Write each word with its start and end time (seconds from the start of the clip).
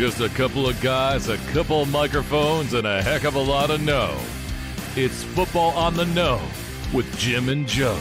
Just 0.00 0.20
a 0.20 0.30
couple 0.30 0.66
of 0.66 0.80
guys, 0.80 1.28
a 1.28 1.36
couple 1.52 1.84
microphones, 1.84 2.72
and 2.72 2.86
a 2.86 3.02
heck 3.02 3.24
of 3.24 3.34
a 3.34 3.38
lot 3.38 3.68
of 3.68 3.82
no. 3.82 4.18
It's 4.96 5.22
Football 5.22 5.72
on 5.72 5.92
the 5.92 6.06
No 6.06 6.40
with 6.94 7.04
Jim 7.18 7.50
and 7.50 7.68
Joe. 7.68 7.98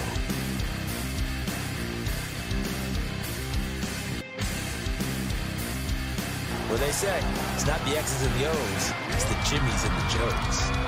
What 6.69 6.79
they 6.79 6.91
say, 6.91 7.21
it's 7.55 7.67
not 7.67 7.83
the 7.83 7.97
X's 7.97 8.25
and 8.25 8.35
the 8.39 8.49
O's, 8.49 8.93
it's 9.09 9.25
the 9.25 9.35
Jimmies 9.43 9.83
and 9.83 9.97
the 9.97 10.07
Joes. 10.07 10.78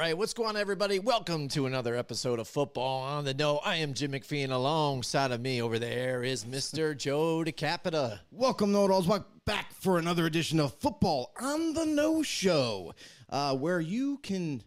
Right, 0.00 0.16
what's 0.16 0.32
going 0.32 0.48
on, 0.48 0.56
everybody? 0.56 0.98
Welcome 0.98 1.48
to 1.48 1.66
another 1.66 1.94
episode 1.94 2.38
of 2.38 2.48
Football 2.48 3.02
on 3.02 3.26
the 3.26 3.34
No. 3.34 3.58
I 3.58 3.76
am 3.76 3.92
Jim 3.92 4.12
McPhee, 4.12 4.42
and 4.42 4.50
alongside 4.50 5.30
of 5.30 5.42
me 5.42 5.60
over 5.60 5.78
there 5.78 6.22
is 6.22 6.46
Mr. 6.46 6.96
Joe 6.96 7.44
DeCapita. 7.44 8.20
Welcome, 8.30 8.72
Know 8.72 8.86
It 8.86 8.90
Alls, 8.90 9.06
back 9.44 9.74
for 9.74 9.98
another 9.98 10.24
edition 10.24 10.58
of 10.58 10.72
Football 10.72 11.34
on 11.38 11.74
the 11.74 11.84
No 11.84 12.22
Show, 12.22 12.94
uh, 13.28 13.54
where 13.54 13.78
you 13.78 14.16
can 14.22 14.62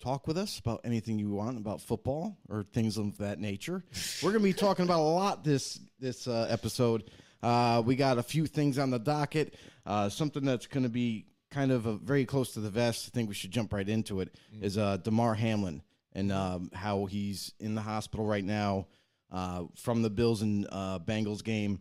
talk 0.00 0.26
with 0.26 0.38
us 0.38 0.58
about 0.58 0.80
anything 0.84 1.18
you 1.18 1.28
want 1.28 1.58
about 1.58 1.82
football 1.82 2.38
or 2.48 2.62
things 2.62 2.96
of 2.96 3.18
that 3.18 3.38
nature. 3.38 3.84
We're 4.22 4.30
going 4.30 4.42
to 4.42 4.48
be 4.48 4.52
talking 4.58 4.86
about 4.86 5.00
a 5.00 5.02
lot 5.02 5.44
this 5.44 5.78
this 6.00 6.26
uh, 6.26 6.46
episode. 6.48 7.10
Uh, 7.42 7.82
we 7.84 7.94
got 7.94 8.16
a 8.16 8.22
few 8.22 8.46
things 8.46 8.78
on 8.78 8.88
the 8.88 8.98
docket, 8.98 9.54
uh, 9.84 10.08
something 10.08 10.46
that's 10.46 10.66
going 10.66 10.84
to 10.84 10.88
be 10.88 11.26
kind 11.56 11.72
of 11.72 11.86
a, 11.86 11.96
very 11.96 12.26
close 12.26 12.52
to 12.52 12.60
the 12.60 12.68
vest. 12.68 13.08
I 13.08 13.10
think 13.14 13.30
we 13.30 13.34
should 13.34 13.50
jump 13.50 13.72
right 13.72 13.88
into 13.88 14.20
it. 14.20 14.36
Is 14.60 14.76
uh, 14.76 14.98
Damar 14.98 15.34
Hamlin 15.34 15.80
and 16.12 16.30
um, 16.30 16.70
how 16.74 17.06
he's 17.06 17.54
in 17.58 17.74
the 17.74 17.80
hospital 17.80 18.26
right 18.26 18.44
now 18.44 18.88
uh, 19.32 19.64
from 19.74 20.02
the 20.02 20.10
Bills 20.10 20.42
and 20.42 20.66
uh, 20.70 20.98
Bengals 20.98 21.42
game. 21.42 21.80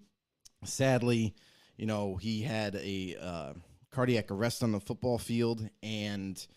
Sadly, 0.64 1.36
you 1.76 1.86
know 1.86 2.16
he 2.16 2.42
had 2.42 2.76
a 2.76 3.18
uh, 3.22 3.54
cardiac 3.92 4.32
arrest 4.32 4.64
on 4.64 4.72
the 4.72 4.80
football 4.80 5.18
field 5.18 5.70
and 5.84 6.48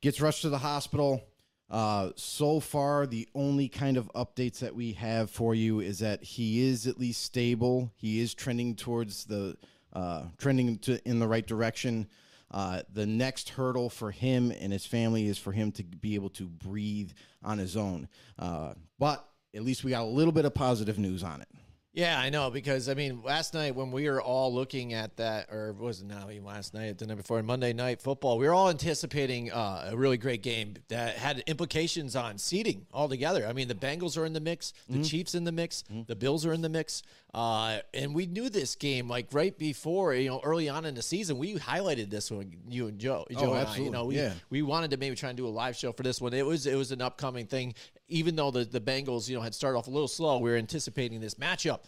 gets 0.00 0.22
rushed 0.22 0.40
to 0.42 0.48
the 0.48 0.58
hospital. 0.58 1.22
Uh, 1.68 2.10
so 2.16 2.58
far, 2.58 3.06
the 3.06 3.28
only 3.34 3.68
kind 3.68 3.98
of 3.98 4.10
updates 4.14 4.60
that 4.60 4.74
we 4.74 4.92
have 4.92 5.28
for 5.28 5.54
you 5.54 5.80
is 5.80 5.98
that 5.98 6.22
he 6.22 6.66
is 6.66 6.86
at 6.86 6.98
least 6.98 7.22
stable. 7.22 7.92
He 7.96 8.20
is 8.20 8.32
trending 8.32 8.76
towards 8.76 9.26
the 9.26 9.58
uh, 9.92 10.22
trending 10.38 10.78
to 10.78 11.06
in 11.06 11.18
the 11.18 11.28
right 11.28 11.46
direction. 11.46 12.08
Uh, 12.50 12.82
the 12.92 13.06
next 13.06 13.50
hurdle 13.50 13.90
for 13.90 14.10
him 14.10 14.52
and 14.52 14.72
his 14.72 14.86
family 14.86 15.26
is 15.26 15.38
for 15.38 15.52
him 15.52 15.72
to 15.72 15.82
be 15.82 16.14
able 16.14 16.30
to 16.30 16.48
breathe 16.48 17.10
on 17.42 17.58
his 17.58 17.76
own. 17.76 18.08
Uh, 18.38 18.74
but 18.98 19.28
at 19.54 19.62
least 19.62 19.84
we 19.84 19.90
got 19.90 20.02
a 20.02 20.04
little 20.04 20.32
bit 20.32 20.44
of 20.44 20.54
positive 20.54 20.98
news 20.98 21.22
on 21.22 21.40
it. 21.40 21.48
Yeah, 21.96 22.20
I 22.20 22.28
know 22.28 22.50
because 22.50 22.90
I 22.90 22.94
mean, 22.94 23.22
last 23.24 23.54
night 23.54 23.74
when 23.74 23.90
we 23.90 24.06
were 24.10 24.20
all 24.20 24.52
looking 24.52 24.92
at 24.92 25.16
that, 25.16 25.50
or 25.50 25.72
was 25.72 26.02
it 26.02 26.06
not 26.06 26.30
even 26.30 26.44
last 26.44 26.74
night, 26.74 26.98
the 26.98 27.06
night 27.06 27.16
before, 27.16 27.42
Monday 27.42 27.72
night 27.72 28.02
football, 28.02 28.36
we 28.36 28.46
were 28.46 28.52
all 28.52 28.68
anticipating 28.68 29.50
uh, 29.50 29.88
a 29.90 29.96
really 29.96 30.18
great 30.18 30.42
game 30.42 30.74
that 30.88 31.16
had 31.16 31.42
implications 31.46 32.14
on 32.14 32.36
seeding 32.36 32.84
altogether. 32.92 33.46
I 33.46 33.54
mean, 33.54 33.66
the 33.66 33.74
Bengals 33.74 34.18
are 34.18 34.26
in 34.26 34.34
the 34.34 34.40
mix, 34.40 34.74
the 34.90 34.96
mm-hmm. 34.96 35.04
Chiefs 35.04 35.34
in 35.34 35.44
the 35.44 35.52
mix, 35.52 35.84
mm-hmm. 35.90 36.02
the 36.06 36.14
Bills 36.14 36.44
are 36.44 36.52
in 36.52 36.60
the 36.60 36.68
mix, 36.68 37.02
uh, 37.32 37.78
and 37.94 38.14
we 38.14 38.26
knew 38.26 38.50
this 38.50 38.76
game 38.76 39.08
like 39.08 39.28
right 39.32 39.56
before, 39.58 40.12
you 40.14 40.28
know, 40.28 40.40
early 40.44 40.68
on 40.68 40.84
in 40.84 40.94
the 40.94 41.02
season. 41.02 41.38
We 41.38 41.54
highlighted 41.54 42.10
this 42.10 42.30
one, 42.30 42.52
you 42.68 42.88
and 42.88 42.98
Joe, 42.98 43.24
Joe 43.30 43.52
oh, 43.52 43.54
and. 43.54 43.68
I. 43.68 43.76
You 43.76 43.90
know, 43.90 44.04
we 44.04 44.16
yeah. 44.16 44.32
we 44.50 44.60
wanted 44.60 44.90
to 44.90 44.98
maybe 44.98 45.16
try 45.16 45.30
and 45.30 45.36
do 45.36 45.46
a 45.46 45.48
live 45.48 45.76
show 45.76 45.92
for 45.92 46.02
this 46.02 46.20
one. 46.20 46.34
It 46.34 46.44
was 46.44 46.66
it 46.66 46.76
was 46.76 46.92
an 46.92 47.00
upcoming 47.00 47.46
thing, 47.46 47.74
even 48.08 48.36
though 48.36 48.50
the 48.50 48.64
the 48.64 48.80
Bengals, 48.80 49.28
you 49.28 49.36
know, 49.36 49.42
had 49.42 49.54
started 49.54 49.78
off 49.78 49.86
a 49.86 49.90
little 49.90 50.08
slow. 50.08 50.38
We 50.38 50.50
were 50.50 50.56
anticipating 50.56 51.20
this 51.20 51.34
matchup 51.34 51.80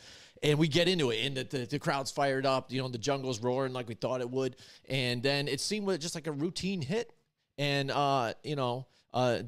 and 0.43 0.59
we 0.59 0.69
get 0.69 0.89
into 0.89 1.11
it, 1.11 1.25
and 1.25 1.37
the, 1.37 1.45
the, 1.45 1.67
the, 1.67 1.79
crowd's 1.79 2.11
fired 2.11 2.47
up. 2.47 2.73
You 2.73 2.81
know, 2.81 2.89
the 2.89 2.99
jungle's 2.99 3.41
roaring 3.41 3.73
like 3.73 3.89
we 3.89 3.95
thought 3.95 4.21
it 4.21 4.31
would, 4.31 4.56
and 4.89 5.23
then 5.23 5.49
it 5.49 5.61
seemed 5.61 5.89
just 6.01 6.15
like 6.15 6.27
a 6.27 6.33
routine 6.33 6.83
hit, 6.83 7.12
and 7.56 7.91
uh, 7.91 8.34
you 8.43 8.56
know. 8.56 8.87
Uh, 9.15 9.41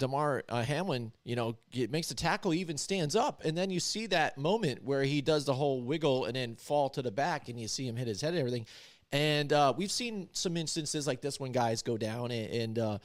uh, 0.48 0.62
Hamlin, 0.62 1.12
you 1.22 1.36
know, 1.36 1.54
it 1.70 1.90
makes 1.90 2.08
the 2.08 2.14
tackle, 2.14 2.54
even 2.54 2.78
stands 2.78 3.14
up, 3.14 3.42
and 3.44 3.56
then 3.56 3.68
you 3.68 3.78
see 3.78 4.06
that 4.06 4.38
moment 4.38 4.82
where 4.82 5.02
he 5.02 5.20
does 5.20 5.44
the 5.44 5.52
whole 5.52 5.82
wiggle 5.82 6.24
and 6.24 6.34
then 6.34 6.56
fall 6.56 6.88
to 6.88 7.02
the 7.02 7.10
back, 7.10 7.50
and 7.50 7.60
you 7.60 7.68
see 7.68 7.86
him 7.86 7.94
hit 7.94 8.08
his 8.08 8.22
head 8.22 8.30
and 8.30 8.38
everything. 8.38 8.64
And 9.12 9.52
uh, 9.52 9.74
we've 9.76 9.90
seen 9.90 10.30
some 10.32 10.56
instances 10.56 11.06
like 11.06 11.20
this 11.20 11.38
when 11.38 11.52
guys 11.52 11.82
go 11.82 11.98
down 11.98 12.30
and, 12.30 12.50
and 12.50 12.78
uh, 12.78 12.98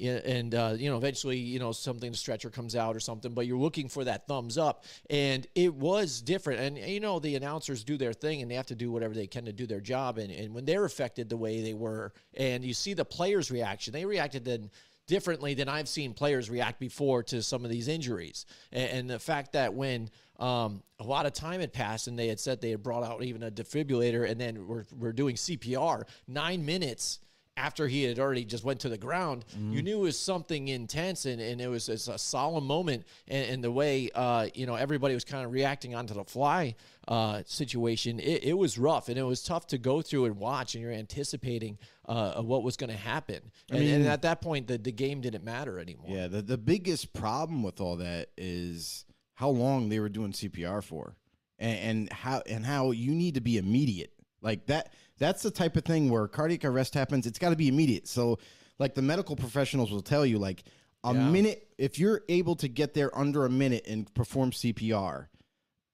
and 0.00 0.54
uh, 0.54 0.74
you 0.76 0.88
know 0.90 0.96
eventually 0.96 1.36
you 1.36 1.58
know 1.58 1.72
something 1.72 2.10
the 2.10 2.16
stretcher 2.16 2.50
comes 2.50 2.74
out 2.74 2.96
or 2.96 3.00
something 3.00 3.32
but 3.34 3.46
you're 3.46 3.58
looking 3.58 3.88
for 3.88 4.04
that 4.04 4.26
thumbs 4.26 4.58
up. 4.58 4.84
And 5.10 5.46
it 5.54 5.74
was 5.74 6.22
different. 6.22 6.60
And 6.60 6.78
you 6.78 7.00
know 7.00 7.18
the 7.18 7.36
announcers 7.36 7.84
do 7.84 7.96
their 7.96 8.12
thing 8.12 8.42
and 8.42 8.50
they 8.50 8.54
have 8.54 8.66
to 8.66 8.74
do 8.74 8.90
whatever 8.90 9.14
they 9.14 9.26
can 9.26 9.44
to 9.44 9.52
do 9.52 9.66
their 9.66 9.80
job. 9.80 10.18
And, 10.18 10.30
and 10.30 10.54
when 10.54 10.64
they're 10.64 10.84
affected 10.84 11.28
the 11.28 11.36
way 11.36 11.62
they 11.62 11.74
were 11.74 12.12
and 12.34 12.64
you 12.64 12.74
see 12.74 12.94
the 12.94 13.04
players 13.04 13.50
reaction 13.50 13.92
they 13.92 14.04
reacted 14.04 14.44
then 14.44 14.70
differently 15.06 15.54
than 15.54 15.68
I've 15.68 15.88
seen 15.88 16.14
players 16.14 16.48
react 16.48 16.78
before 16.78 17.22
to 17.24 17.42
some 17.42 17.64
of 17.64 17.70
these 17.70 17.88
injuries. 17.88 18.46
And, 18.70 18.90
and 18.90 19.10
the 19.10 19.18
fact 19.18 19.52
that 19.52 19.74
when 19.74 20.08
um, 20.38 20.82
a 20.98 21.04
lot 21.04 21.26
of 21.26 21.32
time 21.32 21.60
had 21.60 21.72
passed 21.72 22.08
and 22.08 22.18
they 22.18 22.28
had 22.28 22.40
said 22.40 22.60
they 22.60 22.70
had 22.70 22.82
brought 22.82 23.04
out 23.04 23.22
even 23.22 23.42
a 23.42 23.50
defibrillator 23.50 24.28
and 24.28 24.40
then 24.40 24.66
we're, 24.66 24.84
we're 24.98 25.12
doing 25.12 25.36
CPR 25.36 26.04
nine 26.26 26.64
minutes 26.64 27.18
after 27.56 27.86
he 27.86 28.04
had 28.04 28.18
already 28.18 28.44
just 28.44 28.64
went 28.64 28.80
to 28.80 28.88
the 28.88 28.96
ground, 28.96 29.44
mm-hmm. 29.52 29.72
you 29.72 29.82
knew 29.82 29.98
it 29.98 30.02
was 30.02 30.18
something 30.18 30.68
intense 30.68 31.26
and, 31.26 31.40
and 31.40 31.60
it 31.60 31.68
was 31.68 31.88
it's 31.88 32.08
a 32.08 32.18
solemn 32.18 32.66
moment. 32.66 33.04
And, 33.28 33.50
and 33.50 33.64
the 33.64 33.70
way, 33.70 34.10
uh, 34.14 34.48
you 34.54 34.66
know, 34.66 34.74
everybody 34.74 35.14
was 35.14 35.24
kind 35.24 35.44
of 35.44 35.52
reacting 35.52 35.94
onto 35.94 36.14
the 36.14 36.24
fly 36.24 36.76
uh, 37.08 37.42
situation, 37.44 38.20
it, 38.20 38.44
it, 38.44 38.52
was 38.54 38.78
rough 38.78 39.08
and 39.08 39.18
it 39.18 39.24
was 39.24 39.42
tough 39.42 39.66
to 39.68 39.78
go 39.78 40.00
through 40.00 40.24
and 40.26 40.38
watch. 40.38 40.74
And 40.74 40.82
you're 40.82 40.92
anticipating 40.92 41.78
uh, 42.08 42.40
what 42.42 42.62
was 42.62 42.76
going 42.76 42.90
to 42.90 42.96
happen. 42.96 43.40
And, 43.70 43.80
mean, 43.80 43.94
and, 43.96 44.06
at 44.06 44.22
that 44.22 44.40
point, 44.40 44.66
the, 44.66 44.78
the 44.78 44.92
game 44.92 45.20
didn't 45.20 45.44
matter 45.44 45.78
anymore. 45.78 46.06
Yeah, 46.08 46.28
the, 46.28 46.42
the 46.42 46.58
biggest 46.58 47.12
problem 47.12 47.62
with 47.62 47.80
all 47.80 47.96
that 47.96 48.30
is 48.36 49.04
how 49.34 49.50
long 49.50 49.88
they 49.88 50.00
were 50.00 50.08
doing 50.08 50.32
CPR 50.32 50.82
for. 50.82 51.16
And, 51.58 51.78
and 51.78 52.12
how 52.12 52.42
and 52.48 52.66
how 52.66 52.90
you 52.90 53.12
need 53.12 53.34
to 53.34 53.40
be 53.40 53.56
immediate 53.56 54.11
like 54.42 54.66
that 54.66 54.92
that's 55.18 55.42
the 55.42 55.50
type 55.50 55.76
of 55.76 55.84
thing 55.84 56.10
where 56.10 56.26
cardiac 56.28 56.64
arrest 56.64 56.94
happens, 56.94 57.26
it's 57.26 57.38
got 57.38 57.50
to 57.50 57.56
be 57.56 57.68
immediate. 57.68 58.08
So 58.08 58.38
like 58.78 58.94
the 58.94 59.02
medical 59.02 59.36
professionals 59.36 59.90
will 59.90 60.02
tell 60.02 60.26
you 60.26 60.38
like 60.38 60.64
a 61.04 61.14
yeah. 61.14 61.28
minute 61.30 61.68
if 61.78 61.98
you're 61.98 62.22
able 62.28 62.56
to 62.56 62.68
get 62.68 62.94
there 62.94 63.16
under 63.16 63.44
a 63.44 63.50
minute 63.50 63.86
and 63.86 64.12
perform 64.14 64.50
CPR, 64.50 65.26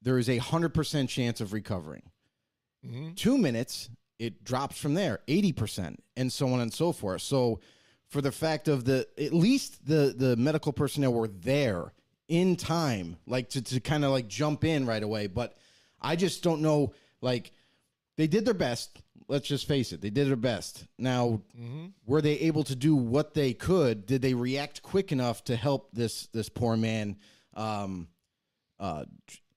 there 0.02 0.18
is 0.18 0.28
a 0.28 0.38
100% 0.38 1.08
chance 1.08 1.40
of 1.40 1.52
recovering. 1.52 2.02
Mm-hmm. 2.84 3.14
2 3.14 3.38
minutes 3.38 3.90
it 4.18 4.42
drops 4.42 4.78
from 4.78 4.94
there 4.94 5.20
80% 5.28 5.96
and 6.16 6.32
so 6.32 6.48
on 6.48 6.60
and 6.60 6.72
so 6.72 6.92
forth. 6.92 7.22
So 7.22 7.60
for 8.08 8.20
the 8.20 8.32
fact 8.32 8.68
of 8.68 8.84
the 8.84 9.06
at 9.18 9.32
least 9.32 9.86
the 9.86 10.14
the 10.16 10.36
medical 10.36 10.72
personnel 10.72 11.12
were 11.12 11.28
there 11.28 11.92
in 12.28 12.56
time 12.56 13.16
like 13.26 13.50
to, 13.50 13.62
to 13.62 13.80
kind 13.80 14.04
of 14.04 14.10
like 14.10 14.28
jump 14.28 14.64
in 14.64 14.86
right 14.86 15.02
away 15.02 15.26
but 15.26 15.56
i 16.00 16.16
just 16.16 16.42
don't 16.42 16.60
know 16.60 16.92
like 17.20 17.52
they 18.18 18.26
did 18.26 18.44
their 18.44 18.52
best. 18.52 19.00
Let's 19.28 19.48
just 19.48 19.68
face 19.68 19.92
it, 19.92 20.00
they 20.00 20.10
did 20.10 20.28
their 20.28 20.36
best. 20.36 20.86
Now, 20.98 21.42
mm-hmm. 21.58 21.86
were 22.06 22.22
they 22.22 22.40
able 22.40 22.64
to 22.64 22.74
do 22.74 22.96
what 22.96 23.34
they 23.34 23.52
could? 23.52 24.06
Did 24.06 24.22
they 24.22 24.34
react 24.34 24.82
quick 24.82 25.12
enough 25.12 25.44
to 25.44 25.56
help 25.56 25.90
this 25.92 26.26
this 26.28 26.48
poor 26.48 26.76
man 26.76 27.16
um, 27.54 28.08
uh, 28.80 29.04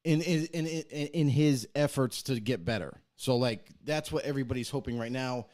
in, 0.04 0.22
in 0.22 0.46
in 0.48 0.66
in 0.66 1.30
his 1.30 1.68
efforts 1.76 2.24
to 2.24 2.40
get 2.40 2.64
better? 2.64 3.02
So, 3.16 3.38
like, 3.38 3.70
that's 3.84 4.12
what 4.12 4.26
everybody's 4.26 4.70
hoping 4.70 4.98
right 4.98 5.12
now. 5.12 5.48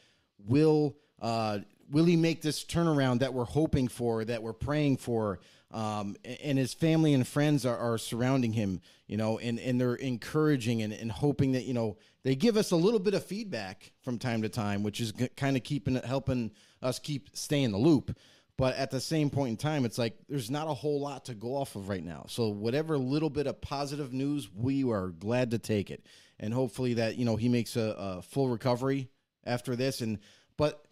Will 0.47 0.95
uh, 1.21 1.59
will 1.89 2.05
he 2.05 2.15
make 2.15 2.41
this 2.41 2.63
turnaround 2.63 3.19
that 3.19 3.33
we're 3.33 3.45
hoping 3.45 3.87
for, 3.87 4.25
that 4.25 4.41
we're 4.41 4.53
praying 4.53 4.97
for? 4.97 5.39
Um, 5.71 6.15
and 6.23 6.57
his 6.57 6.73
family 6.73 7.13
and 7.13 7.27
friends 7.27 7.65
are, 7.65 7.77
are 7.77 7.97
surrounding 7.97 8.53
him, 8.53 8.79
you 9.05 9.17
know, 9.17 9.37
and, 9.37 9.59
and 9.59 9.79
they're 9.79 9.95
encouraging 9.95 10.81
and, 10.81 10.93
and 10.93 11.11
hoping 11.11 11.51
that, 11.53 11.65
you 11.65 11.73
know, 11.73 11.97
they 12.23 12.35
give 12.35 12.55
us 12.55 12.71
a 12.71 12.75
little 12.75 12.99
bit 12.99 13.13
of 13.13 13.25
feedback 13.25 13.91
from 14.01 14.17
time 14.17 14.41
to 14.43 14.49
time, 14.49 14.83
which 14.83 15.01
is 15.01 15.11
g- 15.11 15.29
kind 15.35 15.57
of 15.57 15.63
keeping 15.63 15.97
it 15.97 16.05
helping 16.05 16.51
us 16.81 16.99
keep 16.99 17.29
stay 17.33 17.63
in 17.63 17.71
the 17.71 17.77
loop. 17.77 18.17
But 18.57 18.75
at 18.75 18.89
the 18.89 18.99
same 18.99 19.29
point 19.29 19.51
in 19.51 19.57
time, 19.57 19.85
it's 19.85 19.97
like 19.97 20.17
there's 20.27 20.49
not 20.49 20.67
a 20.67 20.73
whole 20.73 20.99
lot 20.99 21.25
to 21.25 21.35
go 21.35 21.55
off 21.55 21.75
of 21.75 21.89
right 21.89 22.03
now. 22.03 22.25
So 22.27 22.49
whatever 22.49 22.97
little 22.97 23.29
bit 23.29 23.45
of 23.45 23.61
positive 23.61 24.13
news, 24.13 24.49
we 24.53 24.83
are 24.89 25.09
glad 25.09 25.51
to 25.51 25.59
take 25.59 25.91
it, 25.91 26.03
and 26.39 26.53
hopefully 26.53 26.95
that 26.95 27.17
you 27.17 27.25
know 27.25 27.35
he 27.35 27.49
makes 27.49 27.75
a, 27.75 27.95
a 27.97 28.21
full 28.23 28.49
recovery 28.49 29.09
after 29.45 29.75
this. 29.75 30.01
And 30.01 30.17
but 30.57 30.85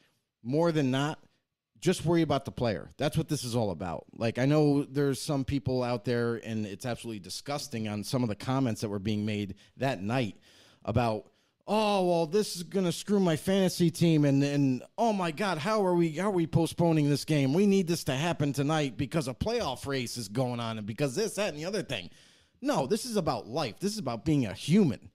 more 0.44 0.72
than 0.72 0.92
not, 0.92 1.20
just 1.86 2.04
worry 2.04 2.24
about 2.24 2.46
the 2.46 2.52
player. 2.52 2.90
That's 2.98 3.16
what 3.16 3.28
this 3.28 3.44
is 3.44 3.56
all 3.56 3.70
about. 3.70 4.06
Like 4.18 4.40
I 4.40 4.46
know 4.46 4.84
there's 4.86 5.22
some 5.22 5.46
people 5.46 5.84
out 5.84 6.04
there 6.04 6.42
and 6.44 6.66
it's 6.66 6.84
absolutely 6.84 7.20
disgusting 7.20 7.88
on 7.88 8.04
some 8.04 8.24
of 8.24 8.30
the 8.30 8.36
comments 8.36 8.82
that 8.82 8.90
were 8.90 8.98
being 8.98 9.24
made 9.24 9.54
that 9.78 10.02
night 10.02 10.36
about 10.84 11.28
oh 11.68 12.08
well 12.08 12.26
this 12.26 12.56
is 12.56 12.64
going 12.64 12.86
to 12.86 12.92
screw 12.92 13.20
my 13.20 13.36
fantasy 13.36 13.90
team 13.92 14.26
and 14.26 14.44
and 14.44 14.84
oh 15.00 15.12
my 15.12 15.32
god 15.32 15.58
how 15.58 15.84
are 15.84 15.96
we 15.96 16.12
how 16.12 16.28
are 16.28 16.32
we 16.32 16.48
postponing 16.48 17.08
this 17.08 17.24
game? 17.24 17.54
We 17.54 17.68
need 17.68 17.88
this 17.88 18.04
to 18.06 18.16
happen 18.16 18.52
tonight 18.52 18.98
because 18.98 19.28
a 19.28 19.36
playoff 19.36 19.86
race 19.86 20.18
is 20.18 20.28
going 20.28 20.60
on 20.60 20.80
and 20.80 20.88
because 20.88 21.14
this 21.14 21.36
that 21.36 21.50
and 21.50 21.58
the 21.58 21.66
other 21.66 21.84
thing. 21.84 22.10
No, 22.62 22.88
this 22.88 23.06
is 23.06 23.16
about 23.16 23.48
life. 23.48 23.80
This 23.80 23.94
is 23.94 24.00
about 24.00 24.26
being 24.26 24.48
a 24.48 24.54
human. 24.54 25.12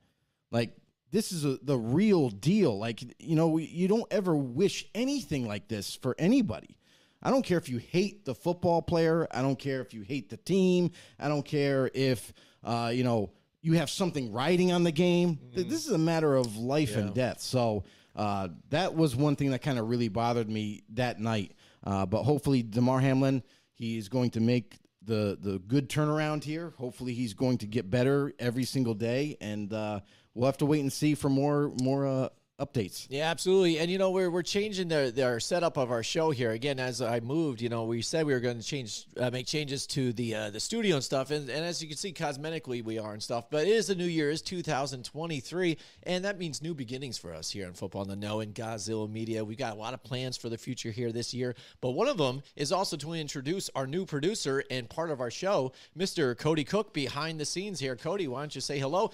Like 0.53 0.77
this 1.11 1.33
is 1.33 1.45
a, 1.45 1.59
the 1.63 1.77
real 1.79 2.31
deal. 2.31 2.79
Like 2.79 3.03
you 3.19 3.37
know, 3.37 3.59
you 3.59 3.89
don't 3.89 4.11
ever 4.13 4.35
wish 4.37 4.87
anything 4.95 5.47
like 5.47 5.69
this 5.69 5.95
for 5.97 6.15
anybody. 6.19 6.77
I 7.23 7.31
don't 7.31 7.45
care 7.45 7.59
if 7.59 7.69
you 7.69 7.79
hate 7.79 8.25
the 8.25 8.35
football 8.35 8.81
player. 8.81 9.29
I 9.31 9.43
don't 9.43 9.59
care 9.59 9.81
if 9.83 9.93
you 9.93 10.03
hate 10.03 10.31
the 10.31 10.39
team. 10.39 10.91
I 11.19 11.29
don't 11.29 11.45
care 11.45 11.91
if 11.93 12.33
uh, 12.65 12.91
you 12.95 13.05
know 13.05 13.31
you 13.63 13.75
have 13.75 13.91
something 13.91 14.33
riding 14.33 14.73
on 14.73 14.85
the 14.85 14.93
game. 14.93 15.39
Th- 15.55 15.67
This 15.69 15.87
is 15.87 15.93
a 15.93 15.99
matter 15.99 16.35
of 16.35 16.57
life 16.57 16.97
and 16.97 17.13
death. 17.15 17.41
So 17.41 17.85
uh, 18.17 18.49
that 18.71 18.95
was 18.95 19.15
one 19.15 19.37
thing 19.37 19.51
that 19.51 19.61
kind 19.61 19.79
of 19.79 19.89
really 19.89 20.09
bothered 20.09 20.49
me 20.49 20.83
that 20.95 21.21
night. 21.21 21.53
Uh, 21.85 22.07
but 22.07 22.23
hopefully, 22.23 22.63
Damar 22.63 23.01
Hamlin, 23.01 23.43
he 23.75 23.99
is 23.99 24.09
going 24.09 24.31
to 24.31 24.41
make 24.41 24.79
the 25.03 25.37
the 25.41 25.59
good 25.59 25.89
turnaround 25.91 26.43
here. 26.45 26.73
Hopefully, 26.79 27.13
he's 27.13 27.35
going 27.35 27.59
to 27.59 27.67
get 27.67 27.91
better 27.91 28.33
every 28.39 28.65
single 28.65 28.95
day, 28.95 29.37
and 29.43 29.73
uh, 29.75 30.01
we'll 30.35 30.47
have 30.47 30.59
to 30.59 30.67
wait 30.67 30.81
and 30.81 30.93
see 30.93 31.15
for 31.15 31.29
more 31.29 31.73
more 31.81 32.07
uh, 32.07 32.29
updates. 32.61 33.07
Yeah, 33.09 33.31
absolutely. 33.31 33.79
And 33.79 33.91
you 33.91 33.99
know, 33.99 34.11
we're 34.11 34.31
we're 34.31 34.43
changing 34.43 34.89
the, 34.89 35.25
our 35.25 35.41
setup 35.41 35.77
of 35.77 35.91
our 35.91 36.03
show 36.03 36.31
here 36.31 36.51
again. 36.51 36.79
As 36.79 37.01
I 37.01 37.21
moved, 37.21 37.61
you 37.61 37.69
know, 37.69 37.85
we 37.85 38.03
said 38.03 38.27
we 38.27 38.35
were 38.35 38.41
going 38.41 38.59
to 38.59 38.65
change, 38.65 39.07
uh, 39.19 39.31
make 39.31 39.47
changes 39.47 39.87
to 39.89 40.13
the 40.13 40.35
uh, 40.35 40.51
the 40.51 40.61
studio 40.61 40.97
and 40.97 41.05
stuff. 41.05 41.31
And, 41.31 41.49
and 41.49 41.65
as 41.65 41.83
you 41.83 41.89
can 41.89 41.97
see, 41.97 42.13
cosmetically 42.13 42.85
we 42.85 42.99
are 42.99 43.13
and 43.13 43.23
stuff. 43.23 43.51
But 43.51 43.67
it 43.67 43.71
is 43.71 43.87
the 43.87 43.95
new 43.95 44.05
year, 44.05 44.31
it's 44.31 44.43
2023, 44.43 45.79
and 46.05 46.25
that 46.25 46.39
means 46.39 46.63
new 46.63 46.75
beginnings 46.75 47.19
for 47.19 47.33
us 47.33 47.51
here 47.51 47.67
in 47.67 47.73
Football 47.73 48.05
the 48.05 48.17
Know 48.17 48.41
and 48.41 48.55
Godzilla 48.55 49.11
Media. 49.11 49.45
We 49.45 49.57
got 49.57 49.73
a 49.73 49.81
lot 49.81 49.95
of 49.95 50.03
plans 50.05 50.37
for 50.37 50.49
the 50.49 50.59
future 50.59 50.91
here 50.91 51.13
this 51.13 51.33
year. 51.33 51.55
But 51.81 51.91
one 51.91 52.09
of 52.09 52.19
them 52.19 52.43
is 52.57 52.73
also 52.73 52.97
to 52.99 53.15
introduce 53.15 53.71
our 53.75 53.87
new 53.87 54.05
producer 54.05 54.63
and 54.71 54.89
part 54.89 55.11
of 55.11 55.21
our 55.21 55.31
show, 55.31 55.73
Mr. 55.97 56.37
Cody 56.37 56.65
Cook, 56.65 56.93
behind 56.93 57.41
the 57.41 57.45
scenes 57.47 57.81
here. 57.81 57.97
Cody, 57.97 58.29
why 58.29 58.41
don't 58.41 58.55
you 58.55 58.61
say 58.61 58.79
hello 58.79 59.11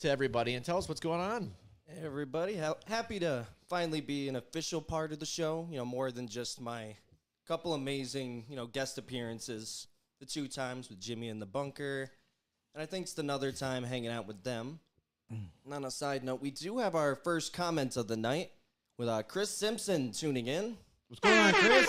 to 0.00 0.10
everybody 0.10 0.54
and 0.54 0.64
tell 0.64 0.78
us 0.78 0.88
what's 0.88 1.00
going 1.00 1.20
on? 1.20 1.52
Hey 1.86 2.00
everybody, 2.04 2.56
ha- 2.56 2.76
happy 2.86 3.18
to 3.20 3.46
finally 3.68 4.00
be 4.00 4.28
an 4.28 4.36
official 4.36 4.80
part 4.80 5.12
of 5.12 5.18
the 5.18 5.26
show. 5.26 5.68
You 5.70 5.76
know, 5.76 5.84
more 5.84 6.10
than 6.10 6.26
just 6.26 6.60
my 6.60 6.96
couple 7.46 7.74
amazing, 7.74 8.44
you 8.48 8.56
know, 8.56 8.66
guest 8.66 8.96
appearances. 8.96 9.86
The 10.20 10.26
two 10.26 10.48
times 10.48 10.88
with 10.90 11.00
Jimmy 11.00 11.28
in 11.28 11.38
the 11.38 11.46
bunker, 11.46 12.10
and 12.74 12.82
I 12.82 12.86
think 12.86 13.04
it's 13.04 13.18
another 13.18 13.52
time 13.52 13.82
hanging 13.82 14.10
out 14.10 14.26
with 14.26 14.42
them. 14.44 14.80
And 15.30 15.72
on 15.72 15.84
a 15.84 15.90
side 15.90 16.24
note, 16.24 16.42
we 16.42 16.50
do 16.50 16.78
have 16.78 16.94
our 16.94 17.14
first 17.14 17.52
comments 17.52 17.96
of 17.96 18.06
the 18.08 18.16
night 18.16 18.50
with 18.98 19.08
uh, 19.08 19.22
Chris 19.22 19.48
Simpson 19.48 20.12
tuning 20.12 20.46
in. 20.46 20.76
What's 21.08 21.20
going 21.20 21.38
on, 21.38 21.52
Chris? 21.54 21.86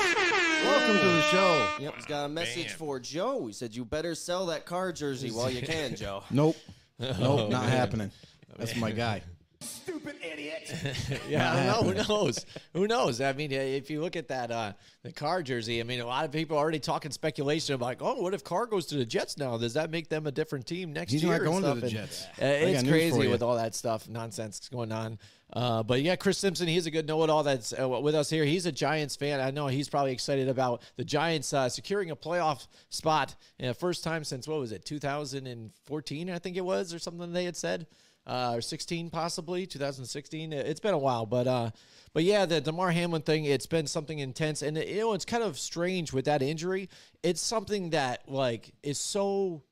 Welcome 0.64 0.98
to 0.98 1.06
the 1.06 1.22
show. 1.24 1.68
Yep, 1.80 1.96
he's 1.96 2.06
got 2.06 2.26
a 2.26 2.30
message 2.30 2.72
for 2.74 3.00
Joe. 3.00 3.48
He 3.48 3.54
said, 3.54 3.76
"You 3.76 3.84
better 3.84 4.16
sell 4.16 4.46
that 4.46 4.66
Carr 4.66 4.92
jersey 4.94 5.32
while 5.32 5.50
you 5.50 5.62
can, 5.62 5.96
Joe." 5.96 6.24
Nope. 6.30 6.56
Nope, 7.20 7.50
not 7.50 7.68
happening. 7.70 8.12
That's 8.58 8.76
my 8.76 8.92
guy. 8.92 9.22
Stupid 9.60 10.16
idiot. 10.24 10.74
yeah, 11.30 11.52
I 11.54 11.66
don't 11.84 11.96
know. 11.96 12.04
Who 12.04 12.08
knows? 12.08 12.46
Who 12.74 12.88
knows? 12.88 13.22
I 13.22 13.34
mean, 13.34 13.52
if 13.52 13.92
you 13.92 14.02
look 14.02 14.16
at 14.16 14.28
that 14.30 14.50
uh, 14.50 14.74
the 15.04 15.12
Carr 15.12 15.44
jersey, 15.44 15.80
I 15.80 15.84
mean, 15.84 16.00
a 16.00 16.06
lot 16.06 16.26
of 16.26 16.32
people 16.32 16.58
are 16.58 16.60
already 16.60 16.80
talking 16.80 17.12
speculation 17.12 17.76
about, 17.76 17.86
like, 17.86 18.02
oh, 18.02 18.16
what 18.22 18.34
if 18.34 18.44
Carr 18.44 18.66
goes 18.66 18.88
to 18.88 18.96
the 18.96 19.06
Jets 19.06 19.38
now? 19.38 19.58
Does 19.58 19.76
that 19.76 19.92
make 19.92 20.10
them 20.10 20.26
a 20.26 20.32
different 20.32 20.66
team 20.66 20.94
next 20.94 21.12
He's 21.12 21.22
year? 21.24 21.34
not 21.34 21.42
and 21.42 21.46
going 21.46 21.76
to 21.76 21.80
the 21.80 21.86
And, 21.88 21.96
Jets. 21.96 22.26
uh, 22.42 22.46
it's 22.46 22.82
got 22.82 22.92
news 22.92 23.12
for 23.12 23.16
crazy 23.18 23.28
with 23.28 23.44
all 23.44 23.56
that 23.58 23.76
stuff 23.76 24.10
nonsense 24.10 24.68
going 24.70 24.92
on. 24.92 25.20
Uh, 25.54 25.84
but 25.84 26.02
yeah, 26.02 26.16
Chris 26.16 26.38
Simpson, 26.38 26.68
he's 26.68 26.86
a 26.86 26.92
good 26.92 27.08
know-it-all 27.08 27.44
that's 27.44 27.74
uh, 27.78 27.88
with 27.88 28.16
us 28.16 28.30
here. 28.30 28.46
He's 28.46 28.66
a 28.66 28.72
Giants 28.72 29.16
fan. 29.16 29.42
I 29.42 29.52
know 29.52 29.68
he's 29.68 29.90
probably 29.90 30.14
excited 30.14 30.48
about 30.48 30.82
the 30.96 31.04
Giants 31.04 31.54
uh, 31.54 31.68
securing 31.68 32.12
a 32.12 32.16
playoff 32.16 32.68
spot, 32.90 33.36
uh, 33.62 33.74
first 33.74 34.04
time 34.04 34.24
since 34.24 34.48
what 34.48 34.60
was 34.60 34.72
it, 34.72 34.86
2014, 34.86 36.30
I 36.30 36.40
think 36.40 36.58
it 36.58 36.66
was, 36.66 36.94
or 36.94 37.00
something 37.00 37.34
they 37.34 37.46
had 37.46 37.58
said 37.58 37.88
uh, 38.28 38.54
or 38.56 38.62
16 38.62 39.10
possibly 39.10 39.66
2016 39.66 40.54
it's 40.54 40.80
been 40.80 40.94
a 40.94 40.98
while 40.98 41.26
but 41.26 41.48
uh 41.48 41.72
but 42.14 42.24
yeah 42.24 42.46
the 42.46 42.62
damar 42.62 42.92
hamlin 42.92 43.22
thing 43.22 43.46
it's 43.46 43.66
been 43.66 43.88
something 43.88 44.20
intense 44.20 44.62
and 44.62 44.78
you 44.78 45.00
know 45.00 45.14
it's 45.14 45.26
kind 45.26 45.44
of 45.44 45.58
strange 45.58 46.14
with 46.14 46.26
that 46.26 46.42
injury 46.42 46.90
it's 47.24 47.42
something 47.42 47.90
that 47.90 48.22
like 48.28 48.74
is 48.84 49.00
so 49.00 49.64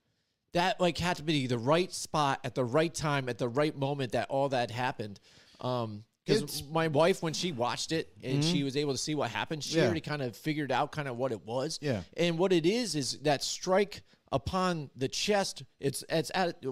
that 0.53 0.81
like 0.81 0.97
had 0.97 1.17
to 1.17 1.23
be 1.23 1.45
the 1.45 1.57
right 1.57 1.93
spot 1.93 2.39
at 2.43 2.55
the 2.55 2.63
right 2.63 2.93
time 2.93 3.29
at 3.29 3.37
the 3.37 3.47
right 3.47 3.77
moment 3.77 4.13
that 4.13 4.27
all 4.29 4.49
that 4.49 4.71
happened 4.71 5.19
um 5.61 6.03
because 6.25 6.61
my 6.71 6.87
wife 6.89 7.23
when 7.23 7.33
she 7.33 7.51
watched 7.51 7.91
it 7.91 8.11
and 8.23 8.43
she 8.43 8.63
was 8.63 8.77
able 8.77 8.91
to 8.91 8.97
see 8.99 9.15
what 9.15 9.31
happened 9.31 9.63
she 9.63 9.77
Yeah. 9.77 9.85
already 9.85 10.01
kind 10.01 10.21
of 10.21 10.35
figured 10.37 10.71
out 10.71 10.91
kind 10.91 11.07
of 11.07 11.17
what 11.17 11.31
it 11.31 11.43
was 11.45 11.79
Yeah. 11.81 12.01
and 12.17 12.37
what 12.37 12.53
it 12.53 12.65
is 12.67 12.95
is 12.95 13.17
that 13.23 13.43
strike 13.43 14.03
upon 14.31 14.91
the 14.95 15.07
chest. 15.07 15.63
It's 15.79 16.03
it's 16.07 16.29
at 16.35 16.63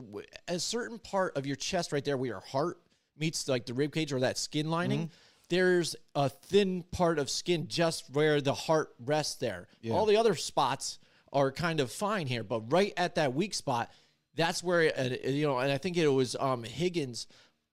a 0.47 0.59
certain 0.59 0.99
part 0.99 1.35
of 1.35 1.47
your 1.47 1.55
chest 1.55 1.91
right 1.91 2.05
there 2.05 2.15
where 2.15 2.27
your 2.27 2.39
heart 2.39 2.79
meets 3.17 3.47
like 3.47 3.65
the 3.65 3.73
rib 3.73 3.91
cage 3.93 4.13
or 4.13 4.19
that 4.19 4.37
skin 4.37 4.69
lining. 4.69 5.07
Mm-hmm. 5.07 5.13
There's 5.49 5.95
a 6.13 6.29
thin 6.29 6.83
part 6.91 7.17
of 7.17 7.31
skin 7.31 7.67
just 7.67 8.11
where 8.13 8.41
the 8.41 8.53
heart 8.53 8.93
rests 9.03 9.35
there. 9.35 9.67
All 9.89 10.05
the 10.05 10.17
other 10.17 10.35
spots 10.35 10.99
are 11.33 11.51
kind 11.51 11.79
of 11.79 11.91
fine 11.91 12.27
here, 12.27 12.43
but 12.43 12.71
right 12.71 12.93
at 12.95 13.15
that 13.15 13.33
weak 13.33 13.55
spot, 13.55 13.89
that's 14.35 14.61
where 14.61 14.91
uh, 14.95 15.09
you 15.27 15.47
know. 15.47 15.57
And 15.57 15.71
I 15.71 15.79
think 15.79 15.97
it 15.97 16.07
was 16.07 16.35
um, 16.39 16.63
Higgins 16.63 17.25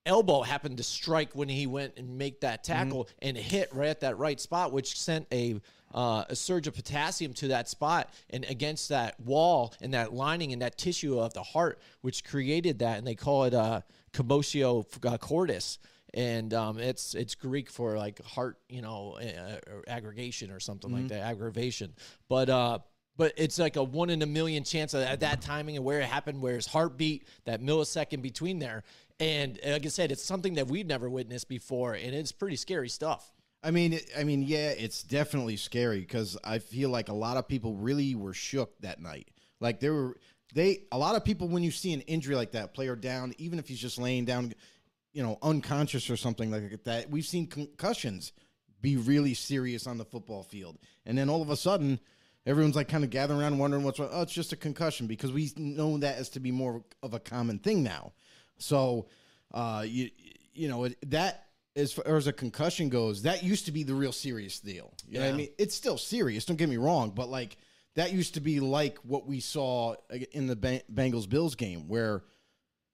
elbow 0.06 0.42
happened 0.42 0.76
to 0.78 0.82
strike 0.82 1.30
when 1.34 1.48
he 1.48 1.66
went 1.66 1.94
and 1.96 2.18
make 2.18 2.40
that 2.40 2.62
tackle 2.64 3.08
and 3.20 3.36
hit 3.36 3.68
right 3.72 3.88
at 3.88 4.00
that 4.00 4.18
right 4.18 4.38
spot, 4.40 4.72
which 4.72 4.98
sent 4.98 5.26
a 5.32 5.60
uh, 5.94 6.24
a 6.28 6.34
surge 6.34 6.66
of 6.66 6.74
potassium 6.74 7.32
to 7.32 7.48
that 7.48 7.68
spot 7.68 8.12
and 8.30 8.44
against 8.46 8.88
that 8.88 9.18
wall 9.20 9.72
and 9.80 9.94
that 9.94 10.12
lining 10.12 10.52
and 10.52 10.60
that 10.60 10.76
tissue 10.76 11.20
of 11.20 11.32
the 11.34 11.42
heart, 11.42 11.80
which 12.00 12.24
created 12.24 12.80
that, 12.80 12.98
and 12.98 13.06
they 13.06 13.14
call 13.14 13.44
it 13.44 13.54
uh, 13.54 13.80
commotio 14.12 14.84
uh, 15.06 15.18
cordis. 15.18 15.78
And 16.12 16.52
um, 16.54 16.78
it's 16.78 17.14
it's 17.14 17.34
Greek 17.34 17.70
for 17.70 17.96
like 17.96 18.20
heart, 18.22 18.58
you 18.68 18.82
know, 18.82 19.18
uh, 19.20 19.80
aggregation 19.88 20.50
or 20.50 20.60
something 20.60 20.92
like 20.92 21.08
that, 21.08 21.20
aggravation. 21.22 21.92
But 22.28 22.48
uh, 22.48 22.78
but 23.16 23.32
it's 23.36 23.58
like 23.58 23.76
a 23.76 23.82
one 23.82 24.10
in 24.10 24.22
a 24.22 24.26
million 24.26 24.64
chance 24.64 24.94
at 24.94 25.20
that 25.20 25.40
timing 25.40 25.76
and 25.76 25.84
where 25.84 26.00
it 26.00 26.06
happened, 26.06 26.40
where 26.42 26.54
his 26.54 26.66
heartbeat, 26.66 27.26
that 27.44 27.60
millisecond 27.60 28.22
between 28.22 28.58
there. 28.58 28.82
And 29.20 29.60
uh, 29.64 29.70
like 29.70 29.86
I 29.86 29.88
said, 29.88 30.10
it's 30.10 30.24
something 30.24 30.54
that 30.54 30.66
we've 30.66 30.86
never 30.86 31.08
witnessed 31.08 31.48
before, 31.48 31.94
and 31.94 32.14
it's 32.14 32.32
pretty 32.32 32.56
scary 32.56 32.88
stuff. 32.88 33.32
I 33.62 33.70
mean, 33.70 33.98
I 34.18 34.24
mean, 34.24 34.42
yeah, 34.42 34.70
it's 34.70 35.02
definitely 35.02 35.56
scary 35.56 36.00
because 36.00 36.36
I 36.44 36.58
feel 36.58 36.90
like 36.90 37.08
a 37.08 37.14
lot 37.14 37.38
of 37.38 37.48
people 37.48 37.74
really 37.74 38.14
were 38.14 38.34
shook 38.34 38.78
that 38.80 39.00
night. 39.00 39.30
Like 39.60 39.80
there 39.80 39.94
were 39.94 40.16
they 40.54 40.80
a 40.92 40.98
lot 40.98 41.16
of 41.16 41.24
people 41.24 41.48
when 41.48 41.62
you 41.62 41.70
see 41.70 41.94
an 41.94 42.02
injury 42.02 42.34
like 42.34 42.52
that, 42.52 42.74
player 42.74 42.94
down, 42.94 43.34
even 43.38 43.58
if 43.58 43.66
he's 43.66 43.78
just 43.78 43.98
laying 43.98 44.26
down, 44.26 44.52
you 45.12 45.22
know, 45.22 45.38
unconscious 45.42 46.10
or 46.10 46.16
something 46.16 46.50
like 46.50 46.84
that. 46.84 47.08
We've 47.08 47.24
seen 47.24 47.46
concussions 47.46 48.32
be 48.82 48.96
really 48.96 49.32
serious 49.32 49.86
on 49.86 49.96
the 49.96 50.04
football 50.04 50.42
field, 50.42 50.76
and 51.06 51.16
then 51.16 51.28
all 51.28 51.42
of 51.42 51.50
a 51.50 51.56
sudden. 51.56 52.00
Everyone's 52.46 52.76
like 52.76 52.88
kind 52.88 53.04
of 53.04 53.08
gathering 53.08 53.40
around, 53.40 53.56
wondering 53.56 53.84
what's 53.84 53.98
wrong. 53.98 54.10
Oh, 54.12 54.20
it's 54.20 54.30
just 54.30 54.52
a 54.52 54.56
concussion 54.56 55.06
because 55.06 55.32
we 55.32 55.50
know 55.56 55.96
that 55.96 56.18
as 56.18 56.28
to 56.28 56.40
be 56.40 56.50
more 56.50 56.84
of 57.02 57.14
a 57.14 57.18
common 57.18 57.58
thing 57.58 57.82
now. 57.82 58.12
So, 58.58 59.06
uh, 59.52 59.84
you 59.86 60.10
you 60.52 60.68
know 60.68 60.88
that 61.06 61.46
as 61.76 61.92
far 61.92 62.16
as 62.16 62.26
a 62.26 62.32
concussion 62.32 62.88
goes, 62.88 63.22
that 63.22 63.42
used 63.42 63.66
to 63.66 63.72
be 63.72 63.82
the 63.82 63.94
real 63.94 64.12
serious 64.12 64.60
deal. 64.60 64.92
You 65.08 65.18
know 65.18 65.26
what 65.26 65.34
I 65.34 65.36
mean? 65.38 65.48
It's 65.58 65.74
still 65.74 65.98
serious. 65.98 66.44
Don't 66.44 66.56
get 66.56 66.68
me 66.68 66.76
wrong, 66.76 67.10
but 67.10 67.28
like 67.28 67.56
that 67.96 68.12
used 68.12 68.34
to 68.34 68.40
be 68.40 68.60
like 68.60 68.98
what 68.98 69.26
we 69.26 69.40
saw 69.40 69.94
in 70.32 70.46
the 70.46 70.56
Bengals 70.56 71.28
Bills 71.28 71.54
game 71.56 71.88
where 71.88 72.22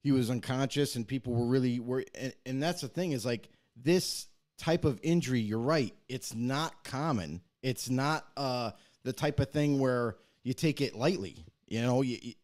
he 0.02 0.12
was 0.12 0.30
unconscious 0.30 0.96
and 0.96 1.06
people 1.06 1.34
were 1.34 1.46
really 1.46 1.78
were 1.80 2.04
and, 2.14 2.34
and 2.46 2.62
that's 2.62 2.80
the 2.80 2.88
thing 2.88 3.12
is 3.12 3.24
like 3.26 3.48
this 3.76 4.26
type 4.58 4.84
of 4.84 4.98
injury 5.02 5.40
you're 5.40 5.58
right 5.58 5.94
it's 6.08 6.34
not 6.34 6.84
common 6.84 7.40
it's 7.62 7.88
not 7.90 8.26
uh 8.36 8.70
the 9.04 9.12
type 9.12 9.40
of 9.40 9.50
thing 9.50 9.78
where 9.78 10.16
you 10.42 10.52
take 10.54 10.80
it 10.82 10.94
lightly 10.94 11.36
you 11.66 11.80
know 11.82 12.00
you- 12.02 12.34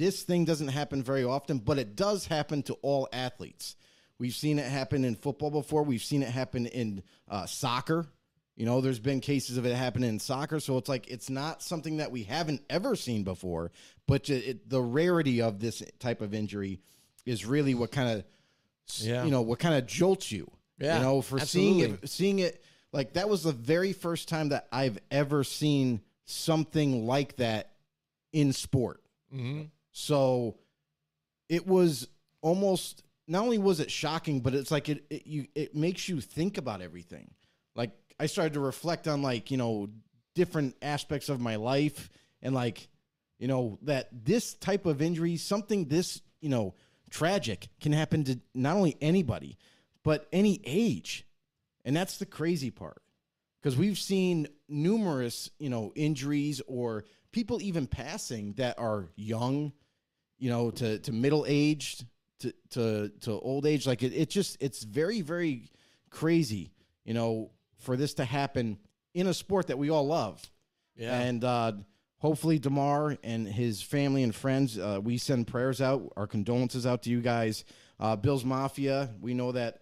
this 0.00 0.22
thing 0.22 0.46
doesn't 0.46 0.68
happen 0.68 1.02
very 1.02 1.22
often 1.24 1.58
but 1.58 1.78
it 1.78 1.94
does 1.94 2.26
happen 2.26 2.62
to 2.64 2.74
all 2.82 3.06
athletes. 3.12 3.76
We've 4.18 4.34
seen 4.34 4.58
it 4.58 4.66
happen 4.66 5.04
in 5.04 5.14
football 5.14 5.50
before. 5.50 5.82
We've 5.82 6.02
seen 6.02 6.22
it 6.22 6.28
happen 6.30 6.66
in 6.66 7.02
uh, 7.28 7.46
soccer. 7.46 8.06
You 8.56 8.66
know 8.66 8.80
there's 8.80 8.98
been 8.98 9.20
cases 9.20 9.56
of 9.58 9.64
it 9.66 9.74
happening 9.74 10.08
in 10.08 10.18
soccer. 10.18 10.58
So 10.60 10.76
it's 10.78 10.88
like 10.88 11.08
it's 11.08 11.30
not 11.30 11.62
something 11.62 11.98
that 11.98 12.10
we 12.10 12.24
haven't 12.24 12.62
ever 12.68 12.96
seen 12.96 13.22
before 13.24 13.70
but 14.06 14.28
it, 14.28 14.44
it, 14.48 14.68
the 14.68 14.80
rarity 14.80 15.40
of 15.42 15.60
this 15.60 15.82
type 16.00 16.20
of 16.20 16.34
injury 16.34 16.80
is 17.26 17.46
really 17.46 17.74
what 17.74 17.92
kind 17.92 18.08
of 18.18 18.24
Yeah. 19.06 19.24
you 19.24 19.30
know 19.30 19.42
what 19.42 19.58
kind 19.58 19.74
of 19.74 19.86
jolts 19.86 20.32
you. 20.32 20.50
Yeah, 20.78 20.96
you 20.96 21.02
know 21.04 21.20
for 21.22 21.38
seeing 21.40 21.80
it 21.80 22.08
seeing 22.08 22.38
it 22.38 22.62
like 22.92 23.12
that 23.12 23.28
was 23.28 23.42
the 23.42 23.52
very 23.52 23.92
first 23.92 24.28
time 24.28 24.48
that 24.48 24.66
i've 24.72 24.98
ever 25.10 25.44
seen 25.44 26.00
something 26.24 27.06
like 27.06 27.36
that 27.36 27.70
in 28.32 28.52
sport. 28.52 29.02
Mm-hmm. 29.34 29.62
So 29.92 30.56
it 31.48 31.66
was 31.66 32.08
almost 32.42 33.02
not 33.26 33.42
only 33.42 33.58
was 33.58 33.80
it 33.80 33.90
shocking, 33.90 34.40
but 34.40 34.54
it's 34.54 34.70
like 34.70 34.88
it, 34.88 35.04
it 35.10 35.26
you 35.26 35.46
it 35.54 35.74
makes 35.74 36.08
you 36.08 36.20
think 36.20 36.58
about 36.58 36.80
everything. 36.82 37.32
Like 37.76 37.92
I 38.18 38.26
started 38.26 38.54
to 38.54 38.60
reflect 38.60 39.06
on 39.08 39.22
like, 39.22 39.50
you 39.50 39.56
know, 39.56 39.88
different 40.34 40.76
aspects 40.82 41.28
of 41.28 41.40
my 41.40 41.56
life 41.56 42.10
and 42.42 42.54
like, 42.54 42.88
You 43.38 43.48
know 43.48 43.78
that 43.82 44.08
this 44.12 44.54
type 44.54 44.84
of 44.86 45.00
injury, 45.00 45.36
something 45.36 45.86
this 45.88 46.20
you 46.40 46.48
know 46.50 46.74
tragic, 47.10 47.68
can 47.80 47.92
happen 47.92 48.24
to 48.24 48.38
not 48.54 48.76
only 48.76 48.96
anybody, 49.00 49.56
but 50.04 50.28
any 50.32 50.60
age, 50.64 51.26
and 51.84 51.96
that's 51.96 52.18
the 52.18 52.26
crazy 52.26 52.70
part 52.70 53.02
because 53.60 53.76
we've 53.76 53.98
seen 53.98 54.46
numerous 54.68 55.50
you 55.58 55.70
know 55.70 55.92
injuries 55.94 56.60
or 56.66 57.04
people 57.32 57.60
even 57.62 57.86
passing 57.86 58.54
that 58.54 58.78
are 58.78 59.08
young 59.16 59.72
you 60.40 60.50
know 60.50 60.70
to 60.72 60.98
to 60.98 61.12
middle 61.12 61.44
aged 61.46 62.04
to 62.40 62.52
to 62.70 63.08
to 63.20 63.30
old 63.40 63.66
age 63.66 63.86
like 63.86 64.02
it, 64.02 64.12
it 64.12 64.28
just 64.30 64.56
it's 64.60 64.82
very 64.82 65.20
very 65.20 65.70
crazy 66.10 66.72
you 67.04 67.14
know 67.14 67.50
for 67.78 67.96
this 67.96 68.14
to 68.14 68.24
happen 68.24 68.76
in 69.14 69.26
a 69.28 69.34
sport 69.34 69.68
that 69.68 69.78
we 69.78 69.90
all 69.90 70.06
love 70.06 70.42
Yeah. 70.96 71.20
and 71.20 71.44
uh 71.44 71.72
hopefully 72.18 72.58
damar 72.58 73.16
and 73.22 73.46
his 73.46 73.80
family 73.82 74.22
and 74.22 74.34
friends 74.34 74.76
uh, 74.78 74.98
we 75.02 75.16
send 75.18 75.46
prayers 75.46 75.80
out 75.80 76.12
our 76.16 76.26
condolences 76.26 76.86
out 76.86 77.02
to 77.04 77.10
you 77.10 77.20
guys 77.20 77.64
uh 78.00 78.16
bills 78.16 78.44
mafia 78.44 79.10
we 79.20 79.34
know 79.34 79.52
that 79.52 79.80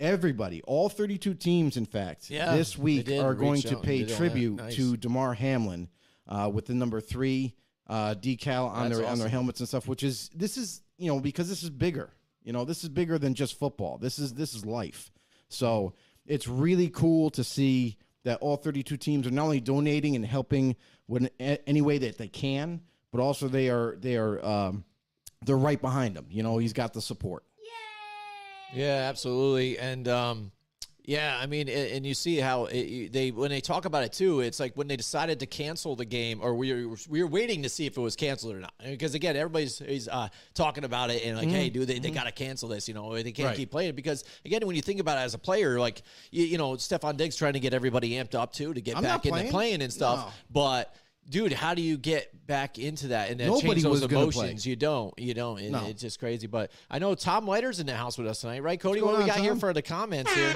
everybody 0.00 0.62
all 0.62 0.88
32 0.88 1.34
teams 1.34 1.76
in 1.76 1.84
fact 1.86 2.30
Yeah, 2.30 2.54
this 2.56 2.78
week 2.78 3.10
are 3.10 3.34
going 3.34 3.62
to 3.62 3.76
pay 3.76 3.98
did 3.98 4.04
all 4.04 4.08
that. 4.10 4.16
tribute 4.16 4.56
Nice. 4.56 4.76
to 4.76 4.96
damar 4.96 5.34
hamlin 5.34 5.88
uh, 6.28 6.50
with 6.52 6.66
the 6.66 6.74
number 6.74 7.00
three 7.00 7.54
uh, 7.88 8.14
decal 8.14 8.68
on 8.68 8.88
That's 8.88 9.00
their 9.00 9.08
on 9.08 9.18
their 9.18 9.28
helmets 9.28 9.60
and 9.60 9.68
stuff. 9.68 9.88
Which 9.88 10.02
is 10.02 10.30
this 10.34 10.56
is 10.56 10.82
you 10.96 11.08
know 11.08 11.20
because 11.20 11.48
this 11.48 11.62
is 11.62 11.70
bigger. 11.70 12.10
You 12.42 12.52
know 12.52 12.64
this 12.64 12.82
is 12.82 12.88
bigger 12.88 13.18
than 13.18 13.34
just 13.34 13.58
football. 13.58 13.98
This 13.98 14.18
is 14.18 14.34
this 14.34 14.54
is 14.54 14.64
life. 14.64 15.10
So 15.48 15.94
it's 16.26 16.46
really 16.46 16.88
cool 16.88 17.30
to 17.30 17.42
see 17.42 17.96
that 18.24 18.38
all 18.40 18.56
32 18.56 18.96
teams 18.98 19.26
are 19.26 19.30
not 19.30 19.44
only 19.44 19.60
donating 19.60 20.14
and 20.14 20.24
helping 20.24 20.76
when 21.06 21.30
any 21.38 21.80
way 21.80 21.98
that 21.98 22.18
they 22.18 22.28
can, 22.28 22.82
but 23.10 23.20
also 23.20 23.48
they 23.48 23.70
are 23.70 23.96
they 23.98 24.16
are 24.16 24.44
um, 24.44 24.84
they're 25.44 25.56
right 25.56 25.80
behind 25.80 26.16
him. 26.16 26.26
You 26.30 26.42
know 26.42 26.58
he's 26.58 26.72
got 26.72 26.92
the 26.92 27.00
support. 27.00 27.44
Yeah, 28.74 29.06
absolutely. 29.08 29.78
And 29.78 30.06
um, 30.08 30.52
yeah, 31.08 31.38
I 31.40 31.46
mean, 31.46 31.70
and 31.70 32.04
you 32.04 32.12
see 32.12 32.36
how 32.36 32.66
it, 32.66 33.14
they 33.14 33.30
when 33.30 33.48
they 33.48 33.62
talk 33.62 33.86
about 33.86 34.02
it 34.04 34.12
too. 34.12 34.40
It's 34.40 34.60
like 34.60 34.74
when 34.76 34.88
they 34.88 34.96
decided 34.96 35.40
to 35.40 35.46
cancel 35.46 35.96
the 35.96 36.04
game, 36.04 36.40
or 36.42 36.54
we 36.54 36.84
were 36.86 36.96
we 37.08 37.22
were 37.22 37.28
waiting 37.30 37.62
to 37.62 37.70
see 37.70 37.86
if 37.86 37.96
it 37.96 38.00
was 38.02 38.14
canceled 38.14 38.54
or 38.54 38.60
not. 38.60 38.74
Because 38.84 39.14
again, 39.14 39.34
everybody's 39.34 39.80
is, 39.80 40.06
uh, 40.06 40.28
talking 40.52 40.84
about 40.84 41.10
it 41.10 41.24
and 41.24 41.38
like, 41.38 41.48
hey, 41.48 41.70
dude, 41.70 41.88
they, 41.88 41.98
they 41.98 42.10
got 42.10 42.24
to 42.24 42.30
cancel 42.32 42.68
this. 42.68 42.88
You 42.88 42.92
know, 42.94 43.14
they 43.14 43.22
can't 43.22 43.36
Mm-hmm. 43.38 43.46
Right. 43.46 43.56
keep 43.56 43.70
playing 43.70 43.88
it 43.88 43.96
because 43.96 44.22
again, 44.44 44.66
when 44.66 44.76
you 44.76 44.82
think 44.82 45.00
about 45.00 45.16
it 45.16 45.22
as 45.22 45.32
a 45.32 45.38
player, 45.38 45.80
like 45.80 46.02
you, 46.30 46.44
you 46.44 46.58
know, 46.58 46.72
Stefon 46.72 47.16
Diggs 47.16 47.36
trying 47.36 47.54
to 47.54 47.60
get 47.60 47.72
everybody 47.72 48.10
amped 48.10 48.34
up 48.34 48.52
too 48.52 48.74
to 48.74 48.80
get 48.82 48.98
I'm 48.98 49.02
back 49.02 49.24
into 49.24 49.44
playing. 49.50 49.80
and 49.80 49.90
stuff, 49.90 50.26
No. 50.26 50.32
but. 50.50 50.94
Dude, 51.30 51.52
how 51.52 51.74
do 51.74 51.82
you 51.82 51.98
get 51.98 52.46
back 52.46 52.78
into 52.78 53.08
that 53.08 53.28
and 53.30 53.38
then 53.38 53.48
Nobody 53.48 53.68
change 53.68 53.82
those 53.82 54.00
was 54.00 54.10
gonna 54.10 54.28
play. 54.32 54.44
emotions? 54.44 54.66
You 54.66 54.76
don't. 54.76 55.12
You 55.18 55.34
don't. 55.34 55.60
No. 55.70 55.84
It's 55.86 56.00
just 56.00 56.18
crazy. 56.18 56.46
But 56.46 56.70
I 56.90 56.98
know 56.98 57.14
Tom 57.14 57.46
Leiter's 57.46 57.80
in 57.80 57.86
the 57.86 57.94
house 57.94 58.16
with 58.16 58.26
us 58.26 58.40
tonight, 58.40 58.62
right, 58.62 58.80
Cody? 58.80 59.02
What 59.02 59.12
do 59.12 59.18
we 59.18 59.26
got 59.26 59.36
on, 59.36 59.42
here 59.44 59.54
for 59.54 59.74
the 59.74 59.82
comments 59.82 60.32
here? 60.32 60.54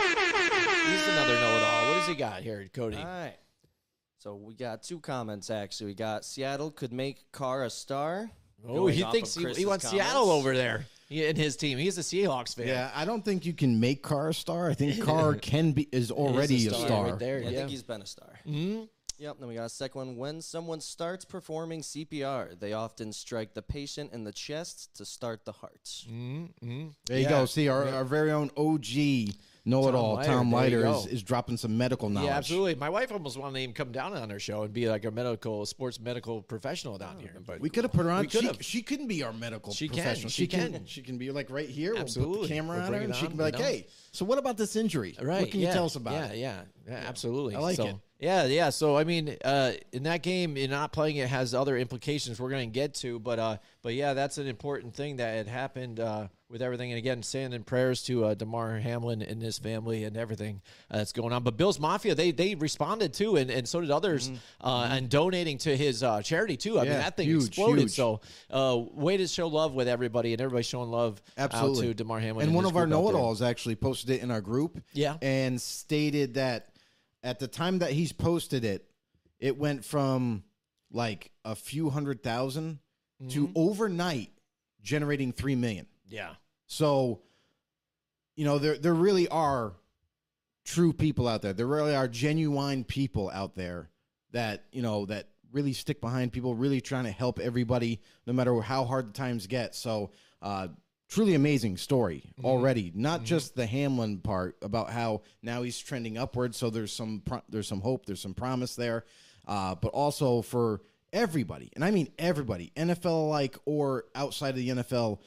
He's 0.87 1.09
another 1.09 1.35
know-it-all. 1.35 1.89
What 1.89 1.95
does 1.95 2.09
he 2.09 2.15
got 2.15 2.43
here, 2.43 2.69
Cody? 2.73 2.97
All 2.97 3.05
right. 3.05 3.37
So 4.19 4.37
we 4.37 4.55
got 4.55 4.83
two 4.85 5.01
comments 5.01 5.51
actually. 5.51 5.89
We 5.89 5.95
got 5.95 6.25
Seattle 6.25 6.71
could 6.71 6.93
make 6.93 7.33
Carr 7.33 7.65
a 7.65 7.71
star. 7.71 8.31
oh, 8.67 8.87
he 8.87 9.03
thinks 9.05 9.35
he, 9.35 9.53
he 9.53 9.67
wants 9.67 9.85
comments. 9.85 9.91
Seattle 9.91 10.31
over 10.31 10.55
there 10.55 10.87
he, 11.09 11.27
in 11.27 11.35
his 11.35 11.57
team. 11.57 11.77
He's 11.77 11.99
a 11.99 12.03
Seahawks 12.03 12.55
fan. 12.55 12.69
Yeah, 12.69 12.91
I 12.95 13.05
don't 13.05 13.25
think 13.25 13.45
you 13.45 13.53
can 13.53 13.81
make 13.81 14.03
Carr 14.03 14.29
a 14.29 14.35
star. 14.35 14.71
I 14.71 14.75
think 14.75 15.03
Carr 15.05 15.35
can 15.35 15.73
be 15.73 15.89
is 15.91 16.13
already 16.13 16.69
a 16.69 16.71
star 16.71 16.87
star. 16.87 17.05
right 17.07 17.19
there. 17.19 17.41
Yeah, 17.41 17.49
I 17.49 17.55
think 17.55 17.71
he's 17.71 17.83
been 17.83 18.03
a 18.03 18.07
star. 18.07 18.39
Mm-hmm. 18.47 18.85
Yep. 19.19 19.37
Then 19.41 19.49
we 19.49 19.55
got 19.55 19.65
a 19.65 19.69
second 19.69 19.99
one. 19.99 20.17
When 20.17 20.41
someone 20.41 20.81
starts 20.81 21.25
performing 21.25 21.83
CPR, 21.83 22.59
they 22.59 22.73
often 22.73 23.13
strike 23.13 23.55
the 23.55 23.63
patient 23.63 24.13
in 24.13 24.23
the 24.23 24.33
chest 24.33 24.97
to 24.97 25.05
start 25.05 25.45
the 25.45 25.53
heart. 25.53 25.85
Mm-hmm. 25.85 26.89
There 27.07 27.19
you 27.19 27.29
go. 27.29 27.45
See, 27.47 27.69
our, 27.69 27.89
our 27.89 28.05
very 28.05 28.31
own 28.31 28.51
OG 28.57 29.35
know 29.65 29.89
it 29.89 29.95
all, 29.95 30.23
Tom 30.23 30.53
Leiter, 30.53 30.87
is, 30.87 31.07
is 31.07 31.23
dropping 31.23 31.57
some 31.57 31.77
medical 31.77 32.09
knowledge. 32.09 32.29
Yeah, 32.29 32.37
absolutely. 32.37 32.75
My 32.75 32.91
wife 32.91 33.13
almost 33.13 33.37
wanted 33.37 33.55
to 33.55 33.61
even 33.61 33.75
come 33.75 33.93
down 33.93 34.15
on 34.15 34.31
our 34.31 34.39
show 34.39 34.63
and 34.63 34.73
be 34.73 34.89
like 34.89 35.05
a 35.05 35.11
medical 35.11 35.65
sports 35.67 36.01
medical 36.01 36.43
professional 36.43 36.99
down 36.99 37.19
here. 37.19 37.37
But 37.47 37.61
We 37.61 37.71
could 37.71 37.85
have 37.85 37.93
put 37.93 38.05
her 38.05 38.11
on. 38.11 38.29
She, 38.29 38.51
she 38.61 38.83
couldn't 38.83 39.09
be 39.09 39.23
our 39.23 39.33
medical 39.33 39.73
She 39.73 39.89
can, 39.89 39.97
professional. 39.97 40.31
she 40.31 40.47
can. 40.47 40.73
can. 40.73 40.87
She 40.87 41.03
can 41.03 41.19
be 41.19 41.31
like 41.31 41.51
right 41.51 41.69
here. 41.69 41.95
Absolutely. 41.97 42.31
We'll 42.31 42.41
put 42.41 42.49
the 42.49 42.55
camera 42.55 42.77
We'll 42.79 42.87
on 42.87 42.93
her, 42.93 43.01
and 43.01 43.11
it 43.13 43.17
she 43.17 43.27
can 43.27 43.37
be 43.37 43.43
like, 43.43 43.55
you 43.55 43.61
know? 43.61 43.67
"Hey, 43.67 43.87
so 44.13 44.25
what 44.25 44.39
about 44.39 44.57
this 44.57 44.77
injury? 44.77 45.17
Right. 45.21 45.43
What 45.43 45.51
can 45.51 45.61
yeah, 45.61 45.69
you 45.69 45.75
tell 45.75 45.85
us 45.85 45.97
about 45.97 46.15
yeah, 46.15 46.27
it?" 46.27 46.39
Yeah, 46.39 46.61
yeah, 46.89 47.05
absolutely. 47.07 47.55
I 47.55 47.59
like 47.61 47.77
so, 47.77 47.87
it. 47.87 47.97
Yeah, 48.23 48.45
yeah. 48.45 48.71
So 48.71 48.97
I 48.97 49.05
mean, 49.05 49.37
uh, 49.45 49.73
in 49.93 50.05
that 50.05 50.23
game, 50.23 50.57
in 50.57 50.71
not 50.71 50.93
playing 50.93 51.17
it 51.17 51.29
has 51.29 51.55
other 51.55 51.77
implications 51.77 52.41
we're 52.41 52.51
going 52.51 52.71
to 52.71 52.73
get 52.73 52.95
to, 52.95 53.19
but 53.19 53.39
uh, 53.39 53.57
but 53.83 53.95
yeah, 53.95 54.15
that's 54.15 54.39
an 54.39 54.47
important 54.47 54.95
thing 54.95 55.17
that 55.17 55.35
had 55.35 55.49
happened 55.49 55.99
uh, 55.99 56.29
with 56.53 56.63
everything. 56.63 56.93
And 56.93 56.99
again, 56.99 57.23
sending 57.23 57.65
prayers 57.65 58.03
to 58.05 58.27
uh, 58.27 58.35
Damar 58.35 58.79
Hamlin 58.79 59.23
and 59.23 59.43
his 59.43 59.59
family 59.59 60.05
and 60.05 60.17
everything 60.17 60.61
uh, 60.91 60.99
that's 60.99 61.13
going 61.13 61.33
on. 61.33 61.43
But 61.43 61.57
Bills 61.57 61.81
Mafia, 61.81 62.15
they 62.15 62.31
they 62.31 62.55
responded 62.55 63.13
too, 63.15 63.37
and, 63.37 63.51
and 63.51 63.67
so 63.69 63.81
did 63.81 63.91
others, 63.91 64.31
uh, 64.61 64.89
and 64.91 65.09
donating 65.09 65.59
to 65.59 65.77
his 65.77 66.03
uh, 66.03 66.23
charity 66.23 66.57
too. 66.57 66.79
I 66.79 66.83
mean, 66.83 66.93
Mm-hmm. 66.93 67.01
That 67.01 67.17
thing 67.17 67.27
huge, 67.27 67.47
exploded. 67.49 67.79
huge. 67.85 67.93
So 67.93 68.21
uh, 68.51 68.79
way 68.93 69.17
to 69.17 69.27
show 69.27 69.49
love 69.49 69.73
with 69.75 69.89
everybody, 69.89 70.33
and 70.35 70.41
everybody 70.43 70.63
showing 70.63 70.91
love 70.91 71.23
Absolutely. 71.39 71.89
out 71.89 71.91
to 71.91 71.95
Damar 71.95 72.21
Hamlin 72.21 72.47
And 72.47 72.55
one 72.55 72.67
of 72.67 72.77
our 72.77 72.85
group 72.87 72.99
out 72.99 73.03
there. 73.05 73.13
know-it-alls 73.15 73.41
actually 73.43 73.77
posted 73.77 74.11
it 74.11 74.21
in 74.23 74.31
our 74.31 74.41
group. 74.43 74.83
Yeah. 74.93 75.17
and 75.23 75.61
stated 75.61 76.35
that 76.35 76.69
at 77.25 77.39
the 77.39 77.49
time 77.49 77.79
that 77.79 77.93
he's 77.93 78.13
posted 78.13 78.65
it, 78.65 78.85
it 79.41 79.57
went 79.57 79.85
from 79.85 80.45
like 80.91 81.31
a 81.45 81.55
few 81.55 81.89
hundred 81.89 82.19
1000 82.19 82.79
to 83.31 83.47
Mm-hmm. 83.47 83.53
overnight 83.55 84.31
generating 84.83 85.33
three 85.33 85.55
million. 85.55 85.87
Yeah. 86.09 86.35
So, 86.73 87.21
you 88.35 88.47
know, 88.47 88.59
there 88.59 88.79
there 88.79 88.95
really 88.95 89.29
are 89.29 89.75
true 90.65 90.95
people 90.95 91.29
out 91.29 91.43
there. 91.43 91.53
There 91.53 91.67
really 91.67 91.95
are 91.95 92.09
genuine 92.09 92.85
people 92.85 93.31
out 93.31 93.55
there 93.55 93.91
that, 94.31 94.65
you 94.73 94.81
know, 94.81 95.05
that 95.07 95.29
really 95.53 95.75
stick 95.75 96.01
behind 96.01 96.33
people, 96.33 96.55
really 96.55 96.81
trying 96.81 97.05
to 97.05 97.11
help 97.11 97.39
everybody 97.41 98.01
no 98.27 98.33
matter 98.33 98.59
how 98.63 98.85
hard 98.85 99.09
the 99.09 99.13
times 99.13 99.47
get. 99.47 99.75
So, 99.75 100.13
uh 100.41 100.69
truly 101.11 101.35
amazing 101.35 101.77
story 101.77 102.25
already. 102.43 102.91
Not 102.95 103.23
just 103.23 103.55
the 103.55 103.67
Hamlin 103.67 104.21
part 104.21 104.57
about 104.63 104.89
how 104.89 105.21
now 105.43 105.61
he's 105.61 105.79
trending 105.79 106.17
upward, 106.17 106.55
so 106.55 106.71
there's 106.71 106.91
some 106.91 107.21
pro- 107.23 107.43
there's 107.51 107.69
some 107.69 107.83
hope, 107.83 108.07
there's 108.07 108.23
some 108.23 108.33
promise 108.33 108.77
there. 108.77 109.05
Uh 109.47 109.75
but 109.75 109.89
also 109.89 110.41
for 110.41 110.81
everybody. 111.13 111.71
And 111.75 111.85
I 111.85 111.91
mean 111.91 112.09
everybody, 112.19 112.73
NFL 112.75 113.29
like 113.29 113.59
or 113.67 114.07
outside 114.15 114.51
of 114.51 114.57
the 114.57 114.69
NFL 114.71 115.19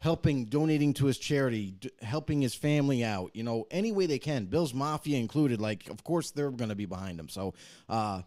helping, 0.00 0.44
donating 0.46 0.94
to 0.94 1.06
his 1.06 1.18
charity, 1.18 1.72
d- 1.72 1.90
helping 2.02 2.40
his 2.40 2.54
family 2.54 3.04
out, 3.04 3.30
you 3.34 3.42
know, 3.42 3.66
any 3.70 3.92
way 3.92 4.06
they 4.06 4.18
can. 4.18 4.46
Bills 4.46 4.74
Mafia 4.74 5.18
included, 5.18 5.60
like, 5.60 5.88
of 5.88 6.04
course 6.04 6.30
they're 6.30 6.50
going 6.50 6.70
to 6.70 6.74
be 6.74 6.86
behind 6.86 7.18
him. 7.18 7.28
So, 7.28 7.54
uh, 7.88 8.22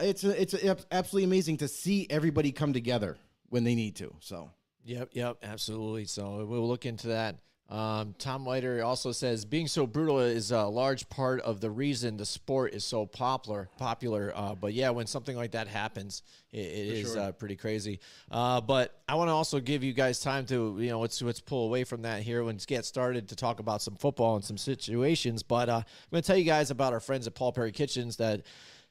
it's 0.00 0.24
a, 0.24 0.40
it's 0.40 0.54
a, 0.54 0.76
absolutely 0.90 1.24
amazing 1.24 1.58
to 1.58 1.68
see 1.68 2.06
everybody 2.08 2.50
come 2.52 2.72
together 2.72 3.18
when 3.50 3.64
they 3.64 3.74
need 3.74 3.96
to. 3.96 4.14
So, 4.20 4.50
Yep, 4.84 5.10
yep, 5.12 5.36
absolutely. 5.42 6.06
So 6.06 6.44
we'll 6.44 6.66
look 6.66 6.86
into 6.86 7.08
that. 7.08 7.36
Um, 7.72 8.14
Tom 8.18 8.44
Leiter 8.44 8.84
also 8.84 9.12
says 9.12 9.46
being 9.46 9.66
so 9.66 9.86
brutal 9.86 10.20
is 10.20 10.50
a 10.50 10.64
large 10.64 11.08
part 11.08 11.40
of 11.40 11.62
the 11.62 11.70
reason 11.70 12.18
the 12.18 12.26
sport 12.26 12.74
is 12.74 12.84
so 12.84 13.06
popular. 13.06 13.70
Popular, 13.78 14.30
uh, 14.36 14.54
but 14.54 14.74
yeah, 14.74 14.90
when 14.90 15.06
something 15.06 15.34
like 15.34 15.52
that 15.52 15.68
happens, 15.68 16.22
it, 16.52 16.58
it 16.58 16.88
is 16.98 17.16
uh, 17.16 17.32
pretty 17.32 17.56
crazy. 17.56 18.00
Uh, 18.30 18.60
but 18.60 19.00
I 19.08 19.14
want 19.14 19.28
to 19.28 19.32
also 19.32 19.58
give 19.58 19.82
you 19.82 19.94
guys 19.94 20.20
time 20.20 20.44
to 20.46 20.76
you 20.80 20.90
know 20.90 21.00
let's 21.00 21.22
let's 21.22 21.40
pull 21.40 21.64
away 21.64 21.84
from 21.84 22.02
that 22.02 22.20
here 22.20 22.46
and 22.46 22.66
get 22.66 22.84
started 22.84 23.30
to 23.30 23.36
talk 23.36 23.58
about 23.58 23.80
some 23.80 23.94
football 23.94 24.36
and 24.36 24.44
some 24.44 24.58
situations. 24.58 25.42
But 25.42 25.70
uh, 25.70 25.76
I'm 25.76 25.84
going 26.10 26.22
to 26.22 26.26
tell 26.26 26.36
you 26.36 26.44
guys 26.44 26.70
about 26.70 26.92
our 26.92 27.00
friends 27.00 27.26
at 27.26 27.34
Paul 27.34 27.52
Perry 27.52 27.72
Kitchens 27.72 28.18
that 28.18 28.42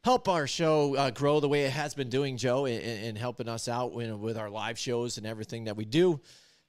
help 0.04 0.28
our 0.28 0.48
show 0.48 0.96
uh, 0.96 1.12
grow 1.12 1.40
the 1.40 1.50
way 1.50 1.66
it 1.66 1.72
has 1.72 1.94
been 1.94 2.10
doing, 2.10 2.36
Joe, 2.36 2.66
and, 2.66 2.84
and 2.84 3.16
helping 3.16 3.48
us 3.48 3.68
out 3.68 3.94
with, 3.94 4.12
with 4.16 4.38
our 4.40 4.50
live 4.50 4.80
shows 4.80 5.18
and 5.18 5.28
everything 5.28 5.66
that 5.66 5.78
we 5.78 5.86
do. 5.86 6.20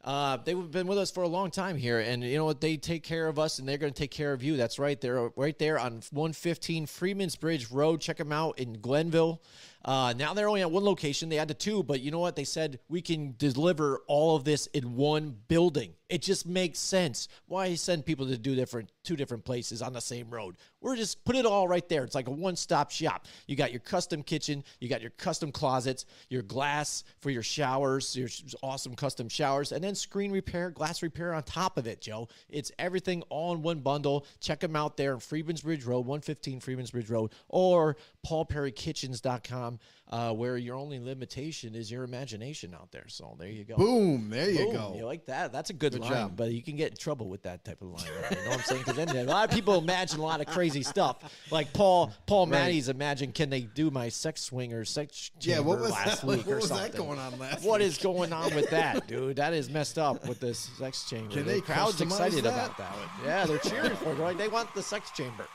Uh, 0.04 0.36
they've 0.38 0.70
been 0.70 0.88
with 0.88 0.98
us 0.98 1.12
for 1.12 1.22
a 1.22 1.28
long 1.28 1.50
time 1.50 1.76
here, 1.76 2.00
and 2.00 2.24
you 2.24 2.36
know 2.36 2.44
what? 2.44 2.60
They 2.60 2.76
take 2.76 3.04
care 3.04 3.28
of 3.28 3.38
us, 3.38 3.60
and 3.60 3.68
they're 3.68 3.78
going 3.78 3.92
to 3.92 3.98
take 3.98 4.10
care 4.10 4.32
of 4.32 4.42
you. 4.42 4.56
That's 4.56 4.78
right. 4.78 5.00
They're 5.00 5.30
right 5.36 5.56
there 5.58 5.78
on 5.78 6.02
115 6.10 6.86
Freeman's 6.86 7.36
Bridge 7.36 7.70
Road. 7.70 8.00
Check 8.00 8.16
them 8.16 8.32
out 8.32 8.58
in 8.58 8.80
Glenville. 8.80 9.40
Uh, 9.84 10.14
now 10.16 10.34
they're 10.34 10.48
only 10.48 10.60
at 10.60 10.70
one 10.70 10.84
location. 10.84 11.28
They 11.28 11.36
had 11.36 11.48
to 11.48 11.54
two, 11.54 11.82
but 11.82 12.00
you 12.00 12.10
know 12.10 12.18
what? 12.18 12.36
They 12.36 12.44
said 12.44 12.78
we 12.88 13.00
can 13.00 13.34
deliver 13.38 14.02
all 14.06 14.36
of 14.36 14.44
this 14.44 14.66
in 14.68 14.96
one 14.96 15.36
building. 15.48 15.94
It 16.08 16.20
just 16.20 16.46
makes 16.46 16.78
sense. 16.78 17.28
Why 17.46 17.74
send 17.74 18.04
people 18.04 18.26
to 18.26 18.36
do 18.36 18.54
different 18.54 18.92
two 19.02 19.16
different 19.16 19.44
places 19.44 19.80
on 19.80 19.94
the 19.94 20.00
same 20.00 20.28
road? 20.28 20.56
We're 20.80 20.94
just 20.94 21.24
put 21.24 21.36
it 21.36 21.46
all 21.46 21.66
right 21.66 21.88
there. 21.88 22.04
It's 22.04 22.14
like 22.14 22.28
a 22.28 22.32
one-stop 22.32 22.90
shop. 22.90 23.26
You 23.46 23.56
got 23.56 23.72
your 23.72 23.80
custom 23.80 24.22
kitchen, 24.22 24.62
you 24.78 24.90
got 24.90 25.00
your 25.00 25.10
custom 25.10 25.50
closets, 25.50 26.04
your 26.28 26.42
glass 26.42 27.04
for 27.20 27.30
your 27.30 27.42
showers, 27.42 28.14
your 28.14 28.28
awesome 28.62 28.94
custom 28.94 29.28
showers, 29.28 29.72
and 29.72 29.82
then 29.82 29.94
screen 29.94 30.30
repair, 30.30 30.70
glass 30.70 31.02
repair 31.02 31.32
on 31.32 31.44
top 31.44 31.78
of 31.78 31.86
it, 31.86 32.02
Joe. 32.02 32.28
It's 32.50 32.70
everything 32.78 33.22
all 33.30 33.54
in 33.54 33.62
one 33.62 33.80
bundle. 33.80 34.26
Check 34.40 34.60
them 34.60 34.76
out 34.76 34.98
there 34.98 35.14
in 35.14 35.20
Freeman's 35.20 35.62
Bridge 35.62 35.84
Road, 35.84 36.00
115 36.00 36.60
Freeman's 36.60 36.90
Bridge 36.90 37.08
Road, 37.08 37.32
or 37.48 37.96
paulperrykitchens.com. 38.26 39.71
com, 39.78 40.18
uh, 40.18 40.32
where 40.32 40.56
your 40.56 40.76
only 40.76 40.98
limitation 40.98 41.74
is 41.74 41.90
your 41.90 42.04
imagination 42.04 42.74
out 42.74 42.90
there. 42.92 43.06
So 43.08 43.36
there 43.38 43.48
you 43.48 43.64
go. 43.64 43.76
Boom. 43.76 44.28
There 44.30 44.50
you 44.50 44.72
go. 44.72 44.94
You 44.96 45.04
like 45.06 45.26
that? 45.26 45.52
That's 45.52 45.70
a 45.70 45.72
good, 45.72 45.92
Good 45.92 46.02
line, 46.02 46.10
job. 46.10 46.36
but 46.36 46.52
you 46.52 46.62
can 46.62 46.76
get 46.76 46.90
in 46.90 46.96
trouble 46.96 47.28
with 47.28 47.42
that 47.44 47.64
type 47.64 47.80
of 47.82 47.88
line. 47.88 48.04
You 48.30 48.36
know 48.36 48.50
what 48.50 48.58
I'm 48.58 48.64
saying? 48.64 48.82
Because 48.86 48.96
then 48.96 49.16
a 49.16 49.24
lot 49.30 49.48
of 49.48 49.54
people 49.54 49.78
imagine 49.78 50.20
a 50.20 50.22
lot 50.22 50.40
of 50.40 50.46
crazy 50.46 50.82
stuff. 50.82 51.18
Like 51.50 51.72
Paul 51.72 52.12
Paul 52.26 52.46
Right. 52.46 52.60
Matty's 52.72 52.88
imagine 52.88 53.32
can 53.32 53.50
they 53.50 53.60
do 53.62 53.90
my 53.90 54.08
sex 54.08 54.42
swing 54.42 54.72
or 54.74 54.84
sex 54.84 55.30
Yeah, 55.40 55.56
chamber 55.56 55.68
what 55.70 55.80
was 55.80 55.90
last 55.92 56.20
that? 56.22 56.26
week 56.26 56.46
What 56.46 56.52
or 56.52 56.56
was 56.56 56.68
that 56.70 56.94
going 56.96 57.18
on 57.18 57.38
last 57.38 57.64
What 57.64 57.80
week? 57.80 57.88
is 57.88 57.98
going 57.98 58.32
on 58.32 58.54
with 58.54 58.68
that, 58.70 59.06
dude? 59.08 59.36
That 59.36 59.54
is 59.54 59.70
messed 59.70 59.98
up 59.98 60.26
with 60.28 60.40
this 60.40 60.58
sex 60.78 61.08
chamber. 61.08 61.30
Can 61.32 61.44
the 61.46 61.52
they 61.52 61.60
crowd's 61.60 62.00
excited 62.00 62.44
that? 62.44 62.52
about 62.52 62.78
that. 62.78 62.90
One. 62.92 63.08
Yeah, 63.26 63.46
they're 63.46 63.58
cheering 63.58 63.96
for 63.96 64.10
it. 64.12 64.16
Right? 64.16 64.36
They 64.36 64.48
want 64.48 64.74
the 64.74 64.82
sex 64.82 65.10
chamber. 65.12 65.46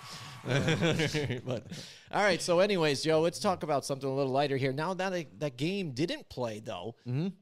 but 1.46 1.64
all 2.12 2.24
right. 2.24 2.42
So, 2.42 2.60
anyways, 2.60 3.04
Joe, 3.04 3.22
let's 3.22 3.40
talk 3.40 3.64
about 3.64 3.86
something 3.86 4.10
a 4.10 4.14
little 4.14 4.32
lighter 4.32 4.58
here. 4.58 4.72
Now 4.74 4.94
that 4.96 5.14
I- 5.14 5.28
that 5.40 5.58
game 5.58 5.92
didn't 5.92 6.30
play, 6.30 6.60
though, 6.60 6.96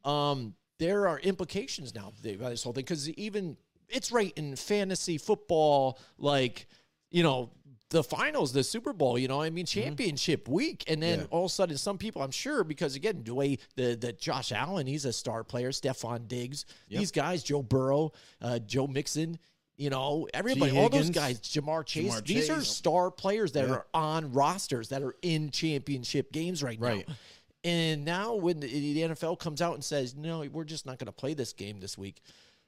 um, 0.04 0.56
there 0.80 1.08
are 1.08 1.20
implications 1.20 1.94
now 1.96 2.12
about 2.24 2.50
this 2.50 2.64
whole 2.64 2.74
thing 2.74 2.84
because 2.84 3.10
even 3.12 3.58
it's 3.88 4.12
right 4.12 4.34
in 4.36 4.56
fantasy 4.56 5.18
football, 5.18 6.00
like 6.18 6.68
you 7.12 7.24
know. 7.24 7.52
The 7.92 8.04
finals, 8.04 8.52
the 8.52 8.64
Super 8.64 8.94
Bowl, 8.94 9.18
you 9.18 9.28
know, 9.28 9.42
I 9.44 9.52
mean, 9.52 9.68
championship 9.68 10.50
week, 10.50 10.84
and 10.88 11.02
then 11.02 11.20
Yeah. 11.20 11.26
all 11.30 11.46
of 11.46 11.52
a 11.52 11.54
sudden, 11.54 11.78
some 11.78 12.00
people, 12.00 12.24
I'm 12.24 12.32
sure, 12.32 12.64
because 12.64 12.96
again, 12.96 13.22
the 13.24 13.34
way 13.36 13.60
the 13.76 13.96
the 13.96 14.12
Josh 14.12 14.52
Allen, 14.52 14.88
he's 14.88 15.06
a 15.06 15.14
star 15.14 15.44
player, 15.44 15.70
Stefon 15.70 16.28
Diggs, 16.28 16.66
these 16.90 17.12
guys, 17.12 17.44
Joe 17.44 17.62
Burrow, 17.62 18.12
uh, 18.42 18.58
Joe 18.58 18.88
Mixon, 18.88 19.38
you 19.78 19.90
know, 19.90 20.28
everybody, 20.34 20.78
all 20.78 20.90
those 20.90 21.10
guys, 21.10 21.40
Ja'Marr 21.42 21.86
Chase, 21.86 22.14
Ja'Marr 22.16 22.26
these 22.26 22.50
are 22.50 22.62
star 22.62 23.12
players 23.12 23.52
that 23.54 23.68
Yeah. 23.68 23.74
are 23.76 23.86
on 23.94 24.32
rosters 24.32 24.90
that 24.90 25.02
are 25.04 25.16
in 25.22 25.50
championship 25.52 26.32
games 26.32 26.64
right, 26.64 26.80
Right. 26.80 27.08
now. 27.08 27.16
And 27.64 28.06
now 28.06 28.36
when 28.36 28.60
the, 28.60 28.68
the 28.68 29.02
NFL 29.02 29.40
comes 29.40 29.62
out 29.62 29.74
and 29.74 29.84
says, 29.84 30.16
no, 30.16 30.42
we're 30.52 30.64
just 30.66 30.86
not 30.86 31.00
going 31.00 31.08
to 31.08 31.12
play 31.12 31.34
this 31.34 31.52
game 31.52 31.80
this 31.80 31.98
week. 31.98 32.22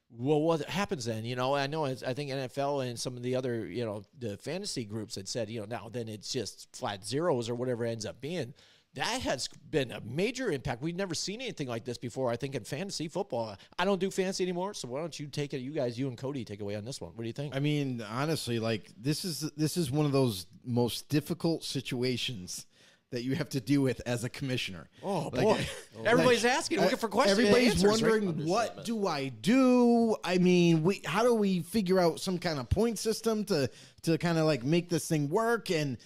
Well, 0.10 0.42
what 0.42 0.62
happens 0.66 1.06
then? 1.06 1.24
You 1.24 1.36
know, 1.36 1.54
I 1.54 1.68
know. 1.68 1.86
it's- 1.86 2.02
I 2.02 2.14
think 2.14 2.32
NFL 2.32 2.82
and 2.88 3.00
some 3.00 3.16
of 3.16 3.24
the 3.24 3.36
other, 3.36 3.68
you 3.68 3.86
know, 3.86 4.04
the 4.18 4.38
fantasy 4.38 4.86
groups 4.86 5.16
had 5.16 5.28
said, 5.28 5.50
you 5.50 5.60
know, 5.60 5.66
now 5.66 5.90
then 5.92 6.08
it's 6.10 6.32
just 6.32 6.68
flat 6.76 7.06
zeros 7.06 7.50
or 7.50 7.56
whatever 7.56 7.86
it 7.86 7.92
ends 7.92 8.06
up 8.06 8.20
being. 8.22 8.54
That 8.98 9.22
has 9.22 9.48
been 9.70 9.92
a 9.92 10.02
major 10.02 10.52
impact. 10.52 10.82
We've 10.82 10.96
never 10.96 11.14
seen 11.14 11.40
anything 11.40 11.68
like 11.68 11.86
this 11.86 12.00
before. 12.00 12.32
I 12.32 12.36
think 12.36 12.56
in 12.56 12.64
fantasy 12.64 13.08
football, 13.08 13.56
I 13.78 13.86
don't 13.86 14.00
do 14.00 14.10
fantasy 14.10 14.44
anymore. 14.44 14.74
So 14.74 14.88
why 14.88 15.00
don't 15.00 15.18
you 15.20 15.28
take 15.28 15.54
it? 15.54 15.60
You 15.60 15.72
guys, 15.72 16.00
you 16.00 16.08
and 16.08 16.18
Cody, 16.18 16.44
take 16.44 16.62
away 16.62 16.76
on 16.76 16.84
this 16.84 17.00
one. 17.00 17.12
What 17.12 17.22
do 17.22 17.28
you 17.28 17.34
think? 17.34 17.56
I 17.56 17.60
mean, 17.60 18.04
honestly, 18.10 18.60
like 18.60 18.90
this 19.00 19.24
is 19.24 19.52
this 19.56 19.78
is 19.78 19.92
one 19.92 20.08
of 20.08 20.12
those 20.12 20.48
most 20.66 21.10
difficult 21.10 21.64
situations 21.64 22.66
that 23.12 23.24
you 23.24 23.36
have 23.36 23.50
to 23.50 23.62
deal 23.62 23.82
with 23.82 24.02
as 24.06 24.24
a 24.24 24.30
commissioner. 24.30 24.90
Oh 25.04 25.30
Like, 25.32 25.44
boy, 25.44 25.68
everybody's 26.06 26.44
asking, 26.44 26.82
looking 26.82 26.98
for 26.98 27.08
questions. 27.08 27.38
Everybody's 27.40 27.84
answers, 27.84 28.04
right? 28.04 28.12
wondering 28.14 28.46
what 28.48 28.84
do 28.84 29.08
I 29.08 29.30
do? 29.30 30.16
I 30.24 30.40
mean, 30.40 30.84
we 30.84 31.02
how 31.06 31.24
do 31.24 31.34
we 31.34 31.62
figure 31.62 32.00
out 32.00 32.20
some 32.20 32.38
kind 32.38 32.60
of 32.60 32.68
point 32.70 33.00
system 33.00 33.46
to 33.46 33.70
to 34.04 34.18
kind 34.18 34.38
of 34.38 34.46
like 34.46 34.64
make 34.64 34.90
this 34.90 35.08
thing 35.08 35.30
work? 35.30 35.70
And 35.72 35.98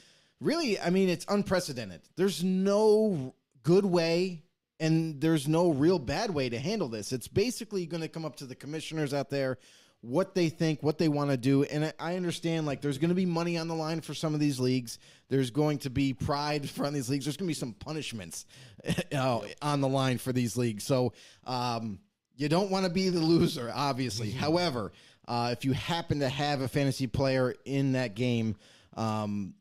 really, 0.41 0.77
I 0.79 0.89
mean, 0.89 1.07
it's 1.07 1.25
unprecedented. 1.29 2.01
There's 2.17 2.43
no 2.43 3.33
good 3.63 3.85
way 3.85 4.43
and 4.79 5.21
there's 5.21 5.47
no 5.47 5.69
real 5.69 5.99
bad 5.99 6.31
way 6.31 6.49
to 6.49 6.59
handle 6.59 6.89
this. 6.89 7.13
It's 7.13 7.27
basically 7.27 7.85
going 7.85 8.01
to 8.01 8.09
come 8.09 8.25
up 8.25 8.37
to 8.37 8.45
the 8.45 8.55
commissioners 8.55 9.13
out 9.13 9.29
there 9.29 9.59
what 10.01 10.33
they 10.33 10.49
think, 10.49 10.81
what 10.81 10.97
they 10.97 11.07
want 11.07 11.29
to 11.29 11.37
do. 11.37 11.63
And 11.63 11.93
I, 11.99 12.15
understand 12.15 12.65
like 12.65 12.81
there's 12.81 12.97
going 12.97 13.09
to 13.09 13.15
be 13.15 13.27
money 13.27 13.57
on 13.57 13.67
the 13.67 13.75
line 13.75 14.01
for 14.01 14.15
some 14.15 14.33
of 14.33 14.39
these 14.39 14.59
leagues. 14.59 14.97
There's 15.29 15.51
going 15.51 15.77
to 15.79 15.91
be 15.91 16.13
pride 16.13 16.67
from 16.71 16.93
these 16.93 17.09
leagues. 17.09 17.25
There's 17.25 17.37
going 17.37 17.45
to 17.45 17.51
be 17.51 17.53
some 17.53 17.73
punishments 17.73 18.47
uh, 19.15 19.41
on 19.61 19.81
the 19.81 19.87
line 19.87 20.17
for 20.17 20.33
these 20.33 20.57
leagues. 20.57 20.83
So 20.83 21.13
um, 21.45 21.99
you 22.35 22.49
don't 22.49 22.71
want 22.71 22.85
to 22.85 22.91
be 22.91 23.09
the 23.09 23.19
loser, 23.19 23.71
obviously. 23.73 24.31
However, 24.31 24.91
uh, 25.27 25.49
if 25.51 25.63
you 25.63 25.73
happen 25.73 26.19
to 26.21 26.29
have 26.29 26.61
a 26.61 26.67
fantasy 26.67 27.05
player 27.05 27.53
in 27.63 27.91
that 27.91 28.15
game, 28.15 28.55
um, 28.97 29.53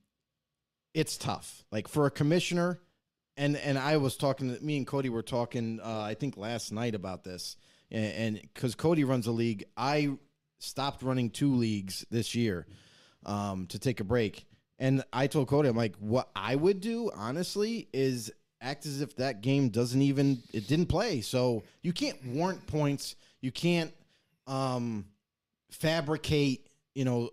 it's 0.94 1.16
tough. 1.16 1.64
Like 1.70 1.88
for 1.88 2.06
a 2.06 2.10
commissioner, 2.10 2.80
and 3.36 3.56
and 3.56 3.78
I 3.78 3.96
was 3.96 4.16
talking 4.16 4.56
me 4.60 4.76
and 4.76 4.86
Cody 4.86 5.08
were 5.08 5.22
talking 5.22 5.80
uh, 5.82 6.00
I 6.00 6.14
think 6.14 6.36
last 6.36 6.72
night 6.72 6.94
about 6.94 7.24
this, 7.24 7.56
and 7.90 8.40
because 8.40 8.74
Cody 8.74 9.04
runs 9.04 9.26
a 9.26 9.32
league, 9.32 9.64
I 9.76 10.10
stopped 10.58 11.02
running 11.02 11.30
two 11.30 11.54
leagues 11.54 12.04
this 12.10 12.34
year 12.34 12.66
um, 13.24 13.66
to 13.68 13.78
take 13.78 14.00
a 14.00 14.04
break, 14.04 14.46
and 14.78 15.04
I 15.12 15.26
told 15.26 15.48
Cody 15.48 15.68
I'm 15.68 15.76
like, 15.76 15.96
what 15.96 16.30
I 16.34 16.56
would 16.56 16.80
do 16.80 17.10
honestly 17.14 17.88
is 17.92 18.32
act 18.60 18.84
as 18.84 19.00
if 19.00 19.16
that 19.16 19.40
game 19.40 19.70
doesn't 19.70 20.02
even 20.02 20.42
it 20.52 20.66
didn't 20.66 20.86
play, 20.86 21.20
so 21.20 21.62
you 21.82 21.92
can't 21.92 22.18
warrant 22.26 22.66
points, 22.66 23.16
you 23.40 23.52
can't 23.52 23.92
um, 24.46 25.06
fabricate, 25.70 26.66
you 26.94 27.04
know. 27.04 27.30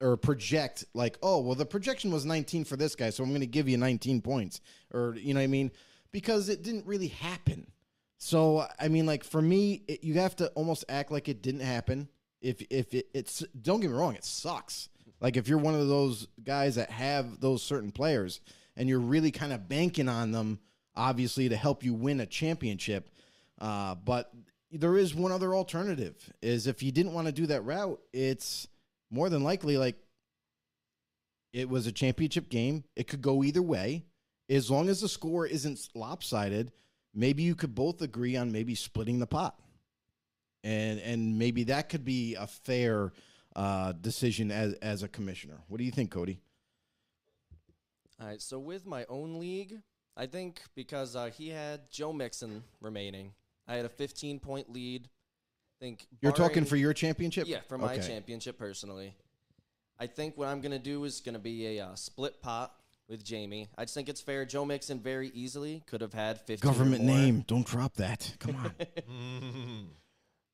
Or 0.00 0.18
project 0.18 0.84
like, 0.92 1.16
oh 1.22 1.40
well, 1.40 1.54
the 1.54 1.64
projection 1.64 2.10
was 2.10 2.26
19 2.26 2.64
for 2.64 2.76
this 2.76 2.94
guy, 2.94 3.08
so 3.08 3.24
I'm 3.24 3.30
going 3.30 3.40
to 3.40 3.46
give 3.46 3.66
you 3.66 3.78
19 3.78 4.20
points, 4.20 4.60
or 4.92 5.16
you 5.16 5.32
know 5.32 5.40
what 5.40 5.44
I 5.44 5.48
mean, 5.48 5.70
because 6.12 6.50
it 6.50 6.62
didn't 6.62 6.86
really 6.86 7.08
happen. 7.08 7.66
So 8.18 8.66
I 8.78 8.88
mean, 8.88 9.06
like 9.06 9.24
for 9.24 9.40
me, 9.40 9.82
it, 9.88 10.04
you 10.04 10.14
have 10.14 10.36
to 10.36 10.48
almost 10.48 10.84
act 10.88 11.10
like 11.10 11.28
it 11.28 11.42
didn't 11.42 11.60
happen. 11.60 12.08
If 12.40 12.62
if 12.70 12.94
it, 12.94 13.06
it's 13.14 13.42
don't 13.60 13.80
get 13.80 13.90
me 13.90 13.96
wrong, 13.96 14.14
it 14.14 14.24
sucks. 14.24 14.88
Like 15.20 15.36
if 15.36 15.48
you're 15.48 15.58
one 15.58 15.74
of 15.74 15.88
those 15.88 16.28
guys 16.42 16.74
that 16.74 16.90
have 16.90 17.40
those 17.40 17.62
certain 17.62 17.90
players 17.90 18.40
and 18.76 18.88
you're 18.88 19.00
really 19.00 19.30
kind 19.30 19.52
of 19.52 19.68
banking 19.68 20.08
on 20.08 20.32
them, 20.32 20.60
obviously 20.94 21.48
to 21.48 21.56
help 21.56 21.82
you 21.82 21.94
win 21.94 22.20
a 22.20 22.26
championship. 22.26 23.10
Uh, 23.58 23.94
but 23.94 24.30
there 24.70 24.98
is 24.98 25.14
one 25.14 25.32
other 25.32 25.54
alternative: 25.54 26.32
is 26.42 26.66
if 26.66 26.82
you 26.82 26.92
didn't 26.92 27.12
want 27.12 27.26
to 27.26 27.32
do 27.32 27.46
that 27.46 27.62
route, 27.62 28.00
it's 28.12 28.68
more 29.10 29.28
than 29.28 29.44
likely 29.44 29.78
like 29.78 29.96
it 31.52 31.68
was 31.68 31.86
a 31.86 31.92
championship 31.92 32.48
game. 32.48 32.84
It 32.96 33.08
could 33.08 33.22
go 33.22 33.42
either 33.42 33.62
way. 33.62 34.04
As 34.48 34.70
long 34.70 34.88
as 34.88 35.00
the 35.00 35.08
score 35.08 35.46
isn't 35.46 35.88
lopsided, 35.94 36.70
maybe 37.14 37.42
you 37.42 37.54
could 37.54 37.74
both 37.74 38.02
agree 38.02 38.36
on 38.36 38.52
maybe 38.52 38.74
splitting 38.74 39.18
the 39.18 39.26
pot. 39.26 39.58
And 40.62 41.00
and 41.00 41.38
maybe 41.38 41.64
that 41.64 41.88
could 41.88 42.04
be 42.04 42.34
a 42.34 42.46
fair 42.46 43.12
uh, 43.54 43.92
decision 43.92 44.50
as 44.50 44.74
as 44.74 45.02
a 45.02 45.08
commissioner. 45.08 45.58
What 45.68 45.78
do 45.78 45.84
you 45.84 45.90
think, 45.90 46.10
Cody? 46.10 46.40
All 48.20 48.26
right, 48.26 48.40
so 48.40 48.58
with 48.58 48.86
my 48.86 49.04
own 49.08 49.38
league, 49.38 49.80
I 50.16 50.26
think 50.26 50.62
because 50.74 51.14
uh, 51.14 51.26
he 51.26 51.50
had 51.50 51.90
Joe 51.90 52.12
Mixon 52.12 52.64
remaining, 52.80 53.32
I 53.68 53.74
had 53.74 53.84
a 53.84 53.90
15 53.90 54.40
point 54.40 54.72
lead. 54.72 55.08
Think 55.80 56.06
You're 56.22 56.32
talking 56.32 56.64
for 56.64 56.76
your 56.76 56.94
championship? 56.94 57.46
yeah 57.46 57.60
for 57.68 57.76
my 57.78 57.94
Okay. 57.94 58.06
championship 58.06 58.58
personally. 58.58 59.14
I 59.98 60.06
think 60.06 60.36
what 60.36 60.48
I'm 60.48 60.60
gonna 60.60 60.78
do 60.78 61.04
is 61.04 61.20
gonna 61.20 61.38
be 61.38 61.78
a 61.78 61.86
uh, 61.86 61.94
split 61.94 62.40
pot 62.40 62.74
with 63.08 63.22
Jamie. 63.24 63.68
I 63.76 63.84
just 63.84 63.94
think 63.94 64.08
it's 64.08 64.20
fair. 64.20 64.44
Joe 64.44 64.64
Mixon 64.64 65.00
very 65.00 65.28
easily 65.34 65.82
could 65.86 66.00
have 66.00 66.12
had 66.14 66.40
15 66.40 66.56
or 66.68 66.72
Government 66.72 67.04
name. 67.04 67.44
Don't 67.46 67.66
drop 67.66 67.94
that. 67.96 68.34
Come 68.38 68.56
on. 68.56 68.72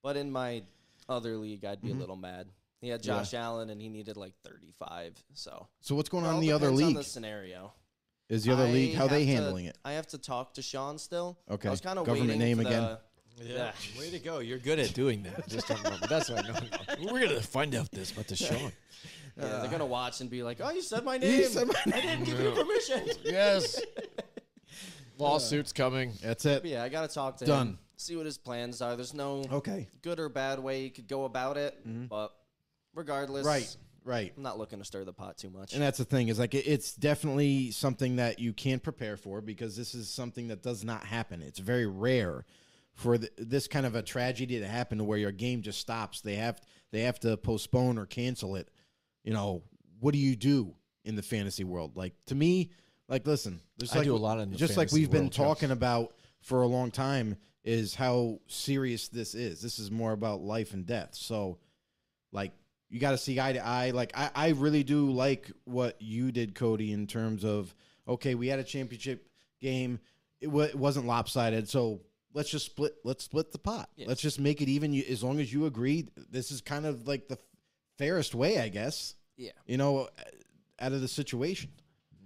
But 0.03 0.17
in 0.17 0.33
my 0.33 0.65
other 1.09 1.37
league, 1.37 1.65
I'd 1.65 1.81
be 1.81 1.89
Mm-hmm. 1.91 1.97
a 1.99 2.01
little 2.01 2.17
mad. 2.17 2.49
He 2.81 2.89
had 2.89 3.01
Josh 3.01 3.35
Allen 3.35 3.71
and 3.71 3.81
he 3.81 3.89
needed 3.89 4.17
like 4.17 4.33
35. 4.45 5.15
So 5.35 5.69
so 5.81 5.95
what's 5.95 6.09
going 6.09 6.25
on 6.27 6.35
in 6.37 6.41
the 6.41 6.51
other 6.51 6.73
league? 6.73 6.97
the 6.97 7.05
scenario. 7.05 7.73
Is 8.29 8.43
the 8.45 8.53
other 8.53 8.65
I 8.65 8.71
league 8.73 8.95
how 8.97 9.07
they 9.07 9.25
have 9.25 9.37
to- 9.37 9.43
handling 9.45 9.65
it? 9.67 9.79
I 9.85 9.93
have 9.93 10.09
to 10.09 10.19
talk 10.19 10.55
to 10.55 10.63
Sean 10.63 10.99
still. 10.99 11.39
Okay. 11.49 11.69
I 11.69 11.71
was 11.71 11.81
kind 11.81 11.99
of 12.01 12.07
Government 12.07 12.31
waiting 12.31 12.41
name 12.41 12.57
for 12.61 12.67
again. 12.67 12.97
Yeah. 13.45 13.73
Way 13.99 14.11
to 14.11 14.19
go. 14.19 14.39
You're 14.41 14.59
good 14.59 14.79
at 14.79 14.95
doing 14.95 15.23
that. 15.25 15.49
Just 15.49 15.67
talking 15.69 15.87
about, 15.87 16.09
that's 16.09 16.31
what 16.31 16.45
I 16.45 16.49
know. 16.49 16.59
We're 17.13 17.21
going 17.27 17.29
to 17.29 17.41
find 17.43 17.75
out 17.75 17.91
this 17.91 18.13
about 18.13 18.29
the 18.29 18.37
show. 18.37 18.71
Yeah, 19.37 19.61
they're 19.61 19.71
gonna 19.71 19.87
watch 19.87 20.21
and 20.21 20.29
be 20.29 20.43
like, 20.43 20.59
"Oh, 20.63 20.71
you 20.71 20.83
said 20.83 21.05
my 21.07 21.17
name. 21.17 21.45
said 21.49 21.67
my 21.67 21.75
I 21.87 22.01
didn't 22.03 22.25
give 22.25 22.39
you 22.39 22.51
permission." 22.51 23.09
Yes. 23.25 23.81
Lawsuits 25.19 25.73
coming. 25.73 26.13
That's 26.23 26.45
it. 26.45 26.65
Yeah, 26.65 26.83
I 26.83 26.89
gotta 26.89 27.13
talk 27.13 27.39
to 27.39 27.45
Done. 27.47 27.67
him. 27.69 27.79
See 27.97 28.17
what 28.17 28.27
his 28.27 28.37
plans 28.39 28.83
are. 28.83 28.97
There's 28.97 29.15
no 29.15 29.45
Okay. 29.51 29.89
good 30.03 30.19
or 30.19 30.29
bad 30.29 30.59
way 30.59 30.83
you 30.83 30.91
could 30.91 31.07
go 31.09 31.25
about 31.25 31.57
it, 31.57 31.79
mm-hmm. 31.87 32.07
but 32.07 32.33
regardless, 32.95 33.47
Right. 33.47 33.75
Right. 34.05 34.33
I'm 34.37 34.43
not 34.43 34.59
looking 34.59 34.81
to 34.81 34.85
stir 34.85 35.05
the 35.05 35.13
pot 35.13 35.39
too 35.39 35.49
much. 35.49 35.75
And 35.75 35.83
that's 35.83 35.99
the 35.99 36.05
thing 36.05 36.27
is 36.29 36.39
like 36.39 36.55
it- 36.55 36.67
it's 36.67 36.93
definitely 36.95 37.71
something 37.71 38.17
that 38.17 38.41
you 38.41 38.53
can't 38.53 38.83
prepare 38.83 39.17
for 39.17 39.41
because 39.41 39.77
this 39.77 39.95
is 39.95 40.11
something 40.11 40.49
that 40.49 40.61
does 40.63 40.83
not 40.85 41.05
happen. 41.05 41.41
It's 41.41 41.61
very 41.61 41.87
rare 41.87 42.45
for 42.95 43.19
th 43.19 43.31
this 43.39 43.67
kind 43.67 43.87
of 43.87 43.95
a 43.95 44.03
tragedy 44.03 44.61
to 44.61 44.67
happen 44.67 44.99
to 44.99 45.05
where 45.05 45.19
your 45.19 45.33
game 45.33 45.63
just 45.63 45.81
stops. 45.81 46.21
They 46.21 46.37
have 46.37 46.61
they 46.91 47.03
have 47.03 47.19
to 47.21 47.37
postpone 47.37 47.99
or 47.99 48.07
cancel 48.07 48.57
it. 48.57 48.71
You 49.25 49.33
know, 49.33 49.63
what 50.01 50.13
do 50.13 50.19
you 50.19 50.37
do 50.37 50.75
in 51.05 51.17
the 51.17 51.23
fantasy 51.23 51.65
world? 51.65 51.97
Like 51.97 52.15
to 52.27 52.35
me, 52.35 52.71
like 53.09 53.27
listen, 53.27 53.61
there's 53.79 53.93
I 53.93 53.99
like 53.99 54.07
do 54.07 54.15
a 54.15 54.17
lot 54.17 54.39
the 54.51 54.57
just 54.57 54.77
like 54.77 54.93
we've 54.93 55.11
been 55.11 55.31
talking 55.31 55.71
about 55.71 56.15
for 56.41 56.63
a 56.63 56.67
long 56.67 56.91
time 56.91 57.37
is 57.65 57.95
how 57.95 58.41
serious 58.49 59.09
this 59.09 59.35
is. 59.35 59.63
This 59.63 59.79
is 59.79 59.91
more 59.91 60.13
about 60.13 60.43
life 60.43 60.75
and 60.75 60.85
death. 60.85 61.11
So 61.13 61.59
like 62.33 62.53
you 62.91 63.01
got 63.01 63.13
to 63.13 63.19
see 63.19 63.41
eye 63.41 63.53
to 63.53 63.65
eye. 63.65 63.91
Like 63.91 64.13
I, 64.15 64.31
I 64.35 64.49
really 64.51 64.83
do 64.83 65.11
like 65.11 65.51
what 65.65 65.97
you 66.01 66.33
did, 66.33 66.55
Cody, 66.55 66.93
in 66.93 67.07
terms 67.07 67.45
of 67.45 67.75
okay, 68.07 68.35
we 68.35 68.49
had 68.49 68.59
a 68.59 68.65
championship 68.65 69.29
game. 69.61 70.01
It, 70.41 70.49
wa 70.49 70.65
it 70.65 70.75
wasn't 70.75 71.07
lopsided, 71.07 71.69
so 71.69 72.01
let's 72.35 72.51
just 72.51 72.67
split. 72.67 72.95
Let's 73.05 73.25
split 73.25 73.53
the 73.53 73.59
pot. 73.59 73.89
Yeah. 73.97 74.07
Let's 74.09 74.21
just 74.21 74.41
make 74.41 74.61
it 74.61 74.69
even. 74.69 74.93
You, 74.93 75.05
as 75.09 75.23
long 75.23 75.41
as 75.41 75.53
you 75.53 75.67
agree, 75.67 76.09
this 76.31 76.51
is 76.51 76.61
kind 76.61 76.87
of 76.87 77.07
like 77.07 77.29
the 77.29 77.39
fairest 77.99 78.35
way, 78.35 78.61
I 78.61 78.69
guess. 78.69 79.15
Yeah. 79.37 79.53
You 79.67 79.77
know, 79.77 80.01
uh, 80.01 80.23
out 80.81 80.93
of 80.93 81.01
the 81.01 81.09
situation. 81.09 81.71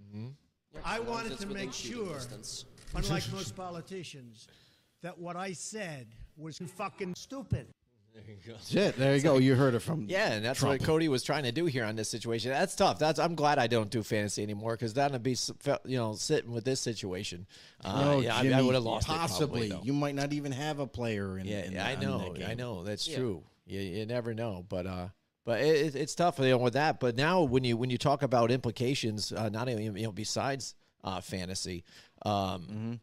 Mm-hmm. 0.09 0.29
I 0.85 1.01
wanted 1.01 1.39
to 1.39 1.47
make 1.47 1.73
sure, 1.73 2.15
distance. 2.15 2.65
unlike 2.95 3.25
most 3.33 3.57
politicians, 3.57 4.49
that 5.03 5.19
what 5.19 5.37
I 5.37 5.53
said 5.53 6.09
was 6.37 6.59
fucking 6.59 7.15
stupid. 7.17 7.69
That's 8.47 8.75
it. 8.75 8.97
There 8.97 9.15
you 9.15 9.23
go. 9.23 9.39
You 9.39 9.55
heard 9.55 9.75
it 9.75 9.81
from. 9.81 10.07
Yeah, 10.09 10.33
and 10.33 10.45
that's 10.45 10.61
Trump. 10.61 10.81
what 10.81 10.87
Cody 10.87 11.09
was 11.09 11.23
trying 11.23 11.43
to 11.45 11.53
do 11.53 11.67
here 11.67 11.85
on 11.85 11.97
this 11.97 12.09
situation. 12.09 12.51
That's 12.51 12.75
tough. 12.75 12.99
That's 12.99 13.19
I'm 13.19 13.35
glad 13.35 13.59
I 13.59 13.67
don't 13.67 13.91
do 13.91 14.03
fantasy 14.03 14.43
anymore 14.43 14.73
because 14.75 14.95
that'd 14.95 15.23
be 15.23 15.33
s- 15.33 15.51
you 15.85 15.97
know 15.99 16.15
sitting 16.15 16.53
with 16.53 16.65
this 16.65 16.81
situation. 16.81 17.47
Uh, 17.85 18.05
No, 18.05 18.21
yeah, 18.21 18.37
I- 18.37 18.49
I, 18.59 18.63
would 18.63 18.75
have 18.75 18.85
lost 18.85 19.09
it 19.09 19.13
Possibly, 19.13 19.69
probably, 19.69 19.87
you 19.87 19.93
might 19.93 20.15
not 20.15 20.33
even 20.33 20.53
have 20.53 20.79
a 20.79 20.87
player 20.87 21.39
in. 21.39 21.47
Yeah, 21.47 21.65
in 21.65 21.73
yeah, 21.73 21.87
I 21.87 21.97
know, 21.97 22.19
that 22.19 22.35
game. 22.35 22.47
I 22.49 22.55
know. 22.55 22.83
That's 22.85 23.07
Yeah. 23.09 23.19
true. 23.19 23.43
You, 23.67 23.81
you 23.81 24.07
never 24.07 24.33
know, 24.33 24.65
but 24.69 24.87
uh, 24.87 25.09
but 25.45 25.61
it, 25.61 25.87
it- 25.87 25.97
it's 25.97 26.15
tough 26.15 26.39
you 26.39 26.47
know, 26.51 26.59
with 26.59 26.75
that. 26.75 27.01
But 27.01 27.17
now 27.17 27.43
when 27.43 27.65
you 27.65 27.77
when 27.77 27.91
you 27.91 27.99
talk 27.99 28.23
about 28.23 28.51
implications, 28.51 29.33
uh, 29.33 29.49
not 29.49 29.69
even 29.69 29.97
you 29.97 30.05
know 30.05 30.13
besides 30.13 30.75
uh, 31.05 31.21
fantasy, 31.21 31.85
um, 32.25 33.01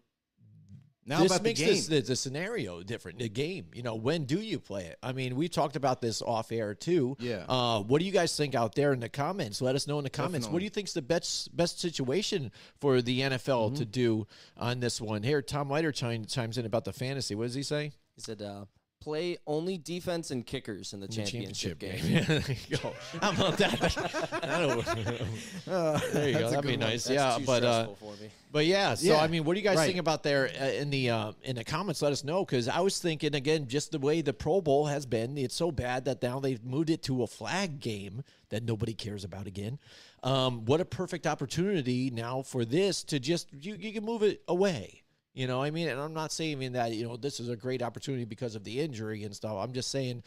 Now 1.05 1.19
this 1.21 1.31
about 1.31 1.43
the 1.43 1.49
makes 1.49 1.59
game. 1.59 1.69
this 1.69 1.87
the, 1.87 2.01
the 2.01 2.15
scenario 2.15 2.81
different. 2.83 3.19
The 3.19 3.29
game, 3.29 3.67
you 3.73 3.83
know, 3.83 3.95
when 3.95 4.25
do 4.25 4.39
you 4.39 4.59
play 4.59 4.85
it? 4.85 4.97
I 5.03 5.11
mean, 5.11 5.35
we 5.35 5.49
talked 5.49 5.75
about 5.75 6.01
this 6.01 6.21
off 6.21 6.51
air 6.51 6.73
too. 6.73 7.17
Yeah. 7.19 7.45
Uh, 7.49 7.81
what 7.81 7.99
do 7.99 8.05
you 8.05 8.11
guys 8.11 8.35
think 8.37 8.55
out 8.55 8.75
there 8.75 8.93
in 8.93 8.99
the 9.01 9.09
comments? 9.09 9.61
Let 9.61 9.75
us 9.75 9.87
know 9.87 9.97
in 9.97 10.03
the 10.03 10.09
comments. 10.09 10.47
What 10.47 10.59
do 10.59 10.63
you 10.63 10.69
think's 10.69 10.93
the 10.93 11.01
best 11.01 11.55
best 11.55 11.79
situation 11.79 12.51
for 12.79 13.01
the 13.01 13.21
NFL 13.21 13.43
Mm-hmm. 13.67 13.75
to 13.75 13.85
do 13.85 14.27
on 14.57 14.79
this 14.79 15.01
one? 15.01 15.23
Here, 15.23 15.41
Tom 15.41 15.69
Leiter 15.69 15.91
chimes 15.91 16.57
in 16.57 16.65
about 16.65 16.85
the 16.85 16.93
fantasy. 16.93 17.35
What 17.35 17.45
does 17.45 17.55
he 17.55 17.63
say? 17.63 17.91
He 18.15 18.21
said, 18.21 18.41
uh, 18.41 18.65
"Play 19.03 19.37
only 19.45 19.77
defense 19.77 20.31
and 20.31 20.45
kickers 20.45 20.93
in 20.93 20.99
the, 21.01 21.07
The 21.07 21.13
championship, 21.13 21.79
game." 21.79 21.99
Yeah, 22.03 22.21
there 22.27 22.41
you 22.69 22.77
go. 22.77 22.93
How 23.21 23.31
about 23.31 23.57
that? 23.57 23.79
Don't- 25.65 26.13
there 26.13 26.29
you 26.29 26.39
go. 26.39 26.49
That'd 26.49 26.65
be 26.65 26.77
nice. 26.77 27.03
That's 27.05 27.39
yeah, 27.39 27.45
but 27.45 27.63
uh, 27.63 27.87
for 27.95 28.13
me. 28.13 28.29
but 28.51 28.65
yeah. 28.65 28.93
So 28.95 29.07
Yeah, 29.07 29.17
I 29.21 29.27
mean, 29.27 29.43
what 29.43 29.53
do 29.53 29.59
you 29.59 29.63
guys 29.63 29.77
right. 29.77 29.87
think 29.87 29.99
about 29.99 30.23
there 30.23 30.49
uh, 30.59 30.65
in 30.65 30.89
the 30.89 31.09
uh, 31.09 31.31
in 31.43 31.55
the 31.57 31.63
comments? 31.63 32.01
Let 32.01 32.11
us 32.11 32.23
know 32.23 32.45
because 32.45 32.67
I 32.67 32.79
was 32.79 32.99
thinking 32.99 33.35
again, 33.35 33.67
just 33.67 33.91
the 33.91 33.99
way 33.99 34.21
the 34.21 34.33
Pro 34.33 34.61
Bowl 34.61 34.85
has 34.85 35.05
been, 35.05 35.37
it's 35.37 35.55
so 35.55 35.71
bad 35.71 36.05
that 36.05 36.21
now 36.21 36.39
they've 36.39 36.63
moved 36.63 36.89
it 36.89 37.03
to 37.03 37.23
a 37.23 37.27
flag 37.27 37.79
game 37.79 38.23
that 38.49 38.63
nobody 38.63 38.93
cares 38.93 39.23
about 39.23 39.47
again. 39.47 39.79
Um, 40.23 40.63
what 40.65 40.79
a 40.79 40.85
perfect 40.85 41.27
opportunity 41.27 42.09
now 42.09 42.41
for 42.43 42.63
this 42.63 43.03
to 43.05 43.19
just 43.19 43.47
you 43.53 43.75
you 43.75 43.91
can 43.91 44.05
move 44.05 44.23
it 44.23 44.41
away. 44.47 45.02
You 45.34 45.48
know, 45.48 45.63
I 45.63 45.72
mean, 45.72 45.88
and 45.88 46.00
I'm 46.00 46.13
not 46.13 46.32
saying 46.32 46.74
that 46.74 46.91
you 46.93 47.08
know 47.08 47.17
this 47.17 47.39
is 47.39 47.50
a 47.50 47.56
great 47.56 47.82
opportunity 47.82 48.26
because 48.26 48.56
of 48.56 48.63
the 48.63 48.80
injury 48.80 49.24
and 49.24 49.36
stuff. 49.36 49.58
I'm 49.58 49.74
just 49.74 49.89
saying 49.89 50.24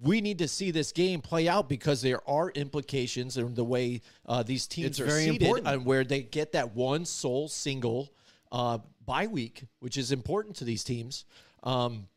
we 0.00 0.20
need 0.20 0.38
to 0.38 0.48
see 0.48 0.70
this 0.70 0.92
game 0.92 1.20
play 1.20 1.48
out 1.48 1.68
because 1.68 2.02
there 2.02 2.28
are 2.28 2.50
implications 2.50 3.36
in 3.36 3.54
the 3.54 3.64
way 3.64 4.02
uh, 4.26 4.42
these 4.42 4.66
teams 4.66 4.88
It's 4.88 5.00
are 5.00 5.06
very 5.06 5.24
seated 5.24 5.42
important. 5.42 5.68
and 5.68 5.84
where 5.84 6.04
they 6.04 6.22
get 6.22 6.52
that 6.52 6.74
one 6.74 7.04
sole 7.04 7.48
single 7.48 8.12
uh, 8.52 8.78
bye 9.04 9.26
week, 9.26 9.64
which 9.80 9.96
is 9.96 10.12
important 10.12 10.56
to 10.56 10.64
these 10.64 10.84
teams. 10.84 11.24
Um, 11.62 12.08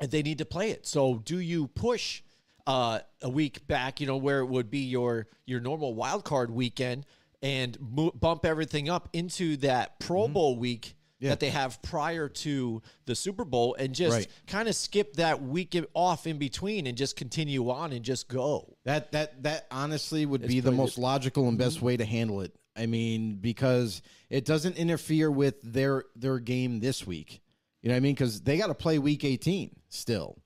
and 0.00 0.10
they 0.10 0.22
need 0.22 0.38
to 0.38 0.44
play 0.44 0.70
it. 0.70 0.86
So, 0.86 1.22
do 1.24 1.38
you 1.38 1.68
push 1.68 2.22
uh, 2.66 3.00
a 3.22 3.30
week 3.30 3.66
back? 3.66 4.00
You 4.00 4.06
know, 4.06 4.16
where 4.16 4.40
it 4.40 4.46
would 4.46 4.70
be 4.70 4.80
your 4.80 5.26
your 5.46 5.60
normal 5.60 5.94
wild 5.94 6.24
card 6.24 6.50
weekend, 6.50 7.06
and 7.40 7.78
mo- 7.80 8.10
bump 8.10 8.44
everything 8.44 8.90
up 8.90 9.08
into 9.12 9.56
that 9.58 9.98
Pro 10.00 10.28
Bowl 10.28 10.56
week 10.58 10.95
Yeah. 11.18 11.30
that 11.30 11.40
they 11.40 11.48
have 11.50 11.80
prior 11.80 12.28
to 12.28 12.82
the 13.06 13.14
Super 13.14 13.44
Bowl, 13.44 13.74
and 13.78 13.94
just 13.94 14.16
Right. 14.16 14.28
kind 14.46 14.68
of 14.68 14.76
skip 14.76 15.14
that 15.14 15.42
week 15.42 15.74
off 15.94 16.26
in 16.26 16.36
between, 16.38 16.86
and 16.86 16.96
just 16.96 17.16
continue 17.16 17.70
on 17.70 17.92
and 17.92 18.04
just 18.04 18.28
go. 18.28 18.76
That 18.84 19.12
that 19.12 19.42
that 19.44 19.66
honestly 19.70 20.26
would 20.26 20.46
be 20.46 20.60
the 20.60 20.72
most 20.72 20.98
logical 20.98 21.48
and 21.48 21.56
best 21.56 21.80
way 21.80 21.96
to 21.96 22.04
handle 22.04 22.42
it. 22.42 22.52
I 22.76 22.84
mean, 22.84 23.36
because 23.36 24.02
it 24.28 24.44
doesn't 24.44 24.76
interfere 24.76 25.30
with 25.30 25.54
their 25.62 26.04
their 26.14 26.38
game 26.38 26.80
this 26.80 27.06
week. 27.06 27.40
You 27.80 27.88
know 27.88 27.94
what 27.94 27.98
I 27.98 28.00
mean? 28.00 28.14
Because 28.14 28.42
they 28.42 28.58
got 28.58 28.66
to 28.66 28.74
play 28.74 28.98
Week 28.98 29.24
18 29.24 29.74
still, 29.88 30.36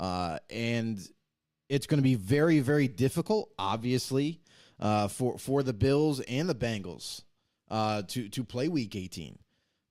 uh, 0.00 0.38
and 0.50 0.98
it's 1.68 1.86
going 1.86 1.98
to 1.98 2.02
be 2.02 2.16
very 2.16 2.58
very 2.58 2.88
difficult, 2.88 3.52
obviously, 3.58 4.40
uh, 4.80 5.06
for 5.06 5.38
for 5.38 5.62
the 5.62 5.72
Bills 5.72 6.18
and 6.20 6.48
the 6.48 6.54
Bengals 6.56 7.22
uh, 7.70 8.02
to 8.08 8.28
to 8.30 8.42
play 8.42 8.66
Week 8.66 8.96
18. 8.96 9.38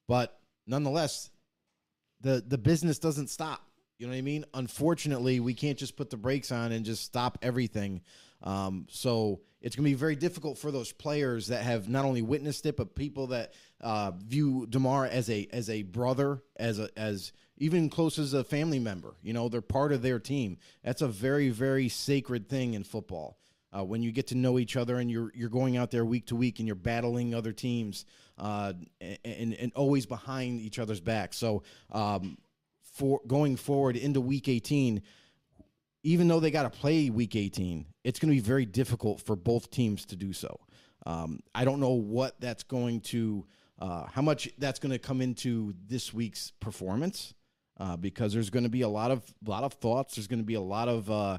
But 0.07 0.37
nonetheless, 0.67 1.29
the 2.21 2.43
the 2.45 2.57
business 2.57 2.99
doesn't 2.99 3.29
stop. 3.29 3.61
You 3.97 4.07
know 4.07 4.11
what 4.11 4.17
I 4.17 4.21
mean? 4.21 4.45
Unfortunately, 4.53 5.39
we 5.39 5.53
can't 5.53 5.77
just 5.77 5.95
put 5.95 6.09
the 6.09 6.17
brakes 6.17 6.51
on 6.51 6.71
and 6.71 6.85
just 6.85 7.03
stop 7.03 7.37
everything. 7.41 8.01
Um, 8.43 8.87
so 8.89 9.41
it's 9.61 9.75
going 9.75 9.85
to 9.85 9.89
be 9.89 9.95
very 9.95 10.15
difficult 10.15 10.57
for 10.57 10.69
those 10.69 10.91
players 10.91 11.47
that 11.47 11.63
have 11.63 11.87
not 11.87 12.05
only 12.05 12.21
witnessed 12.21 12.65
it, 12.65 12.77
but 12.77 12.93
people 12.93 13.27
that 13.27 13.53
uh, 13.81 14.11
view 14.11 14.67
Damar 14.69 15.05
as 15.05 15.29
a 15.29 15.47
as 15.51 15.69
a 15.69 15.83
brother, 15.83 16.43
as 16.57 16.79
a 16.79 16.89
as 16.97 17.31
even 17.57 17.89
close 17.89 18.19
as 18.19 18.33
a 18.33 18.43
family 18.43 18.79
member. 18.79 19.15
You 19.23 19.33
know, 19.33 19.49
they're 19.49 19.61
part 19.61 19.93
of 19.93 20.01
their 20.01 20.19
team. 20.19 20.57
That's 20.83 21.01
a 21.01 21.07
very 21.07 21.49
very 21.49 21.89
sacred 21.89 22.49
thing 22.49 22.73
in 22.73 22.83
football. 22.83 23.39
Uh, 23.75 23.83
when 23.83 24.01
you 24.01 24.11
get 24.11 24.27
to 24.27 24.35
know 24.35 24.59
each 24.59 24.77
other 24.77 24.97
and 24.97 25.09
you're 25.09 25.31
you're 25.33 25.49
going 25.49 25.77
out 25.77 25.89
there 25.89 26.05
week 26.05 26.27
to 26.27 26.35
week 26.35 26.59
and 26.59 26.67
you're 26.67 26.75
battling 26.75 27.33
other 27.33 27.51
teams 27.51 28.05
uh, 28.37 28.73
and 29.23 29.53
and 29.53 29.71
always 29.75 30.05
behind 30.05 30.61
each 30.61 30.79
other's 30.79 30.99
back. 30.99 31.33
So 31.33 31.63
um, 31.91 32.37
for 32.95 33.21
going 33.27 33.55
forward 33.55 33.97
into 33.97 34.21
week 34.21 34.47
18, 34.47 35.01
even 36.03 36.27
though 36.27 36.39
they 36.39 36.51
got 36.51 36.63
to 36.63 36.69
play 36.69 37.09
week 37.09 37.35
18, 37.35 37.85
it's 38.03 38.19
going 38.19 38.29
to 38.29 38.35
be 38.35 38.45
very 38.45 38.65
difficult 38.65 39.21
for 39.21 39.35
both 39.35 39.69
teams 39.69 40.05
to 40.05 40.15
do 40.15 40.33
so. 40.33 40.59
Um, 41.05 41.39
I 41.53 41.65
don't 41.65 41.79
know 41.79 41.93
what 41.93 42.39
that's 42.39 42.63
going 42.63 43.01
to, 43.01 43.45
uh, 43.79 44.05
how 44.05 44.21
much 44.21 44.49
that's 44.57 44.79
going 44.79 44.91
to 44.91 44.99
come 44.99 45.21
into 45.21 45.73
this 45.87 46.13
week's 46.13 46.51
performance, 46.59 47.33
uh, 47.79 47.97
because 47.97 48.33
there's 48.33 48.49
going 48.49 48.63
to 48.63 48.69
be 48.69 48.81
a 48.81 48.89
lot 48.89 49.11
of, 49.11 49.23
lot 49.45 49.63
of 49.63 49.73
thoughts. 49.73 50.15
There's 50.15 50.27
going 50.27 50.39
to 50.39 50.45
be 50.45 50.53
a 50.53 50.61
lot 50.61 50.87
of, 50.87 51.09
uh, 51.11 51.37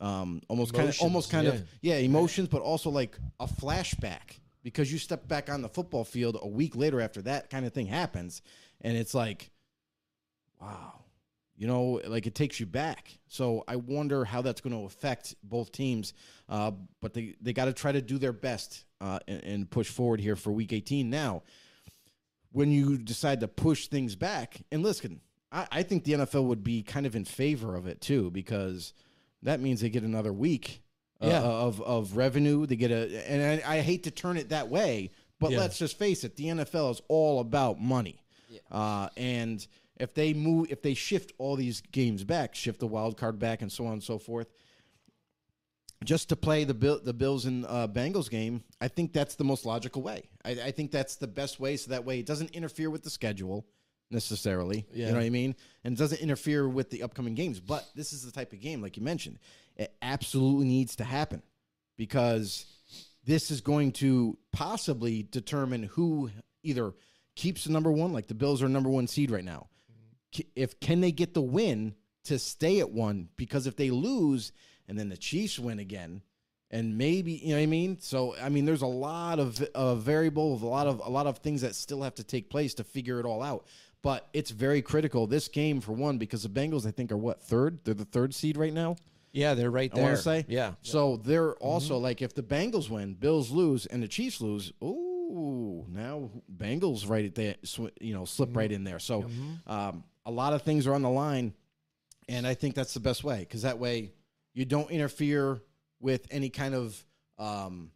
um, 0.00 0.42
almost 0.48 0.74
kind 0.74 0.88
of, 0.88 1.00
almost 1.00 1.30
kind 1.30 1.46
yeah. 1.46 1.52
of, 1.54 1.68
yeah, 1.80 1.96
emotions, 1.96 2.48
but 2.48 2.60
also 2.60 2.90
like 2.90 3.18
a 3.40 3.46
flashback 3.46 4.40
because 4.68 4.92
you 4.92 4.98
step 4.98 5.26
back 5.26 5.48
on 5.48 5.62
the 5.62 5.68
football 5.68 6.04
field 6.04 6.36
a 6.42 6.46
week 6.46 6.76
later 6.76 7.00
after 7.00 7.22
that 7.22 7.48
kind 7.48 7.64
of 7.64 7.72
thing 7.72 7.86
happens, 7.86 8.42
and 8.82 8.98
it's 8.98 9.14
like, 9.14 9.50
wow, 10.60 11.04
you 11.56 11.66
know, 11.66 12.02
like 12.06 12.26
it 12.26 12.34
takes 12.34 12.60
you 12.60 12.66
back. 12.66 13.18
So 13.28 13.64
I 13.66 13.76
wonder 13.76 14.26
how 14.26 14.42
that's 14.42 14.60
going 14.60 14.78
to 14.78 14.84
affect 14.84 15.34
both 15.42 15.72
teams. 15.72 16.12
Uh, 16.50 16.72
but 17.00 17.14
they, 17.14 17.34
they 17.40 17.54
got 17.54 17.64
to 17.64 17.72
try 17.72 17.92
to 17.92 18.02
do 18.02 18.18
their 18.18 18.34
best 18.34 18.84
uh, 19.00 19.20
and, 19.26 19.42
and 19.42 19.70
push 19.70 19.88
forward 19.88 20.20
here 20.20 20.36
for 20.36 20.52
week 20.52 20.74
18. 20.74 21.08
Now, 21.08 21.44
when 22.52 22.70
you 22.70 22.98
decide 22.98 23.40
to 23.40 23.48
push 23.48 23.88
things 23.88 24.16
back, 24.16 24.60
and 24.70 24.82
listen, 24.82 25.20
I, 25.50 25.66
I 25.72 25.82
think 25.82 26.04
the 26.04 26.12
NFL 26.12 26.44
would 26.44 26.62
be 26.62 26.82
kind 26.82 27.06
of 27.06 27.16
in 27.16 27.24
favor 27.24 27.74
of 27.74 27.86
it 27.86 28.02
too, 28.02 28.30
because 28.30 28.92
that 29.42 29.60
means 29.60 29.80
they 29.80 29.88
get 29.88 30.02
another 30.02 30.32
week 30.32 30.82
uh, 31.22 31.26
Yeah. 31.26 31.42
of, 31.42 31.80
of 31.82 32.16
revenue. 32.16 32.66
They 32.66 32.76
get 32.76 32.90
a, 32.90 33.30
and 33.30 33.62
I, 33.64 33.76
I 33.76 33.80
hate 33.80 34.04
to 34.04 34.10
turn 34.10 34.36
it 34.36 34.48
that 34.50 34.68
way, 34.68 35.10
but 35.40 35.50
Yeah. 35.50 35.58
let's 35.60 35.78
just 35.78 35.98
face 35.98 36.24
it, 36.24 36.36
the 36.36 36.44
NFL 36.46 36.90
is 36.92 37.00
all 37.08 37.40
about 37.40 37.80
money. 37.80 38.22
Yeah. 38.50 38.60
Uh, 38.70 39.08
and 39.16 39.66
if 39.96 40.14
they 40.14 40.32
move, 40.32 40.68
if 40.70 40.80
they 40.82 40.94
shift 40.94 41.32
all 41.38 41.56
these 41.56 41.80
games 41.92 42.24
back, 42.24 42.54
shift 42.54 42.80
the 42.80 42.86
wild 42.86 43.16
card 43.16 43.38
back, 43.38 43.62
and 43.62 43.70
so 43.70 43.86
on 43.86 43.94
and 43.94 44.02
so 44.02 44.18
forth, 44.18 44.48
just 46.04 46.28
to 46.28 46.36
play 46.36 46.62
the 46.64 46.74
Bill, 46.74 47.00
the 47.02 47.12
Bills 47.12 47.44
and 47.46 47.64
uh, 47.66 47.88
Bengals 47.90 48.30
game, 48.30 48.62
I 48.80 48.86
think 48.88 49.12
that's 49.12 49.34
the 49.34 49.42
most 49.44 49.66
logical 49.66 50.00
way. 50.02 50.28
I, 50.44 50.50
I 50.50 50.70
think 50.70 50.92
that's 50.92 51.16
the 51.16 51.26
best 51.26 51.58
way, 51.58 51.76
so 51.76 51.90
that 51.90 52.04
way 52.04 52.20
it 52.20 52.26
doesn't 52.26 52.50
interfere 52.52 52.88
with 52.90 53.02
the 53.02 53.10
schedule 53.10 53.66
necessarily. 54.10 54.86
Yeah. 54.92 55.06
You 55.06 55.12
know 55.12 55.18
what 55.18 55.24
I 55.26 55.30
mean? 55.30 55.56
And 55.84 55.94
it 55.94 55.98
doesn't 55.98 56.20
interfere 56.20 56.68
with 56.68 56.88
the 56.90 57.02
upcoming 57.02 57.34
games. 57.34 57.58
But 57.60 57.84
this 57.96 58.12
is 58.12 58.24
the 58.24 58.30
type 58.30 58.52
of 58.52 58.60
game, 58.60 58.80
like 58.80 58.96
you 58.96 59.02
mentioned, 59.02 59.38
it 59.78 59.94
absolutely 60.02 60.66
needs 60.66 60.96
to 60.96 61.04
happen 61.04 61.42
because 61.96 62.66
this 63.24 63.50
is 63.50 63.60
going 63.60 63.92
to 63.92 64.36
possibly 64.52 65.22
determine 65.22 65.84
who 65.84 66.30
either 66.62 66.92
keeps 67.36 67.64
the 67.64 67.72
number 67.72 67.90
one, 67.90 68.12
like 68.12 68.26
the 68.26 68.34
Bills 68.34 68.62
are 68.62 68.68
number 68.68 68.90
one 68.90 69.06
seed 69.06 69.30
right 69.30 69.44
now. 69.44 69.68
If 70.54 70.80
can 70.80 71.00
they 71.00 71.12
get 71.12 71.34
the 71.34 71.40
win 71.40 71.94
to 72.24 72.38
stay 72.38 72.80
at 72.80 72.90
one? 72.90 73.28
Because 73.36 73.66
if 73.66 73.76
they 73.76 73.90
lose 73.90 74.52
and 74.88 74.98
then 74.98 75.08
the 75.08 75.16
Chiefs 75.16 75.58
win 75.58 75.78
again, 75.78 76.22
and 76.70 76.98
maybe 76.98 77.32
you 77.32 77.50
know 77.50 77.56
what 77.56 77.62
I 77.62 77.66
mean. 77.66 77.98
So 78.00 78.34
I 78.40 78.48
mean, 78.48 78.64
there's 78.64 78.82
a 78.82 78.86
lot 78.86 79.38
of 79.38 79.60
uh, 79.74 79.94
variables, 79.94 80.62
a 80.62 80.66
lot 80.66 80.86
of 80.86 81.00
a 81.04 81.08
lot 81.08 81.26
of 81.26 81.38
things 81.38 81.62
that 81.62 81.74
still 81.74 82.02
have 82.02 82.14
to 82.16 82.24
take 82.24 82.50
place 82.50 82.74
to 82.74 82.84
figure 82.84 83.20
it 83.20 83.26
all 83.26 83.42
out. 83.42 83.66
But 84.02 84.28
it's 84.32 84.50
very 84.50 84.82
critical 84.82 85.26
this 85.26 85.48
game 85.48 85.80
for 85.80 85.92
one 85.92 86.18
because 86.18 86.42
the 86.42 86.48
Bengals 86.48 86.86
I 86.86 86.90
think 86.90 87.10
are 87.10 87.16
what 87.16 87.42
third? 87.42 87.80
They're 87.84 87.94
the 87.94 88.04
third 88.04 88.34
seed 88.34 88.56
right 88.56 88.72
now. 88.72 88.96
Yeah, 89.38 89.54
they're 89.54 89.70
right 89.70 89.92
there. 89.92 90.02
I 90.04 90.06
want 90.08 90.16
to 90.16 90.22
say. 90.22 90.44
yeah. 90.48 90.72
So 90.82 91.16
they're 91.16 91.54
also 91.54 91.96
like 91.98 92.22
if 92.22 92.34
the 92.34 92.42
Bengals 92.42 92.90
win, 92.90 93.14
Bills 93.14 93.50
lose, 93.50 93.86
and 93.86 94.02
the 94.02 94.08
Chiefs 94.08 94.40
lose. 94.40 94.72
Ooh, 94.82 95.86
now 95.88 96.30
Bengals 96.54 97.08
right 97.08 97.24
at 97.24 97.34
there, 97.34 97.54
sw- 97.62 97.94
you 98.00 98.14
know, 98.14 98.24
slip 98.24 98.56
right 98.56 98.70
in 98.70 98.84
there. 98.84 98.98
So 98.98 99.26
um, 99.66 100.04
a 100.26 100.30
lot 100.30 100.52
of 100.52 100.62
things 100.62 100.86
are 100.86 100.94
on 100.94 101.02
the 101.02 101.10
line, 101.10 101.54
and 102.28 102.46
I 102.46 102.54
think 102.54 102.74
that's 102.74 102.94
the 102.94 103.00
best 103.00 103.24
way 103.24 103.40
because 103.40 103.62
that 103.62 103.78
way 103.78 104.12
you 104.54 104.64
don't 104.64 104.90
interfere 104.90 105.60
with 106.00 106.26
any 106.30 106.48
kind 106.50 106.74
of 106.74 107.04
um, 107.38 107.90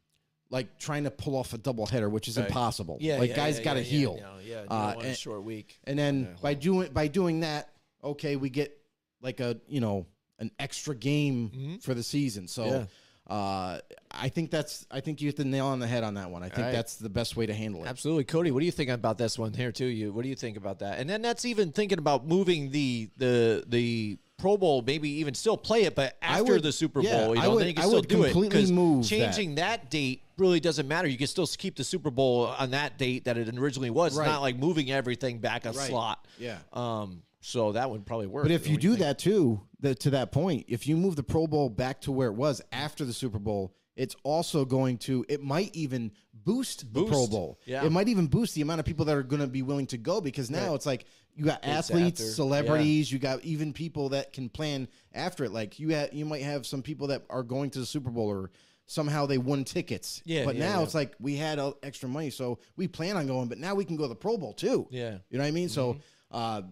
like 0.50 0.78
trying 0.78 1.04
to 1.04 1.10
pull 1.10 1.34
off 1.36 1.52
a 1.54 1.58
double 1.58 1.86
header, 1.86 2.08
which 2.08 2.28
is 2.28 2.36
impossible. 2.38 2.98
Yeah, 3.00 3.18
like 3.18 3.34
guys 3.34 3.58
got 3.60 3.74
to 3.74 3.82
heal. 3.82 4.16
Yeah, 4.18 4.26
yeah, 4.44 4.62
you 4.62 4.66
Uh, 4.68 4.86
don't 4.86 4.94
want 4.96 5.02
a 5.06 5.08
and- 5.08 5.16
short 5.16 5.42
week. 5.44 5.80
And 5.84 5.98
then 5.98 6.36
by 6.42 6.54
doing 6.54 6.92
by 6.92 7.08
doing 7.08 7.40
that, 7.40 7.70
okay, 8.04 8.36
we 8.36 8.50
get 8.50 8.76
like 9.22 9.40
a 9.40 9.58
you 9.66 9.80
know 9.80 10.06
an 10.42 10.50
extra 10.58 10.94
game 10.94 11.78
for 11.80 11.94
the 11.94 12.02
season. 12.02 12.46
So 12.48 12.66
Yeah. 12.66 13.34
uh, 13.34 13.78
I 14.10 14.28
think 14.28 14.50
that's 14.50 14.86
I 14.90 15.00
think 15.00 15.20
you 15.22 15.28
hit 15.28 15.36
the 15.36 15.44
nail 15.44 15.66
on 15.66 15.78
the 15.78 15.86
head 15.86 16.04
on 16.04 16.14
that 16.14 16.30
one. 16.30 16.42
I 16.42 16.48
think 16.48 16.66
right. 16.66 16.72
that's 16.72 16.96
the 16.96 17.08
best 17.08 17.36
way 17.36 17.46
to 17.46 17.54
handle 17.54 17.82
it. 17.84 17.88
Absolutely, 17.88 18.24
Cody. 18.24 18.50
What 18.50 18.60
do 18.60 18.66
you 18.66 18.72
think 18.72 18.90
about 18.90 19.16
this 19.16 19.38
one 19.38 19.52
here 19.54 19.72
too? 19.72 19.86
You, 19.86 20.12
what 20.12 20.22
do 20.22 20.28
you 20.28 20.34
think 20.34 20.56
about 20.58 20.80
that? 20.80 20.98
And 20.98 21.08
then 21.08 21.22
that's 21.22 21.44
even 21.46 21.72
thinking 21.72 21.98
about 21.98 22.26
moving 22.26 22.70
the 22.70 23.08
the 23.16 23.64
the 23.66 24.18
Pro 24.38 24.56
Bowl, 24.56 24.82
maybe 24.84 25.08
even 25.20 25.34
still 25.34 25.56
play 25.56 25.84
it, 25.84 25.94
but 25.94 26.16
I 26.20 26.40
after 26.40 26.54
would- 26.54 26.64
the 26.64 26.72
Super 26.72 27.00
yeah, 27.00 27.24
Bowl, 27.24 27.36
you 27.36 27.40
I 27.40 27.44
know, 27.44 27.50
would- 27.52 27.60
then 27.60 27.68
you 27.68 27.74
can 27.74 27.84
I 27.84 27.86
still 27.86 28.02
do 28.02 28.24
it. 28.24 28.32
completely 28.32 28.60
'cause 28.62 28.72
move 28.72 29.02
that. 29.04 29.08
changing 29.08 29.54
that. 29.54 29.88
date 29.88 30.22
really 30.36 30.58
doesn't 30.58 30.88
matter. 30.88 31.06
You 31.06 31.16
can 31.16 31.28
still 31.28 31.46
keep 31.46 31.76
the 31.76 31.84
Super 31.84 32.10
Bowl 32.10 32.46
on 32.46 32.72
that 32.72 32.98
date 32.98 33.26
that 33.26 33.38
it 33.38 33.48
originally 33.56 33.90
was. 33.90 34.16
Right. 34.16 34.24
It's 34.24 34.32
not 34.32 34.42
like 34.42 34.56
moving 34.58 34.90
everything 34.90 35.38
back 35.38 35.64
a 35.64 35.70
Right. 35.70 35.88
slot. 35.88 36.26
Yeah. 36.40 36.58
Um. 36.72 37.22
So 37.44 37.72
that 37.72 37.88
would 37.90 38.04
probably 38.04 38.26
work. 38.28 38.44
But 38.44 38.50
if 38.52 38.66
you 38.68 38.76
do 38.76 38.90
think? 38.90 39.00
that 39.00 39.18
too, 39.20 39.60
the, 39.82 39.94
to 39.96 40.10
that 40.10 40.32
point, 40.32 40.64
if 40.68 40.86
you 40.88 40.96
move 40.96 41.16
the 41.16 41.22
Pro 41.22 41.46
Bowl 41.46 41.68
back 41.68 42.00
to 42.02 42.12
where 42.12 42.28
it 42.28 42.34
was 42.34 42.62
after 42.72 43.04
the 43.04 43.12
Super 43.12 43.38
Bowl, 43.38 43.74
it's 43.96 44.16
also 44.22 44.64
going 44.64 44.96
to. 44.98 45.24
It 45.28 45.42
might 45.42 45.76
even 45.76 46.12
boost, 46.32 46.92
the 46.94 47.04
Pro 47.04 47.26
Bowl. 47.26 47.60
Yeah. 47.66 47.84
It 47.84 47.92
might 47.92 48.08
even 48.08 48.26
boost 48.26 48.54
the 48.54 48.62
amount 48.62 48.80
of 48.80 48.86
people 48.86 49.04
that 49.04 49.16
are 49.16 49.22
going 49.22 49.42
to 49.42 49.46
be 49.48 49.60
willing 49.62 49.86
to 49.88 49.98
go 49.98 50.20
because 50.22 50.50
now 50.50 50.68
Right. 50.68 50.74
it's 50.74 50.86
like 50.86 51.04
you 51.34 51.44
got 51.44 51.58
It's 51.62 51.90
athletes, 51.90 52.20
after. 52.20 52.32
celebrities, 52.32 53.12
you 53.12 53.18
got 53.18 53.44
even 53.44 53.72
people 53.74 54.08
that 54.10 54.32
can 54.32 54.48
plan 54.48 54.88
after 55.12 55.44
it. 55.44 55.52
Like 55.52 55.78
you, 55.78 55.94
ha- 55.94 56.08
you 56.12 56.24
might 56.24 56.42
have 56.42 56.64
some 56.66 56.80
people 56.82 57.08
that 57.08 57.24
are 57.28 57.42
going 57.42 57.68
to 57.70 57.80
the 57.80 57.86
Super 57.86 58.10
Bowl 58.10 58.28
or 58.28 58.50
somehow 58.86 59.26
they 59.26 59.38
won 59.38 59.64
tickets. 59.64 60.22
Yeah, 60.24 60.44
But 60.44 60.56
yeah, 60.56 60.68
now 60.70 60.78
yeah. 60.78 60.84
it's 60.84 60.94
like 60.94 61.14
we 61.20 61.36
had 61.36 61.60
extra 61.82 62.08
money, 62.08 62.30
so 62.30 62.58
we 62.76 62.88
plan 62.88 63.16
on 63.16 63.26
going. 63.26 63.48
But 63.48 63.58
now 63.58 63.74
we 63.74 63.84
can 63.84 63.96
go 63.96 64.04
to 64.04 64.08
the 64.08 64.14
Pro 64.14 64.36
Bowl 64.38 64.52
too. 64.54 64.86
Yeah. 64.90 65.02
Mm-hmm. 65.10 65.16
You 65.30 65.38
know 65.38 65.44
what 65.44 65.48
I 65.48 65.52
mean? 65.52 65.68
So, 65.68 65.98
uh, 66.30 66.62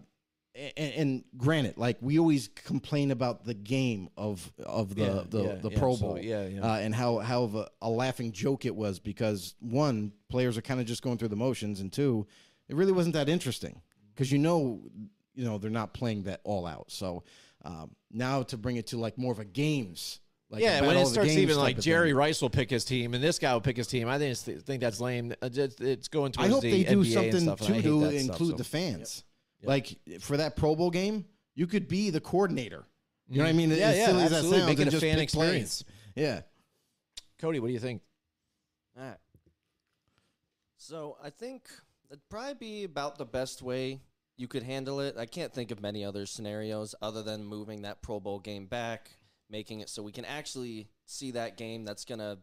and, 0.55 0.93
and 0.93 1.23
granted, 1.37 1.77
like 1.77 1.97
we 2.01 2.19
always 2.19 2.49
complain 2.49 3.11
about 3.11 3.45
the 3.45 3.53
game 3.53 4.09
of 4.17 4.51
of 4.63 4.95
the 4.95 5.01
Yeah, 5.01 5.23
the, 5.29 5.43
yeah, 5.43 5.55
the 5.55 5.69
yeah, 5.71 5.79
Pro 5.79 5.95
Bowl, 5.95 6.19
yeah, 6.19 6.47
yeah. 6.47 6.61
Uh, 6.61 6.77
and 6.77 6.93
how 6.93 7.19
how 7.19 7.43
of 7.43 7.55
a, 7.55 7.69
a 7.81 7.89
laughing 7.89 8.31
joke 8.31 8.65
it 8.65 8.75
was 8.75 8.99
because 8.99 9.55
one, 9.59 10.11
players 10.29 10.57
are 10.57 10.61
kind 10.61 10.79
of 10.79 10.85
just 10.85 11.01
going 11.01 11.17
through 11.17 11.29
the 11.29 11.35
motions, 11.35 11.79
and 11.79 11.91
two, 11.91 12.27
it 12.67 12.75
really 12.75 12.91
wasn't 12.91 13.13
that 13.13 13.29
interesting 13.29 13.81
because 14.13 14.31
you 14.31 14.39
know, 14.39 14.81
you 15.33 15.45
know, 15.45 15.57
they're 15.57 15.71
not 15.71 15.93
playing 15.93 16.23
that 16.23 16.41
all 16.43 16.65
out. 16.65 16.91
So 16.91 17.23
um, 17.63 17.95
now 18.11 18.43
to 18.43 18.57
bring 18.57 18.75
it 18.75 18.87
to 18.87 18.97
like 18.97 19.17
more 19.17 19.31
of 19.31 19.39
a 19.39 19.45
games. 19.45 20.19
Like 20.49 20.63
yeah, 20.63 20.81
when 20.81 20.97
it 20.97 21.05
starts 21.05 21.31
even 21.31 21.55
like 21.55 21.79
Jerry 21.79 22.09
thing. 22.09 22.17
Rice 22.17 22.41
will 22.41 22.49
pick 22.49 22.69
his 22.69 22.83
team 22.83 23.13
and 23.13 23.23
this 23.23 23.39
guy 23.39 23.53
will 23.53 23.61
pick 23.61 23.77
his 23.77 23.87
team, 23.87 24.09
I 24.09 24.17
think 24.17 24.31
it's, 24.31 24.43
think 24.63 24.81
that's 24.81 24.99
lame. 24.99 25.33
Uh, 25.41 25.47
It's, 25.49 26.09
going 26.09 26.33
I 26.37 26.49
hope 26.49 26.61
the 26.61 26.71
they 26.71 26.83
do 26.83 27.05
NBA 27.05 27.13
something 27.13 27.39
stuff, 27.39 27.61
and 27.61 27.75
I 27.75 27.81
too 27.81 28.01
to 28.01 28.05
that 28.07 28.19
stuff, 28.19 28.29
include 28.31 28.51
so. 28.51 28.57
the 28.57 28.63
fans. 28.65 29.23
Like 29.63 29.97
for 30.19 30.37
that 30.37 30.55
Pro 30.55 30.75
Bowl 30.75 30.89
game, 30.89 31.25
you 31.55 31.67
could 31.67 31.87
be 31.87 32.09
the 32.09 32.21
coordinator. 32.21 32.85
You 33.29 33.37
know 33.37 33.43
what 33.43 33.49
I 33.49 33.53
mm. 33.53 33.57
mean? 33.57 33.69
Yeah, 33.69 33.75
as 33.75 33.97
yeah, 33.97 34.05
silly 34.07 34.23
as 34.23 34.29
that 34.29 34.35
absolutely. 34.37 34.59
sounds, 34.59 34.69
Make 34.69 34.79
it 34.79 34.87
a 34.87 34.91
just 34.91 35.03
fan 35.03 35.19
experience. 35.19 35.83
plays. 35.83 35.95
Yeah. 36.15 36.41
Cody, 37.39 37.59
what 37.59 37.67
do 37.67 37.73
you 37.73 37.79
think? 37.79 38.01
All 38.97 39.05
right. 39.05 39.17
So 40.77 41.17
I 41.23 41.29
think 41.29 41.69
it'd 42.09 42.27
probably 42.29 42.55
be 42.55 42.83
about 42.83 43.17
the 43.17 43.25
best 43.25 43.61
way 43.61 44.01
you 44.37 44.47
could 44.47 44.63
handle 44.63 44.99
it. 44.99 45.15
I 45.17 45.25
can't 45.25 45.53
think 45.53 45.71
of 45.71 45.81
many 45.81 46.03
other 46.03 46.25
scenarios 46.25 46.93
other 47.01 47.23
than 47.23 47.45
moving 47.45 47.83
that 47.83 48.01
Pro 48.01 48.19
Bowl 48.19 48.39
game 48.39 48.65
back, 48.65 49.11
making 49.49 49.79
it 49.79 49.89
so 49.89 50.03
we 50.03 50.11
can 50.11 50.25
actually 50.25 50.87
see 51.05 51.31
that 51.31 51.57
game 51.57 51.85
that's 51.85 52.05
going 52.05 52.19
to 52.19 52.39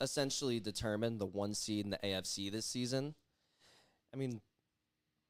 essentially 0.00 0.60
determine 0.60 1.18
the 1.18 1.26
one 1.26 1.54
seed 1.54 1.84
in 1.84 1.90
the 1.90 1.98
AFC 1.98 2.50
this 2.50 2.66
season. 2.66 3.14
I 4.12 4.16
mean, 4.16 4.40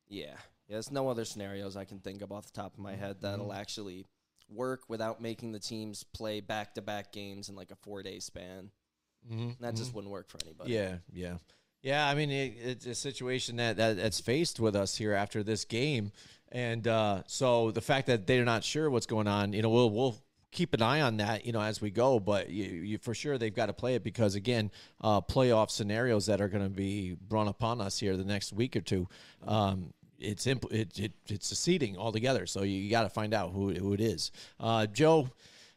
yeah. 0.09 0.37
Yeah, 0.69 0.75
there's 0.75 0.91
no 0.91 1.09
other 1.09 1.25
scenarios 1.25 1.77
I 1.77 1.85
can 1.85 2.01
think 2.01 2.23
of 2.23 2.33
off 2.33 2.47
the 2.47 2.61
top 2.61 2.75
of 2.75 2.81
my 2.81 2.95
head 2.95 3.17
that'll 3.21 3.53
actually 3.53 4.07
work 4.49 4.83
without 4.89 5.21
making 5.21 5.53
the 5.53 5.59
teams 5.59 6.05
play 6.05 6.41
back 6.41 6.75
to 6.75 6.83
back 6.83 7.13
games 7.13 7.49
in 7.49 7.57
like 7.57 7.71
a 7.71 7.77
four 7.77 8.03
day 8.03 8.19
span. 8.19 8.71
That 9.61 9.75
just 9.75 9.95
wouldn't 9.95 10.13
work 10.13 10.29
for 10.29 10.39
anybody. 10.45 10.73
Yeah, 10.73 10.97
yeah, 11.13 11.35
yeah. 11.83 12.09
I 12.09 12.15
mean, 12.15 12.31
it, 12.31 12.55
it's 12.63 12.87
a 12.87 12.95
situation 12.95 13.57
that, 13.57 13.77
that 13.77 13.97
that's 13.97 14.21
faced 14.21 14.61
with 14.61 14.77
us 14.77 14.97
here 14.97 15.13
after 15.15 15.43
this 15.43 15.65
game, 15.65 16.13
and 16.53 16.87
uh, 16.87 17.23
so 17.27 17.73
the 17.73 17.81
fact 17.81 18.07
that 18.07 18.27
they're 18.27 18.45
not 18.45 18.63
sure 18.63 18.89
what's 18.89 19.07
going 19.07 19.27
on, 19.27 19.53
you 19.53 19.63
know, 19.63 19.71
we'll 19.71 19.91
we'll 19.91 20.17
keep 20.53 20.75
an 20.75 20.83
eye 20.83 21.01
on 21.01 21.17
that, 21.17 21.45
you 21.45 21.53
know, 21.53 21.61
as 21.61 21.81
we 21.81 21.91
go. 21.91 22.21
But 22.21 22.51
you, 22.51 22.65
you 22.65 22.99
for 22.99 23.15
sure 23.15 23.37
they've 23.37 23.55
got 23.55 23.67
to 23.67 23.73
play 23.73 23.95
it 23.95 24.05
because 24.05 24.37
again, 24.37 24.71
uh, 25.01 25.21
playoff 25.21 25.71
scenarios 25.71 26.27
that 26.27 26.41
are 26.41 26.49
going 26.49 26.65
to 26.65 26.71
be 26.71 27.15
brought 27.15 27.49
upon 27.49 27.81
us 27.81 27.99
here 27.99 28.17
the 28.17 28.25
next 28.25 28.53
week 28.53 28.77
or 28.77 28.81
two. 28.81 29.09
Um, 29.47 29.93
it's 30.19 30.47
imp- 30.47 30.73
it, 30.73 30.99
it 30.99 31.13
it's 31.27 31.51
a 31.53 31.57
seeding 31.57 31.97
altogether, 31.97 32.47
so 32.47 32.63
you, 32.63 32.91
got 32.91 33.03
to 33.03 33.09
find 33.09 33.35
out 33.35 33.53
who 33.53 33.73
who 33.73 33.93
it 33.93 34.01
is. 34.01 34.31
Uh, 34.61 34.87
Joe. 34.87 35.29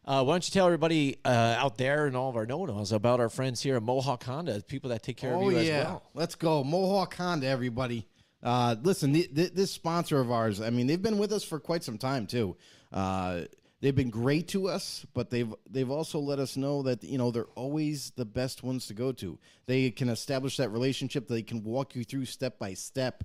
Uh, 0.06 0.24
why 0.24 0.34
don't 0.34 0.48
you 0.48 0.52
tell 0.52 0.66
everybody 0.66 1.18
uh, 1.24 1.30
out 1.60 1.78
there 1.78 2.08
and 2.08 2.16
all 2.16 2.30
of 2.30 2.36
our 2.36 2.46
know-it-alls 2.48 2.92
about 2.92 3.20
our 3.20 3.30
friends 3.30 3.62
here 3.62 3.76
at 3.76 3.84
Mohawk 3.84 4.24
Honda, 4.24 4.60
people 4.62 4.90
that 4.90 5.04
take 5.04 5.18
care 5.18 5.36
Oh 5.36 5.46
of 5.46 5.54
you 5.54 5.60
yeah. 5.60 5.74
as 5.74 5.86
well? 5.86 6.04
Let's 6.16 6.34
go 6.34 6.64
Mohawk 6.64 7.16
Honda, 7.16 7.46
everybody. 7.46 8.08
Uh, 8.42 8.76
listen, 8.82 9.14
th- 9.14 9.36
th- 9.36 9.54
this 9.54 9.72
sponsor 9.72 10.20
of 10.20 10.32
ours, 10.32 10.62
I 10.62 10.72
mean, 10.72 10.88
they've 10.88 11.02
been 11.02 11.20
with 11.20 11.32
us 11.32 11.44
for 11.44 11.60
quite 11.60 11.84
some 11.84 12.00
time 12.00 12.26
too. 12.26 12.56
Uh, 12.92 13.42
they've 13.82 13.96
been 13.96 14.10
great 14.10 14.48
to 14.50 14.68
us, 14.68 15.06
but 15.14 15.30
they've 15.30 15.54
they've 15.70 15.92
also 15.92 16.20
let 16.20 16.40
us 16.40 16.58
know 16.58 16.82
that 16.84 17.04
you 17.04 17.18
know 17.18 17.32
they're 17.32 17.46
always 17.56 18.12
the 18.16 18.26
best 18.26 18.64
ones 18.64 18.88
to 18.88 18.94
go 18.94 19.12
to. 19.12 19.38
They 19.68 19.92
can 19.92 20.10
establish 20.10 20.58
that 20.58 20.70
relationship. 20.70 21.28
They 21.28 21.44
can 21.44 21.64
walk 21.64 21.96
you 21.96 22.04
through 22.04 22.26
step 22.26 22.58
by 22.58 22.74
step 22.74 23.24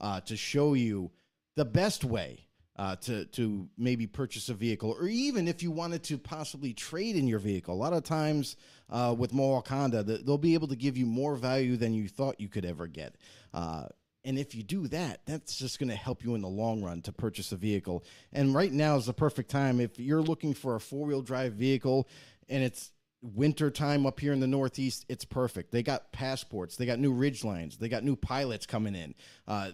uh, 0.00 0.20
to 0.22 0.36
show 0.36 0.74
you 0.74 1.10
the 1.56 1.64
best 1.64 2.04
way 2.04 2.46
uh, 2.76 2.96
to 2.96 3.24
to 3.26 3.68
maybe 3.78 4.06
purchase 4.06 4.48
a 4.48 4.54
vehicle, 4.54 4.96
or 4.98 5.06
even 5.06 5.46
if 5.46 5.62
you 5.62 5.70
wanted 5.70 6.02
to 6.02 6.18
possibly 6.18 6.72
trade 6.72 7.16
in 7.16 7.28
your 7.28 7.38
vehicle. 7.38 7.74
A 7.74 7.76
lot 7.76 7.92
of 7.92 8.02
times 8.02 8.56
uh, 8.90 9.14
with 9.16 9.32
Mohawk 9.32 9.68
Honda, 9.68 10.02
th- 10.02 10.24
they'll 10.24 10.38
be 10.38 10.54
able 10.54 10.68
to 10.68 10.76
give 10.76 10.96
you 10.96 11.06
more 11.06 11.36
value 11.36 11.76
than 11.76 11.94
you 11.94 12.08
thought 12.08 12.40
you 12.40 12.48
could 12.48 12.64
ever 12.64 12.86
get. 12.86 13.14
Uh, 13.52 13.84
and 14.24 14.38
if 14.38 14.54
you 14.54 14.62
do 14.62 14.88
that, 14.88 15.20
that's 15.26 15.56
just 15.56 15.78
going 15.78 15.90
to 15.90 15.94
help 15.94 16.24
you 16.24 16.34
in 16.34 16.40
the 16.40 16.48
long 16.48 16.82
run 16.82 17.02
to 17.02 17.12
purchase 17.12 17.52
a 17.52 17.56
vehicle. 17.56 18.04
And 18.32 18.54
right 18.54 18.72
now 18.72 18.96
is 18.96 19.06
the 19.06 19.12
perfect 19.12 19.50
time 19.50 19.80
if 19.80 19.98
you're 19.98 20.22
looking 20.22 20.54
for 20.54 20.74
a 20.74 20.80
four 20.80 21.06
wheel 21.06 21.22
drive 21.22 21.52
vehicle 21.52 22.08
and 22.48 22.64
it's 22.64 22.90
winter 23.22 23.70
time 23.70 24.06
up 24.06 24.20
here 24.20 24.32
in 24.32 24.40
the 24.40 24.46
Northeast, 24.46 25.04
it's 25.08 25.24
perfect. 25.24 25.72
They 25.72 25.82
got 25.82 26.12
passports, 26.12 26.76
they 26.76 26.86
got 26.86 26.98
new 26.98 27.12
ridge 27.12 27.44
lines, 27.44 27.76
they 27.76 27.88
got 27.88 28.04
new 28.04 28.16
pilots 28.16 28.66
coming 28.66 28.94
in. 28.94 29.14
Uh, 29.46 29.70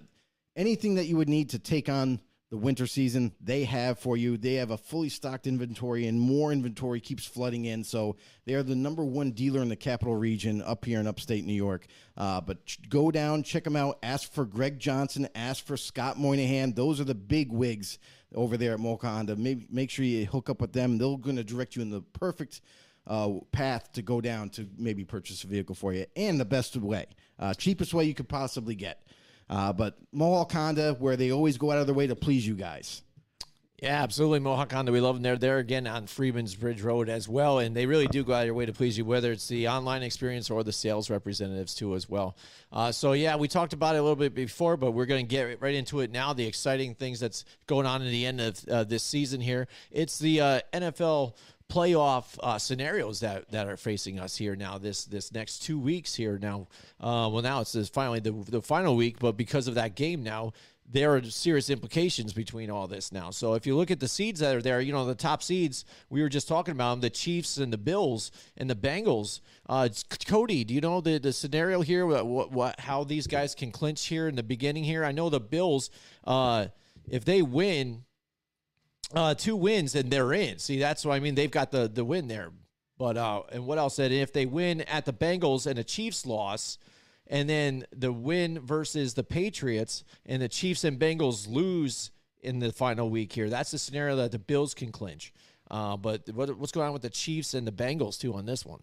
anything 0.57 0.97
that 0.97 1.07
you 1.07 1.17
would 1.17 1.29
need 1.29 1.51
to 1.51 1.59
take 1.59 1.89
on 1.89 2.21
the 2.51 2.57
winter 2.57 2.87
season 2.87 3.33
they 3.41 3.63
have 3.65 3.99
for 3.99 4.17
you. 4.17 4.37
They 4.37 4.55
have 4.55 4.73
a 4.73 4.77
fully 4.77 5.09
stocked 5.09 5.47
inventory 5.47 6.09
and 6.09 6.21
more 6.21 6.51
inventory 6.51 7.01
keeps 7.01 7.25
flooding 7.25 7.65
in. 7.65 7.85
So 7.85 8.17
they 8.45 8.55
are 8.55 8.65
the 8.65 8.75
number 8.75 9.05
one 9.05 9.31
dealer 9.31 9.63
in 9.63 9.69
the 9.69 9.77
capital 9.77 10.17
region 10.17 10.61
up 10.61 10.85
here 10.85 10.99
in 10.99 11.07
upstate 11.07 11.45
new 11.45 11.53
york. 11.53 11.87
Uh, 12.17 12.41
but 12.41 12.67
ch- 12.67 12.81
go 12.89 13.13
down 13.13 13.45
check 13.45 13.63
them 13.63 13.77
out. 13.77 13.99
Ask 14.03 14.33
for 14.33 14.45
greg 14.45 14.81
johnson. 14.81 15.29
Ask 15.37 15.65
for 15.65 15.77
scott 15.77 16.19
moynihan. 16.19 16.73
Those 16.73 17.01
are 17.01 17.05
the 17.05 17.15
big 17.15 17.53
wigs 17.53 17.99
over 18.35 18.57
there 18.57 18.75
at 18.75 18.81
mohawk 18.81 19.03
honda. 19.03 19.37
Maybe 19.37 19.69
make 19.71 19.91
sure 19.91 20.05
you 20.05 20.27
hook 20.27 20.51
up 20.51 20.61
with 20.61 20.73
them. 20.73 20.99
They're 20.99 21.17
going 21.17 21.37
to 21.37 21.45
direct 21.45 21.77
you 21.77 21.83
in 21.83 21.91
the 21.91 22.03
perfect 22.03 22.63
uh, 23.07 23.31
path 23.53 23.93
to 23.93 24.03
go 24.03 24.21
down 24.21 24.51
to 24.51 24.69
maybe 24.77 25.05
purchase 25.05 25.45
a 25.45 25.47
vehicle 25.47 25.75
for 25.75 25.93
you 25.93 26.05
and 26.17 26.39
the 26.39 26.45
best 26.45 26.77
way 26.77 27.07
uh, 27.39 27.55
cheapest 27.55 27.95
way 27.95 28.05
you 28.05 28.15
could 28.15 28.29
possibly 28.29 28.75
get 28.75 29.05
uh, 29.51 29.73
but 29.73 29.97
Mohawk 30.13 30.53
Honda, 30.53 30.95
where 30.99 31.17
they 31.17 31.33
always 31.33 31.59
go 31.59 31.73
out 31.73 31.79
of 31.79 31.87
their 31.87 31.95
way 31.95 32.07
to 32.07 32.17
please 32.17 32.47
you 32.47 32.55
guys. 32.55 33.03
Yeah, 33.83 34.03
absolutely. 34.03 34.41
Mohawk 34.41 34.73
Honda, 34.73 34.93
we 34.93 35.01
love 35.01 35.17
them. 35.17 35.23
They're 35.23 35.39
there 35.39 35.59
again 35.59 35.87
on 35.87 36.07
Freeman's 36.07 36.55
Bridge 36.55 36.83
Road 36.83 37.09
as 37.09 37.29
well, 37.29 37.61
and 37.61 37.75
they 37.75 37.87
really 37.87 38.07
do 38.07 38.23
go 38.23 38.35
out 38.35 38.41
of 38.41 38.47
their 38.47 38.55
way 38.55 38.67
to 38.67 38.75
please 38.75 38.99
you, 38.99 39.07
whether 39.07 39.33
it's 39.33 39.49
the 39.49 39.69
online 39.69 40.03
experience 40.03 40.51
or 40.51 40.63
the 40.63 40.73
sales 40.73 41.09
representatives 41.09 41.75
too 41.75 41.95
as 41.95 42.07
well. 42.07 42.37
Uh, 42.71 42.93
so 42.93 43.13
yeah, 43.13 43.37
we 43.37 43.49
talked 43.49 43.73
about 43.73 43.97
it 43.97 43.99
a 43.99 44.03
little 44.03 44.17
bit 44.17 44.35
before, 44.35 44.77
but 44.77 44.91
we're 44.91 45.07
going 45.07 45.27
to 45.27 45.29
get 45.29 45.63
right 45.63 45.75
into 45.75 46.01
it 46.01 46.13
now. 46.13 46.35
The 46.35 46.47
exciting 46.47 46.95
things 46.95 47.19
that's 47.21 47.47
going 47.67 47.87
on 47.87 48.03
in 48.03 48.09
the 48.09 48.27
end 48.27 48.41
of 48.43 48.69
uh, 48.69 48.85
this 48.85 49.03
season 49.03 49.41
here. 49.41 49.67
It's 49.91 50.19
the 50.19 50.41
uh, 50.43 50.61
NFL 50.75 51.35
playoff 51.71 52.39
uh, 52.43 52.59
scenarios 52.59 53.21
that 53.21 53.51
that 53.51 53.67
are 53.69 53.77
facing 53.77 54.19
us 54.19 54.37
here 54.37 54.57
now. 54.57 54.77
This 54.77 55.05
this 55.05 55.33
next 55.33 55.61
two 55.61 55.79
weeks 55.79 56.15
here 56.15 56.39
now. 56.39 56.69
Uh, 57.01 57.31
well, 57.33 57.43
now 57.43 57.61
it's 57.61 57.89
finally 57.89 58.21
the 58.21 58.33
the 58.33 58.61
final 58.61 58.97
week, 58.97 59.19
but 59.19 59.37
because 59.37 59.69
of 59.69 59.75
that 59.77 59.95
game 59.95 60.23
now. 60.23 60.53
There 60.93 61.15
are 61.15 61.23
serious 61.23 61.71
implications 61.71 62.33
between 62.33 62.69
all 62.69 62.89
this 62.89 63.13
now. 63.13 63.31
So 63.31 63.55
if 63.55 63.65
you 63.65 63.77
look 63.77 63.93
at 63.93 64.01
the 64.01 64.09
seeds 64.09 64.41
that 64.41 64.57
are 64.57 64.61
there, 64.61 64.81
you 64.81 64.93
know 64.93 65.07
the 65.07 65.15
top 65.15 65.41
seeds 65.41 65.85
we 66.09 66.21
were 66.21 66.29
just 66.29 66.49
talking 66.49 66.73
about 66.73 66.95
them, 66.95 67.01
the 67.01 67.11
Chiefs 67.11 67.59
and 67.59 67.73
the 67.73 67.79
Bills 67.79 68.33
and 68.57 68.69
the 68.69 68.75
Bengals. 68.75 69.39
Uh, 69.69 69.89
Cody, 70.27 70.65
do 70.65 70.75
you 70.75 70.81
know 70.81 71.01
the, 71.01 71.19
the 71.19 71.33
scenario 71.33 71.81
here? 71.83 72.07
What 72.07 72.51
what 72.51 72.81
how 72.81 73.05
these 73.05 73.29
guys 73.29 73.55
can 73.55 73.71
clinch 73.71 74.07
here 74.07 74.27
in 74.27 74.35
the 74.35 74.43
beginning 74.43 74.83
here? 74.83 75.05
I 75.05 75.13
know 75.13 75.31
the 75.31 75.39
Bills. 75.39 75.91
Uh, 76.25 76.67
if 77.09 77.25
they 77.25 77.41
win, 77.41 78.05
uh, 79.15 79.35
two 79.35 79.57
wins 79.57 79.95
and 79.95 80.11
they're 80.11 80.33
in. 80.33 80.59
See, 80.59 80.79
that's 80.79 81.05
what 81.05 81.15
I 81.15 81.21
mean. 81.21 81.35
They've 81.35 81.51
got 81.51 81.71
the 81.71 81.89
the 81.89 82.05
win 82.05 82.29
there. 82.29 82.51
But 82.99 83.17
uh, 83.17 83.43
and 83.51 83.67
what 83.67 83.79
else? 83.79 83.97
Said 83.97 84.13
if 84.13 84.33
they 84.33 84.47
win 84.47 84.83
at 84.83 85.07
the 85.07 85.13
Bengals 85.13 85.67
and 85.67 85.79
a 85.79 85.85
Chiefs 85.85 86.27
loss, 86.27 86.79
and 87.27 87.49
then 87.49 87.87
the 87.97 88.13
win 88.13 88.61
versus 88.61 89.15
the 89.15 89.25
Patriots 89.25 90.05
and 90.27 90.43
the 90.43 90.49
Chiefs 90.49 90.85
and 90.85 90.99
Bengals 90.99 91.49
lose 91.49 92.11
in 92.43 92.59
the 92.59 92.73
final 92.73 93.09
week 93.09 93.33
here, 93.33 93.49
that's 93.49 93.71
the 93.71 93.79
scenario 93.79 94.17
that 94.17 94.33
the 94.33 94.39
Bills 94.39 94.75
can 94.75 94.93
clinch. 94.93 95.33
Uh, 95.71 95.97
but 95.97 96.29
what, 96.35 96.59
what's 96.59 96.73
going 96.73 96.89
on 96.89 96.93
with 96.93 97.03
the 97.03 97.09
Chiefs 97.11 97.55
and 97.55 97.67
the 97.67 97.73
Bengals 97.73 98.19
too 98.19 98.35
on 98.35 98.45
this 98.45 98.67
one? 98.67 98.81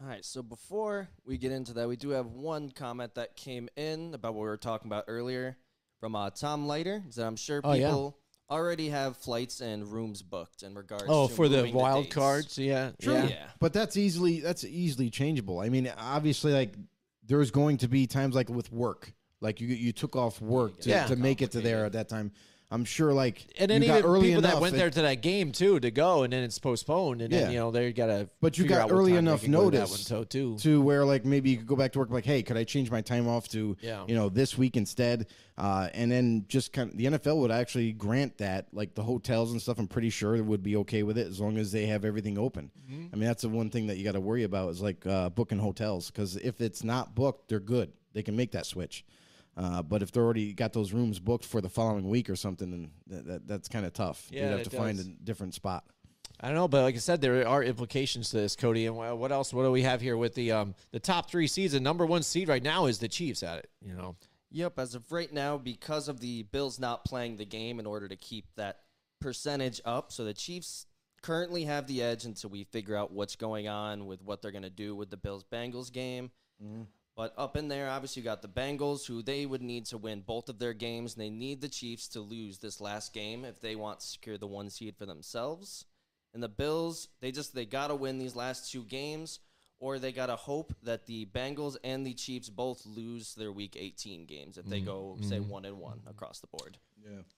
All 0.00 0.08
right, 0.08 0.24
so 0.24 0.42
before 0.42 1.08
we 1.26 1.36
get 1.36 1.52
into 1.52 1.74
that, 1.74 1.86
we 1.86 1.96
do 1.96 2.10
have 2.10 2.26
one 2.26 2.70
comment 2.70 3.16
that 3.16 3.36
came 3.36 3.68
in 3.76 4.14
about 4.14 4.32
what 4.32 4.42
we 4.42 4.48
were 4.48 4.56
talking 4.56 4.88
about 4.88 5.04
earlier 5.08 5.58
from 5.98 6.16
uh, 6.16 6.30
Tom 6.30 6.66
Leiter. 6.66 7.02
Is 7.06 7.16
that 7.16 7.26
I'm 7.26 7.36
sure 7.36 7.60
Oh, 7.62 7.74
yeah. 7.74 7.90
People 8.50 8.56
already 8.64 8.88
have 8.88 9.16
flights 9.16 9.60
and 9.60 9.86
rooms 9.90 10.22
booked 10.22 10.62
in 10.62 10.74
regards. 10.74 11.04
Oh, 11.08 11.28
to 11.28 11.34
for 11.34 11.48
the 11.48 11.58
moving 11.58 11.74
wild 11.74 12.04
dates. 12.04 12.14
cards, 12.14 12.58
yeah, 12.58 12.90
True. 13.00 13.14
yeah. 13.14 13.28
Yeah. 13.28 13.46
But 13.58 13.72
that's 13.72 13.96
easily 13.96 14.40
that's 14.40 14.64
easily 14.64 15.10
changeable. 15.10 15.60
I 15.60 15.68
mean, 15.68 15.90
obviously, 15.98 16.52
like 16.52 16.74
there's 17.26 17.50
going 17.50 17.78
to 17.78 17.88
be 17.88 18.06
times 18.06 18.34
like 18.34 18.48
with 18.50 18.72
work, 18.72 19.12
like 19.40 19.60
you 19.60 19.68
you 19.68 19.92
took 19.92 20.16
off 20.16 20.40
work 20.40 20.80
to, 20.80 20.88
Yeah. 20.90 21.06
to 21.06 21.16
make 21.16 21.42
it 21.42 21.52
to 21.52 21.60
there 21.60 21.84
at 21.84 21.92
that 21.92 22.08
time. 22.08 22.32
I'm 22.72 22.84
sure, 22.84 23.12
like 23.12 23.46
And 23.58 23.68
then 23.68 23.82
you 23.82 23.88
got 23.88 23.98
even 23.98 24.10
early 24.10 24.28
people 24.28 24.38
enough, 24.38 24.52
that 24.54 24.60
went 24.60 24.74
it- 24.74 24.78
there 24.78 24.90
to 24.90 25.02
that 25.02 25.22
game 25.22 25.50
too 25.50 25.80
to 25.80 25.90
go, 25.90 26.22
and 26.22 26.32
then 26.32 26.44
it's 26.44 26.58
postponed, 26.60 27.20
and 27.20 27.32
Yeah. 27.32 27.40
then 27.40 27.52
you 27.52 27.58
know 27.58 27.70
they 27.72 27.92
gotta. 27.92 28.28
But 28.40 28.58
you 28.58 28.64
got 28.64 28.92
early 28.92 29.16
enough 29.16 29.40
to 29.42 29.50
notice 29.50 30.06
so 30.06 30.22
too. 30.22 30.56
to 30.58 30.80
where 30.80 31.04
like 31.04 31.24
maybe 31.24 31.50
you 31.50 31.56
could 31.56 31.66
go 31.66 31.74
back 31.74 31.92
to 31.92 31.98
work 31.98 32.10
like 32.10 32.24
hey 32.24 32.42
could 32.42 32.56
i 32.56 32.62
change 32.64 32.90
my 32.90 33.00
time 33.00 33.26
off 33.26 33.48
to 33.48 33.76
Yeah. 33.80 34.04
you 34.06 34.14
know 34.14 34.28
this 34.28 34.56
week 34.56 34.76
instead 34.76 35.26
uh, 35.58 35.88
and 35.92 36.10
then 36.12 36.44
just 36.48 36.72
kind 36.72 36.90
of 36.92 36.96
the 36.96 37.06
nfl 37.06 37.36
would 37.38 37.50
actually 37.50 37.92
grant 37.92 38.38
that 38.38 38.68
like 38.72 38.94
the 38.94 39.02
hotels 39.02 39.50
and 39.52 39.60
stuff 39.60 39.78
i'm 39.78 39.88
pretty 39.88 40.10
sure 40.10 40.40
would 40.42 40.62
be 40.62 40.76
okay 40.76 41.02
with 41.02 41.18
it 41.18 41.26
as 41.26 41.40
long 41.40 41.58
as 41.58 41.72
they 41.72 41.86
have 41.86 42.04
everything 42.04 42.38
open 42.38 42.70
Mm-hmm. 42.90 43.06
i 43.12 43.16
mean 43.16 43.26
that's 43.26 43.42
the 43.42 43.48
one 43.48 43.70
thing 43.70 43.88
that 43.88 43.96
you 43.98 44.04
got 44.04 44.12
to 44.12 44.20
worry 44.20 44.44
about 44.44 44.70
is 44.70 44.80
like 44.80 45.04
uh, 45.06 45.28
booking 45.30 45.58
hotels 45.58 46.10
because 46.10 46.36
if 46.36 46.60
it's 46.60 46.82
not 46.84 47.14
booked 47.16 47.48
they're 47.48 47.58
good 47.60 47.92
they 48.12 48.22
can 48.22 48.36
make 48.36 48.52
that 48.52 48.64
switch 48.66 49.04
uh, 49.56 49.82
but 49.82 50.02
if 50.02 50.12
they're 50.12 50.22
already 50.22 50.52
got 50.52 50.72
those 50.72 50.92
rooms 50.92 51.18
booked 51.18 51.44
for 51.44 51.60
the 51.60 51.68
following 51.68 52.08
week 52.08 52.30
or 52.30 52.36
something, 52.36 52.70
then 52.70 52.90
that, 53.06 53.26
that, 53.26 53.46
that's 53.46 53.68
kind 53.68 53.84
of 53.84 53.92
tough. 53.92 54.26
Yeah, 54.30 54.42
You'd 54.42 54.50
have 54.50 54.60
it 54.60 54.70
to 54.70 54.76
find 54.76 54.98
a 54.98 55.04
different 55.04 55.54
spot. 55.54 55.84
I 56.42 56.46
don't 56.46 56.56
know, 56.56 56.68
but 56.68 56.82
like 56.82 56.94
I 56.94 56.98
said, 56.98 57.20
there 57.20 57.46
are 57.46 57.62
implications 57.62 58.30
to 58.30 58.38
this, 58.38 58.56
Cody. 58.56 58.86
And 58.86 58.96
what 58.96 59.30
else? 59.30 59.52
What 59.52 59.64
do 59.64 59.70
we 59.70 59.82
have 59.82 60.00
here 60.00 60.16
with 60.16 60.34
the 60.34 60.52
um 60.52 60.74
the 60.90 61.00
top 61.00 61.30
three 61.30 61.46
seeds? 61.46 61.74
The 61.74 61.80
number 61.80 62.06
one 62.06 62.22
seed 62.22 62.48
right 62.48 62.62
now 62.62 62.86
is 62.86 62.98
the 62.98 63.08
Chiefs 63.08 63.42
at 63.42 63.58
it. 63.58 63.70
You 63.84 63.94
know, 63.94 64.16
Yep, 64.52 64.78
as 64.78 64.94
of 64.94 65.12
right 65.12 65.32
now, 65.32 65.58
because 65.58 66.08
of 66.08 66.20
the 66.20 66.42
Bills 66.44 66.80
not 66.80 67.04
playing 67.04 67.36
the 67.36 67.44
game 67.44 67.78
in 67.78 67.86
order 67.86 68.08
to 68.08 68.16
keep 68.16 68.46
that 68.56 68.80
percentage 69.20 69.80
up, 69.84 70.10
so 70.12 70.24
the 70.24 70.34
Chiefs 70.34 70.86
currently 71.22 71.64
have 71.64 71.86
the 71.86 72.02
edge 72.02 72.24
until 72.24 72.50
we 72.50 72.64
figure 72.64 72.96
out 72.96 73.12
what's 73.12 73.36
going 73.36 73.68
on 73.68 74.06
with 74.06 74.22
what 74.22 74.40
they're 74.42 74.50
going 74.50 74.62
to 74.62 74.70
do 74.70 74.96
with 74.96 75.10
the 75.10 75.16
Bills 75.16 75.44
Bengals 75.44 75.92
game. 75.92 76.30
But 77.20 77.34
up 77.36 77.54
in 77.54 77.68
there, 77.68 77.90
obviously, 77.90 78.22
you 78.22 78.24
got 78.24 78.40
the 78.40 78.48
Bengals, 78.48 79.06
who 79.06 79.20
they 79.20 79.44
would 79.44 79.60
need 79.60 79.84
to 79.88 79.98
win 79.98 80.22
both 80.22 80.48
of 80.48 80.58
their 80.58 80.72
games, 80.72 81.12
and 81.12 81.22
they 81.22 81.28
need 81.28 81.60
the 81.60 81.68
Chiefs 81.68 82.08
to 82.08 82.20
lose 82.20 82.56
this 82.56 82.80
last 82.80 83.12
game 83.12 83.44
if 83.44 83.60
they 83.60 83.76
want 83.76 84.00
to 84.00 84.06
secure 84.06 84.38
the 84.38 84.46
one 84.46 84.70
seed 84.70 84.96
for 84.96 85.04
themselves. 85.04 85.84
And 86.32 86.42
the 86.42 86.48
Bills, 86.48 87.08
they 87.20 87.30
just 87.30 87.54
they 87.54 87.66
gotta 87.66 87.94
win 87.94 88.16
these 88.16 88.34
last 88.34 88.72
two 88.72 88.84
games, 88.84 89.40
or 89.80 89.98
they 89.98 90.12
gotta 90.12 90.34
hope 90.34 90.72
that 90.84 91.04
the 91.04 91.26
Bengals 91.26 91.76
and 91.84 92.06
the 92.06 92.14
Chiefs 92.14 92.48
both 92.48 92.86
lose 92.86 93.34
their 93.34 93.52
Week 93.52 93.76
18 93.78 94.24
games 94.24 94.56
if 94.56 94.64
they 94.64 94.78
mm-hmm. 94.78 94.86
go 94.86 95.18
say 95.20 95.40
mm-hmm. 95.40 95.50
one 95.50 95.66
and 95.66 95.78
one 95.78 96.00
across 96.08 96.40
the 96.40 96.46
board. 96.46 96.78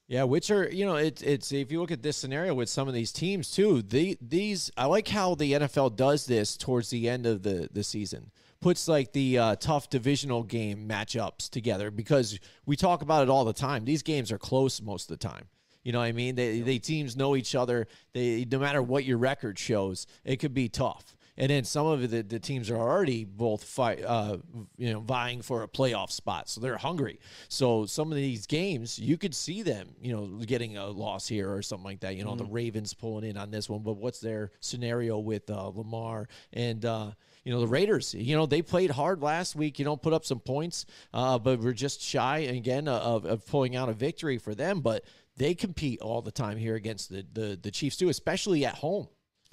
yeah. 0.07 0.23
Which 0.23 0.53
are 0.53 0.71
you 0.71 0.87
know 0.87 0.95
it's 0.95 1.23
it's 1.23 1.51
if 1.51 1.73
you 1.73 1.81
look 1.81 1.91
at 1.91 2.05
this 2.05 2.17
scenario 2.17 2.55
with 2.55 2.69
some 2.69 2.87
of 2.87 2.95
these 2.95 3.11
teams 3.11 3.51
too. 3.51 3.83
The 3.83 4.17
these 4.21 4.71
I 4.77 4.85
like 4.85 5.09
how 5.09 5.35
the 5.35 5.55
NFL 5.55 5.97
does 5.97 6.27
this 6.27 6.57
towards 6.57 6.91
the 6.91 7.09
end 7.09 7.27
of 7.27 7.43
the 7.43 7.69
the 7.73 7.83
season. 7.83 8.31
Puts 8.63 8.89
like 8.89 9.13
the 9.13 9.39
uh, 9.39 9.57
tough 9.57 9.91
divisional 9.91 10.45
game 10.45 10.89
matchups 10.89 11.51
together 11.51 11.91
because 11.91 12.39
we 12.65 12.77
talk 12.77 13.03
about 13.03 13.25
it 13.25 13.29
all 13.29 13.45
the 13.45 13.53
time. 13.53 13.85
These 13.85 14.03
games 14.03 14.33
are 14.33 14.39
close 14.39 14.81
most 14.81 15.11
of 15.11 15.19
the 15.19 15.29
time. 15.29 15.49
You 15.83 15.93
know 15.93 15.99
what 15.99 16.05
I 16.05 16.13
mean? 16.13 16.37
They, 16.37 16.61
they 16.61 16.79
teams 16.79 17.17
know 17.17 17.35
each 17.35 17.57
other. 17.57 17.89
They 18.15 18.47
no 18.51 18.61
matter 18.61 18.81
what 18.81 19.05
your 19.05 19.19
record 19.19 19.59
shows, 19.59 20.07
it 20.25 20.37
could 20.37 20.55
be 20.55 20.69
tough. 20.69 21.17
And 21.37 21.51
then 21.51 21.65
some 21.65 21.87
of 21.87 22.11
the, 22.11 22.23
the 22.23 22.39
teams 22.39 22.71
are 22.71 22.77
already 22.77 23.25
both 23.25 23.65
fight, 23.65 24.05
uh, 24.05 24.37
you 24.77 24.93
know, 24.93 25.01
vying 25.01 25.41
for 25.41 25.63
a 25.63 25.69
playoff 25.69 26.11
spot, 26.11 26.49
so 26.49 26.61
they're 26.61 26.77
hungry. 26.77 27.19
So 27.49 27.87
some 27.87 28.13
of 28.13 28.17
these 28.17 28.47
games, 28.47 28.99
you 28.99 29.17
could 29.17 29.35
see 29.35 29.63
them, 29.63 29.89
you 30.01 30.13
know, 30.13 30.27
getting 30.45 30.77
a 30.77 30.87
loss 30.87 31.27
here 31.27 31.51
or 31.51 31.63
something 31.63 31.87
like 31.87 32.01
that. 32.01 32.17
You 32.17 32.25
know, 32.25 32.37
the 32.37 32.45
Ravens 32.45 32.93
pulling 32.93 33.25
in 33.25 33.39
on 33.39 33.51
this 33.51 33.69
one, 33.69 33.83
but 33.83 33.95
what's 33.95 34.21
their 34.21 34.51
scenario 34.61 35.19
with 35.19 35.49
uh, 35.49 35.69
Lamar 35.69 36.29
and 36.53 36.85
uh, 36.85 37.13
you 37.45 37.53
know 37.53 37.61
the 37.61 37.67
Raiders? 37.67 38.15
You 38.15 38.37
know, 38.37 38.47
they 38.47 38.63
played 38.63 38.91
hard 38.91 39.23
last 39.23 39.57
week. 39.57 39.79
You 39.79 39.85
know, 39.85 39.97
put 39.97 40.13
up 40.13 40.25
some 40.25 40.41
points, 40.41 40.87
uh, 41.13 41.39
but 41.39 41.61
we're 41.61 41.73
just 41.73 42.01
shy 42.01 42.39
again 42.39 42.89
of, 42.89 43.25
of 43.25 43.47
pulling 43.47 43.77
out 43.77 43.89
a 43.89 43.93
victory 43.93 44.39
for 44.39 44.55
them. 44.55 44.81
But 44.81 45.05
they 45.37 45.55
compete 45.55 46.01
all 46.01 46.23
the 46.23 46.31
time 46.31 46.57
here 46.57 46.75
against 46.75 47.11
the 47.11 47.27
the, 47.33 47.59
the 47.61 47.71
Chiefs 47.71 47.97
too, 47.97 48.09
especially 48.09 48.65
at 48.65 48.75
home. 48.75 49.09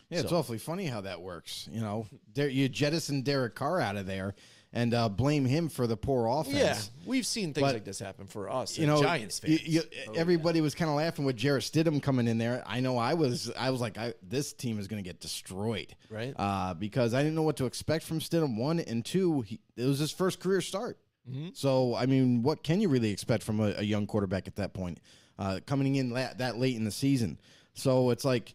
Yeah, 0.10 0.22
it's 0.22 0.32
awfully 0.32 0.58
funny 0.58 0.86
how 0.86 1.02
that 1.02 1.22
works. 1.22 1.70
You 1.72 1.82
know, 1.82 2.08
you 2.36 2.68
jettison 2.68 3.22
Derek 3.22 3.54
Carr 3.54 3.80
out 3.80 3.96
of 3.96 4.08
there 4.08 4.34
and 4.72 4.94
uh, 4.94 5.10
blame 5.10 5.46
him 5.46 5.68
for 5.70 5.88
the 5.88 5.98
poor 5.98 6.28
offense. 6.28 6.56
Yeah, 6.56 6.78
we've 7.10 7.26
seen 7.26 7.54
things 7.54 7.66
But, 7.66 7.74
like 7.74 7.86
this 7.86 7.98
happen 8.00 8.28
for 8.28 8.52
us, 8.52 8.78
You 8.78 8.86
know, 8.88 9.02
Giants 9.02 9.42
you- 9.44 9.58
fans. 9.58 9.68
you- 9.68 10.14
everybody 10.16 10.62
was 10.62 10.76
kind 10.76 10.90
of 10.90 10.96
laughing 10.98 11.26
with 11.26 11.36
Jarrett 11.38 11.64
Stidham 11.64 12.02
coming 12.02 12.28
in 12.28 12.38
there. 12.38 12.64
I 12.68 12.80
know 12.80 12.98
I 12.98 13.16
was. 13.16 13.52
I 13.58 13.72
was 13.72 13.82
like, 13.82 13.98
I, 13.98 14.14
this 14.22 14.54
team 14.54 14.78
is 14.80 14.88
going 14.88 15.02
to 15.04 15.08
get 15.10 15.20
destroyed, 15.20 15.96
Right. 16.10 16.34
Uh, 16.38 16.74
because 16.76 17.14
I 17.14 17.22
didn't 17.24 17.36
know 17.36 17.42
what 17.44 17.58
to 17.58 17.66
expect 17.66 18.06
from 18.06 18.20
Stidham. 18.20 18.58
One 18.58 18.80
and 18.80 19.04
two, 19.04 19.42
he, 19.42 19.60
it 19.76 19.86
was 19.86 19.98
his 20.00 20.12
first 20.12 20.40
career 20.40 20.62
start. 20.62 21.00
Mm-hmm. 21.30 21.50
So 21.54 21.96
I 21.96 22.06
mean, 22.06 22.44
what 22.44 22.64
can 22.64 22.80
you 22.82 22.90
really 22.90 23.12
expect 23.12 23.44
from 23.44 23.60
a, 23.60 23.74
a 23.78 23.84
young 23.84 24.06
quarterback 24.08 24.48
at 24.48 24.56
that 24.58 24.74
point, 24.74 25.00
uh, 25.40 25.60
coming 25.66 25.96
in 25.96 26.12
la- 26.12 26.34
that 26.38 26.58
late 26.58 26.76
in 26.76 26.84
the 26.86 26.92
season? 26.92 27.40
So 27.74 28.10
it's 28.12 28.26
like, 28.26 28.54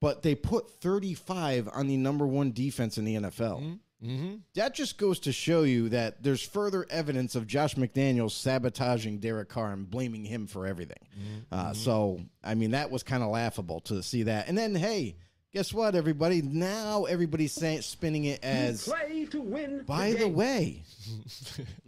but 0.00 0.22
they 0.22 0.34
put 0.34 0.70
35 0.82 1.68
on 1.72 1.86
the 1.86 1.96
number 1.96 2.26
one 2.26 2.52
defense 2.52 2.98
in 2.98 3.04
the 3.06 3.14
NFL. 3.16 3.60
Mm-hmm. 3.60 3.72
Mm-hmm. 4.04 4.36
That 4.54 4.74
just 4.74 4.98
goes 4.98 5.20
to 5.20 5.32
show 5.32 5.62
you 5.62 5.88
that 5.88 6.22
there's 6.22 6.42
further 6.42 6.86
evidence 6.90 7.34
of 7.34 7.46
Josh 7.46 7.76
McDaniels 7.76 8.32
sabotaging 8.32 9.18
Derek 9.18 9.48
Carr 9.48 9.72
and 9.72 9.88
blaming 9.88 10.24
him 10.24 10.46
for 10.46 10.66
everything. 10.66 10.98
Mm-hmm. 11.18 11.54
Uh, 11.54 11.64
mm-hmm. 11.64 11.74
so, 11.74 12.20
I 12.44 12.54
mean, 12.54 12.72
that 12.72 12.90
was 12.90 13.02
kind 13.02 13.22
of 13.22 13.30
laughable 13.30 13.80
to 13.82 14.02
see 14.02 14.24
that. 14.24 14.48
And 14.48 14.56
then, 14.58 14.74
hey, 14.74 15.16
guess 15.52 15.72
what, 15.72 15.94
everybody? 15.94 16.42
Now 16.42 17.04
everybody's 17.04 17.52
saying, 17.52 17.80
spinning 17.82 18.24
it 18.24 18.44
as, 18.44 18.84
Play 18.84 19.24
to 19.26 19.40
win. 19.40 19.84
by 19.86 20.12
the 20.12 20.28
way, 20.28 20.82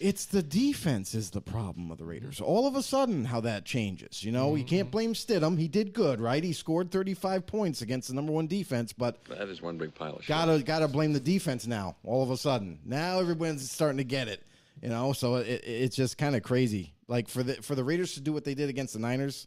it's 0.00 0.24
the 0.24 0.42
defense 0.42 1.14
is 1.14 1.30
the 1.30 1.40
problem 1.42 1.90
of 1.90 1.98
the 1.98 2.04
Raiders. 2.04 2.40
All 2.40 2.66
of 2.66 2.74
a 2.74 2.82
sudden, 2.82 3.24
how 3.26 3.40
that 3.42 3.64
changes. 3.64 4.24
You 4.24 4.32
know, 4.32 4.54
you 4.56 4.64
can't 4.64 4.90
blame 4.90 5.12
Stidham. 5.14 5.58
He 5.58 5.68
did 5.68 5.92
good, 5.92 6.20
right? 6.20 6.42
He 6.42 6.52
scored 6.54 6.90
35 6.90 7.46
points 7.46 7.82
against 7.82 8.08
the 8.08 8.14
number 8.14 8.32
one 8.32 8.46
defense, 8.46 8.92
but 8.92 9.22
That 9.26 9.48
is 9.48 9.60
one 9.62 9.76
big 9.78 9.94
pile 9.94 10.16
of 10.16 10.22
shit. 10.22 10.28
gotta 10.28 10.62
gotta 10.62 10.88
blame 10.88 11.12
the 11.12 11.20
defense 11.20 11.66
now. 11.66 11.96
All 12.04 12.22
of 12.22 12.30
a 12.30 12.36
sudden, 12.36 12.80
now 12.84 13.20
everyone's 13.20 13.70
starting 13.70 13.98
to 13.98 14.04
get 14.04 14.26
it. 14.28 14.42
You 14.82 14.88
know, 14.88 15.12
so 15.12 15.36
it, 15.36 15.46
it- 15.48 15.64
it's 15.64 15.96
just 15.96 16.16
kind 16.18 16.34
of 16.34 16.42
crazy. 16.42 16.94
Like 17.06 17.28
for 17.28 17.42
the 17.42 17.54
for 17.56 17.74
the 17.74 17.84
Raiders 17.84 18.14
to 18.14 18.20
do 18.20 18.32
what 18.32 18.44
they 18.44 18.54
did 18.54 18.68
against 18.70 18.94
the 18.94 19.00
Niners, 19.00 19.46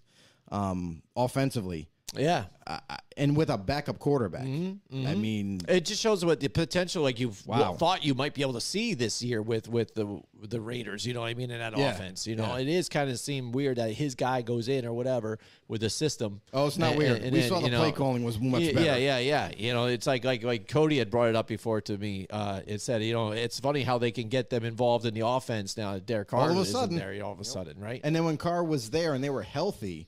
um, 0.52 1.02
offensively, 1.16 1.88
yeah, 2.16 2.46
uh, 2.68 2.80
and 3.18 3.36
with 3.38 3.50
a 3.50 3.58
backup 3.58 4.00
quarterback. 4.00 4.44
Mm-hmm, 4.46 5.08
I 5.08 5.16
mean, 5.16 5.62
it 5.68 5.86
just 5.86 6.02
shows 6.02 6.24
what 6.26 6.40
the 6.40 6.48
potential 6.48 7.04
like 7.04 7.20
you 7.20 7.34
Wow. 7.46 7.74
thought 7.74 8.04
you 8.04 8.14
might 8.14 8.34
be 8.34 8.42
able 8.42 8.54
to 8.54 8.62
see 8.62 8.94
this 8.94 9.22
year 9.22 9.42
with 9.42 9.68
with 9.68 9.94
the 9.96 10.22
the 10.42 10.60
Raiders. 10.60 11.06
You 11.06 11.14
know 11.14 11.22
what 11.22 11.28
I 11.28 11.34
mean 11.36 11.52
in 11.52 11.60
that 11.60 11.78
Yeah. 11.78 11.92
offense. 11.92 12.28
You 12.28 12.36
know, 12.36 12.56
Yeah. 12.58 12.60
it 12.62 12.68
is 12.68 12.90
kind 12.90 13.10
of 13.10 13.18
seem 13.20 13.52
weird 13.54 13.78
that 13.78 13.92
his 13.92 14.14
guy 14.16 14.42
goes 14.42 14.68
in 14.68 14.86
or 14.86 14.92
whatever 14.94 15.40
with 15.68 15.82
the 15.82 15.90
system. 15.90 16.42
Oh, 16.54 16.68
it's 16.68 16.78
not 16.78 16.90
And- 16.92 16.98
weird. 16.98 17.22
and 17.22 17.32
We 17.34 17.40
then, 17.42 17.50
saw 17.50 17.60
the 17.62 17.70
you 17.70 17.78
play 17.78 17.92
calling 17.94 18.24
was 18.24 18.40
much 18.40 18.62
yeah, 18.64 18.72
better. 18.74 18.86
Yeah, 18.86 18.98
yeah, 18.98 19.18
yeah. 19.20 19.52
You 19.58 19.74
know, 19.74 19.86
it's 19.86 20.06
like 20.08 20.24
like 20.26 20.44
like 20.44 20.68
Cody 20.68 20.98
had 21.00 21.10
brought 21.10 21.30
it 21.30 21.36
up 21.36 21.48
before 21.48 21.82
to 21.82 21.98
me. 21.98 22.28
Uh, 22.30 22.62
it 22.68 22.82
said, 22.82 23.04
you 23.04 23.14
know, 23.14 23.32
it's 23.32 23.60
funny 23.60 23.84
how 23.84 23.98
they 23.98 24.12
can 24.12 24.28
get 24.30 24.50
them 24.50 24.66
involved 24.66 25.06
in 25.06 25.14
the 25.14 25.26
offense 25.26 25.78
now. 25.78 25.94
that 25.94 26.06
Derek 26.06 26.28
Carr 26.30 26.42
All 26.42 26.50
of 26.52 26.58
a 26.58 26.66
sudden. 26.66 26.98
there 26.98 27.24
all 27.24 27.32
of 27.32 27.40
a 27.40 27.44
sudden, 27.46 27.80
right? 27.80 28.02
and 28.04 28.16
then 28.16 28.26
when 28.26 28.38
Carr 28.38 28.64
was 28.64 28.90
there 28.90 29.14
and 29.14 29.24
they 29.24 29.30
were 29.30 29.44
healthy, 29.44 30.08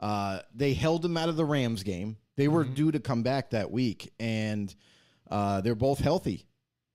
uh, 0.00 0.40
they 0.54 0.74
held 0.74 1.04
him 1.04 1.16
out 1.16 1.28
of 1.28 1.36
the 1.36 1.44
Rams 1.44 1.82
game. 1.82 2.16
They 2.36 2.48
were 2.48 2.64
due 2.64 2.92
to 2.92 3.00
come 3.00 3.22
back 3.22 3.50
that 3.50 3.70
week, 3.70 4.12
and 4.20 4.72
uh, 5.28 5.60
they're 5.60 5.74
both 5.74 5.98
healthy, 5.98 6.46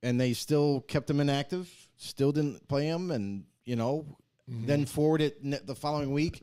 and 0.01 0.19
they 0.19 0.33
still 0.33 0.81
kept 0.81 1.07
them 1.07 1.19
inactive. 1.19 1.69
Still 1.97 2.31
didn't 2.31 2.67
play 2.67 2.89
them, 2.89 3.11
and 3.11 3.43
you 3.65 3.75
know, 3.75 4.05
then 4.47 4.85
forward 4.85 5.21
it 5.21 5.67
the 5.67 5.75
following 5.75 6.13
week. 6.13 6.41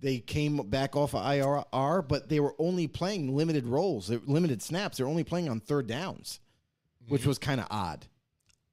They 0.00 0.18
came 0.18 0.56
back 0.68 0.96
off 0.96 1.14
of 1.14 1.22
IRR, 1.22 2.06
but 2.06 2.28
they 2.28 2.40
were 2.40 2.54
only 2.58 2.86
playing 2.86 3.34
limited 3.34 3.66
roles, 3.66 4.10
limited 4.10 4.62
snaps. 4.62 4.98
They're 4.98 5.08
only 5.08 5.24
playing 5.24 5.48
on 5.48 5.60
third 5.60 5.86
downs, 5.86 6.40
which 7.08 7.26
was 7.26 7.38
kind 7.38 7.60
of 7.60 7.66
odd, 7.70 8.06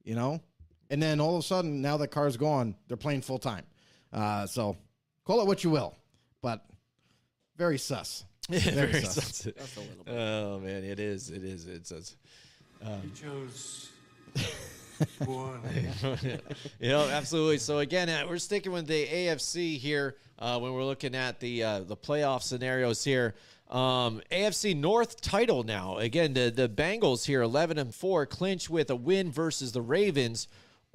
you 0.04 0.14
know. 0.14 0.40
And 0.88 1.02
then 1.02 1.20
all 1.20 1.34
of 1.34 1.40
a 1.40 1.46
sudden, 1.46 1.82
now 1.82 1.96
that 1.96 2.08
Carr's 2.08 2.36
gone, 2.36 2.76
they're 2.86 2.96
playing 2.96 3.22
full 3.22 3.40
time. 3.40 3.64
Uh, 4.12 4.46
so 4.46 4.76
call 5.24 5.40
it 5.40 5.46
what 5.46 5.64
you 5.64 5.70
will, 5.70 5.96
but 6.42 6.64
very 7.56 7.78
sus. 7.78 8.24
Very, 8.48 8.92
Very 8.92 9.02
sus. 9.02 9.14
sensitive. 9.14 9.78
Oh 10.06 10.60
man, 10.60 10.84
it 10.84 11.00
is. 11.00 11.30
It 11.30 11.42
is. 11.42 11.66
It's. 11.66 11.90
it's 11.90 12.14
You 12.80 13.10
chose 13.14 13.88
one. 15.26 15.60
you 16.80 16.88
know, 16.88 17.08
absolutely. 17.08 17.58
So 17.58 17.78
again, 17.80 18.08
uh, 18.08 18.24
we're 18.28 18.38
sticking 18.38 18.70
with 18.70 18.86
the 18.86 19.04
AFC 19.06 19.78
here 19.78 20.16
uh, 20.38 20.58
when 20.60 20.72
we're 20.74 20.84
looking 20.84 21.14
at 21.16 21.40
the 21.40 21.62
uh, 21.64 21.80
the 21.80 21.96
playoff 21.96 22.42
scenarios 22.42 23.02
here. 23.02 23.34
Um, 23.68 24.22
AFC 24.30 24.76
North 24.76 25.20
title 25.20 25.64
now. 25.64 25.96
Again, 25.96 26.32
the 26.34 26.50
the 26.54 26.68
Bengals 26.68 27.26
here, 27.26 27.42
eleven 27.42 27.78
and 27.78 27.92
four, 27.92 28.26
clinch 28.26 28.70
with 28.70 28.90
a 28.90 28.96
win 28.96 29.32
versus 29.32 29.72
the 29.72 29.82
Ravens. 29.82 30.46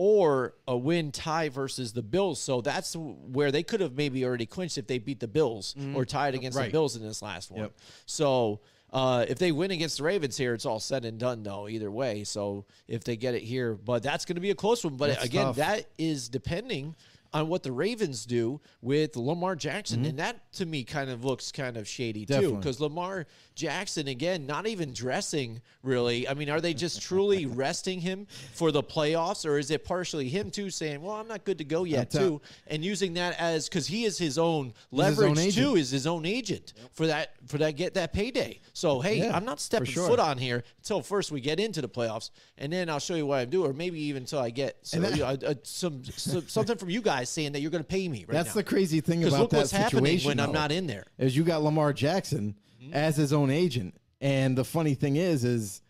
Or 0.04 0.56
a 0.68 0.76
win 0.76 1.12
tie 1.12 1.50
versus 1.50 1.94
the 1.94 2.02
Bills. 2.02 2.42
So 2.42 2.62
that's 2.62 2.96
where 2.96 3.52
they 3.52 3.62
could 3.62 3.82
have 3.82 3.94
maybe 3.94 4.26
already 4.26 4.48
clinched 4.48 4.80
if 4.80 4.88
they 4.88 4.98
beat 4.98 5.20
the 5.20 5.28
Bills 5.28 5.76
or 5.94 6.06
tied 6.06 6.34
against 6.34 6.58
the 6.58 6.72
Bills 6.72 6.96
in 6.96 7.04
this 7.04 7.22
last 7.22 7.52
one. 7.52 7.62
Yep. 7.62 7.74
So 8.08 8.62
uh, 8.92 9.26
if 9.30 9.38
they 9.38 9.52
win 9.52 9.70
against 9.70 10.00
the 10.00 10.04
Ravens 10.04 10.38
here, 10.38 10.56
it's 10.56 10.66
all 10.66 10.80
said 10.80 11.06
and 11.06 11.20
done, 11.20 11.44
though, 11.44 11.70
either 11.70 11.92
way. 11.92 12.24
So 12.24 12.66
if 12.88 13.04
they 13.04 13.16
get 13.16 13.36
it 13.36 13.44
here, 13.44 13.76
but 13.76 14.02
that's 14.02 14.26
going 14.26 14.38
to 14.38 14.42
be 14.42 14.50
a 14.50 14.56
close 14.56 14.84
one. 14.84 14.98
But 14.98 15.12
That's 15.12 15.26
again, 15.26 15.46
tough. 15.46 15.56
that 15.58 15.86
is 16.00 16.30
depending 16.30 16.96
on 17.34 17.48
what 17.48 17.64
the 17.64 17.72
Ravens 17.72 18.26
do 18.26 18.60
with 18.82 19.16
Lamar 19.16 19.56
Jackson. 19.56 20.04
And 20.06 20.20
that 20.20 20.52
to 20.54 20.66
me 20.66 20.84
kind 20.84 21.10
of 21.10 21.24
looks 21.24 21.52
kind 21.52 21.78
of 21.78 21.88
shady 21.88 22.26
too. 22.26 22.56
Because 22.56 22.80
Lamar 22.82 23.26
Jackson, 23.56 24.08
again, 24.08 24.46
not 24.46 24.68
even 24.68 24.94
dressing 24.94 25.62
really. 25.84 26.28
I 26.28 26.34
mean, 26.34 26.50
are 26.50 26.60
they 26.60 26.74
just 26.74 27.02
truly 27.02 27.46
resting 27.48 28.02
him 28.02 28.28
for 28.54 28.72
the 28.72 28.84
playoffs? 28.84 29.46
Or 29.46 29.58
is 29.58 29.72
it 29.72 29.86
partially 29.86 30.28
him 30.28 30.52
too 30.52 30.70
saying, 30.70 31.02
well, 31.02 31.16
I'm 31.16 31.28
not 31.28 31.46
good 31.46 31.58
to 31.60 31.64
go 31.64 31.84
yet, 31.86 32.12
too? 32.12 32.42
And 32.68 32.84
using 32.84 33.14
that 33.14 33.40
as 33.40 33.70
because 33.70 33.88
he 33.88 34.04
is 34.06 34.18
his 34.18 34.38
own 34.38 34.68
his 34.68 34.76
leverage 34.92 35.40
own 35.40 35.52
too, 35.52 35.76
is 35.76 35.90
his 35.90 36.06
own 36.08 36.26
agent 36.26 36.74
for 36.92 37.08
that 37.08 37.32
for 37.48 37.58
that 37.60 37.72
get 37.78 37.94
that 37.94 38.12
payday. 38.14 38.60
So 38.74 39.00
hey, 39.00 39.20
Yeah, 39.20 39.36
I'm 39.36 39.46
not 39.46 39.60
stepping 39.62 39.88
sure. 39.88 40.08
foot 40.08 40.20
on 40.20 40.38
here 40.38 40.64
until 40.80 41.02
first 41.02 41.32
we 41.32 41.40
get 41.40 41.60
into 41.60 41.82
the 41.82 41.90
playoffs, 41.90 42.30
and 42.58 42.74
then 42.74 42.90
I'll 42.90 43.00
show 43.00 43.16
you 43.16 43.26
what 43.26 43.40
I 43.40 43.46
do, 43.46 43.66
or 43.66 43.74
maybe 43.74 44.02
even 44.02 44.24
until 44.24 44.40
I 44.40 44.50
get 44.50 44.78
so, 44.82 45.00
that- 45.00 45.16
you 45.16 45.22
know, 45.24 45.56
some, 45.64 46.04
some 46.04 46.48
something 46.48 46.78
from 46.78 46.90
you 46.90 47.02
guys 47.02 47.21
saying 47.24 47.54
that 47.54 47.62
you're 47.62 47.72
going 47.72 47.84
to 47.84 47.88
pay 47.88 48.08
me. 48.08 48.20
Right 48.20 48.30
That's 48.30 48.50
now. 48.50 48.56
the 48.56 48.64
crazy 48.64 49.02
thing 49.02 49.24
about 49.24 49.40
look 49.40 49.50
that 49.52 49.58
what's 49.58 49.72
happening 49.72 50.06
situation. 50.18 50.28
when 50.28 50.40
I'm 50.40 50.48
though, 50.48 50.60
not 50.60 50.72
in 50.72 50.88
there. 50.88 51.06
Is 51.18 51.36
you 51.36 51.44
got 51.44 51.64
Lamar 51.64 51.94
Jackson 51.94 52.56
as 52.92 53.16
his 53.16 53.32
own 53.34 53.50
agent, 53.50 53.96
and 54.20 54.58
the 54.58 54.66
funny 54.66 54.96
thing 54.96 55.16
is, 55.16 55.44
is 55.44 55.82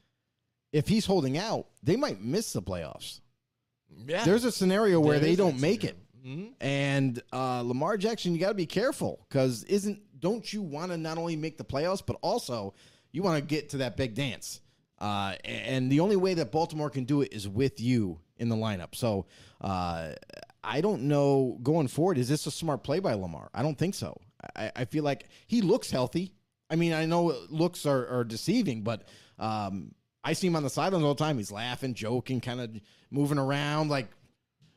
if 0.71 0.87
he's 0.87 1.05
holding 1.05 1.37
out, 1.37 1.67
they 1.83 1.95
might 1.95 2.21
miss 2.21 2.53
the 2.53 2.61
playoffs. 2.61 3.19
Yeah. 4.07 4.23
There's 4.23 4.45
a 4.45 4.51
scenario 4.51 4.99
where 4.99 5.19
There 5.19 5.25
they 5.25 5.31
is 5.31 5.37
don't 5.37 5.59
make 5.59 5.83
it, 5.83 5.97
and 6.61 7.21
uh, 7.33 7.61
Lamar 7.61 7.97
Jackson, 7.97 8.33
you 8.33 8.39
got 8.39 8.49
to 8.49 8.53
be 8.53 8.65
careful 8.65 9.25
because 9.27 9.63
isn't 9.65 9.99
don't 10.19 10.51
you 10.51 10.61
want 10.61 10.91
to 10.91 10.97
not 10.97 11.17
only 11.17 11.35
make 11.35 11.57
the 11.57 11.63
playoffs 11.63 12.03
but 12.05 12.15
also 12.21 12.73
you 13.11 13.23
want 13.23 13.37
to 13.37 13.45
get 13.45 13.69
to 13.69 13.77
that 13.77 13.97
big 13.97 14.13
dance? 14.13 14.61
Uh, 14.99 15.33
and 15.43 15.91
the 15.91 15.99
only 15.99 16.15
way 16.15 16.35
that 16.35 16.51
Baltimore 16.51 16.91
can 16.91 17.05
do 17.05 17.21
it 17.21 17.33
is 17.33 17.47
with 17.47 17.81
you 17.81 18.19
in 18.37 18.49
the 18.49 18.55
lineup. 18.55 18.93
So 18.93 19.25
uh, 19.59 20.11
I 20.63 20.81
don't 20.81 21.03
know 21.03 21.57
going 21.63 21.87
forward. 21.87 22.17
Is 22.17 22.29
this 22.29 22.45
a 22.45 22.51
smart 22.51 22.83
play 22.83 22.99
by 22.99 23.13
Lamar? 23.13 23.49
I 23.53 23.61
don't 23.63 23.77
think 23.77 23.95
so. 23.95 24.19
I, 24.55 24.71
I 24.75 24.85
feel 24.85 25.03
like 25.03 25.27
he 25.47 25.61
looks 25.61 25.89
healthy. 25.89 26.33
I 26.69 26.75
mean, 26.75 26.93
I 26.93 27.05
know 27.05 27.35
looks 27.49 27.85
are, 27.85 28.07
are 28.07 28.23
deceiving, 28.23 28.81
but 28.81 29.07
um, 29.39 29.93
I 30.23 30.33
see 30.33 30.47
him 30.47 30.55
on 30.55 30.63
the 30.63 30.69
sidelines 30.69 31.03
all 31.03 31.15
the 31.15 31.23
time. 31.23 31.37
He's 31.37 31.51
laughing, 31.51 31.93
joking, 31.93 32.41
kind 32.41 32.61
of 32.61 32.69
moving 33.09 33.37
around, 33.37 33.89
like 33.89 34.07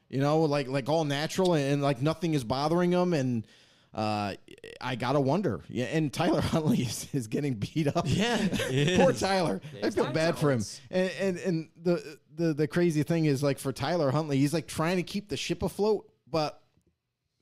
you 0.08 0.20
know, 0.20 0.40
like 0.40 0.68
like 0.68 0.88
all 0.88 1.04
natural 1.04 1.54
and, 1.54 1.82
like 1.82 2.00
nothing 2.00 2.34
is 2.34 2.44
bothering 2.44 2.92
him. 2.92 3.12
And 3.14 3.46
uh, 3.94 4.34
I 4.80 4.96
gotta 4.96 5.20
wonder. 5.20 5.60
Yeah, 5.68 5.84
and 5.86 6.12
Tyler 6.12 6.40
Huntley 6.52 6.82
is, 6.82 7.08
is 7.12 7.26
getting 7.28 7.54
beat 7.54 7.94
up. 7.94 8.04
Yeah, 8.06 8.48
poor 8.96 9.12
Tyler. 9.12 9.60
I 9.82 9.90
feel 9.90 10.10
bad 10.10 10.36
for 10.36 10.50
him. 10.50 10.62
And 10.90 11.10
and 11.20 11.36
and 11.38 11.68
the 11.80 12.18
the 12.34 12.54
the 12.54 12.66
crazy 12.66 13.02
thing 13.02 13.26
is 13.26 13.42
like 13.42 13.58
for 13.58 13.72
Tyler 13.72 14.10
Huntley, 14.10 14.38
he's 14.38 14.52
like 14.52 14.66
trying 14.66 14.96
to 14.96 15.02
keep 15.02 15.28
the 15.28 15.36
ship 15.36 15.62
afloat, 15.62 16.10
but 16.28 16.60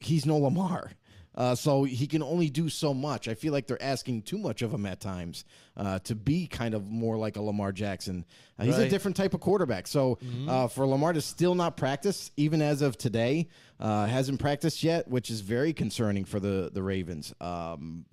he's 0.01 0.27
no 0.27 0.37
Lamar. 0.37 0.93
Uh, 1.35 1.55
so 1.55 1.85
he 1.85 2.07
can 2.07 2.23
only 2.23 2.51
do 2.51 2.69
so 2.69 2.93
much. 2.93 3.27
I 3.27 3.35
feel 3.35 3.53
like 3.53 3.67
they're 3.67 3.83
asking 3.83 4.23
too 4.23 4.37
much 4.39 4.61
of 4.61 4.73
him 4.73 4.85
at 4.85 5.01
times 5.01 5.45
uh, 5.77 5.99
to 6.01 6.15
be 6.15 6.47
kind 6.47 6.75
of 6.75 6.87
more 6.91 7.17
like 7.17 7.37
a 7.37 7.43
Lamar 7.43 7.73
Jackson. 7.73 8.27
Uh, 8.59 8.65
he's 8.65 8.77
a 8.79 8.89
different 8.91 9.17
type 9.17 9.33
of 9.33 9.41
quarterback. 9.41 9.87
So 9.87 10.19
uh, 10.47 10.69
for 10.69 10.87
Lamar 10.87 11.15
to 11.15 11.23
still 11.23 11.55
not 11.55 11.77
practice, 11.79 12.31
even 12.37 12.61
as 12.61 12.83
of 12.83 12.99
today, 12.99 13.49
uh, 13.81 14.07
hasn't 14.07 14.41
practiced 14.41 14.83
yet, 14.83 15.09
which 15.09 15.31
is 15.31 15.41
very 15.41 15.73
concerning 15.73 16.25
for 16.27 16.39
the 16.39 16.71
the 16.73 16.83
Ravens. 16.83 17.33
Um, 17.41 18.05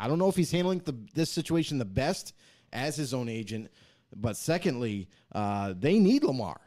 I 0.00 0.08
don't 0.08 0.18
know 0.18 0.28
if 0.28 0.34
he's 0.36 0.50
handling 0.50 0.80
the, 0.80 0.96
this 1.14 1.30
situation 1.30 1.78
the 1.78 1.84
best 1.84 2.34
as 2.72 2.96
his 2.96 3.12
own 3.14 3.28
agent, 3.28 3.70
but 4.16 4.36
secondly, 4.36 5.08
uh, 5.32 5.74
they 5.78 5.98
need 5.98 6.24
Lamar. 6.24 6.60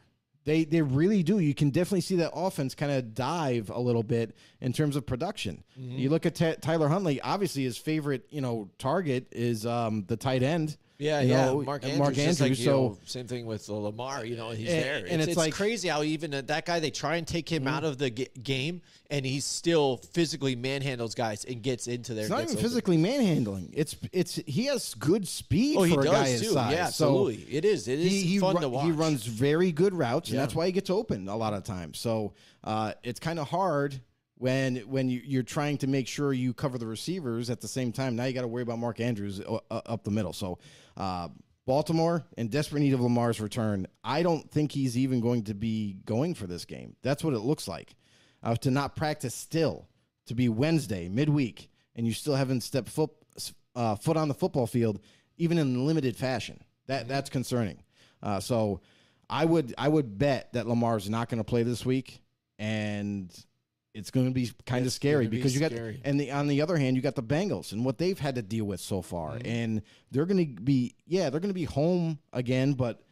They 0.46 0.64
they 0.64 0.80
really 0.80 1.24
do. 1.24 1.40
You 1.40 1.54
can 1.54 1.70
definitely 1.70 2.00
see 2.02 2.16
that 2.16 2.30
offense 2.32 2.76
kind 2.76 2.92
of 2.92 3.14
dive 3.14 3.68
a 3.68 3.80
little 3.80 4.04
bit 4.04 4.34
in 4.60 4.72
terms 4.72 4.94
of 4.94 5.04
production. 5.04 5.64
Mm-hmm. 5.78 5.98
You 5.98 6.08
look 6.08 6.24
at 6.24 6.36
Ty 6.36 6.54
Tyler 6.62 6.88
Huntley. 6.88 7.20
Obviously, 7.20 7.64
his 7.64 7.76
favorite 7.76 8.26
you 8.30 8.40
know 8.40 8.70
target 8.78 9.26
is 9.32 9.66
um, 9.66 10.04
the 10.06 10.16
tight 10.16 10.44
end. 10.44 10.78
Yeah, 10.98 11.20
you 11.20 11.28
yeah. 11.30 11.44
know, 11.46 11.62
Mark 11.62 11.82
Andrews. 11.84 11.98
Mark 11.98 12.16
Andrews. 12.18 12.40
like, 12.40 12.48
you 12.50 12.64
so 12.64 12.70
know, 12.70 12.98
same 13.04 13.26
thing 13.26 13.44
with 13.44 13.68
Lamar. 13.68 14.24
You 14.24 14.36
know, 14.36 14.50
he's 14.50 14.68
And- 14.70 14.82
there, 14.82 14.96
and 14.96 15.06
it's, 15.06 15.14
it's 15.14 15.26
it's 15.28 15.36
like- 15.36 15.52
crazy 15.52 15.88
how 15.88 16.02
even 16.02 16.32
uh, 16.32 16.40
that 16.46 16.64
guy 16.64 16.80
they 16.80 16.90
try 16.90 17.16
and 17.16 17.26
take 17.26 17.48
him 17.50 17.64
Mm-hmm. 17.64 17.74
out 17.74 17.84
of 17.84 17.98
the 17.98 18.08
g- 18.10 18.28
game, 18.42 18.80
and 19.10 19.26
he 19.26 19.40
still 19.40 19.98
physically 20.12 20.56
manhandles 20.56 21.14
guys 21.14 21.44
and 21.44 21.62
gets 21.62 21.86
into 21.86 22.14
their. 22.14 22.22
it's 22.24 22.30
not 22.30 22.40
even 22.42 22.52
open. 22.52 22.62
physically 22.62 22.96
manhandling. 22.96 23.70
It's 23.74 23.94
it's 24.12 24.36
he 24.46 24.64
has 24.66 24.94
good 24.94 25.28
speed 25.28 25.76
Oh, 25.76 25.86
for 25.86 26.00
a 26.00 26.04
guy 26.04 26.28
his 26.28 26.50
size. 26.50 26.72
Yeah, 26.72 26.86
So 26.86 27.06
absolutely. 27.28 27.54
it 27.54 27.64
is. 27.66 27.88
It 27.88 27.98
is 27.98 28.10
he, 28.10 28.22
he 28.22 28.38
fun 28.38 28.60
to 28.62 28.68
watch. 28.68 28.84
He 28.86 28.92
runs 28.92 29.26
very 29.26 29.72
good 29.72 29.92
routes, 29.92 30.30
and 30.30 30.38
that's 30.38 30.54
why 30.54 30.64
he 30.66 30.72
gets 30.72 30.88
open 30.88 31.28
a 31.28 31.36
lot 31.36 31.52
of 31.52 31.62
times. 31.64 31.98
So 31.98 32.32
uh, 32.64 32.92
it's 33.02 33.20
kind 33.20 33.38
of 33.38 33.48
hard 33.48 34.00
when 34.38 34.76
when 34.88 35.08
you, 35.08 35.20
you're 35.24 35.42
trying 35.42 35.76
to 35.78 35.86
make 35.86 36.06
sure 36.08 36.32
you 36.32 36.52
cover 36.54 36.78
the 36.78 36.86
receivers 36.86 37.48
at 37.50 37.60
the 37.60 37.68
same 37.68 37.92
time. 37.92 38.16
Now 38.16 38.24
you 38.24 38.32
got 38.34 38.42
to 38.42 38.48
worry 38.48 38.62
about 38.62 38.78
Mark 38.78 39.00
Andrews 39.00 39.40
uh, 39.40 39.58
uh, 39.70 39.80
up 39.86 40.04
the 40.04 40.10
middle. 40.10 40.32
So 40.32 40.58
uh, 40.96 41.28
Baltimore 41.66 42.24
in 42.36 42.48
desperate 42.48 42.80
need 42.80 42.94
of 42.94 43.00
Lamar's 43.00 43.40
return. 43.40 43.86
I 44.04 44.22
don't 44.22 44.50
think 44.50 44.72
he's 44.72 44.96
even 44.96 45.20
going 45.20 45.44
to 45.44 45.54
be 45.54 45.98
going 46.04 46.34
for 46.34 46.46
this 46.46 46.64
game. 46.64 46.96
That's 47.02 47.24
what 47.24 47.34
it 47.34 47.40
looks 47.40 47.66
like. 47.66 47.94
Uh, 48.42 48.54
to 48.56 48.70
not 48.70 48.94
practice 48.94 49.34
still, 49.34 49.88
to 50.26 50.34
be 50.34 50.48
Wednesday 50.48 51.08
midweek, 51.08 51.68
and 51.96 52.06
you 52.06 52.12
still 52.12 52.36
haven't 52.36 52.62
stepped 52.62 52.88
foot 52.88 53.10
uh, 53.74 53.96
foot 53.96 54.16
on 54.16 54.28
the 54.28 54.34
football 54.34 54.66
field, 54.66 55.00
even 55.36 55.58
in 55.58 55.86
limited 55.86 56.16
fashion. 56.16 56.60
That 56.86 57.08
that's 57.08 57.30
concerning. 57.30 57.82
Uh, 58.22 58.40
so 58.40 58.80
I 59.28 59.44
would 59.44 59.74
I 59.76 59.88
would 59.88 60.18
bet 60.18 60.52
that 60.52 60.66
Lamar's 60.66 61.10
not 61.10 61.28
going 61.28 61.38
to 61.38 61.44
play 61.44 61.62
this 61.64 61.84
week, 61.84 62.20
and 62.58 63.32
it's 63.96 64.10
going 64.10 64.26
to 64.26 64.32
be 64.32 64.50
kind 64.66 64.84
of 64.86 64.92
scary 64.92 65.26
be 65.26 65.36
because 65.38 65.54
you 65.58 65.64
scary. 65.66 65.94
got 65.94 66.02
and 66.08 66.20
the 66.20 66.30
on 66.30 66.46
the 66.46 66.60
other 66.62 66.76
hand 66.76 66.96
you 66.96 67.02
got 67.02 67.14
the 67.14 67.22
Bengals 67.22 67.72
and 67.72 67.84
what 67.84 67.98
they've 67.98 68.18
had 68.18 68.34
to 68.36 68.42
deal 68.42 68.64
with 68.64 68.80
so 68.80 69.02
far, 69.02 69.32
Mm-hmm. 69.32 69.46
and 69.46 69.82
they're 70.10 70.26
going 70.26 70.56
to 70.56 70.62
be 70.62 70.94
yeah 71.06 71.30
they're 71.30 71.40
going 71.40 71.50
to 71.50 71.54
be 71.54 71.64
home 71.64 72.18
again, 72.32 72.74
but 72.74 73.02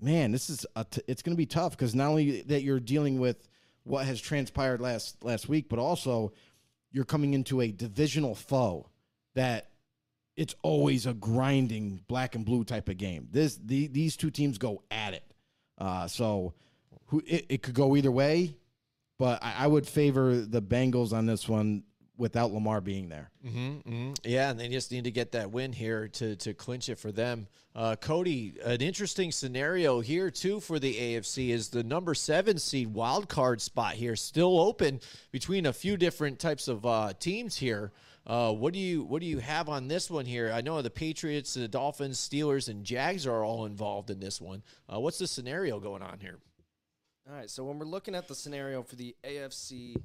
man, 0.00 0.32
this 0.32 0.50
is 0.50 0.66
a 0.76 0.84
t- 0.84 1.02
it's 1.06 1.22
going 1.22 1.34
to 1.34 1.38
be 1.38 1.46
tough 1.46 1.72
because 1.72 1.94
not 1.94 2.08
only 2.08 2.42
that 2.42 2.62
you're 2.62 2.80
dealing 2.80 3.18
with 3.18 3.48
what 3.84 4.04
has 4.06 4.20
transpired 4.20 4.80
last 4.80 5.22
last 5.24 5.48
week, 5.48 5.68
but 5.68 5.78
also 5.78 6.32
you're 6.92 7.04
coming 7.04 7.34
into 7.34 7.60
a 7.60 7.70
divisional 7.70 8.34
foe 8.34 8.88
that 9.34 9.70
it's 10.36 10.54
always 10.62 11.06
a 11.06 11.14
grinding 11.14 12.02
black 12.08 12.34
and 12.34 12.44
blue 12.44 12.62
type 12.64 12.88
of 12.88 12.98
game. 12.98 13.28
This 13.30 13.58
the, 13.64 13.86
these 13.86 14.16
two 14.16 14.30
teams 14.30 14.58
go 14.58 14.82
at 14.90 15.14
it, 15.14 15.24
uh, 15.78 16.06
so 16.08 16.52
who 17.06 17.22
it, 17.26 17.46
it 17.48 17.62
could 17.62 17.74
go 17.74 17.96
either 17.96 18.10
way, 18.10 18.56
but 19.18 19.42
I, 19.42 19.54
I 19.60 19.66
would 19.66 19.86
favor 19.86 20.36
the 20.36 20.62
Bengals 20.62 21.12
on 21.12 21.26
this 21.26 21.48
one 21.48 21.84
without 22.18 22.52
Lamar 22.52 22.80
being 22.80 23.08
there. 23.08 23.30
Mm-hmm. 23.44 24.12
Yeah, 24.24 24.50
and 24.50 24.58
they 24.58 24.68
just 24.68 24.90
need 24.90 25.04
to 25.04 25.10
get 25.10 25.32
that 25.32 25.50
win 25.50 25.72
here 25.72 26.08
to 26.08 26.36
to 26.36 26.54
clinch 26.54 26.88
it 26.88 26.98
for 26.98 27.12
them. 27.12 27.46
Uh, 27.74 27.96
Cody, 27.96 28.54
an 28.64 28.80
interesting 28.80 29.30
scenario 29.30 30.00
here 30.00 30.30
too 30.30 30.60
for 30.60 30.78
the 30.78 30.94
AFC 30.94 31.50
is 31.50 31.68
the 31.68 31.84
number 31.84 32.14
seven 32.14 32.58
seed 32.58 32.88
wild 32.88 33.28
card 33.28 33.60
spot 33.60 33.94
here 33.94 34.16
still 34.16 34.58
open 34.58 35.00
between 35.30 35.66
a 35.66 35.72
few 35.72 35.96
different 35.96 36.38
types 36.38 36.68
of 36.68 36.86
uh, 36.86 37.12
teams 37.18 37.56
here. 37.56 37.92
Uh, 38.26 38.52
what 38.52 38.72
do 38.72 38.80
you 38.80 39.04
what 39.04 39.20
do 39.20 39.26
you 39.26 39.38
have 39.38 39.68
on 39.68 39.88
this 39.88 40.10
one 40.10 40.26
here? 40.26 40.50
I 40.52 40.60
know 40.60 40.80
the 40.82 40.90
Patriots, 40.90 41.54
the 41.54 41.68
Dolphins, 41.68 42.18
Steelers, 42.18 42.68
and 42.68 42.84
Jags 42.84 43.26
are 43.26 43.44
all 43.44 43.66
involved 43.66 44.10
in 44.10 44.18
this 44.18 44.40
one. 44.40 44.62
Uh, 44.92 44.98
what's 44.98 45.18
the 45.18 45.26
scenario 45.26 45.78
going 45.78 46.02
on 46.02 46.18
here? 46.20 46.38
All 47.28 47.34
right, 47.34 47.50
so 47.50 47.64
when 47.64 47.78
we're 47.78 47.86
looking 47.86 48.14
at 48.14 48.28
the 48.28 48.36
scenario 48.36 48.84
for 48.84 48.94
the 48.94 49.16
AFC 49.24 49.96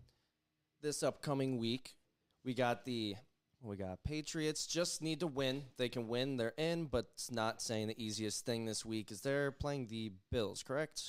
this 0.81 1.03
upcoming 1.03 1.59
week, 1.59 1.95
we 2.43 2.55
got 2.55 2.83
the 2.83 3.15
we 3.61 3.75
got 3.75 4.03
Patriots 4.03 4.65
just 4.65 5.03
need 5.03 5.19
to 5.19 5.27
win. 5.27 5.63
They 5.77 5.87
can 5.87 6.07
win, 6.07 6.37
they're 6.37 6.55
in, 6.57 6.85
but 6.85 7.05
it's 7.13 7.29
not 7.29 7.61
saying 7.61 7.89
the 7.89 8.03
easiest 8.03 8.43
thing 8.43 8.65
this 8.65 8.83
week 8.83 9.11
is 9.11 9.21
they're 9.21 9.51
playing 9.51 9.85
the 9.85 10.13
Bills, 10.31 10.63
correct? 10.63 11.03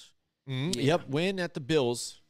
Mm-hmm. 0.46 0.78
Yeah. 0.78 0.84
Yep, 0.84 1.08
win 1.08 1.40
at 1.40 1.54
the 1.54 1.60
Bills. 1.60 2.20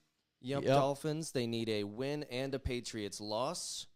Yep, 0.41 0.63
Yep. 0.63 0.73
Dolphins, 0.73 1.33
they 1.33 1.49
need 1.49 1.69
a 1.69 1.83
win 1.83 2.25
and 2.31 2.55
a 2.55 2.61
Patriots 2.61 3.21
loss. 3.21 3.89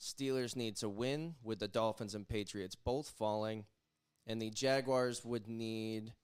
Steelers 0.00 0.56
need 0.56 0.76
to 0.76 0.88
win 0.88 1.34
with 1.42 1.58
the 1.58 1.68
Dolphins 1.68 2.14
and 2.14 2.26
Patriots 2.26 2.74
both 2.74 3.10
falling. 3.10 3.66
And 4.26 4.40
the 4.40 4.48
Jaguars 4.48 5.22
would 5.22 5.48
need 5.48 6.14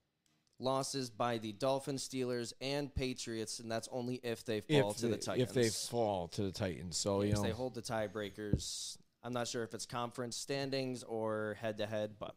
losses 0.61 1.11
by 1.11 1.39
the 1.39 1.53
Dolphins, 1.53 2.07
Steelers, 2.07 2.53
and 2.61 2.95
Patriots, 2.95 3.59
and 3.61 3.71
that's 3.71 3.89
only 3.91 4.21
if 4.23 4.45
they 4.45 4.61
fall 4.61 4.91
if 4.91 4.97
to 4.99 5.07
they, 5.07 5.13
the 5.13 5.17
Titans. 5.17 5.49
If 5.49 5.55
they 5.55 5.69
fall 5.69 6.29
to 6.29 6.43
the 6.43 6.53
Titans, 6.53 6.97
so 6.97 7.23
you 7.23 7.33
know 7.33 7.43
they 7.43 7.51
hold 7.51 7.75
the 7.75 7.83
tiebreakers. 7.83 8.97
I'm 9.23 9.33
not 9.33 9.49
sure 9.49 9.63
if 9.63 9.75
it's 9.75 9.87
conference 9.87 10.37
standings 10.37 11.03
or 11.03 11.57
head 11.61 11.79
to 11.79 11.87
head, 11.87 12.13
but 12.19 12.35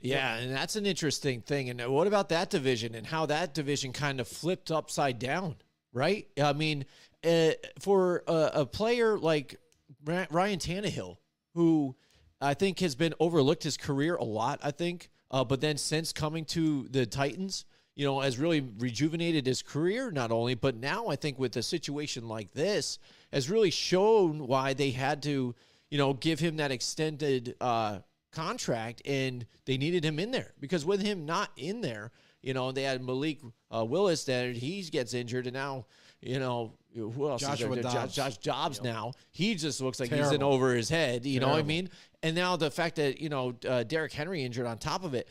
Yeah, 0.00 0.36
and 0.36 0.54
that's 0.54 0.76
an 0.76 0.86
interesting 0.86 1.40
thing. 1.40 1.70
And 1.70 1.92
what 1.92 2.06
about 2.06 2.28
that 2.30 2.50
division 2.50 2.94
and 2.94 3.06
how 3.06 3.26
that 3.26 3.54
division 3.54 3.92
kind 3.92 4.20
of 4.20 4.28
flipped 4.28 4.70
upside 4.70 5.18
down, 5.18 5.56
right? 5.92 6.26
I 6.42 6.52
mean, 6.52 6.84
uh, 7.24 7.52
for 7.78 8.22
a, 8.26 8.50
a 8.54 8.66
player 8.66 9.18
like 9.18 9.56
Ryan 10.04 10.58
Tannehill, 10.58 11.16
who 11.54 11.96
I 12.40 12.54
think 12.54 12.80
has 12.80 12.94
been 12.94 13.14
overlooked 13.20 13.62
his 13.62 13.76
career 13.76 14.16
a 14.16 14.24
lot, 14.24 14.60
I 14.62 14.70
think, 14.70 15.09
uh, 15.30 15.44
but 15.44 15.60
then 15.60 15.76
since 15.76 16.12
coming 16.12 16.44
to 16.46 16.86
the 16.90 17.06
Titans, 17.06 17.64
you 17.94 18.04
know, 18.04 18.20
has 18.20 18.38
really 18.38 18.60
rejuvenated 18.78 19.46
his 19.46 19.62
career, 19.62 20.10
not 20.10 20.30
only, 20.30 20.54
but 20.54 20.76
now 20.76 21.08
I 21.08 21.16
think 21.16 21.38
with 21.38 21.56
a 21.56 21.62
situation 21.62 22.28
like 22.28 22.52
this, 22.52 22.98
has 23.32 23.50
really 23.50 23.70
shown 23.70 24.46
why 24.46 24.74
they 24.74 24.90
had 24.90 25.22
to, 25.24 25.54
you 25.90 25.98
know, 25.98 26.14
give 26.14 26.40
him 26.40 26.56
that 26.56 26.70
extended 26.70 27.56
uh, 27.60 27.98
contract 28.32 29.02
and 29.04 29.46
they 29.66 29.76
needed 29.76 30.04
him 30.04 30.18
in 30.18 30.30
there 30.30 30.52
because 30.60 30.84
with 30.84 31.00
him 31.02 31.26
not 31.26 31.50
in 31.56 31.80
there, 31.80 32.10
you 32.42 32.54
know, 32.54 32.72
they 32.72 32.82
had 32.82 33.02
Malik 33.02 33.40
uh, 33.74 33.84
Willis 33.84 34.24
that 34.24 34.56
he 34.56 34.82
gets 34.82 35.14
injured 35.14 35.46
and 35.46 35.54
now, 35.54 35.86
you 36.20 36.38
know, 36.38 36.72
who 36.94 37.28
else 37.28 37.40
Joshua 37.40 37.70
is 37.70 37.74
there? 37.74 37.82
Jo- 37.84 37.98
Dobbs. 37.98 38.14
Josh 38.14 38.38
Dobbs 38.38 38.82
now. 38.82 39.12
He 39.30 39.54
just 39.54 39.80
looks 39.80 40.00
like 40.00 40.12
he's 40.12 40.32
in 40.32 40.42
over 40.42 40.74
his 40.74 40.88
head. 40.88 41.24
You 41.24 41.40
know 41.40 41.48
what 41.48 41.58
I 41.58 41.62
mean? 41.62 41.88
And 42.22 42.34
now 42.34 42.56
the 42.56 42.70
fact 42.70 42.96
that, 42.96 43.20
you 43.20 43.28
know, 43.28 43.54
uh, 43.68 43.84
Derrick 43.84 44.12
Henry 44.12 44.42
injured 44.42 44.66
on 44.66 44.78
top 44.78 45.04
of 45.04 45.14
it, 45.14 45.28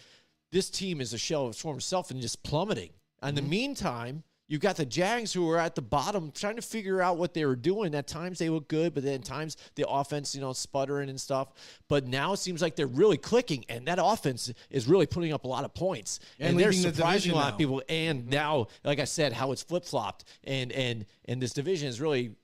this 0.52 0.70
team 0.70 1.02
is 1.02 1.14
a 1.14 1.18
shell 1.18 1.44
of 1.44 1.50
its 1.50 1.62
former 1.62 1.80
self 1.80 2.12
and 2.12 2.22
just 2.22 2.42
plummeting. 2.44 2.92
In 3.22 3.36
the 3.36 3.42
meantime, 3.42 4.24
you've 4.50 4.60
got 4.60 4.76
the 4.76 4.86
Jags 4.86 5.32
who 5.32 5.50
are 5.50 5.58
at 5.58 5.76
the 5.76 5.82
bottom 5.82 6.32
trying 6.34 6.58
to 6.58 6.62
figure 6.62 7.02
out 7.02 7.18
what 7.18 7.34
they 7.34 7.46
were 7.46 7.56
doing. 7.56 7.96
At 7.96 8.08
times 8.08 8.40
they 8.40 8.50
look 8.50 8.68
good, 8.68 8.94
but 8.94 9.04
then 9.04 9.16
at 9.16 9.24
times 9.24 9.56
the 9.76 9.88
offense, 9.88 10.36
you 10.36 10.42
know, 10.42 10.52
sputtering 10.52 11.08
and 11.10 11.22
stuff. 11.22 11.54
But 11.88 12.06
now 12.06 12.34
it 12.34 12.38
seems 12.38 12.62
like 12.62 12.76
they're 12.76 12.88
really 12.88 13.16
clicking, 13.18 13.64
and 13.70 13.88
that 13.88 14.00
offense 14.02 14.52
is 14.70 14.88
really 14.88 15.06
putting 15.06 15.32
up 15.32 15.46
a 15.46 15.48
lot 15.48 15.64
of 15.64 15.74
points. 15.74 16.20
And 16.40 16.50
And, 16.50 16.60
they're 16.60 16.72
leading 16.72 16.90
the 16.90 16.96
surprising 16.96 17.32
a 17.32 17.36
lot 17.36 17.46
now. 17.48 17.52
of 17.54 17.58
people. 17.58 17.82
And 17.88 18.28
now, 18.28 18.68
like 18.84 19.00
I 19.00 19.06
said, 19.06 19.32
how 19.32 19.54
it's 19.54 19.64
flip 19.64 19.86
flopped, 19.86 20.26
and 20.44 20.74
and 20.74 21.06
and 21.26 21.42
this 21.42 21.54
division 21.54 21.88
is 21.88 22.02
really 22.02 22.36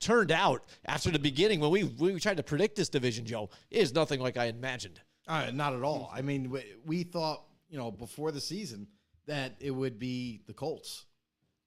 turned 0.00 0.32
out 0.32 0.64
after 0.84 1.12
the 1.12 1.18
beginning 1.20 1.60
when 1.60 1.70
we 1.70 1.84
we 1.84 2.18
tried 2.18 2.38
to 2.38 2.42
predict 2.42 2.74
this 2.74 2.88
division. 2.88 3.24
Joe 3.24 3.50
is 3.70 3.94
nothing 3.94 4.18
like 4.20 4.36
I 4.36 4.46
imagined. 4.46 5.00
Uh, 5.28 5.50
not 5.52 5.72
at 5.72 5.82
all. 5.82 6.10
I 6.12 6.20
mean, 6.22 6.50
we, 6.50 6.64
we 6.84 7.02
thought, 7.04 7.44
you 7.70 7.78
know, 7.78 7.92
before 7.92 8.32
the 8.32 8.40
season 8.40 8.88
that 9.26 9.54
it 9.60 9.70
would 9.70 10.00
be 10.00 10.40
the 10.48 10.52
Colts. 10.52 11.04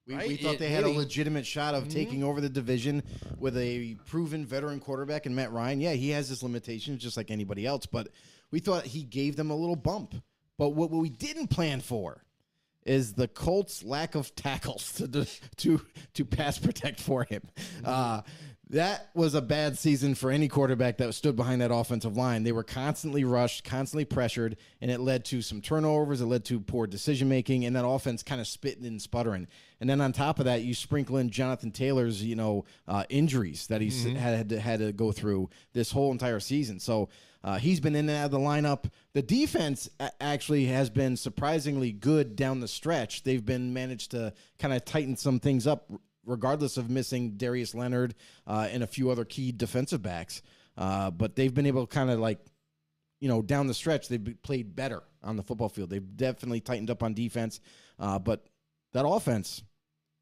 We, 0.07 0.15
we 0.15 0.37
thought 0.37 0.55
It 0.55 0.59
they 0.59 0.69
had 0.69 0.83
a 0.83 0.89
legitimate 0.89 1.47
shot 1.47 1.73
of 1.73 1.89
taking 1.89 2.23
over 2.23 2.39
the 2.39 2.49
division 2.49 3.01
with 3.39 3.57
a 3.57 3.95
proven 4.05 4.45
veteran 4.45 4.79
quarterback 4.79 5.25
and 5.25 5.35
Matt 5.35 5.51
Ryan. 5.51 5.81
Yeah, 5.81 5.93
he 5.93 6.11
has 6.11 6.29
his 6.29 6.43
limitations 6.43 7.01
just 7.01 7.17
like 7.17 7.31
anybody 7.31 7.65
else, 7.65 7.87
but 7.87 8.09
we 8.51 8.59
thought 8.59 8.85
he 8.85 9.01
gave 9.01 9.35
them 9.35 9.49
a 9.49 9.55
little 9.55 9.75
bump. 9.75 10.13
But 10.57 10.69
what 10.69 10.91
we 10.91 11.09
didn't 11.09 11.47
plan 11.47 11.81
for 11.81 12.23
is 12.85 13.13
the 13.13 13.27
Colts' 13.27 13.83
lack 13.83 14.13
of 14.13 14.35
tackles 14.35 14.91
to 15.11 15.25
to 15.57 15.81
to 16.13 16.25
pass 16.25 16.59
protect 16.59 16.99
for 16.99 17.23
him. 17.23 17.41
Uh, 17.83 18.21
that 18.69 19.09
was 19.13 19.35
a 19.35 19.41
bad 19.41 19.77
season 19.77 20.15
for 20.15 20.31
any 20.31 20.47
quarterback 20.47 20.97
that 20.97 21.13
stood 21.13 21.35
behind 21.35 21.61
that 21.61 21.71
offensive 21.71 22.17
line. 22.17 22.43
They 22.43 22.51
were 22.51 22.63
constantly 22.63 23.23
rushed, 23.23 23.63
constantly 23.63 24.05
pressured, 24.05 24.57
and 24.81 24.89
it 24.89 24.99
led 24.99 25.23
to 25.25 25.41
some 25.41 25.61
turnovers. 25.61 26.19
It 26.19 26.25
led 26.25 26.45
to 26.45 26.59
poor 26.59 26.87
decision 26.87 27.29
making, 27.29 27.65
and 27.65 27.75
that 27.75 27.85
offense 27.85 28.23
kind 28.23 28.41
of 28.41 28.47
spitting 28.47 28.85
and 28.85 29.01
sputtering. 29.01 29.47
And 29.79 29.89
then 29.89 30.01
on 30.01 30.13
top 30.13 30.39
of 30.39 30.45
that, 30.45 30.63
you 30.63 30.73
sprinkle 30.73 31.17
in 31.17 31.29
Jonathan 31.29 31.71
Taylor's, 31.71 32.23
you 32.23 32.35
know, 32.35 32.65
uh, 32.87 33.03
injuries 33.09 33.67
that 33.67 33.81
he's 33.81 34.03
had 34.03 34.49
to, 34.49 34.59
had 34.59 34.79
to 34.79 34.91
go 34.91 35.11
through 35.11 35.49
this 35.73 35.91
whole 35.91 36.11
entire 36.11 36.39
season. 36.39 36.79
So 36.79 37.09
uh, 37.43 37.59
he's 37.59 37.79
been 37.79 37.95
in 37.95 38.09
and 38.09 38.17
out 38.17 38.25
of 38.25 38.31
the 38.31 38.39
lineup. 38.39 38.89
The 39.13 39.21
defense 39.21 39.87
a- 39.99 40.11
actually 40.23 40.65
has 40.65 40.89
been 40.89 41.15
surprisingly 41.15 41.91
good 41.91 42.35
down 42.35 42.61
the 42.61 42.67
stretch. 42.67 43.21
They've 43.21 43.45
been 43.45 43.73
managed 43.73 44.11
to 44.11 44.33
kind 44.57 44.73
of 44.73 44.83
tighten 44.85 45.15
some 45.15 45.39
things 45.39 45.67
up, 45.67 45.91
regardless 46.25 46.77
of 46.77 46.89
missing 46.89 47.31
Darius 47.37 47.75
Leonard 47.75 48.15
uh, 48.47 48.67
and 48.71 48.83
a 48.83 48.87
few 48.87 49.09
other 49.09 49.25
key 49.25 49.51
defensive 49.51 50.01
backs. 50.01 50.41
Uh, 50.77 51.11
but 51.11 51.35
they've 51.35 51.53
been 51.53 51.65
able 51.65 51.85
to 51.85 51.93
kind 51.93 52.09
of 52.09 52.19
like, 52.19 52.39
you 53.19 53.29
know, 53.29 53.41
down 53.41 53.67
the 53.67 53.73
stretch, 53.73 54.07
they've 54.07 54.35
played 54.43 54.75
better 54.75 55.03
on 55.23 55.35
the 55.37 55.43
football 55.43 55.69
field. 55.69 55.89
They've 55.89 56.17
definitely 56.17 56.59
tightened 56.59 56.89
up 56.89 57.01
on 57.01 57.13
defense. 57.13 57.59
Uh, 57.97 58.19
but 58.19 58.45
that 58.93 59.07
offense, 59.07 59.63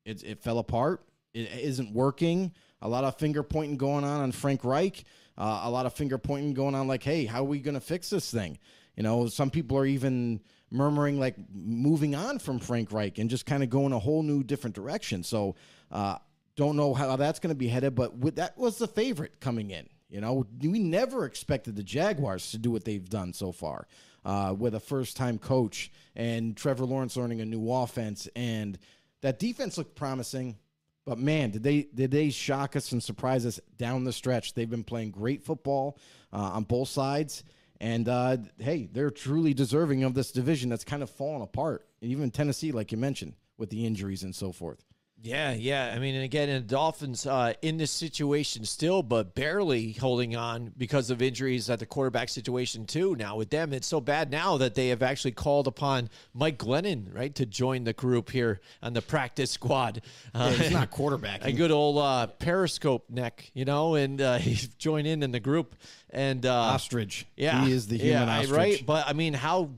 it, 0.05 0.23
it 0.23 0.43
fell 0.43 0.59
apart. 0.59 1.03
It 1.33 1.49
isn't 1.51 1.93
working. 1.93 2.51
A 2.81 2.87
lot 2.87 3.03
of 3.03 3.17
finger 3.17 3.41
pointing 3.41 3.77
going 3.77 4.03
on 4.03 4.21
on 4.21 4.31
Frank 4.31 4.63
Reich. 4.63 5.03
Uh, 5.37 5.61
a 5.63 5.69
lot 5.69 5.85
of 5.85 5.93
finger 5.93 6.19
pointing 6.19 6.53
going 6.53 6.75
on, 6.75 6.87
like, 6.87 7.01
hey, 7.01 7.25
how 7.25 7.41
are 7.41 7.45
we 7.45 7.59
going 7.59 7.73
to 7.73 7.81
fix 7.81 8.09
this 8.09 8.29
thing? 8.29 8.59
You 8.95 9.01
know, 9.01 9.27
some 9.27 9.49
people 9.49 9.77
are 9.77 9.85
even 9.85 10.41
murmuring, 10.73 11.19
like, 11.19 11.35
moving 11.53 12.15
on 12.15 12.39
from 12.39 12.59
Frank 12.59 12.91
Reich 12.91 13.17
and 13.19 13.29
just 13.29 13.45
kind 13.45 13.63
of 13.63 13.69
going 13.69 13.93
a 13.93 13.99
whole 13.99 14.23
new 14.23 14.43
different 14.43 14.75
direction. 14.75 15.23
So, 15.23 15.55
uh, 15.91 16.17
don't 16.55 16.75
know 16.75 16.93
how 16.93 17.15
that's 17.15 17.39
going 17.39 17.53
to 17.53 17.57
be 17.57 17.67
headed, 17.67 17.95
but 17.95 18.17
with, 18.17 18.35
that 18.35 18.57
was 18.57 18.77
the 18.77 18.87
favorite 18.87 19.39
coming 19.39 19.71
in. 19.71 19.87
You 20.09 20.21
know, 20.21 20.45
we 20.61 20.77
never 20.77 21.25
expected 21.25 21.75
the 21.75 21.83
Jaguars 21.83 22.51
to 22.51 22.59
do 22.59 22.69
what 22.69 22.85
they've 22.85 23.09
done 23.09 23.33
so 23.33 23.51
far 23.51 23.87
uh, 24.23 24.53
with 24.55 24.75
a 24.75 24.79
first 24.79 25.17
time 25.17 25.39
coach 25.39 25.91
and 26.15 26.55
Trevor 26.55 26.85
Lawrence 26.85 27.17
learning 27.17 27.41
a 27.41 27.45
new 27.45 27.71
offense. 27.71 28.27
And 28.35 28.77
that 29.21 29.39
defense 29.39 29.77
looked 29.77 29.95
promising. 29.95 30.57
But 31.05 31.17
man, 31.17 31.49
did 31.49 31.63
they 31.63 31.87
did 31.93 32.11
they 32.11 32.29
shock 32.29 32.75
us 32.75 32.91
and 32.91 33.03
surprise 33.03 33.45
us 33.45 33.59
down 33.77 34.03
the 34.03 34.13
stretch? 34.13 34.53
They've 34.53 34.69
been 34.69 34.83
playing 34.83 35.11
great 35.11 35.43
football 35.43 35.97
uh, 36.31 36.37
on 36.37 36.63
both 36.63 36.89
sides, 36.89 37.43
and 37.83 38.07
uh, 38.07 38.37
hey, 38.59 38.87
they're 38.89 39.11
truly 39.11 39.53
deserving 39.53 40.05
of 40.05 40.13
this 40.13 40.31
division 40.31 40.69
that's 40.69 40.85
kind 40.85 41.03
of 41.03 41.09
fallen 41.09 41.41
apart. 41.41 41.85
And 42.01 42.11
even 42.11 42.31
Tennessee, 42.31 42.71
like 42.71 42.93
you 42.93 42.97
mentioned, 42.97 43.33
with 43.57 43.71
the 43.71 43.85
injuries 43.85 44.23
and 44.23 44.33
so 44.33 44.53
forth. 44.53 44.85
Yeah, 45.23 45.53
yeah. 45.53 45.93
I 45.95 45.99
mean, 45.99 46.15
and 46.15 46.23
again, 46.25 46.49
and 46.49 46.67
the 46.67 46.69
Dolphins 46.75 47.25
uh, 47.25 47.53
in 47.61 47.77
this 47.77 47.91
situation 47.91 48.65
still, 48.65 49.01
but 49.01 49.33
barely 49.33 49.93
holding 49.93 50.35
on 50.35 50.73
because 50.77 51.09
of 51.09 51.21
injuries 51.21 51.69
at 51.69 51.79
the 51.79 51.85
quarterback 51.85 52.27
situation 52.27 52.85
too. 52.85 53.15
Now 53.15 53.37
with 53.37 53.49
them, 53.49 53.71
it's 53.71 53.87
so 53.87 54.01
bad 54.01 54.29
now 54.31 54.57
that 54.57 54.75
they 54.75 54.89
have 54.89 55.01
actually 55.01 55.31
called 55.31 55.65
upon 55.65 56.09
Mike 56.33 56.57
Glennon, 56.57 57.15
right, 57.15 57.33
to 57.35 57.45
join 57.45 57.85
the 57.85 57.93
group 57.93 58.31
here 58.31 58.59
on 58.81 58.91
the 58.91 59.01
practice 59.01 59.51
squad. 59.51 60.01
Uh, 60.35 60.49
Yeah, 60.51 60.63
he's 60.63 60.71
not 60.71 60.91
quarterbacking. 60.91 61.45
a 61.45 61.53
good 61.53 61.71
old 61.71 61.99
uh, 61.99 62.27
Periscope 62.27 63.09
neck, 63.09 63.49
you 63.53 63.63
know, 63.63 63.95
and 63.95 64.19
uh, 64.19 64.37
he's 64.39 64.67
joined 64.67 65.07
in 65.07 65.23
in 65.23 65.31
the 65.31 65.39
group. 65.39 65.77
And 66.09 66.45
uh, 66.45 66.53
Ostrich, 66.53 67.25
yeah, 67.37 67.63
he 67.63 67.71
is 67.71 67.87
the 67.87 67.97
human 67.97 68.27
yeah, 68.27 68.39
ostrich. 68.39 68.57
right? 68.57 68.83
But 68.85 69.07
I 69.07 69.13
mean, 69.13 69.33
how 69.33 69.69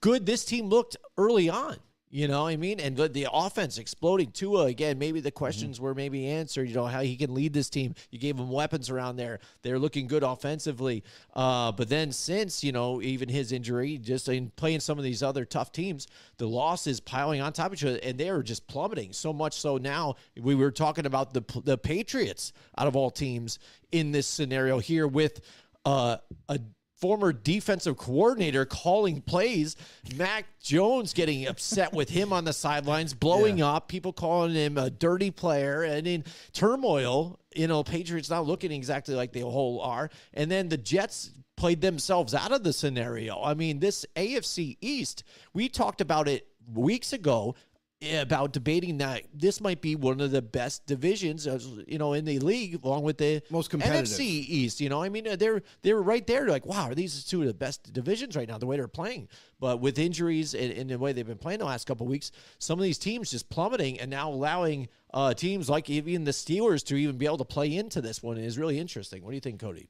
good 0.00 0.26
this 0.26 0.44
team 0.44 0.66
looked 0.66 0.96
early 1.16 1.48
on. 1.48 1.76
You 2.14 2.28
know, 2.28 2.42
what 2.42 2.50
I 2.50 2.58
mean, 2.58 2.78
and 2.78 2.94
the, 2.94 3.08
the 3.08 3.26
offense 3.32 3.78
exploding. 3.78 4.32
Tua 4.32 4.66
again. 4.66 4.98
Maybe 4.98 5.20
the 5.20 5.30
questions 5.30 5.80
were 5.80 5.94
maybe 5.94 6.26
answered. 6.28 6.68
You 6.68 6.74
know 6.74 6.84
how 6.84 7.00
he 7.00 7.16
can 7.16 7.32
lead 7.32 7.54
this 7.54 7.70
team. 7.70 7.94
You 8.10 8.18
gave 8.18 8.36
him 8.36 8.50
weapons 8.50 8.90
around 8.90 9.16
there. 9.16 9.40
They're 9.62 9.78
looking 9.78 10.08
good 10.08 10.22
offensively. 10.22 11.04
Uh, 11.34 11.72
but 11.72 11.88
then 11.88 12.12
since 12.12 12.62
you 12.62 12.70
know 12.70 13.00
even 13.00 13.30
his 13.30 13.50
injury, 13.50 13.96
just 13.96 14.28
in 14.28 14.50
playing 14.56 14.80
some 14.80 14.98
of 14.98 15.04
these 15.04 15.22
other 15.22 15.46
tough 15.46 15.72
teams, 15.72 16.06
the 16.36 16.46
losses 16.46 17.00
piling 17.00 17.40
on 17.40 17.54
top 17.54 17.68
of 17.68 17.72
each 17.72 17.84
other, 17.84 17.98
and 18.02 18.18
they 18.18 18.28
are 18.28 18.42
just 18.42 18.66
plummeting. 18.66 19.14
So 19.14 19.32
much 19.32 19.54
so 19.54 19.78
now 19.78 20.16
we 20.38 20.54
were 20.54 20.70
talking 20.70 21.06
about 21.06 21.32
the 21.32 21.42
the 21.64 21.78
Patriots 21.78 22.52
out 22.76 22.86
of 22.86 22.94
all 22.94 23.10
teams 23.10 23.58
in 23.90 24.12
this 24.12 24.26
scenario 24.26 24.78
here 24.80 25.08
with 25.08 25.40
uh, 25.86 26.18
a 26.50 26.60
former 27.02 27.32
defensive 27.32 27.96
coordinator 27.96 28.64
calling 28.64 29.20
plays. 29.20 29.74
Mac 30.14 30.46
Jones 30.62 31.12
getting 31.12 31.48
upset 31.48 31.92
with 31.92 32.08
him 32.08 32.32
on 32.32 32.44
the 32.44 32.52
sidelines, 32.52 33.12
blowing 33.12 33.60
up, 33.60 33.88
people 33.88 34.12
calling 34.12 34.54
him 34.54 34.78
a 34.78 34.88
dirty 34.88 35.32
player, 35.32 35.82
and 35.82 36.06
in 36.06 36.24
turmoil. 36.52 37.40
You 37.56 37.66
know, 37.66 37.82
Patriots 37.82 38.30
not 38.30 38.46
looking 38.46 38.70
exactly 38.70 39.16
like 39.16 39.32
they 39.32 39.40
whole 39.40 39.80
are, 39.80 40.10
and 40.32 40.48
then 40.48 40.68
the 40.68 40.78
Jets 40.78 41.32
played 41.56 41.80
themselves 41.80 42.34
out 42.34 42.52
of 42.52 42.62
the 42.62 42.72
scenario. 42.72 43.42
I 43.42 43.54
mean, 43.54 43.80
this 43.80 44.06
AFC 44.14 44.78
East, 44.80 45.24
we 45.52 45.68
talked 45.68 46.00
about 46.00 46.28
it 46.28 46.46
weeks 46.72 47.12
ago 47.12 47.56
about 48.20 48.52
debating 48.52 48.98
that 48.98 49.22
this 49.32 49.60
might 49.60 49.80
be 49.80 49.94
one 49.94 50.20
of 50.20 50.30
the 50.30 50.42
best 50.42 50.86
divisions, 50.86 51.46
as, 51.46 51.66
you 51.86 51.98
know, 51.98 52.12
in 52.12 52.24
the 52.24 52.38
league, 52.40 52.84
along 52.84 53.02
with 53.02 53.18
the 53.18 53.42
Most 53.50 53.70
competitive. 53.70 54.04
NFC 54.04 54.20
East. 54.20 54.80
You 54.80 54.88
know, 54.88 55.02
I 55.02 55.08
mean, 55.08 55.26
uh, 55.28 55.36
they're 55.36 55.62
they 55.82 55.92
were 55.94 56.02
right 56.02 56.26
there. 56.26 56.48
Like, 56.48 56.66
wow, 56.66 56.90
are 56.90 56.94
these 56.94 57.24
two 57.24 57.40
of 57.42 57.46
the 57.46 57.54
best 57.54 57.92
divisions 57.92 58.36
right 58.36 58.48
now? 58.48 58.58
The 58.58 58.66
way 58.66 58.76
they're 58.76 58.88
playing, 58.88 59.28
but 59.60 59.80
with 59.80 59.98
injuries 59.98 60.54
and, 60.54 60.72
and 60.72 60.90
the 60.90 60.98
way 60.98 61.12
they've 61.12 61.26
been 61.26 61.38
playing 61.38 61.60
the 61.60 61.64
last 61.64 61.86
couple 61.86 62.06
of 62.06 62.10
weeks, 62.10 62.32
some 62.58 62.78
of 62.78 62.82
these 62.82 62.98
teams 62.98 63.30
just 63.30 63.48
plummeting, 63.48 64.00
and 64.00 64.10
now 64.10 64.30
allowing 64.30 64.88
uh, 65.14 65.34
teams 65.34 65.68
like 65.70 65.88
even 65.88 66.24
the 66.24 66.30
Steelers 66.30 66.84
to 66.86 66.96
even 66.96 67.16
be 67.16 67.26
able 67.26 67.38
to 67.38 67.44
play 67.44 67.74
into 67.74 68.00
this 68.00 68.22
one 68.22 68.38
is 68.38 68.58
really 68.58 68.78
interesting. 68.78 69.22
What 69.22 69.30
do 69.30 69.36
you 69.36 69.40
think, 69.40 69.60
Cody? 69.60 69.88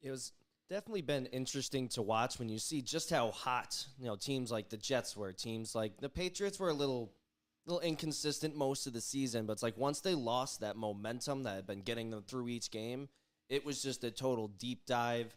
It 0.00 0.10
was 0.10 0.32
definitely 0.68 1.02
been 1.02 1.26
interesting 1.26 1.88
to 1.88 2.02
watch 2.02 2.38
when 2.38 2.48
you 2.48 2.58
see 2.58 2.82
just 2.82 3.10
how 3.10 3.30
hot 3.30 3.86
you 3.98 4.06
know 4.06 4.16
teams 4.16 4.50
like 4.50 4.68
the 4.68 4.76
Jets 4.76 5.16
were. 5.16 5.32
Teams 5.32 5.74
like 5.74 6.00
the 6.00 6.08
Patriots 6.08 6.58
were 6.58 6.68
a 6.68 6.74
little 6.74 7.12
little 7.66 7.80
inconsistent 7.80 8.56
most 8.56 8.86
of 8.86 8.92
the 8.92 9.00
season, 9.00 9.46
but 9.46 9.52
it's 9.52 9.62
like 9.62 9.76
once 9.76 10.00
they 10.00 10.14
lost 10.14 10.60
that 10.60 10.76
momentum 10.76 11.42
that 11.42 11.56
had 11.56 11.66
been 11.66 11.82
getting 11.82 12.10
them 12.10 12.22
through 12.26 12.48
each 12.48 12.70
game, 12.70 13.08
it 13.48 13.64
was 13.64 13.82
just 13.82 14.04
a 14.04 14.10
total 14.10 14.48
deep 14.48 14.86
dive. 14.86 15.36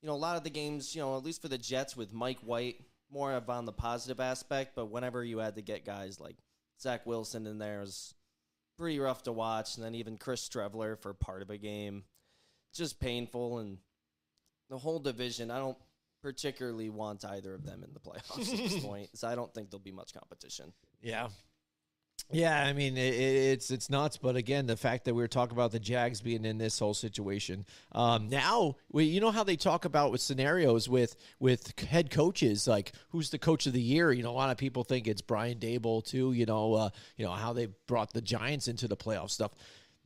You 0.00 0.08
know, 0.08 0.14
a 0.14 0.16
lot 0.16 0.36
of 0.36 0.44
the 0.44 0.50
games, 0.50 0.94
you 0.94 1.02
know, 1.02 1.16
at 1.16 1.24
least 1.24 1.42
for 1.42 1.48
the 1.48 1.58
Jets 1.58 1.96
with 1.96 2.12
Mike 2.12 2.38
White, 2.40 2.76
more 3.10 3.32
of 3.32 3.50
on 3.50 3.64
the 3.64 3.72
positive 3.72 4.20
aspect, 4.20 4.74
but 4.76 4.86
whenever 4.86 5.24
you 5.24 5.38
had 5.38 5.56
to 5.56 5.62
get 5.62 5.84
guys 5.84 6.20
like 6.20 6.36
Zach 6.80 7.06
Wilson 7.06 7.46
in 7.46 7.58
there, 7.58 7.78
it 7.78 7.84
was 7.84 8.14
pretty 8.78 8.98
rough 8.98 9.22
to 9.24 9.32
watch. 9.32 9.76
And 9.76 9.84
then 9.84 9.94
even 9.94 10.16
Chris 10.16 10.46
Streveler 10.48 10.98
for 10.98 11.14
part 11.14 11.42
of 11.42 11.50
a 11.50 11.56
game, 11.56 12.04
just 12.72 13.00
painful. 13.00 13.58
And 13.58 13.78
the 14.70 14.78
whole 14.78 14.98
division, 14.98 15.50
I 15.50 15.58
don't 15.58 15.78
particularly 16.22 16.88
want 16.88 17.24
either 17.24 17.54
of 17.54 17.64
them 17.66 17.84
in 17.84 17.92
the 17.92 18.00
playoffs 18.00 18.50
at 18.52 18.58
this 18.70 18.78
point, 18.84 19.10
so 19.14 19.28
I 19.28 19.34
don't 19.34 19.52
think 19.52 19.70
there'll 19.70 19.82
be 19.82 19.92
much 19.92 20.14
competition. 20.14 20.72
Yeah. 21.02 21.28
Yeah, 22.30 22.58
I 22.58 22.72
mean 22.72 22.96
it, 22.96 23.12
it- 23.14 23.52
it's 23.52 23.70
it's 23.70 23.90
nuts, 23.90 24.16
but 24.16 24.34
again, 24.34 24.66
the 24.66 24.76
fact 24.78 25.04
that 25.04 25.14
we 25.14 25.20
were 25.20 25.28
talking 25.28 25.54
about 25.54 25.72
the 25.72 25.78
Jags 25.78 26.22
being 26.22 26.44
in 26.46 26.56
this 26.56 26.78
whole 26.78 26.94
situation 26.94 27.66
um, 27.92 28.28
now, 28.30 28.76
we, 28.90 29.04
you 29.04 29.20
know 29.20 29.30
how 29.30 29.44
they 29.44 29.56
talk 29.56 29.84
about 29.84 30.10
with 30.10 30.22
scenarios 30.22 30.88
with 30.88 31.16
with 31.38 31.78
head 31.80 32.10
coaches, 32.10 32.66
like 32.66 32.92
who's 33.10 33.28
the 33.28 33.38
coach 33.38 33.66
of 33.66 33.74
the 33.74 33.82
year? 33.82 34.10
You 34.10 34.22
know, 34.22 34.30
a 34.30 34.32
lot 34.32 34.50
of 34.50 34.56
people 34.56 34.84
think 34.84 35.06
it's 35.06 35.20
Brian 35.20 35.58
Daboll 35.58 36.02
too. 36.02 36.32
You 36.32 36.46
know, 36.46 36.72
uh, 36.74 36.90
you 37.18 37.26
know 37.26 37.32
how 37.32 37.52
they 37.52 37.66
brought 37.86 38.14
the 38.14 38.22
Giants 38.22 38.68
into 38.68 38.88
the 38.88 38.96
playoff 38.96 39.28
stuff. 39.30 39.52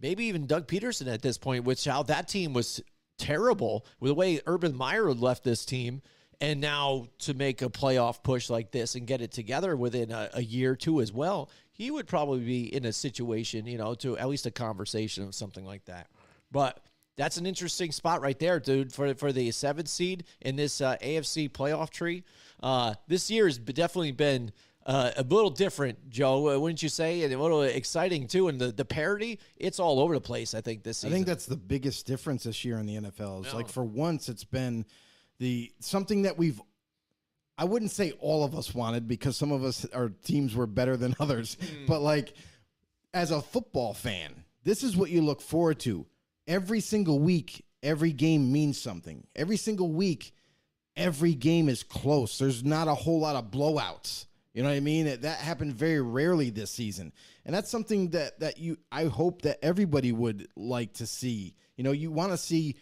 Maybe 0.01 0.25
even 0.25 0.47
Doug 0.47 0.67
Pederson 0.67 1.13
at 1.13 1.23
this 1.23 1.39
point, 1.39 1.65
which 1.65 1.85
how 1.85 2.03
that 2.05 2.27
team 2.27 2.53
was 2.53 2.81
terrible 3.19 3.85
with 4.01 4.11
the 4.11 4.15
way 4.15 4.41
Urban 4.47 4.75
Meyer 4.75 5.13
left 5.13 5.45
this 5.45 5.65
team. 5.65 6.03
And 6.41 6.61
now 6.61 7.09
to 7.21 7.35
make 7.35 7.63
a 7.63 7.69
playoff 7.69 8.23
push 8.23 8.49
like 8.49 8.71
this 8.71 8.95
and 8.95 9.07
get 9.07 9.21
it 9.21 9.33
together 9.33 9.77
within 9.77 10.13
a, 10.13 10.31
a 10.35 10.43
year 10.43 10.73
or 10.73 10.77
two 10.77 11.01
as 11.01 11.13
well, 11.13 11.51
he 11.73 11.91
would 11.91 12.07
probably 12.07 12.41
be 12.41 12.73
in 12.73 12.85
a 12.85 12.93
situation, 12.93 13.67
you 13.67 13.77
know, 13.77 13.95
to 13.97 14.17
at 14.17 14.29
least 14.29 14.47
a 14.47 14.51
conversation 14.53 15.25
of 15.25 15.35
something 15.35 15.65
like 15.65 15.85
that. 15.87 16.07
But 16.53 16.81
that's 17.17 17.37
an 17.37 17.47
interesting 17.47 17.91
spot 17.91 18.23
right 18.23 18.39
there, 18.39 18.61
dude, 18.61 18.93
for 18.93 19.13
for 19.15 19.33
the 19.33 19.51
seventh 19.51 19.89
seed 19.89 20.25
in 20.41 20.55
this 20.57 20.81
uh, 20.81 20.97
AFC 21.03 21.51
playoff 21.51 21.91
tree. 21.91 22.23
Uh, 22.63 22.95
this 23.09 23.31
year 23.31 23.47
has 23.47 23.59
definitely 23.59 24.13
been 24.13 24.53
uh, 24.89 25.13
a 25.19 25.23
little 25.23 25.51
different, 25.51 26.09
Joe, 26.09 26.49
uh, 26.49 26.59
wouldn't 26.59 26.83
you 26.83 26.89
say? 26.89 27.21
And 27.23 27.33
a 27.33 27.39
little 27.39 27.61
exciting 27.63 28.27
too. 28.27 28.49
And 28.49 28.59
the 28.59 28.73
the 28.73 28.87
parity, 28.87 29.39
it's 29.59 29.79
all 29.79 30.01
over 30.01 30.15
the 30.15 30.21
place. 30.21 30.55
I 30.55 30.63
think 30.63 30.83
this 30.83 30.99
season. 30.99 31.13
I 31.13 31.15
think 31.15 31.27
that's 31.27 31.45
the 31.45 31.59
biggest 31.59 32.07
difference 32.07 32.45
this 32.45 32.65
year 32.65 32.79
in 32.79 32.87
the 32.87 32.97
NFL. 32.97 33.45
It's 33.45 33.53
like 33.53 33.69
for 33.69 33.85
once, 33.85 34.31
it's 34.31 34.45
been 34.45 34.87
the 35.39 35.71
something 35.81 36.23
that 36.23 36.39
we've. 36.39 36.61
I 37.59 37.65
wouldn't 37.65 37.91
say 37.91 38.13
all 38.13 38.45
of 38.45 38.57
us 38.57 38.75
wanted 38.75 39.07
because 39.07 39.37
some 39.37 39.53
of 39.53 39.63
us 39.63 39.85
our 39.93 40.09
teams 40.25 40.55
were 40.57 40.67
better 40.67 40.97
than 40.97 41.15
others, 41.21 41.59
but 41.87 42.01
like 42.01 42.33
as 43.13 43.31
a 43.31 43.43
football 43.43 43.93
fan, 43.93 44.43
this 44.65 44.83
is 44.83 44.97
what 44.97 45.11
you 45.11 45.21
look 45.21 45.43
forward 45.43 45.81
to 45.81 46.07
every 46.47 46.81
single 46.81 47.19
week. 47.19 47.63
Every 47.83 48.13
game 48.13 48.51
means 48.51 48.81
something. 48.81 49.27
Every 49.37 49.57
single 49.59 49.93
week, 49.93 50.33
every 50.97 51.35
game 51.35 51.69
is 51.69 51.83
close. 51.83 52.39
There's 52.39 52.65
not 52.65 52.89
a 52.89 52.95
whole 52.95 53.21
lot 53.21 53.37
of 53.37 53.51
blowouts. 53.51 54.25
You 54.59 54.65
know 54.65 54.71
what 54.71 54.77
I 54.77 54.81
mean? 54.81 55.05
That 55.05 55.23
that 55.23 55.39
happened 55.39 55.75
very 55.75 56.01
rarely 56.01 56.51
this 56.51 56.73
season, 56.73 57.13
and 57.45 57.55
that's 57.55 57.71
something 57.71 58.09
that 58.09 58.41
that 58.41 58.59
you 58.59 58.77
I 58.91 59.05
hope 59.05 59.43
that 59.43 59.65
everybody 59.65 60.11
would 60.11 60.49
like 60.57 60.95
to 60.95 61.07
see. 61.07 61.55
You 61.77 61.85
know, 61.85 61.93
you 61.93 62.11
want 62.11 62.33
to 62.33 62.37
see 62.37 62.75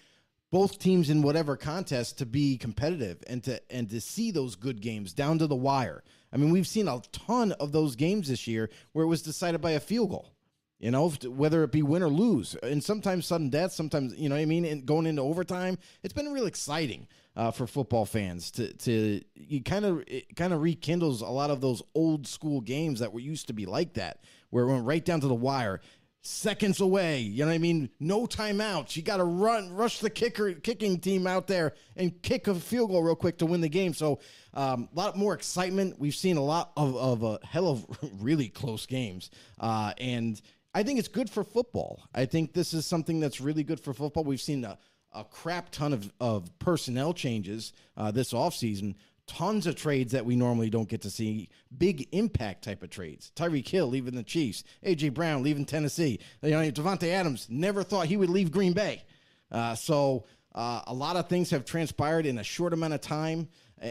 both 0.50 0.78
teams 0.78 1.10
in 1.10 1.20
whatever 1.20 1.54
contest 1.54 2.16
to 2.16 2.24
be 2.24 2.56
competitive 2.56 3.22
and 3.26 3.44
to 3.44 3.60
and 3.70 3.90
to 3.90 4.00
see 4.00 4.30
those 4.30 4.56
good 4.56 4.80
games 4.80 5.12
down 5.12 5.38
to 5.40 5.46
the 5.46 5.54
wire. 5.54 6.02
I 6.32 6.38
mean, 6.38 6.50
we've 6.50 6.66
seen 6.66 6.88
a 6.88 7.02
ton 7.12 7.52
of 7.52 7.72
those 7.72 7.94
games 7.94 8.28
this 8.28 8.46
year 8.46 8.70
where 8.92 9.04
it 9.04 9.08
was 9.08 9.20
decided 9.20 9.60
by 9.60 9.72
a 9.72 9.80
field 9.80 10.08
goal. 10.08 10.32
You 10.78 10.92
know, 10.92 11.10
whether 11.10 11.62
it 11.62 11.72
be 11.72 11.82
win 11.82 12.02
or 12.02 12.08
lose, 12.08 12.54
and 12.62 12.82
sometimes 12.82 13.26
sudden 13.26 13.50
death, 13.50 13.72
sometimes 13.72 14.16
you 14.16 14.30
know 14.30 14.36
what 14.36 14.40
I 14.40 14.46
mean. 14.46 14.64
And 14.64 14.86
going 14.86 15.04
into 15.04 15.20
overtime, 15.20 15.76
it's 16.02 16.14
been 16.14 16.32
real 16.32 16.46
exciting 16.46 17.06
uh, 17.36 17.50
for 17.50 17.66
football 17.66 18.06
fans 18.06 18.50
to 18.52 18.72
to 18.74 19.20
you 19.34 19.62
kind 19.62 19.84
of 19.84 20.02
it 20.06 20.34
kind 20.34 20.52
of 20.52 20.62
rekindles 20.62 21.20
a 21.20 21.28
lot 21.28 21.50
of 21.50 21.60
those 21.60 21.82
old 21.94 22.26
school 22.26 22.60
games 22.60 23.00
that 23.00 23.12
were 23.12 23.20
used 23.20 23.48
to 23.48 23.52
be 23.52 23.66
like 23.66 23.94
that, 23.94 24.20
where 24.50 24.64
it 24.64 24.72
went 24.72 24.86
right 24.86 25.04
down 25.04 25.20
to 25.20 25.28
the 25.28 25.34
wire, 25.34 25.80
seconds 26.22 26.80
away. 26.80 27.20
You 27.20 27.44
know 27.44 27.50
what 27.50 27.54
I 27.54 27.58
mean? 27.58 27.90
No 28.00 28.26
timeouts. 28.26 28.96
You 28.96 29.02
got 29.02 29.18
to 29.18 29.24
run, 29.24 29.72
rush 29.72 30.00
the 30.00 30.10
kicker, 30.10 30.54
kicking 30.54 30.98
team 30.98 31.26
out 31.26 31.46
there 31.46 31.74
and 31.94 32.20
kick 32.22 32.48
a 32.48 32.54
field 32.54 32.90
goal 32.90 33.02
real 33.02 33.14
quick 33.14 33.38
to 33.38 33.46
win 33.46 33.60
the 33.60 33.68
game. 33.68 33.94
So 33.94 34.20
um, 34.54 34.88
a 34.92 34.98
lot 34.98 35.16
more 35.16 35.34
excitement. 35.34 35.98
We've 35.98 36.14
seen 36.14 36.36
a 36.36 36.44
lot 36.44 36.72
of, 36.76 36.96
of 36.96 37.22
a 37.22 37.38
hell 37.44 37.68
of 37.68 37.86
really 38.20 38.48
close 38.48 38.86
games, 38.86 39.30
uh, 39.60 39.92
and 39.98 40.40
I 40.74 40.82
think 40.82 40.98
it's 40.98 41.08
good 41.08 41.30
for 41.30 41.44
football. 41.44 42.02
I 42.14 42.26
think 42.26 42.52
this 42.52 42.74
is 42.74 42.86
something 42.86 43.20
that's 43.20 43.40
really 43.40 43.64
good 43.64 43.80
for 43.80 43.94
football. 43.94 44.24
We've 44.24 44.40
seen 44.40 44.64
a, 44.64 44.76
a 45.16 45.24
crap 45.24 45.70
ton 45.70 45.92
of, 45.92 46.12
of 46.20 46.56
personnel 46.58 47.14
changes 47.14 47.72
uh, 47.96 48.10
this 48.10 48.32
offseason. 48.32 48.94
Tons 49.26 49.66
of 49.66 49.74
trades 49.74 50.12
that 50.12 50.24
we 50.24 50.36
normally 50.36 50.70
don't 50.70 50.88
get 50.88 51.02
to 51.02 51.10
see. 51.10 51.48
Big 51.76 52.06
impact 52.12 52.62
type 52.62 52.82
of 52.84 52.90
trades. 52.90 53.32
Tyreek 53.34 53.66
Hill 53.66 53.88
leaving 53.88 54.14
the 54.14 54.22
Chiefs. 54.22 54.62
AJ 54.84 55.14
Brown 55.14 55.42
leaving 55.42 55.64
Tennessee. 55.64 56.20
You 56.42 56.50
know, 56.50 56.70
Davante 56.70 57.08
Adams 57.08 57.48
never 57.50 57.82
thought 57.82 58.06
he 58.06 58.16
would 58.16 58.30
leave 58.30 58.52
Green 58.52 58.72
Bay. 58.72 59.02
Uh, 59.50 59.74
so 59.74 60.26
uh, 60.54 60.82
a 60.86 60.94
lot 60.94 61.16
of 61.16 61.28
things 61.28 61.50
have 61.50 61.64
transpired 61.64 62.24
in 62.24 62.38
a 62.38 62.44
short 62.44 62.72
amount 62.72 62.94
of 62.94 63.00
time, 63.00 63.48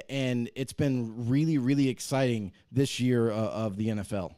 and 0.09 0.49
it's 0.55 0.73
been 0.73 1.27
really, 1.29 1.57
really 1.57 1.89
exciting 1.89 2.53
this 2.71 2.99
year 2.99 3.29
uh, 3.29 3.35
of 3.35 3.75
the 3.75 3.89
NFL. 3.89 4.35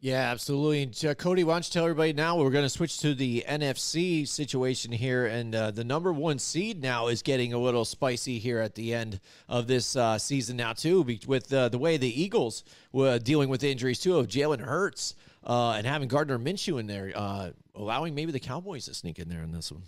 Yeah, 0.00 0.30
absolutely. 0.30 0.82
And, 0.84 1.04
uh, 1.04 1.14
Cody, 1.14 1.42
why 1.42 1.54
don't 1.54 1.66
you 1.66 1.72
tell 1.72 1.84
everybody 1.84 2.12
now? 2.12 2.36
We're 2.38 2.50
going 2.50 2.64
to 2.64 2.68
switch 2.68 2.98
to 2.98 3.14
the 3.14 3.44
NFC 3.48 4.28
situation 4.28 4.92
here, 4.92 5.26
and 5.26 5.52
uh, 5.52 5.72
the 5.72 5.82
number 5.82 6.12
one 6.12 6.38
seed 6.38 6.80
now 6.80 7.08
is 7.08 7.20
getting 7.20 7.52
a 7.52 7.58
little 7.58 7.84
spicy 7.84 8.38
here 8.38 8.60
at 8.60 8.76
the 8.76 8.94
end 8.94 9.18
of 9.48 9.66
this 9.66 9.96
uh, 9.96 10.16
season 10.16 10.56
now 10.56 10.72
too, 10.72 11.04
with 11.26 11.52
uh, 11.52 11.68
the 11.68 11.78
way 11.78 11.96
the 11.96 12.22
Eagles 12.22 12.62
were 12.92 13.18
dealing 13.18 13.48
with 13.48 13.64
injuries 13.64 13.98
too 13.98 14.18
of 14.18 14.28
Jalen 14.28 14.60
Hurts 14.60 15.16
uh, 15.42 15.72
and 15.72 15.84
having 15.84 16.06
Gardner 16.06 16.38
Minshew 16.38 16.78
in 16.78 16.86
there, 16.86 17.10
uh, 17.16 17.50
allowing 17.74 18.14
maybe 18.14 18.30
the 18.30 18.38
Cowboys 18.38 18.84
to 18.84 18.94
sneak 18.94 19.18
in 19.18 19.28
there 19.28 19.42
in 19.42 19.50
this 19.50 19.72
one. 19.72 19.82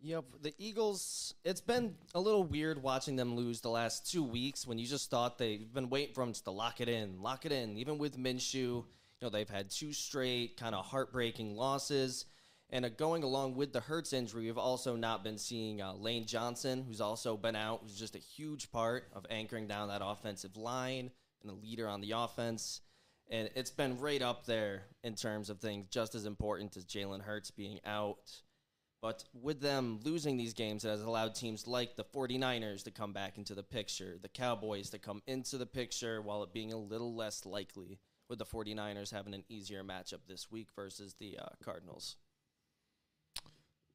Yep, 0.00 0.24
the 0.42 0.54
Eagles. 0.58 1.34
It's 1.44 1.60
been 1.60 1.96
a 2.14 2.20
little 2.20 2.44
weird 2.44 2.80
watching 2.80 3.16
them 3.16 3.34
lose 3.34 3.60
the 3.60 3.68
last 3.68 4.10
two 4.10 4.22
weeks 4.22 4.64
when 4.64 4.78
you 4.78 4.86
just 4.86 5.10
thought 5.10 5.38
they've 5.38 5.72
been 5.72 5.90
waiting 5.90 6.14
for 6.14 6.24
them 6.24 6.32
to 6.32 6.50
lock 6.52 6.80
it 6.80 6.88
in, 6.88 7.20
lock 7.20 7.44
it 7.44 7.50
in. 7.50 7.76
Even 7.76 7.98
with 7.98 8.16
Minshew, 8.16 8.54
you 8.54 8.84
know 9.20 9.28
they've 9.28 9.48
had 9.48 9.70
two 9.70 9.92
straight 9.92 10.56
kind 10.56 10.76
of 10.76 10.84
heartbreaking 10.84 11.56
losses, 11.56 12.26
and 12.70 12.84
uh, 12.84 12.90
going 12.90 13.24
along 13.24 13.56
with 13.56 13.72
the 13.72 13.80
Hurts 13.80 14.12
injury, 14.12 14.44
we've 14.44 14.58
also 14.58 14.94
not 14.94 15.24
been 15.24 15.38
seeing 15.38 15.80
uh, 15.80 15.94
Lane 15.94 16.26
Johnson, 16.26 16.84
who's 16.86 17.00
also 17.00 17.36
been 17.36 17.56
out, 17.56 17.80
who's 17.82 17.98
just 17.98 18.14
a 18.14 18.20
huge 18.20 18.70
part 18.70 19.08
of 19.14 19.26
anchoring 19.30 19.66
down 19.66 19.88
that 19.88 20.02
offensive 20.04 20.56
line 20.56 21.10
and 21.42 21.50
a 21.50 21.54
leader 21.54 21.88
on 21.88 22.00
the 22.00 22.12
offense. 22.12 22.82
And 23.30 23.50
it's 23.54 23.70
been 23.70 23.98
right 23.98 24.22
up 24.22 24.46
there 24.46 24.84
in 25.02 25.14
terms 25.14 25.50
of 25.50 25.60
things 25.60 25.86
just 25.90 26.14
as 26.14 26.24
important 26.24 26.76
as 26.76 26.84
Jalen 26.84 27.22
Hurts 27.22 27.50
being 27.50 27.80
out. 27.84 28.30
But 29.00 29.24
with 29.32 29.60
them 29.60 30.00
losing 30.02 30.36
these 30.36 30.54
games, 30.54 30.84
it 30.84 30.88
has 30.88 31.02
allowed 31.02 31.34
teams 31.34 31.68
like 31.68 31.94
the 31.94 32.04
49ers 32.04 32.82
to 32.84 32.90
come 32.90 33.12
back 33.12 33.38
into 33.38 33.54
the 33.54 33.62
picture, 33.62 34.18
the 34.20 34.28
Cowboys 34.28 34.90
to 34.90 34.98
come 34.98 35.22
into 35.26 35.56
the 35.56 35.66
picture, 35.66 36.20
while 36.20 36.42
it 36.42 36.52
being 36.52 36.72
a 36.72 36.76
little 36.76 37.14
less 37.14 37.46
likely 37.46 38.00
with 38.28 38.40
the 38.40 38.44
49ers 38.44 39.12
having 39.12 39.34
an 39.34 39.44
easier 39.48 39.84
matchup 39.84 40.20
this 40.26 40.50
week 40.50 40.68
versus 40.74 41.14
the 41.20 41.38
uh, 41.38 41.46
Cardinals. 41.64 42.16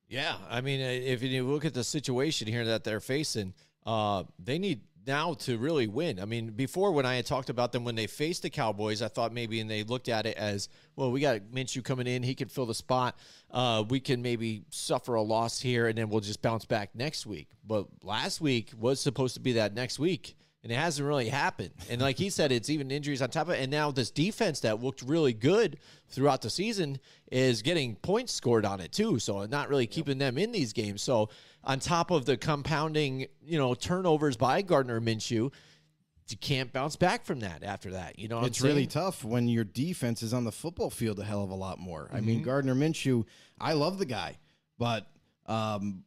Yeah, 0.08 0.36
I 0.50 0.62
mean, 0.62 0.82
uh, 0.82 0.86
if 0.86 1.22
you 1.22 1.44
look 1.44 1.66
at 1.66 1.74
the 1.74 1.84
situation 1.84 2.48
here 2.48 2.66
that 2.66 2.84
they're 2.84 3.00
facing, 3.00 3.54
uh, 3.86 4.24
they 4.40 4.58
need 4.58 4.82
now 5.06 5.34
to 5.34 5.58
really 5.58 5.88
win. 5.88 6.20
I 6.20 6.26
mean, 6.26 6.52
before 6.52 6.92
when 6.92 7.06
I 7.06 7.16
had 7.16 7.26
talked 7.26 7.50
about 7.50 7.72
them 7.72 7.84
when 7.84 7.96
they 7.96 8.08
faced 8.08 8.44
the 8.44 8.50
Cowboys, 8.50 9.02
I 9.02 9.08
thought 9.08 9.34
maybe 9.34 9.60
and 9.60 9.70
they 9.70 9.84
looked 9.84 10.10
at 10.10 10.26
it 10.26 10.38
as 10.38 10.70
well. 10.96 11.12
We 11.12 11.20
got 11.20 11.42
Minshew 11.54 11.84
coming 11.84 12.08
in; 12.08 12.24
he 12.24 12.36
can 12.36 12.48
fill 12.48 12.66
the 12.66 12.74
spot. 12.74 13.18
Uh, 13.52 13.84
we 13.88 14.00
can 14.00 14.22
maybe 14.22 14.64
suffer 14.70 15.16
a 15.16 15.22
loss 15.22 15.60
here, 15.60 15.88
and 15.88 15.98
then 15.98 16.10
we'll 16.10 16.22
just 16.22 16.42
bounce 16.42 16.66
back 16.66 16.96
next 16.96 17.26
week. 17.26 17.50
But 17.66 17.88
last 18.02 18.42
week 18.42 18.72
was 18.78 19.00
supposed 19.00 19.36
to 19.36 19.40
be 19.40 19.54
that 19.54 19.74
next 19.74 20.00
week. 20.00 20.36
And 20.64 20.72
it 20.72 20.76
hasn't 20.76 21.06
really 21.06 21.28
happened. 21.28 21.72
And 21.90 22.02
like 22.02 22.18
he 22.18 22.30
said, 22.30 22.54
it's 22.54 22.70
even 22.70 22.90
injuries 22.90 23.22
on 23.22 23.30
top 23.30 23.50
of 23.50 23.54
it. 23.56 23.62
And 23.62 23.70
now 23.70 23.92
this 23.92 24.10
defense 24.10 24.62
that 24.62 24.82
looked 24.82 25.02
really 25.02 25.34
good 25.34 25.78
throughout 26.08 26.42
the 26.42 26.50
season 26.50 27.00
is 27.30 27.62
getting 27.62 27.96
points 27.98 28.32
scored 28.32 28.66
on 28.66 28.80
it 28.80 28.94
too. 28.94 29.20
So 29.20 29.46
not 29.46 29.68
really 29.68 29.88
keeping 29.88 30.20
them 30.20 30.38
in 30.38 30.54
these 30.54 30.72
games. 30.72 31.02
So 31.02 31.28
on 31.64 31.80
top 31.80 32.12
of 32.12 32.26
the 32.26 32.38
compounding, 32.38 33.28
you 33.42 33.58
know, 33.58 33.74
turnovers 33.74 34.38
by 34.38 34.62
Gardner 34.62 35.00
Minshew, 35.00 35.52
you 36.30 36.38
can't 36.38 36.72
bounce 36.72 36.96
back 36.96 37.26
from 37.26 37.42
that 37.42 37.64
after 37.64 37.92
that. 37.92 38.18
You 38.18 38.28
know, 38.28 38.38
what 38.38 38.48
it's 38.48 38.62
really 38.62 38.88
tough 38.88 39.24
when 39.24 39.48
your 39.48 39.64
defense 39.64 40.24
is 40.24 40.34
on 40.34 40.44
the 40.46 40.52
football 40.52 40.90
field 40.90 41.20
a 41.20 41.24
hell 41.24 41.44
of 41.44 41.50
a 41.50 41.56
lot 41.56 41.80
more. 41.80 42.10
I 42.14 42.22
mean, 42.22 42.42
Gardner 42.44 42.76
Minshew, 42.76 43.26
I 43.60 43.74
love 43.74 43.98
the 43.98 44.06
guy, 44.06 44.38
but 44.78 45.08
um, 45.46 46.04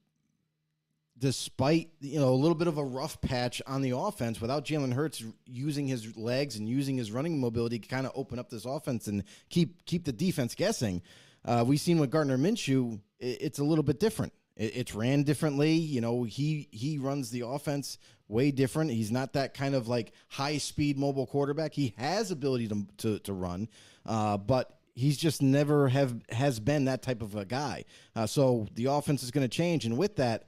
despite 1.19 1.91
you 2.01 2.19
know 2.19 2.31
a 2.31 2.35
little 2.35 2.55
bit 2.55 2.67
of 2.67 2.79
a 2.79 2.85
rough 2.85 3.21
patch 3.21 3.61
on 3.67 3.83
the 3.83 3.91
offense, 3.91 4.41
without 4.41 4.65
Jalen 4.65 4.93
Hurts 4.93 5.23
using 5.45 5.87
his 5.87 6.17
legs 6.17 6.57
and 6.57 6.69
using 6.69 6.97
his 6.97 7.13
running 7.13 7.39
mobility 7.41 7.79
to 7.79 7.89
kind 7.89 8.07
of 8.07 8.13
open 8.15 8.39
up 8.39 8.49
this 8.51 8.65
offense 8.65 9.07
and 9.07 9.23
keep 9.49 9.85
keep 9.85 10.05
the 10.05 10.13
defense 10.13 10.55
guessing, 10.55 11.03
uh, 11.45 11.65
we've 11.67 11.81
seen 11.81 11.99
with 11.99 12.11
Gardner 12.11 12.39
Minshew, 12.39 13.01
it's 13.21 13.59
a 13.59 13.65
little 13.65 13.85
bit 13.85 14.01
different. 14.01 14.33
It- 14.57 14.77
It's 14.77 14.95
ran 14.95 15.23
differently. 15.23 15.75
You 15.75 16.01
know, 16.01 16.23
he 16.25 16.69
he 16.71 16.99
runs 16.99 17.31
the 17.31 17.43
offense 17.47 17.99
way 18.29 18.51
different. 18.51 18.91
He's 18.91 19.13
not 19.13 19.35
that 19.35 19.55
kind 19.55 19.75
of 19.75 19.87
like 19.89 20.13
high 20.29 20.59
speed 20.59 20.99
mobile 20.99 21.27
quarterback. 21.27 21.75
He 21.75 21.95
has 21.97 22.31
ability 22.31 22.69
to 22.69 22.87
to, 22.99 23.19
to 23.21 23.33
run, 23.33 23.69
uh, 24.05 24.37
but 24.39 24.79
he's 24.95 25.17
just 25.19 25.43
never 25.43 25.89
have 25.89 26.15
has 26.31 26.59
been 26.59 26.87
that 26.87 27.03
type 27.03 27.23
of 27.23 27.35
a 27.37 27.45
guy. 27.45 27.85
Uh, 28.15 28.27
so 28.27 28.67
the 28.75 28.87
offense 28.87 29.23
is 29.23 29.31
going 29.31 29.45
to 29.49 29.57
change, 29.57 29.85
and 29.85 29.97
with 29.99 30.17
that, 30.17 30.45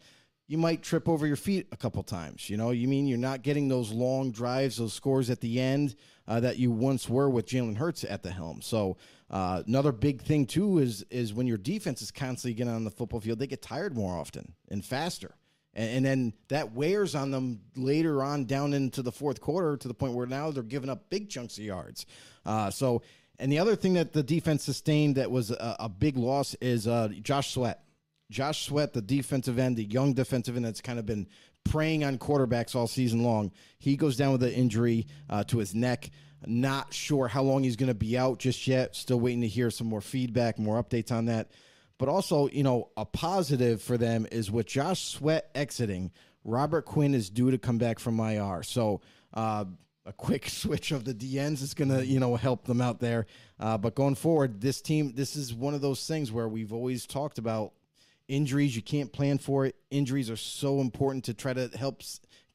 you 0.47 0.57
might 0.57 0.83
trip 0.83 1.07
over 1.09 1.27
your 1.27 1.37
feet 1.37 1.67
a 1.73 1.77
couple 1.77 2.03
times. 2.03 2.49
You 2.49 2.57
know, 2.57 2.71
you 2.71 2.89
mean 2.89 3.07
you're 3.07 3.19
not 3.19 3.43
getting 3.43 3.69
those 3.69 3.91
long 3.93 4.31
drives, 4.31 4.79
those 4.79 4.95
scores 4.95 5.29
at 5.29 5.41
the 5.43 5.61
end 5.61 5.95
uh, 6.27 6.41
that 6.41 6.59
you 6.59 6.71
once 6.73 7.09
were 7.09 7.29
with 7.29 7.45
Jalen 7.47 7.77
Hurts 7.77 8.03
at 8.05 8.23
the 8.23 8.31
helm. 8.31 8.63
So 8.63 8.97
uh, 9.31 9.63
another 9.67 9.93
big 9.93 10.23
thing 10.23 10.47
too 10.47 10.79
is 10.79 11.05
is 11.11 11.35
when 11.35 11.47
your 11.47 11.59
defense 11.59 12.01
is 12.01 12.11
constantly 12.11 12.55
getting 12.55 12.73
on 12.73 12.85
the 12.85 12.91
football 12.91 13.21
field, 13.21 13.39
they 13.39 13.47
get 13.47 13.63
tired 13.63 13.97
more 13.97 14.17
often 14.17 14.55
and 14.69 14.85
faster. 14.85 15.35
And, 15.75 15.91
and 15.91 16.07
then 16.07 16.33
that 16.49 16.73
wears 16.73 17.15
on 17.15 17.31
them 17.31 17.61
later 17.77 18.23
on 18.23 18.47
down 18.47 18.73
into 18.73 19.03
the 19.03 19.13
fourth 19.13 19.41
quarter 19.41 19.77
to 19.77 19.89
the 19.89 19.95
point 19.95 20.15
where 20.15 20.27
now 20.27 20.51
they're 20.51 20.63
giving 20.63 20.91
up 20.91 21.11
big 21.11 21.29
chunks 21.29 21.59
of 21.59 21.65
yards. 21.65 22.07
Uh, 22.47 22.71
so, 22.71 23.03
and 23.39 23.53
the 23.53 23.59
other 23.59 23.77
thing 23.77 23.95
that 23.95 24.13
the 24.13 24.23
defense 24.23 24.65
sustained 24.65 25.17
that 25.17 25.31
was 25.31 25.51
a, 25.51 25.77
a 25.81 25.89
big 25.89 26.17
loss 26.17 26.55
is 26.61 26.89
uh, 26.89 27.09
Josh 27.23 27.53
Sweat. 27.53 27.85
Josh 28.31 28.67
Sweat, 28.67 28.93
the 28.93 29.01
defensive 29.01 29.59
end, 29.59 29.77
the 29.77 29.85
young 29.85 30.13
defensive 30.13 30.57
end 30.57 30.65
that's 30.65 30.81
kind 30.81 30.99
of 30.99 31.07
been 31.07 31.29
preying 31.65 32.05
on 32.05 32.19
quarterbacks 32.19 32.75
all 32.75 32.87
season 32.87 33.23
long. 33.23 33.53
He 33.79 33.97
goes 33.97 34.17
down 34.17 34.33
with 34.33 34.43
an 34.43 34.53
injury 34.53 35.07
uh, 35.31 35.45
to 35.45 35.59
his 35.59 35.75
neck. 35.75 36.11
Not 36.47 36.95
sure 36.95 37.29
how 37.29 37.43
long 37.43 37.65
he's 37.65 37.77
going 37.77 37.89
to 37.89 37.95
be 37.95 38.17
out 38.17 38.39
just 38.39 38.67
yet. 38.67 38.95
Still 38.95 39.19
waiting 39.19 39.41
to 39.41 39.49
hear 39.49 39.71
some 39.71 39.87
more 39.87 40.01
feedback, 40.01 40.59
more 40.59 40.83
updates 40.83 41.11
on 41.11 41.27
that. 41.27 41.51
But 41.99 42.09
also, 42.09 42.49
you 42.49 42.63
know, 42.63 42.91
a 42.97 43.05
positive 43.05 43.83
for 43.83 43.97
them 43.99 44.27
is 44.31 44.51
with 44.51 44.67
Josh 44.67 45.03
Sweat 45.05 45.51
exiting, 45.55 46.13
Robert 46.45 46.83
Quinn 46.83 47.15
is 47.15 47.29
due 47.29 47.51
to 47.51 47.59
come 47.59 47.79
back 47.79 47.99
from 47.99 48.21
IR. 48.21 48.63
So, 48.63 49.01
uh, 49.35 49.65
a 50.07 50.13
quick 50.13 50.49
switch 50.49 50.93
of 50.93 51.05
the 51.05 51.13
DNs 51.13 51.63
is 51.63 51.75
going 51.75 51.91
to, 51.91 52.05
you 52.05 52.21
know, 52.21 52.37
help 52.37 52.65
them 52.65 52.81
out 52.81 53.01
there. 53.01 53.27
Uh, 53.61 53.77
but 53.77 53.95
going 53.95 54.15
forward, 54.15 54.61
this 54.61 54.81
team, 54.81 55.13
this 55.15 55.37
is 55.37 55.53
one 55.53 55.75
of 55.75 55.81
those 55.81 56.07
things 56.07 56.33
where 56.33 56.49
we've 56.49 56.73
always 56.73 57.07
talked 57.07 57.39
about 57.39 57.73
injuries. 58.29 58.75
You 58.75 58.83
can't 58.83 59.13
plan 59.13 59.39
for 59.39 59.67
it. 59.67 59.77
Injuries 59.91 60.31
are 60.31 60.37
so 60.37 60.81
important 60.81 61.25
to 61.25 61.35
try 61.35 61.53
to 61.53 61.69
help 61.77 62.03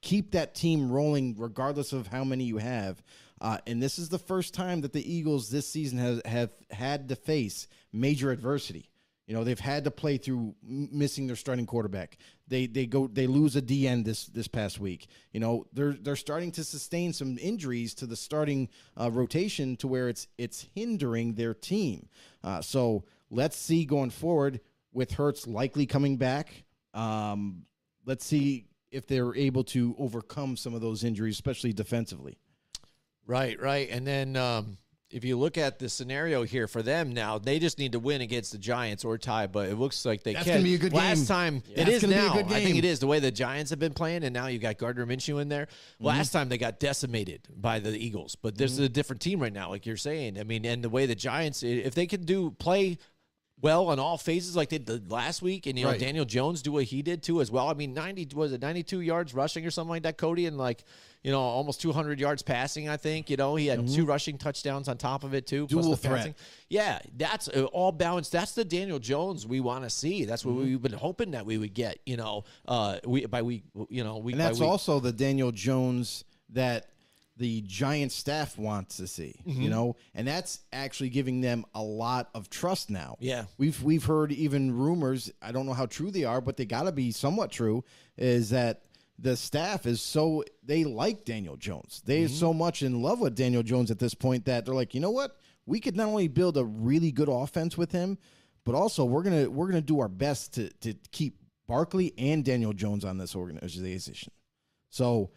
keep 0.01 0.31
that 0.31 0.55
team 0.55 0.91
rolling, 0.91 1.36
regardless 1.38 1.93
of 1.93 2.07
how 2.07 2.23
many 2.23 2.45
you 2.45 2.57
have. 2.57 3.03
Uh, 3.44 3.58
and 3.68 3.84
this 3.84 4.00
is 4.00 4.08
the 4.08 4.18
first 4.18 4.54
time 4.54 4.80
that 4.82 4.94
the 4.94 5.14
Eagles 5.14 5.50
this 5.50 5.68
season 5.68 6.22
have, 6.26 6.54
had 6.72 7.10
to 7.10 7.16
face 7.16 7.68
major 7.91 8.32
adversity. 8.32 8.89
You 9.28 9.34
know, 9.34 9.44
they've 9.44 9.60
had 9.60 9.84
to 9.84 9.91
play 9.91 10.18
through 10.18 10.56
missing 10.64 11.28
their 11.28 11.36
starting 11.36 11.66
quarterback. 11.66 12.18
They 12.48 12.68
they 12.68 12.86
go 12.86 13.08
they 13.08 13.26
lose 13.26 13.56
a 13.56 13.62
DN 13.62 14.04
this 14.04 14.26
this 14.26 14.50
past 14.50 14.80
week. 14.80 15.08
You 15.32 15.39
know, 15.39 15.66
they're 15.72 15.94
they're 15.94 16.18
starting 16.18 16.52
to 16.54 16.64
sustain 16.64 17.14
some 17.14 17.38
injuries 17.38 17.94
to 17.96 18.06
the 18.06 18.18
starting 18.18 18.68
uh, 19.00 19.10
rotation 19.12 19.78
to 19.78 19.88
where 19.88 20.10
it's 20.10 20.28
it's 20.38 20.68
hindering 20.76 21.36
their 21.36 21.54
team. 21.54 22.10
Uh, 22.44 22.62
so 22.62 23.06
let's 23.30 23.58
see 23.58 23.86
going 23.86 24.10
forward 24.10 24.60
with 24.91 25.14
Hurts 25.14 25.48
likely 25.48 25.86
coming 25.86 26.18
back. 26.18 26.66
Um, 26.94 27.64
let's 28.06 28.26
see 28.26 28.66
if 28.91 29.08
they're 29.08 29.36
able 29.36 29.64
to 29.64 29.96
overcome 29.98 30.58
some 30.58 30.74
of 30.74 30.82
those 30.82 31.06
injuries, 31.06 31.36
especially 31.36 31.72
defensively. 31.72 32.38
Right, 33.26 33.59
right. 33.61 33.89
And 33.89 34.05
then 34.05 34.36
um, 34.36 34.78
if 35.09 35.24
you 35.24 35.38
look 35.38 35.57
at 35.57 35.80
the 35.80 35.88
scenario 35.89 36.43
here 36.43 36.67
for 36.67 36.82
them 36.82 37.13
now, 37.13 37.38
they 37.38 37.59
just 37.59 37.80
need 37.80 37.93
to 37.93 37.99
win 37.99 38.21
against 38.21 38.51
the 38.51 38.57
Giants 38.57 39.05
or 39.05 39.17
tie, 39.17 39.47
but 39.47 39.69
it 39.69 39.76
looks 39.76 40.05
like 40.05 40.24
they 40.24 40.34
That's 40.34 40.45
can. 40.45 40.55
gonna 40.55 40.63
be 40.63 40.76
a 40.76 40.78
good 40.78 40.91
Last 40.93 41.19
game. 41.19 41.26
time, 41.28 41.63
Yeah. 41.67 41.74
it 41.74 41.86
That's 41.86 41.89
is 41.97 42.01
gonna 42.03 42.13
be 42.15 42.19
a 42.19 42.43
now. 42.43 42.55
I 42.55 42.63
think 42.63 42.78
it 42.78 42.86
is 42.86 42.99
the 42.99 43.07
way 43.07 43.19
the 43.19 43.32
Giants 43.32 43.69
have 43.69 43.80
been 43.80 43.93
playing, 43.93 44.24
and 44.24 44.34
now 44.34 44.47
you 44.47 44.59
got 44.59 44.78
Gardner 44.78 45.05
Minshew 45.05 45.41
in 45.41 45.47
there. 45.49 45.67
Mm-hmm. 45.67 46.05
Last 46.05 46.32
time 46.32 46.49
they 46.49 46.57
got 46.57 46.80
decimated 46.80 47.47
by 47.55 47.80
the 47.80 47.91
Eagles, 47.97 48.36
but 48.36 48.57
this 48.57 48.71
is 48.71 48.80
a 48.80 48.89
different 48.89 49.21
team 49.21 49.39
right 49.39 49.53
now, 49.53 49.69
like 49.69 49.86
you're 49.86 49.95
saying. 49.97 50.39
I 50.39 50.43
mean, 50.43 50.65
and 50.65 50.84
the 50.84 50.89
way 50.89 51.05
the 51.05 51.15
Giants, 51.15 51.63
if 51.63 51.95
they 51.95 52.07
can 52.07 52.26
do 52.26 52.51
play 52.51 52.97
well 53.61 53.88
on 53.88 53.97
all 53.99 54.17
phases 54.17 54.57
like 54.57 54.67
they 54.67 54.78
did 54.80 55.09
last 55.09 55.41
week, 55.41 55.67
and 55.67 55.78
you 55.80 55.86
know 55.86 55.91
Right. 55.91 55.99
Daniel 55.99 56.26
Jones 56.26 56.61
do 56.61 56.74
what 56.74 56.84
he 56.86 57.01
did 57.01 57.24
too 57.24 57.39
as 57.39 57.49
well. 57.49 57.69
I 57.69 57.74
mean, 57.76 57.93
ninety 57.93 58.28
was 58.36 58.51
it 58.51 58.61
ninety 58.61 58.84
two 58.84 58.99
yards 58.99 59.34
rushing 59.34 59.65
or 59.65 59.71
something 59.71 59.91
like 59.91 60.03
that, 60.03 60.17
Cody, 60.17 60.47
and 60.47 60.57
like 60.57 60.84
you 61.24 61.32
know 61.32 61.39
almost 61.39 61.82
two 61.82 61.91
hundred 61.91 62.19
yards 62.19 62.41
passing. 62.43 62.89
I 62.89 62.97
think 62.97 63.30
you 63.30 63.38
know 63.38 63.55
he 63.55 63.67
had 63.67 63.88
two 63.88 64.05
rushing 64.05 64.38
touchdowns 64.38 64.88
on 64.88 64.97
top 64.97 65.24
of 65.24 65.34
it 65.34 65.47
too. 65.47 65.67
plus 65.67 65.71
Mm-hmm. 65.71 65.82
Dual 65.88 65.91
the 65.95 65.97
threat. 65.97 66.17
passing. 66.17 66.36
Yeah, 66.69 66.99
that's 67.17 67.47
uh, 67.47 67.63
all 67.71 67.91
balanced. 67.91 68.32
That's 68.32 68.51
the 68.53 68.65
Daniel 68.65 68.99
Jones 68.99 69.47
we 69.47 69.59
want 69.59 69.84
to 69.84 69.89
see. 69.89 70.26
That's 70.26 70.43
Mm-hmm. 70.43 70.55
what 70.55 70.65
we've 70.65 70.82
been 70.82 70.93
hoping 70.93 71.32
that 71.32 71.45
we 71.45 71.57
would 71.57 71.74
get. 71.74 71.99
You 72.05 72.17
know, 72.17 72.43
uh, 72.67 72.99
we 73.05 73.26
by 73.26 73.41
week, 73.41 73.63
you 73.89 74.03
know, 74.03 74.17
week 74.17 74.34
And 74.34 74.41
that's 74.41 74.59
week. 74.59 74.67
also 74.69 74.99
the 74.99 75.11
Daniel 75.13 75.51
Jones 75.51 76.24
that 76.49 76.88
the 77.38 77.61
Giant 77.65 78.11
staff 78.11 78.59
wants 78.59 78.97
to 78.97 79.07
see, 79.07 79.34
Mm-hmm. 79.47 79.61
you 79.63 79.69
know, 79.71 79.95
and 80.13 80.28
that's 80.28 80.59
actually 80.71 81.09
giving 81.09 81.41
them 81.41 81.65
a 81.74 81.82
lot 81.82 82.30
of 82.36 82.47
trust 82.49 82.91
now. 82.91 83.15
Yeah. 83.19 83.45
we've 83.57 83.82
we've 83.82 84.03
heard 84.05 84.32
even 84.32 84.71
rumors. 84.71 85.32
I 85.41 85.51
don't 85.51 85.65
know 85.65 85.74
how 85.74 85.88
true 85.88 86.11
they 86.11 86.26
are, 86.26 86.41
but 86.41 86.57
they 86.57 86.65
got 86.65 86.84
to 86.84 86.91
be 86.91 87.11
somewhat 87.11 87.49
true. 87.51 87.84
Is 88.17 88.51
that 88.51 88.82
the 89.20 89.36
staff 89.38 89.86
is 89.86 90.01
so 90.01 90.43
they 90.64 90.84
like 90.84 91.24
Daniel 91.26 91.55
Jones. 91.55 92.01
They're 92.05 92.26
Mm-hmm. 92.26 92.36
so 92.36 92.53
much 92.53 92.82
in 92.82 93.01
love 93.01 93.20
with 93.20 93.36
Daniel 93.36 93.64
Jones 93.64 93.91
at 93.91 93.99
this 93.99 94.14
point 94.14 94.45
that 94.45 94.66
they're 94.66 94.74
like, 94.76 94.93
you 94.93 94.99
know 95.01 95.11
what, 95.11 95.38
we 95.66 95.80
could 95.80 95.95
not 95.95 96.07
only 96.07 96.28
build 96.28 96.57
a 96.57 96.66
really 96.66 97.11
good 97.11 97.30
offense 97.30 97.78
with 97.78 97.91
him, 97.91 98.18
but 98.66 98.76
also 98.76 99.05
we're 99.05 99.24
gonna 99.24 99.49
we're 99.49 99.68
gonna 99.68 99.82
do 99.82 99.99
our 99.99 100.07
best 100.09 100.53
to 100.55 100.70
to 100.82 100.93
keep 101.11 101.38
Barkley 101.68 102.14
and 102.18 102.43
Daniel 102.43 102.74
Jones 102.74 103.05
on 103.05 103.18
this 103.18 103.36
organization. 103.36 104.32
So 104.89 105.32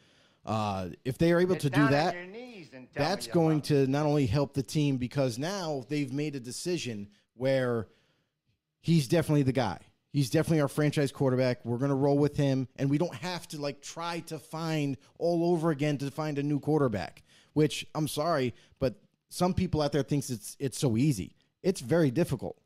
uh, 0.45 0.89
if 1.05 1.19
they 1.19 1.33
are 1.33 1.41
able 1.41 1.57
to 1.57 1.71
do 1.71 1.81
that, 1.89 2.15
that's 2.95 3.27
going 3.35 3.61
to 3.63 3.87
not 3.89 4.07
only 4.07 4.27
help 4.27 4.55
the 4.55 4.63
team 4.63 4.97
because 4.97 5.39
now 5.39 5.85
they've 5.89 6.13
made 6.13 6.35
a 6.37 6.41
decision 6.41 7.09
where 7.35 7.89
he's 8.81 9.09
definitely 9.09 9.43
the 9.43 9.53
guy. 9.53 9.79
He's 10.17 10.31
definitely 10.31 10.63
our 10.63 10.69
franchise 10.69 11.13
quarterback. 11.13 11.63
We're 11.67 11.77
going 11.77 11.91
to 11.91 11.95
roll 11.95 12.17
with 12.17 12.39
him, 12.39 12.69
and 12.77 12.89
we 12.89 12.97
don't 12.97 13.15
have 13.17 13.47
to 13.49 13.61
like 13.61 13.83
try 13.83 14.21
to 14.21 14.39
find 14.39 14.97
all 15.19 15.53
over 15.53 15.71
again 15.71 15.99
to 15.99 16.11
find 16.11 16.39
a 16.39 16.43
new 16.43 16.59
quarterback. 16.59 17.23
Which 17.53 17.87
I'm 17.95 18.09
sorry, 18.09 18.55
but 18.79 18.95
some 19.29 19.53
people 19.53 19.83
out 19.83 19.93
there 19.93 20.03
thinks 20.03 20.31
it's 20.31 20.57
it's 20.59 20.79
so 20.79 20.97
easy. 20.97 21.37
It's 21.63 21.83
very 21.83 22.11
difficult. 22.11 22.57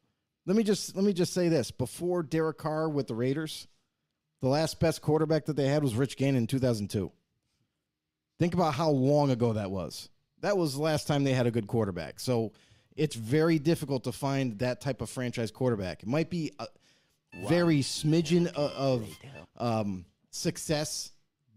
Let 0.47 0.57
me 0.57 0.63
just 0.63 0.95
let 0.95 1.05
me 1.05 1.13
just 1.13 1.33
say 1.33 1.49
this: 1.49 1.73
before 1.73 2.23
Derek 2.23 2.59
Carr 2.59 2.89
with 2.89 3.09
the 3.09 3.17
Raiders, 3.17 3.67
the 4.41 4.47
last 4.47 4.79
best 4.79 5.03
quarterback 5.03 5.47
that 5.47 5.57
they 5.57 5.67
had 5.67 5.83
was 5.83 5.97
Rich 5.97 6.19
Gannon 6.19 6.43
in 6.43 6.47
2002. 6.47 7.11
Think 8.39 8.55
about 8.55 8.75
how 8.75 8.91
long 8.91 9.33
ago 9.33 9.55
that 9.55 9.73
was. 9.73 10.09
That 10.43 10.57
was 10.57 10.77
the 10.77 10.83
last 10.83 11.09
time 11.09 11.25
they 11.25 11.33
had 11.33 11.49
a 11.49 11.51
good 11.51 11.67
quarterback. 11.67 12.21
So 12.21 12.53
it's 12.95 13.17
very 13.17 13.59
difficult 13.59 14.05
to 14.05 14.13
find 14.13 14.57
that 14.61 14.81
type 14.81 15.01
of 15.01 15.11
franchise 15.11 15.51
quarterback. 15.51 16.05
It 16.05 16.09
might 16.09 16.31
be 16.31 16.53
very 17.49 17.81
smidgen 17.81 18.47
of, 18.55 18.71
of 18.73 19.19
um, 19.57 20.05
success 20.31 21.13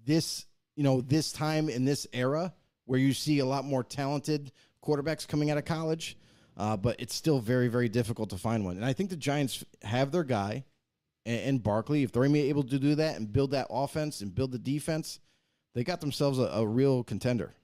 this 0.05 0.45
you 0.75 0.83
know 0.83 1.01
this 1.01 1.31
time 1.31 1.69
in 1.69 1.85
this 1.85 2.07
era 2.13 2.53
where 2.85 2.99
you 2.99 3.13
see 3.13 3.39
a 3.39 3.45
lot 3.45 3.65
more 3.65 3.83
talented 3.83 4.51
quarterbacks 4.83 5.27
coming 5.27 5.49
out 5.51 5.57
of 5.57 5.65
college. 5.65 6.17
Uh, 6.55 6.77
but 6.77 6.99
it's 6.99 7.15
still 7.15 7.39
very, 7.39 7.67
very 7.67 7.89
difficult 7.89 8.29
to 8.29 8.37
find 8.37 8.63
one. 8.63 8.75
And 8.75 8.85
I 8.85 8.93
think 8.93 9.09
the 9.09 9.15
Giants 9.15 9.63
have 9.81 10.11
their 10.11 10.23
guy. 10.23 10.65
and, 11.25 11.39
and 11.41 11.63
Barkley, 11.63 12.03
if 12.03 12.11
they're 12.11 12.25
able 12.25 12.63
to 12.63 12.77
do 12.77 12.93
that 12.95 13.15
and 13.15 13.31
build 13.31 13.51
that 13.51 13.67
offense 13.71 14.21
and 14.21 14.35
build 14.35 14.51
the 14.51 14.59
defense, 14.59 15.19
they 15.73 15.83
got 15.83 15.99
themselves 15.99 16.37
a, 16.37 16.43
a 16.43 16.67
real 16.67 17.03
contender. 17.03 17.55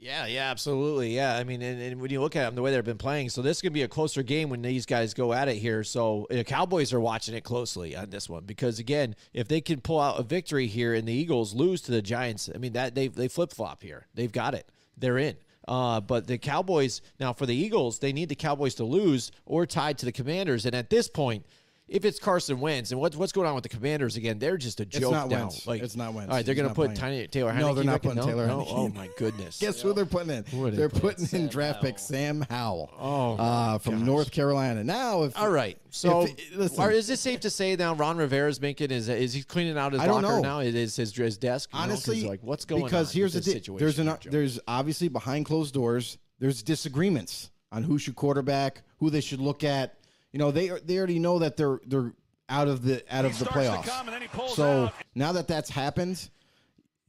Yeah, 0.00 0.26
yeah, 0.26 0.48
absolutely. 0.50 1.14
Yeah, 1.16 1.36
I 1.36 1.42
mean, 1.42 1.60
and, 1.60 1.82
and 1.82 2.00
when 2.00 2.12
you 2.12 2.20
look 2.20 2.36
at 2.36 2.44
them, 2.44 2.54
the 2.54 2.62
way 2.62 2.70
they've 2.70 2.84
been 2.84 2.98
playing, 2.98 3.30
so 3.30 3.42
this 3.42 3.58
is 3.58 3.62
going 3.62 3.72
to 3.72 3.74
be 3.74 3.82
a 3.82 3.88
closer 3.88 4.22
game 4.22 4.48
when 4.48 4.62
these 4.62 4.86
guys 4.86 5.12
go 5.12 5.32
at 5.32 5.48
it 5.48 5.56
here. 5.56 5.82
So 5.82 6.28
the 6.30 6.44
Cowboys 6.44 6.92
are 6.92 7.00
watching 7.00 7.34
it 7.34 7.42
closely 7.42 7.96
on 7.96 8.10
this 8.10 8.28
one 8.28 8.44
because 8.44 8.78
again, 8.78 9.16
if 9.32 9.48
they 9.48 9.60
can 9.60 9.80
pull 9.80 9.98
out 9.98 10.20
a 10.20 10.22
victory 10.22 10.68
here 10.68 10.94
and 10.94 11.08
the 11.08 11.12
Eagles 11.12 11.52
lose 11.52 11.80
to 11.82 11.90
the 11.90 12.00
Giants, 12.00 12.48
I 12.54 12.58
mean 12.58 12.74
that 12.74 12.94
they 12.94 13.08
they 13.08 13.26
flip 13.26 13.52
flop 13.52 13.82
here. 13.82 14.06
They've 14.14 14.30
got 14.30 14.54
it. 14.54 14.70
They're 14.96 15.18
in. 15.18 15.36
Uh, 15.66 16.00
but 16.00 16.28
the 16.28 16.38
Cowboys 16.38 17.02
now 17.18 17.32
for 17.32 17.44
the 17.44 17.56
Eagles, 17.56 17.98
they 17.98 18.12
need 18.12 18.28
the 18.28 18.36
Cowboys 18.36 18.76
to 18.76 18.84
lose 18.84 19.32
or 19.46 19.66
tied 19.66 19.98
to 19.98 20.06
the 20.06 20.12
Commanders, 20.12 20.64
and 20.64 20.74
at 20.76 20.90
this 20.90 21.08
point. 21.08 21.44
If 21.88 22.04
it's 22.04 22.18
Carson 22.18 22.60
Wentz 22.60 22.90
and 22.90 23.00
what's 23.00 23.16
what's 23.16 23.32
going 23.32 23.46
on 23.46 23.54
with 23.54 23.62
the 23.62 23.70
Commanders 23.70 24.16
again? 24.16 24.38
They're 24.38 24.58
just 24.58 24.78
a 24.80 24.84
joke 24.84 25.10
not 25.12 25.30
now. 25.30 25.38
Wentz. 25.38 25.66
Like 25.66 25.82
It's 25.82 25.96
not 25.96 26.12
Wentz. 26.12 26.30
All 26.30 26.36
right, 26.36 26.44
they're 26.44 26.54
going 26.54 26.68
to 26.68 26.74
put. 26.74 26.94
Tiny 26.94 27.26
Taylor. 27.28 27.52
No, 27.54 27.74
they're 27.74 27.82
not 27.84 28.02
putting 28.02 28.18
No? 28.18 28.26
Taylor 28.26 28.46
No? 28.46 28.66
Oh 28.68 28.88
my 28.90 29.08
goodness! 29.16 29.58
Guess 29.60 29.80
who 29.80 29.94
they're 29.94 30.04
putting 30.04 30.30
in? 30.30 30.44
Who 30.46 30.70
they're 30.70 30.90
putting? 30.90 31.24
putting 31.26 31.40
in 31.40 31.48
draft 31.48 31.80
pick 31.82 31.98
Sam 31.98 32.44
Howell 32.50 32.90
Oh, 32.98 33.36
uh, 33.36 33.78
from 33.78 34.04
North 34.04 34.30
Carolina. 34.30 34.84
Now, 34.84 35.22
if 35.22 35.38
All 35.38 35.50
right. 35.50 35.78
So, 35.90 36.22
If- 36.24 36.56
listen. 36.56 36.80
are, 36.80 36.90
is 36.90 37.08
it 37.08 37.18
safe 37.18 37.40
to 37.40 37.50
say 37.50 37.74
now 37.74 37.94
Ron 37.94 38.18
Rivera's 38.18 38.60
making 38.60 38.90
is 38.90 39.08
is 39.08 39.32
he 39.32 39.42
cleaning 39.42 39.78
out 39.78 39.92
his 39.94 40.02
locker 40.02 40.20
know. 40.22 40.40
now? 40.42 40.60
It 40.60 40.74
is 40.74 40.94
his 40.96 41.14
his 41.16 41.38
desk. 41.38 41.70
you 41.72 41.78
know? 41.78 41.84
'Cause, 41.86 41.90
honestly, 41.90 42.28
like 42.28 42.40
what's 42.42 42.66
going 42.66 42.84
because 42.84 43.08
on? 43.08 43.14
here's 43.18 43.32
the 43.32 43.40
thing. 43.40 43.54
situation. 43.54 43.78
There's 43.84 43.98
an 43.98 44.14
there's 44.30 44.60
obviously 44.68 45.08
behind 45.08 45.46
closed 45.46 45.72
doors. 45.72 46.18
There's 46.38 46.62
disagreements 46.62 47.50
on 47.72 47.82
who 47.82 47.98
should 47.98 48.16
quarterback, 48.16 48.82
who 48.98 49.10
they 49.10 49.20
should 49.20 49.40
look 49.40 49.64
at. 49.64 49.94
You 50.32 50.38
know, 50.38 50.50
they 50.50 50.68
they 50.68 50.98
already 50.98 51.18
know 51.18 51.38
that 51.40 51.56
they're 51.56 51.80
they're 51.86 52.12
out 52.48 52.68
of 52.68 52.82
the 52.82 53.02
out 53.14 53.24
of 53.24 53.38
the 53.38 53.44
playoffs. 53.46 54.50
so 54.54 54.90
now 55.14 55.32
that 55.32 55.48
that's 55.48 55.70
happened, 55.70 56.28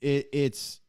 it, 0.01 0.30
it's 0.32 0.80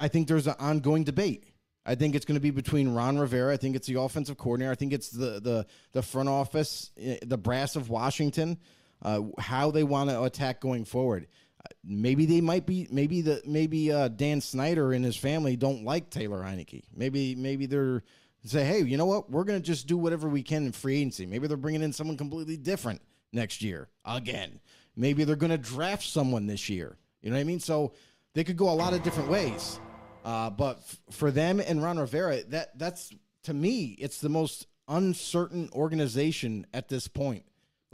I 0.00 0.08
think 0.08 0.28
there's 0.28 0.46
an 0.46 0.56
ongoing 0.58 1.04
debate. 1.04 1.44
I 1.86 1.94
think 1.94 2.14
it's 2.14 2.24
going 2.24 2.36
to 2.36 2.40
be 2.40 2.50
between 2.50 2.88
Ron 2.94 3.18
Rivera. 3.18 3.52
I 3.52 3.56
think 3.56 3.76
it's 3.76 3.86
the 3.86 4.00
offensive 4.00 4.38
coordinator. 4.38 4.72
I 4.72 4.74
think 4.74 4.92
it's 4.92 5.10
the 5.10 5.40
the 5.40 5.66
the 5.92 6.02
front 6.02 6.28
office, 6.28 6.90
eh, 6.98 7.18
the 7.22 7.38
brass 7.38 7.76
of 7.76 7.90
Washington, 7.90 8.58
uh, 9.02 9.20
how 9.38 9.70
they 9.70 9.84
want 9.84 10.10
to 10.10 10.22
attack 10.22 10.60
going 10.60 10.84
forward. 10.84 11.26
Uh, 11.60 11.68
Maybe 11.84 12.26
they 12.26 12.40
might 12.40 12.64
be. 12.66 12.88
Maybe 12.90 13.20
the 13.20 13.42
maybe 13.44 13.92
uh, 13.92 14.08
Dan 14.08 14.40
Snyder 14.40 14.92
and 14.92 15.04
his 15.04 15.16
family 15.16 15.56
don't 15.56 15.84
like 15.84 16.10
Taylor 16.10 16.42
Heinicke. 16.42 16.84
Maybe 16.94 17.34
maybe 17.34 17.66
they're 17.66 18.02
say, 18.44 18.64
hey, 18.64 18.82
you 18.82 18.96
know 18.96 19.06
what? 19.06 19.30
We're 19.30 19.44
going 19.44 19.60
to 19.60 19.64
just 19.64 19.86
do 19.86 19.96
whatever 19.96 20.28
we 20.28 20.42
can 20.42 20.66
in 20.66 20.72
free 20.72 20.98
agency. 20.98 21.26
Maybe 21.26 21.46
they're 21.46 21.56
bringing 21.56 21.82
in 21.82 21.92
someone 21.92 22.16
completely 22.16 22.56
different 22.56 23.00
next 23.32 23.62
year 23.62 23.88
again. 24.04 24.60
Maybe 24.96 25.24
they're 25.24 25.36
going 25.36 25.50
to 25.50 25.58
draft 25.58 26.04
someone 26.04 26.46
this 26.46 26.68
year. 26.68 26.96
You 27.22 27.30
know 27.30 27.36
what 27.36 27.40
I 27.40 27.44
mean? 27.44 27.60
So 27.60 27.92
they 28.34 28.44
could 28.44 28.56
go 28.56 28.68
a 28.68 28.74
lot 28.74 28.92
of 28.92 29.02
different 29.02 29.30
ways. 29.30 29.80
Uh, 30.24 30.50
but 30.50 30.78
f- 30.78 31.00
for 31.10 31.30
them 31.30 31.60
and 31.60 31.82
Ron 31.82 31.98
Rivera, 31.98 32.42
that 32.44 32.78
that's 32.78 33.12
to 33.44 33.54
me, 33.54 33.96
it's 33.98 34.20
the 34.20 34.28
most 34.28 34.66
uncertain 34.88 35.68
organization 35.72 36.66
at 36.72 36.88
this 36.88 37.08
point. 37.08 37.44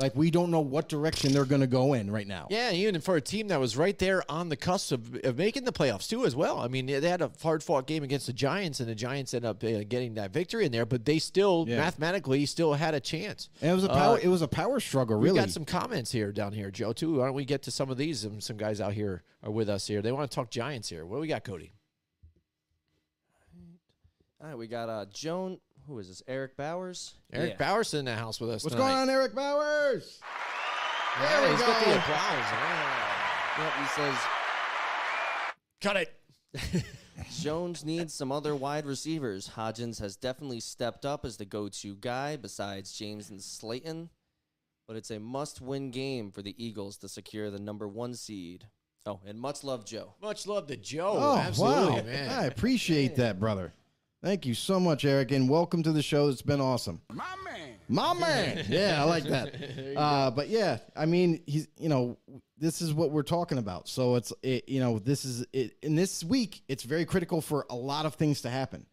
Like 0.01 0.17
we 0.17 0.31
don't 0.31 0.51
know 0.51 0.61
what 0.61 0.89
direction 0.89 1.33
they're 1.33 1.45
going 1.45 1.61
to 1.61 1.67
go 1.67 1.93
in 1.93 2.11
right 2.11 2.27
now. 2.27 2.47
Yeah, 2.49 2.73
even 2.73 3.01
for 3.03 3.17
a 3.17 3.21
team 3.21 3.49
that 3.49 3.61
was 3.61 3.77
right 3.77 3.99
there 3.99 4.23
on 4.31 4.49
the 4.49 4.57
cusp 4.57 4.93
of, 4.93 5.15
of 5.25 5.37
making 5.37 5.65
the 5.65 5.73
playoffs 5.73 6.09
too, 6.09 6.25
as 6.25 6.35
well. 6.35 6.59
I 6.59 6.69
mean, 6.69 6.87
they 6.87 7.01
had 7.07 7.21
a 7.21 7.31
hard 7.43 7.63
fought 7.63 7.87
game 7.87 8.03
against 8.03 8.27
the 8.27 8.33
Giants, 8.33 8.81
and 8.81 8.89
the 8.89 8.95
Giants 8.95 9.35
ended 9.35 9.51
up 9.51 9.63
uh, 9.63 9.85
getting 9.87 10.15
that 10.15 10.33
victory 10.33 10.65
in 10.65 10.73
there. 10.73 10.87
But 10.87 11.05
they 11.05 11.19
still 11.19 11.67
Yeah. 11.69 11.77
mathematically 11.77 12.47
still 12.47 12.73
had 12.73 12.95
a 12.95 13.01
chance. 13.01 13.51
And 13.61 13.71
it 13.71 13.75
was 13.75 13.85
a 13.85 13.89
power. 13.89 14.15
Uh, 14.17 14.21
it 14.23 14.29
was 14.29 14.41
a 14.41 14.49
power 14.49 14.81
struggle. 14.81 15.17
Really, 15.19 15.35
we 15.35 15.39
got 15.41 15.51
some 15.51 15.67
comments 15.67 16.11
here 16.11 16.33
down 16.33 16.53
here, 16.55 16.71
Joe. 16.71 16.95
Too. 16.95 17.17
Why 17.19 17.27
don't 17.27 17.35
we 17.35 17.45
get 17.45 17.63
to 17.65 17.71
some 17.71 17.91
of 17.91 17.99
these? 17.99 18.25
Um, 18.25 18.41
some 18.41 18.57
guys 18.57 18.81
out 18.81 18.95
here 18.95 19.23
are 19.43 19.51
with 19.51 19.69
us 19.69 19.87
here. 19.87 20.01
They 20.01 20.13
want 20.13 20.31
to 20.31 20.35
talk 20.35 20.51
Giants 20.51 20.89
here. 20.89 21.05
What 21.05 21.17
do 21.17 21.21
we 21.21 21.29
got, 21.29 21.45
Cody? 21.45 21.73
All 24.43 24.49
right, 24.49 24.57
we 24.57 24.67
got 24.67 24.89
uh, 24.89 25.05
Joan. 25.13 25.59
Who 25.87 25.99
is 25.99 26.09
this? 26.09 26.23
Eric 26.29 26.57
Bowers. 26.57 27.15
Eric 27.33 27.51
Yeah. 27.53 27.57
Bowers 27.67 27.95
in 27.95 28.05
the 28.05 28.15
house 28.15 28.41
with 28.41 28.51
us. 28.51 28.63
What's 28.65 28.75
tonight. 28.77 28.89
going 28.89 28.99
on, 29.03 29.11
Eric 29.11 29.35
Bowers? 29.35 30.19
Yeah, 31.21 31.41
There 31.41 31.51
we 31.51 31.57
he's 31.57 31.61
got 31.67 31.85
the 31.85 31.97
applause. 31.97 32.53
Yeah. 32.53 33.65
Yep, 33.65 33.73
he 33.81 33.87
says 33.89 34.17
Cut 35.81 35.97
it. 35.97 36.85
Jones 37.41 37.85
needs 37.85 38.13
some 38.15 38.31
other 38.33 38.55
wide 38.55 38.87
receivers. 38.87 39.49
Hodgins 39.57 39.99
has 40.01 40.17
definitely 40.17 40.61
stepped 40.61 41.05
up 41.07 41.25
as 41.25 41.37
the 41.37 41.45
go-to 41.45 41.95
guy 41.97 42.37
besides 42.37 42.93
James 42.93 43.31
and 43.31 43.43
Slayton, 43.43 44.11
but 44.87 44.97
it's 44.97 45.11
a 45.11 45.19
must-win 45.19 45.91
game 45.91 46.31
for 46.33 46.43
the 46.43 46.55
Eagles 46.63 46.97
to 46.99 47.09
secure 47.09 47.51
the 47.51 47.59
number 47.59 47.87
one 47.89 48.15
seed. 48.15 48.67
Oh, 49.07 49.21
and 49.27 49.39
much 49.41 49.65
love, 49.65 49.85
Joe. 49.87 50.15
Much 50.21 50.47
love 50.47 50.67
to 50.67 50.77
Joe. 50.77 51.15
Oh, 51.17 51.37
Absolutely, 51.39 52.01
wow. 52.01 52.07
man. 52.07 52.29
I 52.31 52.45
appreciate 52.47 53.17
that, 53.17 53.41
brother. 53.41 53.73
Thank 54.23 54.45
you 54.45 54.53
so 54.53 54.79
much, 54.79 55.07
Eric, 55.07 55.33
and 55.33 55.49
welcome 55.49 55.83
to 55.83 55.93
the 55.93 56.03
show. 56.03 56.29
It's 56.29 56.43
been 56.43 56.61
awesome. 56.61 57.01
My 57.11 57.25
man. 57.43 57.77
My 57.89 58.13
man. 58.13 58.67
Yeah, 58.69 59.01
I 59.01 59.05
like 59.05 59.25
that. 59.25 59.55
Uh, 59.97 60.31
but 60.31 60.49
yeah, 60.49 60.79
I 60.95 61.07
mean, 61.07 61.43
he's 61.47 61.69
you 61.79 61.89
know, 61.89 62.17
this 62.59 62.81
is 62.81 62.93
what 62.95 63.11
we're 63.11 63.23
talking 63.23 63.59
about. 63.59 63.89
So 63.89 64.17
it's 64.17 64.33
it, 64.43 64.69
you 64.69 64.79
know, 64.79 64.99
this 64.99 65.25
is 65.25 65.45
it, 65.53 65.75
in 65.83 65.95
this 65.95 66.23
week. 66.23 66.63
It's 66.69 66.85
very 66.85 67.05
critical 67.07 67.41
for 67.41 67.67
a 67.71 67.75
lot 67.75 68.07
of 68.07 68.15
things 68.15 68.43
to 68.43 68.51
happen. 68.51 68.87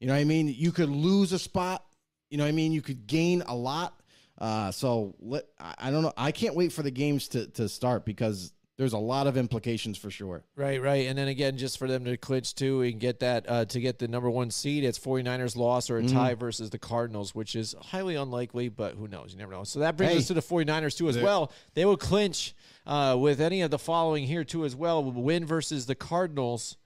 You 0.00 0.06
know 0.06 0.12
what 0.12 0.20
I 0.20 0.24
mean? 0.24 0.48
You 0.48 0.70
could 0.70 0.90
lose 0.90 1.32
a 1.32 1.38
spot. 1.38 1.84
You 2.30 2.38
know 2.38 2.44
what 2.44 2.48
I 2.48 2.52
mean? 2.52 2.72
You 2.72 2.82
could 2.82 3.06
gain 3.06 3.42
a 3.46 3.54
lot. 3.54 4.00
Uh, 4.38 4.70
so 4.70 5.14
let 5.18 5.46
I, 5.58 5.74
I 5.78 5.90
don't 5.90 6.02
know. 6.02 6.12
I 6.16 6.30
can't 6.30 6.54
wait 6.54 6.72
for 6.72 6.82
the 6.82 6.90
games 6.90 7.28
to 7.28 7.46
to 7.52 7.68
start 7.70 8.04
because 8.04 8.52
there's 8.76 8.92
a 8.92 8.98
lot 8.98 9.26
of 9.28 9.36
implications 9.36 9.96
for 9.96 10.10
sure. 10.10 10.42
Right, 10.56 10.82
right. 10.82 11.06
And 11.06 11.16
then 11.16 11.28
again, 11.28 11.56
just 11.56 11.78
for 11.78 11.86
them 11.86 12.04
to 12.06 12.16
clinch 12.16 12.54
too 12.56 12.82
and 12.82 12.98
get 12.98 13.20
that 13.20 13.48
uh, 13.48 13.64
to 13.66 13.80
get 13.80 14.00
the 14.00 14.08
number 14.08 14.28
one 14.28 14.50
seed, 14.50 14.82
it's 14.82 14.98
49ers 14.98 15.56
loss 15.56 15.90
or 15.90 15.98
a 15.98 16.02
Mm-hmm. 16.02 16.16
tie 16.16 16.34
versus 16.34 16.70
the 16.70 16.78
Cardinals, 16.78 17.34
which 17.36 17.54
is 17.54 17.74
highly 17.80 18.16
unlikely, 18.16 18.68
but 18.68 18.94
who 18.96 19.06
knows? 19.06 19.32
You 19.32 19.38
never 19.38 19.52
know. 19.52 19.62
So 19.64 19.78
that 19.80 19.96
brings 19.96 20.12
Hey. 20.12 20.18
us 20.18 20.26
to 20.26 20.34
the 20.34 20.42
49ers 20.42 20.96
too 20.96 21.08
as 21.08 21.16
well. 21.18 21.52
They 21.74 21.84
will 21.84 21.96
clinch 21.96 22.54
uh, 22.86 23.16
with 23.18 23.40
any 23.40 23.62
of 23.62 23.70
the 23.70 23.78
following 23.78 24.24
here 24.26 24.42
too 24.44 24.64
as 24.64 24.74
well. 24.74 25.04
Win 25.04 25.46
versus 25.46 25.86
the 25.86 25.94
Cardinals 25.94 26.76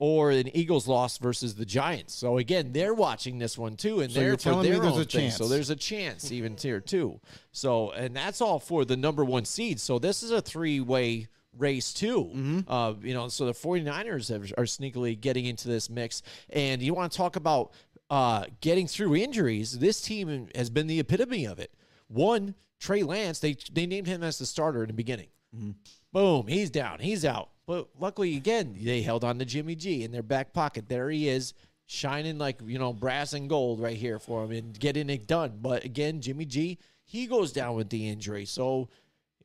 or 0.00 0.30
an 0.30 0.54
Eagles 0.54 0.86
loss 0.86 1.18
versus 1.18 1.56
the 1.56 1.64
Giants. 1.64 2.14
So 2.14 2.38
again, 2.38 2.72
they're 2.72 2.94
watching 2.94 3.38
this 3.38 3.58
one 3.58 3.74
too, 3.76 4.00
and 4.00 4.12
So 4.12 4.20
they're 4.20 4.28
you're 4.28 4.36
for 4.36 4.42
telling 4.44 4.62
me 4.64 4.70
their 4.70 4.80
there's 4.80 4.92
own 4.92 5.00
a 5.00 5.04
thing. 5.04 5.22
chance. 5.22 5.36
So 5.38 5.48
there's 5.48 5.70
a 5.70 5.76
chance 5.76 6.30
even 6.30 6.56
here 6.56 6.78
too. 6.80 7.20
So 7.52 7.90
and 7.92 8.14
that's 8.14 8.40
all 8.40 8.60
for 8.60 8.84
the 8.84 8.96
number 8.96 9.24
one 9.24 9.44
seed. 9.46 9.80
So 9.80 9.98
this 9.98 10.22
is 10.22 10.30
a 10.30 10.40
three 10.42 10.78
way 10.78 11.26
race 11.56 11.92
too. 11.92 12.24
Mm-hmm. 12.24 12.60
Uh, 12.68 12.94
you 13.02 13.14
know, 13.14 13.28
so 13.28 13.46
the 13.46 13.52
49ers 13.52 14.28
have, 14.30 14.52
are 14.58 14.64
sneakily 14.64 15.18
getting 15.20 15.46
into 15.46 15.68
this 15.68 15.88
mix. 15.88 16.22
And 16.50 16.82
you 16.82 16.94
want 16.94 17.12
to 17.12 17.16
talk 17.18 17.36
about 17.36 17.72
uh, 18.10 18.44
getting 18.60 18.86
through 18.86 19.16
injuries. 19.16 19.78
This 19.78 20.00
team 20.00 20.48
has 20.54 20.70
been 20.70 20.86
the 20.86 21.00
epitome 21.00 21.46
of 21.46 21.58
it. 21.58 21.72
One, 22.08 22.54
Trey 22.80 23.02
Lance, 23.02 23.40
they 23.40 23.56
they 23.72 23.86
named 23.86 24.06
him 24.06 24.22
as 24.22 24.38
the 24.38 24.46
starter 24.46 24.82
in 24.82 24.88
the 24.88 24.94
beginning. 24.94 25.28
Boom, 26.12 26.46
he's 26.46 26.70
down, 26.70 27.00
he's 27.00 27.24
out. 27.24 27.50
But 27.66 27.88
luckily, 27.98 28.36
again, 28.36 28.76
they 28.80 29.02
held 29.02 29.24
on 29.24 29.38
to 29.38 29.44
Jimmy 29.44 29.74
G 29.74 30.04
in 30.04 30.10
their 30.10 30.22
back 30.22 30.54
pocket. 30.54 30.88
There 30.88 31.10
he 31.10 31.28
is, 31.28 31.52
shining 31.86 32.38
like 32.38 32.60
you 32.64 32.78
know 32.78 32.92
brass 32.92 33.32
and 33.32 33.48
gold 33.48 33.80
right 33.80 33.96
here 33.96 34.18
for 34.18 34.44
him 34.44 34.52
and 34.52 34.78
getting 34.78 35.10
it 35.10 35.26
done. 35.26 35.58
But 35.60 35.84
again, 35.84 36.20
Jimmy 36.20 36.44
G, 36.44 36.78
he 37.04 37.26
goes 37.26 37.52
down 37.52 37.74
with 37.74 37.90
the 37.90 38.08
injury. 38.08 38.44
So 38.46 38.88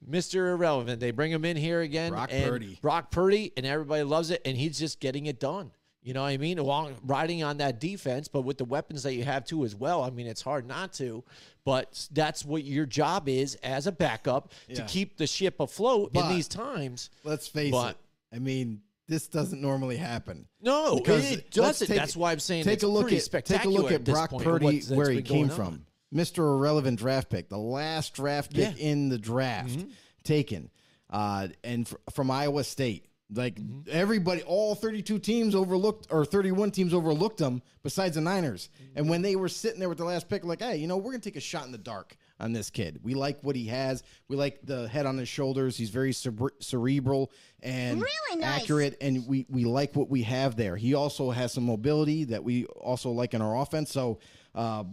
Mr. 0.09 0.51
Irrelevant. 0.51 0.99
They 0.99 1.11
bring 1.11 1.31
him 1.31 1.45
in 1.45 1.57
here 1.57 1.81
again. 1.81 2.11
Brock 2.11 2.29
and 2.31 2.49
Purdy. 2.49 2.79
Brock 2.81 3.11
Purdy, 3.11 3.51
and 3.57 3.65
everybody 3.65 4.03
loves 4.03 4.29
it, 4.31 4.41
and 4.45 4.57
he's 4.57 4.77
just 4.79 4.99
getting 4.99 5.25
it 5.27 5.39
done. 5.39 5.71
You 6.01 6.13
know 6.13 6.21
what 6.23 6.29
I 6.29 6.37
mean? 6.37 6.59
Along 6.59 6.95
riding 7.05 7.43
on 7.43 7.57
that 7.57 7.79
defense, 7.79 8.27
but 8.27 8.41
with 8.41 8.57
the 8.57 8.65
weapons 8.65 9.03
that 9.03 9.13
you 9.13 9.23
have 9.23 9.45
too 9.45 9.63
as 9.63 9.73
well. 9.73 10.03
I 10.03 10.09
mean, 10.09 10.27
it's 10.27 10.41
hard 10.41 10.67
not 10.67 10.91
to, 10.93 11.23
but 11.63 12.07
that's 12.11 12.43
what 12.43 12.65
your 12.65 12.85
job 12.85 13.29
is 13.29 13.55
as 13.63 13.87
a 13.87 13.91
backup 13.91 14.51
to 14.73 14.83
keep 14.83 15.15
the 15.17 15.25
ship 15.27 15.61
afloat 15.61 16.11
But- 16.11 16.25
in 16.29 16.35
these 16.35 16.49
times. 16.49 17.09
Let's 17.23 17.47
face 17.47 17.71
But- 17.71 17.91
it. 17.91 17.97
I 18.35 18.39
mean, 18.39 18.81
this 19.07 19.27
doesn't 19.27 19.61
normally 19.61 19.95
happen. 19.97 20.47
No, 20.61 20.97
it 20.97 21.51
doesn't. 21.51 21.87
take- 21.87 21.97
That's 21.97 22.17
why 22.17 22.31
I'm 22.31 22.39
saying 22.39 22.65
take 22.65 22.73
it's 22.75 22.83
a 22.83 22.87
look 22.87 23.03
pretty 23.03 23.17
at 23.17 23.23
spectacular 23.23 23.71
take 23.71 23.79
a 23.79 23.83
look 23.83 23.91
at, 23.93 24.03
Brock 24.03 24.31
Purdy 24.41 24.81
where 24.87 25.09
he 25.11 25.21
came 25.21 25.49
from. 25.49 25.85
Mr. 26.13 26.39
Irrelevant 26.39 26.99
draft 26.99 27.29
pick, 27.29 27.49
the 27.49 27.57
last 27.57 28.13
draft 28.13 28.53
pick 28.53 28.77
Yeah. 28.77 28.83
in 28.91 29.09
the 29.09 29.17
draft 29.17 29.69
Mm-hmm. 29.77 29.89
taken, 30.23 30.69
uh, 31.09 31.47
and 31.63 31.87
fr- 31.87 31.95
from 32.11 32.29
Iowa 32.31 32.63
State. 32.63 33.07
Like 33.35 33.55
Mm-hmm. 33.55 33.89
everybody, 33.89 34.43
all 34.43 34.75
32 34.75 35.17
teams 35.17 35.55
overlooked, 35.55 36.07
or 36.11 36.23
31 36.23 36.69
teams 36.69 36.93
overlooked 36.93 37.37
them, 37.39 37.63
besides 37.81 38.13
the 38.15 38.21
Niners. 38.21 38.69
Mm-hmm. 38.75 38.97
And 38.97 39.09
when 39.09 39.21
they 39.23 39.35
were 39.35 39.49
sitting 39.49 39.79
there 39.79 39.89
with 39.89 39.97
the 39.97 40.05
last 40.05 40.29
pick, 40.29 40.43
like, 40.45 40.61
hey, 40.61 40.75
you 40.77 40.85
know, 40.87 40.97
we're 40.97 41.11
gonna 41.13 41.19
take 41.21 41.35
a 41.37 41.39
shot 41.41 41.65
in 41.65 41.71
the 41.71 41.77
dark 41.79 42.15
on 42.39 42.53
this 42.53 42.69
kid. 42.69 42.99
We 43.01 43.15
like 43.15 43.41
what 43.41 43.55
he 43.55 43.65
has. 43.67 44.03
We 44.27 44.35
like 44.35 44.59
the 44.63 44.87
head 44.87 45.05
on 45.07 45.17
his 45.17 45.29
shoulders. 45.29 45.77
He's 45.77 45.89
very 45.89 46.13
cere- 46.13 46.53
cerebral 46.59 47.31
and 47.63 48.01
Really 48.01 48.41
nice. 48.41 48.61
accurate, 48.63 48.97
and 49.01 49.25
we 49.25 49.47
we 49.49 49.65
like 49.65 49.95
what 49.95 50.09
we 50.09 50.23
have 50.23 50.55
there. 50.55 50.75
He 50.75 50.93
also 50.93 51.31
has 51.31 51.53
some 51.53 51.65
mobility 51.65 52.25
that 52.25 52.43
we 52.43 52.65
also 52.65 53.09
like 53.09 53.33
in 53.33 53.41
our 53.41 53.57
offense. 53.57 53.91
So 53.91 54.19
uh, 54.53 54.83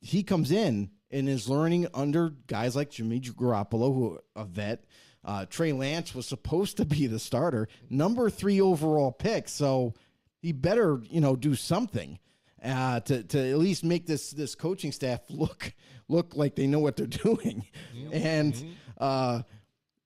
he 0.00 0.22
comes 0.22 0.50
in 0.50 0.90
and 1.10 1.28
is 1.28 1.48
learning 1.48 1.88
under 1.94 2.30
guys 2.46 2.76
like 2.76 2.90
Jimmy 2.90 3.20
Garoppolo, 3.20 3.94
who 3.94 4.18
a 4.36 4.44
vet. 4.44 4.84
Uh, 5.24 5.44
Trey 5.46 5.72
Lance 5.72 6.14
was 6.14 6.26
supposed 6.26 6.78
to 6.78 6.84
be 6.84 7.06
the 7.06 7.18
starter, 7.18 7.68
number 7.90 8.30
three 8.30 8.60
overall 8.60 9.12
pick. 9.12 9.48
So 9.48 9.94
he 10.40 10.52
better, 10.52 11.02
you 11.10 11.20
know, 11.20 11.36
do 11.36 11.54
something 11.54 12.18
uh, 12.64 13.00
to 13.00 13.22
to 13.24 13.50
at 13.50 13.58
least 13.58 13.84
make 13.84 14.06
this 14.06 14.30
this 14.30 14.54
coaching 14.54 14.92
staff 14.92 15.20
look 15.28 15.74
look 16.08 16.36
like 16.36 16.56
they 16.56 16.66
know 16.66 16.78
what 16.78 16.96
they're 16.96 17.06
doing. 17.06 17.66
And 18.12 18.76
uh, 18.98 19.42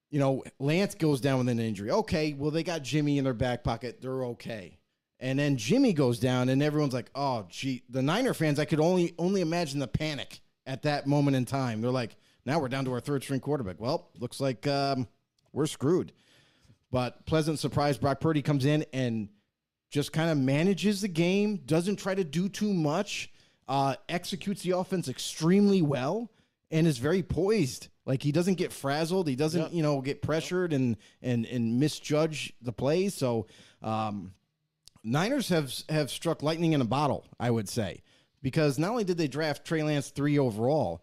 you 0.09 0.19
know, 0.19 0.43
Lance 0.59 0.95
goes 0.95 1.21
down 1.21 1.39
with 1.39 1.49
an 1.49 1.59
injury. 1.59 1.91
Okay, 1.91 2.33
well 2.33 2.51
they 2.51 2.63
got 2.63 2.83
Jimmy 2.83 3.17
in 3.17 3.23
their 3.23 3.33
back 3.33 3.63
pocket. 3.63 4.01
They're 4.01 4.25
okay. 4.25 4.77
And 5.25 5.39
then 5.39 5.57
Jimmy 5.57 5.91
goes 5.91 6.19
down, 6.19 6.49
and 6.49 6.61
everyone's 6.61 6.93
like, 6.93 7.09
"Oh, 7.15 7.47
gee." 7.49 7.81
The 7.89 8.03
Niner 8.03 8.35
fans, 8.35 8.59
I 8.59 8.65
could 8.65 8.79
only 8.79 9.15
only 9.17 9.41
imagine 9.41 9.79
the 9.79 9.87
panic 9.87 10.39
at 10.67 10.83
that 10.83 11.07
moment 11.07 11.35
in 11.35 11.45
time. 11.45 11.81
They're 11.81 11.89
like, 11.89 12.15
"Now 12.45 12.59
we're 12.59 12.69
down 12.69 12.85
to 12.85 12.93
our 12.93 12.99
third 12.99 13.23
string 13.23 13.39
quarterback." 13.39 13.79
Well, 13.79 14.11
looks 14.19 14.39
like 14.39 14.67
um, 14.67 15.07
we're 15.51 15.65
screwed. 15.65 16.11
But 16.91 17.25
pleasant 17.25 17.57
surprise, 17.57 17.97
Brock 17.97 18.19
Purdy 18.19 18.43
comes 18.43 18.65
in 18.65 18.85
and 18.93 19.29
just 19.89 20.13
kind 20.13 20.29
of 20.29 20.37
manages 20.37 21.01
the 21.01 21.07
game, 21.07 21.57
doesn't 21.65 21.95
try 21.95 22.13
to 22.13 22.23
do 22.23 22.47
too 22.47 22.71
much, 22.71 23.31
uh, 23.67 23.95
executes 24.07 24.61
the 24.61 24.77
offense 24.77 25.07
extremely 25.07 25.81
well, 25.81 26.29
and 26.69 26.85
is 26.85 26.99
very 26.99 27.23
poised. 27.23 27.87
Like 28.05 28.21
he 28.21 28.31
doesn't 28.31 28.59
get 28.59 28.71
frazzled, 28.71 29.27
he 29.27 29.35
doesn't, 29.35 29.73
you 29.73 29.81
know, 29.81 30.01
get 30.01 30.21
pressured 30.21 30.71
and 30.71 30.97
and 31.23 31.47
and 31.47 31.79
misjudge 31.79 32.53
the 32.61 32.71
plays. 32.71 33.15
So 33.15 33.47
um, 33.81 34.35
Niners 35.05 35.49
have 35.49 35.71
have 35.87 36.09
struck 36.09 36.41
lightning 36.43 36.73
in 36.73 36.81
a 36.81 36.85
bottle, 36.85 37.25
I 37.39 37.51
would 37.51 37.69
say, 37.69 38.01
because 38.41 38.79
not 38.79 38.89
only 38.89 39.03
did 39.03 39.17
they 39.17 39.27
draft 39.27 39.63
Trey 39.65 39.83
Lance 39.83 40.09
three 40.09 40.39
overall, 40.39 41.01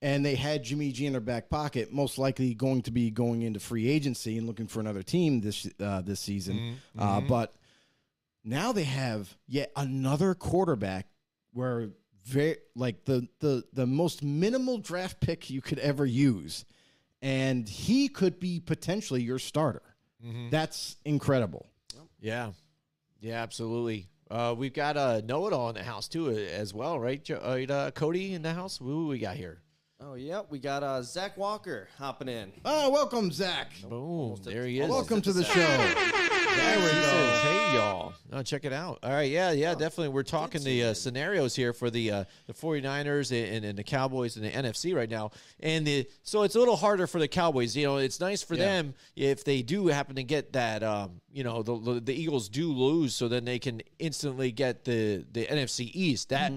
and 0.00 0.24
they 0.24 0.34
had 0.34 0.64
Jimmy 0.64 0.90
G 0.92 1.06
in 1.06 1.12
their 1.12 1.20
back 1.20 1.48
pocket, 1.50 1.92
most 1.92 2.18
likely 2.18 2.54
going 2.54 2.82
to 2.82 2.90
be 2.90 3.10
going 3.10 3.42
into 3.42 3.60
free 3.60 3.88
agency 3.88 4.38
and 4.38 4.46
looking 4.46 4.66
for 4.66 4.80
another 4.80 5.02
team 5.02 5.40
this 5.42 5.68
uh, 5.78 6.00
this 6.00 6.20
season. 6.20 6.76
Uh, 6.98 7.20
but 7.20 7.54
now 8.44 8.72
they 8.72 8.84
have 8.84 9.34
yet 9.46 9.70
another 9.76 10.34
quarterback 10.34 11.06
where 11.52 11.90
very 12.24 12.56
like 12.74 13.04
the 13.04 13.28
the 13.40 13.62
the 13.74 13.86
most 13.86 14.22
minimal 14.22 14.78
draft 14.78 15.20
pick 15.20 15.50
you 15.50 15.60
could 15.60 15.78
ever 15.80 16.06
use, 16.06 16.64
and 17.20 17.68
he 17.68 18.08
could 18.08 18.40
be 18.40 18.58
potentially 18.60 19.22
your 19.22 19.38
starter. 19.38 19.82
That's 20.50 20.96
incredible. 21.04 21.66
Yeah, 22.20 22.52
yeah, 23.24 23.42
absolutely. 23.42 24.08
Uh, 24.30 24.54
we've 24.56 24.74
got 24.74 24.98
a 24.98 25.22
know-it-all 25.22 25.70
in 25.70 25.74
the 25.74 25.82
house 25.82 26.08
too, 26.08 26.28
uh, 26.28 26.34
as 26.34 26.74
well, 26.74 27.00
right? 27.00 27.28
Uh, 27.30 27.34
uh, 27.34 27.90
Cody 27.90 28.34
in 28.34 28.42
the 28.42 28.52
house. 28.52 28.78
Who 28.78 29.08
we 29.08 29.18
got 29.18 29.36
here? 29.36 29.63
Oh, 30.06 30.14
yeah. 30.14 30.42
We 30.50 30.58
got 30.58 30.82
uh, 30.82 31.00
Zach 31.00 31.36
Walker 31.38 31.88
hopping 31.98 32.28
in. 32.28 32.52
Oh, 32.64 32.90
welcome, 32.90 33.30
Zach. 33.32 33.72
Boom! 33.88 34.36
There 34.44 34.66
he 34.66 34.80
is. 34.80 34.90
Welcome 34.90 35.22
to 35.22 35.32
the 35.32 35.44
show. 35.44 35.54
There 35.54 36.76
we 36.78 36.84
go. 36.84 37.40
Hey, 37.42 37.74
y'all. 37.74 38.12
Oh, 38.30 38.42
check 38.42 38.66
it 38.66 38.72
out. 38.72 38.98
All 39.02 39.10
right. 39.12 39.30
Yeah, 39.30 39.52
yeah, 39.52 39.72
definitely. 39.72 40.08
We're 40.08 40.22
talking 40.22 40.62
the 40.62 40.84
uh, 40.84 40.94
scenarios 40.94 41.56
here 41.56 41.72
for 41.72 41.88
the 41.88 42.10
uh, 42.10 42.24
the 42.46 42.52
49ers 42.52 43.32
and, 43.56 43.64
and 43.64 43.78
the 43.78 43.82
Cowboys 43.82 44.36
and 44.36 44.44
the 44.44 44.50
NFC 44.50 44.94
right 44.94 45.08
now. 45.08 45.30
And 45.60 45.86
the 45.86 46.06
so 46.22 46.42
it's 46.42 46.54
a 46.54 46.58
little 46.58 46.76
harder 46.76 47.06
for 47.06 47.18
the 47.18 47.28
Cowboys. 47.28 47.74
You 47.74 47.86
know, 47.86 47.96
it's 47.96 48.20
nice 48.20 48.42
for 48.42 48.56
Yeah. 48.56 48.64
them 48.64 48.94
if 49.16 49.42
they 49.42 49.62
do 49.62 49.86
happen 49.86 50.16
to 50.16 50.22
get 50.22 50.52
that, 50.52 50.82
um, 50.82 51.20
you 51.32 51.44
know, 51.44 51.62
the, 51.62 51.78
the, 51.78 52.00
the 52.00 52.14
Eagles 52.14 52.50
do 52.50 52.70
lose, 52.72 53.14
so 53.14 53.26
then 53.26 53.44
they 53.46 53.58
can 53.58 53.80
instantly 53.98 54.52
get 54.52 54.84
the, 54.84 55.24
the 55.32 55.46
NFC 55.46 55.90
East. 55.94 56.28
That 56.28 56.52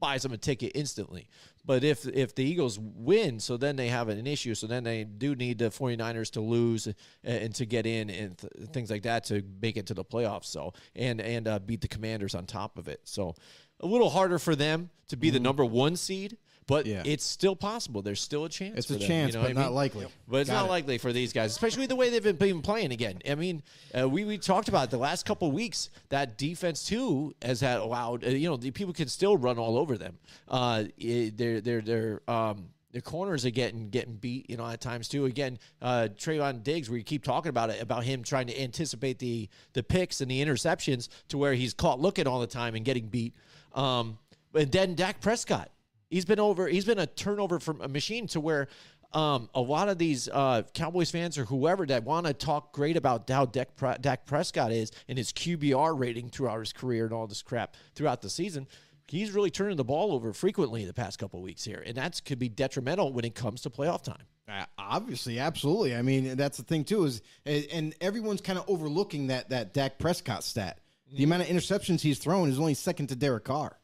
buys 0.00 0.22
them 0.22 0.32
a 0.32 0.38
ticket 0.38 0.72
instantly. 0.74 1.28
But 1.64 1.84
if 1.84 2.06
if 2.06 2.34
the 2.34 2.44
Eagles 2.44 2.78
win, 2.78 3.38
so 3.38 3.56
then 3.56 3.76
they 3.76 3.88
have 3.88 4.08
an 4.08 4.26
issue. 4.26 4.54
So 4.54 4.66
then 4.66 4.84
they 4.84 5.04
do 5.04 5.34
need 5.34 5.58
the 5.58 5.66
49ers 5.66 6.30
to 6.32 6.40
lose 6.40 6.86
and, 6.86 6.96
and 7.24 7.54
to 7.56 7.66
get 7.66 7.86
in 7.86 8.10
and 8.10 8.38
th- 8.38 8.70
things 8.70 8.90
like 8.90 9.02
that 9.02 9.24
to 9.24 9.42
make 9.60 9.76
it 9.76 9.86
to 9.86 9.94
the 9.94 10.04
playoffs. 10.04 10.46
So 10.46 10.72
and 10.96 11.20
and 11.20 11.46
uh, 11.46 11.58
beat 11.58 11.82
the 11.82 11.88
Commanders 11.88 12.34
on 12.34 12.46
top 12.46 12.78
of 12.78 12.88
it. 12.88 13.00
So 13.04 13.34
a 13.80 13.86
little 13.86 14.10
harder 14.10 14.38
for 14.38 14.56
them 14.56 14.90
to 15.08 15.16
be 15.16 15.30
the 15.30 15.40
number 15.40 15.64
one 15.64 15.96
seed, 15.96 16.38
but 16.70 16.86
Yeah. 16.86 17.02
it's 17.04 17.24
still 17.24 17.54
possible. 17.54 18.00
There's 18.00 18.20
still 18.20 18.46
a 18.46 18.48
chance. 18.48 18.78
It's 18.78 18.90
a 18.90 18.94
them, 18.94 19.02
chance, 19.06 19.34
you 19.34 19.40
know 19.40 19.46
but 19.48 19.54
not 19.54 19.66
mean? 19.66 19.74
likely. 19.74 20.06
But 20.26 20.38
it's 20.38 20.50
Got 20.50 20.56
not 20.60 20.66
it. 20.66 20.70
likely 20.70 20.96
for 20.98 21.12
these 21.12 21.32
guys, 21.34 21.50
especially 21.50 21.84
the 21.86 21.96
way 21.96 22.08
they've 22.08 22.38
been, 22.38 22.62
playing 22.62 22.92
again. 22.92 23.18
I 23.28 23.34
mean, 23.34 23.62
uh, 23.98 24.08
we, 24.08 24.24
we 24.24 24.38
talked 24.38 24.68
about 24.68 24.84
it 24.84 24.90
the 24.90 24.96
last 24.98 25.26
couple 25.26 25.48
of 25.48 25.54
weeks 25.54 25.90
that 26.08 26.38
defense 26.38 26.84
too 26.84 27.34
has 27.42 27.60
had 27.60 27.78
allowed. 27.80 28.24
Uh, 28.24 28.28
you 28.30 28.48
know, 28.48 28.56
the 28.56 28.70
people 28.70 28.94
can 28.94 29.08
still 29.08 29.36
run 29.36 29.58
all 29.58 29.76
over 29.76 29.98
them. 29.98 30.18
Uh, 30.48 30.84
it- 30.96 31.36
they're 31.36 31.60
they're 31.60 31.80
they're 31.82 32.22
um. 32.30 32.70
Their 32.92 33.00
corners 33.02 33.46
are 33.46 33.50
getting 33.50 33.88
getting 33.90 34.14
beat, 34.16 34.50
you 34.50 34.56
know, 34.56 34.66
at 34.66 34.80
times 34.80 35.06
too. 35.06 35.26
Again, 35.26 35.60
uh, 35.80 36.08
Trevon 36.16 36.64
Diggs, 36.64 36.90
we 36.90 37.04
keep 37.04 37.22
talking 37.22 37.48
about 37.48 37.70
it 37.70 37.80
about 37.80 38.02
him 38.02 38.24
trying 38.24 38.48
to 38.48 38.60
anticipate 38.60 39.20
the 39.20 39.48
the 39.74 39.84
picks 39.84 40.20
and 40.20 40.28
the 40.28 40.44
interceptions 40.44 41.08
to 41.28 41.38
where 41.38 41.54
he's 41.54 41.72
caught 41.72 42.00
looking 42.00 42.26
all 42.26 42.40
the 42.40 42.48
time 42.48 42.74
and 42.74 42.84
getting 42.84 43.06
beat. 43.06 43.32
Um, 43.74 44.18
and 44.54 44.72
then 44.72 44.96
Dak 44.96 45.20
Prescott, 45.20 45.70
he's 46.10 46.24
been 46.24 46.40
over. 46.40 46.68
He's 46.68 46.84
been 46.84 46.98
a 46.98 47.06
turnover 47.06 47.58
from 47.58 47.80
a 47.80 47.88
machine 47.88 48.26
to 48.28 48.40
where 48.40 48.68
um, 49.12 49.48
a 49.54 49.60
lot 49.60 49.88
of 49.88 49.98
these 49.98 50.28
uh, 50.28 50.62
Cowboys 50.74 51.10
fans 51.10 51.38
or 51.38 51.44
whoever 51.44 51.86
that 51.86 52.04
want 52.04 52.26
to 52.26 52.34
talk 52.34 52.72
great 52.72 52.96
about 52.96 53.28
how 53.28 53.46
Dak, 53.46 53.74
Pre- 53.76 53.96
Dak 54.00 54.26
Prescott 54.26 54.72
is 54.72 54.92
and 55.08 55.18
his 55.18 55.32
QBR 55.32 55.98
rating 55.98 56.28
throughout 56.28 56.60
his 56.60 56.72
career 56.72 57.06
and 57.06 57.14
all 57.14 57.26
this 57.26 57.42
crap 57.42 57.74
throughout 57.94 58.20
the 58.20 58.30
season. 58.30 58.68
He's 59.08 59.32
really 59.32 59.50
turning 59.50 59.76
the 59.76 59.84
ball 59.84 60.12
over 60.12 60.32
frequently 60.32 60.84
the 60.84 60.94
past 60.94 61.18
couple 61.18 61.42
weeks 61.42 61.64
here, 61.64 61.82
and 61.84 61.96
that 61.96 62.20
could 62.24 62.38
be 62.38 62.48
detrimental 62.48 63.12
when 63.12 63.24
it 63.24 63.34
comes 63.34 63.62
to 63.62 63.70
playoff 63.70 64.02
time. 64.02 64.22
Uh, 64.48 64.64
obviously, 64.78 65.40
absolutely. 65.40 65.96
I 65.96 66.02
mean, 66.02 66.36
that's 66.36 66.58
the 66.58 66.62
thing 66.62 66.84
too 66.84 67.04
is, 67.04 67.22
and 67.44 67.94
everyone's 68.00 68.40
kind 68.40 68.56
of 68.56 68.64
overlooking 68.68 69.28
that 69.28 69.48
that 69.50 69.74
Dak 69.74 69.98
Prescott 69.98 70.44
stat. 70.44 70.78
The 71.12 71.24
amount 71.24 71.42
of 71.42 71.48
interceptions 71.48 72.00
he's 72.02 72.20
thrown 72.20 72.50
is 72.50 72.60
only 72.60 72.74
second 72.74 73.08
to 73.08 73.16
Derek 73.16 73.42
Carr. 73.42 73.76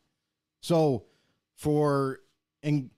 So, 0.60 1.06
for 1.56 2.20
and 2.62 2.90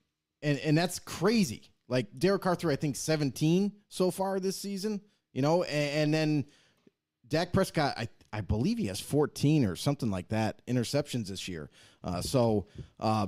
and 0.43 0.59
and 0.59 0.77
that's 0.77 0.99
crazy. 0.99 1.71
Like 1.89 2.07
Derek 2.19 2.43
threw, 2.59 2.71
I 2.71 2.77
think, 2.77 2.97
seventeen 2.97 3.73
so 3.89 4.11
far 4.11 4.39
this 4.41 4.57
season. 4.57 5.01
You 5.33 5.43
know, 5.43 5.63
and, 5.63 6.13
and 6.13 6.15
then 6.15 6.45
Dak 7.29 7.53
Prescott, 7.53 7.95
I 7.97 8.09
I 8.33 8.41
believe 8.41 8.79
he 8.79 8.87
has 8.87 9.01
14 9.01 9.65
or 9.65 9.77
something 9.77 10.11
like 10.11 10.29
that 10.29 10.61
interceptions 10.67 11.29
this 11.29 11.49
year. 11.49 11.71
Uh, 12.05 12.21
so 12.21 12.67
uh, 13.01 13.27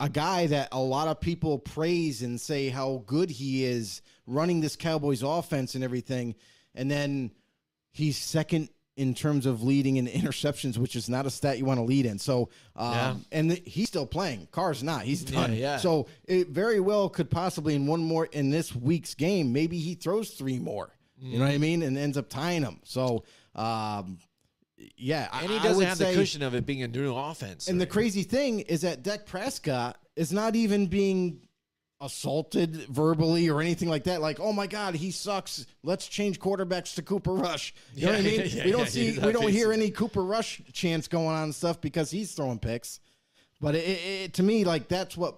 a 0.00 0.08
guy 0.08 0.46
that 0.46 0.68
a 0.72 0.80
lot 0.80 1.08
of 1.08 1.20
people 1.20 1.58
praise 1.58 2.22
and 2.22 2.40
say 2.40 2.68
how 2.68 3.02
good 3.06 3.30
he 3.30 3.64
is 3.64 4.02
running 4.26 4.60
this 4.60 4.76
Cowboys 4.76 5.22
offense 5.22 5.74
and 5.74 5.84
everything, 5.84 6.34
and 6.74 6.90
then 6.90 7.30
he's 7.90 8.16
second 8.16 8.70
in 8.96 9.14
terms 9.14 9.46
of 9.46 9.62
leading 9.62 9.96
in 9.96 10.06
interceptions, 10.20 10.76
which 10.78 10.96
is 10.96 11.08
not 11.08 11.24
a 11.26 11.30
stat 11.30 11.58
you 11.58 11.64
want 11.64 11.78
to 11.78 11.84
lead 11.84 12.04
in. 12.06 12.18
So, 12.18 12.50
um, 12.76 12.92
Yeah. 12.94 13.14
and 13.32 13.52
he's 13.52 13.88
still 13.88 14.06
playing. 14.06 14.48
Carr's 14.50 14.82
not. 14.82 15.02
He's 15.02 15.24
done. 15.24 15.54
yeah. 15.54 15.78
So 15.78 16.06
it 16.24 16.48
very 16.48 16.80
well 16.80 17.08
could 17.08 17.30
possibly 17.30 17.74
in 17.74 17.86
one 17.86 18.02
more 18.02 18.26
in 18.26 18.50
this 18.50 18.74
week's 18.74 19.14
game, 19.14 19.52
maybe 19.52 19.78
he 19.78 19.94
throws 19.94 20.30
three 20.30 20.58
more. 20.58 20.90
You 21.18 21.38
know 21.38 21.44
what 21.44 21.54
I 21.54 21.58
mean? 21.58 21.82
And 21.84 21.96
ends 21.96 22.18
up 22.18 22.28
tying 22.28 22.62
them. 22.62 22.80
So, 22.84 23.22
um, 23.54 24.18
yeah, 24.96 25.28
And 25.32 25.50
he 25.50 25.56
I 25.58 25.62
doesn't 25.62 25.84
have 25.86 25.96
say- 25.98 26.12
the 26.12 26.18
cushion 26.18 26.42
of 26.42 26.54
it 26.54 26.66
being 26.66 26.82
a 26.82 26.88
new 26.88 27.14
offense. 27.14 27.68
and 27.68 27.80
the 27.80 27.86
crazy 27.86 28.24
thing 28.24 28.60
is 28.60 28.80
that 28.80 29.02
Dak 29.04 29.24
Prescott 29.26 29.98
is 30.16 30.32
not 30.32 30.56
even 30.56 30.86
being 30.88 31.40
assaulted 32.02 32.74
verbally 32.88 33.48
or 33.48 33.60
anything 33.60 33.88
like 33.88 34.04
that. 34.04 34.20
Like, 34.20 34.40
oh 34.40 34.52
my 34.52 34.66
God, 34.66 34.94
he 34.94 35.10
sucks. 35.10 35.64
Let's 35.82 36.06
change 36.08 36.40
quarterbacks 36.40 36.96
to 36.96 37.02
Cooper 37.02 37.32
Rush. 37.32 37.72
You 37.94 38.06
know 38.06 38.12
what 38.12 38.20
I 38.20 38.22
mean? 38.22 38.42
yeah, 38.46 38.64
we 38.64 38.70
don't 38.72 38.80
yeah, 38.80 38.86
see, 38.86 39.18
we 39.18 39.32
don't 39.32 39.48
hear 39.48 39.72
any 39.72 39.90
Cooper 39.90 40.24
Rush 40.24 40.60
chants 40.72 41.08
going 41.08 41.28
on 41.28 41.44
and 41.44 41.54
stuff 41.54 41.80
because 41.80 42.10
he's 42.10 42.32
throwing 42.34 42.58
picks. 42.58 43.00
But 43.60 43.76
it, 43.76 43.78
it, 43.78 44.34
to 44.34 44.42
me, 44.42 44.64
like 44.64 44.88
that's 44.88 45.16
what 45.16 45.36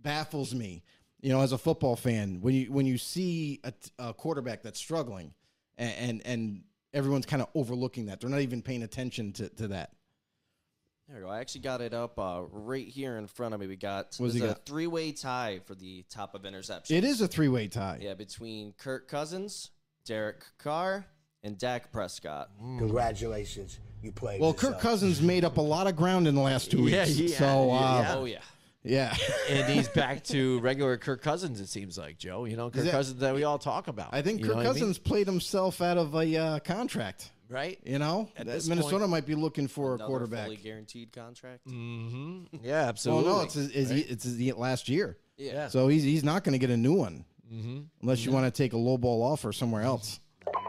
baffles 0.00 0.54
me. 0.54 0.84
You 1.20 1.30
know, 1.30 1.40
as 1.40 1.52
a 1.52 1.58
football 1.58 1.96
fan, 1.96 2.40
when 2.40 2.54
you 2.54 2.72
when 2.72 2.86
you 2.86 2.98
see 2.98 3.60
a, 3.64 3.72
a 3.98 4.14
quarterback 4.14 4.62
that's 4.62 4.78
struggling, 4.78 5.34
and 5.76 5.94
and, 5.98 6.26
and 6.26 6.62
everyone's 6.92 7.26
kind 7.26 7.42
of 7.42 7.48
overlooking 7.54 8.06
that, 8.06 8.20
they're 8.20 8.30
not 8.30 8.40
even 8.40 8.62
paying 8.62 8.82
attention 8.84 9.32
to, 9.32 9.48
to 9.48 9.68
that. 9.68 9.90
There 11.08 11.18
we 11.18 11.22
go. 11.24 11.28
I 11.28 11.40
actually 11.40 11.60
got 11.60 11.80
it 11.82 11.92
up 11.92 12.18
uh, 12.18 12.42
right 12.50 12.86
here 12.88 13.18
in 13.18 13.26
front 13.26 13.52
of 13.54 13.60
me. 13.60 13.66
We 13.66 13.76
got, 13.76 14.14
What's 14.18 14.32
he 14.34 14.40
there's 14.40 14.52
a 14.52 14.54
got? 14.54 14.64
three 14.66 14.86
way 14.86 15.12
tie 15.12 15.60
for 15.66 15.74
the 15.74 16.04
top 16.10 16.34
of 16.34 16.42
interceptions. 16.42 16.90
It 16.90 17.04
is 17.04 17.20
a 17.20 17.28
three 17.28 17.48
way 17.48 17.68
tie. 17.68 17.98
Yeah, 18.00 18.14
between 18.14 18.72
Kirk 18.78 19.06
Cousins, 19.08 19.70
Derek 20.06 20.44
Carr, 20.58 21.04
and 21.42 21.58
Dak 21.58 21.92
Prescott. 21.92 22.48
Congratulations, 22.58 23.78
you 24.02 24.12
played. 24.12 24.40
Well, 24.40 24.52
this 24.52 24.62
Kirk 24.62 24.74
up. 24.76 24.80
Cousins 24.80 25.20
made 25.20 25.44
up 25.44 25.58
a 25.58 25.60
lot 25.62 25.86
of 25.86 25.94
ground 25.94 26.26
in 26.26 26.34
the 26.34 26.40
last 26.40 26.70
two 26.70 26.82
weeks. 26.84 27.10
yeah, 27.18 27.38
so, 27.38 27.44
yeah, 27.44 27.74
uh, 27.74 28.00
yeah. 28.00 28.14
Oh, 28.16 28.24
yeah. 28.24 28.38
yeah. 28.82 29.16
and 29.50 29.70
he's 29.72 29.88
back 29.88 30.24
to 30.24 30.58
regular 30.62 30.96
Kirk 30.96 31.20
Cousins. 31.20 31.60
It 31.60 31.68
seems 31.68 31.98
like 31.98 32.16
Joe. 32.16 32.46
You 32.46 32.56
know, 32.56 32.70
Kirk 32.70 32.84
that- 32.84 32.92
Cousins 32.92 33.20
that 33.20 33.34
we 33.34 33.44
all 33.44 33.58
talk 33.58 33.88
about. 33.88 34.08
I 34.12 34.22
think 34.22 34.40
You 34.40 34.46
Kirk 34.46 34.52
know 34.52 34.56
what 34.56 34.66
I 34.66 34.70
mean? 34.70 34.78
Cousins 34.80 34.98
played 34.98 35.26
himself 35.26 35.82
out 35.82 35.98
of 35.98 36.14
a 36.14 36.34
uh, 36.36 36.58
contract. 36.60 37.30
Right? 37.54 37.78
You 37.84 37.98
know, 37.98 38.28
At 38.36 38.46
Minnesota 38.46 38.98
point- 38.98 39.10
might 39.10 39.26
be 39.26 39.34
looking 39.34 39.68
for 39.68 39.94
a 39.94 39.98
quarterback. 39.98 40.44
fully 40.44 40.56
guaranteed 40.56 41.12
contract. 41.12 41.62
Yeah, 41.66 41.72
Well, 42.62 42.88
absolutely. 42.88 43.30
no, 43.32 43.40
it's 43.42 43.54
his, 43.54 43.70
his, 43.72 43.90
it's 43.92 44.24
his 44.24 44.54
last 44.56 44.88
year. 44.88 45.16
Yeah. 45.38 45.68
So 45.68 45.88
he's 45.88 46.02
he's 46.02 46.24
not 46.24 46.44
going 46.44 46.52
to 46.52 46.58
get 46.58 46.70
a 46.70 46.76
new 46.76 46.94
one 46.94 47.24
unless 48.02 48.24
you 48.24 48.32
want 48.32 48.46
to 48.46 48.50
take 48.50 48.72
a 48.72 48.76
low 48.76 48.98
ball 48.98 49.22
offer 49.22 49.52
somewhere 49.52 49.82
else. 49.82 50.18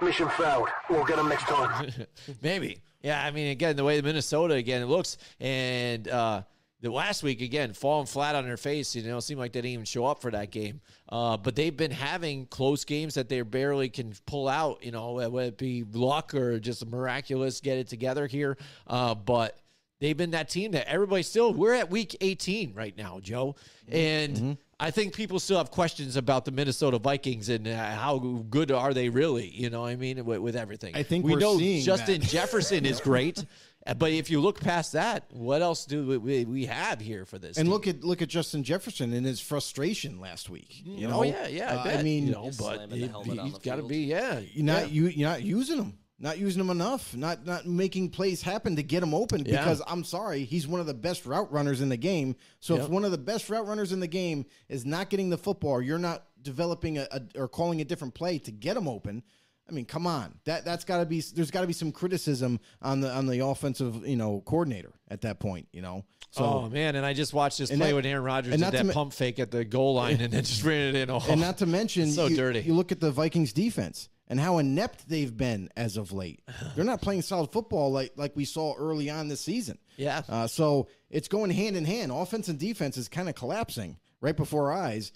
Mission 0.01 0.29
failed. 0.29 0.67
We'll 0.89 1.03
get 1.05 1.17
him 1.19 1.27
next 1.27 1.43
time. 1.47 1.91
Maybe. 2.41 2.81
Yeah, 3.01 3.23
I 3.23 3.31
mean, 3.31 3.49
again, 3.51 3.75
the 3.75 3.83
way 3.83 3.99
Minnesota 4.01 4.53
again 4.55 4.81
it 4.81 4.85
looks, 4.87 5.17
and 5.39 6.07
uh, 6.07 6.41
the 6.85 6.91
last 6.91 7.23
week 7.23 7.41
again 7.41 7.73
falling 7.73 8.05
flat 8.05 8.35
on 8.35 8.45
their 8.45 8.57
face. 8.57 8.95
You 8.95 9.03
know, 9.03 9.17
it 9.17 9.21
seemed 9.21 9.39
like 9.39 9.51
they 9.53 9.61
didn't 9.61 9.73
even 9.73 9.85
show 9.85 10.05
up 10.05 10.21
for 10.21 10.29
that 10.31 10.51
game. 10.51 10.81
Uh, 11.09 11.35
but 11.35 11.55
they've 11.55 11.75
been 11.75 11.91
having 11.91 12.45
close 12.45 12.85
games 12.85 13.15
that 13.15 13.27
they 13.27 13.41
barely 13.41 13.89
can 13.89 14.13
pull 14.27 14.47
out. 14.47 14.83
You 14.85 14.91
know, 14.91 15.13
whether 15.13 15.47
it 15.47 15.57
be 15.57 15.83
luck 15.93 16.33
or 16.35 16.59
just 16.59 16.83
a 16.83 16.85
miraculous 16.85 17.59
get 17.59 17.77
it 17.79 17.87
together 17.87 18.27
here. 18.27 18.57
Uh, 18.85 19.15
but 19.15 19.59
they've 19.99 20.15
been 20.15 20.31
that 20.31 20.47
team 20.47 20.71
that 20.71 20.87
everybody 20.87 21.23
still. 21.23 21.53
We're 21.53 21.73
at 21.73 21.89
week 21.89 22.15
18 22.21 22.73
right 22.73 22.95
now, 22.95 23.19
Joe, 23.21 23.55
and. 23.89 24.57
I 24.77 24.91
think 24.91 25.13
people 25.13 25.39
still 25.39 25.57
have 25.57 25.71
questions 25.71 26.17
about 26.17 26.43
the 26.43 26.51
Minnesota 26.51 26.99
Vikings 26.99 27.47
and 27.47 27.65
uh, 27.65 27.91
how 27.91 28.17
good 28.49 28.71
are 28.71 28.93
they 28.93 29.07
really? 29.07 29.47
You 29.47 29.69
know, 29.69 29.81
what 29.81 29.91
I 29.91 29.95
mean, 29.95 30.25
with, 30.25 30.39
with 30.39 30.57
everything. 30.57 30.93
I 30.95 31.03
think 31.03 31.23
we 31.23 31.35
know 31.35 31.57
Justin 31.57 32.19
that. 32.19 32.27
Jefferson 32.27 32.85
is 32.85 32.99
great, 32.99 33.45
but 33.93 34.11
if 34.11 34.29
you 34.31 34.41
look 34.41 34.59
past 34.59 34.93
that, 34.93 35.25
what 35.31 35.61
else 35.61 35.85
do 35.85 36.07
we, 36.07 36.17
we, 36.17 36.45
we 36.45 36.65
have 36.65 36.99
here 36.99 37.23
for 37.25 37.37
this? 37.37 37.57
And 37.57 37.67
team? 37.67 37.73
look 37.73 37.87
at 37.87 38.03
look 38.03 38.21
at 38.21 38.29
Justin 38.29 38.63
Jefferson 38.63 39.13
and 39.13 39.25
his 39.25 39.39
frustration 39.39 40.19
last 40.19 40.49
week. 40.49 40.81
You 40.83 41.07
know, 41.07 41.19
oh 41.19 41.23
yeah, 41.23 41.47
yeah. 41.47 41.83
I, 41.83 41.93
Uh. 41.93 41.99
I 41.99 42.03
mean, 42.03 42.25
you 42.27 42.33
know, 42.33 42.45
but 42.45 42.53
slamming 42.55 42.89
the 42.89 43.05
it- 43.05 43.11
helmet 43.11 43.39
on 43.39 43.51
got 43.63 43.75
to 43.75 43.83
be, 43.83 43.99
yeah. 43.99 44.39
you're 44.39 44.65
not 44.65 44.87
yeah. 44.91 44.93
you 44.93 45.07
you're 45.07 45.29
not 45.29 45.43
using 45.43 45.77
him, 45.77 45.97
not 46.17 46.39
using 46.39 46.59
him 46.61 46.71
enough, 46.71 47.15
not 47.15 47.45
not 47.45 47.67
making 47.67 48.09
plays 48.09 48.41
happen 48.41 48.75
to 48.77 48.83
get 48.83 49.03
him 49.03 49.13
open. 49.13 49.45
Yeah. 49.45 49.59
Because 49.59 49.81
I'm 49.87 50.03
sorry, 50.03 50.45
he's 50.45 50.67
one 50.67 50.79
of 50.79 50.87
the 50.87 50.93
best 50.95 51.25
route 51.27 51.51
runners 51.51 51.81
in 51.81 51.89
the 51.89 51.97
game. 51.97 52.35
So 52.59 52.75
Yep. 52.75 52.83
if 52.85 52.89
one 52.89 53.05
of 53.05 53.11
the 53.11 53.17
best 53.19 53.49
route 53.49 53.67
runners 53.67 53.91
in 53.91 53.99
the 53.99 54.07
game 54.07 54.45
is 54.67 54.83
not 54.85 55.09
getting 55.11 55.29
the 55.29 55.37
football, 55.37 55.71
or 55.73 55.81
you're 55.83 55.99
not 55.99 56.25
developing 56.41 56.97
a, 56.97 57.07
a 57.11 57.21
or 57.39 57.47
calling 57.47 57.81
a 57.81 57.85
different 57.85 58.15
play 58.15 58.39
to 58.39 58.51
get 58.51 58.75
him 58.77 58.87
open. 58.87 59.21
I 59.67 59.71
mean, 59.71 59.85
come 59.85 60.05
on. 60.05 60.35
That 60.45 60.63
that's 60.63 60.85
got 60.85 60.99
to 60.99 61.05
be. 61.05 61.21
There's 61.21 61.51
got 61.51 61.61
to 61.61 61.67
be 61.67 61.73
some 61.73 61.91
criticism 61.91 62.59
on 62.81 63.01
the 63.01 63.11
on 63.11 63.25
the 63.25 63.39
offensive 63.45 64.07
you 64.07 64.15
know 64.15 64.41
coordinator 64.45 64.93
at 65.09 65.21
that 65.21 65.39
point. 65.39 65.67
You 65.71 65.81
know. 65.81 66.05
So 66.31 66.43
oh 66.43 66.69
man, 66.69 66.95
and 66.95 67.05
I 67.05 67.13
just 67.13 67.33
watched 67.33 67.57
this 67.59 67.69
play 67.69 67.77
that- 67.77 67.95
when 67.95 68.05
Aaron 68.05 68.23
Rodgers 68.23 68.53
and 68.53 68.63
did 68.63 68.73
that 68.73 68.93
pump 68.93 69.13
fake 69.13 69.39
at 69.39 69.51
the 69.51 69.63
goal 69.65 69.95
line 69.95 70.19
and 70.19 70.33
then 70.33 70.43
just 70.43 70.63
ran 70.63 70.93
it 70.93 70.95
in. 70.95 71.09
Oh, 71.09 71.23
and 71.29 71.39
not 71.39 71.59
to 71.59 71.65
mention, 71.65 72.11
so 72.11 72.27
you, 72.27 72.35
dirty. 72.35 72.59
You 72.61 72.73
look 72.73 72.91
at 72.91 72.99
the 72.99 73.09
Vikings 73.09 73.53
defense 73.53 74.09
and 74.27 74.39
how 74.39 74.57
inept 74.57 75.07
they've 75.07 75.35
been 75.35 75.69
as 75.77 75.97
of 75.97 76.11
late. 76.11 76.41
They're 76.75 76.83
not 76.85 77.01
playing 77.01 77.21
solid 77.21 77.51
football 77.51 77.91
like 77.91 78.13
like 78.17 78.35
we 78.35 78.45
saw 78.45 78.75
early 78.75 79.09
on 79.09 79.29
this 79.29 79.41
season. 79.41 79.77
Yeah. 79.97 80.23
Uh, 80.27 80.47
so 80.47 80.89
it's 81.09 81.27
going 81.27 81.51
hand 81.51 81.75
in 81.77 81.85
hand. 81.85 82.11
Offense 82.11 82.49
and 82.49 82.59
defense 82.59 82.97
is 82.97 83.07
kind 83.07 83.29
of 83.29 83.35
collapsing 83.35 83.97
right 84.21 84.35
before 84.35 84.71
our 84.71 84.77
eyes. 84.83 85.11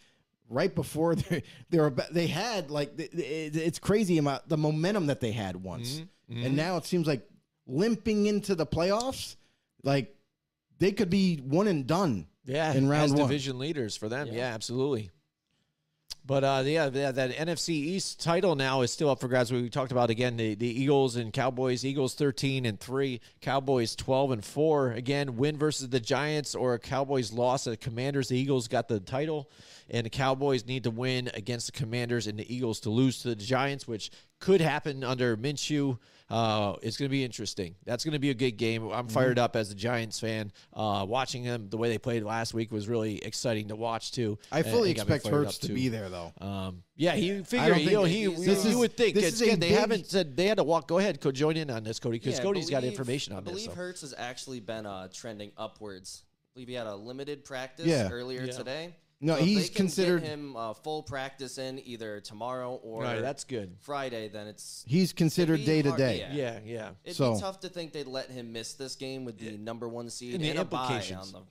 Right 0.52 0.74
before 0.74 1.14
they 1.16 1.44
they 1.70 1.80
were 1.80 1.94
they 2.12 2.26
had 2.28 2.72
like 2.72 2.98
th- 2.98 3.12
th- 3.12 3.56
it's 3.56 3.78
crazy 3.80 4.18
amount 4.18 4.50
the 4.50 4.58
momentum 4.58 5.06
that 5.08 5.20
they 5.20 5.32
had 5.32 5.56
once, 5.56 6.02
Mm-hmm. 6.32 6.46
and 6.46 6.56
now 6.56 6.78
it 6.78 6.86
seems 6.86 7.08
like 7.08 7.28
limping 7.68 8.26
into 8.28 8.54
the 8.56 8.66
playoffs. 8.66 9.36
Like 9.84 10.16
they 10.80 10.92
could 10.92 11.10
be 11.10 11.38
one 11.38 11.68
and 11.68 11.86
done. 11.88 12.28
Yeah, 12.46 12.74
in 12.74 12.88
round 12.90 13.04
as 13.06 13.14
one. 13.14 13.22
division 13.28 13.60
leaders 13.60 13.96
for 13.96 14.10
them. 14.10 14.28
Yeah, 14.32 14.54
absolutely. 14.54 15.12
But 16.26 16.44
uh, 16.44 16.64
yeah, 16.66 16.90
that, 16.90 17.16
that 17.16 17.32
NFC 17.32 17.70
East 17.70 18.22
title 18.22 18.56
now 18.56 18.82
is 18.82 18.92
still 18.94 19.10
up 19.10 19.20
for 19.20 19.28
grabs. 19.28 19.52
We 19.52 19.70
talked 19.70 19.92
about 19.92 20.10
again 20.12 20.38
the, 20.38 20.54
the 20.54 20.68
Eagles 20.68 21.16
and 21.16 21.32
Cowboys. 21.34 21.84
Eagles 21.86 22.14
thirteen 22.14 22.66
and 22.66 22.80
three, 22.80 23.22
Cowboys 23.42 23.96
twelve 23.96 24.32
and 24.32 24.44
four. 24.44 24.92
Again, 24.92 25.38
win 25.38 25.58
versus 25.58 25.90
the 25.90 26.00
Giants 26.00 26.54
or 26.56 26.74
a 26.76 26.80
Cowboys 26.80 27.32
loss 27.32 27.66
at 27.66 27.72
the 27.72 27.78
Commanders. 27.78 28.28
The 28.30 28.38
Eagles 28.38 28.68
got 28.68 28.88
the 28.88 29.00
title, 29.00 29.50
and 29.90 30.06
the 30.06 30.10
Cowboys 30.10 30.66
need 30.66 30.84
to 30.84 30.92
win 30.92 31.30
against 31.34 31.66
the 31.66 31.72
Commanders 31.72 32.28
and 32.28 32.38
the 32.40 32.54
Eagles 32.54 32.80
to 32.82 32.90
lose 32.90 33.22
to 33.24 33.30
the 33.30 33.36
Giants, 33.36 33.88
which 33.88 34.12
could 34.40 34.62
happen 34.62 35.04
under 35.04 35.36
Minshew. 35.36 35.98
Uh, 36.30 36.76
it's 36.84 36.96
going 36.96 37.08
to 37.10 37.12
be 37.12 37.24
interesting. 37.24 37.74
That's 37.86 38.04
going 38.04 38.14
to 38.14 38.20
be 38.20 38.30
a 38.30 38.36
good 38.36 38.52
game. 38.52 38.88
I'm 38.92 39.08
fired 39.08 39.38
Mm-hmm. 39.38 39.46
up 39.46 39.56
as 39.56 39.72
a 39.72 39.76
Giants 39.76 40.20
fan. 40.20 40.52
Uh, 40.72 41.04
watching 41.10 41.44
them 41.44 41.70
the 41.72 41.78
way 41.78 41.90
they 41.90 41.98
played 41.98 42.22
last 42.22 42.54
week 42.54 42.72
was 42.72 42.88
really 42.88 43.18
exciting 43.26 43.70
to 43.70 43.76
watch 43.76 44.12
too. 44.12 44.38
I 44.52 44.62
fully 44.62 44.92
it 44.92 44.94
got 44.98 45.08
expect 45.08 45.24
fired 45.24 45.46
Hurts 45.46 45.58
to 45.60 45.70
too. 45.70 45.74
be 45.74 45.88
there 45.90 46.08
though. 46.10 46.32
Um, 46.40 46.84
yeah, 46.96 47.14
he 47.16 47.38
I 47.40 47.42
figured. 47.44 47.80
You 47.80 47.92
know, 47.92 48.04
think- 48.06 48.38
he. 48.38 48.46
this 48.46 48.64
you 48.64 48.78
would 48.78 48.96
think 48.96 49.16
this 49.16 49.26
it's 49.26 49.42
is 49.42 49.50
good. 49.50 49.60
They 49.60 49.70
big- 49.70 49.78
haven't 49.80 50.06
said 50.06 50.38
they 50.38 50.46
had 50.46 50.58
to 50.58 50.64
walk. 50.64 50.88
Go 50.88 51.00
ahead, 51.00 51.20
co- 51.20 51.32
join 51.32 51.58
in 51.58 51.72
on 51.72 51.84
this, 51.84 52.00
Cody, 52.00 52.20
because 52.20 52.36
Yeah, 52.36 52.42
I 52.42 52.44
Cody's 52.44 52.70
got 52.70 52.84
information 52.84 53.34
on 53.34 53.40
I 53.40 53.42
this. 53.42 53.52
believe 53.52 53.70
so. 53.72 53.76
Hurts 53.76 54.02
has 54.02 54.14
actually 54.16 54.60
been 54.60 54.86
uh, 54.86 55.08
trending 55.12 55.52
upwards. 55.58 56.24
I 56.26 56.54
believe 56.54 56.68
he 56.68 56.74
had 56.76 56.86
a 56.86 56.96
limited 56.96 57.44
practice 57.44 57.88
Yeah. 57.88 58.10
earlier 58.12 58.44
Yeah. 58.44 58.52
today. 58.52 58.96
No, 59.22 59.36
So 59.36 59.42
if 59.42 59.46
he's 59.48 59.62
they 59.64 59.68
can 59.68 59.76
considered- 59.76 60.22
get 60.22 60.30
him 60.30 60.56
uh, 60.56 60.74
full 60.74 61.04
practice 61.04 61.58
in 61.58 61.80
either 61.86 62.22
tomorrow 62.22 62.76
or 62.82 63.04
Right, 63.04 63.22
that's 63.22 63.44
good. 63.44 63.76
Friday. 63.82 64.30
Then 64.30 64.48
it's 64.48 64.86
He's 64.88 65.12
considered 65.12 65.66
day 65.66 65.82
to 65.82 65.90
hard- 65.90 65.98
day. 66.00 66.20
yeah. 66.20 66.34
Yeah, 66.34 66.60
yeah. 66.66 66.90
it'd 67.04 67.18
So- 67.18 67.34
be 67.36 67.40
tough 67.42 67.60
to 67.62 67.70
think 67.70 67.92
they'd 67.92 68.08
let 68.08 68.32
him 68.32 68.54
miss 68.54 68.74
this 68.76 68.96
game 68.96 69.26
with 69.26 69.38
the 69.38 69.58
number 69.58 69.90
one 69.90 70.10
seed 70.10 70.36
And 70.36 70.46
and, 70.46 70.58
the 70.58 70.62
a 70.62 70.66
bye 70.66 70.84
implications. 70.84 71.34
on 71.34 71.42
the. 71.42 71.48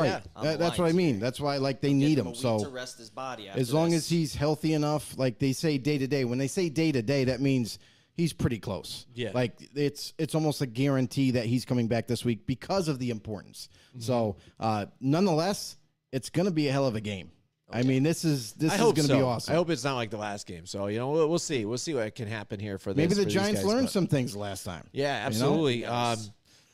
Right. 0.00 0.06
Yeah. 0.06 0.20
On 0.34 0.44
That- 0.44 0.52
the 0.52 0.58
that's 0.58 0.78
what 0.78 0.88
I 0.88 0.92
mean. 0.92 1.14
today. 1.14 1.20
That's 1.20 1.38
why 1.40 1.58
like 1.58 1.80
they 1.80 1.90
Give 1.90 1.96
need 1.98 2.18
him 2.18 2.26
a 2.26 2.30
him. 2.30 2.32
week 2.32 2.40
So 2.42 2.58
to 2.64 2.68
rest 2.70 2.98
his 2.98 3.10
body. 3.10 3.48
After 3.48 3.60
as 3.60 3.72
long 3.72 3.90
this. 3.90 4.04
as 4.04 4.08
he's 4.08 4.34
healthy 4.34 4.72
enough, 4.72 5.16
like 5.16 5.38
they 5.38 5.52
say 5.52 5.78
day 5.78 5.98
to 5.98 6.06
day. 6.08 6.24
When 6.24 6.38
they 6.38 6.48
say 6.48 6.70
day 6.70 6.90
to 6.92 7.02
day, 7.02 7.24
that 7.24 7.40
means 7.40 7.78
he's 8.14 8.32
pretty 8.32 8.58
close. 8.58 9.06
Yeah. 9.14 9.30
Like 9.32 9.52
it's 9.76 10.12
it's 10.18 10.34
almost 10.34 10.60
a 10.62 10.66
guarantee 10.66 11.32
that 11.32 11.44
he's 11.46 11.64
coming 11.66 11.86
back 11.88 12.08
this 12.08 12.24
week 12.24 12.46
because 12.46 12.88
of 12.88 12.98
the 12.98 13.10
importance. 13.10 13.68
Mm-hmm. 13.90 14.00
So 14.00 14.36
uh, 14.58 14.86
nonetheless, 14.98 15.76
it's 16.12 16.30
going 16.30 16.46
to 16.46 16.52
be 16.52 16.68
a 16.68 16.72
hell 16.72 16.86
of 16.86 16.94
a 16.94 17.00
game. 17.00 17.30
I 17.74 17.82
mean, 17.84 18.02
this 18.02 18.22
is 18.24 18.52
this 18.52 18.70
I 18.70 18.74
is 18.74 18.80
going 18.80 18.94
to 18.96 19.02
so. 19.04 19.16
be 19.16 19.22
awesome. 19.22 19.52
I 19.52 19.56
hope 19.56 19.70
it's 19.70 19.82
not 19.82 19.94
like 19.96 20.10
the 20.10 20.18
last 20.18 20.46
game. 20.46 20.66
So 20.66 20.88
you 20.88 20.98
know, 20.98 21.10
we'll, 21.10 21.28
we'll 21.28 21.38
see. 21.38 21.64
We'll 21.64 21.78
see 21.78 21.94
what 21.94 22.14
can 22.14 22.28
happen 22.28 22.60
here 22.60 22.76
for 22.76 22.92
this. 22.92 22.98
Maybe 22.98 23.14
the 23.14 23.22
for 23.22 23.30
Giants 23.30 23.60
guys, 23.62 23.66
learned 23.66 23.86
but- 23.86 23.92
some 23.92 24.06
things 24.06 24.36
last 24.36 24.64
time. 24.64 24.84
Yeah, 24.92 25.14
You 25.16 25.20
know? 25.20 25.26
absolutely. 25.26 25.84
Um, 25.86 26.18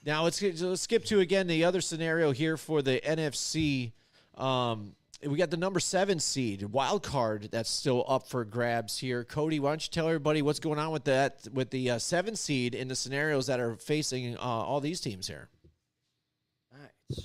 now 0.04 0.24
let's, 0.24 0.40
get- 0.40 0.60
let's 0.60 0.82
skip 0.82 1.04
to 1.06 1.20
again 1.20 1.46
the 1.46 1.64
other 1.64 1.80
scenario 1.80 2.32
here 2.32 2.56
for 2.56 2.82
the 2.82 3.00
NFC. 3.00 3.92
Um, 4.36 4.96
we 5.24 5.36
got 5.36 5.50
the 5.50 5.56
number 5.56 5.78
seven 5.80 6.18
seed 6.20 6.62
wild 6.64 7.02
card 7.04 7.48
that's 7.52 7.70
still 7.70 8.04
up 8.08 8.28
for 8.28 8.44
grabs 8.44 8.98
here. 8.98 9.22
Cody, 9.24 9.60
why 9.60 9.70
don't 9.70 9.84
you 9.84 9.90
tell 9.90 10.06
everybody 10.06 10.42
what's 10.42 10.60
going 10.60 10.78
on 10.80 10.90
with 10.90 11.04
that 11.04 11.46
with 11.52 11.70
the 11.70 11.90
uh, 11.90 11.98
seven 11.98 12.34
seed 12.34 12.74
in 12.74 12.88
the 12.88 12.94
scenarios 12.96 13.46
that 13.46 13.60
are 13.60 13.76
facing 13.76 14.36
uh, 14.36 14.40
all 14.40 14.80
these 14.80 15.00
teams 15.00 15.26
here? 15.28 15.48
All 16.72 16.78
right. 16.80 17.18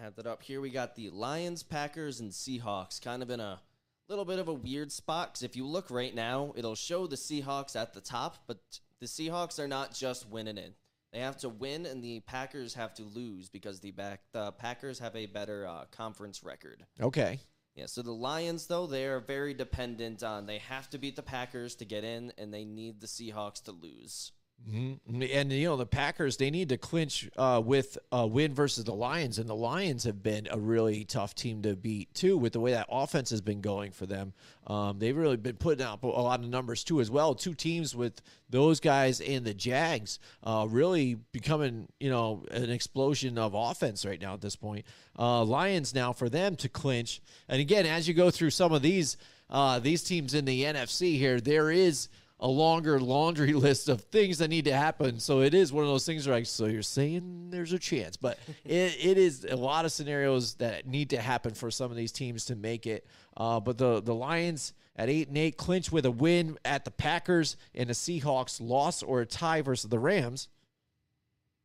Have 0.00 0.14
that 0.14 0.26
up 0.28 0.44
here. 0.44 0.60
We 0.60 0.70
got 0.70 0.94
the 0.94 1.10
Lions, 1.10 1.64
Packers, 1.64 2.20
and 2.20 2.30
Seahawks 2.30 3.02
kind 3.02 3.20
of 3.20 3.30
in 3.30 3.40
a 3.40 3.60
little 4.08 4.24
bit 4.24 4.38
of 4.38 4.46
a 4.46 4.54
weird 4.54 4.92
spot 4.92 5.32
because 5.32 5.42
if 5.42 5.56
you 5.56 5.66
look 5.66 5.90
right 5.90 6.14
now, 6.14 6.52
it'll 6.56 6.76
show 6.76 7.08
the 7.08 7.16
Seahawks 7.16 7.74
at 7.74 7.94
the 7.94 8.00
top, 8.00 8.44
but 8.46 8.58
the 9.00 9.06
Seahawks 9.06 9.58
are 9.58 9.66
not 9.66 9.92
just 9.92 10.28
winning 10.28 10.56
it. 10.56 10.74
They 11.12 11.18
have 11.18 11.38
to 11.38 11.48
win, 11.48 11.84
and 11.84 12.02
the 12.02 12.20
Packers 12.20 12.74
have 12.74 12.94
to 12.94 13.02
lose 13.02 13.48
because 13.48 13.80
the 13.80 13.90
back 13.90 14.20
the 14.32 14.52
Packers 14.52 15.00
have 15.00 15.16
a 15.16 15.26
better 15.26 15.66
uh, 15.66 15.86
conference 15.90 16.44
record. 16.44 16.84
Okay. 17.00 17.40
Yeah, 17.74 17.86
so 17.86 18.02
the 18.02 18.12
Lions, 18.12 18.66
though, 18.66 18.86
they 18.86 19.06
are 19.06 19.20
very 19.20 19.52
dependent 19.52 20.22
on 20.22 20.46
they 20.46 20.58
have 20.58 20.88
to 20.90 20.98
beat 20.98 21.16
the 21.16 21.22
Packers 21.22 21.74
to 21.76 21.84
get 21.84 22.04
in, 22.04 22.32
and 22.38 22.54
they 22.54 22.64
need 22.64 23.00
the 23.00 23.06
Seahawks 23.08 23.62
to 23.64 23.72
lose. 23.72 24.30
Mm-hmm. 24.66 25.22
And 25.22 25.52
you 25.52 25.66
know 25.66 25.76
the 25.76 25.86
Packers, 25.86 26.36
they 26.36 26.50
need 26.50 26.68
to 26.70 26.76
clinch 26.76 27.30
uh, 27.38 27.62
with 27.64 27.96
a 28.12 28.26
win 28.26 28.52
versus 28.52 28.84
the 28.84 28.94
Lions, 28.94 29.38
and 29.38 29.48
the 29.48 29.54
Lions 29.54 30.04
have 30.04 30.22
been 30.22 30.46
a 30.50 30.58
really 30.58 31.04
tough 31.04 31.34
team 31.34 31.62
to 31.62 31.74
beat 31.74 32.12
too. 32.12 32.36
With 32.36 32.52
the 32.52 32.60
way 32.60 32.72
that 32.72 32.86
offense 32.90 33.30
has 33.30 33.40
been 33.40 33.60
going 33.62 33.92
for 33.92 34.04
them, 34.04 34.34
um, 34.66 34.98
they've 34.98 35.16
really 35.16 35.38
been 35.38 35.56
putting 35.56 35.86
up 35.86 36.02
a 36.02 36.06
lot 36.08 36.40
of 36.40 36.48
numbers 36.48 36.84
too 36.84 37.00
as 37.00 37.10
well. 37.10 37.34
Two 37.34 37.54
teams 37.54 37.96
with 37.96 38.20
those 38.50 38.78
guys 38.78 39.20
and 39.20 39.44
the 39.44 39.54
Jags 39.54 40.18
uh, 40.42 40.66
really 40.68 41.14
becoming 41.14 41.88
you 41.98 42.10
know 42.10 42.44
an 42.50 42.68
explosion 42.68 43.38
of 43.38 43.54
offense 43.54 44.04
right 44.04 44.20
now 44.20 44.34
at 44.34 44.42
this 44.42 44.56
point. 44.56 44.84
Uh, 45.18 45.44
Lions 45.44 45.94
now 45.94 46.12
for 46.12 46.28
them 46.28 46.56
to 46.56 46.68
clinch, 46.68 47.22
and 47.48 47.60
again 47.60 47.86
as 47.86 48.06
you 48.06 48.12
go 48.12 48.30
through 48.30 48.50
some 48.50 48.72
of 48.72 48.82
these 48.82 49.16
uh, 49.48 49.78
these 49.78 50.02
teams 50.02 50.34
in 50.34 50.44
the 50.44 50.64
NFC 50.64 51.16
here, 51.16 51.40
there 51.40 51.70
is 51.70 52.08
a 52.40 52.48
longer 52.48 53.00
laundry 53.00 53.52
list 53.54 53.88
of 53.88 54.02
things 54.02 54.38
that 54.38 54.48
need 54.48 54.64
to 54.66 54.72
happen. 54.72 55.18
So 55.18 55.40
it 55.40 55.54
is 55.54 55.72
one 55.72 55.84
of 55.84 55.90
those 55.90 56.06
things 56.06 56.26
where 56.26 56.36
like, 56.36 56.46
so 56.46 56.66
you're 56.66 56.82
saying 56.82 57.48
there's 57.50 57.72
a 57.72 57.78
chance, 57.78 58.16
but 58.16 58.38
it, 58.64 58.96
it 59.00 59.18
is 59.18 59.46
a 59.48 59.56
lot 59.56 59.84
of 59.84 59.92
scenarios 59.92 60.54
that 60.54 60.86
need 60.86 61.10
to 61.10 61.20
happen 61.20 61.54
for 61.54 61.70
some 61.70 61.90
of 61.90 61.96
these 61.96 62.12
teams 62.12 62.44
to 62.46 62.56
make 62.56 62.86
it. 62.86 63.06
Uh, 63.36 63.60
but 63.60 63.78
the 63.78 64.00
the 64.00 64.14
Lions 64.14 64.72
at 64.96 65.08
eight 65.08 65.28
and 65.28 65.38
eight 65.38 65.56
clinch 65.56 65.92
with 65.92 66.04
a 66.04 66.10
win 66.10 66.58
at 66.64 66.84
the 66.84 66.90
Packers 66.90 67.56
and 67.74 67.88
the 67.88 67.94
Seahawks 67.94 68.60
loss 68.60 69.02
or 69.02 69.20
a 69.20 69.26
tie 69.26 69.62
versus 69.62 69.88
the 69.88 69.98
Rams, 69.98 70.48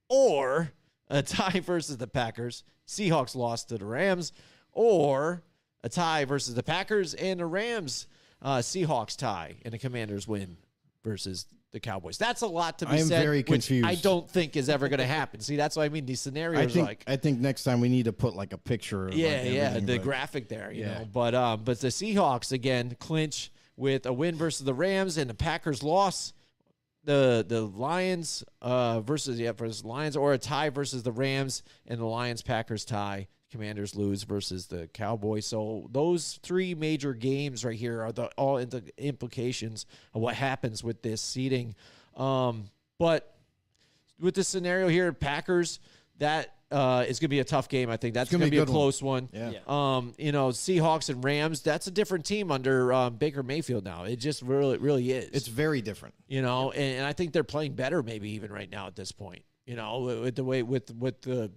or 0.07 0.71
a 1.09 1.21
tie 1.21 1.59
versus 1.65 1.97
the 1.97 2.07
Packers, 2.07 2.63
Seahawks 2.87 3.35
lost 3.35 3.69
to 3.69 3.77
the 3.77 3.85
Rams, 3.85 4.33
or 4.71 5.43
a 5.83 5.89
tie 5.89 6.25
versus 6.25 6.55
the 6.55 6.63
Packers 6.63 7.13
and 7.15 7.39
the 7.39 7.45
Rams, 7.45 8.07
uh, 8.43 8.57
Seahawks 8.57 9.17
tie 9.17 9.55
and 9.63 9.73
the 9.73 9.79
Commanders 9.79 10.27
win 10.27 10.57
versus 11.03 11.45
the 11.71 11.79
Cowboys. 11.79 12.17
That's 12.19 12.41
a 12.41 12.47
lot 12.47 12.77
to 12.79 12.85
be 12.85 12.91
I 12.91 12.97
am 12.97 13.07
said. 13.07 13.23
very 13.23 13.39
which 13.39 13.47
confused. 13.47 13.87
I 13.87 13.95
don't 13.95 14.29
think 14.29 14.55
is 14.55 14.69
ever 14.69 14.89
going 14.89 14.99
to 14.99 15.07
happen. 15.07 15.39
See, 15.39 15.55
that's 15.55 15.75
what 15.75 15.83
I 15.83 15.89
mean. 15.89 16.05
These 16.05 16.21
scenarios, 16.21 16.61
I 16.61 16.67
think 16.67 16.87
like 16.87 17.03
I 17.07 17.15
think 17.15 17.39
next 17.39 17.63
time 17.63 17.81
we 17.81 17.89
need 17.89 18.05
to 18.05 18.13
put 18.13 18.35
like 18.35 18.53
a 18.53 18.57
picture. 18.59 19.07
Of 19.07 19.15
yeah, 19.15 19.41
like 19.41 19.51
yeah, 19.51 19.79
the 19.79 19.97
but- 19.97 20.03
graphic 20.03 20.49
there, 20.49 20.71
you 20.71 20.81
Yeah. 20.81 20.99
know. 20.99 21.07
But 21.11 21.33
um, 21.33 21.63
but 21.63 21.79
the 21.79 21.87
Seahawks 21.87 22.51
again 22.51 22.95
clinch 22.99 23.51
with 23.75 24.05
a 24.05 24.13
win 24.13 24.35
versus 24.35 24.65
the 24.65 24.73
Rams 24.73 25.17
and 25.17 25.27
the 25.29 25.33
Packers 25.33 25.81
loss. 25.81 26.33
The 27.05 27.43
the 27.45 27.61
Lions 27.61 28.43
uh 28.61 29.01
versus 29.01 29.37
yeah 29.39 29.51
versus 29.51 29.83
Lions 29.83 30.15
or 30.15 30.31
a 30.33 30.37
tie 30.37 30.69
versus 30.69 31.03
the 31.03 31.11
Rams 31.11 31.63
and 31.87 31.99
the 31.99 32.05
Lions 32.05 32.41
Packers 32.41 32.85
tie. 32.85 33.27
Commanders 33.53 33.95
lose 33.95 34.23
versus 34.23 34.65
the 34.65 34.87
Cowboys. 34.93 35.45
So 35.45 35.87
those 35.91 36.39
three 36.41 36.73
major 36.73 37.13
games 37.13 37.63
right 37.63 37.77
here 37.77 38.01
are 38.01 38.11
the 38.11 38.25
all 38.35 38.57
in 38.57 38.69
the 38.69 38.83
implications 38.97 39.85
of 40.13 40.21
what 40.21 40.33
happens 40.33 40.83
with 40.83 41.03
this 41.03 41.21
seating. 41.21 41.75
Um, 42.17 42.65
but 42.97 43.35
with 44.19 44.33
this 44.33 44.47
scenario 44.47 44.87
here, 44.87 45.13
Packers, 45.13 45.79
that 46.17 46.55
uh, 46.71 47.05
is 47.07 47.19
going 47.19 47.27
to 47.27 47.35
be 47.35 47.39
a 47.39 47.43
tough 47.43 47.69
game. 47.69 47.91
I 47.91 47.97
think 47.97 48.15
that's 48.15 48.31
gonna 48.31 48.41
going 48.41 48.49
to 48.49 48.51
be 48.51 48.57
be 48.57 48.59
a 48.59 48.63
a 48.63 48.65
good 48.65 48.71
one. 48.71 48.81
close 48.81 49.03
one. 49.03 49.29
Yeah. 49.31 49.51
Um, 49.67 50.15
you 50.17 50.31
know, 50.31 50.49
Seahawks 50.49 51.09
and 51.09 51.23
Rams, 51.23 51.61
that's 51.61 51.85
a 51.85 51.91
different 51.91 52.25
team 52.25 52.51
under 52.51 52.91
um, 52.91 53.17
Baker 53.17 53.43
Mayfield 53.43 53.85
now. 53.85 54.05
It 54.05 54.15
just 54.15 54.41
really, 54.41 54.79
really 54.79 55.11
is. 55.11 55.29
It's 55.31 55.47
very 55.47 55.83
different. 55.83 56.15
you 56.27 56.41
know, 56.41 56.71
and, 56.71 56.97
and 56.97 57.05
I 57.05 57.13
think 57.13 57.33
they're 57.33 57.43
playing 57.43 57.73
better 57.73 58.01
maybe 58.01 58.31
even 58.31 58.51
right 58.51 58.69
now 58.69 58.87
at 58.87 58.95
this 58.95 59.11
point. 59.11 59.43
You 59.67 59.75
know, 59.75 59.99
with, 59.99 60.19
with 60.21 60.35
the 60.35 60.43
way 60.43 60.63
with 60.63 60.93
with 60.95 61.21
the 61.21 61.51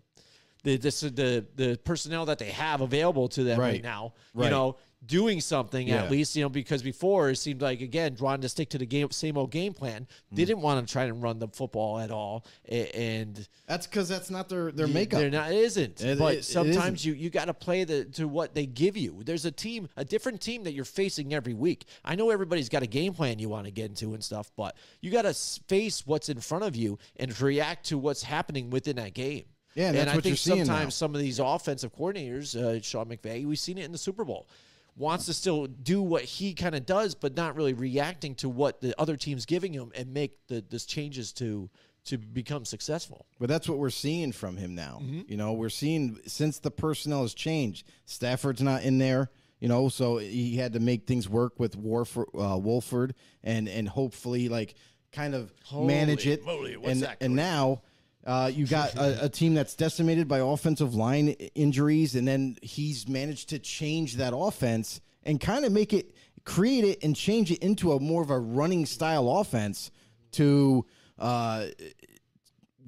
the 0.66 0.76
this, 0.76 1.00
the 1.00 1.46
the 1.54 1.78
personnel 1.84 2.26
that 2.26 2.38
they 2.38 2.50
have 2.50 2.80
available 2.80 3.28
to 3.28 3.44
them 3.44 3.58
right, 3.60 3.74
Right. 3.74 3.82
now. 3.82 4.12
You 4.34 4.42
Right. 4.42 4.50
know, 4.50 4.76
doing 5.04 5.40
something 5.40 5.86
Yeah. 5.86 6.02
at 6.04 6.10
least. 6.10 6.34
You 6.34 6.42
know, 6.42 6.48
because 6.48 6.82
before 6.82 7.30
it 7.30 7.36
seemed 7.36 7.62
like 7.62 7.80
again 7.80 8.16
wanting 8.18 8.40
to 8.42 8.48
stick 8.48 8.70
to 8.70 8.78
the 8.78 8.86
game 8.86 9.08
same 9.12 9.38
old 9.38 9.52
game 9.52 9.72
plan. 9.74 10.08
Mm. 10.32 10.36
Didn't 10.36 10.60
want 10.62 10.84
to 10.84 10.92
try 10.92 11.04
and 11.04 11.22
run 11.22 11.38
the 11.38 11.46
football 11.48 12.00
at 12.00 12.10
all, 12.10 12.44
and 12.68 13.46
That's 13.68 13.86
because 13.86 14.08
that's 14.08 14.30
not 14.30 14.48
their 14.48 14.72
their 14.72 14.88
makeup. 14.88 15.20
They're 15.20 15.30
not. 15.30 15.52
It 15.52 15.58
isn't. 15.58 16.00
It- 16.02 16.18
but 16.18 16.34
it- 16.34 16.38
it 16.38 16.44
sometimes 16.44 17.00
isn't. 17.02 17.14
you 17.16 17.22
you 17.24 17.30
got 17.30 17.44
to 17.44 17.54
play 17.54 17.84
the 17.84 18.04
to 18.16 18.26
what 18.26 18.54
they 18.54 18.66
give 18.66 18.96
you. 18.96 19.22
There's 19.24 19.44
a 19.44 19.52
team, 19.52 19.88
a 19.96 20.04
different 20.04 20.40
team 20.40 20.64
that 20.64 20.72
you're 20.72 20.84
facing 20.84 21.32
every 21.32 21.54
week. 21.54 21.84
I 22.04 22.16
know 22.16 22.30
everybody's 22.30 22.68
got 22.68 22.82
a 22.82 22.86
game 22.88 23.14
plan 23.14 23.38
you 23.38 23.48
want 23.48 23.66
to 23.66 23.70
get 23.70 23.90
into 23.90 24.14
and 24.14 24.24
stuff, 24.24 24.50
but 24.56 24.76
you 25.00 25.12
got 25.12 25.22
to 25.22 25.34
face 25.68 26.04
what's 26.06 26.28
in 26.28 26.40
front 26.40 26.64
of 26.64 26.74
you 26.74 26.98
and 27.16 27.38
react 27.40 27.86
to 27.90 27.98
what's 27.98 28.24
happening 28.24 28.70
within 28.70 28.96
that 28.96 29.14
game. 29.14 29.44
Yeah, 29.76 29.88
and 29.88 29.96
that's 29.98 30.10
I 30.10 30.14
what 30.14 30.24
think 30.24 30.30
you're 30.32 30.36
seeing 30.38 30.64
sometimes 30.64 30.86
now. 30.86 30.90
some 30.90 31.14
of 31.14 31.20
these 31.20 31.38
offensive 31.38 31.94
coordinators, 31.94 32.56
uh, 32.56 32.80
Sean 32.80 33.06
McVay, 33.06 33.44
we've 33.44 33.58
seen 33.58 33.76
it 33.76 33.84
in 33.84 33.92
the 33.92 33.98
Super 33.98 34.24
Bowl. 34.24 34.48
Wants 34.96 35.26
to 35.26 35.34
still 35.34 35.66
do 35.66 36.00
what 36.00 36.22
he 36.22 36.54
kind 36.54 36.74
of 36.74 36.86
does, 36.86 37.14
but 37.14 37.36
not 37.36 37.54
really 37.54 37.74
reacting 37.74 38.34
to 38.36 38.48
what 38.48 38.80
the 38.80 38.98
other 38.98 39.18
team's 39.18 39.44
giving 39.44 39.74
him 39.74 39.92
and 39.94 40.14
make 40.14 40.46
the 40.48 40.64
this 40.70 40.86
changes 40.86 41.32
to 41.34 41.68
to 42.06 42.16
become 42.16 42.64
successful. 42.64 43.26
But 43.38 43.50
that's 43.50 43.68
what 43.68 43.76
we're 43.76 43.90
seeing 43.90 44.32
from 44.32 44.56
him 44.56 44.74
now. 44.74 45.00
Mm-hmm. 45.02 45.30
You 45.30 45.36
know, 45.36 45.52
we're 45.52 45.68
seeing 45.68 46.18
since 46.26 46.58
the 46.58 46.70
personnel 46.70 47.22
has 47.22 47.34
changed. 47.34 47.86
Stafford's 48.06 48.62
not 48.62 48.82
in 48.84 48.96
there. 48.96 49.30
You 49.60 49.68
know, 49.68 49.90
so 49.90 50.16
he 50.16 50.56
had 50.56 50.72
to 50.72 50.80
make 50.80 51.06
things 51.06 51.28
work 51.28 51.60
with 51.60 51.76
Warford, 51.76 52.28
uh, 52.34 52.56
Wolford, 52.56 53.14
and 53.44 53.68
and 53.68 53.86
hopefully 53.86 54.48
like 54.48 54.74
kind 55.12 55.34
of 55.34 55.52
manage 55.74 56.26
it. 56.26 56.44
moly, 56.46 56.78
what's 56.78 56.92
and 56.92 57.02
that 57.02 57.18
and 57.20 57.36
now. 57.36 57.82
Uh, 58.26 58.50
you 58.52 58.66
got 58.66 58.92
a, 58.96 59.26
a 59.26 59.28
team 59.28 59.54
that's 59.54 59.76
decimated 59.76 60.26
by 60.26 60.40
offensive 60.40 60.96
line 60.96 61.28
injuries, 61.54 62.16
and 62.16 62.26
then 62.26 62.56
he's 62.60 63.08
managed 63.08 63.48
to 63.50 63.58
change 63.60 64.16
that 64.16 64.34
offense 64.36 65.00
and 65.22 65.40
kind 65.40 65.64
of 65.64 65.70
make 65.70 65.92
it, 65.92 66.12
create 66.44 66.82
it, 66.82 67.04
and 67.04 67.14
change 67.14 67.52
it 67.52 67.60
into 67.60 67.92
a 67.92 68.00
more 68.00 68.22
of 68.22 68.30
a 68.30 68.38
running 68.38 68.84
style 68.84 69.30
offense 69.30 69.92
to 70.32 70.84
uh, 71.20 71.66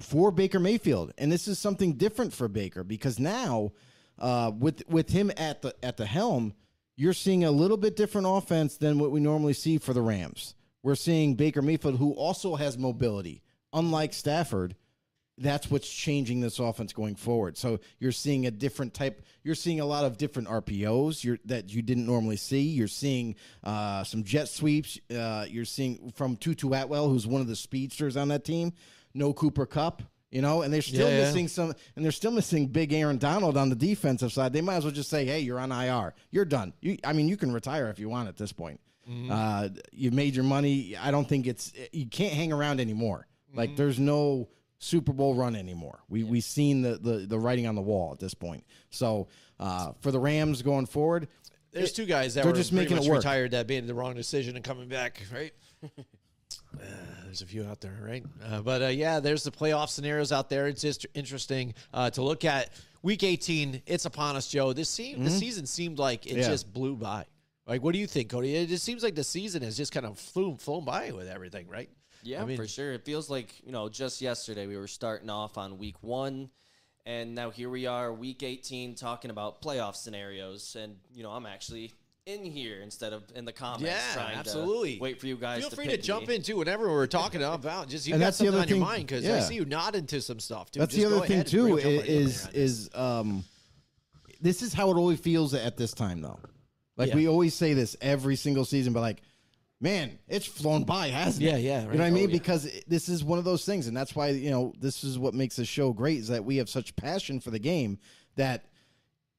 for 0.01 0.31
Baker 0.31 0.59
Mayfield, 0.59 1.13
and 1.17 1.31
this 1.31 1.47
is 1.47 1.57
something 1.57 1.93
different 1.93 2.33
for 2.33 2.47
Baker 2.47 2.83
because 2.83 3.17
now, 3.17 3.71
uh, 4.17 4.51
with 4.57 4.83
with 4.89 5.09
him 5.09 5.31
at 5.37 5.61
the 5.61 5.73
at 5.83 5.95
the 5.95 6.05
helm, 6.05 6.53
you're 6.97 7.13
seeing 7.13 7.45
a 7.45 7.51
little 7.51 7.77
bit 7.77 7.95
different 7.95 8.27
offense 8.29 8.75
than 8.77 8.99
what 8.99 9.11
we 9.11 9.21
normally 9.21 9.53
see 9.53 9.77
for 9.77 9.93
the 9.93 10.01
Rams. 10.01 10.55
We're 10.83 10.95
seeing 10.95 11.35
Baker 11.35 11.61
Mayfield, 11.61 11.97
who 11.97 12.11
also 12.11 12.55
has 12.55 12.77
mobility, 12.77 13.41
unlike 13.71 14.13
Stafford. 14.13 14.75
That's 15.39 15.71
what's 15.71 15.89
changing 15.89 16.41
this 16.41 16.59
offense 16.59 16.91
going 16.93 17.15
forward. 17.15 17.57
So 17.57 17.79
you're 17.99 18.11
seeing 18.11 18.45
a 18.45 18.51
different 18.51 18.93
type. 18.93 19.21
You're 19.43 19.55
seeing 19.55 19.79
a 19.79 19.85
lot 19.85 20.03
of 20.03 20.17
different 20.17 20.49
RPOs 20.49 21.23
you're, 21.23 21.39
that 21.45 21.73
you 21.73 21.81
didn't 21.81 22.05
normally 22.05 22.35
see. 22.35 22.61
You're 22.61 22.87
seeing 22.87 23.35
uh, 23.63 24.03
some 24.03 24.23
jet 24.23 24.49
sweeps. 24.49 24.99
Uh, 25.09 25.45
you're 25.49 25.65
seeing 25.65 26.11
from 26.15 26.35
Tutu 26.35 26.69
Atwell, 26.73 27.07
who's 27.09 27.25
one 27.25 27.41
of 27.41 27.47
the 27.47 27.55
speedsters 27.55 28.17
on 28.17 28.27
that 28.27 28.43
team. 28.43 28.73
No 29.13 29.33
Cooper 29.33 29.65
Kupp, 29.65 30.03
you 30.29 30.41
know, 30.41 30.61
and 30.61 30.73
they're 30.73 30.81
still 30.81 31.09
Yeah, 31.09 31.17
yeah. 31.17 31.23
missing 31.23 31.47
some, 31.47 31.73
and 31.95 32.05
they're 32.05 32.11
still 32.11 32.31
missing 32.31 32.67
big 32.67 32.93
Aaron 32.93 33.17
Donald 33.17 33.57
on 33.57 33.69
the 33.69 33.75
defensive 33.75 34.31
side. 34.31 34.53
They 34.53 34.61
might 34.61 34.75
as 34.75 34.83
well 34.83 34.93
just 34.93 35.09
say, 35.09 35.25
"Hey, 35.25 35.39
you're 35.39 35.59
on 35.59 35.71
IR. 35.71 36.13
You're 36.31 36.45
done. 36.45 36.73
You, 36.81 36.97
I 37.03 37.13
mean, 37.13 37.27
you 37.27 37.37
can 37.37 37.51
retire 37.51 37.89
if 37.89 37.97
you 37.97 38.09
want 38.09 38.27
at 38.27 38.37
this 38.37 38.51
point. 38.51 38.79
Mm-hmm. 39.09 39.31
Uh, 39.31 39.69
you 39.91 40.11
made 40.11 40.35
your 40.35 40.43
money. 40.43 40.95
I 40.95 41.09
don't 41.09 41.27
think 41.27 41.47
it's 41.47 41.73
you 41.91 42.05
can't 42.05 42.33
hang 42.33 42.53
around 42.53 42.79
anymore. 42.79 43.25
Mm-hmm. 43.49 43.57
Like 43.57 43.75
there's 43.75 43.97
no 43.97 44.49
Super 44.79 45.13
Bowl 45.13 45.35
run 45.35 45.55
anymore. 45.55 45.99
We 46.09 46.23
we 46.23 46.41
seen 46.41 46.81
the, 46.81 46.97
the 46.97 47.25
the 47.27 47.37
writing 47.39 47.67
on 47.67 47.75
the 47.75 47.81
wall 47.81 48.11
at 48.13 48.19
this 48.19 48.33
point. 48.33 48.63
So 48.89 49.27
uh, 49.59 49.91
for 50.01 50.11
the 50.11 50.19
Rams 50.19 50.61
going 50.61 50.85
forward, 50.85 51.27
There's 51.71 51.91
two 51.91 52.05
guys 52.05 52.33
that 52.35 52.43
they're 52.43 52.51
were 52.51 52.57
just 52.57 52.71
pretty 52.73 52.93
making 52.93 53.05
it 53.05 53.09
work. 53.09 53.17
retired 53.19 53.51
that 53.51 53.67
made 53.67 53.85
the 53.87 53.93
wrong 53.93 54.15
decision 54.15 54.55
and 54.55 54.63
coming 54.63 54.87
back, 54.89 55.21
right? 55.33 55.53
Uh, 56.73 56.85
there's 57.25 57.41
a 57.41 57.45
few 57.45 57.63
out 57.65 57.79
there, 57.81 57.95
right? 58.01 58.23
Uh, 58.43 58.61
but 58.61 58.81
uh, 58.81 58.87
yeah, 58.87 59.19
there's 59.19 59.43
the 59.43 59.51
playoff 59.51 59.89
scenarios 59.89 60.31
out 60.31 60.49
there. 60.49 60.67
It's 60.67 60.81
just 60.81 61.05
interesting 61.13 61.73
uh, 61.93 62.09
to 62.11 62.21
look 62.23 62.43
at. 62.45 62.69
Week 63.01 63.23
18, 63.23 63.81
it's 63.85 64.05
upon 64.05 64.35
us, 64.35 64.47
Joe. 64.47 64.73
This 64.73 64.89
se- 64.89 65.15
the 65.15 65.29
season 65.29 65.65
seemed 65.65 65.99
like 65.99 66.25
it 66.25 66.29
Mm-hmm. 66.31 66.39
Yeah. 66.39 66.47
just 66.47 66.73
blew 66.73 66.95
by. 66.95 67.25
Like, 67.67 67.81
what 67.83 67.93
do 67.93 67.99
you 67.99 68.07
think, 68.07 68.29
Cody? 68.29 68.55
It 68.55 68.67
just 68.67 68.83
seems 68.83 69.03
like 69.03 69.15
the 69.15 69.23
season 69.23 69.61
has 69.61 69.77
just 69.77 69.91
kind 69.93 70.05
of 70.05 70.17
flown, 70.19 70.57
flown 70.57 70.85
by 70.85 71.11
with 71.11 71.27
everything, 71.29 71.67
right? 71.67 71.89
Yeah, 72.23 72.41
I 72.41 72.45
mean- 72.45 72.57
for 72.57 72.67
sure. 72.67 72.93
It 72.93 73.05
feels 73.05 73.29
like, 73.29 73.55
you 73.65 73.71
know, 73.71 73.89
just 73.89 74.21
yesterday 74.21 74.67
we 74.67 74.77
were 74.77 74.87
starting 74.87 75.29
off 75.29 75.57
on 75.57 75.77
week 75.77 75.95
one, 76.01 76.49
and 77.05 77.33
now 77.35 77.49
here 77.49 77.69
we 77.69 77.85
are, 77.87 78.11
week 78.13 78.43
18, 78.43 78.95
talking 78.95 79.31
about 79.31 79.61
playoff 79.61 79.95
scenarios. 79.95 80.75
And, 80.79 80.97
you 81.13 81.23
know, 81.23 81.31
I'm 81.31 81.45
actually 81.45 81.93
in 82.25 82.43
here 82.45 82.81
instead 82.81 83.11
of 83.13 83.23
in 83.33 83.43
the 83.45 83.51
comments 83.53 83.85
Yeah, 83.85 84.13
trying 84.13 84.37
absolutely. 84.37 84.97
to 84.97 85.01
wait 85.01 85.19
for 85.19 85.25
you 85.25 85.35
guys 85.35 85.61
Feel 85.61 85.69
to 85.71 85.75
free 85.75 85.85
to 85.85 85.91
pick 85.91 86.03
jump 86.03 86.27
me. 86.27 86.35
in 86.35 86.43
too 86.43 86.57
whenever 86.57 86.87
we're 86.89 87.07
talking 87.07 87.41
about. 87.41 87.87
Just 87.89 88.05
you 88.05 88.13
And 88.13 88.21
got 88.21 88.27
that's 88.27 88.37
the 88.37 88.45
something 88.45 88.53
other 88.55 88.61
on 88.61 88.67
thing- 88.67 88.77
your 88.77 88.85
mind 88.85 89.07
because 89.07 89.25
I 89.27 89.39
see 89.39 89.55
you 89.55 89.65
nod 89.65 89.95
into 89.95 90.21
some 90.21 90.39
stuff. 90.39 90.69
Too. 90.69 90.79
That's 90.79 90.93
Just 90.93 91.03
the 91.05 91.09
go 91.09 91.17
other 91.19 91.27
thing 91.27 91.43
too. 91.45 91.63
bring- 91.73 91.77
jump 91.83 91.99
right 92.01 92.07
Is 92.09 92.47
is 92.49 92.89
um, 92.93 93.43
this 94.41 94.61
is 94.61 94.73
how 94.73 94.91
it 94.91 94.95
always 94.95 95.19
feels 95.19 95.53
at 95.55 95.75
this 95.77 95.91
time 95.93 96.21
though. 96.21 96.39
Like 96.97 97.09
Yeah. 97.09 97.15
we 97.15 97.27
always 97.27 97.55
say 97.55 97.73
this 97.73 97.95
every 98.01 98.35
single 98.35 98.65
season, 98.65 98.93
but 98.93 98.99
like, 99.01 99.21
man, 99.81 100.19
it's 100.27 100.45
flown 100.45 100.83
by, 100.83 101.07
hasn't 101.09 101.43
Yeah, 101.43 101.55
it? 101.55 101.61
yeah, 101.61 101.69
yeah. 101.69 101.79
You 101.81 101.97
know 101.97 101.97
what 101.99 102.01
I 102.05 102.09
Oh, 102.09 102.13
mean? 102.13 102.29
yeah. 102.29 102.33
Because 102.37 102.65
it- 102.65 102.83
this 102.87 103.09
is 103.09 103.23
one 103.23 103.39
of 103.39 103.45
those 103.45 103.65
things, 103.65 103.87
and 103.87 103.95
that's 103.95 104.15
why 104.15 104.29
you 104.29 104.49
know 104.49 104.73
this 104.79 105.03
is 105.03 105.17
what 105.17 105.33
makes 105.33 105.55
the 105.55 105.65
show 105.65 105.93
great 105.93 106.19
is 106.19 106.27
that 106.29 106.43
we 106.45 106.57
have 106.57 106.69
such 106.69 106.95
passion 106.95 107.39
for 107.39 107.51
the 107.51 107.59
game 107.59 107.99
that 108.35 108.65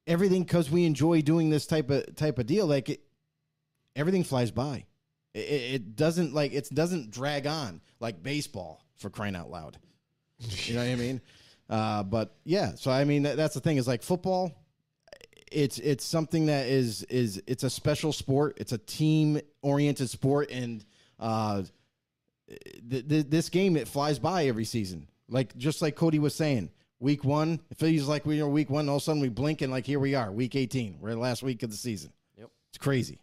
everything 0.07 0.43
because 0.43 0.71
we 0.71 0.85
enjoy 0.87 1.23
doing 1.23 1.51
this 1.51 1.67
type 1.67 1.91
of 1.91 2.15
type 2.17 2.39
of 2.39 2.47
deal. 2.47 2.67
Like 2.67 2.89
it, 2.89 3.01
everything 3.97 4.25
flies 4.25 4.51
by. 4.51 4.87
It, 5.35 5.39
it 5.41 5.75
it 5.75 5.97
doesn't 5.97 6.35
like 6.35 6.53
it 6.53 6.69
doesn't 6.73 7.11
drag 7.11 7.47
on 7.47 7.81
like 8.01 8.23
baseball 8.23 8.85
for 8.97 9.11
crying 9.11 9.37
out 9.37 9.51
loud. 9.51 9.79
You 10.39 10.75
know 10.75 10.81
what 10.81 10.91
I 10.91 10.95
mean? 10.97 11.21
Uh, 11.71 12.03
but 12.03 12.35
yeah, 12.43 12.75
so 12.75 12.91
I 12.91 13.05
mean 13.05 13.23
that, 13.23 13.37
that's 13.37 13.55
the 13.55 13.61
thing 13.61 13.77
is 13.77 13.87
like 13.87 14.03
football. 14.03 14.51
It's 15.51 15.79
it's 15.79 16.05
something 16.05 16.47
that 16.47 16.67
is 16.69 17.03
is 17.05 17.43
it's 17.47 17.65
a 17.65 17.71
special 17.71 18.13
sport. 18.13 18.59
It's 18.59 18.73
a 18.73 18.79
team 18.79 19.41
oriented 19.63 20.09
sport, 20.09 20.51
and 20.51 20.85
uh, 21.19 21.63
th- 22.89 23.09
th- 23.09 23.27
this 23.29 23.49
game 23.49 23.77
it 23.77 23.89
flies 23.89 24.19
by 24.19 24.47
every 24.47 24.65
season. 24.65 25.09
Like 25.29 25.57
just 25.57 25.83
like 25.83 25.97
Cody 25.97 26.19
was 26.19 26.35
saying, 26.35 26.71
week 27.01 27.25
one 27.25 27.61
it 27.71 27.79
feels 27.79 28.07
like 28.09 28.27
we 28.27 28.41
are 28.41 28.49
week 28.49 28.71
one. 28.71 28.89
All 28.89 28.97
of 28.97 29.03
a 29.03 29.05
sudden 29.05 29.21
we 29.21 29.29
blink 29.29 29.61
and 29.61 29.73
like 29.73 29.87
here 29.87 29.99
we 29.99 30.15
are, 30.15 30.31
week 30.31 30.55
eighteen. 30.55 30.99
We're 31.01 31.11
the 31.11 31.19
last 31.19 31.43
week 31.43 31.63
of 31.63 31.71
the 31.71 31.77
season. 31.77 32.13
Yep. 32.39 32.51
It's 32.71 32.79
crazy. 32.79 33.19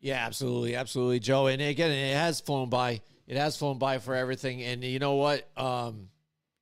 Yeah, 0.00 0.24
absolutely, 0.24 0.76
absolutely, 0.76 1.20
Joe. 1.20 1.48
And 1.48 1.60
again, 1.60 1.90
it 1.90 2.14
has 2.14 2.40
flown 2.40 2.70
by. 2.70 3.00
It 3.26 3.36
has 3.36 3.56
flown 3.56 3.78
by 3.78 3.98
for 3.98 4.14
everything. 4.14 4.62
And 4.62 4.82
you 4.82 4.98
know 4.98 5.14
what? 5.14 5.46
Um, 5.56 6.08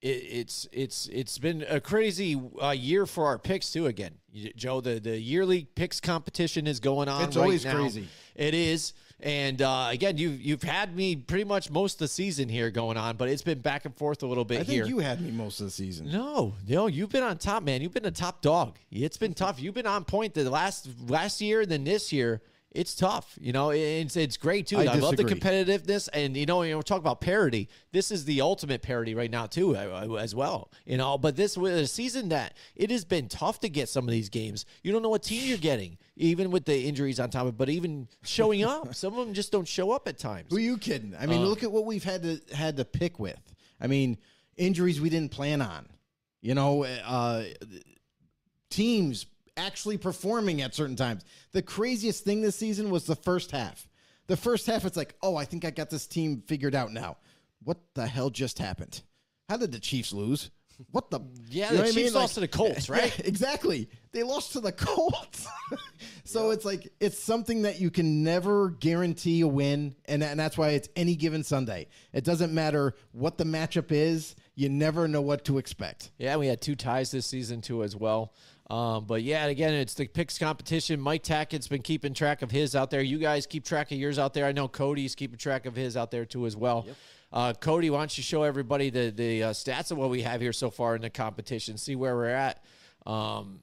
it, 0.00 0.06
it's 0.06 0.68
it's 0.72 1.06
it's 1.08 1.38
been 1.38 1.64
a 1.68 1.80
crazy 1.80 2.40
uh, 2.62 2.70
year 2.70 3.06
for 3.06 3.26
our 3.26 3.38
picks 3.38 3.72
too. 3.72 3.86
Again, 3.86 4.14
Joe, 4.56 4.80
the 4.80 5.00
the 5.00 5.18
yearly 5.18 5.64
picks 5.74 6.00
competition 6.00 6.66
is 6.66 6.80
going 6.80 7.08
on. 7.08 7.24
It's 7.24 7.36
right 7.36 7.42
always 7.42 7.64
now. 7.64 7.74
crazy. 7.74 8.08
It 8.34 8.54
is. 8.54 8.92
And 9.20 9.60
uh, 9.62 9.88
again, 9.90 10.16
you've 10.16 10.40
you've 10.40 10.62
had 10.62 10.94
me 10.94 11.16
pretty 11.16 11.42
much 11.42 11.70
most 11.70 11.94
of 11.94 11.98
the 11.98 12.08
season 12.08 12.48
here 12.48 12.70
going 12.70 12.96
on, 12.96 13.16
but 13.16 13.28
it's 13.28 13.42
been 13.42 13.58
back 13.58 13.84
and 13.84 13.94
forth 13.96 14.22
a 14.22 14.26
little 14.26 14.44
bit 14.44 14.60
I 14.60 14.64
think 14.64 14.70
here. 14.70 14.86
you 14.86 15.00
had 15.00 15.20
me 15.20 15.32
most 15.32 15.58
of 15.58 15.66
the 15.66 15.72
season. 15.72 16.12
No, 16.12 16.54
no, 16.68 16.86
you've 16.86 17.10
been 17.10 17.24
on 17.24 17.36
top, 17.38 17.64
man. 17.64 17.82
You've 17.82 17.94
been 17.94 18.04
a 18.04 18.12
top 18.12 18.42
dog. 18.42 18.78
It's 18.92 19.16
been 19.16 19.34
tough. 19.34 19.60
You've 19.60 19.74
been 19.74 19.88
on 19.88 20.04
point 20.04 20.34
the 20.34 20.48
last 20.48 20.88
last 21.08 21.40
year, 21.40 21.62
and 21.62 21.70
then 21.70 21.84
this 21.84 22.12
year. 22.12 22.40
It's 22.70 22.94
tough. 22.94 23.38
You 23.40 23.52
know, 23.52 23.70
it's 23.70 24.16
it's 24.16 24.36
great 24.36 24.66
too. 24.66 24.78
I 24.78 24.84
I, 24.84 24.94
love 24.96 25.16
the 25.16 25.24
competitiveness, 25.24 26.08
and 26.12 26.36
you 26.36 26.44
know, 26.44 26.62
you 26.62 26.74
know, 26.74 26.82
talk 26.82 26.98
about 26.98 27.20
parity. 27.20 27.68
This 27.92 28.10
is 28.10 28.26
the 28.26 28.42
ultimate 28.42 28.82
parity 28.82 29.14
right 29.14 29.30
now 29.30 29.46
too, 29.46 29.74
uh, 29.74 30.16
as 30.20 30.34
well. 30.34 30.70
You 30.84 30.98
know, 30.98 31.16
but 31.16 31.34
this 31.34 31.56
was 31.56 31.72
a 31.72 31.86
season 31.86 32.28
that 32.28 32.54
it 32.76 32.90
has 32.90 33.04
been 33.04 33.28
tough 33.28 33.60
to 33.60 33.68
get 33.68 33.88
some 33.88 34.04
of 34.04 34.10
these 34.10 34.28
games. 34.28 34.66
You 34.82 34.92
don't 34.92 35.02
know 35.02 35.08
what 35.08 35.22
team 35.22 35.48
you're 35.48 35.56
getting, 35.56 35.96
even 36.16 36.50
with 36.50 36.66
the 36.66 36.78
injuries 36.78 37.18
on 37.18 37.30
top 37.30 37.42
of 37.42 37.48
it. 37.48 37.58
But 37.58 37.70
even 37.70 38.06
showing 38.22 38.64
up, 38.64 38.94
some 38.94 39.14
of 39.14 39.24
them 39.24 39.34
just 39.34 39.50
don't 39.50 39.66
show 39.66 39.90
up 39.90 40.06
at 40.06 40.18
times. 40.18 40.48
Who 40.50 40.56
are 40.56 40.60
you 40.60 40.76
kidding? 40.76 41.14
I 41.18 41.26
mean, 41.26 41.44
look 41.44 41.62
at 41.62 41.72
what 41.72 41.86
we've 41.86 42.04
had 42.04 42.22
to 42.22 42.40
had 42.54 42.76
to 42.76 42.84
pick 42.84 43.18
with. 43.18 43.40
I 43.80 43.86
mean, 43.86 44.18
injuries 44.56 45.00
we 45.00 45.08
didn't 45.08 45.30
plan 45.30 45.62
on. 45.62 45.86
You 46.42 46.54
know, 46.54 46.84
uh, 46.84 47.44
teams 48.70 49.26
actually 49.58 49.98
performing 49.98 50.62
at 50.62 50.74
certain 50.74 50.96
times. 50.96 51.24
The 51.52 51.62
craziest 51.62 52.24
thing 52.24 52.40
this 52.40 52.56
season 52.56 52.90
was 52.90 53.04
the 53.04 53.16
first 53.16 53.50
half. 53.50 53.88
The 54.28 54.36
first 54.36 54.66
half, 54.66 54.84
it's 54.84 54.96
like, 54.96 55.14
oh, 55.22 55.36
I 55.36 55.44
think 55.44 55.64
I 55.64 55.70
got 55.70 55.90
this 55.90 56.06
team 56.06 56.42
figured 56.46 56.74
out 56.74 56.92
now. 56.92 57.16
What 57.64 57.78
the 57.94 58.06
hell 58.06 58.30
just 58.30 58.58
happened? 58.58 59.02
How 59.48 59.56
did 59.56 59.72
the 59.72 59.80
Chiefs 59.80 60.12
lose? 60.12 60.50
What 60.92 61.10
the? 61.10 61.20
Yeah, 61.50 61.70
You 61.70 61.70
know 61.70 61.76
the 61.78 61.78
what 61.78 61.82
I 61.82 61.92
Chiefs 61.92 62.12
mean? 62.12 62.20
lost 62.20 62.34
to 62.34 62.40
the 62.40 62.48
Colts, 62.48 62.88
right? 62.90 63.18
Yeah, 63.18 63.24
exactly. 63.26 63.88
They 64.12 64.22
lost 64.22 64.52
to 64.52 64.60
the 64.60 64.70
Colts. 64.72 65.46
so 66.24 66.50
it's 66.50 66.64
like 66.64 66.92
it's 67.00 67.18
something 67.18 67.62
that 67.62 67.80
you 67.80 67.90
can 67.90 68.22
never 68.22 68.70
guarantee 68.70 69.40
a 69.40 69.48
win, 69.48 69.94
and, 70.04 70.22
and 70.22 70.38
that's 70.38 70.56
why 70.58 70.70
it's 70.70 70.88
any 70.94 71.16
given 71.16 71.42
Sunday. 71.42 71.88
It 72.12 72.22
doesn't 72.24 72.52
matter 72.52 72.94
what 73.12 73.38
the 73.38 73.44
matchup 73.44 73.90
is. 73.90 74.36
You 74.54 74.68
never 74.68 75.08
know 75.08 75.22
what 75.22 75.44
to 75.46 75.58
expect. 75.58 76.10
Yeah, 76.18 76.36
we 76.36 76.46
had 76.46 76.60
two 76.60 76.76
ties 76.76 77.10
this 77.10 77.26
season 77.26 77.60
too 77.60 77.82
as 77.82 77.96
well. 77.96 78.32
Um, 78.70 79.06
but 79.06 79.22
yeah, 79.22 79.46
again, 79.46 79.72
it's 79.72 79.94
the 79.94 80.06
picks 80.06 80.38
competition. 80.38 81.00
Mike 81.00 81.22
Tackett's 81.22 81.68
been 81.68 81.82
keeping 81.82 82.12
track 82.12 82.42
of 82.42 82.50
his 82.50 82.76
out 82.76 82.90
there. 82.90 83.00
You 83.00 83.18
guys 83.18 83.46
keep 83.46 83.64
track 83.64 83.90
of 83.90 83.98
yours 83.98 84.18
out 84.18 84.34
there. 84.34 84.44
I 84.44 84.52
know 84.52 84.68
Cody's 84.68 85.14
keeping 85.14 85.38
track 85.38 85.64
of 85.64 85.74
his 85.74 85.96
out 85.96 86.10
there 86.10 86.26
too 86.26 86.46
as 86.46 86.54
well. 86.54 86.86
Uh, 87.32 87.52
Cody, 87.54 87.88
why 87.90 87.98
don't 87.98 88.16
you 88.16 88.22
show 88.22 88.42
everybody 88.42 88.90
the 88.90 89.10
the 89.10 89.42
uh, 89.42 89.50
stats 89.50 89.90
of 89.90 89.98
what 89.98 90.10
we 90.10 90.22
have 90.22 90.40
here 90.40 90.52
so 90.52 90.70
far 90.70 90.96
in 90.96 91.02
the 91.02 91.10
competition? 91.10 91.78
See 91.78 91.96
where 91.96 92.14
we're 92.14 92.26
at. 92.26 92.62
Um, 93.06 93.60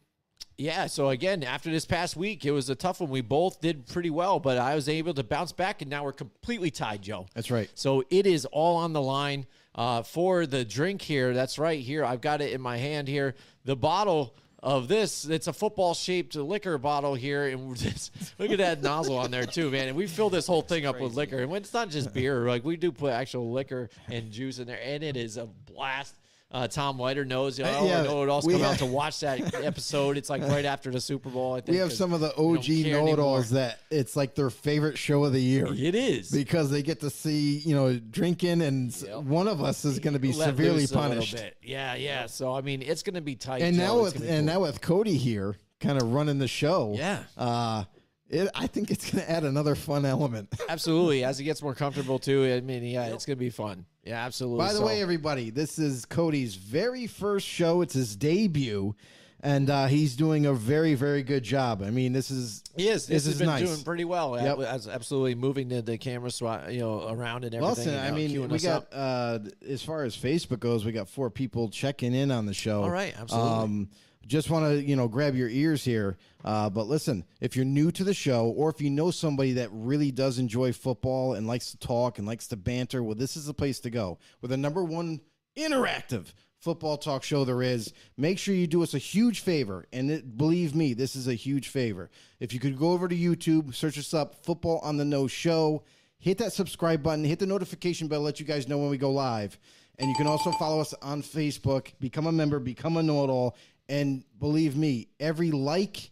yeah, 0.57 0.87
so 0.87 1.09
again, 1.09 1.43
after 1.43 1.69
this 1.69 1.85
past 1.85 2.15
week, 2.15 2.45
it 2.45 2.51
was 2.51 2.69
a 2.69 2.75
tough 2.75 3.01
one. 3.01 3.09
We 3.09 3.21
both 3.21 3.59
did 3.59 3.87
pretty 3.87 4.09
well, 4.09 4.39
but 4.39 4.57
I 4.57 4.73
was 4.73 4.87
able 4.87 5.13
to 5.15 5.23
bounce 5.23 5.51
back, 5.51 5.81
and 5.81 5.89
now 5.89 6.05
we're 6.05 6.13
completely 6.13 6.71
tied, 6.71 7.01
Joe. 7.01 7.27
That's 7.33 7.51
right. 7.51 7.69
So 7.75 8.03
it 8.09 8.25
is 8.25 8.45
all 8.45 8.77
on 8.77 8.93
the 8.93 9.01
line 9.01 9.47
uh, 9.75 10.03
for 10.03 10.45
the 10.45 10.63
drink 10.63 11.01
here. 11.01 11.33
That's 11.33 11.59
right 11.59 11.79
here. 11.79 12.05
I've 12.05 12.21
got 12.21 12.41
it 12.41 12.53
in 12.53 12.61
my 12.61 12.77
hand 12.77 13.07
here. 13.09 13.35
The 13.65 13.75
bottle 13.75 14.35
of 14.65 14.87
this, 14.87 15.25
it's 15.25 15.45
a 15.45 15.53
football 15.53 15.93
shaped 15.93 16.35
liquor 16.35 16.79
bottle 16.79 17.13
here. 17.13 17.47
And 17.47 17.77
just, 17.77 18.11
look 18.39 18.49
at 18.49 18.57
that 18.57 18.81
nozzle 18.81 19.17
on 19.17 19.29
there, 19.29 19.45
too, 19.45 19.69
man. 19.69 19.87
And 19.87 19.95
we 19.95 20.07
fill 20.07 20.31
this 20.31 20.47
whole 20.47 20.63
thing 20.63 20.87
up 20.87 20.99
with 20.99 21.13
liquor. 21.13 21.37
And 21.37 21.51
when 21.51 21.61
it's 21.61 21.73
not 21.73 21.89
just 21.89 22.13
beer, 22.13 22.47
like 22.47 22.65
we 22.65 22.75
do 22.75 22.91
put 22.91 23.13
actual 23.13 23.51
liquor 23.51 23.89
and 24.09 24.31
juice 24.31 24.57
in 24.57 24.65
there, 24.65 24.79
and 24.83 25.03
it 25.03 25.15
is 25.15 25.37
a 25.37 25.45
blast. 25.45 26.15
Uh, 26.51 26.67
Tom 26.67 26.97
Whiter 26.97 27.25
knows. 27.25 27.57
You 27.57 27.65
know, 27.65 27.79
Uh, 27.81 27.85
yeah, 27.85 27.99
I 28.01 28.03
know 28.03 28.23
it 28.23 28.29
also 28.29 28.49
come 28.49 28.61
have- 28.61 28.73
out 28.73 28.77
to 28.79 28.85
watch 28.85 29.19
that 29.21 29.53
episode. 29.63 30.15
It's 30.15 30.29
like 30.29 30.41
right 30.43 30.63
after 30.63 30.89
the 30.91 31.01
Super 31.01 31.29
Bowl. 31.29 31.53
I 31.53 31.57
think 31.59 31.69
We 31.69 31.77
have 31.77 31.91
some 31.91 32.13
of 32.13 32.21
the 32.21 32.33
OG 32.37 32.69
know-it-alls 32.91 33.49
that 33.49 33.79
it's 33.91 34.15
like 34.15 34.35
their 34.35 34.49
favorite 34.49 34.97
show 34.97 35.25
of 35.25 35.33
the 35.33 35.41
year. 35.41 35.67
It 35.67 35.95
is. 35.95 36.31
because 36.31 36.69
they 36.69 36.81
get 36.81 37.01
to 37.01 37.09
see 37.09 37.57
you 37.57 37.75
know 37.75 37.97
drinking, 37.97 38.61
and 38.61 38.91
s 38.91 39.03
one 39.23 39.47
of 39.47 39.61
us 39.61 39.83
is 39.85 39.99
going 39.99 40.13
to 40.13 40.19
be 40.19 40.31
Let 40.33 40.45
severely 40.49 40.81
loose 40.81 40.91
a 40.91 40.95
little 40.95 41.09
punished. 41.15 41.43
Yeah, 41.61 41.95
yeah. 41.95 42.27
So 42.27 42.53
I 42.53 42.61
mean, 42.61 42.81
it's 42.81 43.03
going 43.03 43.15
to 43.15 43.21
be 43.21 43.35
tight. 43.35 43.61
And 43.61 43.75
now 43.77 43.99
with 44.01 44.15
and 44.17 44.23
cool. 44.23 44.41
now 44.43 44.59
with 44.61 44.79
Cody 44.81 45.17
here, 45.17 45.57
kind 45.81 46.01
of 46.01 46.13
running 46.13 46.37
the 46.39 46.47
show. 46.47 46.93
Yeah. 46.95 47.23
uh, 47.37 47.83
it, 48.29 48.49
I 48.55 48.65
think 48.67 48.89
it's 48.91 49.11
going 49.11 49.23
to 49.23 49.29
add 49.31 49.43
another 49.43 49.75
fun 49.75 50.03
element. 50.03 50.51
Absolutely. 50.69 51.23
As 51.23 51.37
he 51.37 51.45
gets 51.45 51.61
more 51.61 51.75
comfortable 51.75 52.17
too, 52.17 52.43
I 52.45 52.59
mean, 52.61 52.83
yeah, 52.83 53.05
it's 53.07 53.25
gonna 53.25 53.35
be 53.35 53.51
fun. 53.51 53.85
Yeah, 54.05 54.23
absolutely. 54.23 54.59
By 54.59 54.73
the 54.73 54.79
So- 54.79 54.85
way, 54.85 55.01
everybody, 55.01 55.49
this 55.49 55.79
is 55.79 56.05
Cody's 56.05 56.55
very 56.55 57.07
first 57.07 57.47
show. 57.47 57.81
It's 57.81 57.95
his 57.95 58.15
debut, 58.15 58.95
and 59.41 59.67
uh, 59.69 59.87
he's 59.87 60.15
doing 60.15 60.45
a 60.45 60.53
very, 60.53 60.93
very 60.93 61.23
good 61.23 61.43
job. 61.43 61.81
I 61.81 61.89
mean, 61.89 62.13
this 62.13 62.29
is 62.29 62.63
he 62.77 62.87
is. 62.87 63.07
This, 63.07 63.23
This 63.23 63.33
has 63.33 63.37
been 63.39 63.47
nice. 63.47 63.67
doing 63.67 63.83
pretty 63.83 64.05
well. 64.05 64.39
Yep. 64.39 64.57
Yeah, 64.59 64.73
as 64.73 64.87
absolutely 64.87 65.33
moving 65.33 65.69
the, 65.69 65.81
the 65.81 65.97
camera 65.97 66.29
swat, 66.29 66.71
you 66.71 66.81
know, 66.81 67.07
around 67.09 67.45
and 67.45 67.55
everything. 67.55 67.85
Listen, 67.85 67.93
and, 67.95 68.01
I 68.01 68.09
uh, 68.09 68.15
mean, 68.15 68.47
we 68.47 68.59
got 68.59 68.87
uh, 68.93 69.39
as 69.67 69.81
far 69.81 70.03
as 70.03 70.15
Facebook 70.15 70.59
goes, 70.59 70.85
we 70.85 70.91
got 70.91 71.09
four 71.09 71.31
people 71.31 71.69
checking 71.69 72.13
in 72.13 72.29
on 72.29 72.45
the 72.45 72.53
show. 72.53 72.83
All 72.83 72.91
right, 72.91 73.13
absolutely. 73.19 73.51
Um, 73.51 73.89
just 74.25 74.49
want 74.49 74.65
to 74.65 74.83
you 74.83 74.95
know 74.95 75.07
grab 75.07 75.35
your 75.35 75.49
ears 75.49 75.83
here, 75.83 76.17
uh, 76.43 76.69
but 76.69 76.87
listen, 76.87 77.23
if 77.41 77.55
you're 77.55 77.65
new 77.65 77.91
to 77.91 78.03
the 78.03 78.13
show, 78.13 78.47
or 78.47 78.69
if 78.69 78.81
you 78.81 78.89
know 78.89 79.11
somebody 79.11 79.53
that 79.53 79.69
really 79.71 80.11
does 80.11 80.39
enjoy 80.39 80.73
football 80.73 81.33
and 81.33 81.47
likes 81.47 81.71
to 81.71 81.77
talk 81.77 82.17
and 82.17 82.27
likes 82.27 82.47
to 82.47 82.55
banter, 82.55 83.03
well, 83.03 83.15
this 83.15 83.37
is 83.37 83.45
the 83.45 83.53
place 83.53 83.79
to 83.81 83.89
go. 83.89 84.17
With 84.41 84.51
the 84.51 84.57
number 84.57 84.83
one 84.83 85.21
interactive 85.57 86.33
football 86.65 86.97
talk 86.97 87.21
show 87.21 87.45
there 87.45 87.61
is. 87.61 87.93
Make 88.17 88.39
sure 88.39 88.55
you 88.55 88.65
do 88.65 88.81
us 88.81 88.95
a 88.95 88.97
huge 88.97 89.41
favor, 89.41 89.85
and 89.93 90.09
it, 90.09 90.35
believe 90.35 90.73
me, 90.73 90.95
this 90.95 91.15
is 91.15 91.27
a 91.27 91.35
huge 91.35 91.67
favor. 91.67 92.09
If 92.39 92.53
you 92.53 92.59
could 92.59 92.79
go 92.79 92.91
over 92.91 93.07
to 93.07 93.15
YouTube, 93.15 93.75
search 93.75 93.99
us 93.99 94.15
up, 94.15 94.43
Football 94.43 94.79
on 94.79 94.97
the 94.97 95.05
No 95.05 95.27
Show, 95.27 95.83
hit 96.17 96.39
that 96.39 96.53
subscribe 96.53 97.03
button, 97.03 97.23
hit 97.23 97.37
the 97.37 97.45
notification 97.45 98.07
bell, 98.07 98.21
let 98.21 98.39
you 98.39 98.47
guys 98.47 98.67
know 98.67 98.79
when 98.79 98.89
we 98.89 98.97
go 98.97 99.11
live. 99.11 99.59
And 99.99 100.09
you 100.09 100.15
can 100.15 100.25
also 100.25 100.51
follow 100.53 100.81
us 100.81 100.95
on 101.03 101.21
Facebook, 101.21 101.93
become 101.99 102.25
a 102.25 102.31
member, 102.31 102.57
become 102.59 102.97
a 102.97 103.03
know 103.03 103.23
it 103.23 103.29
all. 103.29 103.55
And 103.89 104.23
believe 104.39 104.75
me, 104.75 105.07
every 105.19 105.51
like, 105.51 106.09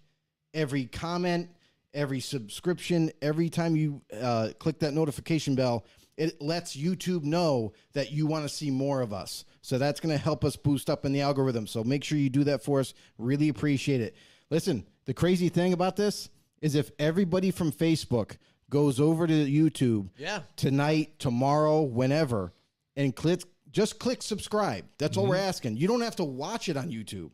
every 0.53 0.85
comment, 0.85 1.49
every 1.93 2.19
subscription, 2.19 3.11
every 3.21 3.49
time 3.49 3.75
you 3.75 4.01
uh, 4.19 4.49
click 4.59 4.79
that 4.79 4.93
notification 4.93 5.55
bell, 5.55 5.85
it 6.17 6.39
lets 6.41 6.75
YouTube 6.75 7.23
know 7.23 7.73
that 7.93 8.11
you 8.11 8.27
want 8.27 8.43
to 8.45 8.49
see 8.49 8.69
more 8.69 9.01
of 9.01 9.13
us. 9.13 9.45
So 9.61 9.77
that's 9.79 9.99
going 9.99 10.15
to 10.15 10.23
help 10.23 10.45
us 10.45 10.55
boost 10.55 10.89
up 10.89 11.05
in 11.05 11.11
the 11.13 11.21
algorithm. 11.21 11.65
So 11.65 11.83
make 11.83 12.03
sure 12.03 12.17
you 12.19 12.29
do 12.29 12.43
that 12.43 12.63
for 12.63 12.79
us. 12.79 12.93
Really 13.17 13.49
appreciate 13.49 14.01
it. 14.01 14.15
Listen, 14.51 14.85
the 15.05 15.13
crazy 15.13 15.49
thing 15.49 15.73
about 15.73 15.95
this 15.95 16.29
is 16.61 16.75
if 16.75 16.91
everybody 16.99 17.49
from 17.49 17.71
Facebook 17.71 18.37
goes 18.69 18.99
over 18.99 19.25
to 19.25 19.33
YouTube 19.33 20.09
Yeah. 20.17 20.41
tonight, 20.55 21.17
tomorrow, 21.19 21.81
whenever, 21.81 22.53
and 22.95 23.15
click 23.15 23.41
just 23.71 23.97
click 23.97 24.21
subscribe. 24.21 24.85
That's 24.99 25.17
all 25.17 25.25
we're 25.25 25.35
Mm-hmm. 25.35 25.47
asking. 25.47 25.77
You 25.77 25.87
don't 25.87 26.01
have 26.01 26.15
to 26.17 26.23
watch 26.23 26.69
it 26.69 26.77
on 26.77 26.91
YouTube, 26.91 27.31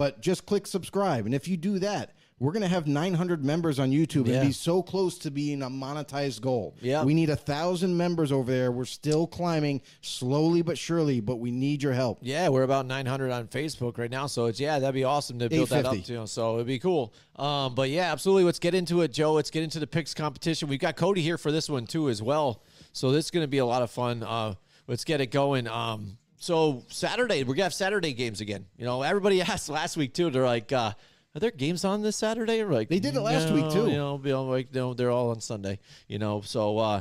but 0.00 0.22
just 0.22 0.46
click 0.46 0.66
subscribe. 0.66 1.26
And 1.26 1.34
if 1.34 1.46
you 1.46 1.58
do 1.58 1.78
that, 1.80 2.14
we're 2.38 2.52
gonna 2.52 2.68
have 2.68 2.86
900 2.86 3.44
members 3.44 3.78
on 3.78 3.90
YouTube 3.90 4.26
Yeah. 4.26 4.36
and 4.36 4.48
be 4.48 4.52
so 4.54 4.82
close 4.82 5.18
to 5.18 5.30
being 5.30 5.60
a 5.60 5.68
monetized 5.68 6.40
goal. 6.40 6.74
Yeah. 6.80 7.04
we 7.04 7.12
need 7.12 7.28
a 7.28 7.36
thousand 7.36 7.94
members 7.98 8.32
over 8.32 8.50
there. 8.50 8.72
We're 8.72 8.86
still 8.86 9.26
climbing 9.26 9.82
slowly 10.00 10.62
but 10.62 10.78
surely, 10.78 11.20
but 11.20 11.36
we 11.36 11.50
need 11.50 11.82
your 11.82 11.92
help. 11.92 12.20
Yeah, 12.22 12.48
we're 12.48 12.62
about 12.62 12.86
900 12.86 13.30
on 13.30 13.46
Facebook 13.48 13.98
right 13.98 14.10
now, 14.10 14.26
so 14.26 14.46
it's 14.46 14.58
yeah, 14.58 14.78
that'd 14.78 14.94
be 14.94 15.04
awesome 15.04 15.38
to 15.38 15.50
build 15.50 15.68
that 15.68 15.84
up 15.84 15.92
850. 15.92 16.14
too. 16.14 16.26
So 16.26 16.54
it'd 16.54 16.66
be 16.66 16.78
cool. 16.78 17.12
Um, 17.36 17.74
but 17.74 17.90
yeah, 17.90 18.10
absolutely. 18.10 18.44
Let's 18.44 18.58
get 18.58 18.74
into 18.74 19.02
it, 19.02 19.12
Joe. 19.12 19.34
Let's 19.34 19.50
get 19.50 19.62
into 19.64 19.80
the 19.80 19.86
picks 19.86 20.14
competition. 20.14 20.70
We've 20.70 20.80
got 20.80 20.96
Cody 20.96 21.20
here 21.20 21.36
for 21.36 21.52
this 21.52 21.68
one 21.68 21.86
too 21.86 22.08
as 22.08 22.22
well. 22.22 22.62
So 22.94 23.12
this 23.12 23.26
is 23.26 23.30
going 23.30 23.44
to 23.44 23.48
be 23.48 23.58
a 23.58 23.66
lot 23.66 23.82
of 23.82 23.90
fun. 23.90 24.22
Uh, 24.22 24.54
let's 24.86 25.04
get 25.04 25.20
it 25.20 25.26
going. 25.26 25.68
Um, 25.68 26.16
so 26.40 26.82
Saturday, 26.88 27.44
we're 27.44 27.54
gonna 27.54 27.64
have 27.64 27.74
Saturday 27.74 28.12
games 28.14 28.40
again. 28.40 28.66
You 28.76 28.86
know, 28.86 29.02
everybody 29.02 29.40
asked 29.42 29.68
last 29.68 29.96
week 29.96 30.14
too. 30.14 30.30
They're 30.30 30.44
like, 30.44 30.72
uh, 30.72 30.92
"Are 31.34 31.38
there 31.38 31.52
games 31.52 31.84
on 31.84 32.02
this 32.02 32.16
Saturday?" 32.16 32.64
We're 32.64 32.72
like, 32.72 32.88
They 32.88 32.98
did 32.98 33.14
it 33.14 33.20
last 33.20 33.52
week, 33.52 33.70
too. 33.70 33.88
You 33.88 33.96
know, 33.96 34.20
you 34.24 34.30
know, 34.30 34.46
like 34.46 34.74
no, 34.74 34.94
they're 34.94 35.10
all 35.10 35.30
on 35.30 35.40
Sunday. 35.40 35.78
You 36.08 36.18
know, 36.18 36.40
so. 36.40 36.78
Uh, 36.78 37.00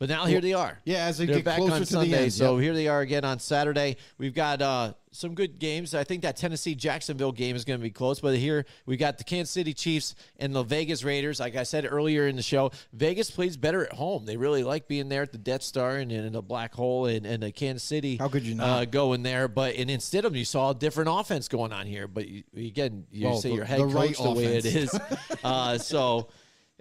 but 0.00 0.08
now 0.08 0.24
here 0.24 0.40
they 0.40 0.54
are. 0.54 0.78
yeah, 0.84 1.04
as 1.04 1.18
they 1.18 1.26
They're 1.26 1.36
get 1.36 1.44
back 1.44 1.58
closer 1.58 1.74
on 1.74 1.84
to 1.84 1.98
the 1.98 2.14
end, 2.16 2.32
So 2.32 2.56
yep. 2.56 2.62
here 2.64 2.74
they 2.74 2.88
are 2.88 3.02
again 3.02 3.24
on 3.24 3.38
Saturday. 3.38 3.98
We've 4.16 4.34
got 4.34 4.62
uh, 4.62 4.94
some 5.12 5.34
good 5.34 5.58
games. 5.58 5.94
I 5.94 6.04
think 6.04 6.22
that 6.22 6.38
Tennessee 6.38 6.74
Jacksonville 6.74 7.32
game 7.32 7.54
is 7.54 7.66
going 7.66 7.78
to 7.78 7.82
be 7.82 7.90
close, 7.90 8.18
but 8.18 8.34
here 8.36 8.64
we 8.86 8.96
got 8.96 9.18
the 9.18 9.24
Kansas 9.24 9.52
City 9.52 9.74
Chiefs 9.74 10.14
and 10.38 10.54
the 10.54 10.62
Vegas 10.62 11.04
Raiders. 11.04 11.38
Like 11.38 11.54
I 11.54 11.64
said 11.64 11.86
earlier 11.88 12.26
in 12.28 12.36
the 12.36 12.42
show, 12.42 12.70
Vegas 12.94 13.30
plays 13.30 13.58
better 13.58 13.84
at 13.84 13.92
home. 13.92 14.24
They 14.24 14.38
really 14.38 14.64
like 14.64 14.88
being 14.88 15.10
there 15.10 15.20
at 15.22 15.32
the 15.32 15.38
Death 15.38 15.62
Star 15.62 15.96
and 15.96 16.10
in 16.10 16.32
the 16.32 16.40
black 16.40 16.72
hole 16.74 17.04
and, 17.04 17.26
and 17.26 17.42
the 17.42 17.52
Kansas 17.52 17.86
City. 17.86 18.16
How 18.16 18.28
could 18.28 18.44
you 18.44 18.54
not? 18.54 18.68
uh, 18.68 18.84
go 18.86 19.12
in 19.12 19.22
there? 19.22 19.48
But 19.48 19.74
and 19.74 19.90
instead 19.90 20.24
of 20.24 20.32
them, 20.32 20.38
you 20.38 20.46
saw 20.46 20.70
a 20.70 20.74
different 20.74 21.10
offense 21.12 21.46
going 21.46 21.74
on 21.74 21.86
here. 21.86 22.08
But 22.08 22.26
you, 22.26 22.42
again, 22.56 23.04
you 23.12 23.26
Well, 23.26 23.36
say 23.36 23.50
the- 23.50 23.56
your 23.56 23.64
head 23.66 23.80
the 23.80 23.84
coach 23.84 23.94
right 23.94 24.16
the 24.16 24.30
way 24.30 24.44
it 24.56 24.64
is. 24.64 24.98
uh, 25.44 25.76
so. 25.76 26.28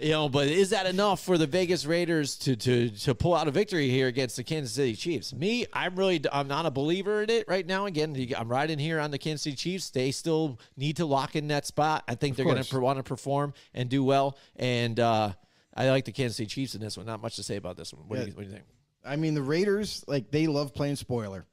You 0.02 0.12
know, 0.12 0.30
but 0.30 0.48
is 0.48 0.70
that 0.70 0.86
enough 0.86 1.22
for 1.22 1.38
the 1.38 1.46
Vegas 1.46 1.86
Raiders 1.86 2.38
to 2.38 2.56
to 2.56 2.90
to 2.90 3.14
pull 3.14 3.36
out 3.36 3.50
a 3.50 3.52
victory 3.52 3.90
here 3.90 4.08
against 4.08 4.38
the 4.38 4.46
Kansas 4.46 4.74
City 4.74 4.96
Chiefs? 4.96 5.34
Me, 5.34 5.66
I'm 5.74 5.96
really 5.98 6.24
I'm 6.32 6.48
not 6.48 6.66
a 6.66 6.72
believer 6.72 7.22
in 7.24 7.30
it 7.30 7.46
right 7.50 7.66
now. 7.66 7.86
Again, 7.86 8.16
I'm 8.38 8.48
riding 8.48 8.80
here 8.80 9.02
on 9.02 9.12
the 9.12 9.18
Kansas 9.18 9.42
City 9.42 9.58
Chiefs. 9.58 9.90
They 9.90 10.12
still 10.12 10.58
need 10.78 10.98
to 10.98 11.06
lock 11.06 11.36
in 11.36 11.50
that 11.50 11.66
spot. 11.66 12.06
I 12.08 12.16
think 12.16 12.38
they're 12.38 12.46
going 12.46 12.64
to 12.64 12.80
want 12.80 12.98
to 12.98 13.04
perform 13.04 13.54
and 13.74 13.90
do 13.90 14.02
well. 14.02 14.38
And 14.56 14.98
uh, 15.02 15.34
I 15.76 15.90
like 15.90 16.06
the 16.06 16.14
Kansas 16.14 16.38
City 16.38 16.48
Chiefs 16.48 16.76
in 16.76 16.82
this 16.82 16.96
one. 16.96 17.06
Not 17.06 17.22
much 17.22 17.36
to 17.36 17.44
say 17.44 17.58
about 17.58 17.76
this 17.76 17.94
one. 17.94 18.08
What, 18.08 18.20
do, 18.20 18.26
you, 18.28 18.32
what 18.32 18.44
do 18.44 18.48
you 18.48 18.54
think? 18.54 18.66
I 19.06 19.18
mean, 19.18 19.34
the 19.34 19.42
Raiders, 19.42 20.06
like, 20.08 20.32
they 20.32 20.48
love 20.48 20.74
playing 20.74 20.96
spoiler. 20.96 21.46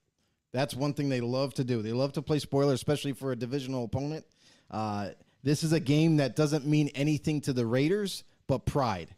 That's 0.53 0.73
one 0.73 0.95
thing 0.95 1.09
they 1.09 1.21
love 1.21 1.53
to 1.55 1.65
do. 1.65 1.83
They 1.83 1.93
love 1.93 2.13
to 2.13 2.23
play 2.23 2.39
spoiler, 2.39 2.75
especially 2.75 3.13
for 3.13 3.33
a 3.33 3.37
divisional 3.37 3.85
opponent. 3.85 4.25
Uh, 4.71 5.11
this 5.43 5.65
is 5.65 5.73
a 5.73 5.81
game 5.81 6.19
that 6.19 6.37
doesn't 6.37 6.65
mean 6.65 6.91
anything 6.95 7.41
to 7.43 7.53
the 7.53 7.67
Raiders 7.67 8.23
but 8.47 8.67
pride. 8.67 9.15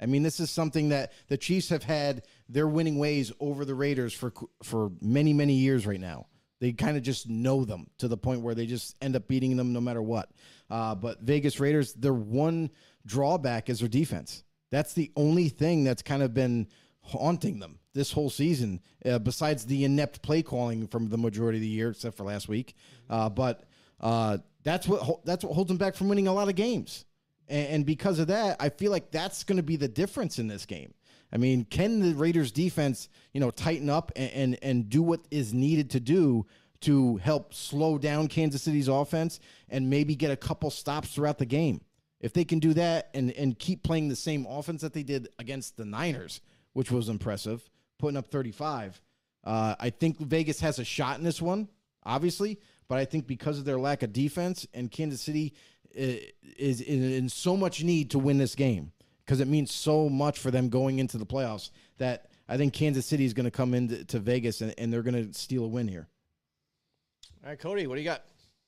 I 0.00 0.06
mean, 0.06 0.22
this 0.22 0.40
is 0.40 0.50
something 0.50 0.88
that 0.88 1.12
the 1.28 1.36
Chiefs 1.36 1.68
have 1.68 1.84
had 1.84 2.24
their 2.48 2.66
winning 2.66 2.98
ways 2.98 3.30
over 3.38 3.64
the 3.64 3.74
Raiders 3.74 4.12
for 4.12 4.32
for 4.62 4.90
many 5.00 5.32
many 5.32 5.54
years 5.54 5.86
right 5.86 6.00
now. 6.00 6.26
They 6.60 6.72
kind 6.72 6.96
of 6.96 7.02
just 7.02 7.28
know 7.28 7.64
them 7.64 7.88
to 7.98 8.06
the 8.06 8.16
point 8.16 8.42
where 8.42 8.54
they 8.54 8.66
just 8.66 8.96
end 9.02 9.16
up 9.16 9.26
beating 9.26 9.56
them 9.56 9.72
no 9.72 9.80
matter 9.80 10.00
what. 10.00 10.30
Uh, 10.70 10.94
but 10.94 11.20
Vegas 11.20 11.58
Raiders, 11.58 11.92
their 11.92 12.14
one 12.14 12.70
drawback 13.04 13.68
is 13.68 13.80
their 13.80 13.88
defense. 13.88 14.44
That's 14.70 14.94
the 14.94 15.10
only 15.16 15.48
thing 15.48 15.82
that's 15.82 16.02
kind 16.02 16.22
of 16.22 16.34
been 16.34 16.68
haunting 17.00 17.58
them 17.58 17.80
this 17.94 18.12
whole 18.12 18.30
season, 18.30 18.80
uh, 19.04 19.18
besides 19.18 19.66
the 19.66 19.84
inept 19.84 20.22
play 20.22 20.42
calling 20.42 20.86
from 20.86 21.08
the 21.08 21.18
majority 21.18 21.58
of 21.58 21.62
the 21.62 21.68
year, 21.68 21.90
except 21.90 22.16
for 22.16 22.24
last 22.24 22.48
week. 22.48 22.74
Uh, 23.10 23.28
but 23.28 23.64
uh, 24.00 24.38
that's 24.62 24.86
what 24.86 25.24
that's 25.24 25.44
what 25.44 25.54
holds 25.54 25.68
them 25.68 25.76
back 25.76 25.94
from 25.94 26.08
winning 26.08 26.28
a 26.28 26.32
lot 26.32 26.48
of 26.48 26.54
games. 26.54 27.04
And, 27.48 27.68
and 27.68 27.86
because 27.86 28.18
of 28.18 28.28
that, 28.28 28.56
I 28.60 28.68
feel 28.68 28.90
like 28.90 29.10
that's 29.10 29.44
going 29.44 29.56
to 29.56 29.62
be 29.62 29.76
the 29.76 29.88
difference 29.88 30.38
in 30.38 30.48
this 30.48 30.66
game. 30.66 30.94
I 31.32 31.38
mean, 31.38 31.64
can 31.64 32.00
the 32.00 32.14
Raiders 32.14 32.52
defense, 32.52 33.08
you 33.32 33.40
know, 33.40 33.50
tighten 33.50 33.88
up 33.88 34.12
and, 34.14 34.30
and 34.32 34.58
and 34.62 34.90
do 34.90 35.02
what 35.02 35.20
is 35.30 35.54
needed 35.54 35.90
to 35.90 36.00
do 36.00 36.46
to 36.82 37.16
help 37.18 37.54
slow 37.54 37.96
down 37.96 38.28
Kansas 38.28 38.62
City's 38.62 38.88
offense 38.88 39.40
and 39.68 39.88
maybe 39.88 40.14
get 40.14 40.30
a 40.30 40.36
couple 40.36 40.70
stops 40.70 41.14
throughout 41.14 41.38
the 41.38 41.46
game? 41.46 41.80
If 42.20 42.34
they 42.34 42.44
can 42.44 42.58
do 42.58 42.74
that 42.74 43.08
and 43.14 43.32
and 43.32 43.58
keep 43.58 43.82
playing 43.82 44.08
the 44.08 44.16
same 44.16 44.46
offense 44.46 44.82
that 44.82 44.92
they 44.92 45.02
did 45.02 45.28
against 45.38 45.76
the 45.76 45.86
Niners, 45.86 46.42
which 46.74 46.90
was 46.90 47.08
impressive, 47.08 47.68
putting 47.98 48.18
up 48.18 48.26
35, 48.26 49.00
uh, 49.44 49.74
I 49.80 49.88
think 49.88 50.18
Vegas 50.18 50.60
has 50.60 50.78
a 50.78 50.84
shot 50.84 51.16
in 51.16 51.24
this 51.24 51.40
one, 51.40 51.68
obviously. 52.04 52.60
But 52.88 52.98
I 52.98 53.06
think 53.06 53.26
because 53.26 53.58
of 53.58 53.64
their 53.64 53.78
lack 53.78 54.02
of 54.02 54.12
defense 54.12 54.66
and 54.74 54.90
Kansas 54.90 55.22
City 55.22 55.54
is 55.94 56.80
in, 56.80 57.02
in 57.02 57.28
so 57.28 57.56
much 57.56 57.82
need 57.82 58.10
to 58.10 58.18
win 58.18 58.38
this 58.38 58.54
game 58.54 58.92
because 59.24 59.40
it 59.40 59.48
means 59.48 59.72
so 59.72 60.08
much 60.08 60.38
for 60.38 60.50
them 60.50 60.68
going 60.68 60.98
into 60.98 61.18
the 61.18 61.26
playoffs 61.26 61.70
that 61.98 62.30
I 62.48 62.56
think 62.56 62.72
Kansas 62.72 63.06
City 63.06 63.24
is 63.24 63.34
going 63.34 63.44
to 63.44 63.50
come 63.50 63.74
into 63.74 64.04
to 64.04 64.18
Vegas 64.18 64.60
and, 64.60 64.74
and 64.78 64.92
they're 64.92 65.02
going 65.02 65.30
to 65.30 65.38
steal 65.38 65.64
a 65.64 65.68
win 65.68 65.88
here. 65.88 66.08
All 67.42 67.50
right, 67.50 67.58
Cody, 67.58 67.86
what 67.86 67.96
do 67.96 68.00
you 68.00 68.04
got? 68.04 68.24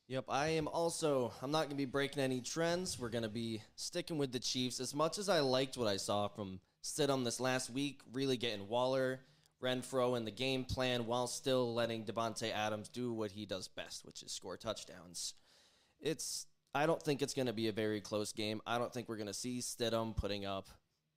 Yep, 0.09 0.27
I 0.29 0.49
am 0.49 0.69
also. 0.69 1.33
I'm 1.41 1.51
not 1.51 1.61
going 1.61 1.71
to 1.71 1.77
be 1.77 1.87
breaking 1.87 2.23
any 2.23 2.41
trends. 2.41 2.99
We're 2.99 3.09
going 3.09 3.23
to 3.23 3.31
be 3.31 3.63
sticking 3.75 4.19
with 4.19 4.33
the 4.33 4.39
Chiefs. 4.39 4.79
As 4.79 4.95
much 4.95 5.19
as 5.19 5.29
I 5.31 5.41
liked 5.41 5.79
what 5.79 5.89
I 5.89 5.97
saw 5.97 6.29
from 6.29 6.61
Stidham 6.83 7.25
this 7.25 7.41
last 7.41 7.71
week, 7.71 8.01
really 8.13 8.37
getting 8.37 8.69
Waller, 8.69 9.21
Renfrow 9.63 10.17
in 10.17 10.27
the 10.27 10.31
game 10.31 10.65
plan 10.65 11.07
while 11.07 11.27
still 11.27 11.73
letting 11.73 12.05
Davante 12.05 12.53
Adams 12.53 12.89
do 12.89 13.15
what 13.15 13.31
he 13.31 13.47
does 13.47 13.67
best, 13.69 14.05
which 14.05 14.23
is 14.23 14.31
score 14.31 14.57
touchdowns. 14.57 15.35
It's. 16.01 16.47
I 16.75 16.87
don't 16.87 17.01
think 17.03 17.23
it's 17.23 17.35
going 17.35 17.47
to 17.47 17.53
be 17.53 17.69
a 17.69 17.73
very 17.73 18.01
close 18.01 18.33
game. 18.33 18.61
I 18.67 18.79
don't 18.79 18.93
think 18.93 19.09
we're 19.09 19.17
going 19.17 19.29
to 19.29 19.35
see 19.35 19.59
Stidham 19.61 20.17
putting 20.17 20.45
up 20.45 20.69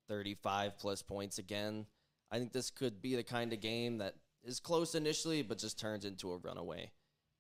35 0.08 0.78
plus 0.78 1.02
points 1.02 1.40
again. 1.40 1.86
I 2.32 2.38
think 2.38 2.54
this 2.54 2.70
could 2.70 3.02
be 3.02 3.16
the 3.16 3.24
kind 3.24 3.52
of 3.54 3.60
game 3.60 3.98
that 4.00 4.16
is 4.44 4.60
close 4.60 4.94
initially, 4.94 5.42
but 5.42 5.58
just 5.58 5.80
turns 5.80 6.06
into 6.06 6.32
a 6.32 6.38
runaway 6.38 6.92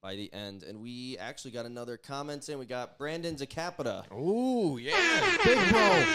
by 0.02 0.15
the 0.15 0.34
end. 0.34 0.64
And 0.64 0.81
we 0.81 1.18
actually 1.19 1.52
got 1.52 1.65
another 1.68 1.95
comment 1.98 2.49
in. 2.49 2.57
We 2.57 2.65
got 2.65 2.98
Brandon 2.98 3.35
Zacapita. 3.35 4.11
Ooh, 4.14 4.80
yeah. 4.80 5.38
Big 5.45 5.69
bro. 5.69 6.06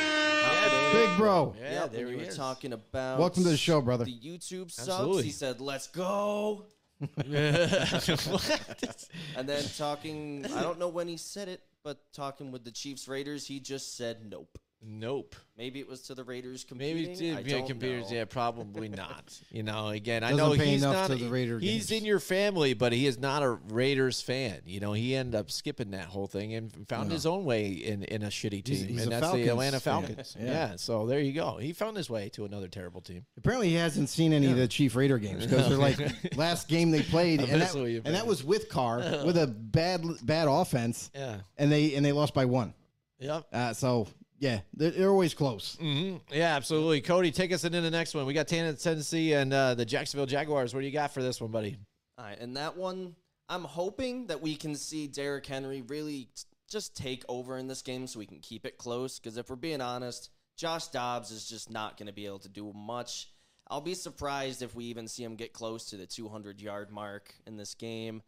Big 0.93 1.17
bro. 1.17 1.55
Yeah, 1.61 1.73
Yep, 1.83 1.93
there 1.93 2.01
when 2.07 2.15
he 2.15 2.19
we 2.19 2.23
were 2.25 2.29
is. 2.31 2.37
talking 2.37 2.73
about 2.73 3.21
Welcome 3.21 3.45
to 3.45 3.49
the 3.51 3.57
show, 3.57 3.81
brother. 3.81 4.05
the 4.05 4.19
YouTube 4.19 4.73
subs. 4.73 4.89
Absolutely. 4.89 5.23
He 5.23 5.31
said, 5.31 5.61
"Let's 5.61 5.87
go." 5.87 6.67
And 9.37 9.49
then 9.49 9.65
talking, 9.77 10.47
I 10.55 10.63
don't 10.63 10.79
know 10.79 10.89
when 10.89 11.09
he 11.09 11.17
said 11.17 11.49
it, 11.49 11.61
but 11.83 11.99
talking 12.13 12.53
with 12.53 12.65
the 12.65 12.71
Chiefs 12.71 13.09
Raiders, 13.09 13.47
he 13.47 13.61
just 13.61 13.97
said 13.97 14.19
nope. 14.29 14.59
Nope. 14.85 15.37
Maybe 15.57 15.81
it 15.81 15.87
was 15.89 16.01
to 16.03 16.15
the 16.15 16.25
Raiders 16.25 16.65
competing. 16.65 16.97
Maybe 16.97 17.11
it's 17.13 17.21
I 17.21 17.41
yeah, 17.49 17.59
don't 17.59 17.67
computers. 17.69 18.11
know. 18.11 18.17
Yeah, 18.17 18.25
probably 18.25 18.89
not. 18.89 19.39
You 19.51 19.63
know, 19.63 19.89
again, 19.89 20.25
I 20.25 20.31
Doesn't 20.31 20.39
know 20.49 20.57
pay 20.57 20.71
he's 20.71 20.83
enough 20.83 21.09
not. 21.11 21.17
to 21.19 21.23
the 21.23 21.29
Raider 21.31 21.59
he's 21.59 21.89
games. 21.91 22.01
in 22.01 22.07
your 22.07 22.19
family, 22.21 22.73
but 22.73 22.93
he 22.93 23.07
is 23.07 23.19
not 23.19 23.43
a 23.43 23.51
Raiders 23.51 24.23
fan. 24.23 24.61
You 24.65 24.81
know, 24.81 24.95
he 24.95 25.15
ended 25.15 25.35
up 25.39 25.51
skipping 25.51 25.91
that 25.91 26.07
whole 26.07 26.27
thing 26.27 26.55
and 26.55 26.73
found 26.89 27.13
his 27.13 27.27
own 27.27 27.45
way 27.45 27.69
in, 27.69 28.03
in 28.05 28.23
a 28.23 28.29
shitty 28.29 28.65
team, 28.65 28.77
He's- 28.77 28.89
he's 28.89 29.03
and 29.03 29.13
that's 29.13 29.21
Falcons 29.23 29.45
the 29.45 29.51
Atlanta. 29.51 29.79
Falcons. 29.81 30.37
Yeah. 30.41 30.47
Yeah. 30.47 30.77
So 30.77 31.07
there 31.07 31.21
you 31.21 31.33
go. 31.33 31.59
He 31.59 31.75
found 31.75 31.97
his 31.99 32.09
way 32.09 32.31
to 32.31 32.45
another 32.47 32.69
terrible 32.69 33.03
team. 33.03 33.27
Apparently, 33.37 33.69
he 33.69 33.75
hasn't 33.75 34.09
seen 34.09 34.33
any 34.33 34.47
of 34.51 34.57
the 34.57 34.67
Chief 34.69 34.97
Raider 34.97 35.19
games 35.19 35.45
because 35.47 35.69
they're 35.69 35.77
like 35.79 35.99
last 36.37 36.67
game 36.69 36.91
they 36.91 37.03
played, 37.03 37.41
and 37.43 37.61
that, 37.61 37.75
and 37.75 38.15
that 38.15 38.27
was 38.27 38.43
with 38.43 38.69
Carr 38.71 38.99
with 39.27 39.37
a 39.37 39.47
bad 39.47 40.03
bad 40.23 40.49
offense, 40.49 41.11
Yeah. 41.15 41.37
and 41.59 41.71
they 41.71 41.95
and 41.95 42.05
they 42.07 42.13
lost 42.13 42.33
by 42.33 42.47
one. 42.47 42.73
Yep. 43.21 43.47
Uh, 43.53 43.73
so 43.75 44.09
yeah, 44.43 44.63
they're, 44.75 44.91
they're 44.91 45.09
always 45.11 45.35
close. 45.35 45.77
hmm 45.81 46.17
Yeah, 46.33 46.57
absolutely. 46.57 47.01
Cody, 47.01 47.31
take 47.31 47.53
us 47.53 47.63
into 47.63 47.81
the 47.81 47.93
next 47.93 48.13
one. 48.13 48.27
We 48.27 48.35
got 48.35 48.49
Tan- 48.49 48.75
Tennessee 48.75 49.35
and 49.35 49.53
uh, 49.53 49.77
the 49.77 49.85
Jacksonville 49.85 50.27
Jaguars. 50.27 50.75
What 50.75 50.81
do 50.81 50.87
you 50.87 50.93
got 50.93 51.15
for 51.15 51.23
this 51.23 51.41
one, 51.41 51.53
buddy? 51.53 51.77
All 52.19 52.25
right, 52.25 52.39
and 52.41 52.57
that 52.57 52.77
one, 52.77 53.15
I'm 53.49 53.63
hoping 53.63 54.27
that 54.27 54.43
we 54.43 54.57
can 54.57 54.75
see 54.75 55.07
Derrick 55.07 55.47
Henry 55.47 55.83
really 55.83 56.25
t- 56.35 56.43
just 56.69 56.97
take 56.97 57.23
over 57.29 57.57
in 57.57 57.69
this 57.69 57.83
game 57.83 58.09
so 58.09 58.19
we 58.19 58.27
can 58.27 58.41
keep 58.41 58.67
it 58.67 58.79
close. 58.79 59.21
Because 59.21 59.37
if 59.37 59.49
we're 59.49 59.55
being 59.55 59.81
honest, 59.81 60.31
Josh 60.57 60.89
Dobbs 60.89 61.31
is 61.31 61.49
just 61.49 61.71
not 61.71 61.97
going 61.97 62.09
to 62.09 62.13
be 62.13 62.27
able 62.27 62.41
to 62.41 62.49
do 62.49 62.73
much. 62.75 63.29
I'll 63.71 63.81
be 63.81 63.95
surprised 63.95 64.61
if 64.63 64.75
we 64.75 64.87
even 64.87 65.07
see 65.07 65.23
him 65.23 65.37
get 65.37 65.53
close 65.53 65.85
to 65.91 65.97
the 65.97 66.07
200 66.07 66.61
yard 66.61 66.91
mark 66.91 67.33
in 67.47 67.57
this 67.57 67.75
game. 67.75 68.23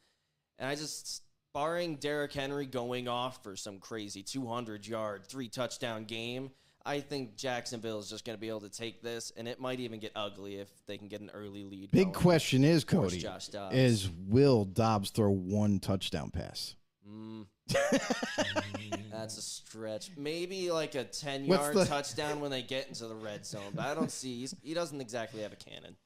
And 0.61 0.69
I 0.69 0.77
just, 0.77 1.24
barring 1.55 1.97
Derrick 1.97 2.33
Henry 2.33 2.67
going 2.67 3.09
off 3.09 3.43
for 3.43 3.57
some 3.57 3.79
crazy 3.79 4.23
200 4.23 4.87
yard, 4.87 5.25
three 5.27 5.49
touchdown 5.49 6.05
game, 6.05 6.51
I 6.85 7.01
think 7.01 7.37
Jacksonville 7.37 7.99
is 8.01 8.11
just 8.11 8.27
going 8.27 8.37
to 8.37 8.41
be 8.41 8.49
able 8.49 8.61
to 8.61 8.69
take 8.69 9.01
this, 9.01 9.33
and 9.39 9.49
it 9.49 9.59
might 9.59 9.81
even 9.81 10.01
get 10.01 10.13
ugly 10.15 10.57
if 10.57 10.69
they 10.87 10.99
can 10.99 11.09
get 11.09 11.23
an 11.23 11.31
early 11.33 11.65
lead. 11.65 11.91
Big 11.93 12.13
going. 12.13 12.15
question 12.15 12.65
is 12.65 12.85
Cody 12.85 13.19
Josh 13.19 13.49
Dobbs. 13.49 13.75
is 13.75 14.11
will 14.29 14.67
Dobbs 14.67 15.09
throw 15.09 15.31
one 15.31 15.79
touchdown 15.79 16.31
pass? 16.31 16.75
Mm. 17.09 17.47
That's 19.11 19.39
a 19.39 19.43
stretch. 19.43 20.11
Maybe 20.19 20.71
like 20.71 20.95
a 20.95 21.05
10 21.05 21.47
yard 21.47 21.75
the- 21.75 21.85
touchdown 21.87 22.41
when 22.41 22.51
they 22.51 22.61
get 22.61 22.89
into 22.89 23.07
the 23.07 23.15
red 23.15 23.47
zone, 23.47 23.73
but 23.75 23.87
I 23.87 23.95
don't 23.95 24.11
see. 24.11 24.41
He's, 24.41 24.55
he 24.63 24.75
doesn't 24.75 25.01
exactly 25.01 25.41
have 25.41 25.53
a 25.53 25.57
cannon. 25.57 25.97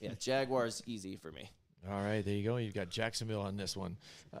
Yeah, 0.00 0.14
Jaguars 0.18 0.82
easy 0.86 1.16
for 1.16 1.30
me. 1.30 1.50
All 1.90 2.02
right, 2.02 2.24
there 2.24 2.34
you 2.34 2.44
go. 2.44 2.56
You've 2.56 2.74
got 2.74 2.88
Jacksonville 2.88 3.42
on 3.42 3.56
this 3.56 3.76
one. 3.76 3.96
Uh, 4.32 4.38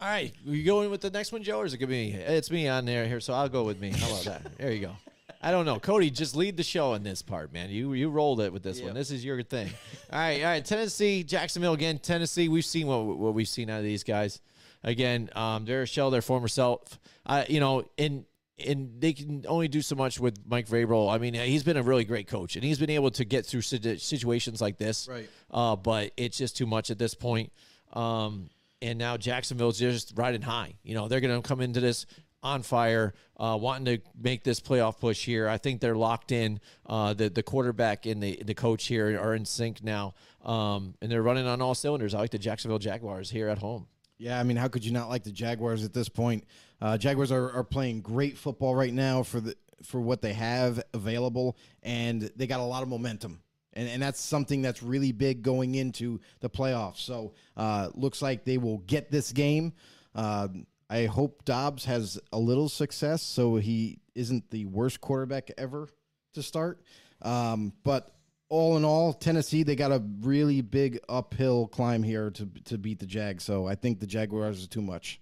all 0.00 0.08
right, 0.08 0.32
you 0.44 0.64
going 0.64 0.90
with 0.90 1.02
the 1.02 1.10
next 1.10 1.30
one, 1.30 1.42
Joe, 1.42 1.58
or 1.58 1.66
is 1.66 1.74
it 1.74 1.78
gonna 1.78 1.90
be 1.90 2.12
me? 2.12 2.18
It's 2.18 2.50
me 2.50 2.68
on 2.68 2.86
there 2.86 3.06
here, 3.06 3.20
so 3.20 3.34
I'll 3.34 3.48
go 3.48 3.64
with 3.64 3.80
me. 3.80 3.90
How 3.90 4.06
about 4.08 4.24
that? 4.24 4.42
There 4.58 4.72
you 4.72 4.80
go. 4.80 4.96
I 5.42 5.50
don't 5.50 5.64
know, 5.64 5.78
Cody. 5.78 6.10
Just 6.10 6.36
lead 6.36 6.56
the 6.56 6.62
show 6.62 6.94
in 6.94 7.02
this 7.02 7.22
part, 7.22 7.52
man. 7.52 7.70
You 7.70 7.92
you 7.92 8.10
rolled 8.10 8.40
it 8.40 8.52
with 8.52 8.62
this 8.62 8.80
one. 8.80 8.94
This 8.94 9.10
is 9.10 9.24
your 9.24 9.42
thing. 9.42 9.70
All 10.12 10.18
right, 10.18 10.42
all 10.42 10.50
right. 10.50 10.64
Tennessee, 10.64 11.22
Jacksonville 11.22 11.72
again. 11.72 11.98
Tennessee. 11.98 12.48
We've 12.48 12.64
seen 12.64 12.86
what 12.86 13.04
what 13.18 13.34
we've 13.34 13.48
seen 13.48 13.70
out 13.70 13.78
of 13.78 13.84
these 13.84 14.04
guys. 14.04 14.40
Again, 14.82 15.28
um, 15.34 15.66
they're 15.66 15.82
a 15.82 15.86
shell, 15.86 16.10
their 16.10 16.22
former 16.22 16.48
self. 16.48 16.98
I, 17.26 17.46
you 17.46 17.60
know, 17.60 17.84
in 17.98 18.24
and 18.66 19.00
they 19.00 19.12
can 19.12 19.44
only 19.48 19.68
do 19.68 19.82
so 19.82 19.94
much 19.94 20.20
with 20.20 20.38
Mike 20.46 20.68
Vrabel. 20.68 21.12
I 21.12 21.18
mean, 21.18 21.34
he's 21.34 21.62
been 21.62 21.76
a 21.76 21.82
really 21.82 22.04
great 22.04 22.26
coach, 22.26 22.56
and 22.56 22.64
he's 22.64 22.78
been 22.78 22.90
able 22.90 23.10
to 23.12 23.24
get 23.24 23.46
through 23.46 23.62
situations 23.62 24.60
like 24.60 24.78
this. 24.78 25.08
Right. 25.10 25.28
Uh, 25.50 25.76
but 25.76 26.12
it's 26.16 26.38
just 26.38 26.56
too 26.56 26.66
much 26.66 26.90
at 26.90 26.98
this 26.98 27.14
point. 27.14 27.52
Um, 27.92 28.50
and 28.82 28.98
now 28.98 29.16
Jacksonville's 29.16 29.78
just 29.78 30.12
riding 30.16 30.42
high. 30.42 30.74
You 30.82 30.94
know, 30.94 31.08
they're 31.08 31.20
going 31.20 31.40
to 31.40 31.46
come 31.46 31.60
into 31.60 31.80
this 31.80 32.06
on 32.42 32.62
fire, 32.62 33.12
uh, 33.36 33.58
wanting 33.60 33.84
to 33.96 34.02
make 34.18 34.44
this 34.44 34.60
playoff 34.60 34.98
push 34.98 35.24
here. 35.24 35.48
I 35.48 35.58
think 35.58 35.80
they're 35.80 35.96
locked 35.96 36.32
in. 36.32 36.60
Uh, 36.86 37.12
the 37.14 37.28
the 37.28 37.42
quarterback 37.42 38.06
and 38.06 38.22
the 38.22 38.42
the 38.44 38.54
coach 38.54 38.86
here 38.86 39.20
are 39.20 39.34
in 39.34 39.44
sync 39.44 39.82
now, 39.82 40.14
um, 40.44 40.94
and 41.02 41.10
they're 41.10 41.22
running 41.22 41.46
on 41.46 41.60
all 41.60 41.74
cylinders. 41.74 42.14
I 42.14 42.18
like 42.18 42.30
the 42.30 42.38
Jacksonville 42.38 42.78
Jaguars 42.78 43.30
here 43.30 43.48
at 43.48 43.58
home. 43.58 43.86
Yeah, 44.18 44.38
I 44.38 44.42
mean, 44.42 44.56
how 44.56 44.68
could 44.68 44.84
you 44.84 44.92
not 44.92 45.08
like 45.08 45.24
the 45.24 45.32
Jaguars 45.32 45.84
at 45.84 45.94
this 45.94 46.08
point? 46.08 46.44
Uh, 46.80 46.96
Jaguars 46.96 47.30
are, 47.30 47.50
are 47.52 47.64
playing 47.64 48.00
great 48.00 48.38
football 48.38 48.74
right 48.74 48.92
now 48.92 49.22
for 49.22 49.40
the 49.40 49.56
for 49.82 50.00
what 50.00 50.20
they 50.20 50.32
have 50.34 50.82
available, 50.92 51.56
and 51.82 52.30
they 52.36 52.46
got 52.46 52.60
a 52.60 52.64
lot 52.64 52.82
of 52.82 52.88
momentum, 52.88 53.40
and 53.72 53.88
and 53.88 54.02
that's 54.02 54.20
something 54.20 54.62
that's 54.62 54.82
really 54.82 55.12
big 55.12 55.42
going 55.42 55.74
into 55.74 56.20
the 56.40 56.50
playoffs. 56.50 56.98
So, 56.98 57.34
uh, 57.56 57.90
looks 57.94 58.22
like 58.22 58.44
they 58.44 58.58
will 58.58 58.78
get 58.78 59.10
this 59.10 59.32
game. 59.32 59.72
Uh, 60.14 60.48
I 60.88 61.06
hope 61.06 61.44
Dobbs 61.44 61.84
has 61.84 62.18
a 62.32 62.38
little 62.38 62.68
success, 62.68 63.22
so 63.22 63.56
he 63.56 64.00
isn't 64.14 64.50
the 64.50 64.64
worst 64.66 65.00
quarterback 65.00 65.50
ever 65.56 65.88
to 66.34 66.42
start. 66.42 66.82
Um, 67.22 67.72
but 67.84 68.14
all 68.48 68.76
in 68.76 68.84
all, 68.84 69.12
Tennessee 69.12 69.62
they 69.62 69.76
got 69.76 69.92
a 69.92 70.02
really 70.20 70.60
big 70.60 70.98
uphill 71.08 71.68
climb 71.68 72.02
here 72.02 72.30
to 72.30 72.48
to 72.64 72.78
beat 72.78 72.98
the 72.98 73.06
Jags. 73.06 73.44
So 73.44 73.66
I 73.66 73.74
think 73.74 74.00
the 74.00 74.06
Jaguars 74.06 74.64
are 74.64 74.68
too 74.68 74.82
much. 74.82 75.20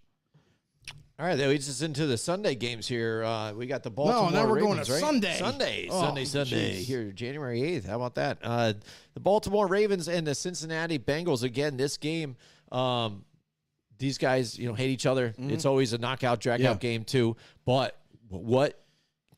All 1.20 1.26
right, 1.26 1.34
that 1.34 1.48
leads 1.48 1.68
us 1.68 1.82
into 1.82 2.06
the 2.06 2.16
Sunday 2.16 2.54
games 2.54 2.86
here. 2.86 3.24
Uh, 3.24 3.52
we 3.52 3.66
got 3.66 3.82
the 3.82 3.90
Baltimore. 3.90 4.22
Ravens. 4.26 4.34
No, 4.34 4.42
now 4.44 4.48
we're 4.50 4.60
going 4.60 4.84
to 4.84 4.92
right? 4.92 5.00
Sunday. 5.00 5.36
Sunday, 5.36 5.88
Oh, 5.90 6.00
Sunday, 6.00 6.24
Sunday. 6.24 6.76
jeez. 6.76 6.84
Here, 6.84 7.10
January 7.10 7.60
eighth. 7.62 7.86
How 7.86 7.96
about 7.96 8.14
that? 8.14 8.38
Uh, 8.40 8.74
the 9.14 9.20
Baltimore 9.20 9.66
Ravens 9.66 10.06
and 10.08 10.24
the 10.24 10.34
Cincinnati 10.36 10.96
Bengals. 10.98 11.42
Again, 11.42 11.76
this 11.76 11.96
game. 11.96 12.36
Um, 12.70 13.24
these 13.98 14.16
guys, 14.16 14.56
you 14.56 14.68
know, 14.68 14.74
hate 14.74 14.90
each 14.90 15.06
other. 15.06 15.34
It's 15.38 15.64
always 15.64 15.92
a 15.92 15.98
knockout, 15.98 16.38
drag 16.38 16.60
Mm-hmm. 16.60 16.64
Yeah. 16.66 16.70
out 16.70 16.80
game 16.80 17.02
too. 17.02 17.36
But 17.64 17.98
what 18.28 18.80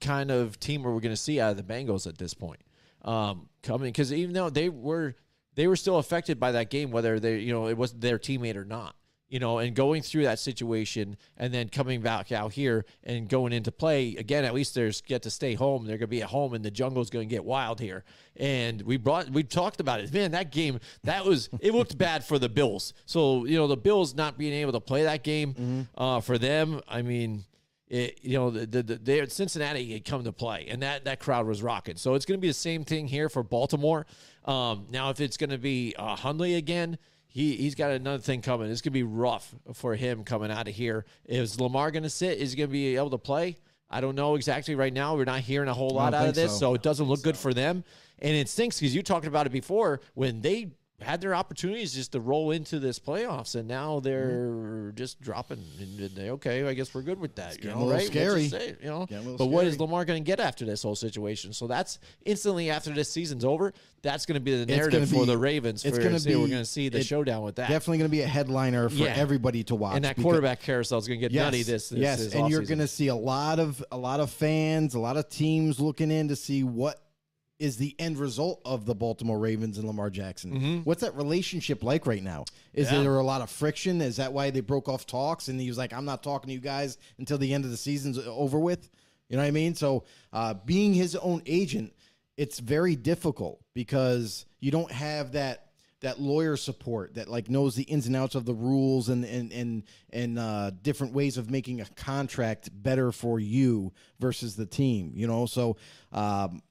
kind 0.02 0.30
of 0.30 0.60
team 0.60 0.86
are 0.86 0.92
we 0.94 1.00
going 1.00 1.14
to 1.14 1.20
see 1.20 1.40
out 1.40 1.52
of 1.52 1.56
the 1.56 1.62
Bengals 1.62 2.06
at 2.06 2.18
this 2.18 2.34
point? 2.34 2.60
Um, 3.02 3.48
coming 3.62 3.88
because 3.88 4.12
even 4.12 4.34
though 4.34 4.50
they 4.50 4.68
were 4.68 5.14
they 5.54 5.66
were 5.66 5.76
still 5.76 5.96
affected 5.96 6.38
by 6.38 6.52
that 6.52 6.68
game, 6.68 6.90
whether 6.90 7.18
they 7.18 7.38
you 7.38 7.54
know 7.54 7.68
it 7.68 7.78
was 7.78 7.94
their 7.94 8.18
teammate 8.18 8.56
or 8.56 8.66
not. 8.66 8.94
You 9.30 9.38
know, 9.38 9.58
and 9.58 9.74
going 9.74 10.02
through 10.02 10.24
that 10.24 10.38
situation 10.38 11.16
and 11.36 11.54
then 11.54 11.68
coming 11.68 12.02
back 12.02 12.32
out 12.32 12.52
here 12.52 12.84
and 13.04 13.28
going 13.28 13.52
into 13.52 13.72
play 13.72 14.16
again. 14.16 14.44
At 14.44 14.52
least 14.52 14.74
there's 14.74 15.00
get 15.00 15.22
to 15.22 15.30
stay 15.30 15.54
home. 15.54 15.86
They're 15.86 15.98
going 15.98 16.08
to 16.08 16.16
be 16.16 16.22
at 16.22 16.28
home, 16.28 16.52
and 16.52 16.64
the 16.64 16.70
jungle's 16.70 17.10
going 17.10 17.28
to 17.28 17.32
get 17.32 17.44
wild 17.44 17.80
here. 17.80 18.04
And 18.36 18.82
we 18.82 18.96
brought 18.96 19.30
we 19.30 19.44
talked 19.44 19.80
about 19.80 20.00
it. 20.00 20.12
Man, 20.12 20.32
that 20.32 20.50
game 20.50 20.80
that 21.04 21.24
was 21.24 21.48
it 21.60 21.72
looked 21.72 21.96
bad 21.96 22.24
for 22.24 22.38
the 22.38 22.48
Bills. 22.48 22.92
So 23.06 23.44
you 23.44 23.56
know 23.56 23.68
the 23.68 23.76
Bills 23.76 24.14
not 24.14 24.36
being 24.36 24.52
able 24.52 24.72
to 24.72 24.80
play 24.80 25.04
that 25.04 25.22
game 25.22 25.88
uh, 25.96 26.20
for 26.20 26.36
them. 26.36 26.80
I 26.88 27.02
mean, 27.02 27.44
it, 27.90 28.20
you 28.22 28.38
know, 28.38 28.50
the, 28.50 28.66
the, 28.66 28.82
the 28.82 28.96
they 28.96 29.26
Cincinnati 29.26 29.92
had 29.92 30.04
come 30.04 30.22
to 30.24 30.32
play, 30.32 30.66
and 30.70 30.82
that 30.82 31.04
that 31.04 31.18
crowd 31.18 31.46
was 31.46 31.60
rocking. 31.60 31.96
So 31.96 32.14
it's 32.14 32.24
going 32.24 32.38
to 32.38 32.40
be 32.40 32.48
the 32.48 32.54
same 32.54 32.84
thing 32.84 33.08
here 33.08 33.28
for 33.28 33.42
Baltimore. 33.42 34.06
Um, 34.44 34.86
now, 34.90 35.10
if 35.10 35.20
it's 35.20 35.36
going 35.36 35.50
to 35.50 35.58
be 35.58 35.94
uh, 35.98 36.14
Huntley 36.14 36.54
again, 36.54 36.98
he 37.30 37.56
he's 37.56 37.76
got 37.76 37.92
another 37.92 38.18
thing 38.18 38.42
coming. 38.42 38.70
It's 38.70 38.80
going 38.80 38.92
to 38.92 38.98
be 38.98 39.04
rough 39.04 39.54
for 39.72 39.94
him 39.94 40.24
coming 40.24 40.50
out 40.50 40.66
of 40.66 40.74
here. 40.74 41.06
Is 41.26 41.60
Lamar 41.60 41.92
going 41.92 42.02
to 42.02 42.10
sit? 42.10 42.38
Is 42.38 42.50
he 42.52 42.58
going 42.58 42.68
to 42.68 42.72
be 42.72 42.96
able 42.96 43.10
to 43.10 43.18
play? 43.18 43.56
I 43.88 44.00
don't 44.00 44.16
know 44.16 44.34
exactly 44.34 44.74
right 44.74 44.92
now. 44.92 45.16
We're 45.16 45.24
not 45.24 45.40
hearing 45.40 45.68
a 45.68 45.74
whole 45.74 45.90
lot 45.90 46.12
out 46.12 46.28
of 46.28 46.34
this, 46.34 46.52
so. 46.52 46.58
so 46.58 46.74
it 46.74 46.82
doesn't 46.82 47.06
look 47.06 47.22
good 47.22 47.36
for 47.36 47.54
them. 47.54 47.84
And 48.18 48.36
it 48.36 48.48
stinks 48.48 48.78
because 48.78 48.94
you 48.94 49.02
talked 49.02 49.26
about 49.26 49.46
it 49.46 49.50
before 49.50 50.00
when 50.14 50.40
they 50.42 50.72
had 51.02 51.20
their 51.20 51.34
opportunities 51.34 51.94
just 51.94 52.12
to 52.12 52.20
roll 52.20 52.50
into 52.50 52.78
this 52.78 52.98
playoffs, 52.98 53.54
and 53.54 53.66
now 53.66 54.00
they're 54.00 54.50
mm-hmm. 54.50 54.96
just 54.96 55.20
dropping. 55.20 55.64
And 55.78 55.98
they, 56.10 56.30
okay, 56.30 56.66
I 56.66 56.74
guess 56.74 56.94
we're 56.94 57.02
good 57.02 57.18
with 57.18 57.36
that. 57.36 57.56
You 57.56 57.62
getting 57.62 57.78
know, 57.78 57.90
right? 57.90 58.00
We'll 58.00 58.06
scary. 58.06 58.48
say 58.48 58.76
you 58.82 58.88
know, 58.88 59.06
Getting 59.06 59.26
a 59.26 59.30
little 59.30 59.46
but 59.46 59.46
what 59.46 59.66
is. 59.66 59.80
Lamar 59.80 60.04
going 60.04 60.22
to 60.22 60.26
get 60.26 60.40
after 60.40 60.64
this 60.64 60.82
whole 60.82 60.94
situation? 60.94 61.52
So 61.52 61.66
that's 61.66 61.98
instantly 62.24 62.70
after 62.70 62.90
this 62.90 63.10
season's 63.10 63.44
over. 63.44 63.72
That's 64.02 64.24
going 64.24 64.36
to 64.36 64.40
be 64.40 64.56
the 64.56 64.66
narrative 64.66 65.10
gonna 65.10 65.20
for 65.20 65.26
the 65.26 65.36
Ravens. 65.36 65.84
it's 65.84 65.98
gonna 65.98 66.18
see, 66.18 66.34
we're 66.34 66.48
going 66.48 66.58
to 66.58 66.64
see 66.64 66.88
the 66.88 67.00
it- 67.00 67.06
showdown 67.06 67.42
with 67.42 67.56
that. 67.56 67.68
Definitely 67.68 67.98
going 67.98 68.10
to 68.10 68.16
be 68.16 68.22
a 68.22 68.26
headliner 68.26 68.88
for 68.88 68.94
Yeah. 68.94 69.14
everybody 69.14 69.62
to 69.64 69.74
watch. 69.74 69.96
and 69.96 70.04
that 70.04 70.16
because- 70.16 70.24
quarterback 70.24 70.62
carousel 70.62 70.98
is 70.98 71.06
going 71.06 71.20
to 71.20 71.28
get 71.28 71.32
yes, 71.32 71.44
nutty 71.44 71.62
this, 71.62 71.90
this 71.90 71.98
yes, 71.98 72.18
this 72.18 72.34
and 72.34 72.50
you're 72.50 72.62
going 72.62 72.78
to 72.78 72.88
see 72.88 73.08
a 73.08 73.14
lot 73.14 73.58
of 73.58 73.84
a 73.92 73.98
lot 73.98 74.20
of 74.20 74.30
fans, 74.30 74.94
a 74.94 74.98
lot 75.00 75.16
of 75.16 75.28
teams 75.28 75.78
looking 75.78 76.10
in 76.10 76.28
to 76.28 76.36
see 76.36 76.64
what 76.64 77.00
is 77.60 77.76
the 77.76 77.94
end 77.98 78.18
result 78.18 78.60
of 78.64 78.86
the 78.86 78.94
Baltimore 78.94 79.38
Ravens 79.38 79.78
and 79.78 79.86
Lamar 79.86 80.10
Jackson. 80.10 80.82
What's 80.84 81.02
that 81.02 81.14
relationship 81.14 81.82
like 81.84 82.06
right 82.06 82.22
now? 82.22 82.44
Is 82.72 82.86
Mm-hmm. 82.88 82.96
Yeah. 82.96 83.02
there 83.02 83.18
a 83.18 83.22
lot 83.24 83.42
of 83.42 83.50
friction? 83.50 84.00
Is 84.00 84.16
that 84.16 84.32
why 84.32 84.50
they 84.50 84.60
broke 84.60 84.88
off 84.88 85.06
talks 85.06 85.48
and 85.48 85.60
he 85.60 85.68
was 85.68 85.78
like, 85.78 85.92
"I'm 85.92 86.04
not 86.06 86.22
talking 86.22 86.48
to 86.48 86.54
you 86.54 86.60
guys 86.60 86.98
until 87.18 87.38
the 87.38 87.52
end 87.54 87.64
of 87.64 87.70
the 87.70 87.76
season's 87.76 88.18
over 88.18 88.58
with"? 88.58 88.90
You 89.28 89.36
know 89.36 89.42
what 89.42 89.48
I 89.48 89.52
mean? 89.52 89.74
So, 89.76 90.04
uh, 90.32 90.54
being 90.64 90.92
his 90.94 91.14
own 91.14 91.42
agent, 91.46 91.92
it's 92.36 92.58
very 92.58 92.96
difficult 92.96 93.60
because 93.74 94.46
you 94.58 94.70
don't 94.70 94.90
have 94.90 95.32
that 95.32 95.66
that 96.00 96.18
lawyer 96.18 96.56
support 96.56 97.12
that 97.16 97.28
like 97.28 97.50
knows 97.50 97.74
the 97.74 97.82
ins 97.82 98.06
and 98.06 98.16
outs 98.16 98.34
of 98.34 98.46
the 98.46 98.54
rules 98.54 99.10
and 99.10 99.22
and 99.24 99.52
and 99.52 99.82
and 100.12 100.38
uh, 100.38 100.70
different 100.82 101.12
ways 101.12 101.36
of 101.36 101.50
making 101.50 101.82
a 101.82 101.86
contract 101.94 102.70
better 102.72 103.12
for 103.12 103.38
you 103.38 103.92
versus 104.18 104.56
the 104.56 104.64
team. 104.64 105.12
You 105.14 105.26
know, 105.26 105.44
so 105.44 105.76
um, 106.12 106.62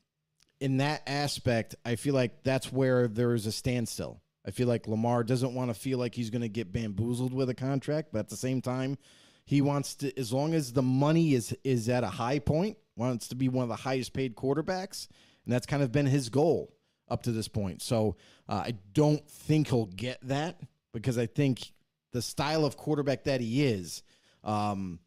in 0.59 0.77
that 0.77 1.03
aspect, 1.07 1.75
I 1.85 1.95
feel 1.95 2.13
like 2.13 2.43
that's 2.43 2.71
where 2.71 3.07
there 3.07 3.33
is 3.33 3.45
a 3.45 3.51
standstill. 3.51 4.21
I 4.45 4.51
feel 4.51 4.67
like 4.67 4.87
Lamar 4.87 5.23
doesn't 5.23 5.53
want 5.53 5.69
to 5.69 5.79
feel 5.79 5.99
like 5.99 6.15
he's 6.15 6.29
going 6.29 6.41
to 6.41 6.49
get 6.49 6.71
bamboozled 6.71 7.33
with 7.33 7.49
a 7.49 7.53
contract, 7.53 8.09
but 8.11 8.19
at 8.19 8.29
the 8.29 8.37
same 8.37 8.61
time, 8.61 8.97
he 9.45 9.61
wants 9.61 9.95
to 9.95 10.17
as 10.17 10.31
long 10.31 10.53
as 10.53 10.73
the 10.73 10.81
money 10.81 11.33
is 11.33 11.55
is 11.63 11.89
at 11.89 12.03
a 12.03 12.07
high 12.07 12.39
point, 12.39 12.77
wants 12.95 13.29
to 13.29 13.35
be 13.35 13.49
one 13.49 13.63
of 13.63 13.69
the 13.69 13.75
highest 13.75 14.13
paid 14.13 14.35
quarterbacks, 14.35 15.07
and 15.45 15.53
that's 15.53 15.65
kind 15.65 15.81
of 15.81 15.91
been 15.91 16.05
his 16.05 16.29
goal 16.29 16.73
up 17.09 17.23
to 17.23 17.31
this 17.31 17.47
point. 17.47 17.81
So 17.81 18.15
uh, 18.47 18.63
I 18.65 18.75
don't 18.93 19.27
think 19.27 19.69
he'll 19.69 19.87
get 19.87 20.19
that 20.27 20.59
because 20.93 21.17
I 21.17 21.25
think 21.25 21.73
the 22.11 22.21
style 22.21 22.65
of 22.65 22.77
quarterback 22.77 23.23
that 23.25 23.41
he 23.41 23.65
is, 23.65 24.03
um, 24.43 24.99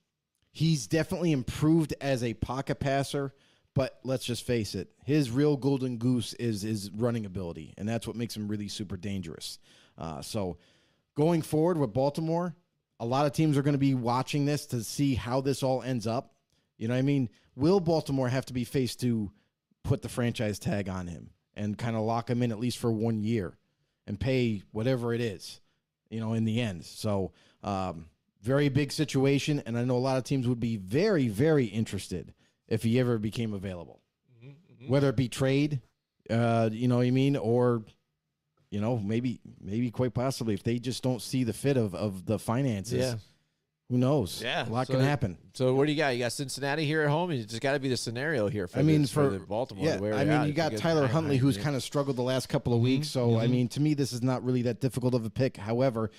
he's 0.51 0.87
definitely 0.87 1.33
improved 1.33 1.95
as 2.01 2.23
a 2.23 2.35
pocket 2.35 2.81
passer. 2.81 3.33
But 3.75 3.99
let's 4.05 4.25
just 4.25 4.47
face 4.47 4.75
it, 4.75 4.91
his 5.05 5.31
real 5.31 5.57
golden 5.57 5.97
goose 5.97 6.35
is 6.35 6.63
his 6.63 6.91
running 6.91 7.25
ability, 7.25 7.73
and 7.79 7.89
that's 7.89 8.07
what 8.07 8.17
makes 8.17 8.37
him 8.37 8.49
really 8.49 8.69
super 8.69 8.97
dangerous. 8.97 9.59
Uh, 9.97 10.21
so 10.21 10.59
going 11.15 11.41
forward 11.43 11.79
with 11.79 11.95
Baltimore, 11.95 12.55
a 13.01 13.07
lot 13.07 13.25
of 13.25 13.33
teams 13.33 13.57
are 13.57 13.63
going 13.63 13.75
to 13.75 13.79
be 13.79 13.95
watching 13.95 14.45
this 14.45 14.67
to 14.67 14.83
see 14.83 15.15
how 15.15 15.41
this 15.41 15.63
all 15.63 15.83
ends 15.83 16.07
up. 16.07 16.35
You 16.77 16.89
know 16.89 16.95
what 16.95 16.99
I 16.99 17.03
mean? 17.03 17.31
Will 17.57 17.81
Baltimore 17.81 18.29
have 18.29 18.47
to 18.47 18.53
be 18.53 18.65
faced 18.65 19.01
to 19.01 19.31
put 19.85 20.03
the 20.03 20.09
franchise 20.09 20.59
tag 20.59 20.89
on 20.89 21.07
him 21.07 21.31
and 21.55 21.77
kind 21.77 21.97
of 21.97 22.03
lock 22.03 22.29
him 22.29 22.43
in 22.43 22.53
at 22.53 22.61
least 22.61 22.79
for 22.79 22.93
one 22.93 23.23
year 23.23 23.57
and 24.07 24.21
pay 24.21 24.63
whatever 24.73 25.15
it 25.15 25.21
is, 25.21 25.61
you 26.11 26.21
know, 26.21 26.35
in 26.35 26.45
the 26.45 26.61
end? 26.61 26.85
So, 26.85 27.33
um, 27.63 28.07
very 28.43 28.69
big 28.69 28.93
situation. 28.93 29.63
And 29.65 29.79
I 29.79 29.85
know 29.85 29.97
a 29.97 29.99
lot 29.99 30.19
of 30.19 30.25
teams 30.25 30.47
would 30.49 30.61
be 30.61 30.77
very, 30.77 31.29
very 31.29 31.67
interested 31.67 32.35
if 32.73 32.83
he 32.83 32.99
ever 32.99 33.19
became 33.19 33.53
available, 33.53 34.01
whether 34.89 35.11
it 35.11 35.17
be 35.17 35.29
trade, 35.29 35.83
uh, 36.31 36.71
you 36.73 36.89
know 36.89 36.97
what 36.97 37.07
I 37.07 37.11
mean? 37.11 37.37
Or, 37.37 37.83
you 38.71 38.81
know, 38.81 38.99
maybe, 38.99 39.41
maybe 39.61 39.91
quite 39.91 40.15
possibly 40.15 40.55
if 40.55 40.63
they 40.63 40.79
just 40.79 41.03
don't 41.03 41.21
see 41.21 41.45
the 41.45 41.53
fit 41.53 41.77
of, 41.77 41.95
of 41.95 42.25
the 42.25 42.39
finances. 42.39 42.99
Yeah. 42.99 43.15
Who 43.91 43.99
knows? 43.99 44.41
Yeah, 44.43 44.67
a 44.67 44.71
lot 44.71 44.87
so- 44.87 44.95
can 44.95 45.03
happen. 45.03 45.37
So 45.53 45.75
what 45.75 45.85
do 45.85 45.93
you 45.93 45.99
got? 45.99 46.15
You 46.15 46.21
got 46.21 46.33
Cincinnati 46.33 46.87
here 46.87 47.03
at 47.03 47.11
home. 47.11 47.31
It's 47.31 47.45
just 47.45 47.61
got 47.61 47.75
to 47.75 47.79
be 47.79 47.91
the 47.91 47.97
scenario 47.99 48.49
here. 48.49 48.67
For 48.67 48.79
I 48.79 48.83
mean, 48.83 49.03
this- 49.03 49.13
for, 49.13 49.29
the 49.29 49.39
Baltimore. 49.41 49.85
Yeah, 49.85 49.99
where 49.99 50.15
I 50.15 50.25
mean, 50.25 50.47
you 50.47 50.55
got 50.55 50.75
Tyler 50.79 51.07
Huntley, 51.07 51.37
who's 51.37 51.59
kind 51.59 51.77
of 51.77 51.83
struggled 51.83 52.17
the 52.17 52.23
last 52.23 52.49
couple 52.49 52.73
of 52.73 52.81
weeks. 52.81 53.09
So, 53.09 53.39
I 53.39 53.49
mean, 53.49 53.69
to 53.69 53.81
me, 53.81 53.93
this 53.93 54.15
is 54.15 54.23
not 54.23 54.43
really 54.45 54.63
that 54.63 54.81
difficult 54.81 55.13
of 55.13 55.27
a 55.27 55.31
pick. 55.31 55.59
However, 55.59 56.11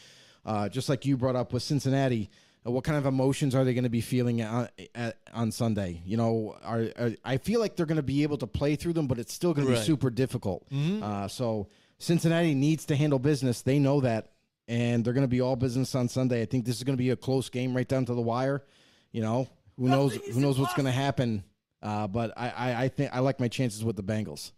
uh, 0.46 0.70
just 0.70 0.88
like 0.88 1.04
you 1.04 1.18
brought 1.18 1.36
up 1.36 1.52
with 1.52 1.64
Cincinnati, 1.64 2.30
what 2.72 2.84
kind 2.85 2.98
of 2.98 3.06
emotions 3.06 3.56
are 3.56 3.64
they 3.65 3.73
going 3.73 3.84
to 3.84 3.90
be 3.90 4.02
feeling 4.02 4.41
on, 4.41 4.69
at, 4.95 5.18
on 5.34 5.52
Sunday? 5.52 6.02
You 6.06 6.15
know, 6.18 6.56
are, 6.64 6.88
are 6.98 7.11
I 7.26 7.38
feel 7.38 7.60
like 7.60 7.76
they're 7.76 7.85
going 7.85 7.98
to 7.98 8.03
be 8.03 8.23
able 8.23 8.38
to 8.38 8.48
play 8.48 8.76
through 8.76 8.94
them, 8.94 9.07
but 9.07 9.19
it's 9.19 9.34
still 9.34 9.53
going 9.53 9.68
to 9.68 9.73
be 9.73 9.80
super 9.80 10.10
difficult. 10.10 10.65
Uh, 11.03 11.27
so, 11.27 11.68
Cincinnati 11.99 12.53
needs 12.53 12.85
to 12.85 12.95
handle 12.95 13.19
business. 13.19 13.61
They 13.61 13.80
know 13.80 14.02
that, 14.02 14.31
and 14.68 15.03
they're 15.03 15.14
going 15.14 15.26
to 15.26 15.30
be 15.30 15.41
all 15.41 15.56
business 15.56 15.94
on 15.95 16.07
Sunday. 16.07 16.41
I 16.41 16.45
think 16.45 16.65
this 16.65 16.77
is 16.77 16.84
going 16.84 16.98
to 16.98 17.02
be 17.03 17.10
a 17.10 17.15
close 17.15 17.49
game 17.49 17.76
right 17.76 17.88
down 17.88 18.06
to 18.06 18.14
the 18.14 18.22
wire. 18.22 18.64
You 19.11 19.22
know, 19.22 19.48
who 19.77 19.90
knows? 19.90 20.15
Who 20.15 20.40
knows 20.40 20.57
what's 20.60 20.73
going 20.73 20.85
to 20.85 20.91
happen? 20.91 21.44
Uh, 21.81 22.07
but 22.07 22.31
I, 22.38 22.49
I, 22.49 22.84
I 22.84 22.88
think 22.88 23.11
I 23.14 23.19
like 23.19 23.40
my 23.41 23.49
chances 23.49 23.84
with 23.84 23.98
the 23.98 24.03
Bengals. 24.03 24.52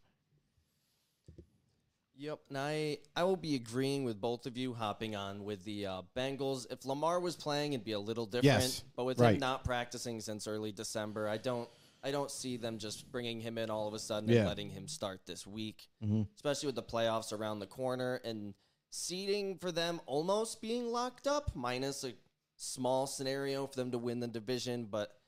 Yep, 2.18 2.40
and 2.50 2.58
I 2.58 3.00
I 3.16 3.24
will 3.26 3.36
be 3.36 3.56
agreeing 3.56 4.04
with 4.06 4.22
both 4.22 4.46
of 4.46 4.58
you 4.58 4.74
hopping 4.74 5.16
on 5.16 5.44
with 5.44 5.64
the 5.66 5.86
uh, 5.86 6.02
Bengals. 6.16 6.66
If 6.72 6.86
Lamar 6.86 7.20
was 7.20 7.36
playing, 7.36 7.74
it'd 7.74 7.84
be 7.86 7.92
a 7.92 8.00
little 8.00 8.26
different. 8.26 8.46
Yes, 8.46 8.84
but 8.96 9.04
with 9.04 9.20
right. 9.20 9.34
him 9.34 9.40
not 9.40 9.64
practicing 9.66 10.22
since 10.22 10.48
early 10.48 10.72
December, 10.72 11.28
I 11.28 11.38
don't 11.38 11.70
I 12.04 12.12
don't 12.12 12.32
see 12.32 12.56
them 12.58 12.78
just 12.78 13.12
bringing 13.12 13.42
him 13.42 13.58
in 13.58 13.70
all 13.70 13.88
of 13.88 13.94
a 13.94 14.00
sudden 14.00 14.30
Yeah. 14.30 14.40
and 14.40 14.48
letting 14.48 14.70
him 14.70 14.88
start 14.88 15.26
this 15.26 15.46
week, 15.46 15.90
Mhm. 16.04 16.28
especially 16.36 16.68
with 16.68 16.76
the 16.76 16.84
playoffs 16.84 17.34
around 17.34 17.60
the 17.60 17.68
corner 17.68 18.16
and 18.24 18.54
seeding 18.92 19.58
for 19.58 19.72
them 19.72 20.00
almost 20.06 20.62
being 20.62 20.86
locked 20.92 21.28
up, 21.28 21.54
minus 21.56 22.04
a 22.06 22.14
small 22.56 23.08
scenario 23.08 23.68
for 23.68 23.76
them 23.76 23.92
to 23.92 23.98
win 23.98 24.20
the 24.22 24.28
division. 24.28 24.86
But 24.86 25.20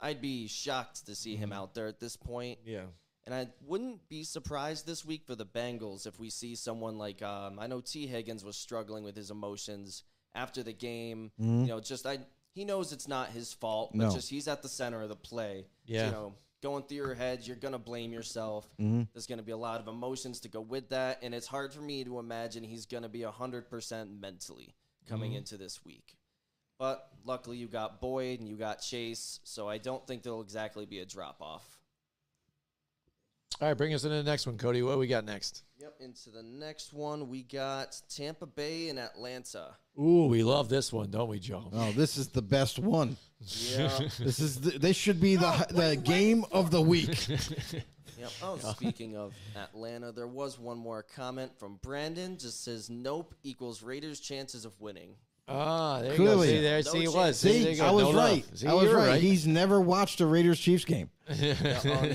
I'd 0.00 0.20
be 0.20 0.48
shocked 0.48 1.06
to 1.06 1.14
see 1.14 1.34
Mm-hmm. 1.34 1.44
him 1.44 1.52
out 1.52 1.74
there 1.74 1.86
at 1.86 2.00
this 2.00 2.16
point. 2.16 2.58
Yeah. 2.66 2.86
And 3.30 3.38
I 3.38 3.52
wouldn't 3.64 4.08
be 4.08 4.24
surprised 4.24 4.86
this 4.86 5.04
week 5.04 5.22
for 5.24 5.36
the 5.36 5.46
Bengals 5.46 6.04
if 6.04 6.18
we 6.18 6.30
see 6.30 6.56
someone 6.56 6.98
like 6.98 7.22
um, 7.22 7.60
I 7.60 7.68
know 7.68 7.80
Tee 7.80 8.08
Higgins 8.08 8.44
was 8.44 8.56
struggling 8.56 9.04
with 9.04 9.14
his 9.14 9.30
emotions 9.30 10.02
after 10.34 10.64
the 10.64 10.72
game. 10.72 11.30
Mm-hmm. 11.40 11.60
You 11.60 11.66
know, 11.68 11.80
just 11.80 12.06
I 12.06 12.18
he 12.56 12.64
knows 12.64 12.92
it's 12.92 13.06
not 13.06 13.28
his 13.28 13.52
fault, 13.52 13.92
but 13.94 14.06
No. 14.06 14.12
just 14.12 14.28
he's 14.28 14.48
at 14.48 14.62
the 14.62 14.68
center 14.68 15.00
of 15.00 15.10
the 15.10 15.16
play. 15.16 15.66
Yeah. 15.86 16.06
You 16.06 16.10
know, 16.10 16.34
going 16.60 16.82
through 16.82 16.96
your 16.96 17.14
head, 17.14 17.46
you're 17.46 17.54
gonna 17.54 17.78
blame 17.78 18.12
yourself. 18.12 18.68
Mm-hmm. 18.80 19.02
There's 19.12 19.28
gonna 19.28 19.44
be 19.44 19.52
a 19.52 19.56
lot 19.56 19.80
of 19.80 19.86
emotions 19.86 20.40
to 20.40 20.48
go 20.48 20.60
with 20.60 20.88
that, 20.88 21.20
and 21.22 21.32
it's 21.32 21.46
hard 21.46 21.72
for 21.72 21.82
me 21.82 22.02
to 22.02 22.18
imagine 22.18 22.64
he's 22.64 22.86
gonna 22.86 23.08
be 23.08 23.22
hundred 23.22 23.70
percent 23.70 24.10
mentally 24.20 24.74
coming 25.08 25.30
mm-hmm. 25.30 25.38
into 25.38 25.56
this 25.56 25.84
week. 25.84 26.16
But 26.80 27.08
luckily, 27.24 27.58
you 27.58 27.68
got 27.68 28.00
Boyd 28.00 28.40
and 28.40 28.48
you 28.48 28.56
got 28.56 28.80
Chase, 28.80 29.38
so 29.44 29.68
I 29.68 29.78
don't 29.78 30.04
think 30.04 30.24
there'll 30.24 30.40
exactly 30.40 30.84
be 30.84 30.98
a 30.98 31.06
drop 31.06 31.36
off. 31.40 31.79
All 33.60 33.68
right, 33.68 33.76
bring 33.76 33.92
us 33.92 34.04
into 34.04 34.16
the 34.16 34.22
next 34.22 34.46
one, 34.46 34.56
Cody. 34.56 34.82
What 34.82 34.98
we 34.98 35.06
got 35.06 35.24
next? 35.24 35.64
Yep. 35.78 35.96
Into 36.00 36.30
the 36.30 36.42
next 36.42 36.94
one, 36.94 37.28
we 37.28 37.42
got 37.42 38.00
Tampa 38.08 38.46
Bay 38.46 38.88
and 38.88 38.98
Atlanta. 38.98 39.74
Ooh, 39.98 40.26
we 40.26 40.42
love 40.42 40.68
this 40.70 40.92
one, 40.92 41.10
don't 41.10 41.28
we, 41.28 41.38
Joe? 41.38 41.68
Oh, 41.72 41.92
this 41.92 42.16
is 42.16 42.28
the 42.28 42.42
best 42.42 42.78
one. 42.78 43.16
Yeah. 43.40 43.90
This 44.18 44.38
is 44.38 44.60
the, 44.60 44.78
this 44.78 44.96
should 44.96 45.20
be 45.20 45.36
the 45.36 45.46
oh, 45.46 45.64
the 45.70 45.96
game 45.96 46.44
of 46.52 46.70
the 46.70 46.80
week. 46.80 47.28
yep. 47.28 48.30
Oh, 48.42 48.56
speaking 48.58 49.16
of 49.16 49.34
Atlanta, 49.56 50.12
there 50.12 50.26
was 50.26 50.58
one 50.58 50.78
more 50.78 51.02
comment 51.02 51.52
from 51.58 51.78
Brandon. 51.82 52.38
Just 52.38 52.64
says, 52.64 52.88
"Nope 52.88 53.34
equals 53.42 53.82
Raiders' 53.82 54.20
chances 54.20 54.64
of 54.64 54.78
winning." 54.80 55.16
Ah, 55.52 56.00
there 56.00 56.14
Clearly. 56.14 56.48
you 56.48 56.54
go. 56.54 56.58
See, 56.58 56.62
there, 56.62 56.76
No 56.76 56.90
see, 56.92 57.04
it 57.04 57.12
was. 57.12 57.38
See, 57.38 57.74
See. 57.74 57.80
I 57.80 57.90
was 57.90 58.04
No 58.04 58.12
right. 58.12 58.44
See, 58.54 58.66
I 58.68 58.72
was 58.72 58.84
you 58.84 58.90
were 58.90 58.96
right. 58.98 59.20
He's 59.20 59.46
never 59.46 59.80
watched 59.80 60.20
a 60.20 60.26
Raiders 60.26 60.60
Chiefs 60.60 60.84
game. 60.84 61.10
Oh, 61.28 61.32
he 61.34 61.54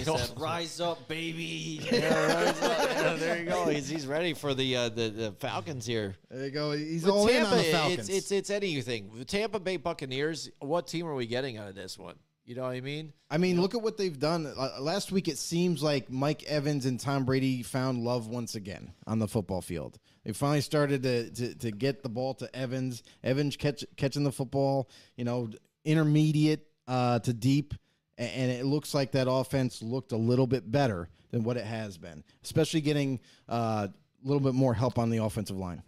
said, 0.04 0.32
"Rise 0.38 0.80
up, 0.80 1.08
baby." 1.08 1.80
Yeah, 1.92 2.44
right. 2.44 2.56
Yeah, 2.62 3.16
there 3.16 3.40
you 3.40 3.46
go. 3.46 3.68
He's, 3.68 3.88
he's 3.88 4.08
ready 4.08 4.34
for 4.34 4.54
the, 4.54 4.76
uh, 4.76 4.90
the 4.90 5.10
the 5.10 5.32
Falcons 5.40 5.86
here. 5.86 6.16
There 6.30 6.46
you 6.46 6.52
go. 6.52 6.72
He's 6.72 7.04
With 7.04 7.14
all 7.14 7.28
in 7.28 7.44
on 7.44 7.58
the 7.58 7.64
Falcons. 7.66 8.10
it's 8.10 8.10
it's 8.10 8.32
it's 8.32 8.50
anything. 8.50 9.12
The 9.18 9.26
Tampa 9.26 9.60
Bay 9.60 9.78
Buccaneers. 9.78 10.50
What 10.60 10.88
team 10.88 11.06
are 11.08 11.16
we 11.16 11.28
getting 11.28 11.58
out 11.58 11.68
of 11.68 11.76
this 11.76 11.98
one? 12.00 12.16
You 12.46 12.56
know 12.56 12.64
what 12.64 12.74
I 12.74 12.82
mean? 12.82 13.12
I 13.32 13.38
mean, 13.38 13.60
look 13.60 13.74
at 13.74 13.82
what 13.82 13.98
they've 13.98 14.18
done. 14.20 14.46
Uh, 14.46 14.70
last 14.80 15.12
week, 15.12 15.28
it 15.28 15.38
seems 15.40 15.82
like 15.82 16.12
Mike 16.12 16.44
Evans 16.44 16.86
and 16.86 17.00
Tom 17.00 17.26
Brady 17.26 17.64
found 17.64 18.04
love 18.04 18.28
once 18.28 18.54
again 18.54 18.94
on 19.08 19.18
the 19.20 19.28
football 19.28 19.62
field. 19.62 19.98
They 20.26 20.34
finally 20.34 20.62
started 20.62 21.04
to, 21.04 21.30
to, 21.30 21.56
to 21.56 21.72
get 21.72 22.02
the 22.02 22.10
ball 22.10 22.34
to 22.36 22.54
Evans. 22.56 23.04
Evans 23.24 23.56
catch, 23.56 23.86
catching 23.96 24.24
the 24.24 24.32
football, 24.32 24.90
you 25.16 25.24
know, 25.24 25.50
intermediate 25.84 26.68
uh, 26.88 27.20
to 27.20 27.34
deep. 27.34 27.74
And 28.18 28.52
it 28.52 28.66
looks 28.66 28.94
like 28.94 29.12
that 29.12 29.30
offense 29.30 29.82
looked 29.82 30.12
a 30.14 30.18
little 30.18 30.48
bit 30.48 30.72
better 30.72 31.10
than 31.32 31.44
what 31.44 31.58
it 31.58 31.66
has 31.66 31.98
been, 31.98 32.24
especially 32.44 32.82
getting 32.82 33.20
uh, 33.50 33.88
a 33.90 34.28
little 34.28 34.40
bit 34.40 34.54
more 34.54 34.74
help 34.74 34.98
on 34.98 35.10
the 35.10 35.18
offensive 35.18 35.58
line. 35.58 35.84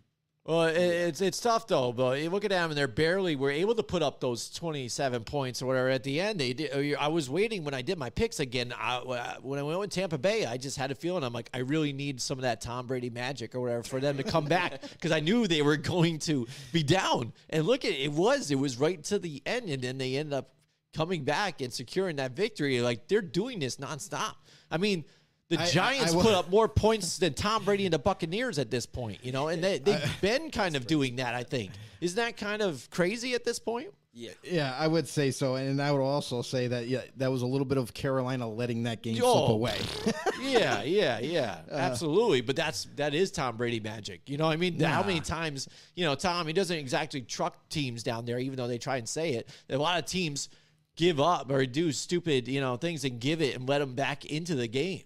Well, 0.47 0.67
it, 0.67 0.77
it's 0.77 1.19
it's 1.19 1.41
tough 1.41 1.67
though. 1.67 1.91
But 1.91 2.21
you 2.21 2.29
look 2.29 2.45
at 2.45 2.51
them, 2.51 2.71
and 2.71 2.77
they're 2.77 2.87
barely 2.87 3.35
were 3.35 3.51
able 3.51 3.75
to 3.75 3.83
put 3.83 4.01
up 4.01 4.21
those 4.21 4.49
twenty 4.49 4.87
seven 4.87 5.25
points 5.25 5.61
or 5.61 5.65
whatever 5.65 5.89
at 5.89 6.03
the 6.03 6.21
end. 6.21 6.39
They 6.39 6.53
did. 6.53 6.95
I 6.95 7.09
was 7.09 7.29
waiting 7.29 7.65
when 7.65 7.73
I 7.73 7.81
did 7.81 7.97
my 7.97 8.09
picks 8.09 8.39
again. 8.39 8.73
I, 8.79 8.99
when 9.41 9.59
I 9.59 9.63
went 9.63 9.77
with 9.77 9.89
Tampa 9.89 10.17
Bay, 10.17 10.45
I 10.45 10.55
just 10.55 10.77
had 10.77 10.89
a 10.89 10.95
feeling. 10.95 11.25
I'm 11.25 11.33
like, 11.33 11.49
I 11.53 11.59
really 11.59 11.91
need 11.91 12.21
some 12.21 12.37
of 12.37 12.43
that 12.43 12.61
Tom 12.61 12.87
Brady 12.87 13.09
magic 13.09 13.55
or 13.55 13.59
whatever 13.59 13.83
for 13.83 13.99
them 13.99 14.15
to 14.17 14.23
come 14.23 14.45
back 14.45 14.81
because 14.93 15.11
I 15.11 15.19
knew 15.19 15.47
they 15.47 15.61
were 15.61 15.75
going 15.75 16.17
to 16.19 16.47
be 16.71 16.81
down. 16.81 17.33
And 17.49 17.65
look 17.65 17.83
at 17.83 17.91
it 17.91 18.13
was 18.13 18.49
it 18.49 18.57
was 18.57 18.77
right 18.77 19.03
to 19.05 19.19
the 19.19 19.43
end, 19.45 19.67
and 19.67 19.83
then 19.83 19.97
they 19.97 20.15
ended 20.15 20.33
up 20.33 20.53
coming 20.95 21.25
back 21.25 21.59
and 21.59 21.73
securing 21.73 22.15
that 22.15 22.31
victory. 22.31 22.79
Like 22.79 23.09
they're 23.09 23.21
doing 23.21 23.59
this 23.59 23.75
nonstop. 23.75 24.35
I 24.71 24.77
mean. 24.77 25.03
The 25.49 25.59
I- 25.59 25.63
I- 25.63 25.69
Giants 25.69 26.13
I 26.13 26.15
will- 26.15 26.23
put 26.23 26.33
up 26.33 26.49
more 26.49 26.67
points 26.67 27.17
than 27.17 27.33
Tom 27.33 27.63
Brady 27.63 27.85
and 27.85 27.93
the 27.93 27.99
Buccaneers 27.99 28.59
at 28.59 28.69
this 28.69 28.85
point, 28.85 29.19
you 29.23 29.31
know, 29.31 29.47
and 29.47 29.63
they, 29.63 29.79
they've 29.79 30.17
been 30.21 30.51
kind 30.51 30.75
of 30.75 30.87
doing 30.87 31.15
that, 31.17 31.33
I 31.35 31.43
think. 31.43 31.71
Isn't 32.01 32.17
that 32.17 32.35
kind 32.37 32.61
of 32.61 32.89
crazy 32.89 33.33
at 33.33 33.43
this 33.45 33.57
point? 33.57 33.87
Yeah. 34.13 34.31
Yeah, 34.43 34.75
I 34.77 34.87
would 34.87 35.07
say 35.07 35.29
so, 35.31 35.55
and 35.55 35.79
I 35.81 35.91
would 35.91 36.01
also 36.01 36.41
say 36.41 36.67
that 36.67 36.87
yeah, 36.87 37.01
that 37.17 37.31
was 37.31 37.43
a 37.43 37.45
little 37.45 37.65
bit 37.65 37.77
of 37.77 37.93
Carolina 37.93 38.49
letting 38.49 38.83
that 38.83 39.03
game 39.03 39.19
Oh. 39.23 39.45
slip 39.45 39.49
away. 39.51 39.77
Yeah, 40.41 40.83
yeah, 40.83 41.19
yeah, 41.19 41.61
Uh, 41.69 41.75
absolutely. 41.75 42.41
But 42.41 42.55
that's 42.55 42.87
that 42.95 43.13
is 43.15 43.31
Tom 43.31 43.57
Brady 43.57 43.79
magic. 43.79 44.21
You 44.29 44.37
know, 44.37 44.45
what 44.45 44.53
I 44.53 44.57
mean, 44.57 44.79
how 44.79 45.01
many 45.03 45.19
times 45.19 45.67
you 45.95 46.05
know 46.05 46.13
Tom? 46.15 46.45
He 46.47 46.53
doesn't 46.53 46.77
exactly 46.77 47.21
truck 47.21 47.67
teams 47.69 48.03
down 48.03 48.25
there, 48.25 48.37
even 48.39 48.55
though 48.55 48.67
they 48.67 48.77
try 48.77 48.97
and 48.97 49.09
say 49.09 49.33
it. 49.33 49.49
A 49.69 49.77
lot 49.77 49.97
of 49.99 50.05
teams 50.05 50.49
give 50.95 51.19
up 51.19 51.51
or 51.51 51.65
do 51.65 51.91
stupid, 51.91 52.47
you 52.47 52.61
know, 52.61 52.75
things 52.77 53.03
and 53.03 53.19
give 53.19 53.41
it 53.41 53.55
and 53.55 53.67
let 53.67 53.79
them 53.79 53.93
back 53.95 54.25
into 54.25 54.53
the 54.55 54.67
game. 54.67 55.01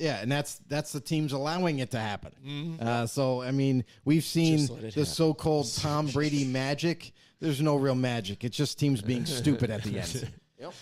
Yeah, 0.00 0.20
and 0.22 0.32
that's 0.32 0.56
that's 0.68 0.92
the 0.92 1.00
teams 1.00 1.32
allowing 1.32 1.78
it 1.80 1.90
to 1.90 1.98
happen. 2.00 2.78
Uh, 2.80 3.06
so 3.06 3.42
I 3.42 3.50
mean, 3.50 3.84
we've 4.04 4.24
seen 4.24 4.54
Mm-hmm. 4.58 4.66
Just 4.66 4.70
let 4.72 4.78
it 4.78 4.94
the 4.94 5.00
happen. 5.00 5.04
so-called 5.06 5.72
Tom 5.78 6.06
Brady 6.08 6.44
magic. 6.46 7.12
There's 7.38 7.60
no 7.60 7.76
real 7.76 7.94
magic. 7.94 8.42
It's 8.44 8.56
just 8.56 8.78
teams 8.78 9.02
being 9.02 9.24
stupid 9.40 9.70
at 9.70 9.82
the 9.84 9.98
end. 9.98 10.30
Yep. 10.58 10.72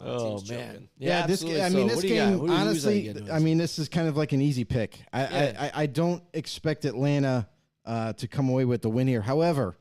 Oh 0.00 0.34
man, 0.34 0.42
joking. 0.44 0.88
yeah, 0.98 1.26
this. 1.26 1.42
absolutely. 1.42 1.62
I 1.62 1.68
mean, 1.70 1.86
what 1.86 1.92
this 1.94 2.00
do 2.02 2.08
you 2.08 2.14
got? 2.16 2.28
game. 2.30 2.38
Who- 2.38 2.52
honestly. 2.52 3.14
I 3.32 3.38
mean, 3.40 3.58
this 3.58 3.78
is 3.80 3.88
kind 3.88 4.06
of 4.08 4.16
like 4.16 4.32
an 4.32 4.40
easy 4.40 4.64
pick. 4.64 5.00
I 5.12 5.20
Yeah. 5.22 5.56
I, 5.58 5.66
I, 5.66 5.72
I 5.82 5.86
don't 5.86 6.22
expect 6.34 6.84
Atlanta 6.84 7.48
uh, 7.84 8.12
to 8.14 8.28
come 8.28 8.48
away 8.48 8.64
with 8.64 8.82
the 8.82 8.90
win 8.90 9.08
here. 9.08 9.22
However, 9.22 9.76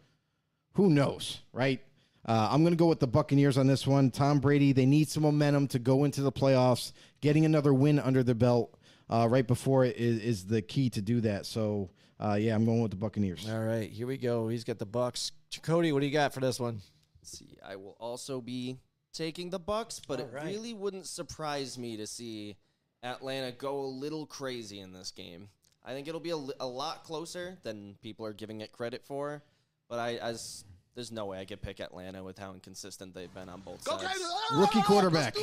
who 0.74 0.90
knows, 0.90 1.42
right? 1.54 1.82
Uh, 2.26 2.50
I'm 2.52 2.62
going 2.62 2.74
to 2.74 2.78
go 2.78 2.88
with 2.88 3.00
the 3.00 3.08
Buccaneers 3.08 3.58
on 3.58 3.68
this 3.68 3.88
one. 3.88 4.12
Tom 4.12 4.40
Brady, 4.40 4.74
they 4.74 4.86
need 4.86 5.08
some 5.08 5.24
momentum 5.24 5.68
to 5.70 5.80
go 5.80 6.04
into 6.04 6.22
the 6.22 6.32
playoffs. 6.32 6.92
Getting 7.22 7.46
another 7.46 7.74
win 7.74 8.00
under 8.00 8.24
their 8.24 8.36
belt 8.36 8.78
uh, 9.10 9.28
right 9.30 9.46
before 9.46 9.86
it 9.86 9.98
is, 9.98 10.20
is 10.20 10.46
the 10.46 10.62
key 10.62 10.90
to 10.92 11.02
do 11.02 11.22
that. 11.22 11.46
So, 11.46 11.90
uh, 12.20 12.36
yeah, 12.36 12.56
I'm 12.56 12.66
going 12.66 12.82
with 12.82 12.92
the 12.92 12.98
Buccaneers. 12.98 13.50
All 13.50 13.64
right, 13.64 13.90
here 13.90 14.08
we 14.08 14.18
go. 14.18 14.48
He's 14.48 14.64
got 14.64 14.80
the 14.80 14.86
Bucks. 14.86 15.32
Cody, 15.62 15.92
what 15.92 16.02
do 16.02 16.06
you 16.06 16.14
got 16.14 16.34
for 16.34 16.40
this 16.40 16.60
one? 16.60 16.82
Let's 17.22 17.38
see, 17.38 17.58
I 17.66 17.76
will 17.76 17.98
also 18.00 18.42
be 18.42 18.78
taking 19.14 19.50
the 19.50 19.60
Bucks, 19.60 20.02
but 20.08 20.20
it 20.20 20.30
right. 20.32 20.46
really 20.46 20.74
wouldn't 20.74 21.08
surprise 21.08 21.78
me 21.78 21.98
to 21.98 22.06
see 22.06 22.56
Atlanta 23.04 23.52
go 23.52 23.80
a 23.80 23.88
little 23.88 24.26
crazy 24.26 24.80
in 24.80 24.94
this 24.94 25.12
game. 25.12 25.50
I 25.84 25.94
think 25.94 26.08
it'll 26.08 26.20
be 26.20 26.32
a, 26.32 26.40
a 26.60 26.68
lot 26.68 27.04
closer 27.04 27.58
than 27.64 27.96
people 28.02 28.26
are 28.26 28.34
giving 28.34 28.62
it 28.62 28.72
credit 28.72 29.06
for, 29.06 29.42
but 29.90 30.00
I 30.00 30.16
as 30.16 30.66
there's 30.98 31.12
no 31.12 31.28
way 31.28 31.40
I 31.40 31.46
could 31.46 31.62
pick 31.62 31.80
Atlanta 31.80 32.24
with 32.24 32.40
how 32.40 32.54
inconsistent 32.54 33.14
they've 33.14 33.32
been 33.32 33.50
on 33.50 33.62
both 33.62 33.84
sides. 33.84 34.04
Rookie 34.52 34.82
quarterback, 34.82 35.36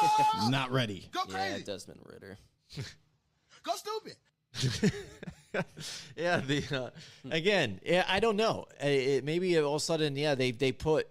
not 0.48 0.72
ready. 0.72 1.10
Yeah, 1.30 1.58
Desmond 1.58 2.00
Ridder. 2.10 2.38
Go 3.62 3.72
stupid. 3.74 4.16
yeah, 6.16 6.38
the 6.38 6.64
uh, 6.74 6.90
again, 7.30 7.78
yeah, 7.84 8.06
I 8.08 8.20
don't 8.20 8.36
know. 8.36 8.64
Uh, 8.82 8.86
It, 8.86 9.24
maybe 9.24 9.58
all 9.58 9.74
of 9.74 9.82
a 9.82 9.84
sudden, 9.84 10.16
yeah, 10.16 10.34
they 10.34 10.50
they 10.50 10.72
put 10.72 11.08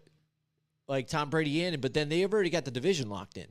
like 0.88 1.08
Tom 1.08 1.30
Brady 1.30 1.64
in, 1.64 1.80
but 1.80 1.94
then 1.94 2.10
they've 2.10 2.34
already 2.34 2.50
got 2.50 2.66
the 2.66 2.72
division 2.72 3.08
locked 3.08 3.38
in, 3.38 3.48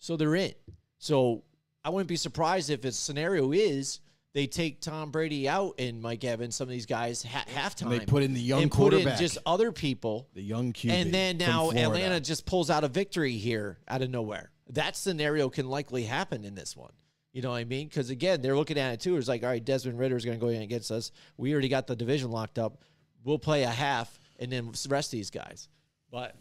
so 0.00 0.18
they're 0.18 0.36
in. 0.36 0.52
So 0.98 1.44
I 1.82 1.88
wouldn't 1.88 2.10
be 2.10 2.16
surprised 2.16 2.68
if 2.68 2.84
its 2.84 2.98
scenario 2.98 3.52
is 3.52 4.00
they 4.34 4.48
take 4.48 4.80
Tom 4.80 5.10
Brady 5.10 5.48
out 5.48 5.74
and 5.78 6.02
Mike 6.02 6.24
Evans, 6.24 6.56
some 6.56 6.64
of 6.64 6.72
these 6.72 6.86
guys 6.86 7.22
ha- 7.22 7.44
halftime. 7.54 7.90
they 7.90 8.00
put 8.00 8.22
in 8.24 8.34
the 8.34 8.40
young 8.40 8.62
and 8.62 8.70
put 8.70 8.92
in 8.92 9.00
quarterback. 9.00 9.18
just 9.18 9.38
other 9.46 9.70
people. 9.72 10.28
The 10.34 10.42
young 10.42 10.72
QB. 10.72 10.90
And 10.90 11.14
then 11.14 11.38
now. 11.38 11.70
Atlanta 11.70 12.20
just 12.20 12.44
pulls 12.44 12.68
out 12.68 12.82
a 12.84 12.88
victory 12.88 13.32
here 13.32 13.78
out 13.86 14.02
of 14.02 14.10
nowhere. 14.10 14.50
That 14.70 14.96
scenario 14.96 15.48
can 15.48 15.68
likely 15.68 16.02
happen 16.02 16.44
in 16.44 16.54
this 16.54 16.76
one. 16.76 16.92
You 17.32 17.42
know 17.42 17.50
what 17.50 17.56
I 17.56 17.64
mean? 17.64 17.88
Because 17.88 18.10
again, 18.10 18.42
they're 18.42 18.56
looking 18.56 18.78
at 18.78 18.92
it 18.92 19.00
too. 19.00 19.16
It's 19.16 19.28
like, 19.28 19.42
all 19.42 19.48
right, 19.48 19.64
Desmond 19.64 19.98
Ridder's 19.98 20.24
going 20.24 20.38
to 20.38 20.44
go 20.44 20.48
in 20.48 20.62
against 20.62 20.90
us. 20.90 21.12
We 21.36 21.52
already 21.52 21.68
got 21.68 21.86
the 21.86 21.96
division 21.96 22.30
locked 22.30 22.58
up. 22.58 22.82
We'll 23.24 23.38
play 23.38 23.62
a 23.62 23.70
half 23.70 24.18
and 24.38 24.50
then 24.50 24.72
rest 24.88 25.10
these 25.10 25.30
guys. 25.30 25.68
But 26.10 26.36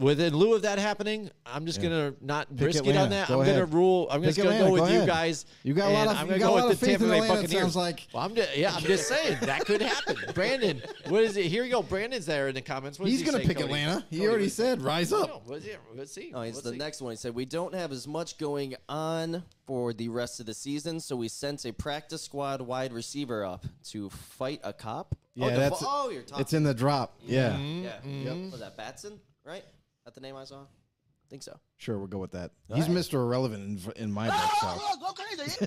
within 0.00 0.34
lieu 0.34 0.54
of 0.54 0.62
that 0.62 0.78
happening, 0.78 1.30
I'm 1.46 1.66
just 1.66 1.80
gonna 1.80 2.14
not 2.20 2.48
Pick 2.56 2.66
risk 2.66 2.84
it 2.86 2.96
on 2.96 3.10
that. 3.10 3.28
Go 3.28 3.40
I'm 3.40 3.46
gonna 3.46 3.64
rule. 3.66 4.08
I'm 4.10 4.20
Pick 4.22 4.28
just 4.30 4.38
gonna 4.38 4.50
Atlanta. 4.50 4.66
go 4.76 4.82
with 4.82 4.90
Go 4.90 5.00
you 5.00 5.06
guys. 5.06 5.46
You 5.62 5.74
got 5.74 5.90
a 5.90 5.92
lot 5.92 6.08
of- 6.08 6.16
I'm 6.16 6.26
gonna 6.26 6.38
go 6.38 6.54
with 6.54 6.78
the 6.80 6.86
faith 6.86 6.98
Tampa 6.98 7.04
in 7.04 7.10
Bay 7.10 7.16
Atlanta, 7.18 7.34
it 7.34 7.42
Buccaneers. 7.42 7.60
sounds 7.62 7.76
like. 7.76 8.06
Well, 8.12 8.22
I'm 8.24 8.34
just, 8.34 8.56
yeah, 8.56 8.74
I'm 8.74 8.82
just 8.82 9.06
saying 9.08 9.38
that 9.42 9.64
could 9.66 9.82
happen. 9.82 10.16
Brandon, 10.34 10.82
what 11.08 11.22
is 11.22 11.36
it? 11.36 11.46
Here 11.46 11.62
you 11.64 11.70
go. 11.70 11.82
Brandon's 11.82 12.26
there 12.26 12.48
in 12.48 12.54
the 12.54 12.62
comments. 12.62 12.98
What 12.98 13.08
He's 13.08 13.20
he 13.20 13.24
going 13.26 13.36
to 13.36 13.42
say, 13.42 13.48
pick 13.48 13.58
Cody? 13.58 13.66
Atlanta. 13.68 14.04
He 14.10 14.16
Cody, 14.18 14.28
already 14.28 14.44
what- 14.44 14.52
said, 14.52 14.82
rise 14.82 15.12
up. 15.12 15.42
Let's 15.46 15.64
see. 15.64 15.72
Let's 15.94 16.12
see. 16.12 16.30
No, 16.32 16.38
oh, 16.38 16.42
he's 16.42 16.54
Let's 16.54 16.64
the 16.64 16.72
see. 16.72 16.78
next 16.78 17.02
one. 17.02 17.12
He 17.12 17.16
said, 17.16 17.34
We 17.34 17.44
don't 17.44 17.74
have 17.74 17.92
as 17.92 18.08
much 18.08 18.38
going 18.38 18.74
on 18.88 19.42
for 19.66 19.92
the 19.92 20.08
rest 20.08 20.40
of 20.40 20.46
the 20.46 20.54
season, 20.54 20.98
so 21.00 21.14
we 21.14 21.28
sent 21.28 21.64
a 21.64 21.72
practice 21.72 22.22
squad 22.22 22.60
wide 22.60 22.92
receiver 22.92 23.44
up 23.44 23.64
to 23.90 24.08
fight 24.10 24.60
a 24.64 24.72
cop. 24.72 25.14
Yeah, 25.36 25.46
oh, 25.46 25.56
that's 25.56 25.80
fo- 25.80 25.86
oh, 25.88 26.10
you're 26.10 26.22
talking. 26.22 26.40
It's 26.42 26.52
in 26.54 26.64
the 26.64 26.74
drop. 26.74 27.16
Yeah. 27.24 27.50
Mm-hmm. 27.52 28.26
Yeah. 28.26 28.50
Was 28.50 28.60
that 28.60 28.76
Batson, 28.76 29.20
right? 29.44 29.64
That 30.04 30.14
the 30.14 30.20
name 30.20 30.36
I 30.36 30.44
saw? 30.44 30.62
I 30.62 31.28
think 31.30 31.42
so. 31.42 31.58
Sure, 31.76 31.98
we'll 31.98 32.06
go 32.08 32.18
with 32.18 32.32
that. 32.32 32.50
He's 32.74 32.88
Mr. 32.88 33.14
Irrelevant 33.14 33.84
in, 33.96 34.02
in 34.04 34.12
my 34.12 34.28
book. 34.28 34.50
So. 34.60 34.66
Oh, 34.68 34.96
go 35.00 35.12
crazy. 35.12 35.66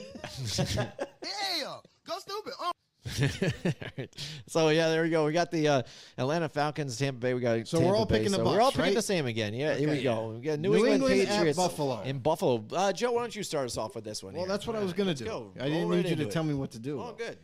yeah. 1.23 1.77
Go 2.07 2.19
stupid. 2.19 2.53
Oh. 2.59 2.71
so 4.47 4.69
yeah, 4.69 4.87
there 4.89 5.03
we 5.03 5.09
go. 5.09 5.25
We 5.25 5.33
got 5.33 5.51
the 5.51 5.67
uh, 5.67 5.81
Atlanta 6.17 6.47
Falcons, 6.49 6.97
Tampa 6.97 7.19
Bay. 7.19 7.33
We 7.33 7.41
got 7.41 7.67
So 7.67 7.77
Tampa 7.77 7.89
we're 7.91 7.97
all 7.97 8.05
Bay. 8.05 8.17
picking 8.19 8.31
the 8.31 8.37
so 8.37 8.45
We're 8.45 8.61
all 8.61 8.71
picking 8.71 8.85
right? 8.85 8.95
the 8.95 9.01
same 9.01 9.25
again. 9.25 9.53
Yeah, 9.53 9.75
here 9.75 9.87
we 9.89 9.95
Okay. 9.95 10.03
go. 10.03 10.29
We 10.29 10.41
got 10.41 10.59
New, 10.59 10.69
New 10.69 10.75
England, 10.85 10.93
England 11.03 11.21
at 11.21 11.27
Patriots 11.29 11.57
Buffalo. 11.57 12.01
in 12.01 12.19
Buffalo. 12.19 12.63
Uh, 12.71 12.93
Joe, 12.93 13.11
why 13.11 13.21
don't 13.21 13.35
you 13.35 13.43
start 13.43 13.65
us 13.65 13.77
off 13.77 13.95
with 13.95 14.03
this 14.05 14.23
one? 14.23 14.33
Well, 14.33 14.43
here? 14.43 14.49
that's 14.49 14.65
what 14.67 14.75
I 14.75 14.79
was 14.83 14.93
going 14.93 15.09
to 15.13 15.15
do. 15.15 15.25
go. 15.25 15.51
I 15.59 15.65
didn't 15.69 15.89
need 15.89 15.97
you 15.97 16.03
to 16.03 16.21
into 16.23 16.25
tell 16.27 16.43
me 16.43 16.53
what 16.53 16.71
to 16.71 16.79
do. 16.79 16.99
Oh, 17.01 17.15
good. 17.17 17.37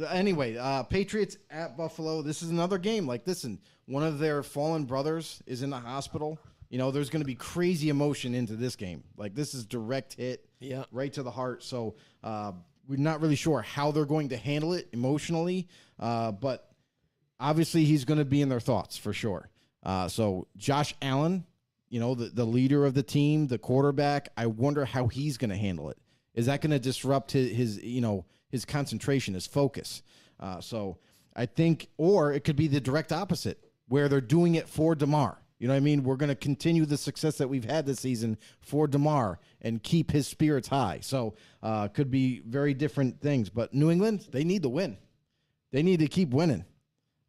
Uh, 0.00 0.04
anyway, 0.06 0.56
uh, 0.56 0.82
Patriots 0.82 1.36
at 1.50 1.76
Buffalo. 1.76 2.22
This 2.22 2.42
is 2.42 2.50
another 2.50 2.78
game. 2.78 3.06
Like, 3.06 3.26
listen, 3.26 3.60
one 3.88 4.02
of 4.02 4.18
their 4.18 4.42
fallen 4.42 4.84
brothers 4.84 5.42
is 5.46 5.62
in 5.62 5.70
the 5.70 5.78
hospital. 5.78 6.38
You 6.68 6.76
know, 6.76 6.90
there's 6.90 7.08
going 7.08 7.22
to 7.22 7.26
be 7.26 7.34
crazy 7.34 7.88
emotion 7.88 8.34
into 8.34 8.54
this 8.54 8.76
game. 8.76 9.02
Like, 9.16 9.34
this 9.34 9.54
is 9.54 9.64
direct 9.64 10.14
hit, 10.14 10.46
Yeah. 10.60 10.84
right 10.92 11.10
to 11.14 11.22
the 11.22 11.30
heart. 11.30 11.62
So 11.62 11.94
uh, 12.22 12.52
we're 12.86 12.98
not 12.98 13.22
really 13.22 13.34
sure 13.34 13.62
how 13.62 13.90
they're 13.90 14.04
going 14.04 14.28
to 14.28 14.36
handle 14.36 14.74
it 14.74 14.88
emotionally, 14.92 15.66
uh, 15.98 16.32
but 16.32 16.70
obviously 17.40 17.86
he's 17.86 18.04
going 18.04 18.18
to 18.18 18.26
be 18.26 18.42
in 18.42 18.50
their 18.50 18.60
thoughts 18.60 18.98
for 18.98 19.14
sure. 19.14 19.48
Uh, 19.82 20.06
so 20.08 20.46
Josh 20.58 20.94
Allen, 21.00 21.46
you 21.88 21.98
know, 22.00 22.14
the, 22.14 22.26
the 22.26 22.44
leader 22.44 22.84
of 22.84 22.92
the 22.92 23.02
team, 23.02 23.46
the 23.46 23.56
quarterback, 23.58 24.28
I 24.36 24.44
wonder 24.46 24.84
how 24.84 25.06
he's 25.06 25.38
going 25.38 25.50
to 25.50 25.56
handle 25.56 25.88
it. 25.88 25.96
Is 26.34 26.44
that 26.46 26.60
going 26.60 26.72
to 26.72 26.78
disrupt 26.78 27.32
his, 27.32 27.50
his, 27.56 27.82
you 27.82 28.02
know, 28.02 28.26
his 28.50 28.66
concentration, 28.66 29.32
his 29.32 29.46
focus? 29.46 30.02
Uh, 30.38 30.60
so 30.60 30.98
I 31.34 31.46
think, 31.46 31.88
or 31.96 32.32
it 32.34 32.44
could 32.44 32.56
be 32.56 32.68
the 32.68 32.80
direct 32.80 33.12
opposite, 33.12 33.64
where 33.88 34.08
they're 34.08 34.20
doing 34.20 34.54
it 34.54 34.68
for 34.68 34.94
Damar. 34.94 35.38
You 35.58 35.66
know 35.66 35.74
what 35.74 35.78
I 35.78 35.80
mean? 35.80 36.04
We're 36.04 36.16
going 36.16 36.28
to 36.28 36.36
continue 36.36 36.86
the 36.86 36.96
success 36.96 37.38
that 37.38 37.48
we've 37.48 37.64
had 37.64 37.84
this 37.84 37.98
season 37.98 38.38
for 38.60 38.86
Damar 38.86 39.40
and 39.60 39.82
keep 39.82 40.12
his 40.12 40.28
spirits 40.28 40.68
high. 40.68 41.00
So 41.02 41.34
uh, 41.62 41.88
could 41.88 42.10
be 42.10 42.42
very 42.46 42.74
different 42.74 43.20
things. 43.20 43.50
But 43.50 43.74
New 43.74 43.90
England, 43.90 44.28
they 44.30 44.44
need 44.44 44.62
the 44.62 44.68
win. 44.68 44.96
They 45.72 45.82
need 45.82 45.98
to 45.98 46.06
keep 46.06 46.30
winning. 46.30 46.64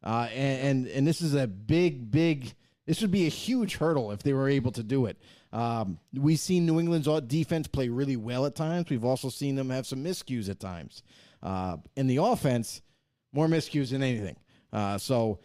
Uh, 0.02 0.28
and, 0.32 0.68
and 0.68 0.86
and 0.88 1.06
this 1.06 1.20
is 1.20 1.34
a 1.34 1.46
big, 1.46 2.10
big. 2.10 2.54
This 2.86 3.02
would 3.02 3.10
be 3.10 3.26
a 3.26 3.30
huge 3.30 3.76
hurdle 3.76 4.12
if 4.12 4.22
they 4.22 4.32
were 4.32 4.48
able 4.48 4.72
to 4.72 4.82
do 4.82 5.06
it. 5.06 5.18
Um, 5.52 5.98
we've 6.14 6.38
seen 6.38 6.64
New 6.64 6.78
England's 6.78 7.08
defense 7.26 7.66
play 7.66 7.88
really 7.88 8.16
well 8.16 8.46
at 8.46 8.54
times. 8.54 8.88
We've 8.88 9.04
also 9.04 9.28
seen 9.28 9.56
them 9.56 9.70
have 9.70 9.86
some 9.86 10.02
miscues 10.02 10.48
at 10.48 10.60
times. 10.60 11.02
Uh, 11.42 11.78
in 11.96 12.06
the 12.06 12.18
offense, 12.18 12.80
more 13.32 13.46
miscues 13.46 13.90
than 13.90 14.02
anything. 14.02 14.36
Uh, 14.72 14.96
so 14.96 15.40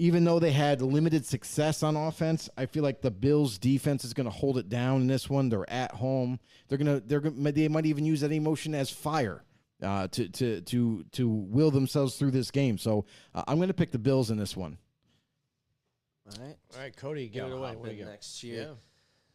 even 0.00 0.24
though 0.24 0.38
they 0.38 0.50
had 0.50 0.80
limited 0.80 1.26
success 1.26 1.82
on 1.82 1.94
offense, 1.94 2.48
I 2.56 2.64
feel 2.64 2.82
like 2.82 3.02
the 3.02 3.10
Bills' 3.10 3.58
defense 3.58 4.02
is 4.02 4.14
going 4.14 4.24
to 4.24 4.30
hold 4.30 4.56
it 4.56 4.70
down 4.70 5.02
in 5.02 5.06
this 5.06 5.28
one. 5.28 5.50
They're 5.50 5.68
at 5.68 5.92
home. 5.92 6.40
They're 6.68 6.78
gonna 6.78 7.00
they're 7.00 7.20
gonna, 7.20 7.52
they 7.52 7.68
might 7.68 7.84
even 7.84 8.06
use 8.06 8.22
that 8.22 8.32
emotion 8.32 8.74
as 8.74 8.88
fire 8.88 9.44
uh, 9.82 10.08
to 10.08 10.30
to 10.30 10.62
to 10.62 11.04
to 11.12 11.28
will 11.28 11.70
themselves 11.70 12.16
through 12.16 12.30
this 12.30 12.50
game. 12.50 12.78
So 12.78 13.04
uh, 13.34 13.44
I'm 13.46 13.56
going 13.56 13.68
to 13.68 13.74
pick 13.74 13.90
the 13.90 13.98
Bills 13.98 14.30
in 14.30 14.38
this 14.38 14.56
one. 14.56 14.78
All 16.26 16.46
right. 16.46 16.56
All 16.74 16.80
right, 16.80 16.96
Cody, 16.96 17.28
give 17.28 17.44
I'll 17.44 17.52
it 17.52 17.56
away. 17.58 17.76
What 17.76 17.84
do 17.84 17.90
in 17.90 17.98
you 17.98 18.04
got? 18.04 18.10
next 18.12 18.42
year. 18.42 18.62
Yeah. 18.62 18.74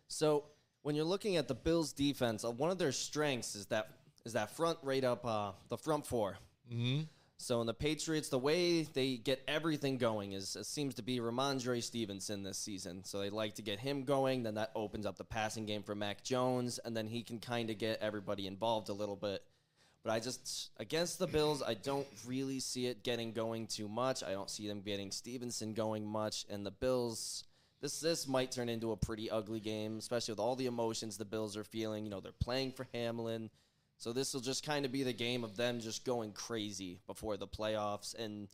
So 0.07 0.45
when 0.81 0.95
you're 0.95 1.05
looking 1.05 1.37
at 1.37 1.47
the 1.47 1.53
Bills' 1.55 1.93
defense, 1.93 2.43
uh, 2.43 2.49
one 2.49 2.71
of 2.71 2.79
their 2.79 2.91
strengths 2.91 3.53
is 3.53 3.67
that 3.67 3.89
is 4.25 4.33
that 4.33 4.49
front 4.55 4.79
right 4.81 5.03
up 5.03 5.27
uh, 5.27 5.51
the 5.69 5.77
front 5.77 6.07
4 6.07 6.37
Mm-hmm. 6.73 7.03
So 7.37 7.59
in 7.61 7.67
the 7.67 7.73
Patriots, 7.73 8.29
the 8.29 8.39
way 8.39 8.83
they 8.83 9.17
get 9.17 9.43
everything 9.47 9.97
going 9.97 10.31
is 10.31 10.57
seems 10.63 10.95
to 10.95 11.03
be 11.03 11.19
Rhamondre 11.19 11.83
Stevenson 11.83 12.43
this 12.43 12.57
season. 12.57 13.03
So 13.03 13.19
they 13.19 13.29
like 13.29 13.55
to 13.55 13.61
get 13.61 13.79
him 13.79 14.03
going, 14.03 14.43
then 14.43 14.55
that 14.55 14.71
opens 14.73 15.05
up 15.05 15.17
the 15.17 15.25
passing 15.25 15.65
game 15.65 15.83
for 15.83 15.95
Mac 15.95 16.23
Jones, 16.23 16.79
and 16.79 16.95
then 16.95 17.07
he 17.07 17.23
can 17.23 17.39
kind 17.39 17.69
of 17.69 17.77
get 17.77 17.99
everybody 18.01 18.47
involved 18.47 18.89
a 18.89 18.93
little 18.93 19.17
bit. 19.17 19.43
But 20.03 20.11
I 20.13 20.19
just 20.19 20.69
against 20.77 21.19
the 21.19 21.27
Bills, 21.27 21.61
I 21.61 21.73
don't 21.73 22.07
really 22.25 22.59
see 22.59 22.87
it 22.87 23.03
getting 23.03 23.33
going 23.33 23.67
too 23.67 23.89
much. 23.89 24.23
I 24.23 24.31
don't 24.31 24.49
see 24.49 24.67
them 24.67 24.81
getting 24.81 25.11
Stevenson 25.11 25.73
going 25.73 26.05
much, 26.05 26.45
and 26.49 26.65
the 26.65 26.71
Bills. 26.71 27.43
This 27.81 27.99
this 27.99 28.27
might 28.27 28.51
turn 28.51 28.69
into 28.69 28.91
a 28.91 28.97
pretty 28.97 29.29
ugly 29.29 29.59
game, 29.59 29.97
especially 29.97 30.31
with 30.31 30.39
all 30.39 30.55
the 30.55 30.67
emotions 30.67 31.17
the 31.17 31.25
Bills 31.25 31.57
are 31.57 31.63
feeling. 31.63 32.05
You 32.05 32.11
know, 32.11 32.21
they're 32.21 32.31
playing 32.31 32.71
for 32.71 32.87
Hamlin, 32.93 33.49
so 33.97 34.13
this 34.13 34.33
will 34.33 34.41
just 34.41 34.65
kind 34.65 34.85
of 34.85 34.91
be 34.91 35.03
the 35.03 35.13
game 35.13 35.43
of 35.43 35.55
them 35.55 35.79
just 35.79 36.05
going 36.05 36.31
crazy 36.31 36.99
before 37.07 37.37
the 37.37 37.47
playoffs, 37.47 38.13
and 38.17 38.47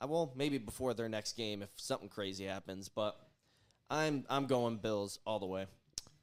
I 0.00 0.06
will 0.06 0.32
maybe 0.36 0.58
before 0.58 0.94
their 0.94 1.08
next 1.08 1.36
game 1.36 1.62
if 1.62 1.70
something 1.76 2.08
crazy 2.08 2.44
happens. 2.44 2.88
But 2.88 3.16
I'm 3.90 4.24
I'm 4.28 4.46
going 4.46 4.76
Bills 4.76 5.18
all 5.26 5.38
the 5.38 5.46
way. 5.46 5.66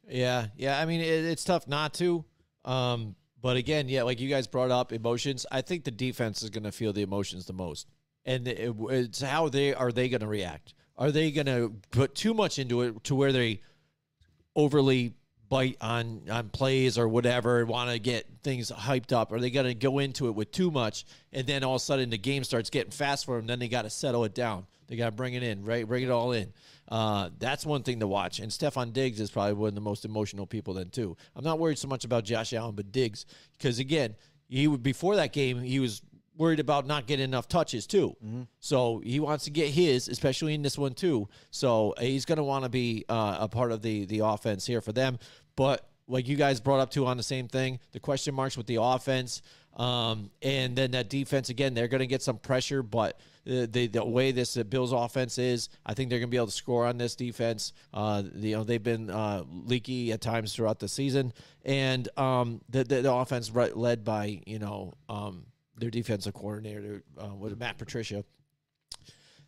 Yeah, 0.07 0.47
yeah. 0.55 0.79
I 0.79 0.85
mean, 0.85 1.01
it, 1.01 1.25
it's 1.25 1.43
tough 1.43 1.67
not 1.67 1.93
to. 1.95 2.25
Um, 2.65 3.15
but 3.41 3.57
again, 3.57 3.89
yeah, 3.89 4.03
like 4.03 4.19
you 4.19 4.29
guys 4.29 4.47
brought 4.47 4.71
up 4.71 4.91
emotions. 4.93 5.45
I 5.51 5.61
think 5.61 5.83
the 5.83 5.91
defense 5.91 6.43
is 6.43 6.49
going 6.49 6.63
to 6.63 6.71
feel 6.71 6.93
the 6.93 7.01
emotions 7.01 7.45
the 7.45 7.53
most, 7.53 7.87
and 8.25 8.47
it, 8.47 8.75
it's 8.89 9.21
how 9.21 9.49
they 9.49 9.73
are 9.73 9.91
they 9.91 10.09
going 10.09 10.21
to 10.21 10.27
react. 10.27 10.73
Are 10.97 11.11
they 11.11 11.31
going 11.31 11.47
to 11.47 11.73
put 11.89 12.13
too 12.13 12.33
much 12.33 12.59
into 12.59 12.81
it 12.81 13.03
to 13.05 13.15
where 13.15 13.31
they 13.31 13.61
overly 14.55 15.15
bite 15.51 15.75
on 15.81 16.21
on 16.31 16.47
plays 16.47 16.97
or 16.97 17.09
whatever 17.09 17.59
and 17.59 17.67
want 17.67 17.91
to 17.91 17.99
get 17.99 18.25
things 18.41 18.71
hyped 18.71 19.11
up? 19.11 19.33
Are 19.33 19.39
they 19.39 19.51
going 19.51 19.65
to 19.65 19.73
go 19.73 19.99
into 19.99 20.27
it 20.27 20.31
with 20.31 20.49
too 20.51 20.71
much 20.71 21.05
and 21.33 21.45
then 21.45 21.65
all 21.65 21.75
of 21.75 21.81
a 21.81 21.83
sudden 21.83 22.09
the 22.09 22.17
game 22.17 22.45
starts 22.45 22.69
getting 22.69 22.91
fast 22.91 23.25
for 23.25 23.35
them? 23.35 23.47
Then 23.47 23.59
they 23.59 23.67
got 23.67 23.81
to 23.81 23.89
settle 23.89 24.23
it 24.23 24.33
down. 24.33 24.65
They 24.87 24.95
got 24.95 25.07
to 25.07 25.11
bring 25.11 25.33
it 25.33 25.43
in, 25.43 25.65
right? 25.65 25.85
Bring 25.85 26.03
it 26.03 26.09
all 26.09 26.31
in. 26.31 26.53
Uh, 26.87 27.31
that's 27.37 27.65
one 27.65 27.83
thing 27.83 27.99
to 27.99 28.07
watch. 28.07 28.39
And 28.39 28.49
Stefon 28.49 28.93
Diggs 28.93 29.19
is 29.19 29.29
probably 29.29 29.53
one 29.53 29.67
of 29.67 29.75
the 29.75 29.81
most 29.81 30.05
emotional 30.05 30.45
people 30.45 30.73
then 30.73 30.89
too. 30.89 31.17
I'm 31.35 31.43
not 31.43 31.59
worried 31.59 31.77
so 31.77 31.89
much 31.89 32.05
about 32.05 32.23
Josh 32.23 32.53
Allen, 32.53 32.73
but 32.73 32.93
Diggs 32.93 33.25
because 33.57 33.77
again, 33.77 34.15
he 34.47 34.69
would 34.69 34.81
before 34.81 35.17
that 35.17 35.33
game 35.33 35.61
he 35.61 35.81
was 35.81 36.01
worried 36.37 36.59
about 36.59 36.87
not 36.87 37.07
getting 37.07 37.25
enough 37.25 37.47
touches 37.47 37.85
too. 37.85 38.15
So 38.59 39.01
he 39.03 39.19
wants 39.19 39.43
to 39.45 39.51
get 39.51 39.69
his, 39.69 40.07
especially 40.07 40.53
in 40.53 40.61
this 40.61 40.77
one 40.77 40.93
too. 40.93 41.27
So 41.51 41.93
he's 41.99 42.25
going 42.25 42.37
to 42.37 42.43
want 42.43 42.63
to 42.63 42.69
be 42.69 43.05
uh, 43.09 43.37
a 43.41 43.47
part 43.47 43.71
of 43.71 43.81
the 43.81 44.05
the 44.05 44.19
offense 44.19 44.65
here 44.65 44.81
for 44.81 44.91
them. 44.91 45.19
But 45.55 45.87
like 46.07 46.27
you 46.27 46.35
guys 46.35 46.59
brought 46.59 46.79
up 46.79 46.89
too 46.89 47.05
on 47.05 47.17
the 47.17 47.23
same 47.23 47.47
thing, 47.47 47.79
the 47.91 47.99
question 47.99 48.33
marks 48.33 48.57
with 48.57 48.65
the 48.67 48.77
offense, 48.81 49.41
um, 49.77 50.31
and 50.41 50.75
then 50.75 50.91
that 50.91 51.09
defense 51.09 51.49
again, 51.49 51.73
they're 51.73 51.87
going 51.87 51.99
to 51.99 52.07
get 52.07 52.21
some 52.21 52.37
pressure, 52.37 52.83
but. 52.83 53.19
The, 53.43 53.65
the, 53.65 53.87
the 53.87 54.05
way 54.05 54.31
this 54.31 54.55
uh, 54.55 54.61
Bills 54.61 54.91
offense 54.91 55.39
is, 55.39 55.69
I 55.83 55.95
think 55.95 56.11
they're 56.11 56.19
going 56.19 56.29
to 56.29 56.31
be 56.31 56.37
able 56.37 56.45
to 56.45 56.51
score 56.51 56.85
on 56.85 56.99
this 56.99 57.15
defense. 57.15 57.73
Uh, 57.91 58.21
you 58.35 58.55
know 58.55 58.63
they've 58.63 58.83
been 58.83 59.09
uh, 59.09 59.41
leaky 59.65 60.11
at 60.11 60.21
times 60.21 60.53
throughout 60.53 60.77
the 60.77 60.87
season, 60.87 61.33
and 61.65 62.07
um, 62.19 62.61
the, 62.69 62.83
the 62.83 63.01
the 63.01 63.11
offense 63.11 63.51
led 63.51 64.03
by 64.05 64.41
you 64.45 64.59
know 64.59 64.93
um, 65.09 65.45
their 65.81 65.89
defensive 65.89 66.33
coordinator 66.33 67.03
uh, 67.21 67.33
with 67.35 67.59
Matt 67.59 67.77
Patricia. 67.77 68.23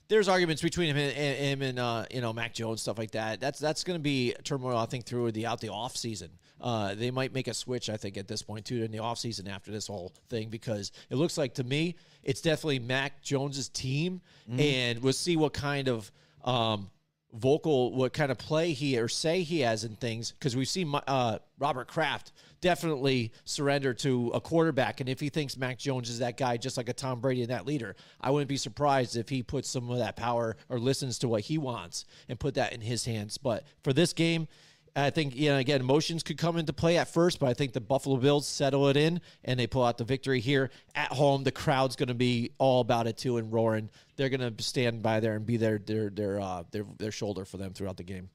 There's 0.10 0.28
arguments 0.28 0.62
between 0.62 0.90
him 0.90 0.98
and, 0.98 1.16
and 1.16 1.38
him 1.38 1.62
and 1.62 1.80
uh, 1.80 2.06
you 2.12 2.20
know 2.20 2.34
Mac 2.34 2.54
Jones 2.54 2.82
stuff 2.82 2.98
like 2.98 3.12
that. 3.12 3.40
That's 3.40 3.60
that's 3.60 3.84
going 3.86 3.98
to 3.98 4.04
be 4.04 4.36
turmoil 4.44 4.78
I 4.78 4.86
think 4.86 5.06
through 5.06 5.32
the 5.32 5.46
out 5.46 5.62
the 5.62 5.70
off 5.70 5.96
season. 5.96 6.30
Uh, 6.60 6.96
they 6.96 7.12
might 7.12 7.34
make 7.34 7.48
a 7.48 7.54
switch 7.54 7.90
I 7.90 7.98
think 7.98 8.18
at 8.18 8.28
this 8.28 8.42
point 8.42 8.66
too 8.66 8.84
in 8.84 8.92
the 8.92 9.00
off 9.00 9.18
season 9.18 9.48
after 9.48 9.72
this 9.72 9.88
whole 9.88 10.14
thing 10.30 10.50
because 10.50 10.92
it 11.10 11.16
looks 11.16 11.38
like 11.38 11.56
to 11.56 11.64
me 11.64 11.96
it's 12.24 12.42
definitely 12.42 12.80
Mac 12.80 13.22
Jones's 13.22 13.70
team 13.70 14.22
and 14.58 15.02
we'll 15.02 15.14
see 15.14 15.36
what 15.36 15.54
kind 15.54 15.90
of 15.90 16.10
um, 16.46 16.90
vocal 17.34 17.94
what 17.94 18.14
kind 18.14 18.32
of 18.32 18.38
play 18.38 18.72
he 18.72 18.98
or 18.98 19.08
say 19.08 19.42
he 19.42 19.62
has 19.62 19.84
in 19.84 19.96
things 19.96 20.32
because 20.32 20.56
we've 20.56 20.70
seen 20.70 20.94
uh, 21.08 21.40
Robert 21.60 21.88
Kraft 21.88 22.32
definitely 22.64 23.34
surrender 23.44 23.94
to 23.94 24.32
a 24.34 24.40
quarterback 24.40 25.02
and 25.02 25.10
if 25.10 25.20
he 25.20 25.28
thinks 25.28 25.58
Mac 25.58 25.78
Jones 25.78 26.10
is 26.10 26.20
that 26.20 26.38
guy 26.38 26.56
just 26.56 26.78
like 26.78 26.88
a 26.88 26.94
Tom 26.94 27.20
Brady 27.20 27.42
and 27.42 27.52
that 27.52 27.68
leader 27.68 27.96
I 28.22 28.32
wouldn't 28.32 28.48
be 28.48 28.56
surprised 28.56 29.18
if 29.18 29.28
he 29.28 29.44
puts 29.44 29.70
some 29.70 29.90
of 29.90 29.98
that 29.98 30.16
power 30.16 30.56
or 30.70 30.80
listens 30.80 31.20
to 31.20 31.28
what 31.28 31.42
he 31.42 31.58
wants 31.58 32.06
and 32.30 32.40
put 32.40 32.54
that 32.56 32.72
in 32.72 32.80
his 32.80 33.04
hands 33.04 33.38
but 33.38 33.66
for 33.84 33.92
this 33.92 34.14
game 34.14 34.48
I 34.96 35.10
think, 35.10 35.36
you 35.36 35.50
know, 35.50 35.58
again, 35.58 35.82
emotions 35.82 36.22
could 36.22 36.38
come 36.38 36.56
into 36.58 36.72
play 36.72 36.98
at 36.98 37.12
first, 37.12 37.40
but 37.40 37.50
I 37.50 37.56
think 37.56 37.74
the 37.74 37.82
Buffalo 37.82 38.18
Bills 38.18 38.48
settle 38.48 38.90
it 38.90 38.98
in 38.98 39.22
and 39.44 39.60
they 39.60 39.66
pull 39.66 39.84
out 39.84 39.98
the 39.98 40.04
victory 40.04 40.40
here 40.40 40.70
at 40.94 41.12
home. 41.12 41.44
The 41.44 41.52
crowd's 41.52 41.96
going 41.96 42.10
to 42.10 42.14
be 42.14 42.52
all 42.60 42.82
about 42.82 43.08
it 43.08 43.18
too 43.18 43.38
and 43.38 43.52
roaring. 43.52 43.90
They're 44.18 44.30
going 44.30 44.56
to 44.56 44.64
stand 44.64 45.02
by 45.02 45.20
there 45.20 45.36
and 45.36 45.46
be 45.48 45.58
their 45.58 45.80
their 45.80 46.12
their 46.12 46.40
uh, 46.40 46.64
their 46.70 46.86
their 47.00 47.12
shoulder 47.12 47.44
for 47.44 47.58
them 47.58 47.74
throughout 47.74 47.98
the 47.98 48.04
game. 48.04 48.30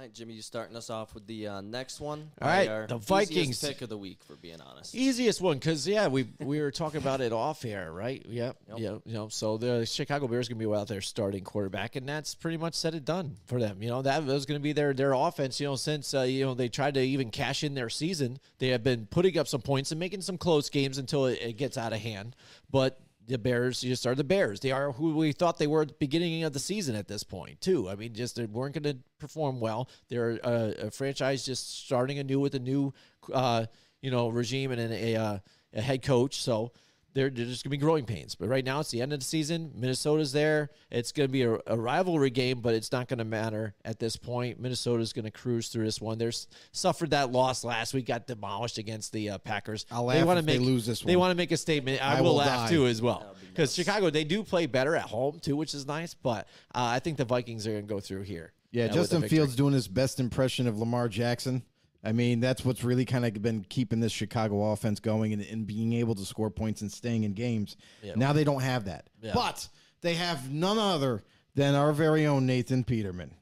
All 0.00 0.06
right, 0.06 0.14
Jimmy, 0.14 0.32
you 0.32 0.40
starting 0.40 0.76
us 0.76 0.88
off 0.88 1.12
with 1.12 1.26
the 1.26 1.46
uh, 1.46 1.60
next 1.60 2.00
one. 2.00 2.30
All 2.40 2.48
right, 2.48 2.66
Our 2.66 2.86
the 2.86 2.96
Vikings. 2.96 3.60
pick 3.62 3.82
of 3.82 3.90
the 3.90 3.98
week, 3.98 4.24
for 4.24 4.34
being 4.34 4.58
honest. 4.62 4.94
Easiest 4.94 5.42
one 5.42 5.58
because 5.58 5.86
yeah, 5.86 6.08
we 6.08 6.26
we 6.38 6.58
were 6.58 6.70
talking 6.70 7.02
about 7.02 7.20
it 7.20 7.34
off 7.34 7.66
air, 7.66 7.92
right? 7.92 8.24
Yep, 8.26 8.56
Yep. 8.68 8.78
yeah, 8.78 8.96
you 9.04 9.12
know. 9.12 9.28
So 9.28 9.58
the 9.58 9.84
Chicago 9.84 10.26
Bears 10.26 10.48
going 10.48 10.58
to 10.58 10.66
be 10.66 10.74
out 10.74 10.88
there 10.88 11.02
starting 11.02 11.44
quarterback, 11.44 11.96
and 11.96 12.08
that's 12.08 12.34
pretty 12.34 12.56
much 12.56 12.72
said 12.72 12.94
it 12.94 13.04
done 13.04 13.36
for 13.44 13.60
them. 13.60 13.82
You 13.82 13.90
know 13.90 14.00
that 14.00 14.24
was 14.24 14.46
going 14.46 14.58
to 14.58 14.62
be 14.62 14.72
their 14.72 14.94
their 14.94 15.12
offense. 15.12 15.60
You 15.60 15.66
know, 15.66 15.76
since 15.76 16.14
uh, 16.14 16.22
you 16.22 16.46
know 16.46 16.54
they 16.54 16.70
tried 16.70 16.94
to 16.94 17.02
even 17.02 17.28
cash 17.28 17.62
in 17.62 17.74
their 17.74 17.90
season, 17.90 18.38
they 18.58 18.68
have 18.68 18.82
been 18.82 19.04
putting 19.04 19.36
up 19.36 19.48
some 19.48 19.60
points 19.60 19.90
and 19.90 20.00
making 20.00 20.22
some 20.22 20.38
close 20.38 20.70
games 20.70 20.96
until 20.96 21.26
it, 21.26 21.42
it 21.42 21.58
gets 21.58 21.76
out 21.76 21.92
of 21.92 22.00
hand. 22.00 22.34
But 22.70 22.98
the 23.30 23.38
Bears 23.38 23.80
just 23.80 24.06
are 24.06 24.14
the 24.14 24.24
Bears. 24.24 24.60
They 24.60 24.72
are 24.72 24.92
who 24.92 25.14
we 25.16 25.32
thought 25.32 25.58
they 25.58 25.66
were 25.66 25.82
at 25.82 25.88
the 25.88 25.94
beginning 25.94 26.44
of 26.44 26.52
the 26.52 26.58
season 26.58 26.94
at 26.94 27.08
this 27.08 27.22
point, 27.22 27.60
too. 27.60 27.88
I 27.88 27.94
mean, 27.94 28.12
just 28.12 28.36
they 28.36 28.46
weren't 28.46 28.74
going 28.74 28.94
to 28.94 29.02
perform 29.18 29.60
well. 29.60 29.88
They're 30.08 30.38
a, 30.42 30.86
a 30.86 30.90
franchise 30.90 31.44
just 31.44 31.84
starting 31.84 32.18
anew 32.18 32.40
with 32.40 32.54
a 32.54 32.58
new, 32.58 32.92
uh, 33.32 33.66
you 34.02 34.10
know, 34.10 34.28
regime 34.28 34.72
and 34.72 34.92
a, 34.92 35.14
a, 35.14 35.42
a 35.74 35.80
head 35.80 36.02
coach. 36.02 36.42
So 36.42 36.72
they're, 37.14 37.30
they're 37.30 37.46
just 37.46 37.64
going 37.64 37.70
to 37.70 37.76
be 37.76 37.76
growing 37.76 38.04
pains. 38.04 38.34
But 38.34 38.48
right 38.48 38.64
now, 38.64 38.80
it's 38.80 38.90
the 38.90 39.02
end 39.02 39.12
of 39.12 39.18
the 39.18 39.24
season. 39.24 39.72
Minnesota's 39.74 40.32
there. 40.32 40.70
It's 40.90 41.12
going 41.12 41.28
to 41.28 41.32
be 41.32 41.42
a, 41.42 41.58
a 41.66 41.76
rivalry 41.76 42.30
game, 42.30 42.60
but 42.60 42.74
it's 42.74 42.92
not 42.92 43.08
going 43.08 43.18
to 43.18 43.24
matter 43.24 43.74
at 43.84 43.98
this 43.98 44.16
point. 44.16 44.60
Minnesota's 44.60 45.12
going 45.12 45.24
to 45.24 45.30
cruise 45.30 45.68
through 45.68 45.84
this 45.84 46.00
one. 46.00 46.18
They're 46.18 46.32
suffered 46.72 47.10
that 47.10 47.32
loss 47.32 47.64
last 47.64 47.94
week, 47.94 48.06
got 48.06 48.26
demolished 48.26 48.78
against 48.78 49.12
the 49.12 49.30
uh, 49.30 49.38
Packers. 49.38 49.86
I'll 49.90 50.06
they 50.06 50.18
laugh 50.18 50.26
wanna 50.26 50.42
they 50.42 50.58
make, 50.58 50.66
lose 50.66 50.86
this 50.86 51.00
They 51.00 51.16
want 51.16 51.30
to 51.32 51.36
make 51.36 51.52
a 51.52 51.56
statement. 51.56 52.04
I, 52.04 52.18
I 52.18 52.20
will, 52.20 52.30
will 52.30 52.36
laugh 52.36 52.68
die. 52.68 52.74
too 52.74 52.86
as 52.86 53.02
well 53.02 53.34
because 53.50 53.74
Chicago 53.74 54.10
they 54.10 54.24
do 54.24 54.42
play 54.42 54.66
better 54.66 54.96
at 54.96 55.04
home 55.04 55.38
too, 55.40 55.56
which 55.56 55.74
is 55.74 55.86
nice. 55.86 56.14
But 56.14 56.46
uh, 56.74 56.84
I 56.84 56.98
think 56.98 57.16
the 57.16 57.24
Vikings 57.24 57.66
are 57.66 57.72
going 57.72 57.86
to 57.86 57.94
go 57.94 58.00
through 58.00 58.22
here. 58.22 58.52
Yeah, 58.72 58.84
with 58.86 58.94
Justin. 58.94 59.28
Fields 59.28 59.56
doing 59.56 59.74
his 59.74 59.88
best 59.88 60.20
impression 60.20 60.66
of 60.66 60.78
Lamar 60.78 61.08
Jackson. 61.08 61.62
I 62.02 62.12
mean, 62.12 62.40
that's 62.40 62.64
what's 62.64 62.82
really 62.82 63.04
kind 63.04 63.26
of 63.26 63.42
been 63.42 63.64
keeping 63.68 64.00
this 64.00 64.12
Chicago 64.12 64.72
offense 64.72 65.00
going 65.00 65.32
and, 65.32 65.42
and 65.42 65.66
being 65.66 65.92
able 65.92 66.14
to 66.14 66.24
score 66.24 66.50
points 66.50 66.80
and 66.80 66.90
staying 66.90 67.24
in 67.24 67.34
games. 67.34 67.76
Now 68.16 68.32
they 68.32 68.44
don't 68.44 68.62
have 68.62 68.86
that. 68.86 69.08
Yeah. 69.20 69.32
But 69.34 69.68
they 70.00 70.14
have 70.14 70.50
none 70.50 70.78
other 70.78 71.22
than 71.54 71.74
our 71.74 71.92
very 71.92 72.26
own 72.26 72.46
Nathan 72.46 72.84
Peterman. 72.84 73.34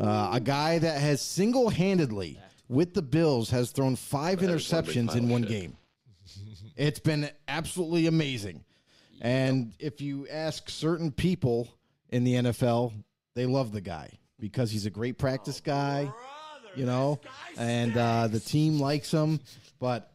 Uh, 0.00 0.30
a 0.32 0.40
guy 0.40 0.78
that 0.78 1.00
has 1.00 1.20
single 1.20 1.68
handedly, 1.68 2.40
with 2.68 2.94
the 2.94 3.02
Bills, 3.02 3.50
has 3.50 3.70
thrown 3.70 3.94
five 3.94 4.40
interceptions 4.40 5.14
in 5.14 5.28
one 5.28 5.42
game. 5.42 5.76
It's 6.74 7.00
been 7.00 7.28
absolutely 7.46 8.06
amazing. 8.06 8.64
And 9.20 9.74
if 9.78 10.00
you 10.00 10.26
ask 10.28 10.70
certain 10.70 11.12
people 11.12 11.68
in 12.08 12.24
the 12.24 12.34
NFL, 12.34 12.94
they 13.34 13.44
love 13.44 13.72
the 13.72 13.82
guy 13.82 14.10
because 14.40 14.70
he's 14.70 14.86
a 14.86 14.90
great 14.90 15.18
practice 15.18 15.60
guy, 15.60 16.10
you 16.74 16.86
know, 16.86 17.20
and 17.56 17.96
uh, 17.96 18.28
the 18.28 18.40
team 18.40 18.78
likes 18.80 19.10
him. 19.10 19.40
But 19.78 20.12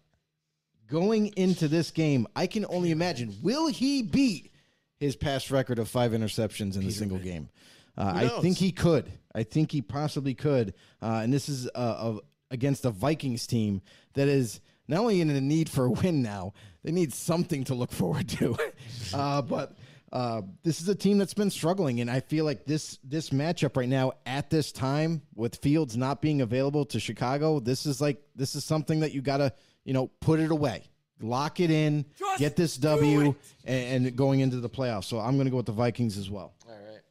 going 0.87 1.27
into 1.35 1.67
this 1.67 1.91
game, 1.91 2.27
I 2.35 2.47
can 2.47 2.65
only 2.69 2.91
imagine 2.91 3.35
will 3.41 3.67
he 3.67 4.01
beat 4.01 4.51
his 4.99 5.15
past 5.15 5.51
record 5.51 5.79
of 5.79 5.87
five 5.89 6.11
interceptions 6.11 6.75
in 6.75 6.83
a 6.83 6.91
single 6.91 7.19
game. 7.19 7.49
Uh, 7.97 8.11
I 8.15 8.41
think 8.41 8.57
he 8.57 8.71
could. 8.71 9.11
I 9.33 9.43
think 9.43 9.71
he 9.71 9.81
possibly 9.81 10.33
could. 10.33 10.73
Uh, 11.01 11.21
and 11.23 11.33
this 11.33 11.49
is 11.49 11.67
uh, 11.75 11.77
uh, 11.77 12.17
against 12.51 12.85
a 12.85 12.91
Vikings 12.91 13.47
team 13.47 13.81
that 14.13 14.27
is 14.27 14.59
not 14.87 14.99
only 14.99 15.21
in 15.21 15.29
a 15.29 15.41
need 15.41 15.69
for 15.69 15.85
a 15.85 15.91
win 15.91 16.21
now, 16.21 16.53
they 16.83 16.91
need 16.91 17.13
something 17.13 17.63
to 17.65 17.75
look 17.75 17.91
forward 17.91 18.29
to. 18.29 18.57
uh, 19.13 19.41
but 19.41 19.75
uh, 20.11 20.41
this 20.63 20.81
is 20.81 20.87
a 20.87 20.95
team 20.95 21.17
that's 21.17 21.33
been 21.33 21.49
struggling, 21.49 21.99
and 21.99 22.09
I 22.09 22.21
feel 22.21 22.45
like 22.45 22.65
this 22.65 22.97
this 23.03 23.31
matchup 23.31 23.75
right 23.75 23.89
now 23.89 24.13
at 24.25 24.49
this 24.49 24.71
time 24.71 25.21
with 25.35 25.57
Fields 25.57 25.97
not 25.97 26.21
being 26.21 26.41
available 26.41 26.85
to 26.85 26.99
Chicago, 26.99 27.59
this 27.59 27.85
is 27.85 27.99
like 27.99 28.21
this 28.35 28.55
is 28.55 28.63
something 28.63 29.01
that 29.01 29.13
you 29.13 29.21
gotta 29.21 29.51
you 29.83 29.93
know 29.93 30.07
put 30.21 30.39
it 30.39 30.49
away, 30.49 30.83
lock 31.19 31.59
it 31.59 31.71
in, 31.71 32.05
get 32.37 32.55
this 32.55 32.77
W, 32.77 33.35
and, 33.65 34.05
and 34.05 34.15
going 34.15 34.39
into 34.39 34.57
the 34.57 34.69
playoffs. 34.69 35.05
So 35.05 35.19
I'm 35.19 35.37
gonna 35.37 35.49
go 35.49 35.57
with 35.57 35.65
the 35.65 35.73
Vikings 35.73 36.17
as 36.17 36.29
well. 36.29 36.53
All 36.65 36.73
right. 36.73 37.01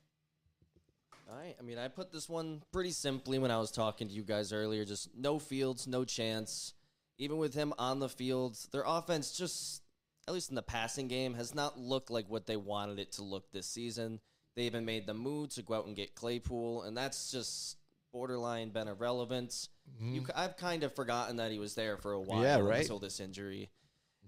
All 1.31 1.37
right. 1.39 1.55
I 1.61 1.63
mean, 1.63 1.77
I 1.77 1.89
put 1.89 2.13
this 2.13 2.31
one 2.31 2.63
pretty 2.73 2.93
simply 2.93 3.39
when 3.39 3.51
I 3.51 3.59
was 3.59 3.71
talking 3.71 4.09
to 4.09 4.15
you 4.15 4.23
guys 4.23 4.55
earlier. 4.55 4.87
Just 4.87 5.11
no 5.15 5.39
fields, 5.39 5.87
no 5.87 6.05
chance. 6.05 6.73
Even 7.19 7.39
with 7.39 7.55
him 7.55 7.73
on 7.79 7.99
the 7.99 8.09
field, 8.09 8.59
their 8.73 8.85
offense 8.87 9.33
just, 9.33 9.83
at 10.29 10.35
least 10.35 10.51
in 10.51 10.57
the 10.57 10.63
passing 10.63 11.09
game, 11.09 11.35
has 11.35 11.55
not 11.55 11.79
looked 11.79 12.11
like 12.11 12.27
what 12.29 12.47
they 12.47 12.57
wanted 12.57 12.99
it 12.99 13.13
to 13.13 13.23
look 13.23 13.51
this 13.53 13.67
season. 13.67 14.21
They 14.57 14.63
even 14.63 14.85
made 14.85 15.07
the 15.07 15.15
move 15.15 15.51
to 15.51 15.63
go 15.63 15.75
out 15.75 15.87
and 15.87 15.95
get 15.95 16.15
Claypool, 16.15 16.83
and 16.83 16.97
that's 16.97 17.31
just 17.31 17.77
borderline 18.13 18.71
been 18.71 18.89
irrelevant. 18.89 19.69
You, 20.01 20.25
I've 20.35 20.57
kind 20.57 20.83
of 20.83 20.95
forgotten 20.95 21.37
that 21.37 21.53
he 21.53 21.59
was 21.59 21.75
there 21.75 21.97
for 21.97 22.13
a 22.13 22.21
while 22.21 22.43
Yeah, 22.43 22.59
right. 22.61 22.81
until 22.81 22.99
this 22.99 23.21
injury. 23.21 23.69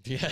Yeah. 0.05 0.31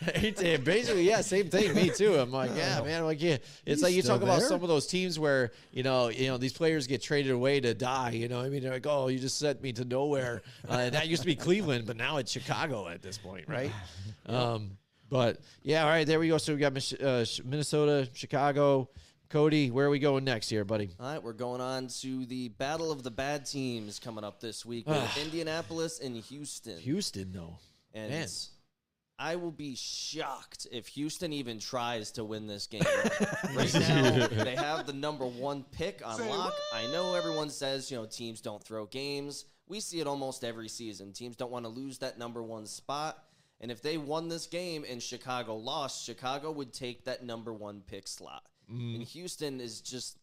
It's, 0.00 0.42
uh, 0.42 0.58
basically, 0.64 1.04
yeah, 1.04 1.20
same 1.20 1.48
thing. 1.48 1.74
Me 1.74 1.90
too. 1.90 2.14
I'm 2.14 2.32
like, 2.32 2.50
yeah, 2.56 2.80
man. 2.82 3.04
Like, 3.04 3.22
yeah, 3.22 3.34
it's 3.34 3.44
He's 3.66 3.82
like 3.82 3.94
you 3.94 4.02
still 4.02 4.16
talk 4.16 4.22
about 4.22 4.42
some 4.42 4.62
of 4.62 4.68
those 4.68 4.86
teams 4.86 5.18
where 5.18 5.52
you 5.70 5.82
know, 5.82 6.08
you 6.08 6.26
know, 6.26 6.36
these 6.36 6.52
players 6.52 6.86
get 6.86 7.00
traded 7.00 7.32
away 7.32 7.60
to 7.60 7.74
die. 7.74 8.10
You 8.10 8.28
know, 8.28 8.40
I 8.40 8.48
mean, 8.48 8.62
they're 8.62 8.72
like, 8.72 8.86
oh, 8.86 9.08
you 9.08 9.18
just 9.18 9.38
sent 9.38 9.62
me 9.62 9.72
to 9.74 9.84
nowhere. 9.84 10.42
Uh, 10.68 10.74
and 10.74 10.94
that 10.94 11.06
used 11.06 11.22
to 11.22 11.26
be 11.26 11.36
Cleveland, 11.36 11.86
but 11.86 11.96
now 11.96 12.16
it's 12.16 12.32
Chicago 12.32 12.88
at 12.88 13.02
this 13.02 13.18
point, 13.18 13.48
right? 13.48 13.70
Um, 14.26 14.78
but 15.08 15.40
yeah, 15.62 15.84
all 15.84 15.90
right, 15.90 16.06
there 16.06 16.18
we 16.18 16.28
go. 16.28 16.38
So 16.38 16.54
we 16.54 16.60
got 16.60 16.72
Mich- 16.72 17.00
uh, 17.00 17.24
Minnesota, 17.44 18.08
Chicago. 18.14 18.88
Cody, 19.30 19.70
where 19.72 19.86
are 19.86 19.90
we 19.90 19.98
going 19.98 20.22
next 20.22 20.48
here, 20.48 20.64
buddy? 20.64 20.90
All 21.00 21.06
right, 21.06 21.22
we're 21.22 21.32
going 21.32 21.60
on 21.60 21.88
to 22.02 22.24
the 22.26 22.50
Battle 22.50 22.92
of 22.92 23.02
the 23.02 23.10
Bad 23.10 23.46
Teams 23.46 23.98
coming 23.98 24.22
up 24.22 24.40
this 24.40 24.64
week 24.64 24.86
with 24.86 25.18
Indianapolis 25.18 25.98
and 25.98 26.16
Houston. 26.16 26.78
Houston, 26.78 27.32
though. 27.32 27.58
And 27.94 28.10
Man. 28.10 28.28
I 29.18 29.36
will 29.36 29.50
be 29.50 29.76
shocked 29.76 30.66
if 30.70 30.88
Houston 30.88 31.32
even 31.32 31.58
tries 31.58 32.10
to 32.12 32.24
win 32.24 32.46
this 32.46 32.66
game. 32.66 32.82
right 33.54 33.74
now, 33.74 34.26
they 34.44 34.56
have 34.56 34.86
the 34.86 34.92
number 34.92 35.26
one 35.26 35.64
pick 35.72 36.02
on 36.04 36.28
lock. 36.28 36.54
I 36.72 36.86
know 36.88 37.14
everyone 37.14 37.50
says, 37.50 37.90
you 37.90 37.96
know, 37.96 38.06
teams 38.06 38.40
don't 38.40 38.62
throw 38.62 38.86
games. 38.86 39.46
We 39.66 39.80
see 39.80 40.00
it 40.00 40.06
almost 40.06 40.44
every 40.44 40.68
season. 40.68 41.12
Teams 41.12 41.36
don't 41.36 41.50
want 41.50 41.64
to 41.64 41.70
lose 41.70 41.98
that 41.98 42.18
number 42.18 42.42
one 42.42 42.66
spot. 42.66 43.24
And 43.64 43.72
if 43.72 43.80
they 43.80 43.96
won 43.96 44.28
this 44.28 44.46
game 44.46 44.84
and 44.86 45.02
Chicago 45.02 45.56
lost, 45.56 46.04
Chicago 46.04 46.50
would 46.50 46.74
take 46.74 47.06
that 47.06 47.24
number 47.24 47.50
one 47.50 47.80
pick 47.86 48.06
slot. 48.06 48.42
Mm. 48.70 48.96
And 48.96 49.02
Houston 49.04 49.58
is 49.58 49.80
just. 49.80 50.18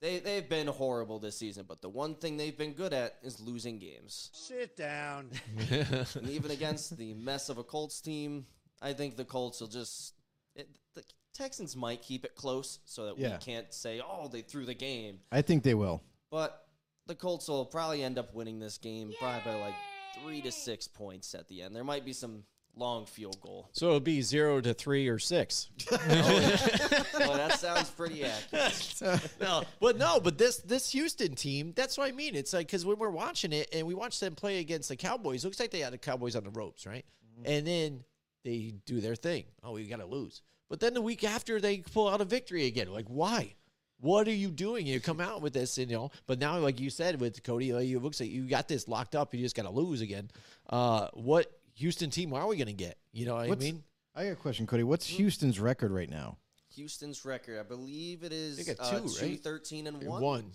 They, 0.00 0.20
they've 0.20 0.48
been 0.48 0.68
horrible 0.68 1.18
this 1.18 1.36
season, 1.36 1.64
but 1.66 1.82
the 1.82 1.88
one 1.88 2.14
thing 2.14 2.36
they've 2.36 2.56
been 2.56 2.74
good 2.74 2.92
at 2.92 3.16
is 3.24 3.40
losing 3.40 3.80
games. 3.80 4.30
Sit 4.32 4.76
down. 4.76 5.30
And 6.14 6.30
even 6.30 6.52
against 6.52 6.96
the 6.96 7.12
mess 7.14 7.48
of 7.48 7.58
a 7.58 7.64
Colts 7.64 8.00
team, 8.00 8.46
I 8.80 8.92
think 8.92 9.16
the 9.16 9.24
Colts 9.24 9.60
will 9.60 9.66
just. 9.66 10.14
It, 10.54 10.68
the 10.94 11.02
Texans 11.34 11.74
might 11.74 12.02
keep 12.02 12.24
it 12.24 12.36
close 12.36 12.78
so 12.84 13.06
that 13.06 13.18
Yeah. 13.18 13.32
we 13.32 13.38
can't 13.38 13.74
say, 13.74 14.00
oh, 14.00 14.28
they 14.28 14.42
threw 14.42 14.64
the 14.64 14.74
game. 14.74 15.18
I 15.32 15.42
think 15.42 15.64
they 15.64 15.74
will. 15.74 16.04
But 16.30 16.68
the 17.08 17.16
Colts 17.16 17.48
will 17.48 17.64
probably 17.66 18.04
end 18.04 18.16
up 18.16 18.32
winning 18.32 18.60
this 18.60 18.78
game 18.78 19.12
probably 19.18 19.40
by 19.50 19.58
like 19.58 19.74
three 20.22 20.40
to 20.42 20.52
six 20.52 20.86
points 20.86 21.34
at 21.34 21.48
the 21.48 21.62
end. 21.62 21.74
There 21.74 21.82
might 21.82 22.04
be 22.04 22.12
some 22.12 22.44
long 22.76 23.06
field 23.06 23.40
goal. 23.40 23.68
So 23.72 23.86
it'll 23.86 24.00
be 24.00 24.22
zero 24.22 24.60
to 24.60 24.74
three 24.74 25.08
or 25.08 25.18
six. 25.18 25.70
well, 25.90 25.98
that 26.08 27.56
sounds 27.58 27.90
pretty 27.90 28.24
accurate. 28.24 29.32
no, 29.40 29.64
but 29.80 29.96
no, 29.98 30.20
but 30.20 30.38
this 30.38 30.58
this 30.58 30.90
Houston 30.92 31.34
team, 31.34 31.72
that's 31.74 31.98
what 31.98 32.08
I 32.08 32.12
mean. 32.12 32.34
It's 32.34 32.52
like 32.52 32.66
because 32.66 32.84
when 32.84 32.98
we're 32.98 33.10
watching 33.10 33.52
it 33.52 33.68
and 33.72 33.86
we 33.86 33.94
watch 33.94 34.20
them 34.20 34.34
play 34.34 34.58
against 34.58 34.88
the 34.88 34.96
Cowboys, 34.96 35.44
looks 35.44 35.58
like 35.58 35.70
they 35.70 35.80
had 35.80 35.92
the 35.92 35.98
Cowboys 35.98 36.36
on 36.36 36.44
the 36.44 36.50
ropes, 36.50 36.86
right? 36.86 37.04
And 37.44 37.66
then 37.66 38.04
they 38.44 38.74
do 38.86 39.00
their 39.00 39.14
thing. 39.16 39.44
Oh, 39.62 39.72
we 39.72 39.86
got 39.86 39.98
to 39.98 40.06
lose. 40.06 40.42
But 40.68 40.80
then 40.80 40.94
the 40.94 41.02
week 41.02 41.24
after, 41.24 41.60
they 41.60 41.78
pull 41.78 42.08
out 42.08 42.20
a 42.20 42.24
victory 42.24 42.66
again. 42.66 42.92
Like, 42.92 43.06
why? 43.08 43.54
What 44.00 44.28
are 44.28 44.32
you 44.32 44.50
doing? 44.50 44.86
You 44.86 45.00
come 45.00 45.20
out 45.20 45.40
with 45.40 45.52
this, 45.52 45.78
and 45.78 45.90
you 45.90 45.96
know. 45.96 46.10
But 46.26 46.38
now, 46.38 46.58
like 46.58 46.80
you 46.80 46.90
said 46.90 47.20
with 47.20 47.42
Cody, 47.42 47.72
like, 47.72 47.88
it 47.88 47.98
looks 47.98 48.20
like 48.20 48.30
you 48.30 48.44
got 48.44 48.68
this 48.68 48.88
locked 48.88 49.14
up. 49.14 49.34
You 49.34 49.40
just 49.40 49.56
got 49.56 49.62
to 49.62 49.70
lose 49.70 50.00
again. 50.00 50.30
Uh, 50.68 51.08
what 51.14 51.50
Houston 51.76 52.10
team 52.10 52.30
what 52.30 52.42
are 52.42 52.46
we 52.48 52.56
going 52.56 52.66
to 52.66 52.72
get? 52.72 52.98
You 53.12 53.26
know 53.26 53.36
what 53.36 53.48
What's- 53.48 53.64
I 53.64 53.66
mean? 53.66 53.82
I 54.14 54.24
got 54.24 54.32
a 54.32 54.36
question, 54.36 54.66
Cody. 54.66 54.82
What's 54.82 55.06
Houston's 55.06 55.60
record 55.60 55.92
right 55.92 56.08
now? 56.08 56.38
Houston's 56.74 57.24
record, 57.24 57.58
I 57.58 57.62
believe 57.62 58.22
it 58.22 58.32
is 58.32 58.56
They 58.56 58.74
got 58.74 58.80
uh, 58.92 59.00
two, 59.00 59.06
right? 59.26 59.42
13 59.42 59.86
and 59.86 60.02
1. 60.02 60.22
One. 60.22 60.52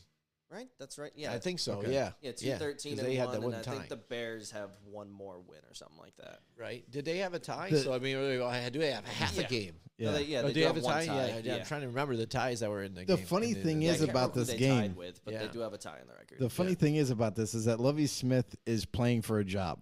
Right? 0.51 0.67
That's 0.79 0.97
right. 0.97 1.11
Yeah. 1.15 1.31
I 1.31 1.39
think 1.39 1.59
so. 1.59 1.75
Okay. 1.75 1.93
Yeah. 1.93 2.11
Yeah, 2.21 2.33
two 2.33 2.51
thirteen 2.55 2.91
'cause 2.97 2.99
and 2.99 3.07
they 3.07 3.17
one, 3.17 3.19
had 3.19 3.29
that 3.29 3.35
and 3.35 3.43
one 3.45 3.53
I 3.55 3.61
think 3.61 3.87
the 3.87 3.95
Bears 3.95 4.51
have 4.51 4.69
one 4.83 5.09
more 5.09 5.39
win 5.39 5.59
or 5.69 5.73
something 5.73 5.97
like 5.97 6.13
that. 6.17 6.41
right? 6.57 6.83
Did 6.91 7.05
they 7.05 7.19
have 7.19 7.33
a 7.33 7.39
tie? 7.39 7.69
The- 7.69 7.79
so 7.79 7.93
I 7.93 7.99
mean, 7.99 8.17
uh, 8.17 8.69
do 8.69 8.79
they 8.79 8.91
have 8.91 9.05
half 9.05 9.37
a 9.37 9.43
Yeah. 9.43 9.47
game? 9.47 9.75
No, 9.97 10.07
Yeah. 10.07 10.11
they, 10.17 10.23
yeah, 10.25 10.39
Oh, 10.39 10.41
they 10.41 10.47
do 10.49 10.53
do 10.59 10.65
have 10.65 10.75
have 10.75 10.83
a 10.83 10.87
tie? 10.87 11.05
tie. 11.05 11.27
Yeah, 11.29 11.37
yeah, 11.41 11.55
I'm 11.55 11.65
trying 11.65 11.81
to 11.81 11.87
remember 11.87 12.17
the 12.17 12.25
ties 12.25 12.59
that 12.59 12.69
were 12.69 12.83
in 12.83 12.93
the, 12.95 13.01
game. 13.05 13.07
The 13.07 13.15
game. 13.17 13.25
funny 13.27 13.51
And 13.53 13.63
thing 13.63 13.83
is 13.83 14.01
about 14.01 14.07
remember 14.07 14.33
who 14.33 14.39
this 14.41 14.47
they 14.49 14.67
tied 14.67 14.81
game- 14.81 14.95
with, 14.97 15.23
but 15.23 15.33
Yeah. 15.35 15.45
they 15.45 15.53
do 15.53 15.59
have 15.59 15.73
a 15.73 15.77
tie 15.77 15.99
in 16.01 16.07
the 16.07 16.13
record. 16.15 16.39
The 16.39 16.49
funny 16.49 16.75
thing 16.75 16.95
is 16.97 17.11
about 17.11 17.35
this 17.35 17.53
is 17.53 17.63
that 17.65 17.79
Lovie 17.79 18.07
Smith 18.07 18.53
is 18.65 18.83
playing 18.85 19.21
for 19.21 19.39
a 19.39 19.45
job. 19.45 19.79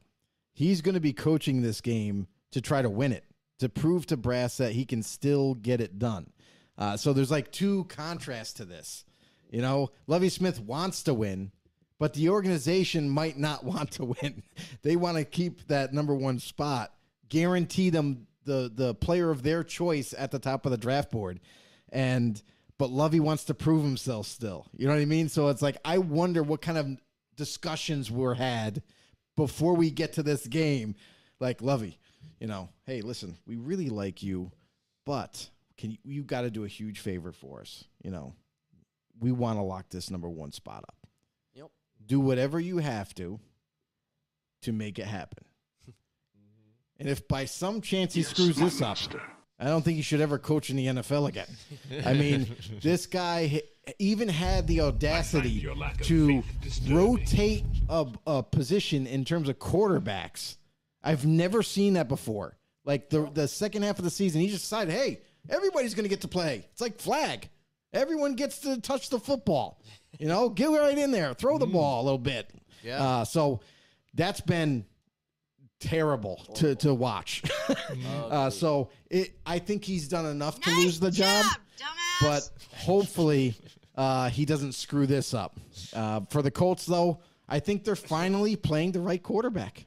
He's 0.60 0.81
going 0.81 0.95
to 0.95 0.99
be 0.99 1.14
coaching 1.14 1.61
this 1.61 1.80
game 1.80 2.27
to 2.52 2.60
try 2.60 2.81
to 2.81 2.90
win 2.90 3.14
it, 3.14 3.23
to 3.60 3.69
prove 3.69 4.06
to 4.07 4.18
Brass 4.18 4.57
that 4.57 4.73
he 4.73 4.84
can 4.84 5.03
still 5.03 5.53
get 5.53 5.80
it 5.80 5.98
done. 5.98 6.34
Uh, 6.77 6.98
so 6.98 7.14
there's 7.14 7.31
like 7.31 7.49
two 7.53 7.86
contrasts 7.86 8.52
to 8.56 8.65
this. 8.65 9.06
You 9.49 9.61
know, 9.61 9.91
Lovie 10.06 10.27
Smith 10.27 10.60
wants 10.60 11.03
to 11.03 11.14
win, 11.14 11.53
but 11.98 12.14
the 12.14 12.27
organization 12.27 13.10
might 13.10 13.38
not 13.38 13.64
want 13.64 13.91
to 13.91 14.03
win. 14.03 14.44
They 14.81 14.98
want 14.98 15.15
to 15.15 15.23
keep 15.23 15.65
that 15.69 15.94
number 15.94 16.14
one 16.14 16.40
spot, 16.40 16.94
guarantee 17.30 17.90
them 17.90 18.27
the 18.44 18.69
the 18.76 18.95
player 18.95 19.31
of 19.31 19.44
their 19.44 19.64
choice 19.64 20.14
at 20.18 20.30
the 20.30 20.40
top 20.40 20.65
of 20.65 20.73
the 20.73 20.77
draft 20.77 21.10
board, 21.10 21.40
and 21.88 22.44
but 22.77 22.90
Lovie 22.90 23.22
wants 23.22 23.45
to 23.45 23.53
prove 23.53 23.86
himself 23.86 24.27
still. 24.27 24.68
You 24.76 24.88
know 24.88 24.94
what 24.94 25.02
I 25.02 25.06
mean? 25.06 25.30
So 25.30 25.48
it's 25.48 25.61
like 25.61 25.77
I 25.86 25.99
wonder 25.99 26.44
what 26.44 26.61
kind 26.61 26.77
of 26.77 26.98
discussions 27.38 28.11
were 28.11 28.34
had 28.34 28.84
before 29.40 29.74
we 29.74 29.90
get 29.90 30.14
to 30.14 30.24
this 30.24 30.45
game. 30.45 30.95
Like 31.40 31.61
Lovie, 31.61 31.98
you 32.40 32.48
know, 32.48 32.68
hey, 32.86 33.02
listen, 33.02 33.38
we 33.48 33.56
really 33.56 33.90
like 33.90 34.22
you, 34.22 34.52
but 35.06 35.49
can 35.78 35.91
you, 35.91 35.98
you 36.03 36.24
got 36.24 36.41
to 36.41 36.52
do 36.52 36.66
a 36.66 36.68
huge 36.68 36.99
favor 36.99 37.32
for 37.32 37.61
us? 37.61 37.86
You 38.03 38.11
know, 38.11 38.34
we 39.20 39.32
want 39.32 39.57
to 39.57 39.64
lock 39.64 39.90
this 39.90 40.11
number 40.11 40.28
one 40.28 40.52
spot 40.52 40.84
up. 40.86 41.07
Yep. 41.53 41.70
Do 42.06 42.20
whatever 42.20 42.60
you 42.60 42.80
have 42.80 43.16
to 43.16 43.40
to 44.64 44.74
make 44.74 44.99
it 44.99 45.06
happen. 45.06 45.45
and 46.99 47.07
if 47.07 47.26
by 47.30 47.45
some 47.45 47.80
chance 47.80 48.14
he 48.14 48.24
screws 48.24 48.57
this 48.57 48.82
up, 48.82 48.98
I 49.57 49.66
don't 49.66 49.84
think 49.84 49.95
he 49.95 50.02
should 50.02 50.20
ever 50.20 50.38
coach 50.38 50.70
in 50.70 50.76
the 50.76 50.88
NFL 50.88 51.30
again. 51.30 51.48
I 52.06 52.14
mean, 52.14 52.53
this 52.82 53.06
guy 53.06 53.49
h- 53.53 53.64
even 53.98 54.28
had 54.28 54.68
the 54.68 54.82
audacity 54.82 55.68
to 56.02 56.44
rotate 56.88 57.66
a, 57.90 58.07
a 58.28 58.44
position 58.44 59.07
in 59.07 59.26
terms 59.26 59.49
of 59.49 59.57
quarterbacks. 59.60 60.57
I've 61.03 61.26
never 61.26 61.64
seen 61.64 61.94
that 61.94 62.07
before. 62.07 62.57
Like 62.86 63.10
the 63.10 63.30
the 63.34 63.48
second 63.48 63.84
half 63.84 63.99
of 63.99 64.03
the 64.03 64.10
season, 64.10 64.41
he 64.41 64.49
just 64.49 64.64
decided, 64.64 64.94
hey, 64.94 65.22
everybody's 65.49 65.94
going 65.94 66.03
to 66.03 66.10
get 66.10 66.22
to 66.22 66.28
play. 66.28 66.66
It's 66.72 66.82
like 66.82 66.99
flag. 66.99 67.49
Everyone 67.94 68.36
gets 68.36 68.60
to 68.60 68.80
touch 68.82 69.10
the 69.10 69.20
football. 69.20 69.82
You 70.18 70.28
know, 70.28 70.49
get 70.49 70.68
right 70.68 70.98
in 70.98 71.11
there, 71.11 71.34
throw 71.34 71.57
the 71.57 71.68
ball 71.68 72.02
a 72.02 72.03
little 72.03 72.18
bit. 72.18 72.49
Yeah. 72.84 73.03
Uh, 73.03 73.26
so 73.26 73.61
that's 74.14 74.41
been 74.41 74.86
terrible 75.80 76.38
to, 76.56 76.76
to 76.76 76.94
watch. 76.94 77.44
uh, 78.30 78.49
so 78.49 78.90
it, 79.10 79.32
I 79.45 79.60
think 79.60 79.84
he's 79.84 80.07
done 80.07 80.26
enough 80.26 80.60
to 80.61 80.70
lose 80.72 80.99
the 80.99 81.11
job, 81.11 81.45
but 82.22 82.49
hopefully 82.72 83.56
uh, 84.00 84.30
he 84.30 84.46
doesn't 84.46 84.72
screw 84.74 85.06
this 85.06 85.34
up. 85.34 85.60
Uh, 85.94 86.22
for 86.30 86.42
the 86.42 86.52
Colts, 86.52 86.86
though, 86.86 87.20
I 87.48 87.60
think 87.60 87.84
they're 87.84 87.96
finally 87.96 88.56
playing 88.56 88.94
the 88.94 89.02
right 89.02 89.22
quarterback. 89.22 89.86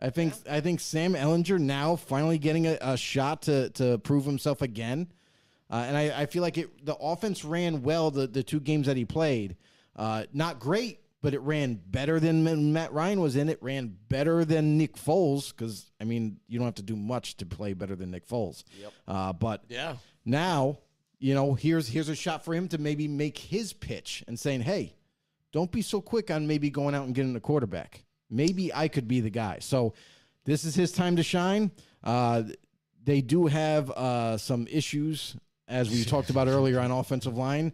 I 0.00 0.10
think 0.10 0.34
I 0.50 0.60
think 0.60 0.80
Sam 0.80 1.12
Ehlinger 1.14 1.58
now 1.60 1.94
finally 1.96 2.38
getting 2.38 2.66
a, 2.66 2.78
a 2.80 2.96
shot 2.96 3.42
to 3.42 3.68
to 3.70 3.98
prove 3.98 4.24
himself 4.24 4.62
again. 4.62 5.12
Uh, 5.70 5.84
and 5.86 5.96
I, 5.96 6.22
I 6.22 6.26
feel 6.26 6.42
like 6.42 6.58
it, 6.58 6.84
the 6.84 6.96
offense 6.96 7.44
ran 7.44 7.82
well 7.82 8.10
the, 8.10 8.26
the 8.26 8.42
two 8.42 8.60
games 8.60 8.86
that 8.88 8.96
he 8.96 9.04
played. 9.04 9.56
Uh, 9.96 10.24
not 10.32 10.58
great, 10.58 11.00
but 11.22 11.32
it 11.34 11.40
ran 11.40 11.80
better 11.86 12.20
than 12.20 12.72
Matt 12.72 12.92
Ryan 12.92 13.20
was 13.20 13.36
in 13.36 13.48
it. 13.48 13.58
Ran 13.62 13.96
better 14.08 14.44
than 14.44 14.76
Nick 14.76 14.96
Foles 14.96 15.50
because 15.50 15.90
I 16.00 16.04
mean 16.04 16.38
you 16.48 16.58
don't 16.58 16.66
have 16.66 16.74
to 16.76 16.82
do 16.82 16.96
much 16.96 17.36
to 17.36 17.46
play 17.46 17.72
better 17.74 17.94
than 17.96 18.10
Nick 18.10 18.26
Foles. 18.26 18.64
Yep. 18.80 18.92
Uh, 19.06 19.32
but 19.34 19.62
Yeah. 19.68 19.96
now 20.24 20.78
you 21.22 21.34
know, 21.34 21.54
here's 21.54 21.86
here's 21.86 22.08
a 22.08 22.16
shot 22.16 22.44
for 22.44 22.52
him 22.52 22.66
to 22.68 22.78
maybe 22.78 23.06
make 23.06 23.38
his 23.38 23.72
pitch 23.72 24.24
and 24.26 24.38
saying, 24.38 24.62
"Hey, 24.62 24.96
don't 25.52 25.70
be 25.70 25.80
so 25.80 26.00
quick 26.00 26.32
on 26.32 26.48
maybe 26.48 26.68
going 26.68 26.96
out 26.96 27.06
and 27.06 27.14
getting 27.14 27.36
a 27.36 27.40
quarterback. 27.40 28.04
Maybe 28.28 28.74
I 28.74 28.88
could 28.88 29.06
be 29.06 29.20
the 29.20 29.30
guy." 29.30 29.58
So 29.60 29.94
this 30.44 30.64
is 30.64 30.74
his 30.74 30.90
time 30.90 31.14
to 31.16 31.22
shine. 31.22 31.70
Uh, 32.02 32.42
they 33.04 33.20
do 33.20 33.46
have 33.46 33.90
uh, 33.90 34.36
some 34.36 34.66
issues, 34.68 35.36
as 35.68 35.90
we 35.90 36.02
talked 36.04 36.30
about 36.30 36.48
earlier 36.48 36.80
on 36.80 36.90
offensive 36.90 37.36
line. 37.36 37.72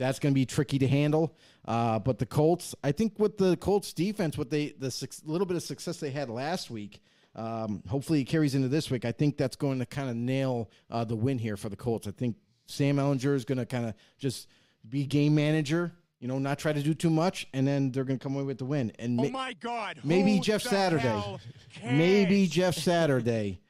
That's 0.00 0.18
going 0.18 0.32
to 0.32 0.34
be 0.34 0.44
tricky 0.44 0.78
to 0.80 0.88
handle. 0.88 1.36
Uh, 1.66 1.98
but 1.98 2.18
the 2.18 2.26
Colts, 2.26 2.74
I 2.82 2.92
think, 2.92 3.18
with 3.18 3.38
the 3.38 3.56
Colts 3.56 3.92
defense, 3.92 4.36
what 4.36 4.50
they 4.50 4.74
the 4.78 4.92
little 5.24 5.46
bit 5.46 5.56
of 5.56 5.62
success 5.62 5.98
they 5.98 6.10
had 6.10 6.28
last 6.30 6.68
week, 6.68 7.00
um, 7.36 7.82
hopefully 7.88 8.22
it 8.22 8.24
carries 8.24 8.56
into 8.56 8.68
this 8.68 8.90
week. 8.90 9.04
I 9.04 9.12
think 9.12 9.36
that's 9.36 9.56
going 9.56 9.78
to 9.78 9.86
kind 9.86 10.10
of 10.10 10.16
nail 10.16 10.68
uh, 10.90 11.04
the 11.04 11.14
win 11.14 11.38
here 11.38 11.56
for 11.56 11.68
the 11.68 11.76
Colts. 11.76 12.08
I 12.08 12.10
think 12.10 12.34
Sam 12.68 12.96
Ehlinger 12.96 13.34
is 13.34 13.44
going 13.44 13.58
to 13.58 13.66
kind 13.66 13.86
of 13.86 13.94
just 14.18 14.46
be 14.88 15.04
game 15.06 15.34
manager. 15.34 15.92
You 16.20 16.28
know, 16.28 16.38
not 16.38 16.58
try 16.58 16.72
to 16.72 16.82
do 16.82 16.94
too 16.94 17.10
much, 17.10 17.46
and 17.52 17.66
then 17.66 17.92
they're 17.92 18.04
going 18.04 18.18
to 18.18 18.22
come 18.22 18.34
away 18.34 18.44
with 18.44 18.58
the 18.58 18.64
win. 18.64 18.92
And 18.98 19.20
Oh 19.20 19.30
my 19.30 19.52
God! 19.60 20.00
maybe 20.02 20.40
Jeff 20.40 20.62
Saturday, 20.62 21.38
maybe? 21.84 22.46
Jeff 22.48 22.74
Saturday 22.74 23.60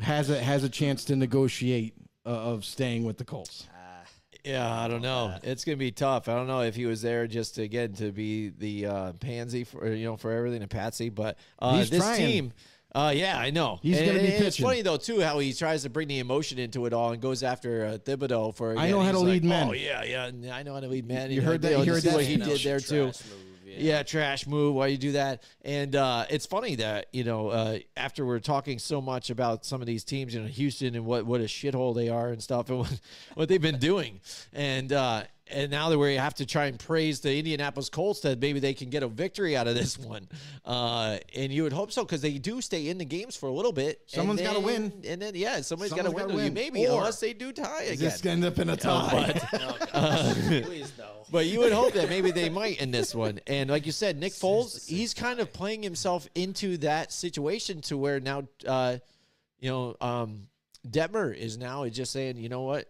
has 0.00 0.30
a 0.30 0.40
has 0.40 0.62
a 0.64 0.68
chance 0.68 1.04
to 1.06 1.16
negotiate 1.16 1.94
uh, 2.24 2.28
of 2.28 2.64
staying 2.64 3.04
with 3.04 3.18
the 3.18 3.24
Colts. 3.24 3.66
Yeah, 4.44 4.72
I 4.72 4.86
don't 4.86 5.02
know. 5.02 5.34
It's 5.42 5.64
gonna 5.64 5.76
be 5.76 5.90
tough. 5.90 6.28
I 6.28 6.34
don't 6.36 6.46
know 6.46 6.60
if 6.60 6.76
he 6.76 6.86
was 6.86 7.02
there 7.02 7.26
just 7.26 7.58
again 7.58 7.94
to 7.94 8.12
be 8.12 8.50
the 8.50 8.86
uh, 8.86 9.12
pansy 9.14 9.64
for 9.64 9.92
you 9.92 10.04
know 10.04 10.16
for 10.16 10.30
everything 10.30 10.62
and 10.62 10.70
Patsy, 10.70 11.08
but 11.08 11.36
uh, 11.58 11.78
He's 11.78 11.90
this 11.90 11.98
trying. 12.04 12.26
team. 12.26 12.52
Uh, 12.94 13.12
yeah, 13.14 13.38
I 13.38 13.50
know. 13.50 13.78
He's 13.82 13.98
gonna 13.98 14.14
be 14.14 14.32
and 14.34 14.44
It's 14.44 14.58
funny 14.58 14.80
though 14.80 14.96
too 14.96 15.20
how 15.20 15.38
he 15.38 15.52
tries 15.52 15.82
to 15.82 15.90
bring 15.90 16.08
the 16.08 16.18
emotion 16.18 16.58
into 16.58 16.86
it 16.86 16.92
all 16.92 17.12
and 17.12 17.20
goes 17.20 17.42
after 17.42 17.84
uh, 17.84 17.98
Thibodeau 17.98 18.54
for. 18.54 18.76
I 18.78 18.90
know 18.90 19.00
how 19.00 19.12
to 19.12 19.18
he's 19.18 19.26
lead 19.26 19.44
like, 19.44 19.48
men. 19.48 19.68
Oh 19.68 19.72
yeah, 19.72 20.02
yeah, 20.04 20.54
I 20.54 20.62
know 20.62 20.74
how 20.74 20.80
to 20.80 20.88
lead 20.88 21.06
men. 21.06 21.30
You 21.30 21.42
know, 21.42 21.46
heard 21.46 21.62
that- 21.62 21.84
you 21.84 21.92
heard 21.92 22.02
that? 22.02 22.14
what 22.14 22.24
he 22.24 22.36
did 22.36 22.60
there 22.60 22.80
too. 22.80 23.06
move, 23.06 23.22
yeah. 23.66 23.76
Yeah, 23.78 24.02
trash 24.02 24.46
move. 24.46 24.74
Why 24.74 24.86
you 24.86 24.96
do 24.96 25.12
that? 25.12 25.42
And 25.62 25.94
uh, 25.94 26.24
it's 26.30 26.46
funny 26.46 26.76
that 26.76 27.06
you 27.12 27.24
know 27.24 27.48
uh, 27.48 27.78
after 27.96 28.24
we're 28.24 28.38
talking 28.38 28.78
so 28.78 29.02
much 29.02 29.28
about 29.28 29.66
some 29.66 29.82
of 29.82 29.86
these 29.86 30.04
teams, 30.04 30.34
you 30.34 30.40
know, 30.40 30.46
Houston 30.46 30.94
and 30.94 31.04
what 31.04 31.26
what 31.26 31.40
a 31.42 31.44
shithole 31.44 31.94
they 31.94 32.08
are 32.08 32.28
and 32.28 32.42
stuff, 32.42 32.70
and 32.70 32.78
what, 32.78 33.00
what 33.34 33.48
they've 33.48 33.60
been 33.60 33.78
doing, 33.78 34.20
and 34.54 34.92
uh, 34.92 35.24
and 35.48 35.70
now 35.70 35.88
that 35.90 35.98
we 35.98 36.14
have 36.14 36.34
to 36.34 36.46
try 36.46 36.66
and 36.66 36.78
praise 36.78 37.20
the 37.20 37.36
Indianapolis 37.38 37.88
Colts 37.88 38.20
that 38.20 38.40
maybe 38.40 38.58
they 38.60 38.74
can 38.74 38.90
get 38.90 39.02
a 39.02 39.08
victory 39.08 39.56
out 39.56 39.66
of 39.68 39.74
this 39.74 39.98
one, 40.14 40.28
uh, 40.64 41.18
and 41.34 41.52
you 41.52 41.62
would 41.62 41.72
hope 41.72 41.92
so 41.92 42.04
because 42.04 42.20
they 42.20 42.38
do 42.38 42.60
stay 42.60 42.88
in 42.88 42.98
the 42.98 43.04
games 43.04 43.36
for 43.36 43.48
a 43.48 43.52
little 43.52 43.72
bit. 43.72 44.02
Someone's 44.06 44.40
gotta 44.42 44.60
win. 44.60 44.92
and 45.06 45.22
then 45.22 45.34
yeah, 45.34 45.60
somebody's 45.60 45.92
got 45.92 46.04
to 46.04 46.10
win. 46.10 46.34
win. 46.34 46.54
Maybe 46.54 46.86
Or- 46.86 46.98
unless 46.98 47.20
they 47.20 47.32
do 47.32 47.52
tie 47.52 47.82
again. 47.84 47.98
Just 47.98 48.26
end 48.26 48.44
up 48.44 48.58
in 48.58 48.68
a 48.70 48.76
tie. 48.76 49.32
Please 50.64 50.92
no. 50.98 51.04
But 51.30 51.46
you 51.46 51.58
would 51.60 51.72
hope 51.72 51.92
that 51.94 52.08
maybe 52.08 52.30
they 52.30 52.48
might 52.48 52.80
in 52.80 52.90
this 52.92 53.14
one. 53.14 53.40
And 53.46 53.68
like 53.68 53.84
you 53.86 53.92
said, 53.92 54.18
Nick 54.18 54.32
Foles, 54.32 54.88
he's 54.88 55.12
kind 55.12 55.40
of 55.40 55.52
playing 55.52 55.82
himself 55.82 56.28
into 56.34 56.76
that 56.78 57.12
situation 57.12 57.80
to 57.82 57.96
where 57.96 58.20
now, 58.20 58.44
uh, 58.66 58.98
you 59.58 59.70
know, 59.70 59.96
um, 60.00 60.46
Detmer 60.88 61.34
is 61.36 61.58
now 61.58 61.86
just 61.88 62.12
saying, 62.12 62.36
you 62.36 62.48
know 62.48 62.62
what, 62.62 62.88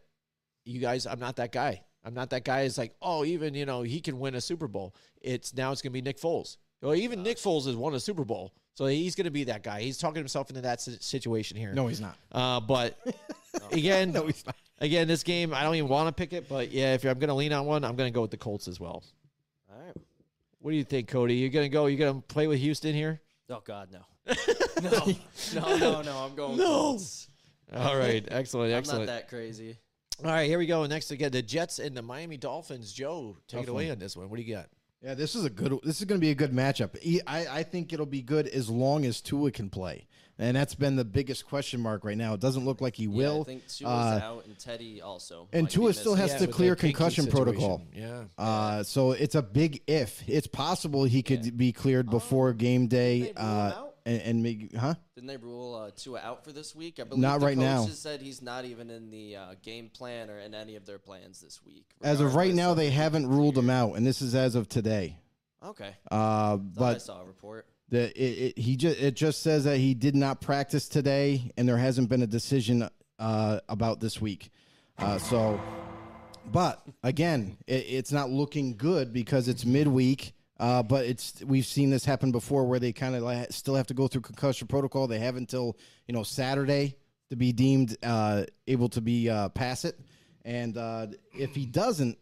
you 0.65 0.81
guys, 0.81 1.07
I'm 1.07 1.19
not 1.19 1.37
that 1.37 1.51
guy. 1.51 1.83
I'm 2.07 2.15
not 2.15 2.31
that 2.31 2.45
guy. 2.45 2.61
It's 2.63 2.79
like, 2.79 2.95
oh, 3.03 3.25
even 3.25 3.55
you 3.55 3.67
know, 3.67 3.83
he 3.83 4.01
can 4.01 4.21
win 4.21 4.37
a 4.37 4.41
Super 4.41 4.69
Bowl. 4.69 4.95
It's 5.21 5.53
now 5.55 5.73
it's 5.73 5.83
gonna 5.83 5.91
be 5.91 6.01
Nick 6.03 6.21
Foles. 6.21 6.57
Well, 6.81 6.95
even 6.95 7.23
Nick 7.25 7.37
Foles 7.39 7.67
has 7.67 7.75
won 7.75 7.95
a 7.95 8.01
Super 8.01 8.25
Bowl, 8.25 8.55
so 8.75 8.87
he's 8.87 9.17
gonna 9.17 9.31
be 9.33 9.45
that 9.45 9.65
guy. 9.65 9.81
He's 9.81 9.99
talking 9.99 10.19
himself 10.19 10.49
into 10.49 10.63
that 10.63 10.81
situation 10.81 11.57
here. 11.57 11.73
No, 11.73 11.89
he's 11.89 12.01
not. 12.01 12.17
Uh, 12.31 12.61
but 12.61 12.97
again, 13.73 14.13
No, 14.13 14.27
he's 14.27 14.47
not. 14.47 14.55
again, 14.79 15.09
this 15.09 15.25
game, 15.25 15.53
I 15.53 15.65
don't 15.65 15.75
even 15.75 15.89
want 15.89 16.09
to 16.09 16.13
pick 16.13 16.33
it, 16.33 16.49
but 16.49 16.71
yeah, 16.71 16.95
if 16.95 17.05
I'm 17.05 17.19
going 17.19 17.29
to 17.29 17.35
lean 17.35 17.53
on 17.53 17.67
one, 17.67 17.85
I'm 17.85 17.97
going 17.97 18.13
to 18.13 18.15
go 18.15 18.23
with 18.23 18.31
the 18.31 18.37
Colts 18.37 18.69
as 18.69 18.79
well. 18.79 19.03
All 19.69 19.83
right. 19.83 19.97
What 20.61 20.71
do 20.71 20.77
you 20.77 20.85
think, 20.85 21.09
Cody? 21.09 21.35
You 21.35 21.49
going 21.49 21.65
to 21.65 21.73
go? 21.73 21.87
You 21.87 21.97
going 21.97 22.17
to 22.17 22.27
play 22.29 22.47
with 22.47 22.61
Houston 22.61 22.95
here? 22.95 23.21
Oh 23.51 23.63
God, 23.65 23.89
no. 23.91 24.01
no, 24.83 24.91
no, 25.55 25.77
no, 25.79 26.03
no. 26.03 26.17
I'm 26.19 26.35
going. 26.35 26.59
Colts. 26.59 27.29
All 27.75 27.97
right, 27.97 28.25
excellent, 28.29 28.31
excellent. 28.31 28.73
I'm 28.73 28.79
excellent. 28.79 29.07
not 29.07 29.13
that 29.13 29.29
crazy. 29.29 29.79
All 30.25 30.31
right, 30.31 30.49
here 30.49 30.59
we 30.59 30.67
go. 30.67 30.85
Next 30.87 31.11
again, 31.11 31.31
the 31.33 31.43
Jets 31.43 31.79
and 31.79 31.97
the 31.97 32.03
Miami 32.03 32.37
Dolphins. 32.39 32.93
Joe, 32.93 33.37
take 33.49 33.59
Tough 33.61 33.69
it 33.69 33.71
away 33.71 33.85
one. 33.85 33.93
on 33.93 33.99
this 33.99 34.17
one. 34.17 34.31
What 34.31 34.37
do 34.37 34.43
you 34.43 34.55
got? 34.55 34.69
Yeah, 35.03 35.15
this 35.15 35.35
is 35.35 35.45
a 35.45 35.51
good. 35.51 35.79
This 35.85 35.99
is 36.01 36.07
going 36.07 36.19
to 36.19 36.25
be 36.25 36.31
a 36.31 36.35
good 36.35 36.53
matchup. 36.53 36.97
I 37.27 37.63
think 37.63 37.93
it'll 37.93 38.07
be 38.07 38.23
good 38.23 38.47
as 38.49 38.71
long 38.71 39.05
as 39.05 39.21
Tua 39.21 39.51
can 39.51 39.69
play, 39.69 40.07
and 40.39 40.57
that's 40.57 40.75
been 40.75 40.97
the 40.97 41.05
biggest 41.05 41.47
question 41.47 41.81
mark 41.81 42.03
right 42.03 42.17
now. 42.17 42.33
It 42.33 42.41
doesn't 42.41 42.65
look 42.65 42.81
like 42.81 42.97
he 42.97 43.05
Yeah, 43.05 43.11
will. 43.11 43.41
I 43.43 43.45
think 43.45 43.69
Tua's 43.69 43.83
Uh, 43.91 44.21
out 44.23 44.47
and 44.47 44.59
Teddy 44.59 45.03
also. 45.03 45.49
and 45.53 45.69
Tua 45.69 45.93
still 45.93 46.15
has 46.15 46.31
Yeah, 46.33 46.39
to 46.39 46.47
clear 46.49 46.75
concussion 46.77 47.27
protocol. 47.27 47.83
Yeah. 47.95 48.25
Uh, 48.39 48.83
so 48.85 49.13
it's 49.13 49.35
a 49.35 49.43
big 49.43 49.83
if. 49.87 50.27
It's 50.27 50.47
possible 50.47 51.05
he 51.05 51.23
could 51.23 51.45
Yeah. 51.45 51.51
be 51.53 51.73
cleared 51.73 52.09
before 52.09 52.55
game 52.55 52.87
day. 52.89 53.21
they 53.21 53.27
him 53.29 53.35
Uh, 53.37 53.73
out? 53.77 53.96
And, 54.07 54.23
and 54.23 54.43
maybe, 54.43 54.71
huh? 54.79 54.95
Didn't 55.15 55.27
they 55.27 55.37
rule 55.37 55.75
uh, 55.75 55.91
Tua 55.95 56.21
out 56.21 56.45
for 56.45 56.53
this 56.53 56.75
week? 56.75 56.99
I 57.01 57.05
believe 57.05 57.21
Not 57.21 57.41
the 57.41 57.47
right 57.47 57.59
now. 57.59 57.83
coaches 57.83 57.99
said 57.99 58.23
he's 58.23 58.41
not 58.41 58.65
even 58.65 58.89
in 58.89 59.11
the 59.11 59.37
uh, 59.37 59.55
game 59.63 59.91
plan 59.93 60.31
or 60.31 60.39
in 60.39 60.55
any 60.55 60.77
of 60.77 60.87
their 60.87 60.99
plans 60.99 61.41
this 61.41 61.61
week. 61.67 61.85
As 62.03 62.21
of 62.21 62.35
right 62.35 62.55
now, 62.55 62.73
they 62.73 62.89
haven't 62.91 63.27
ruled 63.27 63.59
him 63.59 63.69
out, 63.69 63.95
and 63.97 64.07
this 64.07 64.23
is 64.23 64.35
as 64.35 64.55
of 64.55 64.69
today. 64.69 65.19
Okay, 65.65 65.91
Uh, 66.11 66.59
Thought 66.77 66.95
I 66.95 66.99
saw 66.99 67.23
a 67.23 67.25
report. 67.27 67.67
the 67.89 68.11
it, 68.17 68.55
it, 68.57 68.59
he 68.59 68.77
just 68.77 69.01
it 69.01 69.17
just 69.17 69.43
says 69.43 69.65
that 69.65 69.79
he 69.79 69.95
did 69.95 70.15
not 70.15 70.41
practice 70.41 70.87
today, 70.89 71.51
and 71.57 71.69
there 71.69 71.79
hasn't 71.79 72.09
been 72.09 72.23
a 72.23 72.27
decision 72.27 72.89
uh, 73.19 73.61
about 73.69 73.99
this 74.01 74.21
week. 74.21 74.51
Uh, 74.99 75.19
so, 75.19 75.61
but 76.53 76.83
again, 77.03 77.57
it, 77.67 77.85
it's 77.89 78.13
not 78.13 78.31
looking 78.31 78.77
good 78.77 79.13
because 79.13 79.49
it's 79.49 79.65
midweek. 79.65 80.35
Uh, 80.59 80.83
but 80.83 81.05
it's 81.05 81.43
we've 81.45 81.67
seen 81.67 81.91
this 81.91 82.05
happen 82.05 82.33
before 82.33 82.65
where 82.65 82.79
they 82.79 82.93
kind 82.93 83.15
of 83.15 83.23
like 83.23 83.53
still 83.53 83.75
have 83.75 83.87
to 83.89 83.95
go 83.95 84.09
through 84.09 84.23
concussion 84.23 84.67
protocol. 84.67 85.07
They 85.07 85.19
have 85.19 85.37
until 85.37 85.77
you 86.07 86.15
know 86.15 86.23
Saturday 86.23 86.97
to 87.31 87.37
be 87.37 87.53
deemed 87.53 87.97
uh, 88.03 88.45
able 88.67 88.89
to 88.91 89.01
be 89.01 89.29
uh, 89.29 89.51
pass 89.51 89.85
it, 89.85 89.99
and 90.45 90.77
uh, 90.79 91.09
if 91.39 91.55
he 91.55 91.67
doesn't, 91.67 92.17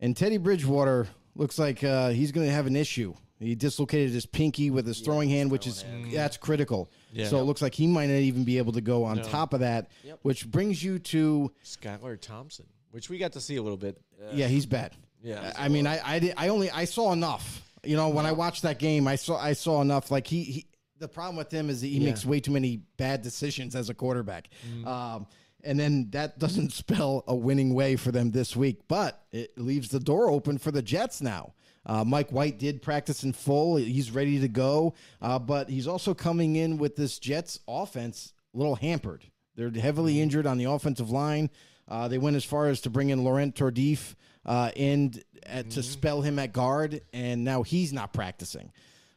and 0.00 0.16
Teddy 0.16 0.38
Bridgewater 0.38 1.06
looks 1.34 1.58
like 1.58 1.84
uh, 1.84 2.10
he's 2.10 2.32
going 2.32 2.46
to 2.46 2.52
have 2.52 2.66
an 2.66 2.76
issue. 2.76 3.14
He 3.40 3.54
dislocated 3.54 4.10
his 4.10 4.26
pinky 4.26 4.70
with 4.70 4.84
his 4.86 4.98
throwing 5.00 5.28
hand, 5.28 5.50
which 5.52 5.66
is 5.66 5.84
that's 6.12 6.36
critical. 6.36 6.90
Yeah. 7.12 7.26
So 7.26 7.38
it 7.38 7.42
looks 7.42 7.62
like 7.62 7.72
he 7.74 7.86
might 7.86 8.06
not 8.06 8.16
even 8.16 8.42
be 8.44 8.58
able 8.58 8.72
to 8.72 8.80
go 8.80 9.04
on 9.04 9.22
top 9.22 9.52
of 9.52 9.60
that, 9.60 9.90
which 10.22 10.50
brings 10.50 10.82
you 10.82 10.98
to 10.98 11.52
Skylar 11.64 12.20
Thompson, 12.20 12.66
which 12.90 13.08
we 13.10 13.18
got 13.18 13.34
to 13.34 13.40
see 13.40 13.54
a 13.56 13.62
little 13.62 13.76
bit. 13.76 14.00
yeah, 14.32 14.48
he's 14.48 14.66
bad. 14.66 14.96
Yeah. 15.22 15.52
I 15.56 15.66
I 15.66 15.68
mean, 15.68 15.86
I 15.86 16.00
I, 16.04 16.18
did, 16.18 16.34
I 16.36 16.48
only 16.48 16.70
I 16.70 16.84
saw 16.84 17.12
enough. 17.12 17.62
You 17.84 17.96
know, 17.96 18.08
when 18.08 18.26
I 18.26 18.32
watched 18.32 18.62
that 18.62 18.78
game, 18.78 19.06
I 19.06 19.16
saw 19.16 19.38
I 19.38 19.52
saw 19.52 19.80
enough. 19.80 20.10
Like 20.10 20.26
he, 20.26 20.42
he 20.44 20.66
the 20.98 21.08
problem 21.08 21.36
with 21.36 21.50
him 21.50 21.70
is 21.70 21.80
that 21.80 21.86
he 21.86 22.00
makes 22.00 22.24
way 22.24 22.40
too 22.40 22.50
many 22.50 22.78
bad 22.96 23.22
decisions 23.22 23.76
as 23.76 23.88
a 23.88 23.94
quarterback. 23.94 24.48
Um, 24.84 25.26
and 25.64 25.78
then 25.78 26.08
that 26.10 26.38
doesn't 26.40 26.72
spell 26.72 27.24
a 27.26 27.34
winning 27.34 27.74
way 27.74 27.96
for 27.96 28.10
them 28.10 28.30
this 28.30 28.56
week, 28.56 28.80
but 28.88 29.22
it 29.32 29.56
leaves 29.58 29.88
the 29.90 30.00
door 30.00 30.28
open 30.28 30.58
for 30.58 30.70
the 30.70 30.82
Jets 30.82 31.20
now. 31.20 31.54
Uh, 31.86 32.04
Mike 32.04 32.30
White 32.30 32.58
did 32.58 32.82
practice 32.82 33.22
in 33.22 33.32
full. 33.32 33.76
He's 33.76 34.10
ready 34.10 34.40
to 34.40 34.48
go, 34.48 34.94
uh, 35.22 35.38
but 35.38 35.70
he's 35.70 35.86
also 35.86 36.12
coming 36.14 36.56
in 36.56 36.76
with 36.76 36.96
this 36.96 37.18
Jets 37.18 37.60
offense 37.66 38.32
a 38.54 38.58
little 38.58 38.74
hampered. 38.74 39.24
They're 39.56 39.70
heavily 39.70 40.20
injured 40.20 40.46
on 40.46 40.58
the 40.58 40.64
offensive 40.64 41.10
line. 41.10 41.50
Uh, 41.88 42.06
they 42.06 42.18
went 42.18 42.36
as 42.36 42.44
far 42.44 42.66
as 42.66 42.82
to 42.82 42.90
bring 42.90 43.08
in 43.08 43.24
Laurent 43.24 43.54
Tardif 43.54 44.14
uh, 44.48 44.70
in 44.74 45.12
at, 45.44 45.70
to 45.70 45.82
spell 45.82 46.22
him 46.22 46.38
at 46.38 46.52
guard, 46.54 47.02
and 47.12 47.44
now 47.44 47.62
he's 47.62 47.92
not 47.92 48.14
practicing. 48.14 48.72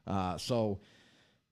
Uh, 0.05 0.37
so, 0.37 0.79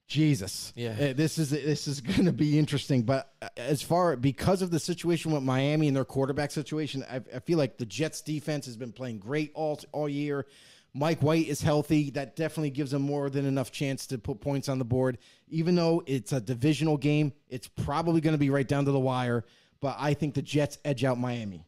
Jesus, 0.06 0.74
Yeah. 0.76 0.96
Uh, 1.00 1.14
this 1.14 1.38
is 1.38 1.52
this 1.52 1.88
is 1.88 2.02
going 2.02 2.26
to 2.26 2.34
be 2.34 2.60
interesting. 2.60 3.04
But 3.04 3.32
uh, 3.42 3.48
as 3.56 3.82
far 3.82 4.18
because 4.18 4.62
of 4.62 4.70
the 4.70 4.80
situation 4.80 5.32
with 5.32 5.44
Miami 5.44 5.88
and 5.88 5.96
their 5.96 6.06
quarterback 6.06 6.52
situation, 6.52 7.06
I, 7.10 7.22
I 7.34 7.40
feel 7.40 7.58
like 7.58 7.78
the 7.78 7.86
Jets 7.86 8.22
defense 8.22 8.66
has 8.66 8.76
been 8.76 8.92
playing 8.92 9.20
great 9.20 9.52
all 9.56 9.80
all 9.94 10.10
year. 10.10 10.46
Mike 10.94 11.22
White 11.22 11.48
is 11.48 11.62
healthy. 11.62 12.10
That 12.10 12.36
definitely 12.36 12.72
gives 12.72 12.92
them 12.92 13.04
more 13.04 13.30
than 13.30 13.46
enough 13.46 13.72
chance 13.72 14.08
to 14.08 14.18
put 14.18 14.42
points 14.42 14.68
on 14.68 14.80
the 14.80 14.86
board. 14.86 15.20
Even 15.48 15.76
though 15.76 16.04
it's 16.06 16.34
a 16.34 16.42
divisional 16.42 16.98
game, 16.98 17.32
it's 17.48 17.68
probably 17.68 18.20
going 18.20 18.34
to 18.34 18.40
be 18.40 18.50
right 18.50 18.68
down 18.68 18.86
to 18.86 18.92
the 18.92 19.00
wire. 19.00 19.46
But 19.80 19.96
I 20.00 20.16
think 20.16 20.34
the 20.34 20.42
Jets 20.42 20.80
edge 20.84 21.06
out 21.06 21.18
Miami. 21.18 21.64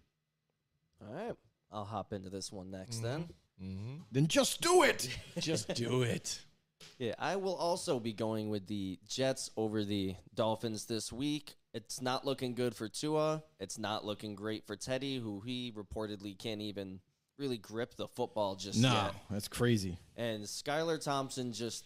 All 0.99 1.13
right, 1.13 1.35
I'll 1.72 1.85
hop 1.85 2.14
into 2.14 2.30
this 2.30 2.52
one 2.52 2.72
next 2.72 2.98
mm-hmm. 2.98 3.06
then. 3.06 3.30
Mm-hmm. 3.61 3.95
Then 4.11 4.27
just 4.27 4.61
do 4.61 4.84
it. 4.84 5.07
Just 5.39 5.73
do 5.76 6.02
it. 6.02 6.39
Yeah, 6.98 7.14
I 7.19 7.35
will 7.35 7.56
also 7.56 7.99
be 7.99 8.11
going 8.11 8.49
with 8.49 8.65
the 8.65 8.98
Jets 9.07 9.52
over 9.56 9.84
the 9.84 10.15
Dolphins 10.34 10.85
this 10.85 11.11
week. 11.14 11.53
It's 11.73 12.02
not 12.02 12.26
looking 12.26 12.56
good 12.56 12.76
for 12.76 12.89
Tua. 12.89 13.43
It's 13.60 13.77
not 13.77 14.03
looking 14.03 14.34
great 14.35 14.65
for 14.65 14.76
Teddy, 14.76 15.18
who 15.18 15.41
he 15.41 15.72
reportedly 15.72 16.38
can't 16.38 16.61
even 16.61 16.99
really 17.38 17.57
grip 17.57 17.95
the 17.95 18.07
football 18.07 18.56
just 18.56 18.80
No, 18.80 18.91
yet. 18.91 19.14
that's 19.30 19.48
crazy. 19.48 19.98
And 20.18 20.43
Skylar 20.43 21.02
Thompson 21.02 21.53
just 21.53 21.85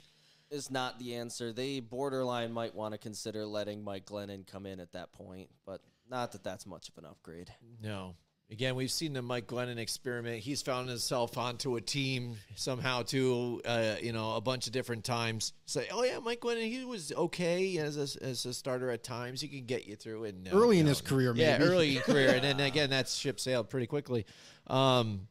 is 0.49 0.71
not 0.71 0.97
the 0.99 1.15
answer. 1.15 1.51
They 1.51 1.79
borderline 1.81 2.51
might 2.51 2.73
want 2.73 2.93
to 2.93 2.97
consider 2.97 3.45
letting 3.45 3.83
Mike 3.83 4.05
Glennon 4.05 4.47
come 4.47 4.65
in 4.65 4.79
at 4.79 4.93
that 4.93 5.11
point, 5.13 5.49
but 5.65 5.81
Not 6.09 6.31
that 6.33 6.43
that's 6.43 6.65
much 6.65 6.89
of 6.89 6.97
an 6.97 7.05
upgrade. 7.05 7.51
No. 7.81 8.15
Again, 8.51 8.75
we've 8.75 8.91
seen 8.91 9.13
the 9.13 9.23
Mike 9.23 9.47
Glennon 9.47 9.77
experiment. 9.77 10.37
He's 10.39 10.61
found 10.61 10.87
himself 10.87 11.35
onto 11.35 11.77
a 11.77 11.81
team 11.81 12.35
somehow 12.55 13.01
too, 13.01 13.59
uh, 13.65 13.95
you 14.01 14.13
know, 14.13 14.35
a 14.35 14.41
bunch 14.41 14.67
of 14.67 14.71
different 14.73 15.03
times. 15.03 15.51
Say, 15.65 15.87
oh 15.91 16.03
yeah, 16.03 16.19
Mike 16.19 16.41
Glennon, 16.41 16.69
he 16.69 16.85
was 16.85 17.11
okay 17.11 17.75
as 17.77 17.97
a, 17.97 18.23
as 18.23 18.45
a 18.45 18.53
starter 18.53 18.91
at 18.91 19.03
times. 19.03 19.41
He 19.41 19.47
can 19.47 19.65
get 19.65 19.87
you 19.87 19.95
through 19.95 20.25
it. 20.25 20.35
No, 20.37 20.51
Early 20.51 20.77
in 20.77 20.85
no. 20.85 20.89
his 20.89 21.01
career, 21.01 21.33
yeah, 21.35 21.57
early 21.59 21.95
in 21.97 22.01
career, 22.03 22.29
and 22.35 22.43
then 22.43 22.59
again, 22.59 22.91
that 22.91 23.09
ship 23.09 23.39
sailed 23.39 23.67
pretty 23.69 23.87
quickly. 23.87 24.27
Um, 24.67 25.27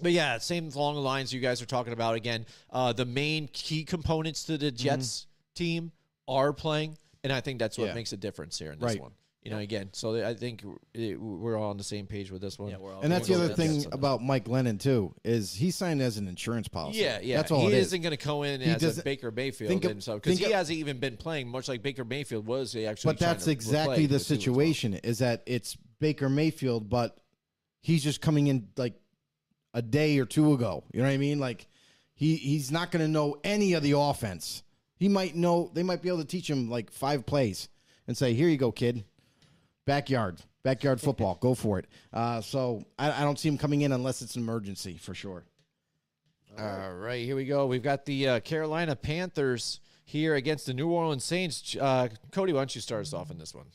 but 0.00 0.12
yeah, 0.12 0.38
same 0.38 0.68
along 0.68 0.94
the 0.94 1.00
lines 1.00 1.32
you 1.32 1.40
guys 1.40 1.60
are 1.60 1.66
talking 1.66 1.92
about. 1.92 2.14
Again, 2.14 2.46
uh, 2.70 2.92
the 2.92 3.06
main 3.06 3.48
key 3.52 3.82
components 3.82 4.44
to 4.44 4.56
the 4.56 4.70
Jets 4.70 5.26
team 5.56 5.90
are 6.28 6.52
playing, 6.52 6.96
and 7.24 7.32
I 7.32 7.40
think 7.40 7.58
that's 7.58 7.76
what 7.76 7.88
Yeah. 7.88 7.94
makes 7.94 8.12
a 8.12 8.16
difference 8.16 8.56
here 8.56 8.70
in 8.70 8.78
this 8.78 8.86
Right. 8.92 9.00
one. 9.00 9.12
You 9.46 9.52
know, 9.52 9.58
again, 9.58 9.90
so 9.92 10.26
I 10.26 10.34
think 10.34 10.64
it, 10.92 11.20
we're 11.20 11.56
all 11.56 11.70
on 11.70 11.76
the 11.76 11.84
same 11.84 12.06
page 12.06 12.30
with 12.32 12.42
this 12.42 12.58
one. 12.58 12.70
Yeah, 12.70 12.78
we're 12.78 12.94
all 12.94 13.00
And 13.02 13.12
that's 13.12 13.28
the 13.28 13.34
other 13.34 13.54
thing 13.54 13.74
Jets 13.82 13.94
about 13.94 14.22
Mike 14.22 14.44
Glennon 14.44 14.80
too 14.80 15.14
is 15.24 15.54
he 15.54 15.70
signed 15.70 16.02
as 16.02 16.16
an 16.16 16.26
insurance 16.26 16.66
policy. 16.68 16.98
Yeah, 16.98 17.20
yeah. 17.22 17.36
That's 17.36 17.52
all 17.52 17.60
he 17.60 17.66
it 17.68 17.74
is. 17.74 17.86
isn't 17.88 18.02
going 18.02 18.16
to 18.16 18.24
go 18.24 18.42
in 18.42 18.60
He 18.60 18.68
as 18.70 18.98
a 18.98 19.02
Baker 19.02 19.30
Mayfield 19.30 19.68
think 19.68 19.84
of- 19.84 19.92
and 19.92 20.02
so 20.02 20.14
because 20.16 20.38
he 20.38 20.46
of- 20.46 20.52
hasn't 20.52 20.78
even 20.78 20.98
been 20.98 21.16
playing 21.16 21.48
much 21.48 21.68
like 21.68 21.82
Baker 21.82 22.04
Mayfield 22.04 22.46
was. 22.46 22.72
He 22.72 22.86
actually, 22.86 23.14
But 23.14 23.20
that's 23.20 23.44
to 23.44 23.50
exactly 23.52 24.06
the 24.06 24.08
the 24.08 24.14
well. 24.14 24.20
situation 24.20 24.94
is 24.94 25.18
that 25.20 25.42
it's 25.46 25.76
Baker 26.00 26.28
Mayfield, 26.28 26.88
but 26.90 27.16
he's 27.80 28.02
just 28.02 28.20
coming 28.20 28.48
in 28.48 28.68
like 28.76 28.94
a 29.74 29.82
day 29.82 30.18
or 30.18 30.26
two 30.26 30.54
ago. 30.54 30.82
You 30.92 31.02
know 31.02 31.06
what 31.08 31.14
I 31.14 31.18
mean? 31.18 31.38
Like 31.38 31.68
he 32.14 32.34
he's 32.36 32.72
not 32.72 32.90
going 32.90 33.04
to 33.04 33.08
know 33.08 33.36
any 33.44 33.74
of 33.74 33.82
the 33.84 33.92
offense. 33.92 34.62
He 34.96 35.08
might 35.08 35.36
know 35.36 35.70
they 35.72 35.82
might 35.84 36.02
be 36.02 36.08
able 36.08 36.18
to 36.18 36.24
teach 36.24 36.50
him 36.50 36.68
like 36.68 36.90
five 36.90 37.26
plays 37.26 37.68
and 38.08 38.16
say, 38.16 38.32
"Here 38.34 38.48
you 38.48 38.56
go, 38.56 38.72
kid. 38.72 39.04
Backyard, 39.86 40.42
backyard 40.62 41.00
football. 41.00 41.38
go 41.40 41.54
for 41.54 41.78
it." 41.78 41.86
Uh, 42.12 42.40
so 42.40 42.84
I, 42.98 43.22
I 43.22 43.24
don't 43.24 43.38
see 43.38 43.48
him 43.48 43.56
coming 43.58 43.82
in 43.82 43.92
unless 43.92 44.20
it's 44.22 44.36
an 44.36 44.42
emergency 44.42 44.96
for 44.96 45.14
sure. 45.14 45.44
All 46.58 46.94
right, 46.94 47.24
here 47.24 47.36
we 47.36 47.44
go. 47.44 47.66
We've 47.66 47.82
got 47.82 48.06
the 48.06 48.28
uh, 48.28 48.40
Carolina 48.40 48.96
Panthers 48.96 49.80
here 50.04 50.36
against 50.36 50.66
the 50.66 50.72
New 50.72 50.88
Orleans 50.88 51.24
Saints. 51.24 51.76
Uh, 51.78 52.08
Cody, 52.32 52.52
why 52.52 52.60
don't 52.60 52.74
you 52.74 52.80
start 52.80 53.02
us 53.02 53.12
off 53.12 53.30
in 53.30 53.38
this 53.38 53.54
one? 53.54 53.66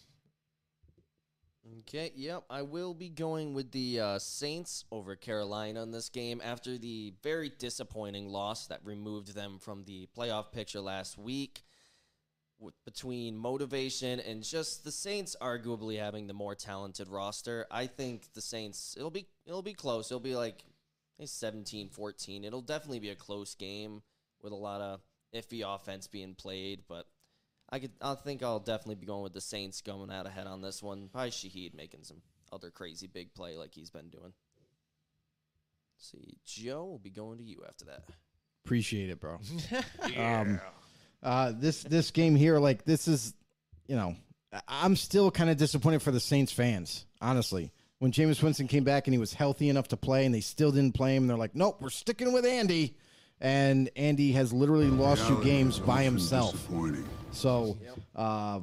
Okay, 1.82 2.12
yep. 2.16 2.44
I 2.50 2.62
will 2.62 2.94
be 2.94 3.10
going 3.10 3.54
with 3.54 3.72
the 3.72 4.00
uh, 4.00 4.20
Saints 4.20 4.86
over 4.92 5.16
Carolina 5.16 5.84
in 5.84 5.92
this 5.92 6.10
game 6.10 6.42
after 6.44 6.78
the 6.78 7.14
very 7.22 7.52
disappointing 7.60 8.30
loss 8.30 8.68
that 8.68 8.80
removed 8.84 9.36
them 9.36 9.60
from 9.60 9.84
the 9.86 10.08
playoff 10.18 10.52
picture 10.52 10.82
last 10.82 11.18
week. 11.18 11.64
With, 12.62 12.76
between 12.86 13.36
motivation 13.36 14.20
and 14.20 14.44
just 14.44 14.84
the 14.84 14.92
Saints 14.92 15.36
arguably 15.42 15.98
having 15.98 16.28
the 16.28 16.34
more 16.34 16.54
talented 16.54 17.08
roster, 17.10 17.66
I 17.72 17.88
think 17.88 18.32
the 18.34 18.42
Saints 18.42 18.94
it'll 18.96 19.10
be 19.10 19.26
it'll 19.48 19.64
be 19.64 19.74
close. 19.74 20.12
It'll 20.12 20.20
be 20.20 20.36
like 20.36 20.64
I 21.20 21.24
17-14. 21.24 22.46
It'll 22.46 22.62
definitely 22.62 23.00
be 23.00 23.10
a 23.10 23.16
close 23.16 23.56
game 23.56 24.02
with 24.42 24.54
a 24.54 24.56
lot 24.56 24.82
of 24.82 25.02
iffy 25.36 25.64
offense 25.66 26.08
being 26.08 26.36
played, 26.36 26.82
but 26.88 27.06
I 27.70 27.80
could. 27.80 27.92
I 28.02 28.16
think 28.16 28.44
I'll 28.44 28.60
definitely 28.60 28.96
be 28.96 29.06
going 29.06 29.24
with 29.24 29.34
the 29.34 29.42
Saints 29.42 29.82
going 29.82 30.12
out 30.12 30.26
ahead 30.26 30.48
on 30.48 30.62
this 30.62 30.84
one. 30.84 31.10
Probably 31.12 31.32
Shaheed 31.32 31.74
making 31.74 32.04
some 32.04 32.18
other 32.52 32.70
crazy 32.70 33.08
big 33.08 33.34
play 33.34 33.56
like 33.56 33.74
he's 33.74 33.90
been 33.90 34.10
doing. 34.10 34.34
Let's 35.96 36.12
see, 36.12 36.38
Joe 36.46 36.86
will 36.86 37.00
be 37.00 37.12
going 37.12 37.38
to 37.38 37.44
you 37.44 37.64
after 37.68 37.86
that. 37.86 38.04
Appreciate 38.66 39.10
it, 39.10 39.20
bro. 39.20 39.40
Um, 40.18 40.60
uh, 41.24 41.52
this 41.56 41.84
this 41.84 42.12
game 42.12 42.36
here, 42.36 42.60
like 42.60 42.84
this 42.86 43.08
is, 43.08 43.34
you 43.88 43.96
know, 43.96 44.16
I- 44.54 44.62
I'm 44.68 44.96
still 44.96 45.32
kind 45.32 45.50
of 45.50 45.58
disappointed 45.58 46.02
for 46.02 46.12
the 46.12 46.20
Saints 46.20 46.52
fans, 46.52 47.06
honestly. 47.22 47.72
When 48.00 48.12
Jameis 48.12 48.42
Winston 48.42 48.68
came 48.68 48.84
back 48.84 49.06
and 49.06 49.14
he 49.14 49.20
was 49.20 49.34
healthy 49.34 49.70
enough 49.70 49.90
to 49.90 49.98
play, 49.98 50.26
and 50.26 50.34
they 50.34 50.42
still 50.42 50.72
didn't 50.72 50.96
play 50.96 51.16
him, 51.16 51.24
and 51.24 51.30
they're 51.30 51.38
like, 51.38 51.56
"Nope, 51.56 51.78
we're 51.82 51.90
sticking 51.92 52.34
with 52.34 52.46
Andy." 52.46 52.96
And 53.44 53.90
Andy 53.96 54.34
has 54.34 54.54
literally 54.54 54.88
lost 54.88 55.28
you 55.28 55.44
games 55.44 55.80
by 55.80 56.04
himself. 56.04 56.68
So, 57.32 57.78
uh, 58.16 58.60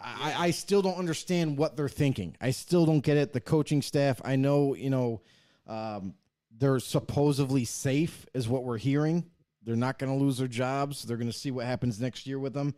I, 0.00 0.34
I 0.38 0.50
still 0.52 0.82
don't 0.82 0.98
understand 0.98 1.56
what 1.58 1.76
they're 1.76 1.88
thinking. 1.88 2.36
I 2.40 2.52
still 2.52 2.86
don't 2.86 3.00
get 3.00 3.16
it. 3.16 3.32
The 3.32 3.40
coaching 3.40 3.82
staff, 3.82 4.20
I 4.24 4.36
know, 4.36 4.74
you 4.76 4.90
know, 4.90 5.20
um, 5.66 6.14
they're 6.56 6.78
supposedly 6.78 7.64
safe, 7.64 8.24
is 8.34 8.48
what 8.48 8.62
we're 8.62 8.78
hearing. 8.78 9.24
They're 9.64 9.76
not 9.76 9.98
going 9.98 10.16
to 10.16 10.24
lose 10.24 10.38
their 10.38 10.48
jobs. 10.48 11.04
They're 11.04 11.16
going 11.16 11.30
to 11.30 11.36
see 11.36 11.50
what 11.50 11.66
happens 11.66 12.00
next 12.00 12.26
year 12.26 12.38
with 12.38 12.54
them, 12.54 12.74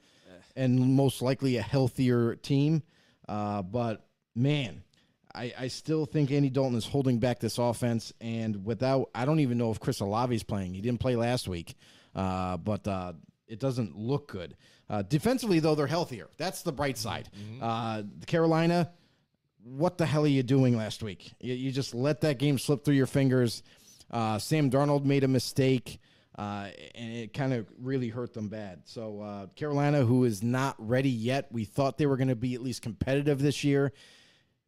and 0.56 0.78
most 0.94 1.22
likely 1.22 1.56
a 1.56 1.62
healthier 1.62 2.34
team. 2.36 2.82
Uh, 3.28 3.62
but 3.62 4.06
man, 4.34 4.82
I, 5.34 5.52
I 5.58 5.68
still 5.68 6.06
think 6.06 6.30
Andy 6.30 6.50
Dalton 6.50 6.76
is 6.76 6.86
holding 6.86 7.18
back 7.18 7.40
this 7.40 7.58
offense, 7.58 8.12
and 8.20 8.64
without, 8.64 9.10
I 9.14 9.24
don't 9.24 9.40
even 9.40 9.58
know 9.58 9.70
if 9.70 9.80
Chris 9.80 10.00
Olave 10.00 10.34
is 10.34 10.42
playing. 10.42 10.74
He 10.74 10.80
didn't 10.80 11.00
play 11.00 11.16
last 11.16 11.48
week, 11.48 11.74
uh, 12.14 12.56
but 12.58 12.86
uh, 12.86 13.14
it 13.48 13.58
doesn't 13.58 13.96
look 13.96 14.28
good. 14.28 14.56
Uh, 14.88 15.02
defensively, 15.02 15.60
though, 15.60 15.74
they're 15.74 15.86
healthier. 15.86 16.28
That's 16.36 16.62
the 16.62 16.72
bright 16.72 16.98
side. 16.98 17.30
Uh, 17.60 18.02
Carolina, 18.26 18.92
what 19.62 19.96
the 19.96 20.06
hell 20.06 20.24
are 20.24 20.28
you 20.28 20.42
doing 20.42 20.76
last 20.76 21.02
week? 21.02 21.32
You, 21.40 21.54
you 21.54 21.72
just 21.72 21.94
let 21.94 22.20
that 22.20 22.38
game 22.38 22.58
slip 22.58 22.84
through 22.84 22.94
your 22.94 23.06
fingers. 23.06 23.62
Uh, 24.10 24.38
Sam 24.38 24.70
Darnold 24.70 25.04
made 25.04 25.24
a 25.24 25.28
mistake, 25.28 25.98
uh, 26.36 26.68
and 26.94 27.14
it 27.14 27.32
kind 27.32 27.52
of 27.52 27.66
really 27.78 28.08
hurt 28.08 28.34
them 28.34 28.48
bad. 28.48 28.82
So 28.84 29.20
uh, 29.20 29.46
Carolina, 29.54 30.04
who 30.04 30.24
is 30.24 30.42
not 30.42 30.74
ready 30.78 31.10
yet, 31.10 31.48
we 31.52 31.64
thought 31.64 31.98
they 31.98 32.06
were 32.06 32.16
going 32.16 32.28
to 32.28 32.36
be 32.36 32.54
at 32.54 32.62
least 32.62 32.82
competitive 32.82 33.40
this 33.40 33.64
year, 33.64 33.92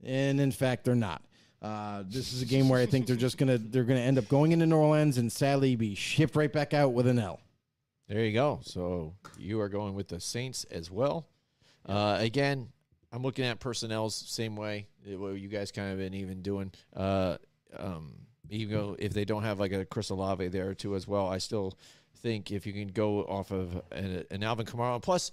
and 0.05 0.41
in 0.41 0.53
fact, 0.53 0.85
they're 0.85 0.95
not. 0.95 1.23
Uh, 1.63 2.05
this 2.07 2.33
is 2.33 2.43
a 2.43 2.47
game 2.47 2.69
where 2.69 2.81
I 2.81 2.87
think 2.87 3.07
they're 3.07 3.17
just 3.17 3.39
gonna 3.39 3.59
they're 3.59 3.85
gonna 3.85 4.01
end 4.01 4.19
up 4.19 4.29
going 4.29 4.53
into 4.53 4.67
New 4.67 4.77
Orleans 4.77 5.19
and 5.19 5.33
sadly 5.33 5.75
be 5.75 5.95
shipped 5.95 6.37
right 6.37 6.53
back 6.53 6.75
out 6.75 6.93
with 6.93 7.07
an 7.07 7.19
L. 7.19 7.41
There 8.09 8.25
you 8.25 8.33
go. 8.33 8.61
So 8.63 9.15
you 9.39 9.61
are 9.61 9.69
going 9.69 9.95
with 9.95 10.09
the 10.09 10.21
Saints 10.21 10.65
as 10.65 10.91
well. 10.91 11.27
Uh, 11.85 12.19
again, 12.21 12.69
I'm 13.13 13.23
looking 13.23 13.45
at 13.47 13.59
personnel's 13.59 14.15
same 14.15 14.55
way. 14.55 14.87
What 15.07 15.41
you 15.41 15.49
guys 15.49 15.73
kind 15.73 15.93
of 15.93 15.99
been 15.99 16.15
even 16.15 16.43
doing. 16.43 16.73
Uh, 16.95 17.39
um, 17.77 18.26
even 18.51 18.77
though 18.77 18.97
if 18.99 19.13
they 19.13 19.25
don't 19.25 19.43
have 19.43 19.61
like 19.61 19.73
a 19.73 19.85
Chris 19.85 20.11
Olave 20.11 20.49
there 20.49 20.75
too 20.75 20.95
as 20.95 21.07
well, 21.07 21.29
I 21.29 21.39
still 21.39 21.77
think 22.19 22.51
if 22.51 22.67
you 22.67 22.73
can 22.73 22.89
go 22.89 23.21
off 23.25 23.51
of 23.51 23.83
an, 23.93 24.25
an 24.31 24.43
Alvin 24.43 24.67
Kamara. 24.67 25.01
Plus, 25.01 25.33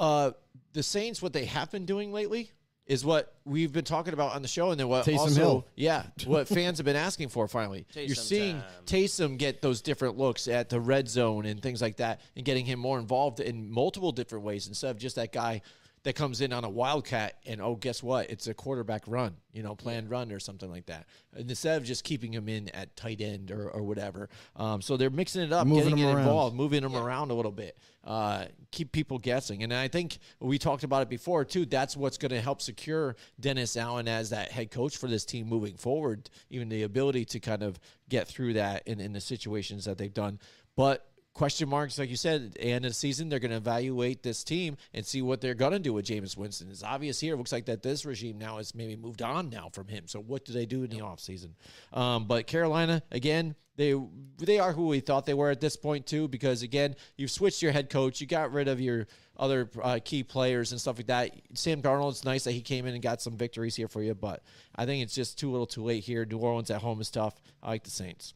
uh, 0.00 0.32
the 0.72 0.82
Saints, 0.82 1.20
what 1.20 1.32
they 1.32 1.44
have 1.46 1.70
been 1.70 1.86
doing 1.86 2.12
lately 2.12 2.52
is 2.86 3.04
what 3.04 3.34
we've 3.44 3.72
been 3.72 3.84
talking 3.84 4.14
about 4.14 4.34
on 4.34 4.40
the 4.40 4.48
show, 4.48 4.70
and 4.70 4.80
then 4.80 4.88
what 4.88 5.04
Taysom 5.04 5.18
also, 5.18 5.40
Hill. 5.40 5.66
yeah, 5.76 6.04
what 6.24 6.48
fans 6.48 6.78
have 6.78 6.86
been 6.86 6.96
asking 6.96 7.28
for. 7.28 7.46
Finally, 7.46 7.86
you're 7.94 8.14
seeing 8.14 8.56
time. 8.56 8.64
Taysom 8.86 9.36
get 9.36 9.60
those 9.60 9.82
different 9.82 10.16
looks 10.16 10.48
at 10.48 10.70
the 10.70 10.80
red 10.80 11.06
zone 11.08 11.44
and 11.44 11.60
things 11.60 11.82
like 11.82 11.98
that, 11.98 12.22
and 12.34 12.46
getting 12.46 12.64
him 12.64 12.78
more 12.78 12.98
involved 12.98 13.40
in 13.40 13.70
multiple 13.70 14.10
different 14.10 14.44
ways 14.44 14.68
instead 14.68 14.90
of 14.90 14.98
just 14.98 15.16
that 15.16 15.32
guy 15.32 15.60
that 16.04 16.14
comes 16.14 16.40
in 16.40 16.52
on 16.52 16.64
a 16.64 16.68
wildcat 16.68 17.38
and 17.46 17.60
oh, 17.60 17.74
guess 17.74 18.02
what? 18.02 18.30
It's 18.30 18.46
a 18.46 18.54
quarterback 18.54 19.02
run, 19.06 19.36
you 19.52 19.62
know, 19.62 19.74
planned 19.74 20.10
run 20.10 20.32
or 20.32 20.38
something 20.38 20.70
like 20.70 20.86
that. 20.86 21.06
And 21.34 21.48
instead 21.50 21.76
of 21.76 21.84
just 21.84 22.04
keeping 22.04 22.32
him 22.32 22.48
in 22.48 22.68
at 22.70 22.94
tight 22.96 23.20
end 23.20 23.50
or, 23.50 23.68
or 23.68 23.82
whatever, 23.82 24.28
um, 24.56 24.80
so 24.80 24.96
they're 24.96 25.10
mixing 25.10 25.42
it 25.42 25.52
up, 25.52 25.66
Moving 25.66 25.84
getting 25.84 25.98
it 26.00 26.06
around. 26.06 26.18
involved, 26.18 26.56
moving 26.56 26.82
them 26.82 26.96
around 26.96 27.30
a 27.30 27.34
little 27.34 27.52
bit, 27.52 27.76
uh, 28.04 28.46
keep 28.70 28.92
people 28.92 29.18
guessing. 29.18 29.62
And 29.62 29.74
I 29.74 29.88
think 29.88 30.18
we 30.40 30.58
talked 30.58 30.84
about 30.84 31.02
it 31.02 31.08
before 31.08 31.44
too. 31.44 31.66
That's 31.66 31.96
what's 31.96 32.18
going 32.18 32.30
to 32.30 32.40
help 32.40 32.62
secure 32.62 33.16
Dennis 33.40 33.76
Allen 33.76 34.08
as 34.08 34.30
that 34.30 34.50
head 34.52 34.70
coach 34.70 34.96
for 34.96 35.08
this 35.08 35.24
team 35.24 35.48
moving 35.48 35.76
forward. 35.76 36.30
Even 36.50 36.68
the 36.68 36.84
ability 36.84 37.24
to 37.26 37.40
kind 37.40 37.62
of 37.62 37.78
get 38.08 38.28
through 38.28 38.54
that 38.54 38.86
in, 38.86 39.00
in 39.00 39.12
the 39.12 39.20
situations 39.20 39.84
that 39.84 39.98
they've 39.98 40.14
done, 40.14 40.38
but. 40.76 41.04
Question 41.38 41.68
marks, 41.68 42.00
like 42.00 42.10
you 42.10 42.16
said, 42.16 42.42
at 42.42 42.54
the 42.54 42.62
end 42.64 42.84
of 42.84 42.90
the 42.90 42.94
season, 42.94 43.28
they're 43.28 43.38
going 43.38 43.52
to 43.52 43.58
evaluate 43.58 44.24
this 44.24 44.42
team 44.42 44.76
and 44.92 45.06
see 45.06 45.22
what 45.22 45.40
they're 45.40 45.54
going 45.54 45.70
to 45.70 45.78
do 45.78 45.92
with 45.92 46.04
Jameis 46.04 46.36
Winston. 46.36 46.68
It's 46.68 46.82
obvious 46.82 47.20
here. 47.20 47.34
It 47.34 47.36
looks 47.36 47.52
like 47.52 47.66
that 47.66 47.80
this 47.80 48.04
regime 48.04 48.38
now 48.38 48.56
has 48.56 48.74
maybe 48.74 48.96
moved 48.96 49.22
on 49.22 49.48
now 49.48 49.68
from 49.72 49.86
him. 49.86 50.08
So 50.08 50.18
what 50.18 50.44
do 50.44 50.52
they 50.52 50.66
do 50.66 50.82
in 50.82 50.90
the 50.90 50.98
offseason? 50.98 51.50
Um, 51.92 52.24
but 52.24 52.48
Carolina, 52.48 53.04
again, 53.12 53.54
they 53.76 53.94
they 54.38 54.58
are 54.58 54.72
who 54.72 54.88
we 54.88 54.98
thought 54.98 55.26
they 55.26 55.34
were 55.34 55.50
at 55.50 55.60
this 55.60 55.76
point 55.76 56.06
too, 56.06 56.26
because 56.26 56.64
again, 56.64 56.96
you've 57.16 57.30
switched 57.30 57.62
your 57.62 57.70
head 57.70 57.88
coach, 57.88 58.20
you 58.20 58.26
got 58.26 58.50
rid 58.50 58.66
of 58.66 58.80
your 58.80 59.06
other 59.36 59.70
uh, 59.80 60.00
key 60.04 60.24
players 60.24 60.72
and 60.72 60.80
stuff 60.80 60.96
like 60.96 61.06
that. 61.06 61.30
Sam 61.54 61.80
Darnold, 61.80 62.10
it's 62.10 62.24
nice 62.24 62.42
that 62.42 62.52
he 62.52 62.62
came 62.62 62.84
in 62.84 62.94
and 62.94 63.02
got 63.02 63.22
some 63.22 63.36
victories 63.36 63.76
here 63.76 63.86
for 63.86 64.02
you, 64.02 64.16
but 64.16 64.42
I 64.74 64.86
think 64.86 65.04
it's 65.04 65.14
just 65.14 65.38
too 65.38 65.52
little, 65.52 65.66
too 65.66 65.84
late 65.84 66.02
here. 66.02 66.24
New 66.24 66.38
Orleans 66.38 66.72
at 66.72 66.82
home 66.82 67.00
is 67.00 67.12
tough. 67.12 67.40
I 67.62 67.68
like 67.68 67.84
the 67.84 67.90
Saints. 67.90 68.34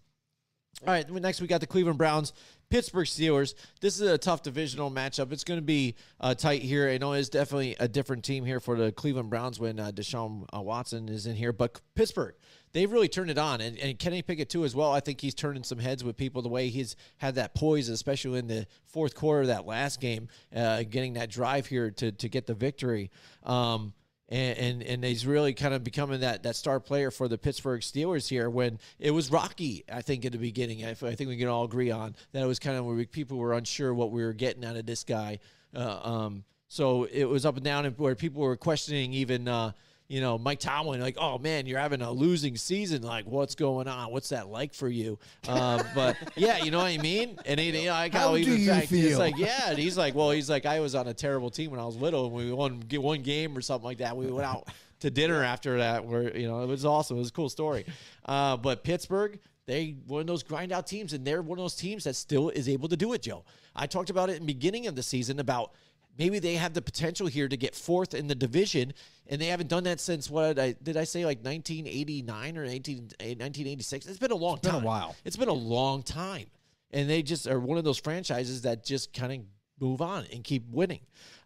All 0.85 0.93
right, 0.93 1.09
next 1.09 1.40
we 1.40 1.47
got 1.47 1.61
the 1.61 1.66
Cleveland 1.66 1.99
Browns, 1.99 2.32
Pittsburgh 2.69 3.07
Steelers. 3.07 3.55
This 3.81 4.01
is 4.01 4.09
a 4.09 4.19
tough 4.19 4.43
divisional 4.43 4.90
matchup. 4.90 5.31
It's 5.31 5.44
going 5.44 5.61
to 5.61 5.65
be 5.65 5.94
uh, 6.20 6.35
tight 6.35 6.62
here. 6.62 6.89
I 6.89 6.99
know 6.99 7.12
it's 7.12 7.28
definitely 7.28 7.77
a 7.78 7.86
different 7.86 8.24
team 8.24 8.44
here 8.44 8.59
for 8.59 8.77
the 8.77 8.90
Cleveland 8.90 9.31
Browns 9.31 9.61
when 9.61 9.78
uh, 9.78 9.93
Deshaun 9.93 10.44
uh, 10.53 10.61
Watson 10.61 11.09
is 11.09 11.27
in 11.27 11.36
here, 11.36 11.53
but 11.53 11.81
Pittsburgh, 11.94 12.35
they've 12.73 12.90
really 12.90 13.07
turned 13.07 13.31
it 13.31 13.39
on, 13.39 13.61
and, 13.61 13.78
and 13.78 13.97
Kenny 13.97 14.23
Pickett 14.23 14.49
too 14.49 14.65
as 14.65 14.74
well. 14.74 14.90
I 14.90 14.99
think 14.99 15.20
he's 15.20 15.35
turning 15.35 15.62
some 15.62 15.78
heads 15.78 16.03
with 16.03 16.16
people 16.16 16.43
the 16.43 16.49
way 16.49 16.69
he's 16.69 16.97
had 17.19 17.36
that 17.36 17.55
poise, 17.55 17.89
especially 17.89 18.40
in 18.40 18.49
the 18.49 18.66
fourth 18.86 19.15
quarter 19.15 19.43
of 19.43 19.47
that 19.49 19.66
last 19.66 20.01
game, 20.01 20.27
uh, 20.57 20.82
getting 20.82 21.12
that 21.12 21.31
drive 21.31 21.66
here 21.66 21.93
to 21.93 22.11
to 22.11 22.28
get 22.28 22.49
the 22.49 22.55
victory. 22.55 23.12
Um, 23.44 23.93
and 24.33 24.59
and, 24.59 24.83
and 24.83 25.05
he's 25.05 25.27
really 25.27 25.53
kind 25.53 25.75
of 25.75 25.85
becoming 25.85 26.21
that 26.21 26.43
that 26.43 26.57
star 26.57 26.81
player 26.81 27.11
for 27.11 27.29
the 27.29 27.39
Pittsburgh 27.39 27.83
Steelers 27.83 28.29
here. 28.29 28.49
When 28.49 28.79
it 28.99 29.11
was 29.11 29.31
rocky, 29.31 29.85
I 29.93 30.01
think 30.01 30.25
at 30.25 30.33
the 30.33 30.39
beginning, 30.39 30.85
I, 30.85 30.91
I 30.91 31.15
think 31.15 31.29
we 31.29 31.37
can 31.37 31.49
all 31.49 31.65
agree 31.65 31.91
on 31.91 32.17
that 32.33 32.43
it 32.43 32.47
was 32.47 32.59
kind 32.59 32.77
of 32.77 32.87
where 32.87 32.97
we, 32.97 33.07
people 33.07 33.37
were 33.37 33.53
unsure 33.53 33.93
what 33.93 34.11
we 34.11 34.25
were 34.25 34.33
getting 34.33 34.65
out 34.65 34.77
of 34.77 34.87
this 34.87 35.05
guy. 35.05 35.39
Uh, 35.75 36.01
um, 36.03 36.45
so 36.69 37.05
it 37.05 37.25
was 37.25 37.45
up 37.45 37.57
and 37.57 37.65
down, 37.65 37.85
where 37.85 38.15
people 38.15 38.43
were 38.43 38.57
questioning 38.57 39.13
even. 39.13 39.47
Uh, 39.47 39.73
you 40.12 40.20
know, 40.20 40.36
Mike 40.36 40.60
Tomlin, 40.60 41.01
like, 41.01 41.16
oh 41.18 41.39
man, 41.39 41.64
you're 41.64 41.78
having 41.78 42.02
a 42.02 42.12
losing 42.12 42.55
season. 42.55 43.01
Like, 43.01 43.24
what's 43.24 43.55
going 43.55 43.89
on? 43.89 44.12
What's 44.12 44.28
that 44.28 44.48
like 44.48 44.74
for 44.74 44.86
you? 44.86 45.18
Um, 45.48 45.80
but 45.94 46.18
yeah, 46.36 46.59
you 46.59 46.70
know 46.70 46.78
what 46.78 46.89
I 46.89 46.98
mean. 46.98 47.39
And 47.47 47.59
he, 47.59 47.70
you 47.70 47.86
know, 47.86 47.94
I 47.94 48.10
How 48.10 48.28
got 48.28 48.32
do 48.32 48.39
even 48.40 48.60
you 48.60 48.80
feel? 48.82 49.18
like, 49.18 49.39
yeah, 49.39 49.70
and 49.70 49.78
he's 49.78 49.97
like, 49.97 50.14
well, 50.14 50.30
he's 50.30 50.51
like, 50.51 50.66
I 50.66 50.80
was 50.80 50.94
on 50.94 51.09
a 51.09 51.14
terrible 51.14 51.48
team 51.48 51.70
when 51.70 51.80
I 51.80 51.86
was 51.86 51.97
little, 51.97 52.26
and 52.26 52.34
we 52.34 52.52
won 52.52 52.82
one 52.93 53.22
game 53.22 53.56
or 53.56 53.62
something 53.62 53.86
like 53.86 53.98
that. 53.98 54.14
We 54.14 54.26
went 54.26 54.47
out 54.47 54.68
to 55.01 55.10
dinner 55.10 55.43
after 55.43 55.78
that, 55.78 56.05
where 56.05 56.36
you 56.36 56.47
know 56.47 56.62
it 56.62 56.66
was 56.66 56.84
awesome. 56.84 57.16
It 57.16 57.20
was 57.20 57.30
a 57.30 57.32
cool 57.32 57.48
story. 57.48 57.86
Uh, 58.26 58.59
but 58.59 58.84
Pittsburgh, 58.84 59.39
they 59.64 59.97
one 60.06 60.20
of 60.20 60.26
those 60.26 60.43
grind 60.43 60.72
out 60.72 60.86
teams, 60.86 61.14
and 61.14 61.24
they're 61.24 61.40
one 61.40 61.59
of 61.59 61.64
those 61.64 61.74
teams 61.74 62.05
that 62.05 62.16
still 62.16 62.51
is 62.51 62.68
able 62.68 62.90
to 62.90 62.98
do 62.98 63.14
it. 63.14 63.22
Joe, 63.22 63.47
I 63.74 63.86
talked 63.86 64.10
about 64.10 64.28
it 64.28 64.34
in 64.34 64.40
the 64.40 64.52
beginning 64.52 64.89
of 64.89 64.94
the 64.94 65.02
season 65.02 65.40
about 65.40 65.72
maybe 66.18 66.39
they 66.39 66.55
have 66.55 66.74
the 66.74 66.82
potential 66.82 67.26
here 67.26 67.48
to 67.48 67.56
get 67.56 67.74
fourth 67.74 68.14
in 68.14 68.26
the 68.26 68.34
division, 68.34 68.93
and 69.26 69.40
they 69.40 69.47
haven't 69.47 69.68
done 69.68 69.84
that 69.84 70.01
since 70.01 70.28
what 70.28 70.59
I 70.59 70.74
did 70.82 70.97
I 70.97 71.05
say 71.05 71.24
like 71.24 71.39
1989 71.39 72.59
or 72.59 72.66
19, 72.66 72.97
eh, 73.20 73.34
1986? 73.34 74.06
It's 74.06 74.18
been 74.18 74.30
a 74.30 74.36
long 74.36 74.59
been 74.62 74.74
a 74.74 74.78
while. 74.78 75.16
It's 75.24 75.36
been 75.36 75.48
a 75.48 75.52
long 75.52 76.02
time, 76.02 76.47
and 76.90 77.09
they 77.09 77.22
just 77.22 77.47
are 77.47 77.60
one 77.60 77.78
of 77.78 77.84
those 77.84 77.98
franchises 77.98 78.62
that 78.62 78.84
just 78.84 79.12
kind 79.12 79.32
of 79.32 79.40
move 79.83 80.01
on 80.01 80.25
and 80.33 80.43
keep 80.45 80.65
winning. 80.71 81.01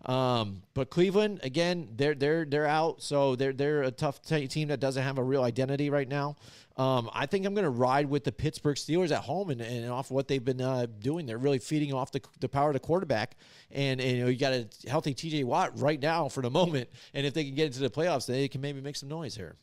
Um, 0.05 0.63
but 0.75 0.91
Cleveland 0.91 1.41
again, 1.43 1.89
they're 1.97 2.15
they're 2.15 2.45
they're 2.45 2.67
out, 2.67 3.03
so 3.03 3.35
they're 3.35 3.53
they're 3.53 3.83
a 3.83 3.91
tough 3.91 4.23
team 4.23 4.69
that 4.69 4.79
doesn't 4.79 5.03
have 5.03 5.19
a 5.19 5.23
real 5.23 5.43
identity 5.43 5.91
right 5.91 6.09
now. 6.09 6.37
Um, 6.77 7.09
I 7.15 7.25
think 7.25 7.47
I'm 7.47 7.55
going 7.55 7.65
to 7.65 7.71
ride 7.71 8.11
with 8.11 8.25
the 8.25 8.33
Pittsburgh 8.33 8.77
Steelers 8.77 9.11
at 9.11 9.23
home 9.23 9.49
and, 9.49 9.63
and 9.63 9.91
off 9.91 10.11
what 10.11 10.29
they've 10.29 10.45
been 10.45 10.61
uh, 10.61 10.87
doing. 10.99 11.25
They're 11.25 11.39
really 11.39 11.59
feeding 11.59 11.95
off 11.95 12.13
the, 12.13 12.21
the 12.41 12.51
power 12.51 12.69
of 12.69 12.75
the 12.75 12.81
quarterback, 12.81 13.37
and, 13.71 13.99
and 13.99 14.19
you 14.19 14.23
know 14.23 14.29
you 14.29 14.37
got 14.37 14.53
a 14.53 14.69
healthy 14.87 15.15
T.J. 15.15 15.45
Watt 15.45 15.81
right 15.81 16.01
now 16.01 16.29
for 16.29 16.43
the 16.43 16.51
moment. 16.51 16.91
And 17.15 17.25
if 17.25 17.33
they 17.33 17.45
can 17.45 17.55
get 17.55 17.67
into 17.67 17.81
the 17.81 17.89
playoffs, 17.89 18.27
they 18.27 18.47
can 18.49 18.61
maybe 18.61 18.83
make 18.83 18.97
some 18.97 19.09
noise 19.09 19.35
here. 19.35 19.57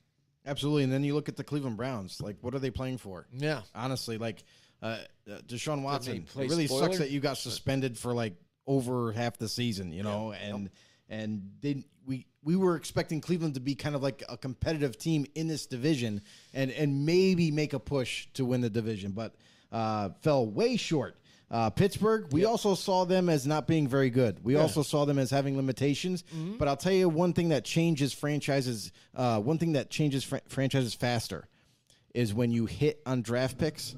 Absolutely. 0.46 0.84
And 0.84 0.92
then 0.92 1.04
you 1.04 1.14
look 1.14 1.30
at 1.30 1.38
the 1.38 1.44
Cleveland 1.44 1.78
Browns. 1.78 2.20
Like, 2.20 2.36
what 2.42 2.54
are 2.56 2.60
they 2.60 2.72
playing 2.72 2.98
for? 2.98 3.28
Yeah. 3.32 3.62
Honestly, 3.74 4.18
like, 4.18 4.44
uh, 4.82 4.98
uh, 5.30 5.38
Deshaun 5.48 5.84
Watson. 5.84 6.26
It 6.36 6.36
really 6.36 6.68
spoiler? 6.68 6.88
sucks 6.88 6.98
that 6.98 7.12
you 7.12 7.20
got 7.20 7.38
suspended 7.38 7.98
for 7.98 8.14
like 8.14 8.34
over 8.68 9.12
half 9.12 9.38
the 9.38 9.48
season, 9.50 9.92
you 9.92 10.04
know, 10.04 10.34
and 10.34 10.70
and 11.10 11.52
they 11.62 11.84
we 12.06 12.28
we 12.44 12.56
were 12.56 12.76
expecting 12.76 13.22
Cleveland 13.22 13.54
to 13.56 13.60
be 13.60 13.76
kind 13.76 13.96
of 13.96 14.04
like 14.04 14.24
a 14.30 14.38
competitive 14.38 14.98
team 14.98 15.26
in 15.36 15.48
this 15.48 15.66
division 15.66 16.22
and 16.54 16.72
and 16.72 17.06
maybe 17.06 17.52
make 17.52 17.74
a 17.74 17.80
push 17.80 18.28
to 18.34 18.46
win 18.46 18.62
the 18.62 18.70
division, 18.70 19.12
but 19.12 19.36
uh, 19.72 20.10
fell 20.22 20.46
way 20.46 20.78
short. 20.78 21.18
Uh, 21.52 21.70
Pittsburgh, 21.70 22.32
we 22.32 22.46
also 22.46 22.74
saw 22.74 23.06
them 23.06 23.30
as 23.30 23.46
not 23.46 23.68
being 23.68 23.88
very 23.88 24.10
good. 24.10 24.44
We 24.44 24.56
also 24.56 24.82
saw 24.82 25.06
them 25.06 25.20
as 25.20 25.30
having 25.30 25.56
limitations. 25.56 26.24
But 26.58 26.68
I'll 26.68 26.78
tell 26.78 26.94
you 26.94 27.08
one 27.10 27.34
thing 27.34 27.50
that 27.50 27.64
changes 27.64 28.12
franchises. 28.12 28.92
Uh, 29.14 29.40
one 29.40 29.60
thing 29.60 29.74
that 29.74 29.92
changes 29.92 30.24
fr- 30.24 30.38
franchises 30.48 30.96
faster 30.96 31.48
is 32.16 32.34
when 32.34 32.50
you 32.50 32.66
hit 32.66 33.02
on 33.06 33.22
draft 33.22 33.60
picks 33.60 33.96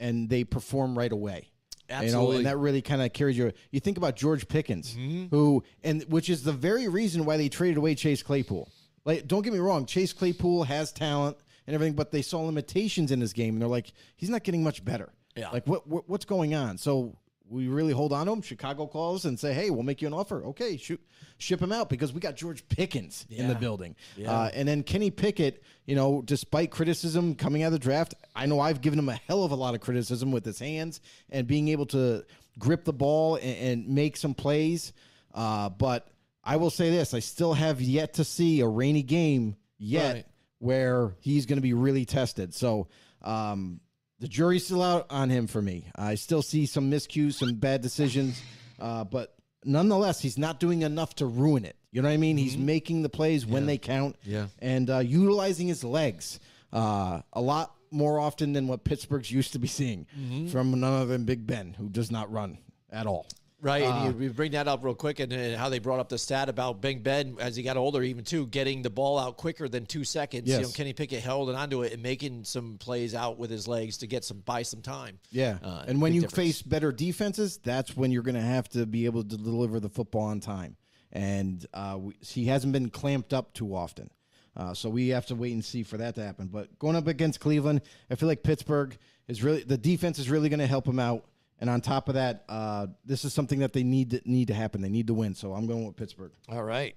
and 0.00 0.28
they 0.28 0.42
perform 0.42 0.98
right 0.98 1.12
away. 1.12 1.50
You 1.88 1.94
know, 1.94 2.02
Absolutely. 2.02 2.36
and 2.38 2.46
that 2.46 2.56
really 2.58 2.82
kind 2.82 3.00
of 3.00 3.12
carries 3.12 3.38
you. 3.38 3.52
You 3.70 3.80
think 3.80 3.96
about 3.96 4.16
George 4.16 4.48
Pickens, 4.48 4.94
mm-hmm. 4.94 5.26
who 5.34 5.62
and 5.84 6.02
which 6.04 6.28
is 6.28 6.42
the 6.42 6.52
very 6.52 6.88
reason 6.88 7.24
why 7.24 7.36
they 7.36 7.48
traded 7.48 7.76
away 7.76 7.94
Chase 7.94 8.22
Claypool. 8.22 8.68
Like, 9.04 9.28
don't 9.28 9.42
get 9.42 9.52
me 9.52 9.60
wrong, 9.60 9.86
Chase 9.86 10.12
Claypool 10.12 10.64
has 10.64 10.90
talent 10.92 11.36
and 11.66 11.74
everything, 11.74 11.94
but 11.94 12.10
they 12.10 12.22
saw 12.22 12.40
limitations 12.40 13.12
in 13.12 13.20
his 13.20 13.32
game, 13.32 13.54
and 13.54 13.62
they're 13.62 13.68
like, 13.68 13.92
he's 14.16 14.30
not 14.30 14.42
getting 14.42 14.64
much 14.64 14.84
better. 14.84 15.12
Yeah. 15.36 15.50
Like, 15.50 15.66
what, 15.66 15.86
what 15.86 16.08
what's 16.08 16.24
going 16.24 16.54
on? 16.54 16.78
So 16.78 17.16
we 17.48 17.68
really 17.68 17.92
hold 17.92 18.12
on 18.12 18.26
to 18.26 18.32
him. 18.32 18.42
Chicago 18.42 18.86
calls 18.86 19.24
and 19.24 19.38
say, 19.38 19.52
"Hey, 19.54 19.70
we'll 19.70 19.82
make 19.84 20.00
you 20.02 20.08
an 20.08 20.14
offer. 20.14 20.44
Okay, 20.46 20.76
shoot, 20.76 21.00
ship 21.38 21.60
him 21.60 21.70
out 21.72 21.88
because 21.88 22.12
we 22.12 22.20
got 22.20 22.34
George 22.36 22.66
Pickens 22.68 23.24
in 23.30 23.46
the 23.46 23.52
Yeah. 23.54 23.58
building." 23.58 23.94
Uh, 24.26 24.50
and 24.52 24.66
then 24.66 24.82
Kenny 24.82 25.10
Pickett, 25.10 25.62
you 25.86 25.94
know, 25.94 26.22
despite 26.22 26.70
criticism 26.70 27.34
coming 27.34 27.62
out 27.62 27.68
of 27.68 27.72
the 27.74 27.78
draft, 27.78 28.14
I 28.34 28.46
know 28.46 28.58
I've 28.60 28.80
given 28.80 28.98
him 28.98 29.08
a 29.08 29.14
hell 29.28 29.44
of 29.44 29.52
a 29.52 29.54
lot 29.56 29.74
of 29.74 29.80
criticism 29.80 30.32
with 30.32 30.44
his 30.44 30.58
hands 30.58 31.00
and 31.30 31.46
being 31.46 31.68
able 31.68 31.86
to 31.86 32.24
grip 32.58 32.84
the 32.84 32.92
ball 32.92 33.36
and, 33.36 33.56
and 33.56 33.88
make 33.88 34.16
some 34.16 34.34
plays. 34.34 34.92
Uh, 35.34 35.68
but 35.68 36.08
I 36.42 36.56
will 36.56 36.70
say 36.70 36.90
this: 36.90 37.14
I 37.14 37.20
still 37.20 37.54
have 37.54 37.80
yet 37.80 38.14
to 38.14 38.24
see 38.24 38.60
a 38.60 38.66
rainy 38.66 39.02
game 39.02 39.56
yet 39.78 40.14
Right. 40.14 40.26
where 40.58 41.14
he's 41.20 41.46
going 41.46 41.58
to 41.58 41.62
be 41.62 41.74
really 41.74 42.04
tested. 42.04 42.54
So. 42.54 42.88
Um, 43.22 43.80
the 44.20 44.28
jury's 44.28 44.64
still 44.64 44.82
out 44.82 45.06
on 45.10 45.28
him 45.30 45.46
for 45.46 45.60
me. 45.62 45.86
I 45.94 46.14
still 46.14 46.42
see 46.42 46.66
some 46.66 46.90
miscues, 46.90 47.34
some 47.34 47.54
bad 47.56 47.82
decisions, 47.82 48.40
uh, 48.78 49.04
but 49.04 49.34
nonetheless, 49.64 50.20
he's 50.20 50.38
not 50.38 50.60
doing 50.60 50.82
enough 50.82 51.14
to 51.16 51.26
ruin 51.26 51.64
it. 51.64 51.76
You 51.92 52.02
know 52.02 52.08
what 52.08 52.14
I 52.14 52.18
mean? 52.18 52.36
He's 52.36 52.56
making 52.58 53.02
the 53.02 53.08
plays 53.08 53.46
when 53.46 53.66
they 53.66 53.78
count, 53.78 54.16
Yeah. 54.24 54.46
and 54.60 54.88
uh, 54.90 54.98
utilizing 54.98 55.66
his 55.68 55.82
legs 55.84 56.40
uh, 56.72 57.20
a 57.32 57.40
lot 57.40 57.74
more 57.90 58.18
often 58.18 58.52
than 58.52 58.66
what 58.68 58.84
Pittsburgh's 58.84 59.30
used 59.30 59.52
to 59.52 59.58
be 59.58 59.68
seeing 59.68 60.06
from 60.50 60.72
none 60.72 60.84
other 60.92 61.06
than 61.06 61.24
Big 61.24 61.46
Ben, 61.46 61.74
who 61.78 61.88
does 61.88 62.10
not 62.10 62.30
run 62.30 62.58
at 62.90 63.06
all. 63.06 63.26
Right, 63.62 63.84
Uh, 63.84 64.04
and 64.04 64.14
you, 64.20 64.24
you 64.26 64.30
bring 64.32 64.52
that 64.52 64.68
up 64.68 64.84
real 64.84 64.94
quick, 64.94 65.18
and, 65.18 65.32
and 65.32 65.56
how 65.56 65.70
they 65.70 65.78
brought 65.78 65.98
up 65.98 66.10
the 66.10 66.18
stat 66.18 66.50
about 66.50 66.82
Big 66.82 67.02
Ben 67.02 67.36
as 67.40 67.56
he 67.56 67.62
got 67.62 67.78
older, 67.78 68.02
even 68.02 68.22
too, 68.22 68.46
getting 68.46 68.82
the 68.82 68.90
ball 68.90 69.18
out 69.18 69.38
quicker 69.38 69.66
than 69.66 69.86
two 69.86 70.04
seconds. 70.04 70.46
You 70.46 70.56
know, 70.56 70.60
Yes. 70.60 70.76
Kenny 70.76 70.92
Pickett 70.92 71.22
held 71.22 71.48
onto 71.50 71.82
it 71.82 71.94
and 71.94 72.02
making 72.02 72.44
some 72.44 72.76
plays 72.76 73.14
out 73.14 73.38
with 73.38 73.50
his 73.50 73.66
legs 73.66 73.98
to 73.98 74.06
get 74.06 74.24
some 74.24 74.40
buy 74.40 74.62
some 74.62 74.82
time. 74.82 75.18
Yeah. 75.30 75.58
Uh, 75.62 75.84
and 75.88 76.02
when 76.02 76.12
you 76.12 76.22
difference. 76.22 76.58
face 76.58 76.62
better 76.62 76.92
defenses, 76.92 77.58
that's 77.62 77.96
when 77.96 78.10
you're 78.10 78.22
going 78.22 78.34
to 78.34 78.40
have 78.42 78.68
to 78.70 78.84
be 78.84 79.06
able 79.06 79.24
to 79.24 79.36
deliver 79.36 79.80
the 79.80 79.88
football 79.88 80.24
on 80.24 80.40
time. 80.40 80.76
And 81.10 81.64
uh, 81.72 81.96
we, 81.98 82.14
he 82.20 82.44
hasn't 82.46 82.74
been 82.74 82.90
clamped 82.90 83.32
up 83.32 83.54
too 83.54 83.74
often. 83.74 84.10
Uh, 84.54 84.74
so 84.74 84.90
we 84.90 85.08
have 85.08 85.26
to 85.26 85.34
wait 85.34 85.52
and 85.52 85.64
see 85.64 85.82
for 85.82 85.96
that 85.96 86.14
to 86.16 86.22
happen. 86.24 86.48
But 86.48 86.78
going 86.78 86.96
up 86.96 87.06
against 87.06 87.40
Cleveland, 87.40 87.80
I 88.10 88.16
feel 88.16 88.28
like 88.28 88.42
Pittsburgh 88.42 88.96
is 89.28 89.42
really 89.42 89.62
the 89.64 89.78
defense 89.78 90.18
is 90.18 90.28
really 90.30 90.48
going 90.50 90.60
to 90.60 90.66
help 90.66 90.86
him 90.86 90.98
out. 90.98 91.24
And 91.60 91.70
on 91.70 91.80
top 91.80 92.08
of 92.08 92.14
that, 92.14 92.44
uh, 92.48 92.88
this 93.04 93.24
is 93.24 93.32
something 93.32 93.60
that 93.60 93.72
they 93.72 93.82
need 93.82 94.10
to, 94.10 94.20
need 94.24 94.48
to 94.48 94.54
happen. 94.54 94.82
They 94.82 94.90
need 94.90 95.06
to 95.06 95.14
win. 95.14 95.34
So 95.34 95.54
I'm 95.54 95.66
going 95.66 95.86
with 95.86 95.96
Pittsburgh. 95.96 96.32
All 96.48 96.62
right, 96.62 96.94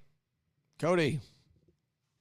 Cody. 0.80 1.22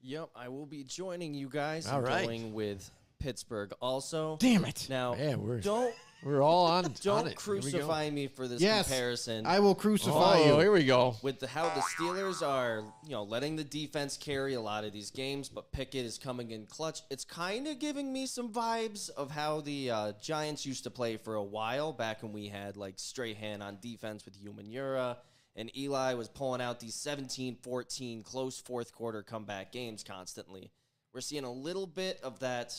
Yep, 0.02 0.31
I 0.36 0.48
will 0.48 0.66
be 0.66 0.85
joining 0.85 1.35
you 1.35 1.48
guys. 1.48 1.89
All 1.89 1.98
and 1.98 2.06
right. 2.06 2.24
Going 2.24 2.52
with 2.55 2.89
Pittsburgh 3.19 3.73
also. 3.81 4.36
Damn 4.39 4.65
it! 4.65 4.86
Now, 4.89 5.15
Man, 5.15 5.43
we're- 5.43 5.60
don't 5.60 5.94
We're 6.23 6.43
all 6.43 6.66
on. 6.66 6.85
on 6.86 6.95
don't 7.03 7.27
it. 7.28 7.40
Here 7.40 7.55
we 7.55 7.61
go. 7.61 7.70
crucify 7.70 8.11
me 8.11 8.27
for 8.27 8.49
this 8.49 8.61
Yes, 8.61 8.89
comparison. 8.89 9.47
I 9.47 9.61
will 9.61 9.74
crucify 9.77 10.39
Oh, 10.40 10.55
you. 10.55 10.59
here 10.61 10.73
we 10.73 10.85
go. 10.85 11.15
with 11.23 11.39
the, 11.39 11.47
how 11.47 11.65
the 11.74 11.81
Steelers 11.81 12.47
are, 12.47 12.82
you 13.05 13.11
know, 13.11 13.23
letting 13.23 13.55
the 13.55 13.62
defense 13.62 14.16
carry 14.16 14.55
a 14.55 14.61
lot 14.61 14.85
of 14.85 14.93
these 14.93 15.11
games, 15.12 15.49
but 15.49 15.70
Pickett 15.70 16.05
is 16.05 16.19
coming 16.19 16.51
in 16.51 16.66
clutch. 16.66 17.03
It's 17.11 17.24
kind 17.24 17.69
of 17.69 17.78
giving 17.78 18.12
me 18.12 18.27
some 18.27 18.53
vibes 18.53 19.11
of 19.11 19.31
how 19.31 19.61
the 19.61 19.90
uh, 19.90 20.12
Giants 20.20 20.66
used 20.66 20.82
to 20.85 20.90
play 20.90 21.16
for 21.19 21.36
a 21.36 21.43
while 21.45 21.93
back 21.93 22.23
when 22.24 22.32
we 22.32 22.49
had 22.49 22.77
like 22.77 22.95
Strahan 22.99 23.62
on 23.62 23.78
defense 23.81 24.24
with 24.24 24.43
Umenyiora, 24.45 25.16
and 25.55 25.70
Eli 25.77 26.15
was 26.15 26.28
pulling 26.28 26.61
out 26.61 26.81
these 26.81 26.97
17-14 26.97 28.24
close 28.24 28.59
fourth 28.59 28.93
quarter 28.93 29.23
comeback 29.23 29.73
games 29.73 30.03
constantly. 30.03 30.70
We're 31.15 31.20
seeing 31.20 31.45
a 31.45 31.53
little 31.53 31.86
bit 31.86 32.20
of 32.23 32.40
that, 32.40 32.74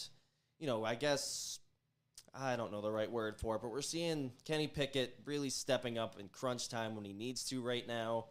you 0.59 0.67
know, 0.67 0.83
I 0.85 0.95
guess 0.95 1.58
I 2.39 2.55
don't 2.55 2.71
know 2.71 2.81
the 2.81 2.91
right 2.91 3.11
word 3.11 3.37
for 3.37 3.55
it, 3.55 3.61
but 3.61 3.71
we're 3.71 3.81
seeing 3.81 4.31
Kenny 4.45 4.67
Pickett 4.67 5.15
really 5.25 5.49
stepping 5.49 5.97
up 5.97 6.19
in 6.19 6.29
crunch 6.29 6.69
time 6.69 6.95
when 6.95 7.03
he 7.05 7.13
needs 7.13 7.43
to 7.45 7.61
right 7.61 7.85
now. 7.85 8.25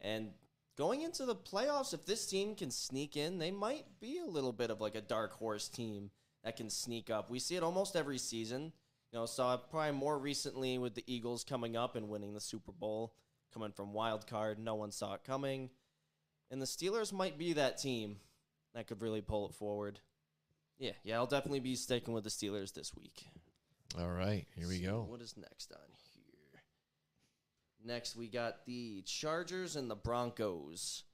And 0.00 0.30
going 0.76 1.02
into 1.02 1.24
the 1.24 1.36
playoffs, 1.36 1.94
if 1.94 2.04
this 2.04 2.26
team 2.26 2.56
can 2.56 2.70
sneak 2.70 3.16
in, 3.16 3.38
they 3.38 3.50
might 3.50 3.84
be 4.00 4.18
a 4.18 4.28
little 4.28 4.52
bit 4.52 4.70
of 4.70 4.80
like 4.80 4.96
a 4.96 5.00
dark 5.00 5.32
horse 5.32 5.68
team 5.68 6.10
that 6.42 6.56
can 6.56 6.70
sneak 6.70 7.08
up. 7.08 7.30
We 7.30 7.38
see 7.38 7.56
it 7.56 7.62
almost 7.62 7.94
every 7.94 8.18
season. 8.18 8.72
You 9.12 9.18
know, 9.18 9.26
saw 9.26 9.54
it 9.54 9.60
probably 9.70 9.92
more 9.92 10.18
recently 10.18 10.78
with 10.78 10.94
the 10.94 11.04
Eagles 11.06 11.44
coming 11.44 11.76
up 11.76 11.94
and 11.94 12.08
winning 12.08 12.34
the 12.34 12.40
Super 12.40 12.72
Bowl, 12.72 13.14
coming 13.52 13.70
from 13.70 13.92
wild 13.92 14.26
card. 14.26 14.58
No 14.58 14.74
one 14.74 14.90
saw 14.90 15.14
it 15.14 15.24
coming. 15.24 15.70
And 16.50 16.60
the 16.60 16.66
Steelers 16.66 17.12
might 17.12 17.38
be 17.38 17.52
that 17.52 17.78
team 17.78 18.16
that 18.74 18.86
could 18.86 19.02
really 19.02 19.20
pull 19.20 19.48
it 19.48 19.54
forward. 19.54 20.00
Yeah, 20.78 20.92
yeah, 21.04 21.16
I'll 21.16 21.26
definitely 21.26 21.60
be 21.60 21.76
sticking 21.76 22.14
with 22.14 22.24
the 22.24 22.30
Steelers 22.30 22.72
this 22.72 22.92
week. 22.94 23.26
All 23.98 24.10
right, 24.10 24.46
here 24.56 24.68
we 24.68 24.80
go. 24.80 25.06
What 25.08 25.20
is 25.20 25.34
next 25.36 25.72
on 25.72 25.78
here? 25.88 26.60
Next, 27.84 28.16
we 28.16 28.28
got 28.28 28.64
the 28.64 29.02
Chargers 29.02 29.76
and 29.76 29.90
the 29.90 29.96
Broncos. 29.96 31.04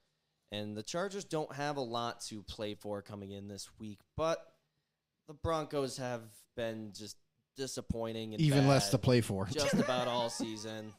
And 0.50 0.76
the 0.76 0.82
Chargers 0.82 1.24
don't 1.24 1.52
have 1.54 1.76
a 1.76 1.82
lot 1.82 2.20
to 2.28 2.42
play 2.42 2.74
for 2.74 3.02
coming 3.02 3.32
in 3.32 3.48
this 3.48 3.68
week, 3.78 3.98
but 4.16 4.38
the 5.26 5.34
Broncos 5.34 5.98
have 5.98 6.22
been 6.56 6.92
just 6.96 7.16
disappointing 7.56 8.32
and 8.32 8.40
Even 8.42 8.66
less 8.66 8.90
to 8.90 8.98
play 8.98 9.20
for. 9.20 9.46
just 9.46 9.74
about 9.78 10.08
all 10.08 10.30
season. 10.30 10.92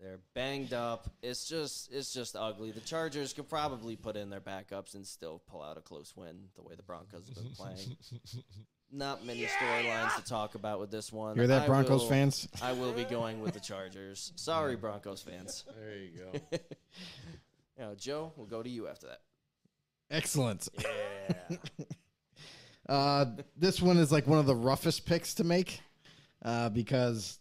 They're 0.00 0.18
banged 0.34 0.72
up. 0.72 1.10
It's 1.22 1.46
just 1.46 1.92
it's 1.92 2.12
just 2.12 2.34
ugly. 2.34 2.72
The 2.72 2.80
Chargers 2.80 3.32
could 3.32 3.48
probably 3.48 3.94
put 3.96 4.16
in 4.16 4.30
their 4.30 4.40
backups 4.40 4.94
and 4.94 5.06
still 5.06 5.42
pull 5.48 5.62
out 5.62 5.76
a 5.76 5.82
close 5.82 6.14
win 6.16 6.48
the 6.56 6.62
way 6.62 6.74
the 6.74 6.82
Broncos 6.82 7.28
have 7.28 7.36
been 7.36 7.52
playing. 7.52 7.96
Not 8.92 9.24
many 9.24 9.44
storylines 9.44 10.16
to 10.16 10.24
talk 10.24 10.56
about 10.56 10.80
with 10.80 10.90
this 10.90 11.12
one. 11.12 11.36
Hear 11.36 11.46
that, 11.46 11.62
I 11.62 11.66
Broncos 11.66 12.02
will- 12.02 12.08
fans? 12.08 12.48
I 12.60 12.72
will 12.72 12.92
be 12.92 13.04
going 13.04 13.40
with 13.40 13.54
the 13.54 13.60
Chargers. 13.70 14.32
Sorry, 14.36 14.74
Broncos 14.76 15.22
fans. 15.22 15.64
There 15.78 15.96
you 15.96 16.10
go. 16.32 16.58
You 17.78 17.86
know, 17.86 17.94
Joe, 17.94 18.32
we'll 18.36 18.46
go 18.46 18.62
to 18.62 18.68
you 18.68 18.88
after 18.88 19.06
that. 19.06 19.20
Excellent. 20.10 20.68
Yeah. 20.78 21.56
Uh, 22.88 23.24
this 23.56 23.80
one 23.80 23.98
is 23.98 24.10
like 24.10 24.26
one 24.26 24.40
of 24.40 24.46
the 24.46 24.54
roughest 24.54 25.06
picks 25.06 25.34
to 25.34 25.44
make 25.44 25.80
uh, 26.44 26.68
because 26.70 27.38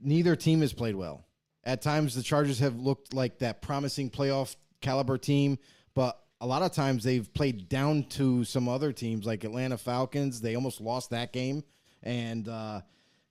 neither 0.00 0.34
team 0.34 0.62
has 0.62 0.72
played 0.72 0.94
well. 0.96 1.26
At 1.64 1.82
times, 1.82 2.14
the 2.14 2.22
Chargers 2.22 2.60
have 2.60 2.76
looked 2.76 3.12
like 3.12 3.40
that 3.40 3.60
promising 3.60 4.08
playoff 4.08 4.56
caliber 4.80 5.18
team, 5.18 5.58
but 5.94 6.18
a 6.40 6.46
lot 6.46 6.62
of 6.62 6.72
times 6.72 7.04
they've 7.04 7.32
played 7.34 7.68
down 7.68 8.04
to 8.04 8.44
some 8.44 8.68
other 8.68 8.92
teams 8.92 9.26
like 9.26 9.44
Atlanta 9.44 9.78
Falcons. 9.78 10.40
They 10.40 10.54
almost 10.54 10.80
lost 10.80 11.10
that 11.10 11.32
game, 11.32 11.64
and 12.02 12.48
uh, 12.48 12.80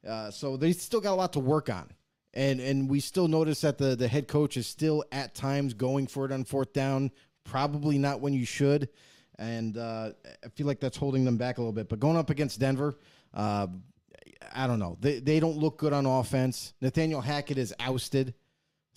uh, 0.07 0.31
so 0.31 0.57
they 0.57 0.73
still 0.73 1.01
got 1.01 1.13
a 1.13 1.15
lot 1.15 1.33
to 1.33 1.39
work 1.39 1.69
on. 1.69 1.89
And 2.33 2.59
and 2.59 2.89
we 2.89 2.99
still 2.99 3.27
notice 3.27 3.61
that 3.61 3.77
the 3.77 3.95
the 3.95 4.07
head 4.07 4.27
coach 4.27 4.57
is 4.57 4.67
still 4.67 5.03
at 5.11 5.35
times 5.35 5.73
going 5.73 6.07
for 6.07 6.25
it 6.25 6.31
on 6.31 6.43
fourth 6.43 6.73
down, 6.73 7.11
probably 7.43 7.97
not 7.97 8.21
when 8.21 8.33
you 8.33 8.45
should 8.45 8.89
and 9.39 9.77
uh, 9.77 10.11
I 10.43 10.49
feel 10.49 10.67
like 10.67 10.79
that's 10.79 10.97
holding 10.97 11.25
them 11.25 11.37
back 11.37 11.57
a 11.57 11.61
little 11.61 11.73
bit. 11.73 11.89
But 11.89 11.99
going 11.99 12.17
up 12.17 12.29
against 12.29 12.59
Denver, 12.59 12.97
uh, 13.33 13.67
I 14.53 14.67
don't 14.67 14.79
know. 14.79 14.97
They 14.99 15.19
they 15.19 15.39
don't 15.39 15.57
look 15.57 15.77
good 15.77 15.93
on 15.93 16.05
offense. 16.05 16.73
Nathaniel 16.81 17.21
Hackett 17.21 17.57
is 17.57 17.73
ousted, 17.79 18.33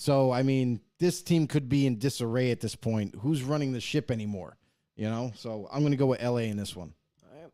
so 0.01 0.33
I 0.33 0.43
mean, 0.43 0.81
this 0.99 1.21
team 1.21 1.47
could 1.47 1.69
be 1.69 1.87
in 1.87 1.99
disarray 1.99 2.51
at 2.51 2.61
this 2.61 2.75
point. 2.75 3.15
Who's 3.21 3.43
running 3.43 3.75
the 3.75 3.81
ship 3.81 4.11
anymore? 4.11 4.57
You 4.97 5.11
know. 5.11 5.33
So 5.37 5.69
I'm 5.71 5.81
going 5.81 5.93
to 5.93 5.99
go 5.99 6.07
with 6.07 6.23
LA 6.23 6.49
in 6.49 6.57
this 6.57 6.75
one. 6.75 6.95
All 7.23 7.39
right. 7.39 7.53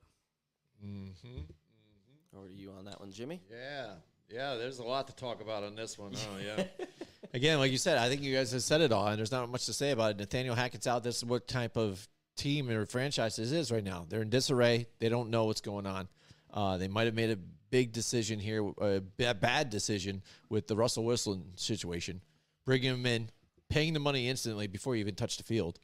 Mm-hmm. 0.86 2.38
Over 2.38 2.48
to 2.48 2.54
you 2.54 2.70
on 2.78 2.84
that 2.84 3.00
one, 3.00 3.10
Jimmy. 3.10 3.42
Yeah. 3.50 3.94
Yeah, 4.32 4.54
there's 4.54 4.78
a 4.78 4.84
lot 4.84 5.08
to 5.08 5.16
talk 5.16 5.40
about 5.40 5.64
on 5.64 5.74
this 5.74 5.98
one. 5.98 6.12
Oh, 6.14 6.38
yeah. 6.38 6.64
Again, 7.34 7.58
like 7.58 7.72
you 7.72 7.78
said, 7.78 7.98
I 7.98 8.08
think 8.08 8.22
you 8.22 8.34
guys 8.34 8.52
have 8.52 8.62
said 8.62 8.80
it 8.80 8.92
all, 8.92 9.08
and 9.08 9.18
there's 9.18 9.32
not 9.32 9.48
much 9.48 9.66
to 9.66 9.72
say 9.72 9.90
about 9.90 10.12
it. 10.12 10.18
Nathaniel 10.18 10.54
Hackett's 10.54 10.86
out. 10.86 11.02
This 11.02 11.16
is 11.16 11.24
what 11.24 11.48
type 11.48 11.76
of 11.76 12.08
team 12.36 12.70
or 12.70 12.86
franchise 12.86 13.36
this 13.36 13.50
is 13.50 13.72
right 13.72 13.82
now. 13.84 14.06
They're 14.08 14.22
in 14.22 14.30
disarray. 14.30 14.86
They 15.00 15.08
don't 15.08 15.30
know 15.30 15.46
what's 15.46 15.60
going 15.60 15.86
on. 15.86 16.08
Uh, 16.52 16.76
they 16.76 16.86
might 16.88 17.06
have 17.06 17.14
made 17.14 17.30
a 17.30 17.38
big 17.70 17.92
decision 17.92 18.38
here, 18.38 18.72
a 18.80 19.00
bad 19.00 19.70
decision 19.70 20.22
with 20.48 20.66
the 20.66 20.76
Russell 20.76 21.04
Wilson 21.04 21.52
situation, 21.56 22.20
bringing 22.66 22.92
him 22.92 23.06
in, 23.06 23.30
paying 23.70 23.94
the 23.94 24.00
money 24.00 24.28
instantly 24.28 24.66
before 24.66 24.94
you 24.94 25.00
even 25.00 25.14
touch 25.14 25.38
the 25.38 25.44
field, 25.44 25.78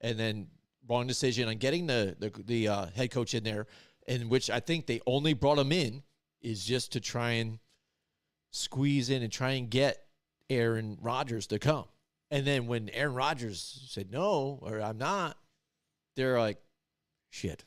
and 0.00 0.18
then 0.18 0.46
wrong 0.88 1.06
decision 1.06 1.48
on 1.48 1.56
getting 1.56 1.86
the 1.86 2.14
the, 2.18 2.30
the 2.44 2.68
uh, 2.68 2.86
head 2.94 3.10
coach 3.10 3.34
in 3.34 3.42
there, 3.42 3.66
in 4.06 4.28
which 4.28 4.50
I 4.50 4.60
think 4.60 4.86
they 4.86 5.00
only 5.06 5.32
brought 5.32 5.58
him 5.58 5.72
in 5.72 6.02
is 6.40 6.64
just 6.64 6.92
to 6.92 7.00
try 7.00 7.32
and 7.32 7.58
squeeze 8.50 9.10
in 9.10 9.22
and 9.22 9.32
try 9.32 9.52
and 9.52 9.68
get 9.68 10.06
Aaron 10.48 10.96
Rodgers 11.00 11.46
to 11.48 11.58
come. 11.58 11.84
And 12.30 12.46
then 12.46 12.66
when 12.66 12.90
Aaron 12.90 13.14
Rodgers 13.14 13.88
said 13.88 14.10
no 14.10 14.58
or 14.62 14.80
I'm 14.80 14.98
not, 14.98 15.36
they're 16.16 16.38
like, 16.38 16.58
shit, 17.30 17.64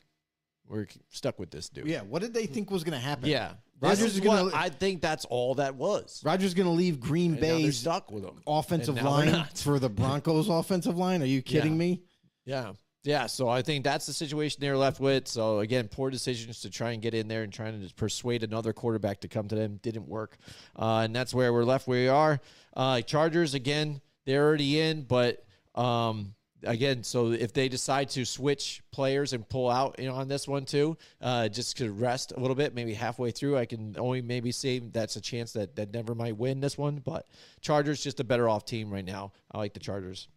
we're 0.66 0.86
stuck 1.08 1.38
with 1.38 1.50
this 1.50 1.68
dude. 1.68 1.86
Yeah. 1.86 2.02
What 2.02 2.22
did 2.22 2.32
they 2.32 2.46
think 2.46 2.70
was 2.70 2.84
going 2.84 2.98
to 2.98 3.04
happen? 3.04 3.28
Yeah. 3.28 3.52
Rodgers 3.88 4.00
is 4.06 4.14
is 4.14 4.20
gonna- 4.20 4.50
I 4.54 4.68
think 4.68 5.02
that's 5.02 5.24
all 5.26 5.56
that 5.56 5.74
was. 5.74 6.22
Rodgers 6.24 6.48
is 6.48 6.54
going 6.54 6.66
to 6.68 6.72
leave 6.72 7.00
Green 7.00 7.32
And 7.32 7.40
now 7.40 7.46
they're 7.48 7.56
Bay's 7.58 7.78
stuck 7.78 8.10
with 8.10 8.24
him. 8.24 8.42
offensive 8.46 8.96
And 8.96 9.04
now 9.04 9.16
they're 9.16 9.24
line 9.26 9.32
not. 9.32 9.58
for 9.58 9.78
the 9.78 9.88
Broncos 9.88 10.48
offensive 10.48 10.96
line. 10.96 11.22
Are 11.22 11.26
you 11.26 11.42
kidding 11.42 11.72
Yeah. 11.72 11.78
me? 11.78 12.02
Yeah. 12.44 12.72
Yeah. 13.04 13.26
So 13.26 13.48
I 13.48 13.62
think 13.62 13.82
that's 13.84 14.06
the 14.06 14.12
situation 14.12 14.58
they're 14.60 14.76
left 14.76 15.00
with. 15.00 15.26
So 15.26 15.58
again, 15.58 15.88
poor 15.88 16.08
decisions 16.10 16.60
to 16.60 16.70
try 16.70 16.92
and 16.92 17.02
get 17.02 17.14
in 17.14 17.26
there 17.28 17.42
and 17.42 17.52
trying 17.52 17.86
to 17.86 17.92
persuade 17.94 18.44
another 18.44 18.72
quarterback 18.72 19.20
to 19.22 19.28
come 19.28 19.48
to 19.48 19.54
them 19.56 19.80
didn't 19.82 20.06
work. 20.08 20.36
Uh, 20.78 21.00
and 21.04 21.14
that's 21.14 21.34
where 21.34 21.52
we're 21.52 21.64
left 21.64 21.88
where 21.88 22.00
we 22.02 22.08
are. 22.08 22.40
Uh, 22.76 23.00
Chargers, 23.00 23.54
again, 23.54 24.00
they're 24.24 24.46
already 24.46 24.78
in, 24.80 25.02
but 25.02 25.44
um, 25.74 26.34
again, 26.64 27.02
so 27.02 27.32
if 27.32 27.52
they 27.52 27.68
decide 27.68 28.10
to 28.10 28.24
switch 28.24 28.82
players 28.90 29.32
and 29.32 29.48
pull 29.48 29.70
out 29.70 29.96
you 29.98 30.06
know, 30.06 30.14
on 30.14 30.28
this 30.28 30.46
one 30.46 30.64
too, 30.64 30.96
uh, 31.20 31.48
just 31.48 31.78
to 31.78 31.90
rest 31.92 32.32
a 32.36 32.40
little 32.40 32.56
bit, 32.56 32.74
maybe 32.74 32.94
halfway 32.94 33.30
through, 33.30 33.58
I 33.58 33.66
can 33.66 33.96
only 33.98 34.22
maybe 34.22 34.52
say 34.52 34.78
that's 34.78 35.16
a 35.16 35.20
chance 35.20 35.52
that, 35.52 35.76
that 35.76 35.92
never 35.92 36.14
might 36.14 36.36
win 36.36 36.60
this 36.60 36.78
one. 36.78 37.02
But 37.04 37.26
Chargers, 37.60 38.02
just 38.02 38.20
a 38.20 38.24
better 38.24 38.48
off 38.48 38.64
team 38.64 38.90
right 38.90 39.04
now. 39.04 39.32
I 39.50 39.58
like 39.58 39.74
the 39.74 39.80
Chargers. 39.80 40.28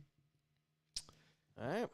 All 1.62 1.70
right. 1.70 1.88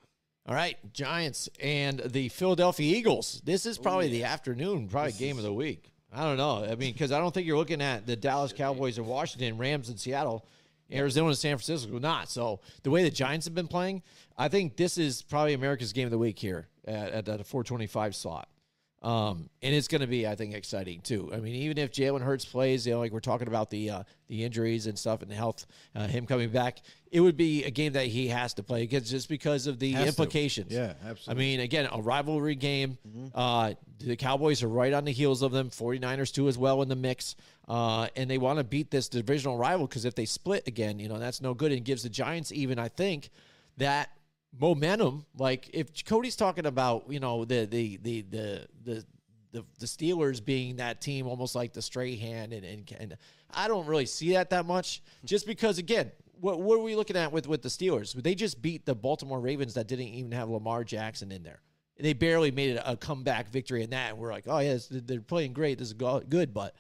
All 0.48 0.56
right, 0.56 0.76
Giants 0.92 1.50
and 1.60 2.00
the 2.00 2.30
Philadelphia 2.30 2.98
Eagles. 2.98 3.44
This 3.46 3.68
is 3.68 3.78
probably 3.78 4.10
the 4.10 4.24
afternoon, 4.24 4.88
probably 4.88 5.12
game 5.12 5.38
of 5.38 5.44
the 5.44 5.54
week. 5.54 5.94
I 6.12 6.24
don't 6.24 6.38
know. 6.38 6.66
I 6.66 6.76
mean, 6.76 6.92
because 6.92 7.12
I 7.12 7.20
don't 7.20 7.32
think 7.32 7.46
you're 7.46 7.58
looking 7.58 7.82
at 7.82 8.08
the 8.08 8.16
Dallas 8.16 8.52
Cowboys 8.52 8.98
and 8.98 9.06
Washington, 9.06 9.60
Rams 9.60 9.90
and 9.90 10.00
Seattle, 10.00 10.46
Arizona 10.92 11.28
and 11.28 11.38
San 11.38 11.58
Francisco. 11.58 12.00
Not 12.00 12.30
so. 12.30 12.60
The 12.84 12.92
way 12.92 13.04
the 13.04 13.12
Giants 13.12 13.46
have 13.46 13.56
been 13.56 13.68
playing, 13.68 14.04
I 14.38 14.48
think 14.48 14.76
this 14.78 14.98
is 14.98 15.22
probably 15.22 15.54
America's 15.54 15.94
game 15.94 16.06
of 16.06 16.12
the 16.12 16.18
week 16.18 16.40
here 16.40 16.68
at, 16.86 17.12
at, 17.12 17.26
the 17.26 17.44
425 17.44 18.16
slot. 18.16 18.50
Um, 19.02 19.50
and 19.64 19.74
it's 19.74 19.88
going 19.88 20.02
to 20.02 20.08
be, 20.08 20.28
I 20.28 20.36
think, 20.36 20.54
exciting 20.54 21.02
too. 21.02 21.32
I 21.34 21.38
mean, 21.38 21.56
even 21.56 21.80
if 21.80 21.92
Jalen 21.92 22.22
Hurts 22.22 22.46
plays, 22.46 22.86
you 22.86 22.94
know, 22.94 23.00
like 23.00 23.12
we're 23.12 23.20
talking 23.20 23.48
about 23.48 23.72
the 23.72 23.90
uh, 23.90 24.04
the 24.28 24.44
injuries 24.44 24.86
and 24.86 24.98
stuff 24.98 25.24
and 25.24 25.32
the 25.32 25.36
health, 25.36 25.66
uh, 25.96 26.06
him 26.06 26.28
coming 26.28 26.50
back, 26.50 26.82
it 27.12 27.20
would 27.20 27.36
be 27.36 27.64
a 27.64 27.72
game 27.72 27.94
that 27.94 28.06
he 28.06 28.28
has 28.28 28.54
to 28.56 28.64
play 28.64 28.82
because 28.86 29.10
just 29.10 29.28
because 29.28 29.66
of 29.66 29.80
the 29.80 29.94
Has 29.94 30.04
to. 30.04 30.08
implications. 30.10 30.72
Yeah, 30.72 30.94
absolutely. 31.04 31.44
I 31.44 31.48
mean, 31.48 31.60
again, 31.62 31.90
a 31.92 32.00
rivalry 32.00 32.54
game. 32.54 33.00
Uh, 33.34 33.74
the 34.00 34.16
Cowboys 34.16 34.62
are 34.62 34.68
right 34.70 34.94
on 34.94 35.04
the 35.06 35.12
heels 35.12 35.42
of 35.42 35.52
them. 35.52 35.70
49ers 35.72 36.32
too 36.32 36.48
as 36.48 36.58
well 36.60 36.84
in 36.84 36.88
the 36.90 36.96
mix. 36.96 37.36
Uh, 37.68 38.08
and 38.16 38.30
they 38.30 38.38
want 38.38 38.60
to 38.60 38.64
beat 38.64 38.92
this 38.92 39.10
divisional 39.10 39.58
rival 39.58 39.88
because 39.88 40.06
if 40.06 40.14
they 40.14 40.26
split 40.26 40.68
again, 40.68 41.00
you 41.00 41.08
know, 41.10 41.18
that's 41.18 41.42
no 41.42 41.54
good 41.56 41.72
and 41.72 41.84
gives 41.86 42.04
the 42.04 42.10
Giants 42.10 42.52
even, 42.52 42.78
I 42.78 42.88
think, 42.90 43.30
that 43.78 44.10
momentum. 44.58 45.26
Like 45.38 45.70
if 45.74 46.06
Cody's 46.06 46.36
talking 46.36 46.66
about, 46.66 47.06
you 47.10 47.20
know, 47.20 47.46
the 47.46 47.66
the 47.66 47.98
the 47.98 48.22
the 48.22 48.68
the 48.84 49.06
the, 49.52 49.66
the 49.80 49.86
Steelers 49.86 50.44
being 50.44 50.78
that 50.78 51.02
team 51.02 51.28
almost 51.28 51.56
like 51.56 51.74
the 51.74 51.82
stray 51.82 52.16
hand 52.16 52.54
and, 52.54 52.66
and 52.66 52.96
and 53.00 53.18
I 53.54 53.68
don't 53.68 53.86
really 53.86 54.06
see 54.06 54.34
that 54.34 54.50
that 54.52 54.66
much 54.66 55.02
just 55.26 55.46
because 55.46 55.78
again 55.78 56.12
what 56.40 56.62
what 56.62 56.76
are 56.76 56.82
we 56.82 56.96
looking 56.96 57.18
at 57.18 57.32
with 57.32 57.48
with 57.48 57.62
the 57.62 57.70
Steelers 57.70 58.14
they 58.14 58.34
just 58.34 58.62
beat 58.62 58.86
the 58.86 58.96
Baltimore 58.96 59.42
Ravens 59.42 59.74
that 59.74 59.88
didn't 59.88 60.08
even 60.08 60.32
have 60.32 60.50
Lamar 60.50 60.84
Jackson 60.84 61.32
in 61.32 61.44
there 61.44 61.60
they 62.00 62.14
barely 62.14 62.50
made 62.50 62.72
it 62.72 62.84
a 62.86 62.96
comeback 62.96 63.50
victory 63.50 63.84
in 63.84 63.90
that 63.90 64.12
and 64.12 64.18
we're 64.18 64.32
like 64.32 64.46
oh 64.48 64.60
yes 64.60 64.88
they're 64.90 65.22
playing 65.22 65.52
great 65.54 65.78
this 65.78 65.90
is 65.90 65.94
good 65.94 66.54
but 66.54 66.74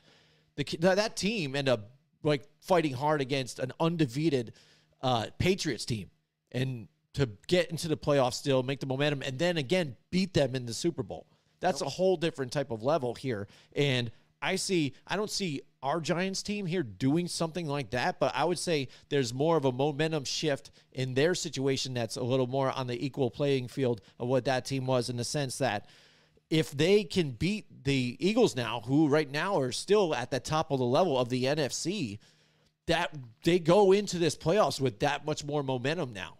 the 0.55 0.63
that 0.79 0.95
that 0.95 1.17
team 1.17 1.55
ended 1.55 1.73
up 1.73 1.91
like 2.23 2.43
fighting 2.61 2.93
hard 2.93 3.21
against 3.21 3.59
an 3.59 3.71
undefeated 3.79 4.53
uh, 5.01 5.25
Patriots 5.39 5.85
team 5.85 6.09
and 6.51 6.87
to 7.13 7.29
get 7.47 7.69
into 7.69 7.87
the 7.87 7.97
playoffs 7.97 8.35
still, 8.35 8.63
make 8.63 8.79
the 8.79 8.85
momentum, 8.85 9.21
and 9.21 9.37
then 9.37 9.57
again 9.57 9.95
beat 10.11 10.33
them 10.33 10.55
in 10.55 10.65
the 10.65 10.73
Super 10.73 11.03
Bowl. 11.03 11.27
That's 11.59 11.81
a 11.81 11.89
whole 11.89 12.17
different 12.17 12.51
type 12.51 12.71
of 12.71 12.83
level 12.83 13.13
here. 13.13 13.47
And 13.75 14.11
I 14.41 14.55
see, 14.55 14.93
I 15.05 15.15
don't 15.15 15.29
see 15.29 15.61
our 15.83 15.99
Giants 15.99 16.41
team 16.41 16.65
here 16.65 16.83
doing 16.83 17.27
something 17.27 17.67
like 17.67 17.91
that, 17.91 18.19
but 18.19 18.33
I 18.35 18.43
would 18.43 18.57
say 18.57 18.87
there's 19.09 19.33
more 19.33 19.57
of 19.57 19.65
a 19.65 19.71
momentum 19.71 20.23
shift 20.23 20.71
in 20.91 21.13
their 21.13 21.35
situation 21.35 21.93
that's 21.93 22.15
a 22.15 22.23
little 22.23 22.47
more 22.47 22.71
on 22.71 22.87
the 22.87 23.05
equal 23.05 23.29
playing 23.29 23.67
field 23.67 24.01
of 24.19 24.27
what 24.27 24.45
that 24.45 24.65
team 24.65 24.85
was 24.87 25.09
in 25.09 25.17
the 25.17 25.23
sense 25.23 25.57
that 25.59 25.87
if 26.49 26.71
they 26.71 27.03
can 27.03 27.31
beat 27.31 27.83
the 27.83 28.17
Eagles 28.19 28.55
now, 28.55 28.81
who 28.85 29.07
right 29.07 29.31
now 29.31 29.57
are 29.59 29.71
still 29.71 30.13
at 30.13 30.31
the 30.31 30.39
top 30.39 30.71
of 30.71 30.79
the 30.79 30.85
level 30.85 31.17
of 31.17 31.29
the 31.29 31.45
NFC, 31.45 32.19
that 32.87 33.15
they 33.43 33.57
go 33.57 33.91
into 33.91 34.17
this 34.17 34.35
playoffs 34.35 34.81
with 34.81 34.99
that 34.99 35.25
much 35.25 35.45
more 35.45 35.63
momentum 35.63 36.13
now. 36.13 36.37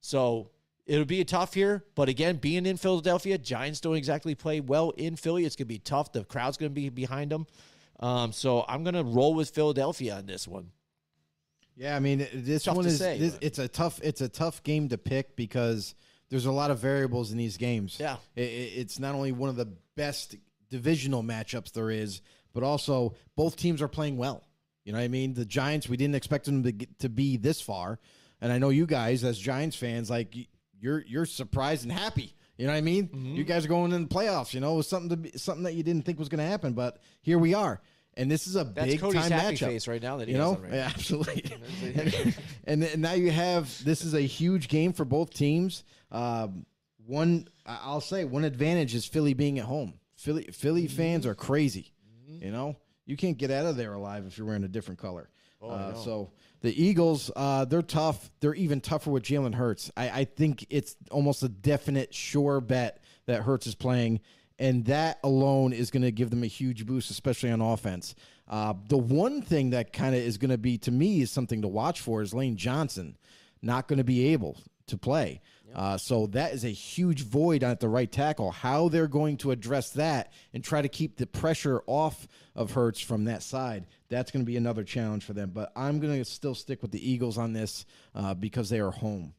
So 0.00 0.50
it'll 0.86 1.04
be 1.04 1.20
a 1.20 1.24
tough 1.24 1.56
year, 1.56 1.84
but 1.94 2.08
again, 2.08 2.36
being 2.36 2.66
in 2.66 2.76
Philadelphia, 2.76 3.38
Giants 3.38 3.80
don't 3.80 3.96
exactly 3.96 4.34
play 4.34 4.60
well 4.60 4.90
in 4.90 5.16
Philly. 5.16 5.44
It's 5.44 5.56
gonna 5.56 5.66
be 5.66 5.78
tough. 5.78 6.12
The 6.12 6.24
crowd's 6.24 6.56
gonna 6.56 6.70
be 6.70 6.88
behind 6.88 7.30
them. 7.30 7.46
Um, 8.00 8.32
so 8.32 8.64
I'm 8.66 8.82
gonna 8.82 9.04
roll 9.04 9.34
with 9.34 9.50
Philadelphia 9.50 10.16
on 10.16 10.26
this 10.26 10.48
one. 10.48 10.70
Yeah, 11.76 11.96
I 11.96 12.00
mean 12.00 12.26
this 12.34 12.64
Tough 12.64 12.76
one 12.76 12.86
is 12.86 12.98
say, 12.98 13.18
this, 13.18 13.38
it's 13.40 13.58
a 13.58 13.68
tough 13.68 14.00
it's 14.02 14.20
a 14.20 14.28
tough 14.28 14.62
game 14.62 14.88
to 14.90 14.98
pick 14.98 15.36
because 15.36 15.94
there's 16.28 16.46
a 16.46 16.52
lot 16.52 16.70
of 16.70 16.78
variables 16.78 17.32
in 17.32 17.38
these 17.38 17.56
games. 17.56 17.96
Yeah. 17.98 18.16
I- 18.36 18.40
I- 18.40 18.42
it's 18.42 18.98
not 18.98 19.14
only 19.14 19.32
one 19.32 19.48
of 19.48 19.56
the 19.56 19.66
best 19.96 20.36
divisional 20.70 21.22
matchups 21.22 21.72
there 21.72 21.90
is, 21.90 22.20
but 22.52 22.62
also 22.62 23.14
both 23.36 23.56
teams 23.56 23.80
are 23.82 23.88
playing 23.88 24.16
well. 24.16 24.44
You 24.84 24.92
know 24.92 24.98
what 24.98 25.04
I 25.04 25.08
mean? 25.08 25.34
The 25.34 25.44
Giants 25.44 25.88
we 25.88 25.96
didn't 25.96 26.14
expect 26.14 26.46
them 26.46 26.62
to 26.64 26.72
get, 26.72 26.98
to 27.00 27.08
be 27.08 27.36
this 27.36 27.60
far, 27.60 27.98
and 28.40 28.52
I 28.52 28.58
know 28.58 28.68
you 28.70 28.86
guys 28.86 29.24
as 29.24 29.38
Giants 29.38 29.76
fans 29.76 30.10
like 30.10 30.34
you're 30.80 31.04
you're 31.06 31.26
surprised 31.26 31.82
and 31.84 31.92
happy. 31.92 32.34
You 32.56 32.66
know 32.66 32.72
what 32.72 32.78
I 32.78 32.82
mean? 32.82 33.34
You 33.36 33.42
guys 33.44 33.64
are 33.64 33.68
going 33.68 33.92
in 33.92 34.02
the 34.02 34.08
playoffs. 34.08 34.52
You 34.52 34.60
know, 34.60 34.74
it 34.74 34.76
was 34.76 34.88
something 34.88 35.08
to 35.10 35.16
be, 35.16 35.30
something 35.38 35.62
that 35.64 35.72
you 35.74 35.82
didn't 35.82 36.04
think 36.04 36.18
was 36.18 36.28
going 36.28 36.40
to 36.44 36.50
happen, 36.50 36.74
but 36.74 36.98
here 37.22 37.38
we 37.38 37.54
are. 37.54 37.80
and 38.18 38.30
this 38.30 38.46
is 38.46 38.54
a 38.54 38.64
That's 38.64 38.86
big 38.86 39.00
Cody's 39.00 39.22
time 39.22 39.30
happy 39.30 39.54
matchup. 39.56 39.66
face 39.68 39.88
right 39.88 40.02
now 40.02 40.18
that 40.18 40.28
he 40.28 40.34
you 40.34 40.38
know, 40.38 40.56
right 40.56 40.72
yeah, 40.74 40.90
absolutely. 40.94 41.42
and, 42.64 42.82
and 42.84 43.00
now 43.02 43.12
you 43.12 43.30
have 43.30 43.82
this 43.84 44.04
is 44.04 44.12
a 44.14 44.20
huge 44.20 44.68
game 44.68 44.92
for 44.92 45.04
both 45.06 45.32
teams. 45.32 45.84
Um, 46.12 46.66
one, 47.06 47.48
I'll 47.66 48.00
say, 48.02 48.24
one 48.24 48.44
advantage 48.44 48.94
is 48.94 49.06
Philly 49.06 49.32
being 49.34 49.58
at 49.58 49.64
home. 49.64 49.94
Philly 50.16 50.48
Philly 50.52 50.84
Mm-hmm. 50.84 50.96
fans 50.96 51.26
are 51.26 51.34
crazy. 51.34 51.92
You 52.28 52.50
know, 52.52 52.76
you 53.06 53.16
can't 53.16 53.38
get 53.38 53.50
out 53.50 53.64
of 53.66 53.76
there 53.76 53.94
alive 53.94 54.26
if 54.26 54.36
you're 54.38 54.46
wearing 54.46 54.64
a 54.64 54.68
different 54.68 55.00
color. 55.00 55.30
Oh, 55.62 55.70
uh, 55.70 55.94
so 55.94 56.30
the 56.60 56.82
Eagles, 56.82 57.30
uh, 57.34 57.64
they're 57.64 57.82
tough. 57.82 58.30
They're 58.40 58.54
even 58.54 58.80
tougher 58.80 59.10
with 59.10 59.22
Jalen 59.22 59.54
Hurts. 59.54 59.90
I, 59.96 60.10
I 60.10 60.24
think 60.24 60.66
it's 60.70 60.96
almost 61.10 61.42
a 61.42 61.48
definite 61.48 62.14
sure 62.14 62.60
bet 62.60 63.02
that 63.26 63.42
Hurts 63.42 63.66
is 63.66 63.74
playing, 63.74 64.20
and 64.58 64.84
that 64.86 65.18
alone 65.24 65.72
is 65.72 65.90
going 65.90 66.02
to 66.02 66.12
give 66.12 66.30
them 66.30 66.42
a 66.42 66.48
huge 66.48 66.86
boost, 66.86 67.10
especially 67.10 67.50
on 67.50 67.60
offense. 67.60 68.14
Uh, 68.46 68.74
the 68.88 68.98
one 68.98 69.42
thing 69.42 69.70
that 69.70 69.92
kind 69.92 70.14
of 70.14 70.20
is 70.20 70.36
going 70.36 70.50
to 70.50 70.58
be 70.58 70.76
to 70.78 70.90
me 70.90 71.22
is 71.22 71.30
something 71.30 71.62
to 71.62 71.68
watch 71.68 72.00
for 72.00 72.20
is 72.20 72.34
Lane 72.34 72.56
Johnson 72.56 73.16
not 73.62 73.88
going 73.88 73.98
to 73.98 74.04
be 74.04 74.28
able 74.28 74.58
to 74.86 74.98
play. 74.98 75.40
Uh, 75.74 75.96
so 75.96 76.26
that 76.28 76.52
is 76.52 76.64
a 76.64 76.70
huge 76.70 77.22
void 77.22 77.62
at 77.62 77.80
the 77.80 77.88
right 77.88 78.10
tackle. 78.10 78.50
How 78.50 78.88
they're 78.88 79.06
going 79.08 79.36
to 79.38 79.50
address 79.50 79.90
that 79.90 80.32
and 80.52 80.62
try 80.62 80.82
to 80.82 80.88
keep 80.88 81.16
the 81.16 81.26
pressure 81.26 81.82
off 81.86 82.26
of 82.54 82.72
Hurts 82.72 83.00
from 83.00 83.24
that 83.24 83.42
side, 83.42 83.86
that's 84.08 84.30
going 84.30 84.44
to 84.44 84.50
be 84.50 84.56
another 84.56 84.84
challenge 84.84 85.24
for 85.24 85.32
them. 85.32 85.50
But 85.50 85.72
I'm 85.76 86.00
going 86.00 86.18
to 86.18 86.24
still 86.24 86.54
stick 86.54 86.82
with 86.82 86.90
the 86.90 87.10
Eagles 87.10 87.38
on 87.38 87.52
this 87.52 87.86
uh, 88.14 88.34
because 88.34 88.68
they 88.68 88.80
are 88.80 88.90
home. 88.90 89.34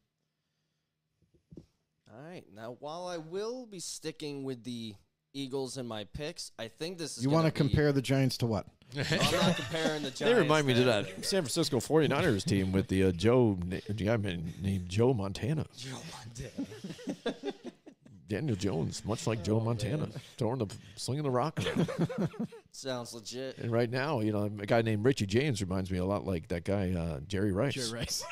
All 2.13 2.21
right. 2.21 2.43
Now, 2.53 2.77
while 2.79 3.07
I 3.07 3.17
will 3.17 3.65
be 3.65 3.79
sticking 3.79 4.43
with 4.43 4.63
the 4.63 4.95
Eagles 5.33 5.77
in 5.77 5.87
my 5.87 6.03
picks, 6.05 6.51
I 6.59 6.67
think 6.67 6.97
this 6.97 7.17
is 7.17 7.23
You 7.23 7.29
want 7.29 7.43
want 7.43 7.55
to 7.55 7.57
compare 7.57 7.91
the 7.91 8.01
Giants 8.01 8.37
to 8.37 8.45
what? 8.45 8.65
I'm 8.97 9.03
not 9.31 9.55
comparing 9.55 10.03
the 10.03 10.11
Giants. 10.11 10.19
They 10.21 10.33
remind 10.33 10.67
me 10.67 10.73
to 10.73 10.83
that 10.83 11.05
San 11.25 11.43
Francisco 11.43 11.77
49ers 11.79 12.43
team 12.45 12.71
with 12.71 12.87
the 12.87 13.05
uh, 13.05 13.11
Joe, 13.11 13.57
na- 13.65 13.77
guy 13.95 14.17
named 14.17 14.89
Joe 14.89 15.13
Montana. 15.13 15.65
Joe 15.77 15.97
Montana. 16.13 17.53
Daniel 18.27 18.55
Jones, 18.55 19.03
much 19.03 19.27
like 19.27 19.43
Joe 19.43 19.59
Montana, 19.59 20.07
throwing 20.37 20.59
the 20.59 20.67
slinging 20.95 21.23
the 21.23 21.29
rock. 21.29 21.59
around. 21.65 22.29
Sounds 22.71 23.13
legit. 23.13 23.57
and 23.57 23.69
right 23.71 23.89
now, 23.89 24.21
you 24.21 24.31
know, 24.31 24.43
a 24.45 24.65
guy 24.65 24.81
named 24.81 25.03
Richie 25.03 25.25
James 25.25 25.61
reminds 25.61 25.91
me 25.91 25.97
a 25.97 26.05
lot 26.05 26.25
like 26.25 26.47
that 26.47 26.63
guy 26.63 26.91
uh, 26.91 27.19
Jerry 27.27 27.51
Rice. 27.51 27.73
Jerry 27.73 27.91
Rice. 27.91 28.23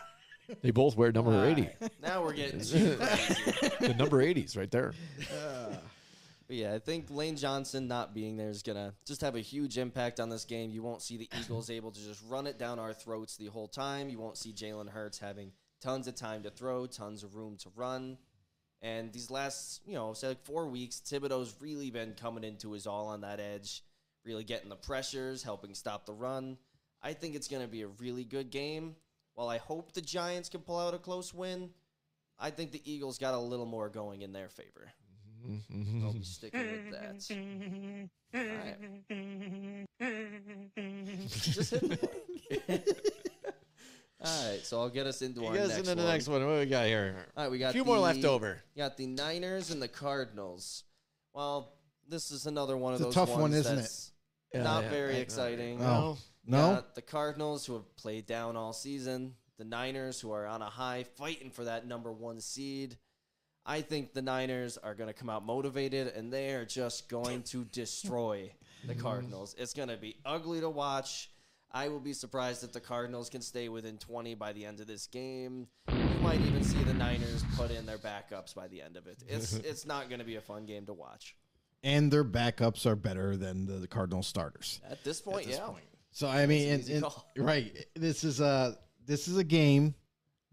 They 0.62 0.72
both 0.72 0.96
wear 0.96 1.12
number 1.12 1.46
80. 1.46 1.70
Now 2.02 2.24
we're 2.24 2.34
getting 2.34 2.60
the 2.60 3.96
number 3.98 4.24
80s 4.24 4.58
right 4.58 4.72
there. 4.72 4.94
But 6.50 6.58
yeah, 6.58 6.74
I 6.74 6.80
think 6.80 7.12
Lane 7.12 7.38
Johnson 7.38 7.88
not 7.88 8.16
being 8.16 8.36
there 8.36 8.50
is 8.50 8.64
gonna 8.64 8.96
just 9.06 9.22
have 9.22 9.36
a 9.36 9.40
huge 9.40 9.78
impact 9.78 10.20
on 10.20 10.30
this 10.30 10.46
game. 10.46 10.72
You 10.72 10.82
won't 10.82 11.04
see 11.04 11.16
the 11.16 11.30
Eagles 11.40 11.70
able 11.70 11.92
to 11.92 12.00
just 12.02 12.24
run 12.28 12.48
it 12.48 12.58
down 12.58 12.80
our 12.80 12.92
throats 12.92 13.38
the 13.38 13.46
whole 13.46 13.68
time. 13.68 14.10
You 14.10 14.18
won't 14.18 14.38
see 14.38 14.52
Jalen 14.52 14.90
Hurts 14.90 15.20
having 15.20 15.52
tons 15.80 16.08
of 16.08 16.16
time 16.16 16.42
to 16.44 16.50
throw, 16.50 16.88
tons 16.88 17.24
of 17.24 17.36
room 17.36 17.56
to 17.58 17.70
run. 17.76 18.18
And 18.82 19.14
these 19.14 19.30
last, 19.30 19.82
you 19.86 19.94
know, 19.94 20.14
say 20.14 20.30
like 20.30 20.44
four 20.44 20.68
weeks, 20.68 21.02
Thibodeaux's 21.06 21.54
really 21.60 21.92
been 21.92 22.14
coming 22.14 22.44
into 22.44 22.72
his 22.72 22.88
all 22.88 23.08
on 23.08 23.22
that 23.22 23.40
edge, 23.40 23.84
really 24.26 24.44
getting 24.44 24.70
the 24.70 24.76
pressures, 24.76 25.44
helping 25.44 25.76
stop 25.76 26.08
the 26.08 26.14
run. 26.14 26.58
I 27.04 27.14
think 27.14 27.36
it's 27.36 27.48
going 27.48 27.62
to 27.62 27.68
be 27.68 27.84
a 27.84 27.88
really 27.88 28.24
good 28.24 28.50
game. 28.50 28.96
While 29.36 29.50
I 29.50 29.58
hope 29.58 29.94
the 29.94 30.02
Giants 30.02 30.50
can 30.50 30.62
pull 30.62 30.80
out 30.80 30.94
a 30.94 30.98
close 30.98 31.34
win, 31.34 31.70
I 32.40 32.50
think 32.50 32.72
the 32.72 32.82
Eagles 32.90 33.18
got 33.20 33.34
a 33.34 33.40
little 33.40 33.66
more 33.66 33.90
going 33.90 34.22
in 34.22 34.34
their 34.34 34.50
favor. 34.50 34.92
I'll 36.04 36.14
be 36.14 36.24
sticking 36.24 36.60
with 36.60 36.92
that. 36.92 37.16
Alright. 38.36 38.78
Just 41.28 41.72
hit 41.72 41.82
the 42.68 42.96
All 44.22 44.50
right, 44.52 44.60
so 44.64 44.82
I'll 44.82 44.90
get 44.90 45.08
us 45.08 45.22
into 45.22 45.46
our 45.46 45.54
Get 45.54 45.62
us 45.64 45.70
next 45.70 45.80
into 45.80 45.96
the 45.96 46.02
one. 46.04 46.12
next 46.12 46.28
one. 46.28 46.46
What 46.46 46.54
do 46.56 46.60
we 46.60 46.66
got 46.66 46.86
here? 46.88 47.16
All 47.38 47.44
right, 47.44 47.52
we 47.52 47.58
got 47.58 47.70
a 47.70 47.74
few 47.74 47.86
more 47.86 47.96
the- 47.96 48.02
left 48.02 48.26
over. 48.26 48.62
Got 48.78 48.98
the 48.98 49.08
Niners 49.08 49.72
and 49.72 49.82
the 49.82 49.88
Cardinals. 49.88 50.84
Well, 51.34 51.74
this 52.08 52.32
is 52.32 52.46
another 52.46 52.76
one 52.76 52.94
It's 52.94 53.02
of 53.02 53.06
a 53.08 53.10
those 53.10 53.14
tough 53.16 53.30
ones 53.30 53.42
one, 53.42 53.54
isn't 53.54 53.74
it? 53.74 53.82
that's 53.82 54.12
Yeah, 54.54 54.64
not 54.64 54.84
yeah, 54.86 54.90
very 54.90 55.16
I- 55.16 55.20
exciting. 55.20 55.80
No. 55.80 56.18
We 56.46 56.52
No? 56.52 56.74
got 56.76 56.96
the 56.96 57.02
Cardinals 57.02 57.66
who 57.66 57.74
have 57.76 57.96
played 57.96 58.26
down 58.26 58.56
all 58.58 58.74
season. 58.74 59.36
The 59.58 59.64
Niners 59.66 60.20
who 60.20 60.32
are 60.32 60.46
on 60.48 60.62
a 60.62 60.70
high, 60.70 61.04
fighting 61.18 61.52
for 61.52 61.64
that 61.66 61.86
number 61.88 62.12
one 62.12 62.40
seed. 62.42 62.98
I 63.70 63.82
think 63.82 64.14
the 64.14 64.22
Niners 64.24 64.80
are 64.80 64.96
going 64.96 65.10
to 65.10 65.14
come 65.14 65.30
out 65.30 65.46
motivated, 65.46 66.08
and 66.08 66.34
they 66.34 66.56
are 66.56 66.66
just 66.66 67.08
going 67.08 67.44
to 67.44 67.66
destroy 67.66 68.52
the 68.88 68.96
Cardinals. 68.96 69.54
It's 69.60 69.76
going 69.76 69.90
to 69.90 69.98
be 69.98 70.16
ugly 70.26 70.60
to 70.60 70.70
watch. 70.72 71.30
I 71.72 71.90
will 71.90 72.00
be 72.00 72.14
surprised 72.14 72.64
if 72.64 72.74
the 72.74 72.80
Cardinals 72.80 73.30
can 73.30 73.42
stay 73.42 73.70
within 73.70 74.00
20 74.00 74.34
by 74.34 74.54
the 74.54 74.66
end 74.66 74.80
of 74.80 74.88
this 74.88 75.06
game. 75.06 75.68
You 75.88 76.20
might 76.24 76.42
even 76.42 76.64
see 76.64 76.82
the 76.84 76.96
Niners 76.96 77.44
put 77.56 77.70
in 77.70 77.86
their 77.86 78.00
backups 78.00 78.56
by 78.56 78.68
the 78.68 78.82
end 78.82 78.98
of 78.98 79.06
it. 79.06 79.22
It's 79.28 79.54
it's 79.72 79.86
not 79.86 80.10
going 80.10 80.18
to 80.18 80.26
be 80.26 80.38
a 80.38 80.42
fun 80.42 80.66
game 80.66 80.88
to 80.88 80.94
watch. 80.94 81.36
And 81.84 82.12
their 82.12 82.26
backups 82.26 82.88
are 82.88 82.96
better 82.96 83.38
than 83.38 83.68
the, 83.68 83.74
the 83.74 83.88
Cardinal 83.88 84.24
starters. 84.24 84.82
At 84.90 85.04
this 85.04 85.22
point, 85.22 85.46
yeah. 85.46 85.70
So 86.10 86.28
I 86.28 86.48
mean, 86.48 86.74
and- 86.74 86.90
and- 86.90 87.06
right? 87.38 87.86
This 87.96 88.24
is 88.24 88.40
a 88.40 88.80
this 89.06 89.28
is 89.28 89.38
a 89.38 89.44
game 89.44 89.94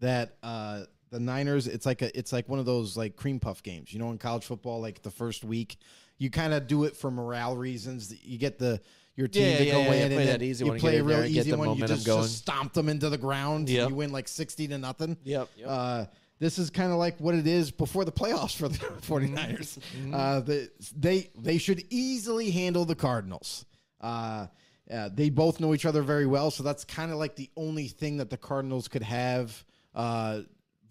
that 0.01 0.37
uh, 0.43 0.83
the 1.09 1.19
Niners. 1.19 1.67
It's 1.67 1.85
like 1.85 2.01
a 2.01 2.17
it's 2.17 2.33
like 2.33 2.47
one 2.49 2.59
of 2.59 2.65
those 2.65 2.97
like 2.97 3.15
cream 3.15 3.39
puff 3.39 3.63
games. 3.63 3.93
You 3.93 3.99
know, 3.99 4.11
in 4.11 4.17
college 4.17 4.45
football, 4.45 4.81
like 4.81 5.01
the 5.01 5.11
first 5.11 5.43
week, 5.43 5.77
you 6.17 6.29
kind 6.29 6.53
of 6.53 6.67
do 6.67 6.83
it 6.83 6.95
for 6.95 7.11
morale 7.11 7.55
reasons. 7.55 8.13
You 8.23 8.37
get 8.37 8.59
the 8.59 8.81
your 9.15 9.27
team 9.27 9.43
Yeah, 9.43 9.57
to 9.57 9.65
yeah, 9.65 9.71
go 9.71 9.79
yeah, 9.79 9.91
in 9.93 10.01
and 10.03 10.13
play 10.13 10.25
that 10.27 10.41
easy 10.43 10.65
you 10.65 10.71
one, 10.71 10.79
play 10.79 10.97
a 10.97 11.03
real 11.03 11.17
there 11.17 11.25
and 11.25 11.33
get 11.33 11.47
easy 11.47 11.55
one. 11.55 11.75
You 11.77 11.87
just, 11.87 12.05
going. 12.05 12.21
just 12.21 12.37
stomp 12.37 12.73
them 12.73 12.87
into 12.89 13.09
the 13.09 13.17
ground. 13.17 13.69
Yep. 13.69 13.81
and 13.81 13.89
you 13.91 13.95
win 13.95 14.11
like 14.11 14.27
sixty 14.27 14.67
to 14.67 14.77
nothing. 14.77 15.17
Yep. 15.23 15.49
Uh, 15.65 16.05
this 16.39 16.59
is 16.59 16.69
kind 16.69 16.91
of 16.91 16.99
like 16.99 17.17
what 17.19 17.33
it 17.33 17.47
is 17.47 17.71
before 17.71 18.05
the 18.05 18.11
playoffs 18.11 18.55
for 18.55 18.67
the 18.67 18.77
49ers. 19.01 19.79
Uh, 20.13 20.39
the, 20.41 20.69
they 20.95 21.31
they 21.35 21.57
should 21.57 21.83
easily 21.89 22.51
handle 22.51 22.85
the 22.85 22.95
Cardinals. 22.95 23.65
Uh, 23.99 24.45
uh, 24.91 25.09
they 25.13 25.29
both 25.29 25.59
know 25.59 25.73
each 25.73 25.85
other 25.85 26.01
very 26.01 26.27
well, 26.27 26.51
so 26.51 26.61
that's 26.63 26.85
kind 26.85 27.11
of 27.11 27.17
like 27.17 27.35
the 27.35 27.49
only 27.57 27.87
thing 27.87 28.17
that 28.17 28.29
the 28.29 28.37
Cardinals 28.37 28.87
could 28.87 29.01
have 29.03 29.65
uh, 29.95 30.41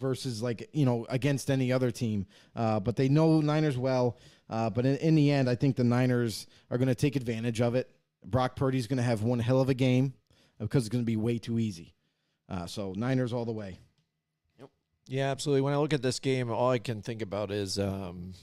versus 0.01 0.43
like 0.43 0.68
you 0.73 0.85
know 0.85 1.06
against 1.09 1.51
any 1.51 1.73
other 1.73 1.90
team. 1.90 2.27
Uh, 2.55 2.81
but 2.81 2.97
they 2.97 3.09
know 3.09 3.40
Niners 3.40 3.78
well. 3.78 4.18
Uh, 4.48 4.70
but 4.70 4.86
in, 4.86 4.97
in 4.98 5.14
the 5.14 5.31
end, 5.31 5.51
I 5.51 5.55
think 5.55 5.77
the 5.77 5.85
Niners 5.85 6.47
are 6.70 6.78
going 6.78 6.89
to 6.89 6.94
take 6.94 7.16
advantage 7.16 7.60
of 7.60 7.74
it. 7.74 7.90
Brock 8.24 8.56
Purdy's 8.56 8.86
going 8.86 8.98
to 8.98 9.02
have 9.02 9.23
one 9.23 9.39
hell 9.39 9.60
of 9.60 9.68
a 9.68 9.74
game 9.74 10.14
because 10.59 10.85
it's 10.85 10.93
going 10.93 11.02
to 11.02 11.06
be 11.06 11.16
way 11.16 11.39
too 11.39 11.59
easy. 11.59 11.94
Uh, 12.48 12.66
so 12.66 12.93
Niners 12.97 13.32
all 13.32 13.44
the 13.44 13.52
way. 13.52 13.78
Yep. 14.59 14.70
Yeah, 15.09 15.31
absolutely. 15.31 15.62
When 15.62 15.73
I 15.73 15.78
look 15.78 15.93
at 15.93 16.02
this 16.02 16.20
game, 16.20 16.51
all 16.51 16.70
I 16.70 16.78
can 16.78 17.02
think 17.02 17.23
about 17.23 17.51
is 17.51 17.78
um, 17.78 18.35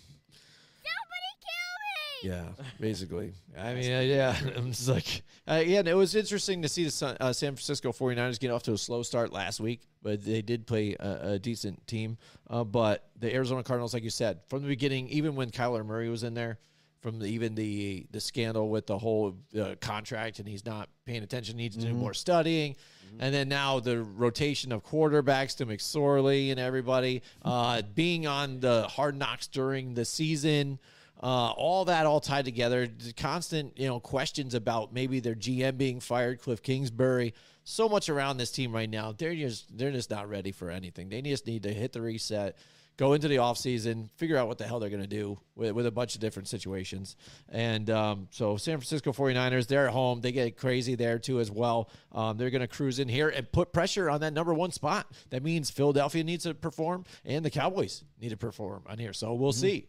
Yeah, 2.23 2.45
basically. 2.79 3.33
I 3.57 3.73
mean, 3.73 3.91
uh, 3.91 3.99
yeah, 3.99 4.35
I'm 4.55 4.71
just 4.71 4.87
like, 4.87 5.23
uh, 5.47 5.61
yeah, 5.65 5.79
and 5.79 5.87
it 5.87 5.93
was 5.93 6.15
interesting 6.15 6.61
to 6.61 6.69
see 6.69 6.85
the 6.85 6.91
San, 6.91 7.17
uh, 7.19 7.33
San 7.33 7.53
Francisco 7.55 7.91
49ers 7.91 8.39
get 8.39 8.51
off 8.51 8.63
to 8.63 8.73
a 8.73 8.77
slow 8.77 9.03
start 9.03 9.33
last 9.33 9.59
week, 9.59 9.81
but 10.01 10.23
they 10.23 10.41
did 10.41 10.65
play 10.65 10.95
a, 10.99 11.33
a 11.33 11.39
decent 11.39 11.85
team. 11.85 12.17
Uh, 12.49 12.63
but 12.63 13.09
the 13.19 13.33
Arizona 13.33 13.63
Cardinals, 13.63 13.93
like 13.93 14.03
you 14.03 14.09
said, 14.09 14.39
from 14.47 14.61
the 14.61 14.67
beginning, 14.67 15.09
even 15.09 15.35
when 15.35 15.51
Kyler 15.51 15.85
Murray 15.85 16.09
was 16.09 16.23
in 16.23 16.33
there, 16.33 16.59
from 17.01 17.19
the, 17.19 17.25
even 17.25 17.53
the 17.53 18.07
the 18.11 18.21
scandal 18.21 18.69
with 18.69 18.87
the 18.87 18.97
whole 18.97 19.35
uh, 19.59 19.75
contract 19.81 20.39
and 20.39 20.47
he's 20.47 20.65
not 20.65 20.87
paying 21.05 21.21
attention, 21.21 21.57
needs 21.57 21.75
to 21.75 21.85
do 21.85 21.93
more 21.93 22.13
studying, 22.13 22.77
and 23.19 23.35
then 23.35 23.49
now 23.49 23.81
the 23.81 24.01
rotation 24.01 24.71
of 24.71 24.83
quarterbacks 24.85 25.57
to 25.57 25.65
McSorley 25.65 26.49
and 26.49 26.59
everybody 26.61 27.21
uh, 27.43 27.81
being 27.93 28.25
on 28.25 28.61
the 28.61 28.87
hard 28.87 29.17
knocks 29.17 29.47
during 29.47 29.93
the 29.93 30.05
season. 30.05 30.79
Uh, 31.23 31.51
all 31.51 31.85
that 31.85 32.05
all 32.05 32.19
tied 32.19 32.43
together. 32.43 32.85
The 32.85 33.13
constant, 33.13 33.79
you 33.79 33.87
know, 33.87 34.01
questions 34.01 34.53
about 34.53 34.93
maybe 34.93 35.21
their 35.21 35.35
GM 35.35 35.77
being 35.77 36.01
fired, 36.01 36.41
Cliff 36.41 36.61
Kingsbury. 36.61 37.33
So 37.63 37.87
much 37.87 38.09
around 38.09 38.35
this 38.37 38.51
team 38.51 38.73
right 38.73 38.89
now. 38.89 39.13
They're 39.13 39.33
just 39.33 39.77
they're 39.77 39.91
just 39.91 40.09
not 40.09 40.27
ready 40.29 40.51
for 40.51 40.69
anything. 40.69 41.07
They 41.07 41.21
just 41.21 41.47
need 41.47 41.63
to 41.63 41.73
hit 41.73 41.93
the 41.93 42.01
reset, 42.01 42.57
go 42.97 43.13
into 43.13 43.29
the 43.29 43.37
offseason, 43.37 44.09
figure 44.17 44.35
out 44.35 44.49
what 44.49 44.57
the 44.57 44.65
hell 44.65 44.81
they're 44.81 44.89
going 44.89 45.01
to 45.01 45.07
do 45.07 45.39
with, 45.55 45.71
with 45.71 45.85
a 45.85 45.91
bunch 45.91 46.15
of 46.15 46.19
different 46.19 46.49
situations. 46.49 47.15
And 47.47 47.89
um, 47.89 48.27
so 48.31 48.57
San 48.57 48.79
Francisco 48.79 49.13
49ers, 49.13 49.67
they're 49.67 49.87
at 49.87 49.93
home. 49.93 50.19
They 50.19 50.33
get 50.33 50.57
crazy 50.57 50.95
there 50.95 51.19
too 51.19 51.39
as 51.39 51.49
well. 51.49 51.89
Um, 52.11 52.35
they're 52.35 52.49
going 52.49 52.59
to 52.59 52.67
cruise 52.67 52.99
in 52.99 53.07
here 53.07 53.29
and 53.29 53.49
put 53.49 53.71
pressure 53.71 54.09
on 54.09 54.19
that 54.19 54.33
number 54.33 54.53
one 54.53 54.71
spot. 54.71 55.09
That 55.29 55.41
means 55.41 55.71
Philadelphia 55.71 56.25
needs 56.25 56.43
to 56.43 56.53
perform 56.53 57.05
and 57.23 57.45
the 57.45 57.49
Cowboys 57.49 58.03
need 58.19 58.31
to 58.31 58.37
perform 58.37 58.83
on 58.87 58.97
here. 58.97 59.13
So 59.13 59.33
we'll 59.35 59.53
see. 59.53 59.87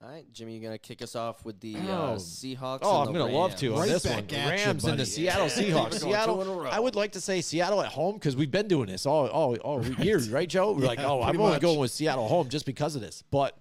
Yep. 0.00 0.08
All 0.08 0.14
right, 0.14 0.32
Jimmy, 0.32 0.54
you're 0.54 0.62
gonna 0.62 0.78
kick 0.78 1.02
us 1.02 1.16
off 1.16 1.44
with 1.44 1.60
the 1.60 1.76
Oh. 1.76 1.80
uh, 1.80 2.16
Seahawks? 2.16 2.80
Oh, 2.82 3.00
and 3.00 3.08
I'm 3.08 3.12
the 3.14 3.18
going 3.20 3.32
to 3.32 3.38
love 3.38 3.56
to 3.56 3.72
on 3.74 3.80
Right 3.80 3.88
this 3.88 4.04
back 4.04 4.14
one. 4.16 4.24
at 4.24 4.32
you, 4.32 4.64
Rams 4.66 4.84
and 4.84 4.92
buddy. 4.92 4.96
the 4.98 5.06
Seattle 5.06 5.46
Yeah. 5.46 5.52
Seahawks. 5.52 5.62
We're 5.64 5.70
going 5.70 5.90
two 5.90 6.06
in 6.06 6.10
a 6.12 6.14
Seattle. 6.14 6.60
row. 6.62 6.70
I 6.70 6.78
would 6.80 6.94
like 6.96 7.12
to 7.12 7.20
say 7.20 7.40
Seattle 7.40 7.82
at 7.82 7.88
home 7.92 8.14
because 8.14 8.36
we've 8.36 8.50
been 8.50 8.68
doing 8.68 8.86
this 8.88 9.06
all 9.06 9.26
all 9.28 9.56
all 9.56 9.84
year, 10.00 10.18
right, 10.30 10.48
Joe? 10.48 10.72
We're 10.72 10.86
like, 10.86 10.98
Yeah, 10.98 11.06
oh, 11.10 11.20
I'm 11.22 11.30
pretty 11.30 11.38
only 11.40 11.52
much. 11.54 11.62
going 11.62 11.78
with 11.78 11.90
Seattle 11.90 12.28
home 12.28 12.48
just 12.48 12.64
because 12.66 12.94
of 12.94 13.00
this. 13.02 13.22
But 13.30 13.56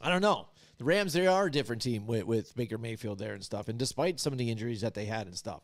I 0.00 0.08
don't 0.10 0.22
know. 0.22 0.48
the 0.78 0.84
Rams, 0.84 1.12
they 1.12 1.26
are 1.26 1.46
a 1.46 1.50
different 1.50 1.82
team 1.82 2.06
with, 2.06 2.24
with 2.24 2.54
Baker 2.56 2.78
Mayfield 2.78 3.18
there 3.18 3.32
and 3.34 3.42
stuff. 3.44 3.68
And 3.68 3.78
despite 3.78 4.18
some 4.20 4.32
of 4.32 4.38
the 4.38 4.50
injuries 4.50 4.80
that 4.82 4.94
they 4.94 5.04
had 5.04 5.26
and 5.28 5.36
stuff, 5.36 5.62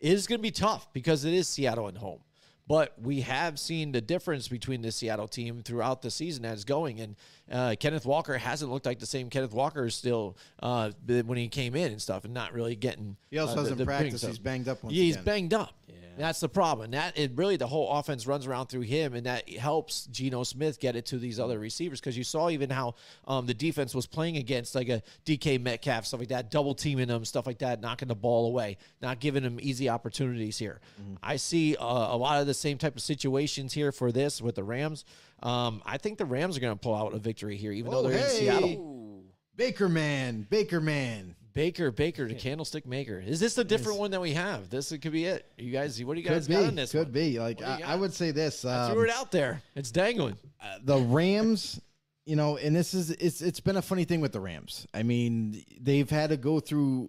it 0.00 0.12
is 0.12 0.26
going 0.26 0.38
to 0.40 0.42
be 0.42 0.50
tough 0.50 0.92
because 0.92 1.24
it 1.24 1.32
is 1.32 1.46
Seattle 1.48 1.86
at 1.88 1.96
home. 1.96 2.20
But 2.66 2.94
we 3.00 3.20
have 3.22 3.58
seen 3.58 3.92
the 3.92 4.00
difference 4.00 4.46
between 4.48 4.82
the 4.82 4.92
Seattle 4.92 5.26
team 5.28 5.62
throughout 5.62 6.02
the 6.02 6.10
season 6.10 6.44
as 6.44 6.64
going. 6.64 7.00
And 7.00 7.16
uh, 7.50 7.74
Kenneth 7.78 8.06
Walker 8.06 8.36
hasn't 8.36 8.70
looked 8.70 8.86
like 8.86 8.98
the 8.98 9.06
same 9.06 9.30
Kenneth 9.30 9.52
Walker 9.52 9.88
still 9.90 10.36
uh, 10.62 10.90
when 11.06 11.38
he 11.38 11.48
came 11.48 11.74
in 11.74 11.92
and 11.92 12.02
stuff, 12.02 12.24
and 12.24 12.34
not 12.34 12.52
really 12.52 12.76
getting. 12.76 13.16
He 13.30 13.38
also 13.38 13.54
uh, 13.54 13.64
hasn't 13.64 13.84
practiced. 13.84 14.26
He's 14.26 14.38
banged 14.38 14.68
up 14.68 14.82
once 14.82 14.94
Yeah, 14.94 15.04
he's 15.04 15.14
again. 15.14 15.24
banged 15.24 15.54
up. 15.54 15.74
That's 16.18 16.40
the 16.40 16.48
problem. 16.48 16.90
That 16.90 17.16
it 17.16 17.30
really 17.36 17.56
the 17.56 17.66
whole 17.68 17.92
offense 17.92 18.26
runs 18.26 18.46
around 18.46 18.66
through 18.66 18.82
him, 18.82 19.14
and 19.14 19.24
that 19.26 19.48
helps 19.48 20.06
Geno 20.06 20.42
Smith 20.42 20.80
get 20.80 20.96
it 20.96 21.06
to 21.06 21.18
these 21.18 21.38
other 21.38 21.58
receivers 21.60 22.00
because 22.00 22.18
you 22.18 22.24
saw 22.24 22.50
even 22.50 22.70
how 22.70 22.96
um, 23.28 23.46
the 23.46 23.54
defense 23.54 23.94
was 23.94 24.06
playing 24.06 24.36
against 24.36 24.74
like 24.74 24.88
a 24.88 25.00
DK 25.24 25.60
Metcalf 25.62 26.06
stuff 26.06 26.18
like 26.18 26.30
that, 26.30 26.50
double 26.50 26.74
teaming 26.74 27.06
them, 27.06 27.24
stuff 27.24 27.46
like 27.46 27.58
that, 27.58 27.80
knocking 27.80 28.08
the 28.08 28.16
ball 28.16 28.48
away, 28.48 28.78
not 29.00 29.20
giving 29.20 29.44
them 29.44 29.58
easy 29.62 29.88
opportunities 29.88 30.58
here. 30.58 30.80
Mm-hmm. 31.00 31.14
I 31.22 31.36
see 31.36 31.76
uh, 31.76 31.84
a 31.84 32.16
lot 32.16 32.40
of 32.40 32.48
the 32.48 32.54
same 32.54 32.78
type 32.78 32.96
of 32.96 33.02
situations 33.02 33.72
here 33.72 33.92
for 33.92 34.10
this 34.10 34.42
with 34.42 34.56
the 34.56 34.64
Rams. 34.64 35.04
Um, 35.42 35.82
I 35.86 35.98
think 35.98 36.18
the 36.18 36.24
Rams 36.24 36.56
are 36.56 36.60
going 36.60 36.72
to 36.74 36.78
pull 36.80 36.94
out 36.94 37.14
a 37.14 37.18
victory 37.18 37.56
here, 37.56 37.72
even 37.72 37.92
Oh, 37.92 38.02
though 38.02 38.08
they're 38.08 38.18
in. 38.24 38.30
Seattle. 38.30 39.22
Baker 39.56 39.88
man, 39.88 40.46
Baker 40.50 40.80
man. 40.80 41.34
Baker, 41.54 41.90
Baker, 41.90 42.28
the 42.28 42.34
candlestick 42.34 42.86
maker. 42.86 43.18
Is 43.24 43.40
this 43.40 43.58
a 43.58 43.64
different 43.64 43.98
one 43.98 44.12
that 44.12 44.20
we 44.20 44.32
have? 44.34 44.70
This 44.70 44.90
could 44.90 45.10
be 45.10 45.24
it. 45.24 45.44
You 45.56 45.72
guys, 45.72 46.02
what 46.04 46.14
do 46.14 46.20
you 46.20 46.28
guys 46.28 46.46
Could 46.46 46.52
got 46.54 46.60
be. 46.60 46.66
on 46.66 46.74
this? 46.76 46.92
Could 46.92 47.04
one? 47.08 47.10
be. 47.12 47.40
Like 47.40 47.60
What 47.60 47.78
do 47.78 47.82
you 47.82 47.88
I. 47.88 47.92
I 47.94 47.96
would 47.96 48.12
say 48.14 48.30
this. 48.30 48.64
I 48.64 48.84
um, 48.86 48.92
threw 48.92 49.02
it 49.02 49.10
out 49.10 49.32
there. 49.32 49.60
It's 49.74 49.90
dangling. 49.90 50.36
the 50.84 50.98
Rams, 50.98 51.80
you 52.26 52.36
know, 52.36 52.58
and 52.58 52.76
this 52.76 52.94
is 52.94 53.10
it's 53.10 53.40
it's 53.40 53.58
been 53.58 53.76
a 53.76 53.82
funny 53.82 54.04
thing 54.04 54.20
with 54.20 54.30
the 54.32 54.38
Rams. 54.40 54.86
I 54.94 55.02
mean, 55.02 55.64
they've 55.80 56.08
had 56.08 56.30
to 56.30 56.36
go 56.36 56.60
through 56.60 57.08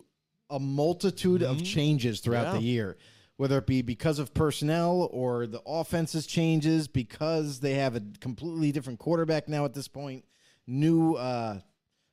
a 0.49 0.60
multitude 0.60 1.43
of 1.43 1.64
changes 1.64 2.19
throughout 2.22 2.47
Mm-hmm. 2.47 2.56
Yeah. 2.56 2.60
the 2.61 2.65
year, 2.65 2.97
whether 3.40 3.57
it 3.57 3.66
be 3.66 3.82
because 3.82 4.20
of 4.20 4.34
personnel 4.34 5.07
or 5.14 5.48
the 5.48 5.61
offenses 5.66 6.28
changes 6.28 6.90
because 6.90 7.61
they 7.61 7.76
have 7.76 7.95
a 7.95 8.03
completely 8.20 8.70
different 8.74 8.99
quarterback 8.99 9.48
now 9.48 9.64
at 9.64 9.74
this 9.74 9.88
point, 9.88 10.26
new 10.68 11.14
uh 11.14 11.57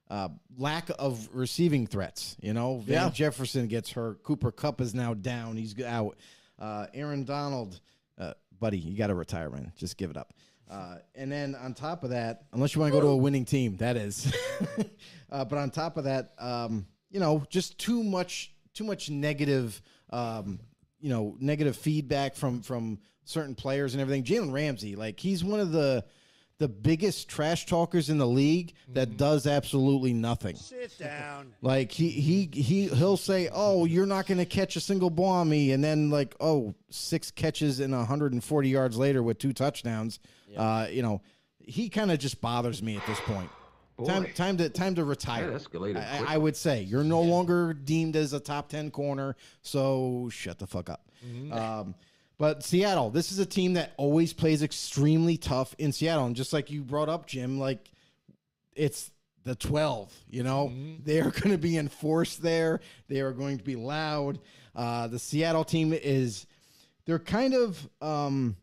uh, 0.09 0.29
lack 0.57 0.89
of 1.01 1.29
receiving 1.33 1.85
threats. 1.85 2.37
You 2.41 2.53
know, 2.53 2.79
Van 2.79 3.07
Yeah. 3.07 3.11
Jefferson 3.11 3.67
gets 3.67 3.91
hurt. 3.91 4.23
Cooper 4.23 4.53
Kupp 4.53 4.81
is 4.81 4.95
now 4.95 5.15
down. 5.15 5.57
He's 5.57 5.83
out. 5.83 6.17
Uh, 6.61 6.87
Aaron 6.95 7.25
Donald, 7.25 7.81
uh, 8.17 8.35
buddy, 8.61 8.79
you 8.79 8.97
got 8.97 9.09
to 9.09 9.17
retire, 9.17 9.51
man. 9.51 9.73
Just 9.77 9.97
give 9.97 10.11
it 10.11 10.17
up. 10.17 10.33
Uh, 10.71 10.99
and 11.17 11.33
then 11.33 11.57
on 11.57 11.75
top 11.75 12.05
of 12.05 12.11
that, 12.11 12.45
unless 12.53 12.73
you 12.77 12.81
want 12.81 12.93
to 12.93 12.97
go 12.97 13.05
to 13.05 13.09
a 13.09 13.17
winning 13.17 13.45
team, 13.45 13.79
that 13.79 13.97
is. 13.97 14.33
uh, 15.33 15.45
but 15.45 15.59
on 15.59 15.71
top 15.71 15.97
of 15.97 16.05
that, 16.05 16.35
um, 16.39 16.87
you 17.11 17.19
know, 17.19 17.43
just 17.51 17.77
too 17.77 18.05
much, 18.05 18.53
too 18.75 18.85
much 18.85 19.11
negative, 19.11 19.83
um, 20.11 20.61
you 21.07 21.13
know, 21.13 21.37
negative 21.39 21.77
feedback 21.77 22.35
from 22.35 22.63
from 22.63 22.99
certain 23.25 23.55
players 23.55 23.95
and 23.95 24.01
everything. 24.01 24.25
Jalen 24.25 24.53
Ramsey, 24.53 24.97
like 24.97 25.21
he's 25.21 25.45
one 25.45 25.61
of 25.61 25.71
the 25.71 26.05
the 26.59 26.67
biggest 26.67 27.29
trash 27.29 27.65
talkers 27.65 28.11
in 28.11 28.19
the 28.19 28.27
league 28.27 28.75
that 28.93 29.17
does 29.17 29.47
absolutely 29.47 30.13
nothing. 30.13 30.57
Sit 30.57 30.99
down. 30.99 31.53
Like 31.63 31.93
he 31.93 32.11
he 32.11 32.51
he 32.53 32.89
he'll 32.89 33.17
say, 33.17 33.49
"Oh, 33.53 33.85
you're 33.85 34.05
not 34.05 34.27
going 34.27 34.39
to 34.39 34.45
catch 34.45 34.75
a 34.75 34.81
single 34.81 35.11
ball 35.11 35.29
on 35.35 35.49
me," 35.49 35.71
and 35.71 35.85
then 35.85 36.11
like, 36.11 36.35
"Oh, 36.41 36.75
six 36.91 37.31
catches 37.31 37.79
and 37.79 37.93
140 37.95 38.69
yards 38.69 38.97
later 38.97 39.23
with 39.23 39.39
two 39.39 39.53
touchdowns." 39.53 40.19
Uh, 40.57 40.89
you 40.91 41.03
know, 41.03 41.23
he 41.61 41.89
kind 41.89 42.11
of 42.11 42.19
just 42.19 42.41
bothers 42.41 42.83
me 42.83 42.97
at 42.97 43.07
this 43.07 43.21
point. 43.21 43.51
Time 44.05 44.27
time 44.35 44.57
to 44.59 44.69
time 44.69 44.95
to 44.97 45.05
retire. 45.05 45.51
That 45.51 45.63
escalated 45.63 45.97
I. 45.97 46.35
I 46.35 46.39
would 46.39 46.57
say 46.57 46.83
you're 46.83 47.05
no 47.05 47.23
longer 47.23 47.73
deemed 47.73 48.15
as 48.15 48.35
a 48.35 48.41
top 48.41 48.69
10 48.69 48.91
corner, 48.91 49.37
so 49.63 50.29
shut 50.31 50.59
the 50.59 50.67
fuck 50.67 50.91
up. 50.91 51.09
Um, 51.51 51.95
but 52.39 52.63
Seattle, 52.63 53.09
this 53.11 53.33
is 53.33 53.39
a 53.39 53.47
team 53.47 53.73
that 53.75 53.95
always 53.97 54.35
plays 54.35 54.63
extremely 54.63 55.39
tough 55.39 55.75
in 55.79 55.93
Seattle, 55.93 56.27
and 56.27 56.37
just 56.37 56.53
like 56.53 56.71
you 56.71 56.83
brought 56.83 57.09
up, 57.09 57.27
Jim, 57.27 57.59
like 57.59 57.91
it's 58.75 59.11
the 59.45 59.55
12 59.55 60.13
you 60.29 60.43
know? 60.43 60.73
They 61.03 61.21
are 61.21 61.31
going 61.31 61.53
to 61.53 61.59
be 61.59 61.79
enforced 61.79 62.43
there. 62.43 62.81
They 63.09 63.21
are 63.21 63.33
going 63.33 63.59
to 63.59 63.65
be 63.65 63.77
loud. 63.77 64.41
Uh, 64.75 65.07
the 65.07 65.19
seattle 65.19 65.65
team 65.65 65.95
is 65.95 66.47
they're 67.07 67.19
kind 67.19 67.55
of 67.55 67.89
um, 68.03 68.57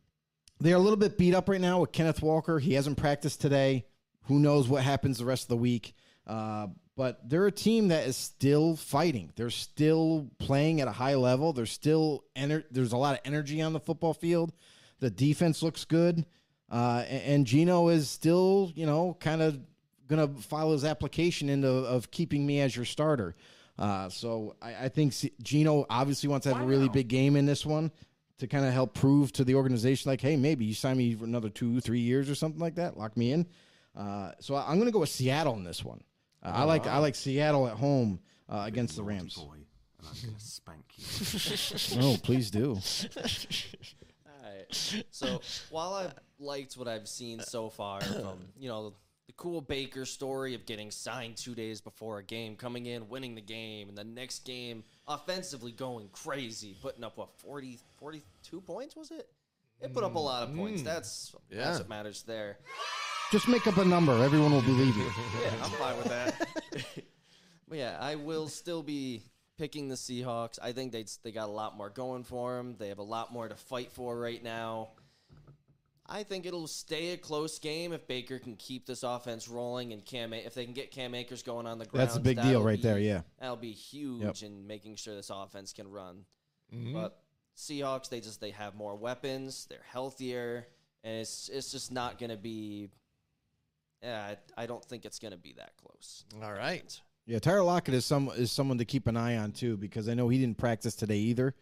they're 0.60 0.76
a 0.76 0.80
little 0.80 0.97
bit 0.97 1.18
beat 1.18 1.34
up 1.34 1.49
right 1.49 1.60
now 1.60 1.80
with 1.80 1.91
kenneth 1.91 2.22
walker. 2.22 2.60
He 2.60 2.76
hasn't 2.76 2.97
practiced 2.97 3.41
today 3.41 3.85
who 4.23 4.39
knows 4.39 4.67
what 4.67 4.83
happens 4.83 5.17
the 5.17 5.25
rest 5.25 5.43
of 5.43 5.49
the 5.49 5.57
week. 5.57 5.93
Uh, 6.25 6.67
but 6.95 7.27
they're 7.27 7.47
a 7.47 7.51
team 7.51 7.87
that 7.87 8.07
is 8.07 8.15
still 8.15 8.75
fighting. 8.75 9.31
They're 9.35 9.49
still 9.49 10.29
playing 10.37 10.79
at 10.79 10.87
a 10.87 10.91
high 10.91 11.15
level. 11.15 11.51
There's 11.51 11.71
still 11.71 12.23
ener- 12.35 12.65
there's 12.71 12.93
a 12.93 12.97
lot 12.97 13.15
of 13.15 13.21
energy 13.25 13.61
on 13.61 13.73
the 13.73 13.79
football 13.79 14.13
field. 14.13 14.53
The 14.99 15.09
defense 15.09 15.63
looks 15.63 15.85
good. 15.85 16.25
Uh, 16.71 17.03
and, 17.07 17.23
and 17.23 17.47
Geno 17.47 17.89
is 17.89 18.09
still, 18.09 18.71
you 18.75 18.85
know, 18.85 19.17
kind 19.19 19.41
of 19.41 19.59
going 20.07 20.35
to 20.35 20.41
file 20.41 20.71
his 20.71 20.85
application 20.85 21.49
into 21.49 21.69
of 21.69 22.11
keeping 22.11 22.45
me 22.45 22.61
as 22.61 22.75
your 22.75 22.85
starter. 22.85 23.35
Uh, 23.77 24.09
so 24.09 24.55
I, 24.61 24.85
I 24.85 24.89
think 24.89 25.13
C- 25.13 25.33
Geno 25.41 25.85
obviously 25.89 26.29
wants 26.29 26.45
to 26.45 26.53
have 26.53 26.61
a 26.61 26.65
really 26.65 26.89
big 26.89 27.07
game 27.07 27.35
in 27.35 27.45
this 27.45 27.65
one 27.65 27.91
to 28.37 28.47
kind 28.47 28.65
of 28.65 28.73
help 28.73 28.93
prove 28.93 29.31
to 29.33 29.43
the 29.43 29.55
organization, 29.55 30.09
like, 30.09 30.21
hey, 30.21 30.35
maybe 30.35 30.65
you 30.65 30.73
sign 30.73 30.97
me 30.97 31.15
for 31.15 31.25
another 31.25 31.49
two, 31.49 31.79
three 31.79 31.99
years 31.99 32.29
or 32.29 32.35
something 32.35 32.59
like 32.59 32.75
that, 32.75 32.97
lock 32.97 33.15
me 33.17 33.31
in. 33.31 33.47
Uh, 33.95 34.32
so 34.40 34.56
I- 34.56 34.64
I'm 34.70 34.76
going 34.78 34.88
to 34.88 34.91
go 34.91 34.99
with 34.99 35.10
Seattle 35.10 35.56
in 35.56 35.64
this 35.64 35.84
one. 35.84 36.03
Uh, 36.44 36.52
I 36.53 36.64
like 36.64 36.88
I 36.88 36.98
like 36.98 37.15
Seattle 37.15 37.68
at 37.68 37.76
home 37.78 38.20
uh, 38.49 38.64
against 38.65 38.95
the 38.98 39.03
Rams. 39.03 39.36
Boy, 39.36 39.53
and 39.99 40.07
I'm 40.07 40.15
gonna 40.26 40.40
spank 40.40 40.84
you. 40.98 41.99
No, 42.02 42.18
please 42.18 42.52
do. 42.52 42.72
Alright. 44.44 45.03
So 45.11 45.41
while 45.70 45.94
I've 45.94 46.14
liked 46.40 46.76
what 46.76 46.88
I've 46.88 47.07
seen 47.07 47.40
so 47.40 47.70
far 47.70 48.02
from, 48.02 48.40
you 48.60 48.68
know, 48.68 48.94
the 49.28 49.34
cool 49.38 49.61
Baker 49.61 50.06
story 50.06 50.53
of 50.53 50.65
getting 50.65 50.91
signed 50.91 51.38
two 51.38 51.56
days 51.56 51.80
before 51.82 52.18
a 52.20 52.24
game, 52.24 52.56
coming 52.56 52.86
in, 52.88 53.07
winning 53.10 53.36
the 53.36 53.41
game, 53.41 53.90
and 53.90 53.98
the 53.98 54.03
next 54.03 54.40
game 54.45 54.84
offensively 55.07 55.72
going 55.72 56.10
crazy, 56.11 56.76
putting 56.82 57.03
up 57.03 57.18
what 57.18 57.30
40, 57.40 57.80
42 57.99 58.61
points 58.61 58.95
was 58.95 59.11
it? 59.11 59.30
It 59.82 59.94
put 59.94 60.03
up 60.03 60.15
a 60.15 60.20
lot 60.20 60.44
of 60.48 60.56
points. 60.56 60.82
That's 60.82 61.34
Yeah. 61.49 61.65
that's 61.65 61.80
what 61.80 61.90
matters 61.90 62.24
there. 62.24 62.57
Just 63.34 63.47
make 63.47 63.65
up 63.65 63.77
a 63.77 63.84
number. 63.84 64.23
Everyone 64.23 64.51
will 64.51 64.61
believe 64.61 64.95
you. 64.95 65.05
Yeah, 65.41 65.64
I'm 65.64 65.72
fine 65.72 65.97
with 65.97 66.05
that. 66.05 66.47
but 67.68 67.77
yeah, 67.80 67.97
I 67.99 68.14
will 68.14 68.47
still 68.47 68.84
be 68.84 69.23
picking 69.57 69.88
the 69.89 69.95
Seahawks. 69.95 70.60
I 70.61 70.72
think 70.72 70.91
they 70.91 71.03
they 71.23 71.31
got 71.31 71.49
a 71.49 71.51
lot 71.51 71.76
more 71.76 71.89
going 71.89 72.26
for 72.26 72.55
them. 72.55 72.76
They 72.77 72.89
have 72.89 72.99
a 72.99 73.01
lot 73.03 73.34
more 73.34 73.49
to 73.49 73.55
fight 73.55 73.91
for 73.91 74.15
right 74.15 74.43
now. 74.43 74.89
I 76.07 76.22
think 76.22 76.45
it'll 76.45 76.68
stay 76.68 77.14
a 77.14 77.18
close 77.18 77.57
game 77.57 77.91
if 77.91 78.05
Baker 78.07 78.38
can 78.38 78.55
keep 78.55 78.85
this 78.85 79.01
offense 79.01 79.47
rolling 79.47 79.93
and 79.93 80.05
Cam 80.05 80.31
if 80.34 80.53
they 80.53 80.64
can 80.64 80.76
get 80.76 80.91
Cam 80.91 81.15
Akers 81.15 81.41
going 81.41 81.65
on 81.65 81.80
the 81.80 81.85
ground. 81.85 82.07
That's 82.07 82.18
a 82.18 82.22
big 82.22 82.39
deal 82.39 82.61
right 82.61 82.84
there, 82.84 82.99
yeah. 82.99 83.22
that'll 83.39 83.55
be 83.55 83.72
huge 83.72 84.43
Yep. 84.43 84.51
in 84.51 84.68
making 84.68 84.97
sure 84.97 85.15
this 85.15 85.31
offense 85.34 85.73
can 85.73 85.89
run. 85.89 86.26
Mm-hmm. 86.72 86.93
But 86.93 87.19
Seahawks, 87.57 88.10
they 88.10 88.19
just 88.19 88.41
they 88.41 88.51
have 88.51 88.76
more 88.76 88.95
weapons. 88.95 89.65
They're 89.72 89.80
healthier, 89.91 90.68
and 91.03 91.15
it's 91.15 91.49
it's 91.49 91.72
just 91.72 91.91
not 91.91 92.19
going 92.19 92.30
to 92.30 92.38
be. 92.38 92.89
Yeah, 94.03 94.35
I, 94.57 94.63
I 94.63 94.65
don't 94.65 94.84
think 94.84 95.05
it's 95.05 95.19
going 95.19 95.31
to 95.31 95.38
be 95.38 95.53
that 95.53 95.71
close. 95.77 96.25
All 96.43 96.51
right. 96.51 96.99
Yeah, 97.25 97.39
Tyler 97.39 97.63
Lockett 97.63 97.93
is 97.93 98.05
some 98.05 98.30
is 98.35 98.51
someone 98.51 98.77
to 98.80 98.85
keep 98.85 99.07
an 99.07 99.15
eye 99.15 99.38
on 99.38 99.53
too 99.53 99.77
because 99.77 100.09
I 100.09 100.13
know 100.13 100.27
he 100.27 100.38
didn't 100.39 100.57
practice 100.57 100.93
today 100.93 101.19
either. 101.19 101.55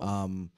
Um, 0.00 0.50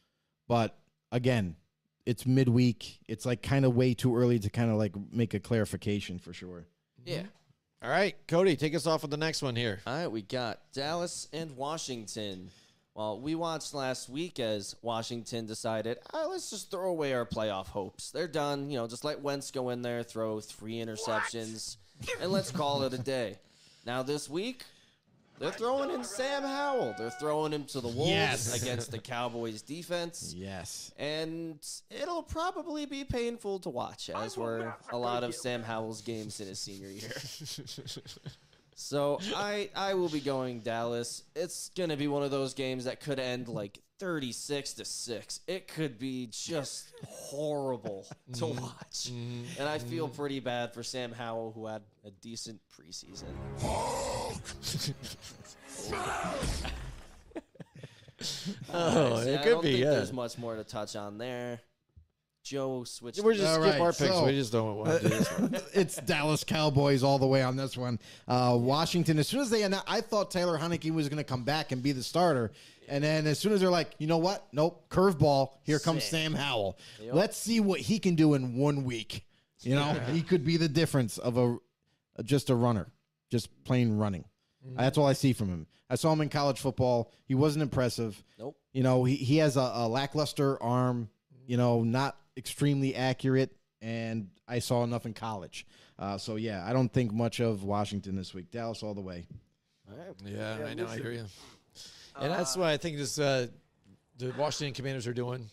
but 0.49 0.77
again, 1.13 1.57
it's 2.05 2.27
midweek. 2.27 2.99
It's 3.09 3.25
like 3.25 3.43
kind 3.43 3.65
of 3.65 3.75
way 3.75 3.95
too 3.95 4.15
early 4.15 4.39
to 4.41 4.51
kind 4.51 4.71
of 4.71 4.77
like 4.77 4.93
make 5.11 5.33
a 5.33 5.41
clarification 5.41 6.19
for 6.19 6.33
sure. 6.33 6.67
Yeah. 7.05 7.23
All 7.83 7.89
right, 7.89 8.15
Cody, 8.29 8.57
take 8.57 8.75
us 8.75 8.87
off 8.87 9.01
with 9.01 9.11
the 9.11 9.17
next 9.17 9.41
one 9.41 9.57
here. 9.57 9.81
All 9.87 9.95
right, 9.95 10.07
we 10.07 10.21
got 10.21 10.61
Dallas 10.75 11.29
and 11.33 11.57
Washington. 11.57 12.51
Well, 12.95 13.21
we 13.21 13.35
watched 13.35 13.73
last 13.73 14.09
week 14.09 14.41
as 14.41 14.75
Washington 14.83 15.47
decided, 15.47 15.99
"Ah, 16.13 16.27
let's 16.27 16.51
just 16.51 16.71
throw 16.71 16.91
away 16.91 17.13
our 17.15 17.25
playoff 17.25 17.67
hopes. 17.69 18.11
They're 18.11 18.27
done. 18.29 18.69
You 18.69 18.79
know, 18.79 18.87
just 18.89 19.05
let 19.05 19.21
Wentz 19.23 19.51
go 19.51 19.71
in 19.71 19.83
there, 19.83 20.03
throw 20.03 20.41
three 20.41 20.75
interceptions, 20.75 21.77
and 22.21 22.33
let's 22.33 22.51
call 22.51 22.83
it 22.83 22.93
a 22.93 22.99
day. 22.99 23.39
Now 23.87 24.03
this 24.03 24.29
week, 24.29 24.65
they're 25.39 25.53
throwing 25.53 25.91
in 25.91 26.05
Sam 26.05 26.43
Howell. 26.43 26.97
They're 26.99 27.11
throwing 27.11 27.53
him 27.53 27.65
to 27.67 27.81
the 27.81 27.89
Wolves 27.89 28.11
Yes. 28.11 28.55
against 28.63 28.91
the 28.91 28.99
Cowboys 28.99 29.63
defense. 29.63 30.35
Yes. 30.37 30.93
And 30.99 31.67
it'll 31.91 32.23
probably 32.25 32.85
be 32.87 33.05
painful 33.05 33.61
to 33.61 33.71
watch, 33.71 34.11
as 34.11 34.37
were 34.37 34.75
a 34.93 34.99
lot 34.99 35.25
of 35.25 35.35
Sam 35.35 35.63
Howell's 35.63 36.03
games 36.03 36.41
in 36.41 36.49
his 36.49 36.59
senior 36.59 36.91
year. 36.91 37.11
so 38.81 39.21
I 39.37 39.71
I 39.77 39.95
will 39.95 40.09
be 40.09 40.21
going 40.21 40.61
Dallas. 40.61 41.23
It's 41.37 41.71
gonna 41.77 41.97
be 41.97 42.09
one 42.09 42.23
of 42.23 42.31
those 42.31 42.55
games 42.55 42.85
that 42.85 43.01
could 43.01 43.19
end 43.19 43.49
like 43.49 43.79
36 43.99 44.73
to 44.75 44.85
6. 44.85 45.41
It 45.47 45.69
could 45.69 45.99
be 45.99 46.29
just 46.33 46.91
horrible 47.07 48.07
to 48.33 48.47
mm-hmm. 48.47 48.63
watch. 48.63 49.11
Mm-hmm. 49.11 49.61
And 49.61 49.69
I 49.69 49.79
mm-hmm. 49.79 49.89
feel 49.89 50.09
pretty 50.09 50.41
bad 50.41 50.73
for 50.73 50.83
Sam 50.83 51.13
Howell, 51.13 51.53
who 51.53 51.67
had 51.67 51.83
a 52.05 52.11
decent 52.11 52.61
preseason. 52.75 53.35
Oh, 58.75 58.79
Alright, 59.07 59.25
so 59.25 59.31
it 59.31 59.41
I 59.41 59.43
could 59.43 59.51
don't 59.51 59.63
be, 59.63 59.71
think 59.71 59.85
yeah. 59.85 59.91
There's 59.93 60.13
much 60.13 60.37
more 60.37 60.55
to 60.55 60.63
touch 60.63 60.95
on 60.95 61.17
there. 61.17 61.61
Joe 62.51 62.83
switched. 62.83 63.21
We're 63.21 63.35
just 63.35 63.47
All 63.47 63.63
skip 63.63 63.75
right, 63.75 63.81
our 63.81 63.93
picks. 63.93 63.99
so- 63.99 64.27
we 64.27 64.33
just 64.33 64.51
don't 64.51 64.77
want 64.79 65.01
to 65.01 65.09
do 65.09 65.09
this 65.09 65.39
one. 65.39 65.57
it's 65.73 65.97
Dallas 65.99 66.43
Cowboys 66.43 67.05
all 67.05 67.21
the 67.21 67.27
way 67.27 67.45
on 67.45 67.55
this 67.55 67.77
one. 67.77 68.01
Uh, 68.27 68.59
Washington, 68.61 69.21
as 69.21 69.29
soon 69.29 69.39
as 69.39 69.51
they 69.51 69.63
announced, 69.63 69.87
I 69.89 70.01
thought 70.01 70.33
Taylor 70.33 70.59
Heinicke 70.59 70.91
was 70.93 71.09
going 71.09 71.19
to 71.19 71.25
come 71.25 71.45
back 71.45 71.71
and 71.71 71.81
be 71.81 71.93
the 71.93 72.03
starter. 72.03 72.51
And 72.89 73.05
then 73.05 73.29
as 73.29 73.39
soon 73.39 73.53
as 73.53 73.61
they're 73.61 73.71
like, 73.71 73.93
you 73.99 74.09
know 74.09 74.19
what? 74.19 74.49
Nope, 74.51 74.85
curveball. 74.91 75.51
Here 75.63 75.79
comes 75.79 76.03
Sam 76.03 76.35
Howell. 76.35 76.77
Let's 77.13 77.37
see 77.37 77.61
what 77.61 77.79
he 77.79 78.01
can 78.01 78.17
do 78.17 78.35
in 78.35 78.57
one 78.57 78.83
week. 78.83 79.25
You 79.61 79.77
know, 79.77 79.93
he 80.13 80.23
could 80.23 80.45
be 80.45 80.57
the 80.57 80.69
difference 80.69 81.19
of 81.19 81.39
a 81.39 81.57
just 82.25 82.51
a 82.51 82.55
runner, 82.57 82.89
just 83.31 83.63
plain 83.63 83.97
running. 83.97 84.25
That's 84.77 84.99
all 84.99 85.07
I 85.07 85.13
see 85.13 85.33
from 85.33 85.49
him. 85.49 85.67
I 85.89 85.95
saw 85.95 86.13
him 86.13 86.21
in 86.21 86.29
college 86.29 86.59
football. 86.59 87.13
He 87.27 87.37
wasn't 87.37 87.63
impressive. 87.63 88.23
Nope. 88.39 88.57
You 88.73 88.83
know, 88.83 89.05
he, 89.05 89.15
he 89.15 89.37
has 89.39 89.57
a, 89.57 89.71
a 89.75 89.89
lackluster 89.89 90.61
arm, 90.63 91.09
you 91.47 91.57
know, 91.57 91.83
not 91.83 92.17
extremely 92.37 92.95
accurate, 92.95 93.57
and 93.81 94.29
I 94.49 94.59
saw 94.59 94.85
enough 94.85 95.07
in 95.07 95.15
college. 95.15 95.67
Uh, 95.99 96.17
so, 96.19 96.37
yeah, 96.37 96.65
I 96.67 96.73
don't 96.73 96.93
think 96.93 97.13
much 97.13 97.41
of 97.41 97.63
Washington 97.63 98.17
this 98.17 98.33
week. 98.33 98.51
Dallas 98.51 98.83
all 98.83 98.95
the 98.95 99.01
way. 99.01 99.27
Yeah, 100.25 100.59
I 100.67 100.75
know. 100.75 100.87
I 100.87 100.97
hear 100.97 101.13
you. 101.13 101.27
And 102.19 102.33
that's 102.33 102.57
what 102.57 102.69
I 102.69 102.77
think 102.77 102.97
this 102.97 103.19
uh, 103.19 103.47
the 104.19 104.33
Washington 104.37 104.75
Commanders 104.75 105.07
are 105.07 105.13
doing. 105.15 105.49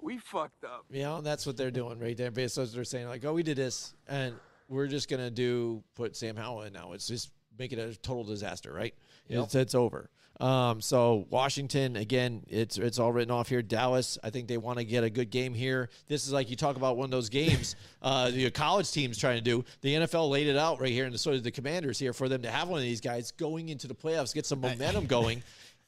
We 0.00 0.18
fucked 0.18 0.64
up. 0.64 0.84
You 0.90 1.02
know, 1.02 1.20
that's 1.20 1.46
what 1.46 1.56
they're 1.56 1.70
doing 1.70 1.98
right 1.98 2.16
there. 2.16 2.30
Basically, 2.30 2.66
they're 2.72 2.84
saying 2.84 3.08
like, 3.08 3.24
"Oh, 3.24 3.32
we 3.32 3.42
did 3.42 3.56
this, 3.56 3.94
and 4.08 4.34
we're 4.68 4.86
just 4.86 5.08
gonna 5.08 5.30
do 5.30 5.82
put 5.94 6.16
Sam 6.16 6.36
Howell 6.36 6.62
in 6.62 6.72
now. 6.72 6.92
It's 6.92 7.06
just 7.06 7.30
make 7.58 7.72
it 7.72 7.78
a 7.78 7.96
total 7.96 8.24
disaster, 8.24 8.72
right? 8.72 8.94
It's, 9.28 9.54
it's 9.54 9.74
over." 9.74 10.10
Um, 10.40 10.80
so 10.80 11.26
Washington 11.30 11.96
again, 11.96 12.44
it's 12.48 12.78
it's 12.78 12.98
all 12.98 13.12
written 13.12 13.32
off 13.32 13.48
here. 13.48 13.60
Dallas, 13.60 14.18
I 14.22 14.30
think 14.30 14.46
they 14.46 14.56
want 14.56 14.78
to 14.78 14.84
get 14.84 15.02
a 15.02 15.10
good 15.10 15.30
game 15.30 15.52
here. 15.52 15.90
This 16.06 16.26
is 16.26 16.32
like 16.32 16.48
you 16.48 16.54
talk 16.54 16.76
about 16.76 16.96
one 16.96 17.06
of 17.06 17.10
those 17.10 17.28
games 17.28 17.74
uh, 18.02 18.30
the 18.30 18.50
college 18.50 18.90
teams 18.92 19.18
trying 19.18 19.38
to 19.38 19.42
do. 19.42 19.64
The 19.80 19.94
NFL 19.94 20.30
laid 20.30 20.46
it 20.46 20.56
out 20.56 20.80
right 20.80 20.92
here, 20.92 21.06
and 21.06 21.18
so 21.18 21.32
did 21.32 21.42
the 21.42 21.50
Commanders 21.50 21.98
here 21.98 22.12
for 22.12 22.28
them 22.28 22.42
to 22.42 22.50
have 22.50 22.68
one 22.68 22.78
of 22.78 22.84
these 22.84 23.00
guys 23.00 23.32
going 23.32 23.68
into 23.68 23.88
the 23.88 23.94
playoffs, 23.94 24.32
get 24.32 24.46
some 24.46 24.60
momentum 24.60 25.06
going. 25.08 25.42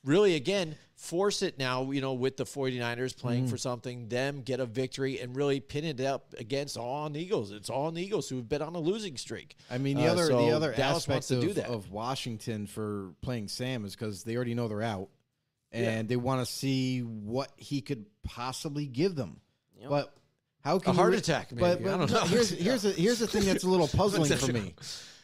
Really, 0.04 0.34
again, 0.34 0.74
force 1.02 1.40
it 1.40 1.58
now, 1.58 1.90
you 1.92 2.02
know, 2.02 2.12
with 2.12 2.36
the 2.36 2.44
49ers 2.44 3.16
playing 3.16 3.46
Mm. 3.46 3.50
for 3.50 3.56
something, 3.56 4.08
them 4.10 4.42
get 4.42 4.60
a 4.60 4.66
victory 4.66 5.18
and 5.18 5.34
really 5.34 5.58
pin 5.58 5.82
it 5.84 5.98
up 5.98 6.34
against 6.36 6.76
all 6.76 7.04
on 7.06 7.14
the 7.14 7.20
Eagles. 7.20 7.52
It's 7.52 7.70
all 7.70 7.86
on 7.86 7.94
the 7.94 8.02
Eagles 8.02 8.28
who've 8.28 8.46
been 8.46 8.60
on 8.60 8.74
a 8.74 8.78
losing 8.80 9.16
streak. 9.16 9.56
I 9.70 9.78
mean, 9.78 9.96
the 9.96 10.06
Uh, 10.08 10.12
other 10.12 10.26
so 10.26 10.44
the 10.46 10.54
other 10.54 10.72
Dallas 10.74 11.08
wants 11.08 11.30
aspect 11.30 11.40
to 11.42 11.48
of, 11.48 11.54
do 11.54 11.60
that. 11.62 11.70
of 11.70 11.90
Washington 11.90 12.66
for 12.66 13.14
playing 13.22 13.48
Sam 13.48 13.86
is 13.86 13.96
because 13.96 14.24
they 14.24 14.36
already 14.36 14.52
know 14.54 14.68
they're 14.68 14.82
out, 14.82 15.08
and 15.72 16.06
they 16.06 16.16
want 16.16 16.46
to 16.46 16.52
see 16.52 17.00
what 17.00 17.50
he 17.56 17.80
could 17.80 18.04
possibly 18.22 18.86
give 18.86 19.14
them. 19.14 19.40
But 19.88 20.14
how 20.62 20.78
can 20.78 20.92
you 20.94 20.98
heart 20.98 21.12
re- 21.12 21.18
attack, 21.18 21.48
But, 21.50 21.80
maybe. 21.80 21.90
I 21.92 21.96
don't 21.98 22.10
know. 22.10 22.20
here's 22.24 22.50
here's 22.50 22.84
a, 22.84 22.90
here's 22.90 23.18
the 23.18 23.26
thing 23.26 23.44
that's 23.44 23.64
a 23.64 23.68
little 23.68 23.88
puzzling 23.96 24.30
for 24.36 24.52
me 24.52 24.74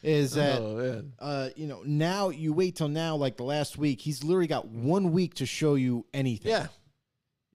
is 0.03 0.33
that 0.33 0.61
Oh, 0.61 1.03
uh, 1.19 1.49
you 1.57 1.67
know 1.67 1.83
now 1.85 2.29
you 2.29 2.53
wait 2.53 2.77
till 2.77 2.89
now 2.89 3.17
like 3.17 3.37
the 3.37 3.43
last 3.45 3.77
week 3.79 4.01
he's 4.01 4.23
literally 4.25 4.47
got 4.47 4.67
one 4.69 5.13
week 5.13 5.35
to 5.35 5.47
show 5.47 5.75
you 5.75 6.07
anything. 6.15 6.51
yeah. 6.53 6.67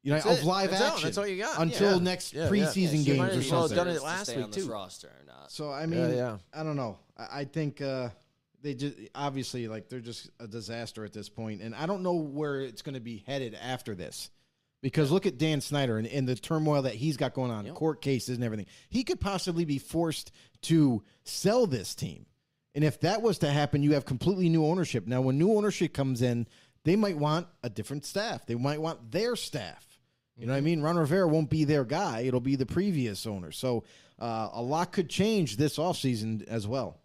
you 0.04 0.12
know 0.12 0.18
That's 0.20 0.40
of 0.40 0.44
it. 0.44 0.46
live 0.46 0.70
That's 0.72 0.82
all- 0.82 0.88
action. 0.94 1.04
that's 1.08 1.18
all 1.18 1.28
you 1.28 1.42
got. 1.42 1.60
until 1.62 1.98
Yeah. 1.98 2.04
next 2.04 2.34
Yeah, 2.34 2.44
yeah. 2.46 2.50
preseason 2.50 3.06
Yeah, 3.06 3.14
games 3.16 3.20
or 3.36 3.40
as 3.40 3.52
well 3.52 3.62
something. 3.68 3.76
done 3.78 3.88
it 3.88 3.94
Deserves 3.94 4.00
to 4.02 4.06
last 4.08 4.24
stay 4.28 4.36
week, 4.38 4.46
on 4.46 4.52
this 4.52 4.66
too. 4.66 4.72
roster 4.72 5.08
or 5.08 5.26
not. 5.26 5.52
So 5.52 5.72
I 5.72 5.86
mean, 5.86 6.14
yeah. 6.16 6.38
I 6.54 6.64
don't 6.64 6.76
know. 6.76 6.98
I, 7.18 7.42
I 7.42 7.46
think 7.46 7.82
uh, 7.82 8.10
they 8.62 8.74
just 8.74 8.96
obviously 9.16 9.68
like 9.68 9.90
they're 9.90 10.00
just 10.00 10.30
a 10.40 10.48
disaster 10.48 11.06
at 11.06 11.14
this 11.14 11.30
point, 11.30 11.62
and 11.62 11.74
I 11.76 11.86
don't 11.86 12.04
know 12.04 12.14
where 12.16 12.62
it's 12.62 12.82
going 12.82 12.96
to 12.96 13.00
be 13.02 13.24
headed 13.28 13.56
after 13.56 13.96
this. 13.96 14.30
Because 14.82 15.12
look 15.12 15.26
at 15.26 15.38
Dan 15.38 15.62
Snyder 15.62 15.98
and, 15.98 16.08
and 16.08 16.28
the 16.28 16.36
turmoil 16.36 16.84
that 16.84 16.96
he's 16.96 17.18
got 17.18 17.34
going 17.34 17.52
on, 17.52 17.68
court 17.70 18.02
cases 18.02 18.36
and 18.36 18.44
everything. 18.44 18.66
He 18.90 19.04
could 19.04 19.20
possibly 19.20 19.64
be 19.64 19.78
forced 19.78 20.32
to 20.64 21.04
sell 21.24 21.68
this 21.68 21.94
team. 21.94 22.26
And 22.74 22.84
if 22.84 23.00
that 23.02 23.22
was 23.22 23.40
to 23.40 23.52
happen, 23.52 23.84
you 23.84 23.94
have 23.94 24.06
completely 24.06 24.50
new 24.50 24.66
ownership. 24.66 25.06
Now, 25.06 25.22
when 25.22 25.38
new 25.38 25.54
ownership 25.54 25.94
comes 25.94 26.22
in, 26.22 26.48
they 26.84 26.96
might 26.96 27.18
want 27.18 27.48
a 27.64 27.70
different 27.70 28.06
staff. 28.06 28.46
They 28.46 28.56
might 28.56 28.82
want 28.82 29.12
their 29.12 29.36
staff. 29.36 29.86
You 30.38 30.48
know 30.48 30.54
what 30.54 30.58
I 30.58 30.62
mean? 30.62 30.82
Ron 30.82 30.98
Rivera 30.98 31.28
won't 31.28 31.50
be 31.50 31.66
their 31.66 31.84
guy. 31.84 32.22
It'll 32.22 32.40
be 32.40 32.56
the 32.56 32.66
previous 32.66 33.28
owner. 33.28 33.52
So 33.52 33.84
uh, 34.18 34.50
a 34.54 34.62
lot 34.62 34.92
could 34.92 35.10
change 35.10 35.58
this 35.58 35.78
offseason 35.78 36.48
as 36.48 36.68
well. 36.68 37.01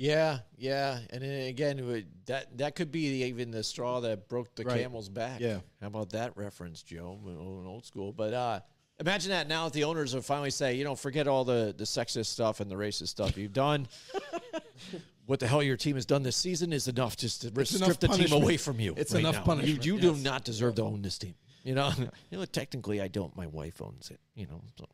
Yeah, 0.00 0.38
yeah, 0.56 1.00
and 1.10 1.22
then 1.22 1.48
again, 1.48 1.84
would- 1.84 2.06
that 2.26 2.56
that 2.58 2.76
could 2.76 2.92
be 2.92 3.24
even 3.24 3.50
the 3.50 3.64
straw 3.64 3.98
that 4.00 4.28
broke 4.28 4.54
the 4.54 4.62
Right. 4.62 4.80
camel's 4.82 5.08
back. 5.08 5.40
Yeah. 5.40 5.58
how 5.80 5.88
about 5.88 6.10
that 6.10 6.36
reference, 6.36 6.82
Joe? 6.84 7.18
Old, 7.66 7.84
school, 7.84 8.12
but 8.12 8.32
uh, 8.32 8.60
imagine 9.00 9.30
that 9.30 9.48
now 9.48 9.64
that 9.64 9.72
the 9.72 9.82
owners 9.84 10.14
would 10.14 10.24
finally 10.24 10.50
say, 10.52 10.74
you 10.76 10.84
know, 10.84 10.94
forget 10.94 11.26
all 11.26 11.44
the 11.44 11.74
the 11.76 11.82
sexist 11.84 12.26
stuff 12.26 12.60
and 12.60 12.70
the 12.70 12.76
racist 12.76 13.08
stuff 13.08 13.36
you've 13.36 13.52
done. 13.52 13.88
what 15.26 15.40
the 15.40 15.46
hell 15.48 15.62
your 15.64 15.76
team 15.76 15.96
has 15.96 16.06
done 16.06 16.22
this 16.22 16.36
season 16.36 16.72
is 16.72 16.86
enough 16.86 17.16
just 17.16 17.42
to 17.42 17.48
strip 17.48 17.82
enough 17.82 17.98
the 17.98 18.08
team 18.08 18.32
away 18.32 18.56
from 18.56 18.78
you. 18.78 18.94
It's 18.96 19.12
right 19.12 19.20
enough 19.20 19.34
now. 19.36 19.42
punishment, 19.44 19.84
You, 19.84 19.94
you 19.96 20.00
do 20.00 20.14
not 20.16 20.44
deserve 20.44 20.76
to 20.76 20.82
own 20.84 21.02
this 21.02 21.18
team. 21.18 21.34
You 21.64 21.74
know, 21.74 21.92
you 22.30 22.38
know. 22.38 22.44
Technically, 22.44 23.00
I 23.00 23.08
don't. 23.08 23.34
My 23.36 23.46
wife 23.48 23.82
owns 23.82 24.10
it. 24.10 24.20
You 24.36 24.46
know. 24.46 24.62
So. 24.78 24.86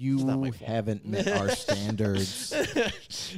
You 0.00 0.16
not 0.24 0.38
my 0.38 0.50
fault. 0.50 0.66
haven't 0.66 1.04
met 1.04 1.28
our 1.28 1.48
standards. 1.54 2.54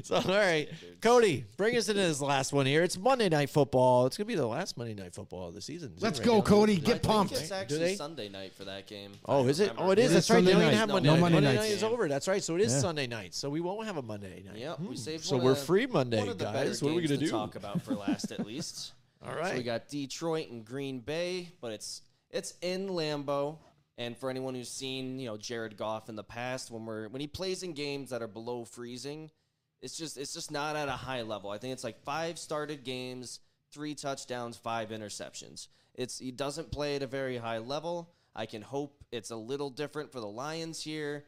So, 0.05 0.15
all 0.15 0.23
right, 0.23 0.69
Cody, 1.01 1.45
bring 1.57 1.77
us 1.77 1.89
into 1.89 2.01
this 2.01 2.21
last 2.21 2.53
one 2.53 2.67
here. 2.67 2.85
It's 2.85 2.97
Monday 2.97 3.29
Night 3.29 3.51
Football. 3.51 4.07
It's 4.07 4.17
gonna 4.17 4.29
be 4.29 4.37
the 4.37 4.47
last 4.47 4.79
Monday 4.79 4.95
Night 4.95 5.13
Football 5.13 5.49
of 5.49 5.55
the 5.55 5.61
season. 5.61 5.93
Let's 5.99 6.21
Right 6.21 6.27
go, 6.27 6.37
now. 6.37 6.43
Cody. 6.43 6.75
I 6.75 6.77
Get 6.77 6.87
think 6.87 7.03
pumped. 7.03 7.33
It's 7.33 7.49
Do 7.49 7.55
actually 7.57 7.79
they? 7.81 7.95
Sunday 7.97 8.29
night 8.29 8.53
for 8.53 8.65
that 8.65 8.87
game. 8.87 9.11
Oh, 9.27 9.49
is 9.49 9.59
it? 9.59 9.73
Oh, 9.77 9.91
it 9.91 9.99
is. 9.99 10.13
It 10.13 10.15
That's 10.15 10.27
is 10.27 10.31
right. 10.31 10.45
They 10.45 10.53
don't 10.53 10.63
even 10.63 10.75
have 10.75 10.89
No, 10.89 10.95
Monday. 10.95 11.09
no 11.09 11.15
night. 11.15 11.21
Monday 11.21 11.35
Monday 11.37 11.55
nights. 11.57 11.69
night 11.69 11.77
is 11.77 11.83
over. 11.83 12.09
That's 12.09 12.29
right. 12.29 12.45
So 12.45 12.55
it 12.55 12.61
is 12.61 12.73
Yeah. 12.73 12.79
Sunday 12.79 13.07
night. 13.09 13.35
So 13.35 13.51
we 13.51 13.61
won't 13.61 13.85
have 13.85 13.97
a 13.97 14.03
Monday 14.03 14.45
night. 14.47 14.59
Yep, 14.59 14.81
we 14.81 14.87
hmm. 14.87 14.95
saved. 14.95 15.25
So 15.25 15.39
we're 15.39 15.57
free 15.57 15.87
Monday, 15.87 16.21
one 16.21 16.29
of 16.29 16.39
the 16.39 16.45
guys. 16.45 16.81
What 16.81 16.93
are 16.93 16.95
we 16.95 17.03
gonna 17.03 17.17
do? 17.17 17.29
Talk 17.29 17.57
about 17.57 17.83
for 17.83 17.95
last, 17.95 18.31
at 18.31 18.47
least. 18.47 18.93
all 19.27 19.35
right. 19.35 19.51
So 19.51 19.57
we 19.57 19.65
got 19.65 19.89
Detroit 19.89 20.49
and 20.51 20.65
Green 20.65 21.01
Bay, 21.01 21.49
but 21.61 21.73
it's 21.73 22.03
it's 22.31 22.55
in 22.63 22.89
Lambeau. 22.89 23.57
And 24.03 24.19
for 24.19 24.31
anyone 24.31 24.57
who's 24.57 24.69
seen, 24.69 25.21
you 25.21 25.27
know, 25.27 25.37
Jared 25.37 25.77
Goff 25.77 26.09
in 26.09 26.17
the 26.17 26.25
past, 26.25 26.73
when 26.73 26.85
we're 26.85 27.07
when 27.09 27.21
he 27.21 27.29
plays 27.29 27.63
in 27.63 27.73
games 27.73 28.11
that 28.11 28.21
are 28.21 28.27
below 28.27 28.65
freezing, 28.65 29.31
it's 29.81 29.97
just 29.97 30.19
it's 30.19 30.35
just 30.35 30.51
not 30.51 30.75
at 30.75 30.89
a 30.89 30.93
high 30.93 31.23
level. 31.23 31.51
I 31.51 31.59
think 31.59 31.73
it's 31.73 31.85
like 31.85 32.03
five 32.03 32.37
started 32.37 32.83
games, 32.83 33.39
three 33.71 33.95
touchdowns, 33.95 34.57
five 34.57 34.89
interceptions. 34.89 35.69
It's 35.95 36.19
he 36.19 36.33
doesn't 36.33 36.73
play 36.73 36.97
at 36.97 37.05
a 37.05 37.07
very 37.07 37.37
high 37.37 37.59
level. 37.59 38.11
I 38.35 38.47
can 38.47 38.63
hope 38.63 39.05
it's 39.13 39.31
a 39.31 39.37
little 39.37 39.71
different 39.71 40.11
for 40.11 40.19
the 40.19 40.27
Lions 40.27 40.83
here, 40.83 41.25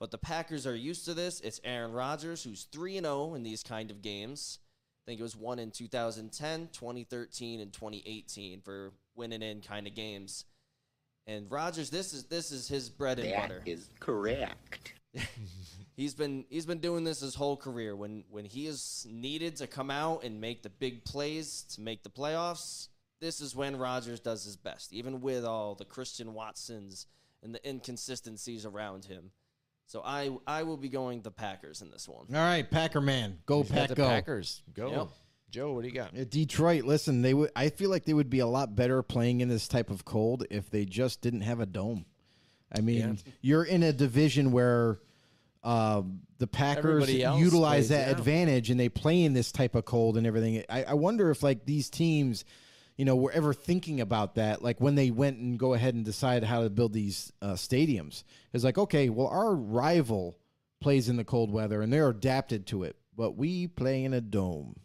but 0.00 0.10
the 0.10 0.18
Packers 0.18 0.66
are 0.66 0.74
used 0.74 1.04
to 1.04 1.14
this. 1.14 1.40
It's 1.42 1.60
Aaron 1.62 1.92
Rodgers 1.92 2.42
who's 2.42 2.64
3 2.72 2.96
and 2.96 3.06
0 3.06 3.34
in 3.34 3.44
these 3.44 3.62
kind 3.62 3.88
of 3.92 4.02
games. 4.02 4.58
I 5.04 5.10
think 5.10 5.20
it 5.20 5.22
was 5.22 5.36
one 5.36 5.60
in 5.60 5.70
2010, 5.70 6.70
2013, 6.72 7.60
and 7.60 7.72
2018 7.72 8.62
for 8.62 8.94
winning 9.14 9.42
in 9.42 9.60
kind 9.60 9.86
of 9.86 9.94
games. 9.94 10.44
And 11.26 11.50
Rodgers, 11.50 11.90
this 11.90 12.12
is 12.12 12.24
this 12.24 12.52
is 12.52 12.68
his 12.68 12.88
bread 12.88 13.18
and 13.18 13.34
butter. 13.34 13.62
is 13.66 13.88
correct. 14.00 14.94
He's 15.96 16.12
been 16.14 16.44
he's 16.50 16.66
been 16.66 16.80
doing 16.80 17.04
this 17.04 17.20
his 17.20 17.34
whole 17.34 17.56
career. 17.56 17.96
When 17.96 18.24
when 18.28 18.44
he 18.44 18.66
is 18.66 19.06
needed 19.10 19.56
to 19.56 19.66
come 19.66 19.90
out 19.90 20.24
and 20.24 20.42
make 20.42 20.62
the 20.62 20.68
big 20.68 21.04
plays 21.06 21.62
to 21.74 21.80
make 21.80 22.02
the 22.02 22.10
playoffs, 22.10 22.88
this 23.20 23.40
is 23.40 23.56
when 23.56 23.76
Rodgers 23.76 24.20
does 24.20 24.44
his 24.44 24.56
best, 24.58 24.92
even 24.92 25.22
with 25.22 25.46
all 25.46 25.74
the 25.74 25.86
Christian 25.86 26.34
Watsons 26.34 27.06
and 27.42 27.54
the 27.54 27.66
inconsistencies 27.66 28.66
around 28.66 29.06
him. 29.06 29.30
So 29.86 30.02
I 30.04 30.36
I 30.46 30.64
will 30.64 30.76
be 30.76 30.90
going 30.90 31.22
the 31.22 31.30
Packers 31.30 31.80
in 31.80 31.90
this 31.90 32.06
one. 32.06 32.26
All 32.28 32.42
right, 32.42 32.70
Packer 32.70 33.00
man, 33.00 33.38
go 33.46 33.62
Got 33.62 33.72
Pack, 33.72 33.94
go. 33.94 34.06
Packers. 34.06 34.62
Go. 34.74 34.90
Yep. 34.90 35.08
Joe, 35.50 35.72
what 35.72 35.82
do 35.82 35.88
you 35.88 35.94
got? 35.94 36.16
Uh, 36.16 36.24
Detroit, 36.28 36.84
listen, 36.84 37.22
they 37.22 37.34
would. 37.34 37.50
I 37.54 37.70
feel 37.70 37.90
like 37.90 38.04
they 38.04 38.14
would 38.14 38.30
be 38.30 38.40
a 38.40 38.46
lot 38.46 38.74
better 38.74 39.02
playing 39.02 39.40
in 39.40 39.48
this 39.48 39.68
type 39.68 39.90
of 39.90 40.04
cold 40.04 40.44
if 40.50 40.70
they 40.70 40.84
just 40.84 41.20
didn't 41.20 41.42
have 41.42 41.60
a 41.60 41.66
dome. 41.66 42.04
I 42.74 42.80
mean, 42.80 43.18
you're 43.40 43.64
in 43.64 43.82
a 43.82 43.92
division 43.92 44.50
where 44.50 44.98
um, 45.62 46.20
the 46.38 46.46
Packers 46.46 47.10
utilize 47.10 47.88
that 47.88 48.06
yeah. 48.06 48.12
advantage 48.12 48.70
and 48.70 48.78
they 48.78 48.88
play 48.88 49.22
in 49.22 49.32
this 49.34 49.52
type 49.52 49.74
of 49.74 49.84
cold 49.84 50.16
and 50.16 50.26
everything. 50.26 50.64
I, 50.68 50.84
I 50.84 50.94
wonder 50.94 51.30
if 51.30 51.42
like 51.42 51.64
these 51.64 51.90
teams, 51.90 52.44
you 52.96 53.04
know, 53.04 53.16
were 53.16 53.32
ever 53.32 53.54
thinking 53.54 54.00
about 54.00 54.34
that, 54.36 54.62
like 54.62 54.80
when 54.80 54.94
they 54.94 55.10
went 55.10 55.38
and 55.38 55.58
go 55.58 55.74
ahead 55.74 55.94
and 55.94 56.04
decide 56.04 56.44
how 56.44 56.62
to 56.62 56.70
build 56.70 56.92
these 56.92 57.32
uh, 57.40 57.52
stadiums. 57.52 58.24
It's 58.52 58.64
like, 58.64 58.78
okay, 58.78 59.08
well, 59.08 59.28
our 59.28 59.54
rival 59.54 60.38
plays 60.80 61.08
in 61.08 61.16
the 61.16 61.24
cold 61.24 61.50
weather 61.50 61.82
and 61.82 61.92
they're 61.92 62.08
adapted 62.08 62.66
to 62.68 62.82
it, 62.84 62.96
but 63.16 63.36
we 63.36 63.66
play 63.66 64.04
in 64.04 64.12
a 64.12 64.20
dome. 64.20 64.76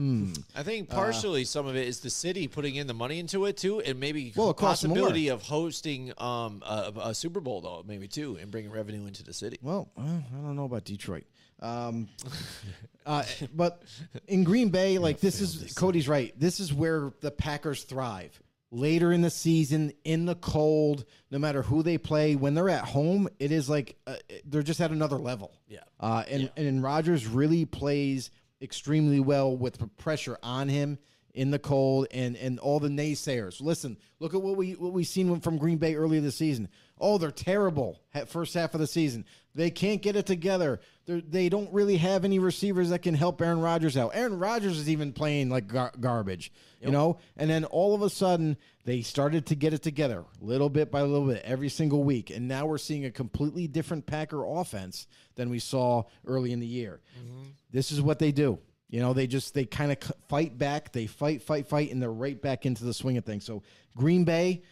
Hmm. 0.00 0.32
I 0.56 0.62
think 0.62 0.88
partially 0.88 1.44
some 1.44 1.66
of 1.66 1.76
it 1.76 1.86
is 1.86 2.00
the 2.00 2.08
city 2.08 2.48
putting 2.48 2.76
in 2.76 2.86
the 2.86 2.94
money 2.94 3.18
into 3.18 3.44
it 3.44 3.58
too, 3.58 3.80
and 3.80 4.00
maybe 4.00 4.32
Well, 4.34 4.48
it 4.48 4.56
costs 4.56 4.82
more. 4.82 4.94
possibility 4.96 5.28
of 5.28 5.42
hosting 5.42 6.14
um, 6.16 6.62
a, 6.64 6.90
a 7.04 7.14
Super 7.14 7.40
Bowl 7.40 7.60
though, 7.60 7.84
maybe 7.86 8.08
too, 8.08 8.38
and 8.40 8.50
bringing 8.50 8.70
revenue 8.70 9.04
into 9.04 9.22
the 9.22 9.34
city. 9.34 9.58
Well, 9.60 9.90
uh, 9.98 10.00
I 10.00 10.36
don't 10.42 10.56
know 10.56 10.64
about 10.64 10.84
Detroit. 10.84 11.24
Um, 11.60 12.08
uh, 13.04 13.24
but 13.54 13.82
in 14.26 14.42
Green 14.42 14.70
Bay, 14.70 14.96
like 14.96 15.20
this 15.20 15.42
is 15.42 15.74
Cody's 15.74 16.08
right. 16.08 16.32
This 16.40 16.60
is 16.60 16.72
where 16.72 17.12
the 17.20 17.30
Packers 17.30 17.82
thrive. 17.82 18.40
Later 18.72 19.12
in 19.12 19.20
the 19.20 19.28
season, 19.30 19.92
in 20.04 20.24
the 20.24 20.36
cold, 20.36 21.04
no 21.30 21.38
matter 21.38 21.60
who 21.60 21.82
they 21.82 21.98
play, 21.98 22.36
when 22.36 22.54
they're 22.54 22.70
at 22.70 22.84
home, 22.84 23.28
it 23.38 23.52
is 23.52 23.68
like 23.68 23.96
uh, 24.06 24.14
they're 24.46 24.62
just 24.62 24.80
at 24.80 24.92
another 24.92 25.18
level. 25.18 25.52
Yeah. 25.68 25.80
Uh, 25.98 26.24
and 26.26 26.50
and 26.56 26.82
Rodgers 26.82 27.26
really 27.26 27.66
plays 27.66 28.30
extremely 28.60 29.20
well 29.20 29.56
with 29.56 29.78
pressure 29.96 30.38
on 30.42 30.68
him 30.68 30.98
in 31.34 31.50
the 31.50 31.58
cold 31.58 32.06
and 32.10 32.36
and 32.36 32.58
all 32.58 32.80
the 32.80 32.88
naysayers. 32.88 33.60
Listen, 33.60 33.96
look 34.18 34.34
at 34.34 34.42
what 34.42 34.56
we 34.56 34.72
what 34.72 34.92
we 34.92 35.04
seen 35.04 35.40
from 35.40 35.58
Green 35.58 35.78
Bay 35.78 35.94
earlier 35.94 36.20
this 36.20 36.36
season. 36.36 36.68
Oh, 36.98 37.18
they're 37.18 37.30
terrible 37.30 38.00
at 38.12 38.28
first 38.28 38.54
half 38.54 38.74
of 38.74 38.80
the 38.80 38.86
season. 38.86 39.24
They 39.54 39.70
can't 39.70 40.02
get 40.02 40.16
it 40.16 40.26
together. 40.26 40.80
They're, 41.06 41.20
they 41.20 41.48
don't 41.48 41.72
really 41.72 41.96
have 41.96 42.24
any 42.24 42.38
receivers 42.38 42.90
that 42.90 43.00
can 43.00 43.14
help 43.14 43.40
Aaron 43.40 43.60
Rodgers 43.60 43.96
out. 43.96 44.12
Aaron 44.14 44.38
Rodgers 44.38 44.78
is 44.78 44.88
even 44.88 45.12
playing 45.12 45.48
like 45.50 45.66
gar- 45.66 45.92
garbage, 45.98 46.52
you 46.80 46.90
know. 46.90 47.18
And 47.36 47.50
then 47.50 47.64
all 47.64 47.94
of 47.94 48.02
a 48.02 48.10
sudden, 48.10 48.56
they 48.84 49.02
started 49.02 49.46
to 49.46 49.54
get 49.54 49.72
it 49.72 49.82
together, 49.82 50.24
little 50.40 50.68
bit 50.68 50.90
by 50.90 51.02
little 51.02 51.26
bit, 51.26 51.42
every 51.44 51.68
single 51.68 52.04
week. 52.04 52.30
And 52.30 52.46
now 52.46 52.66
we're 52.66 52.78
seeing 52.78 53.04
a 53.04 53.10
completely 53.10 53.66
different 53.66 54.06
Packer 54.06 54.44
offense 54.44 55.06
than 55.34 55.50
we 55.50 55.58
saw 55.58 56.04
early 56.26 56.52
in 56.52 56.60
the 56.60 56.66
year. 56.66 57.00
Mm-hmm. 57.18 57.48
This 57.72 57.90
is 57.92 58.00
what 58.00 58.18
they 58.18 58.32
do. 58.32 58.58
You 58.88 59.00
know, 59.00 59.12
they 59.12 59.26
just 59.26 59.54
they 59.54 59.64
kind 59.64 59.92
of 59.92 59.98
fight 60.28 60.58
back. 60.58 60.92
They 60.92 61.06
fight, 61.06 61.42
fight, 61.42 61.68
fight, 61.68 61.92
and 61.92 62.02
they're 62.02 62.12
right 62.12 62.40
back 62.40 62.66
into 62.66 62.84
the 62.84 62.92
swing 62.92 63.16
of 63.16 63.24
things. 63.24 63.44
So 63.44 63.62
Green 63.96 64.24
Bay, 64.24 64.62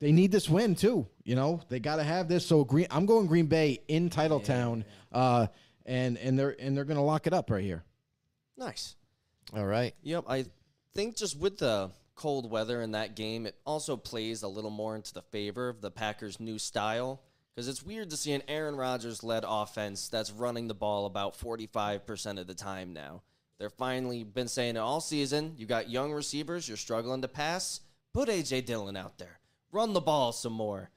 they 0.00 0.10
need 0.10 0.32
this 0.32 0.48
win 0.48 0.74
too. 0.74 1.06
You 1.22 1.36
know, 1.36 1.60
they 1.68 1.78
got 1.78 1.96
to 1.96 2.02
have 2.02 2.28
this. 2.28 2.46
So 2.46 2.64
Green, 2.64 2.86
I'm 2.90 3.04
going 3.04 3.26
Green 3.26 3.46
Bay 3.46 3.80
in 3.88 4.08
Titletown, 4.08 4.84
uh, 5.12 5.48
and 5.84 6.16
and 6.16 6.38
they're 6.38 6.56
and 6.58 6.76
they're 6.76 6.86
going 6.86 6.96
to 6.96 7.02
lock 7.02 7.26
it 7.26 7.34
up 7.34 7.50
right 7.50 7.62
here. 7.62 7.84
Nice. 8.56 8.96
All 9.54 9.66
right. 9.66 9.94
Yep, 10.02 10.24
I 10.28 10.46
think 10.94 11.16
just 11.16 11.38
with 11.38 11.58
the 11.58 11.90
cold 12.14 12.50
weather 12.50 12.80
in 12.80 12.92
that 12.92 13.16
game, 13.16 13.44
it 13.44 13.56
also 13.66 13.96
plays 13.96 14.42
a 14.42 14.48
little 14.48 14.70
more 14.70 14.96
into 14.96 15.12
the 15.12 15.22
favor 15.22 15.68
of 15.68 15.82
the 15.82 15.90
Packers' 15.90 16.40
new 16.40 16.58
style. 16.58 17.20
Because 17.54 17.68
it's 17.68 17.84
weird 17.84 18.10
to 18.10 18.16
see 18.16 18.32
an 18.32 18.42
Aaron 18.48 18.76
Rodgers 18.76 19.22
led 19.22 19.44
offense 19.46 20.08
that's 20.08 20.30
running 20.30 20.68
the 20.68 20.74
ball 20.74 21.04
about 21.04 21.38
45% 21.38 22.40
of 22.40 22.46
the 22.46 22.54
time 22.54 22.92
now. 22.92 23.22
They're 23.58 23.70
finally 23.70 24.24
been 24.24 24.48
saying 24.48 24.76
it 24.76 24.80
all 24.80 25.00
season. 25.00 25.54
You 25.56 25.66
got 25.66 25.90
young 25.90 26.12
receivers, 26.12 26.66
you're 26.66 26.76
struggling 26.76 27.22
to 27.22 27.28
pass. 27.28 27.80
Put 28.14 28.28
A.J. 28.28 28.62
Dillon 28.62 28.96
out 28.96 29.18
there. 29.18 29.38
Run 29.70 29.92
the 29.92 30.00
ball 30.00 30.32
some 30.32 30.52
more. 30.52 30.90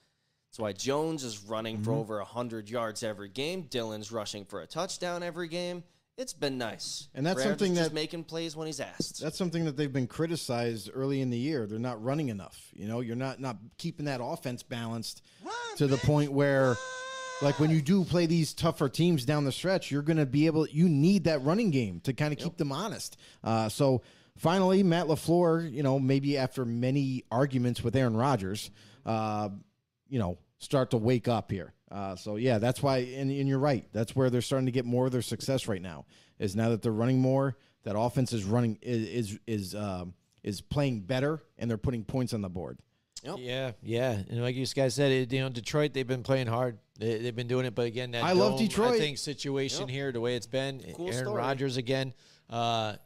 That's 0.49 0.59
why 0.59 0.71
Jones 0.71 1.23
is 1.23 1.43
running 1.43 1.83
for 1.83 1.91
mm-hmm. 1.91 1.99
over 1.99 2.17
100 2.19 2.69
yards 2.69 3.03
every 3.03 3.29
game. 3.29 3.63
Dillon's 3.63 4.11
rushing 4.11 4.45
for 4.45 4.61
a 4.61 4.67
touchdown 4.67 5.21
every 5.21 5.49
game. 5.49 5.83
It's 6.17 6.33
been 6.33 6.57
nice. 6.57 7.09
And 7.13 7.25
that's 7.25 7.39
Rare 7.39 7.49
something 7.49 7.75
just 7.75 7.89
that- 7.89 7.93
making 7.93 8.23
plays 8.23 8.55
when 8.55 8.67
he's 8.67 8.79
asked. 8.79 9.21
That's 9.21 9.37
something 9.37 9.65
that 9.65 9.75
they've 9.75 9.91
been 9.91 10.07
criticized 10.07 10.89
early 10.93 11.19
in 11.19 11.29
the 11.29 11.37
year. 11.37 11.65
They're 11.65 11.77
not 11.77 12.01
running 12.01 12.29
enough. 12.29 12.69
You 12.73 12.87
know, 12.87 13.01
you're 13.01 13.17
not 13.17 13.39
not 13.41 13.57
keeping 13.77 14.05
that 14.05 14.21
offense 14.23 14.63
balanced 14.63 15.21
to 15.75 15.87
the 15.87 15.97
point 15.97 16.31
where, 16.31 16.75
like, 17.41 17.59
when 17.59 17.69
you 17.69 17.81
do 17.81 18.05
play 18.05 18.27
these 18.27 18.53
tougher 18.53 18.87
teams 18.87 19.25
down 19.25 19.43
the 19.43 19.51
stretch, 19.51 19.91
you're 19.91 20.01
going 20.01 20.17
to 20.17 20.25
be 20.25 20.45
able. 20.45 20.65
You 20.67 20.87
need 20.87 21.25
that 21.25 21.43
running 21.43 21.69
game 21.71 21.99
to 22.01 22.13
kind 22.13 22.31
of 22.31 22.39
keep 22.39 22.55
them 22.55 22.71
honest. 22.71 23.17
Uh, 23.43 23.67
so 23.67 24.01
finally, 24.37 24.83
Matt 24.83 25.07
LaFleur, 25.07 25.69
you 25.69 25.83
know, 25.83 25.99
maybe 25.99 26.37
after 26.37 26.63
many 26.63 27.25
arguments 27.29 27.83
with 27.83 27.93
Aaron 27.93 28.15
Rodgers, 28.15 28.71
uh, 29.05 29.49
you 30.07 30.19
know, 30.19 30.37
start 30.59 30.91
to 30.91 30.97
wake 30.97 31.27
up 31.27 31.51
here. 31.51 31.73
Uh, 31.95 32.13
so 32.15 32.35
yeah, 32.35 32.57
that's 32.57 32.83
why, 32.83 32.97
and, 32.97 33.31
and 33.31 33.47
you're 33.47 33.57
right. 33.57 33.87
That's 33.93 34.13
where 34.15 34.29
they're 34.29 34.41
starting 34.41 34.65
to 34.65 34.71
get 34.71 34.83
more 34.83 35.05
of 35.05 35.13
their 35.13 35.21
success 35.21 35.67
right 35.67 35.81
now. 35.81 36.05
Is 36.39 36.53
now 36.53 36.69
that 36.69 36.81
they're 36.81 36.91
running 36.91 37.19
more, 37.19 37.55
that 37.83 37.97
offense 37.97 38.33
is 38.33 38.43
running 38.43 38.77
is 38.81 39.07
is 39.07 39.39
is, 39.47 39.75
um, 39.75 40.13
is 40.43 40.59
playing 40.59 41.01
better, 41.01 41.41
and 41.57 41.69
they're 41.69 41.77
putting 41.77 42.03
points 42.03 42.33
on 42.33 42.41
the 42.41 42.49
board. 42.49 42.79
Yeah, 43.23 43.71
yeah, 43.81 44.11
and 44.11 44.43
like 44.43 44.55
you 44.55 44.65
guys 44.65 44.93
said, 44.93 45.11
it, 45.11 45.31
you 45.31 45.39
know, 45.39 45.49
Detroit 45.49 45.93
they've 45.93 46.05
been 46.05 46.21
playing 46.21 46.47
hard. 46.47 46.77
They, 46.99 47.17
they've 47.17 47.35
been 47.35 47.47
doing 47.47 47.65
it, 47.65 47.73
but 47.73 47.85
again, 47.85 48.11
that 48.11 48.25
I 48.25 48.33
love 48.33 48.59
Detroit. 48.59 48.95
I 48.95 48.99
think 48.99 49.17
situation 49.17 49.87
here, 49.87 50.11
the 50.11 50.19
way 50.19 50.35
it's 50.35 50.47
been, 50.47 50.83
Cool 50.95 51.07
Aaron 51.07 51.25
story. 51.25 51.37
Rodgers 51.37 51.77
again. 51.77 52.13
Uh, 52.49 52.97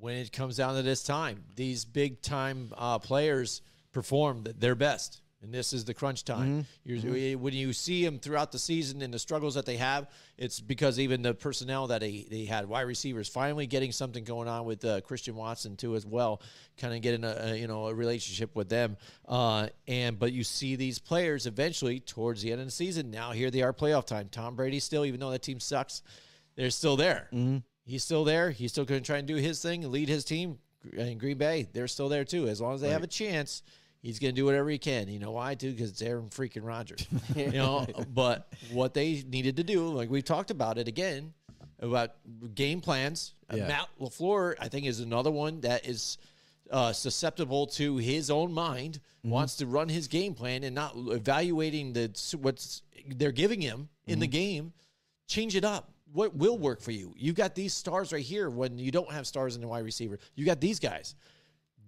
when 0.00 0.16
it 0.16 0.32
comes 0.32 0.56
down 0.56 0.74
to 0.76 0.82
this 0.82 1.02
time, 1.02 1.44
these 1.54 1.84
big 1.84 2.22
time 2.22 2.72
uh, 2.76 2.98
players 2.98 3.62
perform 3.92 4.44
their 4.56 4.74
best, 4.74 5.20
and 5.42 5.52
this 5.54 5.72
is 5.72 5.84
the 5.84 5.94
crunch 5.94 6.24
time. 6.24 6.66
You're, 6.84 7.38
When 7.38 7.54
you 7.54 7.72
see 7.72 8.04
them 8.04 8.18
throughout 8.18 8.50
the 8.50 8.58
season 8.58 9.02
and 9.02 9.14
the 9.14 9.18
struggles 9.20 9.54
that 9.54 9.66
they 9.66 9.76
have, 9.76 10.08
it's 10.36 10.58
because 10.58 10.98
even 10.98 11.22
the 11.22 11.32
personnel 11.32 11.86
that 11.88 12.00
they, 12.00 12.26
they 12.28 12.44
had, 12.44 12.68
wide 12.68 12.82
receivers, 12.82 13.28
finally 13.28 13.66
getting 13.66 13.92
something 13.92 14.24
going 14.24 14.48
on 14.48 14.64
with 14.64 14.84
uh, 14.84 15.00
Christian 15.02 15.36
Watson 15.36 15.76
too 15.76 15.94
as 15.94 16.04
well, 16.04 16.42
kind 16.76 16.92
of 16.92 17.02
getting 17.02 17.22
a, 17.24 17.36
a 17.40 17.56
you 17.56 17.68
know 17.68 17.86
a 17.86 17.94
relationship 17.94 18.56
with 18.56 18.68
them. 18.68 18.96
Uh, 19.28 19.68
and 19.86 20.18
but 20.18 20.32
you 20.32 20.42
see 20.42 20.74
these 20.74 20.98
players 20.98 21.46
eventually 21.46 22.00
towards 22.00 22.42
the 22.42 22.50
end 22.50 22.60
of 22.60 22.66
the 22.66 22.72
season. 22.72 23.10
Now 23.10 23.30
here 23.30 23.50
they 23.50 23.62
are, 23.62 23.72
playoff 23.72 24.06
time. 24.06 24.28
Tom 24.30 24.56
Brady 24.56 24.80
still, 24.80 25.04
even 25.04 25.20
though 25.20 25.30
that 25.30 25.42
team 25.42 25.60
sucks, 25.60 26.02
they're 26.56 26.70
still 26.70 26.96
there. 26.96 27.28
He's 27.84 28.02
still 28.02 28.24
there. 28.24 28.50
He's 28.50 28.72
still 28.72 28.84
going 28.84 29.00
to 29.02 29.06
try 29.06 29.18
and 29.18 29.26
do 29.28 29.36
his 29.36 29.62
thing 29.62 29.88
lead 29.90 30.08
his 30.08 30.24
team. 30.24 30.58
And 30.96 31.18
Green 31.18 31.38
Bay, 31.38 31.68
they're 31.72 31.88
still 31.88 32.08
there 32.08 32.24
too. 32.24 32.48
As 32.48 32.60
long 32.60 32.74
as 32.74 32.80
they 32.80 32.90
have 32.90 33.02
a 33.02 33.06
chance, 33.08 33.62
he's 34.02 34.18
going 34.18 34.34
to 34.34 34.40
do 34.40 34.44
whatever 34.44 34.68
he 34.70 34.78
can. 34.78 35.08
You 35.08 35.18
know 35.18 35.32
why? 35.32 35.54
Too 35.54 35.72
because 35.72 35.90
it's 35.90 36.02
Aaron 36.02 36.28
freaking 36.30 36.64
Rodgers. 36.64 37.06
you 37.36 37.52
know, 37.52 37.86
but 38.14 38.52
what 38.72 38.94
they 38.94 39.24
needed 39.28 39.56
to 39.56 39.64
do, 39.64 39.88
like 39.88 40.10
we 40.10 40.22
talked 40.22 40.50
about 40.50 40.78
it 40.78 40.88
again, 40.88 41.32
about 41.80 42.12
game 42.54 42.80
plans. 42.80 43.34
Uh, 43.52 43.56
Yeah. 43.56 43.68
Matt 43.68 43.88
LaFleur, 44.00 44.54
I 44.60 44.68
think, 44.68 44.86
is 44.86 45.00
another 45.00 45.30
one 45.30 45.60
that 45.62 45.86
is 45.86 46.18
uh, 46.70 46.92
susceptible 46.92 47.66
to 47.66 47.96
his 47.96 48.30
own 48.30 48.52
mind. 48.52 49.00
Wants 49.24 49.56
to 49.56 49.66
run 49.66 49.88
his 49.88 50.06
game 50.08 50.34
plan 50.34 50.64
and 50.64 50.74
not 50.74 50.92
evaluating 50.96 51.92
the 51.92 52.10
what's 52.40 52.82
they're 53.16 53.32
giving 53.32 53.60
him 53.60 53.88
in 54.06 54.18
the 54.18 54.26
game. 54.26 54.72
Change 55.28 55.56
it 55.56 55.64
up. 55.64 55.92
What 56.12 56.34
will 56.34 56.56
work 56.56 56.80
for 56.80 56.90
you? 56.90 57.12
You 57.16 57.32
got 57.32 57.54
these 57.54 57.74
stars 57.74 58.12
right 58.12 58.24
here. 58.24 58.48
When 58.48 58.78
you 58.78 58.90
don't 58.90 59.10
have 59.12 59.26
stars 59.26 59.56
in 59.56 59.60
the 59.60 59.68
wide 59.68 59.84
receiver, 59.84 60.18
you 60.36 60.46
got 60.46 60.60
these 60.60 60.78
guys 60.78 61.14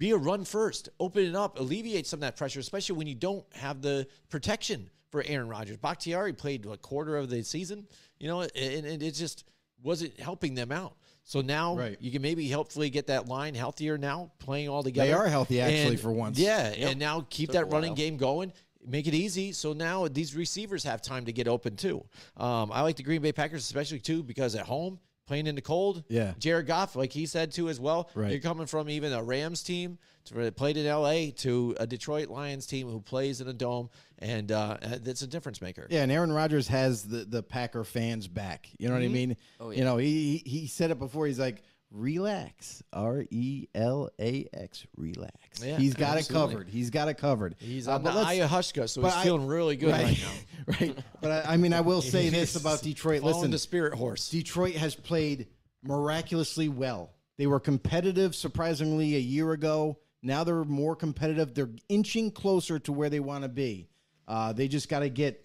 be 0.01 0.13
a 0.13 0.17
run 0.17 0.45
first, 0.47 0.89
open 0.99 1.25
it 1.27 1.37
up, 1.37 1.61
alleviate 1.61 2.07
some 2.07 2.17
of 2.17 2.23
that 2.23 2.35
pressure, 2.35 2.59
especially 2.59 2.97
when 2.97 3.07
you 3.07 3.15
don't 3.15 3.45
have 3.55 3.83
the 3.83 4.07
protection 4.31 4.89
for 5.13 5.23
Aaron 5.27 5.47
Rodgers. 5.47 5.77
Bakhtiari 5.77 6.33
played 6.33 6.65
a 6.65 6.79
quarter 6.79 7.19
of 7.19 7.29
the 7.29 7.43
season, 7.45 7.87
you 8.19 8.27
know, 8.27 8.41
and, 8.41 8.87
and 8.87 9.03
it 9.03 9.13
just 9.13 9.45
wasn't 9.83 10.19
helping 10.19 10.55
them 10.55 10.73
out. 10.73 10.95
So 11.23 11.43
now 11.43 11.77
Right. 11.77 11.99
you 12.01 12.11
can 12.11 12.23
maybe 12.23 12.49
helpfully 12.49 12.89
get 12.89 13.09
that 13.09 13.29
line 13.29 13.55
healthier 13.55 13.99
now, 13.99 14.33
playing 14.39 14.71
all 14.71 14.83
together. 14.83 15.07
They 15.09 15.13
are 15.13 15.29
healthy, 15.29 15.61
actually, 15.61 15.93
And- 15.93 16.01
for 16.01 16.11
once. 16.13 16.39
Yeah, 16.39 16.69
and 16.69 16.99
now 16.99 17.27
keep 17.29 17.51
Took 17.51 17.55
that 17.55 17.65
running 17.71 17.95
game 17.95 18.17
going. 18.17 18.55
Make 18.87 19.07
it 19.07 19.13
easy. 19.13 19.53
So 19.53 19.75
now 19.75 20.09
these 20.09 20.35
receivers 20.35 20.83
have 20.85 21.03
time 21.03 21.27
to 21.27 21.33
get 21.33 21.47
open 21.47 21.77
too. 21.77 22.03
Um, 22.39 22.73
I 22.73 22.81
like 22.81 22.97
the 22.97 23.03
Green 23.03 23.21
Bay 23.21 23.33
Packers, 23.33 23.63
especially 23.65 23.99
too, 24.01 24.23
because 24.23 24.55
at 24.55 24.65
home, 24.65 24.99
playing 25.31 25.47
in 25.47 25.55
the 25.55 25.63
cold. 25.63 26.03
Yeah. 26.09 26.33
Jared 26.41 26.67
Goff, 26.67 26.97
like 26.97 27.13
he 27.13 27.25
said 27.25 27.53
too, 27.53 27.69
as 27.69 27.79
well. 27.79 28.11
Right. 28.17 28.33
You're 28.33 28.41
coming 28.41 28.67
from 28.67 28.91
even 28.91 29.13
a 29.13 29.23
Rams 29.23 29.63
team 29.63 29.97
to 30.25 30.51
played 30.51 30.77
in 30.77 30.87
LA 30.87 31.27
to 31.37 31.77
a 31.79 31.87
Detroit 31.87 32.31
Lions 32.31 32.67
team 32.67 32.91
who 32.91 33.01
plays 33.01 33.41
in 33.41 33.47
a 33.47 33.53
dome, 33.53 33.91
and 34.19 34.51
uh, 34.51 34.79
it's 34.83 35.23
a 35.23 35.29
difference 35.29 35.63
maker. 35.63 35.87
Yeah, 35.89 36.03
and 36.03 36.11
Aaron 36.11 36.33
Rodgers 36.33 36.67
has 36.67 37.05
the, 37.05 37.19
the 37.19 37.45
Packer 37.45 37.85
fans 37.85 38.27
back. 38.27 38.69
You 38.77 38.89
know 38.89 38.95
what 38.95 39.05
I 39.05 39.09
mean? 39.09 39.37
Oh, 39.61 39.71
yeah. 39.71 39.79
You 39.79 39.85
know, 39.85 39.97
he 39.99 40.43
he 40.45 40.59
he 40.61 40.67
said 40.67 40.91
it 40.91 40.99
before. 40.99 41.29
He's 41.29 41.39
like, 41.39 41.63
relax, 41.91 42.83
R 42.93 43.25
E 43.31 43.67
L 43.75 44.11
A 44.21 44.47
X, 44.53 44.87
relax. 44.97 45.63
Yeah, 45.65 45.77
He's 45.77 45.95
got 45.95 46.17
absolutely. 46.19 46.23
it 46.23 46.51
covered. 46.57 46.69
He's 46.69 46.91
got 46.91 47.09
it 47.09 47.15
covered. 47.19 47.57
He's 47.59 47.89
Uh, 47.89 47.95
on 47.97 48.03
the 48.05 48.11
ayahuasca, 48.11 48.89
so 48.89 49.03
he's 49.03 49.13
I- 49.13 49.23
feeling 49.25 49.47
really 49.47 49.77
good 49.77 49.91
right, 49.93 50.05
right, 50.07 50.19
now. 50.21 50.75
right. 50.87 50.99
But 51.21 51.47
I, 51.47 51.55
I 51.55 51.57
mean, 51.57 51.73
I 51.73 51.81
will 51.81 52.03
say 52.15 52.29
this 52.29 52.57
about 52.57 52.83
Detroit. 52.83 53.23
Listen, 53.23 53.51
the 53.51 53.59
spirit 53.59 53.95
horse. 53.95 54.29
Detroit 54.29 54.75
has 54.77 54.95
played 54.95 55.49
miraculously 55.83 56.69
well. 56.69 57.11
They 57.39 57.47
were 57.47 57.61
competitive, 57.61 58.35
surprisingly, 58.35 59.17
a 59.17 59.21
year 59.21 59.53
ago. 59.53 59.99
Now 60.23 60.45
they're 60.45 60.65
more 60.65 60.95
competitive. 60.95 61.55
They're 61.55 61.71
inching 61.89 62.31
closer 62.31 62.79
to 62.81 62.93
where 62.93 63.09
they 63.09 63.21
want 63.21 63.43
to 63.45 63.49
be. 63.49 63.89
Uh, 64.29 64.53
they 64.53 64.69
just 64.69 64.89
got 64.91 64.99
to 65.01 65.09
get, 65.09 65.43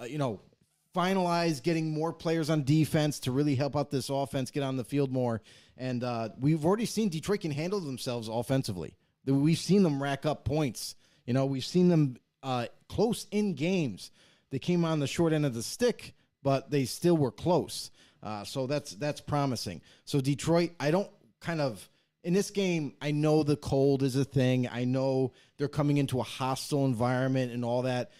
uh, 0.00 0.04
you 0.04 0.16
know, 0.16 0.40
finalize 0.96 1.62
getting 1.62 1.90
more 1.92 2.12
players 2.12 2.48
on 2.50 2.64
defense 2.64 3.20
to 3.20 3.32
really 3.32 3.54
help 3.54 3.76
out 3.76 3.90
this 3.90 4.08
offense, 4.08 4.50
get 4.50 4.62
on 4.62 4.76
the 4.76 4.84
field 4.84 5.12
more. 5.12 5.42
And 5.76 6.04
uh, 6.04 6.30
we've 6.38 6.64
already 6.64 6.86
seen 6.86 7.08
Detroit 7.08 7.40
can 7.40 7.50
handle 7.50 7.80
themselves 7.80 8.28
offensively. 8.28 8.94
We've 9.26 9.58
seen 9.58 9.82
them 9.82 10.02
rack 10.02 10.26
up 10.26 10.44
points. 10.44 10.94
You 11.26 11.32
know, 11.32 11.46
we've 11.46 11.64
seen 11.64 11.88
them 11.88 12.16
uh, 12.42 12.66
close 12.88 13.26
in 13.30 13.54
games. 13.54 14.10
They 14.50 14.58
came 14.58 14.84
on 14.84 15.00
the 15.00 15.06
short 15.06 15.32
end 15.32 15.46
of 15.46 15.54
the 15.54 15.62
stick, 15.62 16.14
but 16.42 16.70
they 16.70 16.84
still 16.84 17.16
were 17.16 17.32
close. 17.32 17.90
Uh, 18.22 18.44
so 18.44 18.66
that's 18.66 18.92
that's 18.92 19.20
promising. 19.20 19.80
So 20.04 20.20
Detroit, 20.20 20.70
I 20.78 20.90
don't 20.90 21.10
kind 21.40 21.60
of 21.60 21.88
in 22.24 22.32
this 22.32 22.50
game, 22.50 22.94
I 23.02 23.10
know 23.10 23.42
the 23.42 23.56
cold 23.56 24.02
is 24.02 24.16
a 24.16 24.24
thing. 24.24 24.66
I 24.66 24.84
know 24.84 25.32
they're 25.58 25.68
coming 25.68 25.98
into 25.98 26.20
a 26.20 26.22
hostile 26.22 26.86
environment 26.86 27.52
and 27.52 27.64
all 27.64 27.82
that. 27.82 28.12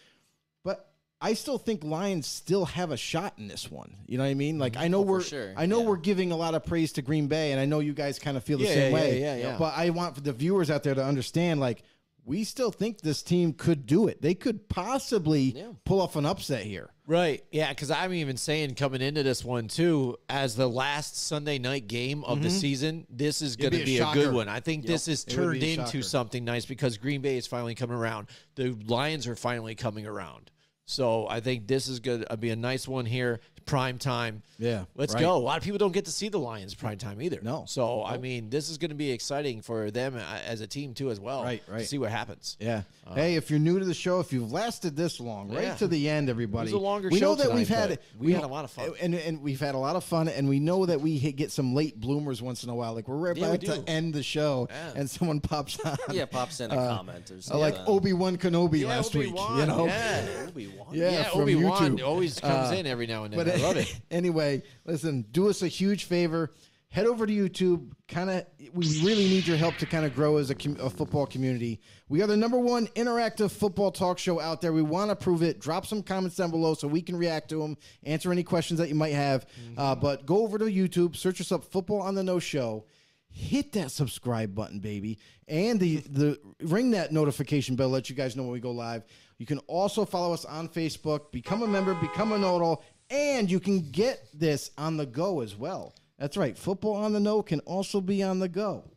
But 1.25 1.31
I 1.31 1.35
still 1.35 1.57
think 1.59 1.83
Lions 1.83 2.27
still 2.27 2.67
have 2.67 2.91
a 2.91 2.97
shot 2.99 3.35
in 3.39 3.49
this 3.49 3.71
one. 3.71 3.97
You 4.07 4.19
know 4.19 4.25
what 4.25 4.31
I 4.31 4.35
mean? 4.35 4.59
Like 4.59 4.77
I 4.77 4.89
know 4.89 4.99
Oh, 4.99 5.03
we're 5.03 5.23
sure. 5.23 5.55
I 5.57 5.65
know 5.67 5.81
Yeah. 5.81 5.87
we're 5.89 5.97
giving 5.97 6.33
a 6.33 6.37
lot 6.37 6.55
of 6.55 6.65
praise 6.65 6.93
to 6.93 7.03
Green 7.03 7.29
Bay, 7.29 7.53
and 7.53 7.61
I 7.61 7.65
know 7.65 7.81
you 7.81 7.95
guys 7.95 8.19
kind 8.19 8.37
of 8.37 8.45
feel 8.45 8.59
the 8.59 8.65
Yeah, 8.65 8.75
same 8.75 8.93
yeah, 8.95 9.01
way. 9.01 9.21
yeah, 9.21 9.37
yeah. 9.37 9.43
yeah. 9.53 9.57
But 9.59 9.73
I 9.77 9.89
want 9.91 10.23
the 10.23 10.33
viewers 10.35 10.71
out 10.71 10.83
there 10.83 10.95
to 10.95 11.05
understand, 11.05 11.61
like 11.61 11.83
we 12.27 12.45
still 12.45 12.71
think 12.71 13.01
this 13.01 13.23
team 13.23 13.53
could 13.55 13.87
do 13.87 14.07
it. 14.09 14.21
They 14.23 14.35
could 14.35 14.69
possibly 14.69 15.57
pull 15.85 16.01
off 16.01 16.17
an 16.17 16.25
upset 16.27 16.63
here. 16.65 16.91
Right. 17.07 17.45
Yeah, 17.53 17.69
because 17.71 17.91
I'm 17.91 18.15
even 18.15 18.37
saying 18.39 18.77
coming 18.77 19.03
into 19.03 19.23
this 19.23 19.45
one 19.45 19.69
too, 19.69 20.17
as 20.31 20.57
the 20.57 20.69
last 20.69 21.17
Sunday 21.19 21.59
night 21.59 21.87
game 21.87 22.25
of 22.25 22.43
the 22.43 22.49
Mhm. 22.49 22.61
season, 22.61 23.07
this 23.11 23.43
is 23.43 23.57
going 23.57 23.73
to 23.73 23.77
be 23.79 23.83
a 23.83 23.87
be, 23.87 23.97
a, 23.97 23.99
shocker. 24.01 24.25
good 24.25 24.35
one. 24.35 24.49
I 24.49 24.61
think 24.61 24.85
Yep. 24.85 24.89
this 24.89 25.09
is 25.09 25.25
turned 25.25 25.63
into 25.63 25.85
shocker. 25.85 26.03
something 26.03 26.45
nice 26.45 26.65
because 26.65 26.97
Green 26.97 27.21
Bay 27.21 27.37
is 27.37 27.47
finally 27.47 27.75
coming 27.75 27.97
around. 27.97 28.29
The 28.55 28.71
Lions 28.87 29.27
are 29.27 29.37
finally 29.37 29.75
coming 29.75 30.07
around. 30.07 30.51
So 30.87 31.27
I 31.29 31.41
think 31.41 31.67
this 31.67 31.89
is 31.89 32.01
going 32.01 32.25
to 32.29 32.37
be 32.37 32.51
a 32.51 32.57
nice 32.57 32.87
one 32.87 33.07
here, 33.07 33.41
prime 33.67 33.99
time. 33.99 34.43
Yeah, 34.57 34.85
Let's 34.95 35.13
right. 35.15 35.21
go. 35.21 35.35
A 35.35 35.39
lot 35.39 35.59
of 35.59 35.65
people 35.65 35.79
don't 35.79 35.91
get 35.93 36.05
to 36.05 36.13
see 36.13 36.29
the 36.29 36.39
Lions 36.39 36.75
prime 36.75 36.97
time 36.97 37.21
either. 37.21 37.41
No. 37.43 37.65
So 37.67 38.05
I 38.05 38.19
mean, 38.19 38.51
this 38.51 38.69
is 38.71 38.79
going 38.79 38.91
to 38.91 38.95
be 38.95 39.11
exciting 39.11 39.63
for 39.63 39.91
them 39.91 40.15
uh, 40.17 40.21
as 40.47 40.61
a 40.61 40.67
team 40.69 40.95
too, 40.95 41.11
as 41.11 41.19
well. 41.19 41.43
Right, 41.43 41.65
to 41.67 41.73
right. 41.73 41.87
see 41.87 41.99
what 41.99 42.13
happens. 42.13 42.57
Yeah. 42.61 42.83
hey, 43.15 43.35
if 43.35 43.51
you're 43.51 43.59
new 43.59 43.81
to 43.81 43.85
the 43.85 43.93
show, 43.95 44.21
if 44.21 44.33
you've 44.33 44.53
lasted 44.53 44.95
this 44.97 45.19
long, 45.19 45.51
right 45.53 45.65
Yeah. 45.65 45.75
to 45.77 45.89
the 45.89 46.09
end, 46.09 46.31
everybody. 46.31 46.71
It 46.71 46.73
was 46.75 46.81
a 46.81 46.85
longer 46.85 47.09
we 47.09 47.19
show 47.19 47.31
know 47.31 47.35
that 47.35 47.43
tonight, 47.45 47.57
we've 47.57 47.69
had 47.69 47.89
but 47.89 48.01
we 48.21 48.33
had 48.33 48.45
a 48.45 48.49
lot 48.49 48.65
of 48.65 48.71
fun. 48.71 48.93
and 49.01 49.15
and 49.17 49.43
we've 49.43 49.59
had 49.61 49.75
a 49.75 49.79
lot 49.79 49.97
of 49.97 50.05
fun, 50.05 50.29
and 50.29 50.49
we 50.49 50.61
know 50.61 50.87
that 50.87 51.01
we 51.01 51.19
hit, 51.19 51.35
get 51.35 51.51
some 51.51 51.75
late 51.75 52.01
bloomers 52.01 52.41
once 52.41 52.63
in 52.63 52.71
a 52.71 52.75
while. 52.77 52.95
Like 52.95 53.09
we're 53.09 53.17
right 53.17 53.37
Yeah, 53.37 53.51
we 53.51 53.57
about 53.57 53.85
to 53.85 53.91
end 53.91 54.15
the 54.15 54.23
show, 54.23 54.69
Yeah. 54.71 54.93
and 54.95 55.11
someone 55.11 55.41
pops 55.41 55.81
on. 55.81 55.97
Yeah, 56.13 56.27
pops 56.27 56.61
in 56.61 56.71
a 56.71 56.75
uh, 56.79 56.97
comment 56.99 57.29
or 57.33 57.55
uh, 57.55 57.59
like. 57.59 57.75
Obi 57.89 58.13
Wan 58.13 58.37
Kenobi 58.37 58.81
Yeah, 58.83 58.89
last 58.89 59.17
week. 59.17 59.31
Obi-Wan, 59.31 59.59
You 59.59 59.67
know, 59.67 59.87
yeah. 59.87 60.27
Obi-Wan. 60.49 60.87
Yeah, 60.93 61.11
Yeah, 61.11 61.23
from 61.25 61.41
Obi-Wan 61.43 61.97
YouTube. 61.99 62.07
always 62.07 62.39
comes 62.39 62.71
Uh, 62.73 62.77
in 62.77 62.87
every 62.87 63.07
now 63.09 63.25
and 63.25 63.33
then. 63.35 63.45
But 63.45 63.54
I 63.55 63.63
love 63.63 63.77
it. 63.77 64.01
anyway, 64.11 64.63
listen, 64.85 65.25
do 65.31 65.49
us 65.49 65.63
a 65.63 65.69
huge 65.69 66.05
favor. 66.05 66.51
Head 66.89 67.07
over 67.07 67.27
to 67.27 67.33
YouTube. 67.33 67.91
Kind 68.07 68.31
of, 68.31 68.47
we 68.73 68.87
really 69.03 69.25
need 69.25 69.49
your 69.49 69.57
help 69.57 69.77
to 69.79 69.87
kind 69.87 70.07
of 70.07 70.15
grow 70.15 70.37
as 70.37 70.51
a, 70.51 70.55
com- 70.55 70.77
a 70.79 70.89
football 70.89 71.27
community. 71.27 71.81
We 72.09 72.23
are 72.23 72.29
the 72.29 72.37
number 72.37 72.57
one 72.57 72.87
interactive 72.89 73.51
football 73.51 73.91
talk 73.91 74.17
show 74.17 74.39
out 74.41 74.61
there. 74.61 74.73
We 74.73 74.83
want 74.83 75.11
to 75.11 75.17
prove 75.17 75.43
it. 75.43 75.59
Drop 75.59 75.87
some 75.87 76.05
comments 76.05 76.37
down 76.37 76.53
below 76.53 76.75
so 76.75 76.87
we 76.87 77.03
can 77.03 77.17
react 77.17 77.49
to 77.49 77.57
them, 77.61 77.77
answer 78.05 78.31
any 78.31 78.45
questions 78.45 78.79
that 78.79 78.89
you 78.89 78.95
might 78.95 79.13
have. 79.13 79.45
Uh, 79.77 79.97
but 79.97 80.25
go 80.25 80.43
over 80.45 80.57
to 80.57 80.67
YouTube, 80.67 81.17
search 81.17 81.41
us 81.41 81.51
up, 81.51 81.65
Football 81.65 82.01
on 82.01 82.15
the 82.15 82.23
No 82.23 82.39
Show. 82.39 82.85
Hit 83.29 83.73
that 83.73 83.91
subscribe 83.91 84.55
button, 84.55 84.79
baby, 84.79 85.19
and 85.49 85.81
the 85.81 85.97
the 86.09 86.39
ring 86.61 86.93
that 86.93 87.11
notification 87.11 87.75
bell. 87.75 87.89
Let 87.89 88.09
you 88.09 88.15
guys 88.15 88.37
know 88.37 88.45
when 88.45 88.53
we 88.53 88.61
go 88.61 88.71
live. 88.71 89.03
You 89.39 89.47
can 89.47 89.59
also 89.67 90.05
follow 90.05 90.33
us 90.33 90.45
on 90.45 90.69
Facebook. 90.69 91.33
Become 91.33 91.65
a 91.65 91.67
member. 91.67 91.95
Become 91.95 92.31
a 92.31 92.39
nodal. 92.39 92.85
And 93.11 93.51
you 93.51 93.61
can 93.61 93.91
get 93.91 94.27
this 94.33 94.71
on 94.79 94.97
the 94.97 95.07
go 95.07 95.41
as 95.41 95.57
well. 95.57 95.95
That's 96.19 96.37
right. 96.37 96.57
Football 96.57 96.95
on 96.97 97.13
the 97.13 97.21
No 97.21 97.43
can 97.43 97.61
also 97.61 98.01
be 98.01 98.23
on 98.23 98.39
the 98.39 98.49
go. 98.49 98.91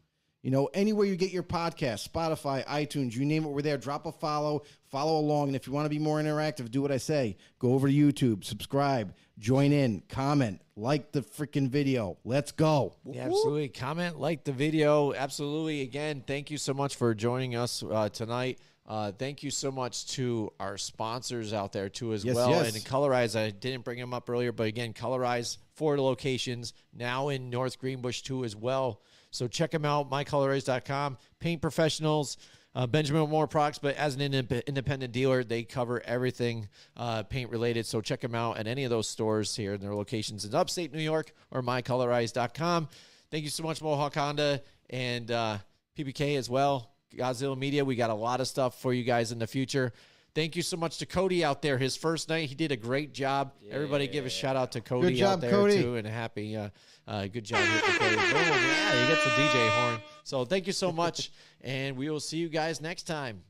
You 0.43 0.51
know, 0.51 0.69
anywhere 0.73 1.05
you 1.05 1.17
get 1.17 1.31
your 1.31 1.43
podcast, 1.43 2.07
Spotify, 2.07 2.65
iTunes, 2.67 3.13
you 3.13 3.25
name 3.25 3.43
it, 3.43 3.49
we're 3.49 3.61
there. 3.61 3.77
Drop 3.77 4.05
a 4.05 4.13
follow, 4.13 4.63
follow 4.85 5.19
along. 5.19 5.47
And 5.47 5.55
if 5.57 5.67
you 5.67 5.73
want 5.73 5.85
to 5.85 5.89
be 5.89 5.99
more 5.99 6.21
interactive, 6.21 6.71
do 6.71 6.81
what 6.81 6.91
I 6.91 6.97
say. 6.97 7.35
Go 7.59 7.73
over 7.73 7.89
to 7.89 7.93
YouTube, 7.93 8.45
subscribe, 8.45 9.13
join 9.39 9.73
in, 9.73 10.03
comment, 10.07 10.61
like 10.77 11.11
the 11.11 11.21
freaking 11.21 11.69
video. 11.69 12.17
Let's 12.23 12.53
go. 12.53 12.95
Yeah, 13.03 13.23
absolutely. 13.25 13.67
Comment, 13.69 14.19
like 14.19 14.45
the 14.45 14.53
video. 14.53 15.13
Absolutely. 15.13 15.81
Again, 15.81 16.23
thank 16.25 16.49
you 16.49 16.57
so 16.57 16.73
much 16.73 16.95
for 16.95 17.13
joining 17.13 17.55
us 17.55 17.83
uh, 17.83 18.07
tonight. 18.07 18.59
Uh, 18.87 19.11
thank 19.11 19.43
you 19.43 19.51
so 19.51 19.69
much 19.69 20.07
to 20.07 20.51
our 20.61 20.77
sponsors 20.77 21.51
out 21.51 21.73
there 21.73 21.89
too 21.89 22.13
as 22.13 22.23
Yes, 22.23 22.35
well. 22.35 22.49
yes. 22.51 22.73
And 22.73 22.85
Colorize, 22.85 23.37
I 23.37 23.49
didn't 23.49 23.83
bring 23.83 23.99
them 23.99 24.13
up 24.13 24.29
earlier, 24.29 24.53
but 24.53 24.67
again, 24.67 24.93
Colorize 24.93 25.57
four 25.75 25.99
locations 25.99 26.73
now 26.93 27.27
in 27.29 27.49
North 27.49 27.79
Greenbush 27.79 28.21
too 28.21 28.45
as 28.45 28.55
well. 28.55 29.01
So 29.29 29.47
check 29.49 29.71
them 29.71 29.83
out, 29.83 30.09
mycolorize.com. 30.09 31.17
Paint 31.39 31.61
professionals, 31.61 32.37
uh, 32.75 32.87
Benjamin 32.87 33.29
Moore 33.29 33.45
products, 33.45 33.77
but 33.77 33.95
as 33.97 34.15
an 34.15 34.21
indep- 34.21 34.65
independent 34.67 35.11
dealer, 35.11 35.43
they 35.43 35.63
cover 35.63 36.01
everything 36.05 36.69
uh, 36.95 37.23
paint 37.23 37.51
related. 37.51 37.85
So 37.85 37.99
check 37.99 38.21
them 38.21 38.35
out 38.35 38.57
at 38.57 38.67
any 38.67 38.85
of 38.85 38.89
those 38.89 39.09
stores 39.09 39.53
here 39.53 39.73
in 39.73 39.81
their 39.81 39.93
locations 39.95 40.45
in 40.45 40.55
upstate 40.55 40.93
New 40.93 41.01
York 41.01 41.33
or 41.51 41.61
mycolorize.com. 41.61 42.87
Thank 43.31 43.43
you 43.43 43.49
so 43.49 43.63
much, 43.63 43.81
Mohawk 43.81 44.15
Honda 44.15 44.61
and 44.89 45.29
uh, 45.29 45.57
PBK 45.97 46.37
as 46.37 46.49
well. 46.49 46.93
Godzilla 47.15 47.57
Media, 47.57 47.85
we 47.85 47.95
got 47.95 48.09
a 48.09 48.15
lot 48.15 48.41
of 48.41 48.47
stuff 48.47 48.79
for 48.81 48.93
you 48.93 49.03
guys 49.03 49.31
in 49.31 49.39
the 49.39 49.47
future. 49.47 49.93
Thank 50.35 50.55
you 50.55 50.61
so 50.61 50.77
much 50.77 50.99
to 50.99 51.05
Cody 51.05 51.43
out 51.43 51.61
there. 51.63 51.77
His 51.77 51.97
first 51.97 52.29
night, 52.29 52.47
he 52.47 52.53
did 52.53 52.71
a 52.71 52.75
great 52.75 53.11
job. 53.13 53.53
Everybody 53.71 54.07
give 54.07 54.25
a 54.25 54.29
shout 54.29 54.55
out 54.55 54.71
to 54.73 54.81
Cody 54.81 55.15
job, 55.15 55.35
out 55.35 55.41
there 55.41 55.49
Cody. 55.49 55.81
too, 55.81 55.95
and 55.95 56.05
happy, 56.05 56.55
uh, 56.55 56.69
uh, 57.07 57.25
good 57.27 57.43
job 57.43 57.59
here 57.59 57.79
for 57.79 57.99
Cody. 57.99 58.15
Boom, 58.15 58.23
yeah, 58.23 59.01
he 59.01 59.07
gets 59.07 59.23
the 59.23 59.31
DJ 59.31 59.69
horn. 59.69 59.99
So 60.23 60.45
thank 60.45 60.67
you 60.67 60.73
so 60.73 60.91
much, 60.91 61.31
and 61.61 61.97
we 61.97 62.09
will 62.09 62.19
see 62.19 62.37
you 62.37 62.49
guys 62.49 62.81
next 62.81 63.03
time. 63.03 63.41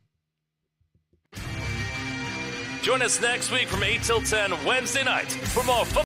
Join 2.84 3.02
us 3.02 3.20
next 3.20 3.52
week 3.52 3.68
from 3.68 3.84
8 3.84 4.02
till 4.04 4.22
10 4.22 4.64
Wednesday 4.64 5.04
night 5.04 5.30
for 5.30 5.62
more 5.66 5.84
football. 5.84 5.88